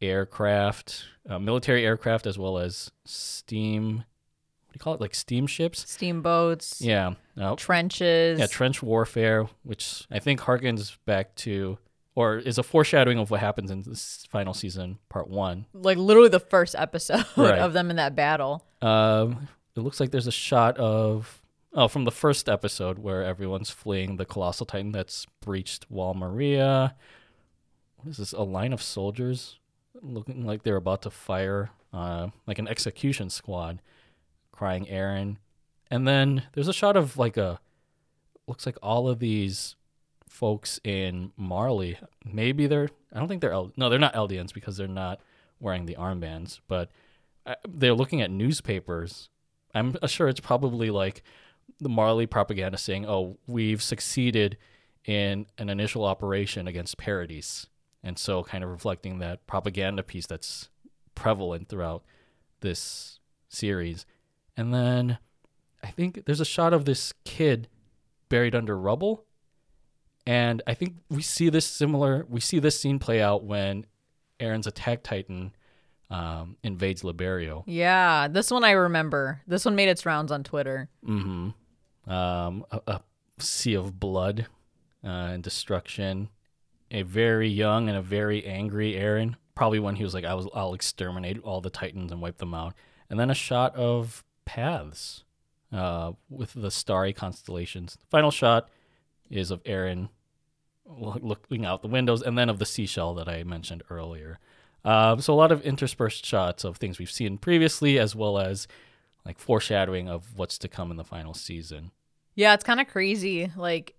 aircraft, 0.00 1.04
uh, 1.28 1.38
military 1.38 1.84
aircraft, 1.84 2.26
as 2.26 2.38
well 2.38 2.58
as 2.58 2.90
steam. 3.04 3.98
What 3.98 4.72
do 4.72 4.76
you 4.76 4.78
call 4.80 4.94
it? 4.94 5.00
Like 5.00 5.14
steamships. 5.14 5.88
Steamboats, 5.90 6.80
Yeah. 6.80 7.14
No. 7.36 7.54
trenches. 7.56 8.38
Yeah, 8.40 8.46
trench 8.46 8.82
warfare, 8.82 9.46
which 9.62 10.04
I 10.10 10.18
think 10.18 10.40
harkens 10.40 10.96
back 11.06 11.34
to, 11.36 11.78
or 12.14 12.38
is 12.38 12.58
a 12.58 12.62
foreshadowing 12.62 13.18
of 13.18 13.30
what 13.30 13.40
happens 13.40 13.70
in 13.70 13.82
this 13.82 14.26
final 14.30 14.54
season, 14.54 14.98
part 15.08 15.28
one. 15.28 15.66
like 15.72 15.98
literally 15.98 16.28
the 16.28 16.40
first 16.40 16.74
episode 16.78 17.24
Right. 17.36 17.58
of 17.58 17.72
them 17.72 17.90
in 17.90 17.96
that 17.96 18.14
battle. 18.14 18.64
Um, 18.82 19.48
it 19.76 19.80
looks 19.80 19.98
like 19.98 20.10
there's 20.12 20.26
a 20.28 20.32
shot 20.32 20.76
of, 20.78 21.42
oh, 21.72 21.88
from 21.88 22.04
the 22.04 22.12
first 22.12 22.48
episode 22.48 22.98
where 22.98 23.24
everyone's 23.24 23.70
fleeing 23.70 24.16
the 24.16 24.24
colossal 24.24 24.64
titan 24.66 24.92
that's 24.92 25.26
breached 25.40 25.90
Wall 25.90 26.14
Maria. 26.14 26.94
What 27.96 28.10
is 28.10 28.18
this? 28.18 28.32
A 28.32 28.42
line 28.42 28.72
of 28.72 28.82
soldiers 28.82 29.58
looking 30.02 30.44
like 30.46 30.62
they're 30.62 30.76
about 30.76 31.02
to 31.02 31.10
fire, 31.10 31.70
uh, 31.92 32.28
like 32.46 32.58
an 32.58 32.68
execution 32.68 33.30
squad, 33.30 33.80
crying 34.52 34.84
Eren. 34.86 35.36
And 35.90 36.06
then 36.06 36.42
there's 36.52 36.68
a 36.68 36.72
shot 36.72 36.96
of 36.96 37.16
like 37.16 37.36
a, 37.36 37.58
looks 38.46 38.66
like 38.66 38.76
all 38.82 39.08
of 39.08 39.18
these 39.18 39.74
folks 40.34 40.80
in 40.84 41.32
Marley. 41.36 41.98
Maybe 42.24 42.66
they're, 42.66 42.88
I 43.12 43.18
don't 43.18 43.28
think 43.28 43.40
they're, 43.40 43.52
L, 43.52 43.72
no, 43.76 43.88
they're 43.88 43.98
not 43.98 44.14
Eldians 44.14 44.52
because 44.52 44.76
they're 44.76 44.88
not 44.88 45.20
wearing 45.60 45.86
the 45.86 45.94
armbands, 45.94 46.60
but 46.66 46.90
uh, 47.46 47.54
they're 47.68 47.94
looking 47.94 48.20
at 48.20 48.30
newspapers. 48.30 49.28
I'm 49.74 49.96
sure 50.06 50.28
it's 50.28 50.40
probably 50.40 50.90
like 50.90 51.22
the 51.80 51.88
Marley 51.88 52.26
propaganda 52.26 52.78
saying, 52.78 53.06
"Oh, 53.06 53.38
we've 53.46 53.82
succeeded 53.82 54.56
in 55.04 55.46
an 55.58 55.68
initial 55.68 56.04
operation 56.04 56.68
against 56.68 56.96
Paradis," 56.96 57.66
and 58.02 58.16
so 58.18 58.44
kind 58.44 58.62
of 58.62 58.70
reflecting 58.70 59.18
that 59.18 59.46
propaganda 59.46 60.02
piece 60.02 60.26
that's 60.26 60.68
prevalent 61.14 61.68
throughout 61.68 62.04
this 62.60 63.18
series. 63.48 64.06
And 64.56 64.72
then 64.72 65.18
I 65.82 65.88
think 65.88 66.24
there's 66.24 66.40
a 66.40 66.44
shot 66.44 66.72
of 66.72 66.84
this 66.84 67.12
kid 67.24 67.68
buried 68.28 68.54
under 68.54 68.78
rubble, 68.78 69.24
and 70.26 70.62
I 70.66 70.74
think 70.74 70.94
we 71.10 71.22
see 71.22 71.48
this 71.48 71.66
similar. 71.66 72.26
We 72.28 72.40
see 72.40 72.58
this 72.58 72.78
scene 72.78 72.98
play 72.98 73.20
out 73.20 73.44
when 73.44 73.86
Eren's 74.40 74.66
attack 74.66 75.02
titan 75.02 75.54
um, 76.10 76.56
invades 76.62 77.02
Liberio. 77.02 77.64
Yeah, 77.66 78.28
this 78.28 78.50
one 78.50 78.64
I 78.64 78.72
remember. 78.72 79.42
This 79.46 79.64
one 79.64 79.74
made 79.74 79.88
its 79.88 80.06
rounds 80.06 80.32
on 80.32 80.44
Twitter. 80.44 80.88
Mm-hmm. 81.06 82.10
Um, 82.10 82.64
a, 82.70 82.80
a 82.86 83.00
sea 83.38 83.74
of 83.74 83.98
blood 83.98 84.46
uh, 85.02 85.08
and 85.08 85.42
destruction. 85.42 86.28
A 86.90 87.02
very 87.02 87.48
young 87.48 87.88
and 87.88 87.98
a 87.98 88.02
very 88.02 88.44
angry 88.44 88.92
Eren. 88.92 89.34
Probably 89.54 89.78
when 89.78 89.96
he 89.96 90.04
was 90.04 90.14
like, 90.14 90.24
"I 90.24 90.34
was, 90.34 90.46
I'll 90.54 90.74
exterminate 90.74 91.38
all 91.42 91.60
the 91.60 91.70
Titans 91.70 92.12
and 92.12 92.20
wipe 92.20 92.38
them 92.38 92.54
out." 92.54 92.74
And 93.10 93.18
then 93.18 93.30
a 93.30 93.34
shot 93.34 93.74
of 93.76 94.24
paths 94.44 95.24
uh, 95.72 96.12
with 96.28 96.52
the 96.54 96.70
starry 96.70 97.12
constellations. 97.12 97.98
Final 98.10 98.30
shot 98.30 98.68
is 99.30 99.50
of 99.50 99.62
Eren 99.64 100.08
looking 100.86 101.64
out 101.64 101.82
the 101.82 101.88
windows, 101.88 102.22
and 102.22 102.36
then 102.36 102.48
of 102.48 102.58
the 102.58 102.66
seashell 102.66 103.14
that 103.14 103.28
I 103.28 103.42
mentioned 103.44 103.82
earlier. 103.90 104.38
Um, 104.84 105.20
so 105.20 105.32
a 105.32 105.36
lot 105.36 105.50
of 105.50 105.62
interspersed 105.62 106.26
shots 106.26 106.62
of 106.64 106.76
things 106.76 106.98
we've 106.98 107.10
seen 107.10 107.38
previously, 107.38 107.98
as 107.98 108.14
well 108.14 108.38
as 108.38 108.68
like 109.24 109.38
foreshadowing 109.38 110.08
of 110.08 110.36
what's 110.36 110.58
to 110.58 110.68
come 110.68 110.90
in 110.90 110.98
the 110.98 111.04
final 111.04 111.32
season. 111.32 111.90
Yeah, 112.34 112.52
it's 112.52 112.64
kind 112.64 112.80
of 112.80 112.88
crazy, 112.88 113.50
like 113.56 113.94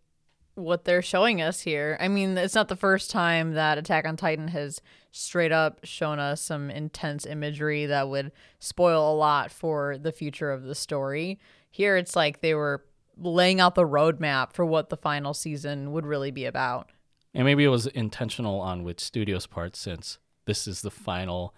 what 0.54 0.86
they're 0.86 1.02
showing 1.02 1.42
us 1.42 1.62
here. 1.62 1.98
I 2.00 2.08
mean, 2.08 2.38
it's 2.38 2.56
not 2.56 2.68
the 2.68 2.76
first 2.76 3.10
time 3.10 3.54
that 3.54 3.78
Attack 3.78 4.06
on 4.06 4.16
Titan 4.16 4.50
has 4.50 4.82
straight 5.12 5.52
up 5.52 5.80
shown 5.84 6.20
us 6.20 6.42
some 6.42 6.70
intense 6.70 7.26
imagery 7.26 7.86
that 7.88 8.10
would 8.10 8.32
spoil 8.60 9.12
a 9.12 9.16
lot 9.16 9.52
for 9.52 9.98
the 9.98 10.12
future 10.12 10.52
of 10.52 10.64
the 10.64 10.76
story. 10.76 11.40
Here, 11.72 11.98
it's 11.98 12.16
like 12.16 12.42
they 12.42 12.54
were 12.54 12.86
laying 13.18 13.60
out 13.60 13.76
the 13.76 13.88
roadmap 13.88 14.54
for 14.54 14.66
what 14.66 14.90
the 14.90 14.98
final 14.98 15.34
season 15.34 15.92
would 15.92 16.06
really 16.06 16.32
be 16.32 16.46
about. 16.46 16.92
And 17.34 17.46
maybe 17.46 17.64
it 17.64 17.70
was 17.70 17.88
intentional 17.88 18.60
on 18.62 18.84
Wit 18.84 19.00
Studio's 19.00 19.48
part, 19.48 19.76
since 19.76 20.20
this 20.46 20.68
is 20.68 20.82
the 20.82 20.92
final 20.92 21.54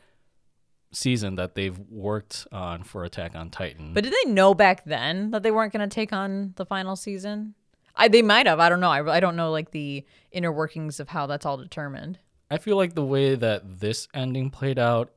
season 0.91 1.35
that 1.35 1.55
they've 1.55 1.77
worked 1.89 2.47
on 2.51 2.83
for 2.83 3.03
Attack 3.03 3.35
on 3.35 3.49
Titan. 3.49 3.93
But 3.93 4.03
did 4.03 4.13
they 4.13 4.31
know 4.31 4.53
back 4.53 4.85
then 4.85 5.31
that 5.31 5.43
they 5.43 5.51
weren't 5.51 5.73
going 5.73 5.87
to 5.87 5.93
take 5.93 6.13
on 6.13 6.53
the 6.55 6.65
final 6.65 6.95
season? 6.95 7.53
I, 7.95 8.07
they 8.07 8.21
might 8.21 8.45
have. 8.45 8.59
I 8.59 8.69
don't 8.69 8.79
know. 8.79 8.91
I, 8.91 9.17
I 9.17 9.19
don't 9.19 9.35
know 9.35 9.51
like 9.51 9.71
the 9.71 10.05
inner 10.31 10.51
workings 10.51 10.99
of 10.99 11.09
how 11.09 11.27
that's 11.27 11.45
all 11.45 11.57
determined. 11.57 12.19
I 12.49 12.57
feel 12.57 12.77
like 12.77 12.95
the 12.95 13.03
way 13.03 13.35
that 13.35 13.79
this 13.79 14.07
ending 14.13 14.49
played 14.49 14.79
out, 14.79 15.11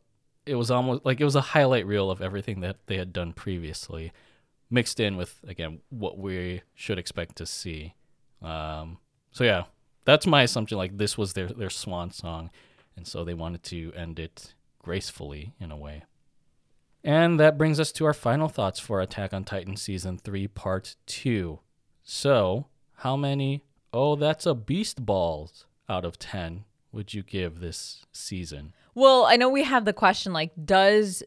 it 0.47 0.57
was 0.57 0.71
almost 0.71 1.05
like 1.05 1.21
it 1.21 1.25
was 1.25 1.37
a 1.37 1.41
highlight 1.41 1.87
reel 1.87 2.11
of 2.11 2.21
everything 2.21 2.61
that 2.61 2.79
they 2.87 2.97
had 2.97 3.13
done 3.13 3.33
previously, 3.33 4.13
mixed 4.71 5.01
in 5.01 5.17
with 5.17 5.41
again 5.47 5.81
what 5.91 6.19
we 6.19 6.63
should 6.75 6.99
expect 6.99 7.37
to 7.37 7.47
see. 7.47 7.95
Um, 8.43 8.99
so 9.33 9.45
yeah, 9.45 9.65
that's 10.05 10.27
my 10.27 10.43
assumption. 10.43 10.79
Like 10.79 10.97
this 10.97 11.19
was 11.19 11.33
their 11.33 11.49
their 11.49 11.71
swan 11.71 12.11
song, 12.11 12.51
and 12.97 13.07
so 13.07 13.25
they 13.25 13.35
wanted 13.35 13.63
to 13.65 13.93
end 13.95 14.19
it 14.19 14.55
gracefully 14.79 15.55
in 15.61 15.71
a 15.71 15.77
way. 15.77 16.05
And 17.03 17.41
that 17.41 17.57
brings 17.57 17.81
us 17.81 17.93
to 17.93 18.05
our 18.05 18.13
final 18.13 18.49
thoughts 18.49 18.79
for 18.79 19.01
Attack 19.01 19.33
on 19.33 19.45
Titan 19.45 19.77
season 19.77 20.19
three, 20.19 20.47
part 20.47 20.97
two. 21.07 21.61
So, 22.03 22.67
how 22.97 23.17
many? 23.17 23.65
Oh, 23.93 24.17
that's 24.17 24.47
a 24.47 24.55
beast 24.55 25.05
balls 25.05 25.67
out 25.89 26.05
of 26.05 26.19
ten 26.19 26.65
would 26.93 27.15
you 27.15 27.23
give 27.23 27.61
this 27.61 28.05
season? 28.13 28.75
Well, 28.95 29.25
I 29.25 29.37
know 29.37 29.49
we 29.49 29.65
have 29.65 29.85
the 29.85 29.93
question 29.93 30.33
like, 30.33 30.53
does 30.65 31.23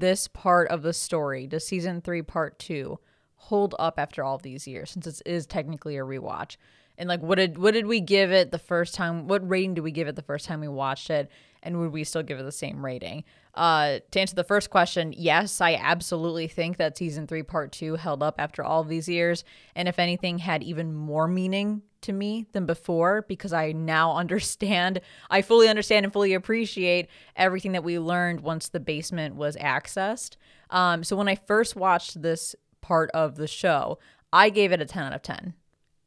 this 0.00 0.28
part 0.28 0.68
of 0.68 0.82
the 0.82 0.92
story, 0.92 1.46
does 1.46 1.66
season 1.66 2.00
three, 2.00 2.22
part 2.22 2.58
two, 2.58 2.98
hold 3.36 3.74
up 3.78 3.98
after 3.98 4.24
all 4.24 4.38
these 4.38 4.66
years 4.66 4.90
since 4.90 5.06
it 5.06 5.22
is 5.26 5.46
technically 5.46 5.96
a 5.96 6.02
rewatch? 6.02 6.56
And 6.96 7.08
like, 7.08 7.20
what 7.20 7.36
did 7.36 7.58
what 7.58 7.74
did 7.74 7.86
we 7.86 8.00
give 8.00 8.30
it 8.30 8.50
the 8.50 8.58
first 8.58 8.94
time? 8.94 9.26
What 9.26 9.48
rating 9.48 9.74
did 9.74 9.82
we 9.82 9.90
give 9.90 10.06
it 10.06 10.16
the 10.16 10.22
first 10.22 10.46
time 10.46 10.60
we 10.60 10.68
watched 10.68 11.10
it? 11.10 11.28
And 11.62 11.80
would 11.80 11.92
we 11.92 12.04
still 12.04 12.22
give 12.22 12.38
it 12.38 12.44
the 12.44 12.52
same 12.52 12.84
rating? 12.84 13.24
Uh, 13.54 14.00
to 14.10 14.20
answer 14.20 14.34
the 14.34 14.44
first 14.44 14.68
question, 14.70 15.14
yes, 15.16 15.60
I 15.60 15.74
absolutely 15.74 16.46
think 16.46 16.76
that 16.76 16.98
season 16.98 17.26
three, 17.26 17.42
part 17.42 17.72
two, 17.72 17.96
held 17.96 18.22
up 18.22 18.34
after 18.38 18.62
all 18.62 18.84
these 18.84 19.08
years, 19.08 19.44
and 19.74 19.88
if 19.88 19.98
anything, 19.98 20.38
had 20.38 20.62
even 20.62 20.94
more 20.94 21.26
meaning 21.26 21.82
to 22.04 22.12
me 22.12 22.46
than 22.52 22.66
before 22.66 23.24
because 23.28 23.52
I 23.52 23.72
now 23.72 24.16
understand, 24.16 25.00
I 25.30 25.42
fully 25.42 25.68
understand 25.68 26.04
and 26.06 26.12
fully 26.12 26.34
appreciate 26.34 27.08
everything 27.36 27.72
that 27.72 27.84
we 27.84 27.98
learned 27.98 28.40
once 28.40 28.68
the 28.68 28.80
basement 28.80 29.34
was 29.34 29.56
accessed. 29.56 30.36
Um, 30.70 31.04
so 31.04 31.16
when 31.16 31.28
I 31.28 31.34
first 31.34 31.76
watched 31.76 32.22
this 32.22 32.54
part 32.80 33.10
of 33.12 33.36
the 33.36 33.46
show, 33.46 33.98
I 34.32 34.50
gave 34.50 34.72
it 34.72 34.80
a 34.80 34.86
10 34.86 35.04
out 35.04 35.12
of 35.12 35.22
10. 35.22 35.54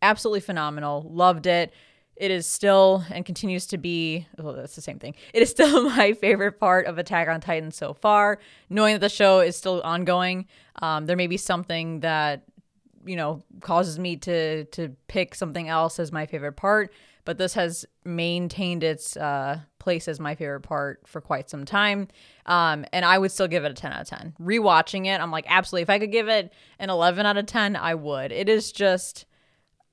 Absolutely 0.02 0.42
phenomenal. 0.42 1.08
Loved 1.10 1.48
it. 1.48 1.74
It 2.16 2.32
is 2.32 2.48
still 2.48 3.04
and 3.12 3.26
continues 3.26 3.68
to 3.68 3.78
be, 3.78 4.28
well, 4.38 4.54
that's 4.54 4.76
the 4.76 4.82
same 4.82 5.00
thing. 5.00 5.16
It 5.34 5.42
is 5.42 5.50
still 5.52 5.90
my 5.90 6.14
favorite 6.14 6.60
part 6.60 6.86
of 6.86 6.98
Attack 6.98 7.28
on 7.28 7.42
Titan 7.42 7.72
so 7.72 7.94
far. 7.94 8.40
Knowing 8.70 8.96
that 8.96 9.00
the 9.00 9.10
show 9.10 9.40
is 9.40 9.56
still 9.56 9.82
ongoing, 9.82 10.48
um, 10.82 11.06
there 11.06 11.18
may 11.18 11.28
be 11.28 11.38
something 11.38 12.02
that 12.02 12.44
you 13.06 13.16
know 13.16 13.44
causes 13.62 14.00
me 14.00 14.16
to 14.16 14.66
to 14.66 14.90
pick 15.08 15.36
something 15.36 15.68
else 15.70 16.00
as 16.00 16.12
my 16.12 16.26
favorite 16.26 16.54
part 16.54 16.92
but 17.26 17.38
this 17.38 17.56
has 17.56 17.86
maintained 18.06 18.84
its 18.84 19.18
uh, 19.18 19.60
place 19.80 20.08
as 20.08 20.18
my 20.18 20.34
favorite 20.34 20.62
part 20.62 21.02
for 21.06 21.20
quite 21.20 21.50
some 21.50 21.66
time 21.66 22.08
um, 22.46 22.86
and 22.94 23.06
i 23.06 23.18
would 23.18 23.32
still 23.32 23.48
give 23.48 23.64
it 23.66 23.72
a 23.72 23.74
10 23.74 23.94
out 23.94 24.02
of 24.02 24.08
10 24.08 24.34
rewatching 24.42 25.06
it 25.06 25.22
i'm 25.22 25.32
like 25.32 25.46
absolutely 25.48 25.84
if 25.84 25.90
i 25.90 26.00
could 26.00 26.12
give 26.12 26.28
it 26.28 26.52
an 26.80 26.90
11 26.90 27.26
out 27.26 27.38
of 27.38 27.46
10 27.46 27.76
i 27.76 27.94
would 27.94 28.32
it 28.32 28.50
is 28.50 28.72
just 28.72 29.26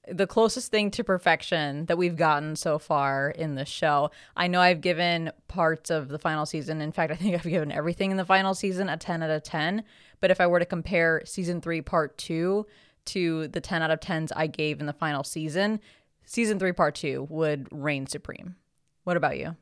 the 0.08 0.26
closest 0.26 0.70
thing 0.70 0.90
to 0.90 1.04
perfection 1.04 1.86
that 1.86 1.96
we've 1.96 2.16
gotten 2.16 2.56
so 2.56 2.78
far 2.78 3.30
in 3.30 3.54
the 3.54 3.64
show. 3.64 4.10
I 4.36 4.48
know 4.48 4.60
I've 4.60 4.80
given 4.80 5.32
parts 5.48 5.90
of 5.90 6.08
the 6.08 6.18
final 6.18 6.46
season. 6.46 6.80
In 6.80 6.92
fact, 6.92 7.12
I 7.12 7.16
think 7.16 7.34
I've 7.36 7.42
given 7.42 7.72
everything 7.72 8.10
in 8.10 8.16
the 8.16 8.24
final 8.24 8.54
season 8.54 8.88
a 8.88 8.96
10 8.96 9.22
out 9.22 9.30
of 9.30 9.42
10. 9.42 9.84
But 10.20 10.30
if 10.30 10.40
I 10.40 10.46
were 10.46 10.58
to 10.58 10.66
compare 10.66 11.22
season 11.24 11.60
three, 11.60 11.80
part 11.80 12.16
two 12.18 12.66
to 13.06 13.48
the 13.48 13.60
10 13.60 13.82
out 13.82 13.90
of 13.90 14.00
10s 14.00 14.30
I 14.34 14.46
gave 14.46 14.80
in 14.80 14.86
the 14.86 14.92
final 14.92 15.24
season, 15.24 15.80
season 16.24 16.58
three, 16.58 16.72
part 16.72 16.94
two 16.94 17.26
would 17.30 17.68
reign 17.70 18.06
supreme. 18.06 18.56
What 19.04 19.16
about 19.16 19.38
you? 19.38 19.56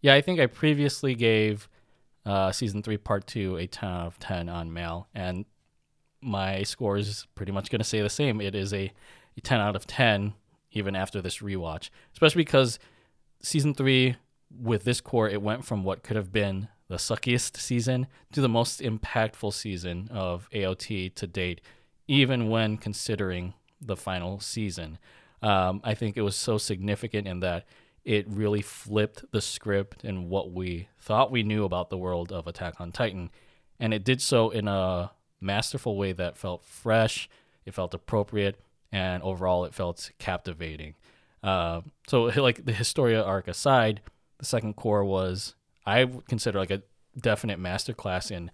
Yeah, 0.00 0.14
I 0.14 0.20
think 0.20 0.40
I 0.40 0.46
previously 0.46 1.14
gave 1.14 1.68
uh, 2.26 2.52
season 2.52 2.82
three, 2.82 2.96
part 2.96 3.26
two, 3.26 3.56
a 3.56 3.66
10 3.66 3.88
out 3.88 4.06
of 4.06 4.18
10 4.18 4.48
on 4.48 4.72
MAL. 4.72 5.08
And 5.14 5.44
my 6.20 6.62
score 6.62 6.96
is 6.96 7.26
pretty 7.34 7.52
much 7.52 7.70
going 7.70 7.80
to 7.80 7.84
say 7.84 8.00
the 8.00 8.10
same. 8.10 8.40
It 8.40 8.54
is 8.54 8.72
a, 8.72 8.92
a 9.36 9.40
10 9.40 9.60
out 9.60 9.76
of 9.76 9.86
10, 9.86 10.34
even 10.72 10.96
after 10.96 11.20
this 11.20 11.38
rewatch, 11.38 11.90
especially 12.12 12.40
because 12.40 12.78
season 13.42 13.74
three, 13.74 14.16
with 14.50 14.84
this 14.84 15.00
cour, 15.00 15.28
it 15.28 15.42
went 15.42 15.64
from 15.64 15.84
what 15.84 16.02
could 16.02 16.16
have 16.16 16.32
been 16.32 16.68
the 16.88 16.96
suckiest 16.96 17.56
season 17.56 18.06
to 18.32 18.40
the 18.40 18.48
most 18.48 18.80
impactful 18.80 19.52
season 19.54 20.08
of 20.12 20.48
AOT 20.52 21.14
to 21.14 21.26
date 21.26 21.60
even 22.12 22.50
when 22.50 22.76
considering 22.76 23.54
the 23.80 23.96
final 23.96 24.38
season. 24.38 24.98
Um, 25.40 25.80
I 25.82 25.94
think 25.94 26.18
it 26.18 26.20
was 26.20 26.36
so 26.36 26.58
significant 26.58 27.26
in 27.26 27.40
that 27.40 27.64
it 28.04 28.26
really 28.28 28.60
flipped 28.60 29.24
the 29.32 29.40
script 29.40 30.04
and 30.04 30.28
what 30.28 30.52
we 30.52 30.88
thought 31.00 31.30
we 31.30 31.42
knew 31.42 31.64
about 31.64 31.88
the 31.88 31.96
world 31.96 32.30
of 32.30 32.46
Attack 32.46 32.74
on 32.82 32.92
Titan. 32.92 33.30
And 33.80 33.94
it 33.94 34.04
did 34.04 34.20
so 34.20 34.50
in 34.50 34.68
a 34.68 35.10
masterful 35.40 35.96
way 35.96 36.12
that 36.12 36.36
felt 36.36 36.66
fresh, 36.66 37.30
it 37.64 37.72
felt 37.72 37.94
appropriate, 37.94 38.60
and 38.92 39.22
overall 39.22 39.64
it 39.64 39.72
felt 39.72 40.10
captivating. 40.18 40.96
Uh, 41.42 41.80
so, 42.08 42.24
like 42.36 42.66
the 42.66 42.74
Historia 42.74 43.22
arc 43.22 43.48
aside, 43.48 44.02
the 44.36 44.44
second 44.44 44.76
cour 44.76 45.02
was, 45.02 45.54
I 45.86 46.06
consider 46.28 46.58
like 46.58 46.70
a 46.70 46.82
definite 47.18 47.58
masterclass 47.58 48.30
in 48.30 48.50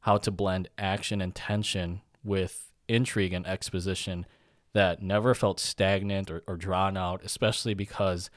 how 0.00 0.16
to 0.18 0.32
blend 0.32 0.70
action 0.76 1.20
and 1.20 1.32
tension 1.32 2.00
with 2.24 2.65
intrigue 2.88 3.32
and 3.32 3.46
exposition 3.46 4.26
that 4.72 5.02
never 5.02 5.34
felt 5.34 5.58
stagnant 5.58 6.30
or, 6.30 6.42
or 6.46 6.56
drawn 6.56 6.96
out, 6.96 7.24
especially 7.24 7.74
because 7.74 8.30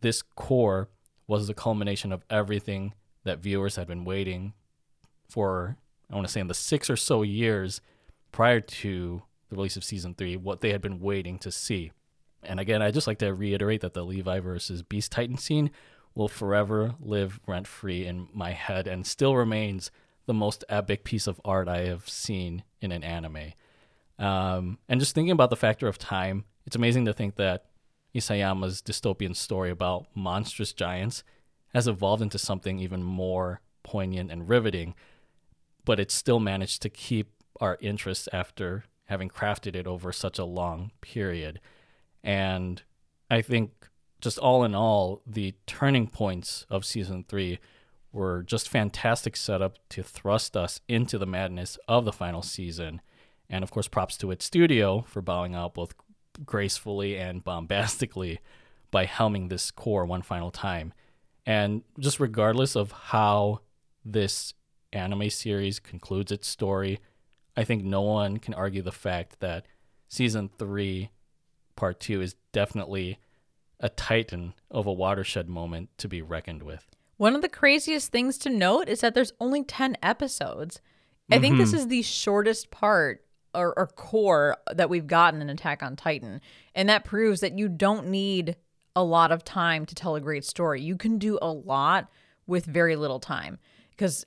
this 0.00 0.22
cour 0.36 0.88
was 1.26 1.46
the 1.46 1.54
culmination 1.54 2.12
of 2.12 2.24
everything 2.30 2.94
that 3.24 3.40
viewers 3.40 3.76
had 3.76 3.86
been 3.86 4.04
waiting 4.04 4.52
for, 5.28 5.76
I 6.10 6.14
want 6.14 6.26
to 6.26 6.32
say, 6.32 6.40
in 6.40 6.48
the 6.48 6.54
six 6.54 6.88
or 6.88 6.96
so 6.96 7.22
years 7.22 7.80
prior 8.32 8.60
to 8.60 9.22
the 9.48 9.56
release 9.56 9.76
of 9.76 9.84
season 9.84 10.14
three, 10.14 10.36
what 10.36 10.60
they 10.60 10.72
had 10.72 10.80
been 10.80 11.00
waiting 11.00 11.38
to 11.38 11.50
see. 11.50 11.92
And 12.42 12.60
again, 12.60 12.82
I 12.82 12.90
just 12.90 13.06
like 13.06 13.18
to 13.18 13.34
reiterate 13.34 13.80
that 13.80 13.94
the 13.94 14.04
Levi 14.04 14.40
versus 14.40 14.82
Beast 14.82 15.12
Titan 15.12 15.38
scene 15.38 15.70
will 16.14 16.28
forever 16.28 16.94
live 17.00 17.40
rent 17.46 17.66
free 17.66 18.06
in 18.06 18.28
my 18.32 18.52
head 18.52 18.86
and 18.86 19.06
still 19.06 19.36
remains 19.36 19.90
the 20.26 20.34
most 20.34 20.64
epic 20.68 21.04
piece 21.04 21.26
of 21.26 21.40
art 21.44 21.68
I 21.68 21.86
have 21.86 22.08
seen 22.08 22.62
in 22.80 22.92
an 22.92 23.02
anime. 23.02 23.52
Um, 24.18 24.78
and 24.88 25.00
just 25.00 25.14
thinking 25.14 25.30
about 25.30 25.50
the 25.50 25.56
factor 25.56 25.86
of 25.86 25.98
time, 25.98 26.44
it's 26.66 26.76
amazing 26.76 27.04
to 27.04 27.12
think 27.12 27.36
that 27.36 27.66
Isayama's 28.14 28.82
dystopian 28.82 29.36
story 29.36 29.70
about 29.70 30.06
monstrous 30.14 30.72
giants 30.72 31.22
has 31.74 31.86
evolved 31.86 32.22
into 32.22 32.38
something 32.38 32.78
even 32.78 33.02
more 33.02 33.60
poignant 33.82 34.30
and 34.30 34.48
riveting, 34.48 34.94
but 35.84 36.00
it 36.00 36.10
still 36.10 36.40
managed 36.40 36.82
to 36.82 36.88
keep 36.88 37.30
our 37.60 37.78
interest 37.80 38.28
after 38.32 38.84
having 39.04 39.28
crafted 39.28 39.74
it 39.74 39.86
over 39.86 40.12
such 40.12 40.38
a 40.38 40.44
long 40.44 40.90
period. 41.00 41.60
And 42.22 42.82
I 43.30 43.42
think 43.42 43.88
just 44.20 44.38
all 44.38 44.64
in 44.64 44.74
all, 44.74 45.22
the 45.26 45.54
turning 45.66 46.08
points 46.08 46.66
of 46.68 46.84
season 46.84 47.24
three 47.28 47.58
were 48.12 48.42
just 48.42 48.68
fantastic 48.68 49.36
setup 49.36 49.78
to 49.90 50.02
thrust 50.02 50.56
us 50.56 50.80
into 50.88 51.18
the 51.18 51.26
madness 51.26 51.78
of 51.86 52.04
the 52.04 52.12
final 52.12 52.42
season 52.42 53.00
and 53.50 53.62
of 53.62 53.70
course, 53.70 53.88
props 53.88 54.16
to 54.18 54.30
its 54.30 54.44
studio 54.44 55.04
for 55.08 55.22
bowing 55.22 55.54
out 55.54 55.74
both 55.74 55.94
gracefully 56.44 57.16
and 57.16 57.44
bombastically 57.44 58.40
by 58.90 59.06
helming 59.06 59.48
this 59.48 59.70
cour 59.70 60.04
one 60.04 60.22
final 60.22 60.50
time. 60.50 60.92
And 61.46 61.82
just 61.98 62.20
regardless 62.20 62.76
of 62.76 62.92
how 62.92 63.60
this 64.04 64.54
anime 64.92 65.30
series 65.30 65.78
concludes 65.78 66.32
its 66.32 66.48
story, 66.48 67.00
I 67.56 67.64
think 67.64 67.84
no 67.84 68.02
one 68.02 68.38
can 68.38 68.54
argue 68.54 68.82
the 68.82 68.92
fact 68.92 69.40
that 69.40 69.66
season 70.08 70.50
three, 70.58 71.10
part 71.76 72.00
two, 72.00 72.20
is 72.20 72.36
definitely 72.52 73.18
a 73.80 73.88
titan 73.88 74.54
of 74.70 74.86
a 74.86 74.92
watershed 74.92 75.48
moment 75.48 75.90
to 75.98 76.08
be 76.08 76.22
reckoned 76.22 76.62
with. 76.62 76.86
One 77.16 77.34
of 77.34 77.42
the 77.42 77.48
craziest 77.48 78.12
things 78.12 78.38
to 78.38 78.50
note 78.50 78.88
is 78.88 79.00
that 79.00 79.14
there's 79.14 79.32
only 79.40 79.64
10 79.64 79.96
episodes. 80.02 80.80
I 81.30 81.34
mm-hmm. 81.34 81.42
think 81.42 81.58
this 81.58 81.70
mm-hmm. 81.70 81.78
is 81.78 81.88
the 81.88 82.02
shortest 82.02 82.70
part 82.70 83.24
or, 83.54 83.78
or 83.78 83.86
cour 83.86 84.56
that 84.72 84.90
we've 84.90 85.06
gotten 85.06 85.40
in 85.40 85.50
Attack 85.50 85.82
on 85.82 85.96
Titan. 85.96 86.40
And 86.74 86.88
that 86.88 87.04
proves 87.04 87.40
that 87.40 87.58
you 87.58 87.68
don't 87.68 88.08
need 88.08 88.56
a 88.94 89.02
lot 89.02 89.32
of 89.32 89.44
time 89.44 89.86
to 89.86 89.94
tell 89.94 90.14
a 90.14 90.20
great 90.20 90.44
story. 90.44 90.80
You 90.82 90.96
can 90.96 91.18
do 91.18 91.38
a 91.40 91.52
lot 91.52 92.08
with 92.46 92.64
very 92.64 92.96
little 92.96 93.20
time 93.20 93.58
because 93.90 94.26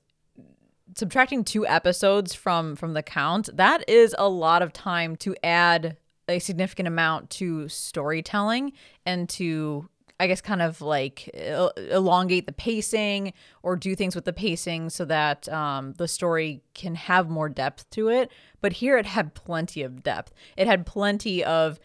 subtracting 0.96 1.44
two 1.44 1.66
episodes 1.66 2.34
from 2.34 2.76
from 2.76 2.94
the 2.94 3.04
count 3.04 3.50
that 3.54 3.88
is 3.90 4.14
a 4.20 4.28
lot 4.28 4.62
of 4.62 4.74
time 4.74 5.16
to 5.16 5.36
add 5.44 5.98
a 6.28 6.40
significant 6.40 6.88
amount 6.88 7.30
to 7.30 7.68
storytelling 7.68 8.72
and 9.06 9.28
to 9.30 9.90
I 10.22 10.28
guess 10.28 10.40
kind 10.40 10.62
of 10.62 10.82
like 10.82 11.36
elongate 11.36 12.46
the 12.46 12.52
pacing 12.52 13.34
or 13.64 13.76
do 13.76 13.96
things 13.96 14.14
with 14.14 14.26
the 14.26 14.32
pacing 14.34 14.92
so 14.92 15.04
that 15.06 15.50
um, 15.50 15.94
the 15.94 16.08
story 16.08 16.62
can 16.76 16.94
have 16.94 17.28
more 17.28 17.50
depth 17.50 17.90
to 17.92 18.10
it. 18.10 18.32
But 18.62 18.74
here 18.74 19.00
it 19.00 19.08
had 19.08 19.34
plenty 19.34 19.82
of 19.82 20.04
depth. 20.04 20.32
It 20.56 20.68
had 20.68 20.86
plenty 20.86 21.44
of 21.44 21.80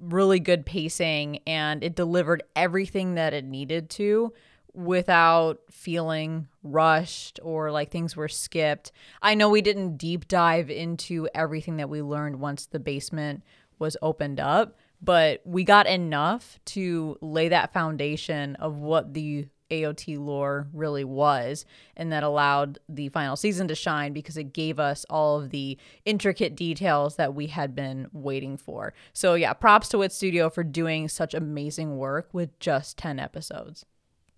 really 0.00 0.40
good 0.40 0.64
pacing 0.64 1.40
and 1.46 1.84
it 1.84 1.94
delivered 1.94 2.42
everything 2.56 3.16
that 3.16 3.34
it 3.34 3.44
needed 3.44 3.90
to 3.90 4.32
without 4.72 5.60
feeling 5.70 6.48
rushed 6.62 7.38
or 7.42 7.70
like 7.70 7.90
things 7.90 8.16
were 8.16 8.28
skipped. 8.28 8.92
I 9.20 9.34
know 9.34 9.50
we 9.50 9.60
didn't 9.60 9.98
deep 9.98 10.26
dive 10.26 10.70
into 10.70 11.28
everything 11.34 11.76
that 11.76 11.90
we 11.90 12.00
learned 12.00 12.40
once 12.40 12.64
the 12.64 12.80
basement 12.80 13.42
was 13.78 13.98
opened 14.00 14.40
up 14.40 14.78
but 15.04 15.42
we 15.44 15.64
got 15.64 15.86
enough 15.86 16.58
to 16.66 17.18
lay 17.20 17.48
that 17.48 17.72
foundation 17.72 18.56
of 18.56 18.76
what 18.76 19.12
the 19.12 19.48
AOT 19.70 20.18
lore 20.18 20.68
really 20.72 21.04
was, 21.04 21.64
and 21.96 22.12
that 22.12 22.22
allowed 22.22 22.78
the 22.88 23.08
final 23.08 23.36
season 23.36 23.68
to 23.68 23.74
shine 23.74 24.12
because 24.12 24.36
it 24.36 24.52
gave 24.52 24.78
us 24.78 25.04
all 25.10 25.40
of 25.40 25.50
the 25.50 25.78
intricate 26.04 26.54
details 26.54 27.16
that 27.16 27.34
we 27.34 27.48
had 27.48 27.74
been 27.74 28.08
waiting 28.12 28.56
for. 28.56 28.94
So, 29.12 29.34
yeah, 29.34 29.52
props 29.52 29.88
to 29.90 29.98
Wit 29.98 30.12
Studio 30.12 30.50
for 30.50 30.64
doing 30.64 31.08
such 31.08 31.34
amazing 31.34 31.96
work 31.96 32.28
with 32.32 32.58
just 32.58 32.96
10 32.98 33.18
episodes. 33.18 33.84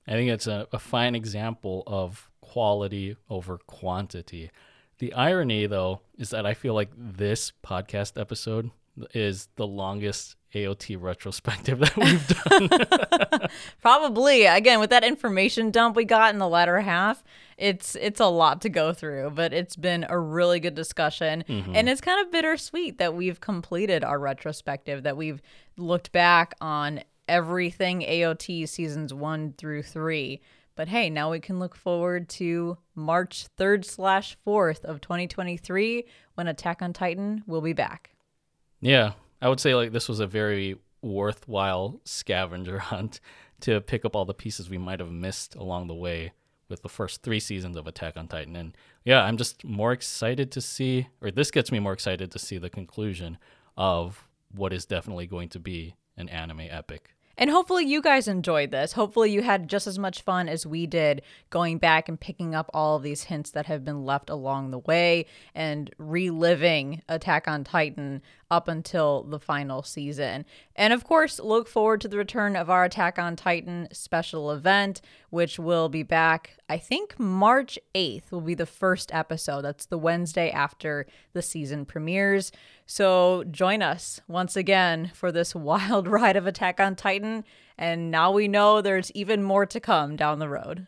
I 0.06 0.12
think 0.12 0.30
it's 0.30 0.46
a, 0.46 0.68
a 0.72 0.78
fine 0.78 1.14
example 1.14 1.82
of 1.86 2.30
quality 2.40 3.16
over 3.28 3.58
quantity. 3.66 4.50
The 4.98 5.12
irony, 5.12 5.66
though, 5.66 6.00
is 6.16 6.30
that 6.30 6.46
I 6.46 6.54
feel 6.54 6.74
like 6.74 6.90
this 6.96 7.52
podcast 7.64 8.18
episode 8.18 8.70
is 9.12 9.48
the 9.56 9.66
longest 9.66 10.36
AOT 10.56 11.00
retrospective 11.00 11.78
that 11.80 11.96
we've 11.96 12.26
done. 12.28 13.48
Probably. 13.82 14.46
Again, 14.46 14.80
with 14.80 14.90
that 14.90 15.04
information 15.04 15.70
dump 15.70 15.96
we 15.96 16.04
got 16.04 16.32
in 16.32 16.38
the 16.38 16.48
latter 16.48 16.80
half, 16.80 17.22
it's 17.58 17.94
it's 17.96 18.20
a 18.20 18.26
lot 18.26 18.62
to 18.62 18.68
go 18.68 18.92
through, 18.92 19.30
but 19.30 19.52
it's 19.52 19.76
been 19.76 20.06
a 20.08 20.18
really 20.18 20.60
good 20.60 20.74
discussion. 20.74 21.44
Mm-hmm. 21.48 21.72
And 21.74 21.88
it's 21.88 22.00
kind 22.00 22.24
of 22.24 22.32
bittersweet 22.32 22.98
that 22.98 23.14
we've 23.14 23.40
completed 23.40 24.02
our 24.02 24.18
retrospective, 24.18 25.02
that 25.02 25.16
we've 25.16 25.42
looked 25.76 26.12
back 26.12 26.54
on 26.60 27.00
everything 27.28 28.00
AOT 28.00 28.68
seasons 28.68 29.12
one 29.12 29.52
through 29.58 29.82
three. 29.82 30.40
But 30.74 30.88
hey, 30.88 31.08
now 31.10 31.30
we 31.30 31.40
can 31.40 31.58
look 31.58 31.74
forward 31.74 32.28
to 32.30 32.76
March 32.94 33.46
3rd 33.58 33.84
slash 33.84 34.36
4th 34.46 34.84
of 34.84 35.00
2023 35.00 36.04
when 36.34 36.48
Attack 36.48 36.82
on 36.82 36.92
Titan 36.92 37.42
will 37.46 37.62
be 37.62 37.72
back. 37.72 38.10
yeah, 38.80 39.12
I 39.46 39.48
would 39.48 39.60
say 39.60 39.76
like 39.76 39.92
this 39.92 40.08
was 40.08 40.18
a 40.18 40.26
very 40.26 40.74
worthwhile 41.02 42.00
scavenger 42.04 42.78
hunt 42.90 43.20
to 43.60 43.80
pick 43.80 44.04
up 44.04 44.16
all 44.16 44.24
the 44.24 44.34
pieces 44.34 44.68
we 44.68 44.76
might 44.76 44.98
have 44.98 45.12
missed 45.12 45.54
along 45.54 45.86
the 45.86 45.94
way 45.94 46.32
with 46.68 46.82
the 46.82 46.88
first 46.88 47.22
three 47.22 47.38
seasons 47.38 47.76
of 47.76 47.86
Attack 47.86 48.16
on 48.16 48.26
Titan. 48.26 48.56
And 48.56 48.76
yeah, 49.04 49.22
I'm 49.22 49.36
just 49.36 49.64
more 49.64 49.92
excited 49.92 50.50
to 50.50 50.60
see, 50.60 51.06
or 51.20 51.30
this 51.30 51.52
gets 51.52 51.70
me 51.70 51.78
more 51.78 51.92
excited 51.92 52.32
to 52.32 52.40
see 52.40 52.58
the 52.58 52.68
conclusion 52.68 53.38
of 53.76 54.26
what 54.50 54.72
is 54.72 54.84
definitely 54.84 55.28
going 55.28 55.48
to 55.50 55.60
be 55.60 55.94
an 56.16 56.28
anime 56.28 56.66
epic. 56.68 57.14
And 57.38 57.50
hopefully, 57.50 57.84
you 57.84 58.00
guys 58.00 58.28
enjoyed 58.28 58.70
this. 58.70 58.92
Hopefully, 58.92 59.30
you 59.30 59.42
had 59.42 59.68
just 59.68 59.86
as 59.86 59.98
much 59.98 60.22
fun 60.22 60.48
as 60.48 60.64
we 60.64 60.86
did 60.86 61.20
going 61.50 61.76
back 61.76 62.08
and 62.08 62.18
picking 62.18 62.54
up 62.54 62.70
all 62.72 62.96
of 62.96 63.02
these 63.02 63.24
hints 63.24 63.50
that 63.50 63.66
have 63.66 63.84
been 63.84 64.06
left 64.06 64.30
along 64.30 64.70
the 64.70 64.78
way 64.78 65.26
and 65.54 65.90
reliving 65.98 67.02
Attack 67.08 67.46
on 67.46 67.62
Titan 67.62 68.22
up 68.50 68.68
until 68.68 69.24
the 69.24 69.40
final 69.40 69.82
season. 69.82 70.44
And 70.76 70.92
of 70.92 71.04
course, 71.04 71.40
look 71.40 71.68
forward 71.68 72.00
to 72.02 72.08
the 72.08 72.16
return 72.16 72.54
of 72.54 72.70
our 72.70 72.84
Attack 72.84 73.18
on 73.18 73.34
Titan 73.34 73.88
special 73.92 74.50
event, 74.52 75.00
which 75.30 75.58
will 75.58 75.88
be 75.88 76.02
back, 76.02 76.56
I 76.68 76.78
think 76.78 77.18
March 77.18 77.78
8th 77.94 78.30
will 78.30 78.40
be 78.40 78.54
the 78.54 78.66
first 78.66 79.12
episode. 79.12 79.62
That's 79.62 79.86
the 79.86 79.98
Wednesday 79.98 80.50
after 80.50 81.06
the 81.32 81.42
season 81.42 81.84
premieres. 81.84 82.52
So 82.86 83.44
join 83.50 83.82
us 83.82 84.20
once 84.28 84.56
again 84.56 85.10
for 85.14 85.32
this 85.32 85.54
wild 85.54 86.06
ride 86.06 86.36
of 86.36 86.46
Attack 86.46 86.80
on 86.80 86.94
Titan. 86.94 87.44
And 87.76 88.10
now 88.10 88.30
we 88.30 88.48
know 88.48 88.80
there's 88.80 89.10
even 89.12 89.42
more 89.42 89.66
to 89.66 89.80
come 89.80 90.16
down 90.16 90.38
the 90.38 90.48
road. 90.48 90.86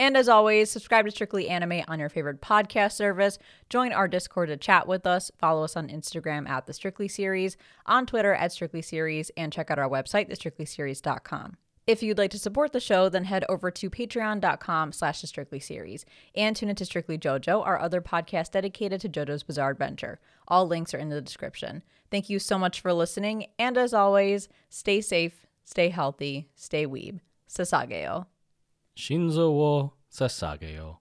And 0.00 0.16
as 0.16 0.30
always, 0.30 0.70
subscribe 0.70 1.04
to 1.04 1.10
Strictly 1.10 1.50
Anime 1.50 1.82
on 1.86 2.00
your 2.00 2.08
favorite 2.08 2.40
podcast 2.40 2.92
service. 2.92 3.38
Join 3.68 3.92
our 3.92 4.08
Discord 4.08 4.48
to 4.48 4.56
chat 4.56 4.88
with 4.88 5.06
us. 5.06 5.30
Follow 5.38 5.62
us 5.62 5.76
on 5.76 5.88
Instagram 5.88 6.48
at 6.48 6.64
The 6.64 6.72
Strictly 6.72 7.06
Series, 7.06 7.58
on 7.84 8.06
Twitter 8.06 8.32
at 8.32 8.50
Strictly 8.50 8.80
Series, 8.80 9.30
and 9.36 9.52
check 9.52 9.70
out 9.70 9.78
our 9.78 9.90
website, 9.90 10.30
thestrictlyseries.com. 10.30 11.58
If 11.86 12.02
you'd 12.02 12.16
like 12.16 12.30
to 12.30 12.38
support 12.38 12.72
the 12.72 12.80
show, 12.80 13.10
then 13.10 13.24
head 13.24 13.44
over 13.50 13.70
to 13.70 13.90
patreon.com 13.90 14.92
slash 14.92 15.20
the 15.20 15.26
Strictly 15.26 15.60
Series 15.60 16.06
and 16.34 16.56
tune 16.56 16.70
into 16.70 16.86
Strictly 16.86 17.18
JoJo, 17.18 17.66
our 17.66 17.78
other 17.78 18.00
podcast 18.00 18.52
dedicated 18.52 19.02
to 19.02 19.08
JoJo's 19.10 19.42
Bizarre 19.42 19.72
Adventure. 19.72 20.18
All 20.48 20.66
links 20.66 20.94
are 20.94 20.98
in 20.98 21.10
the 21.10 21.20
description. 21.20 21.82
Thank 22.10 22.30
you 22.30 22.38
so 22.38 22.58
much 22.58 22.80
for 22.80 22.94
listening, 22.94 23.48
and 23.58 23.76
as 23.76 23.92
always, 23.92 24.48
stay 24.70 25.02
safe, 25.02 25.44
stay 25.62 25.90
healthy, 25.90 26.48
stay 26.54 26.86
weeb. 26.86 27.20
Sasageyo. 27.46 28.24
Shinzo 28.96 29.52
wo 29.52 29.94
sasageyo. 30.12 30.98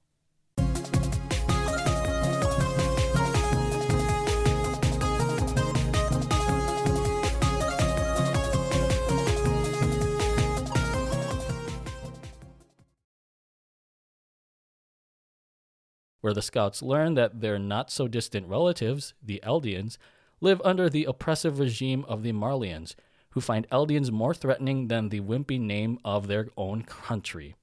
Where 16.21 16.33
the 16.33 16.41
scouts 16.41 16.81
learn 16.81 17.13
that 17.13 17.39
their 17.41 17.57
not 17.57 17.89
so 17.89 18.07
distant 18.07 18.47
relatives, 18.47 19.13
the 19.23 19.41
Eldians, 19.43 19.97
live 20.41 20.61
under 20.65 20.89
the 20.89 21.05
oppressive 21.05 21.59
regime 21.59 22.05
of 22.07 22.23
the 22.23 22.33
Marleyans, 22.33 22.95
who 23.31 23.41
find 23.41 23.69
Eldians 23.69 24.11
more 24.11 24.33
threatening 24.33 24.89
than 24.89 25.09
the 25.09 25.21
wimpy 25.21 25.59
name 25.59 25.97
of 26.03 26.27
their 26.27 26.49
own 26.57 26.81
country. 26.83 27.55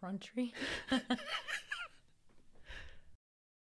Crunchy. 0.00 0.52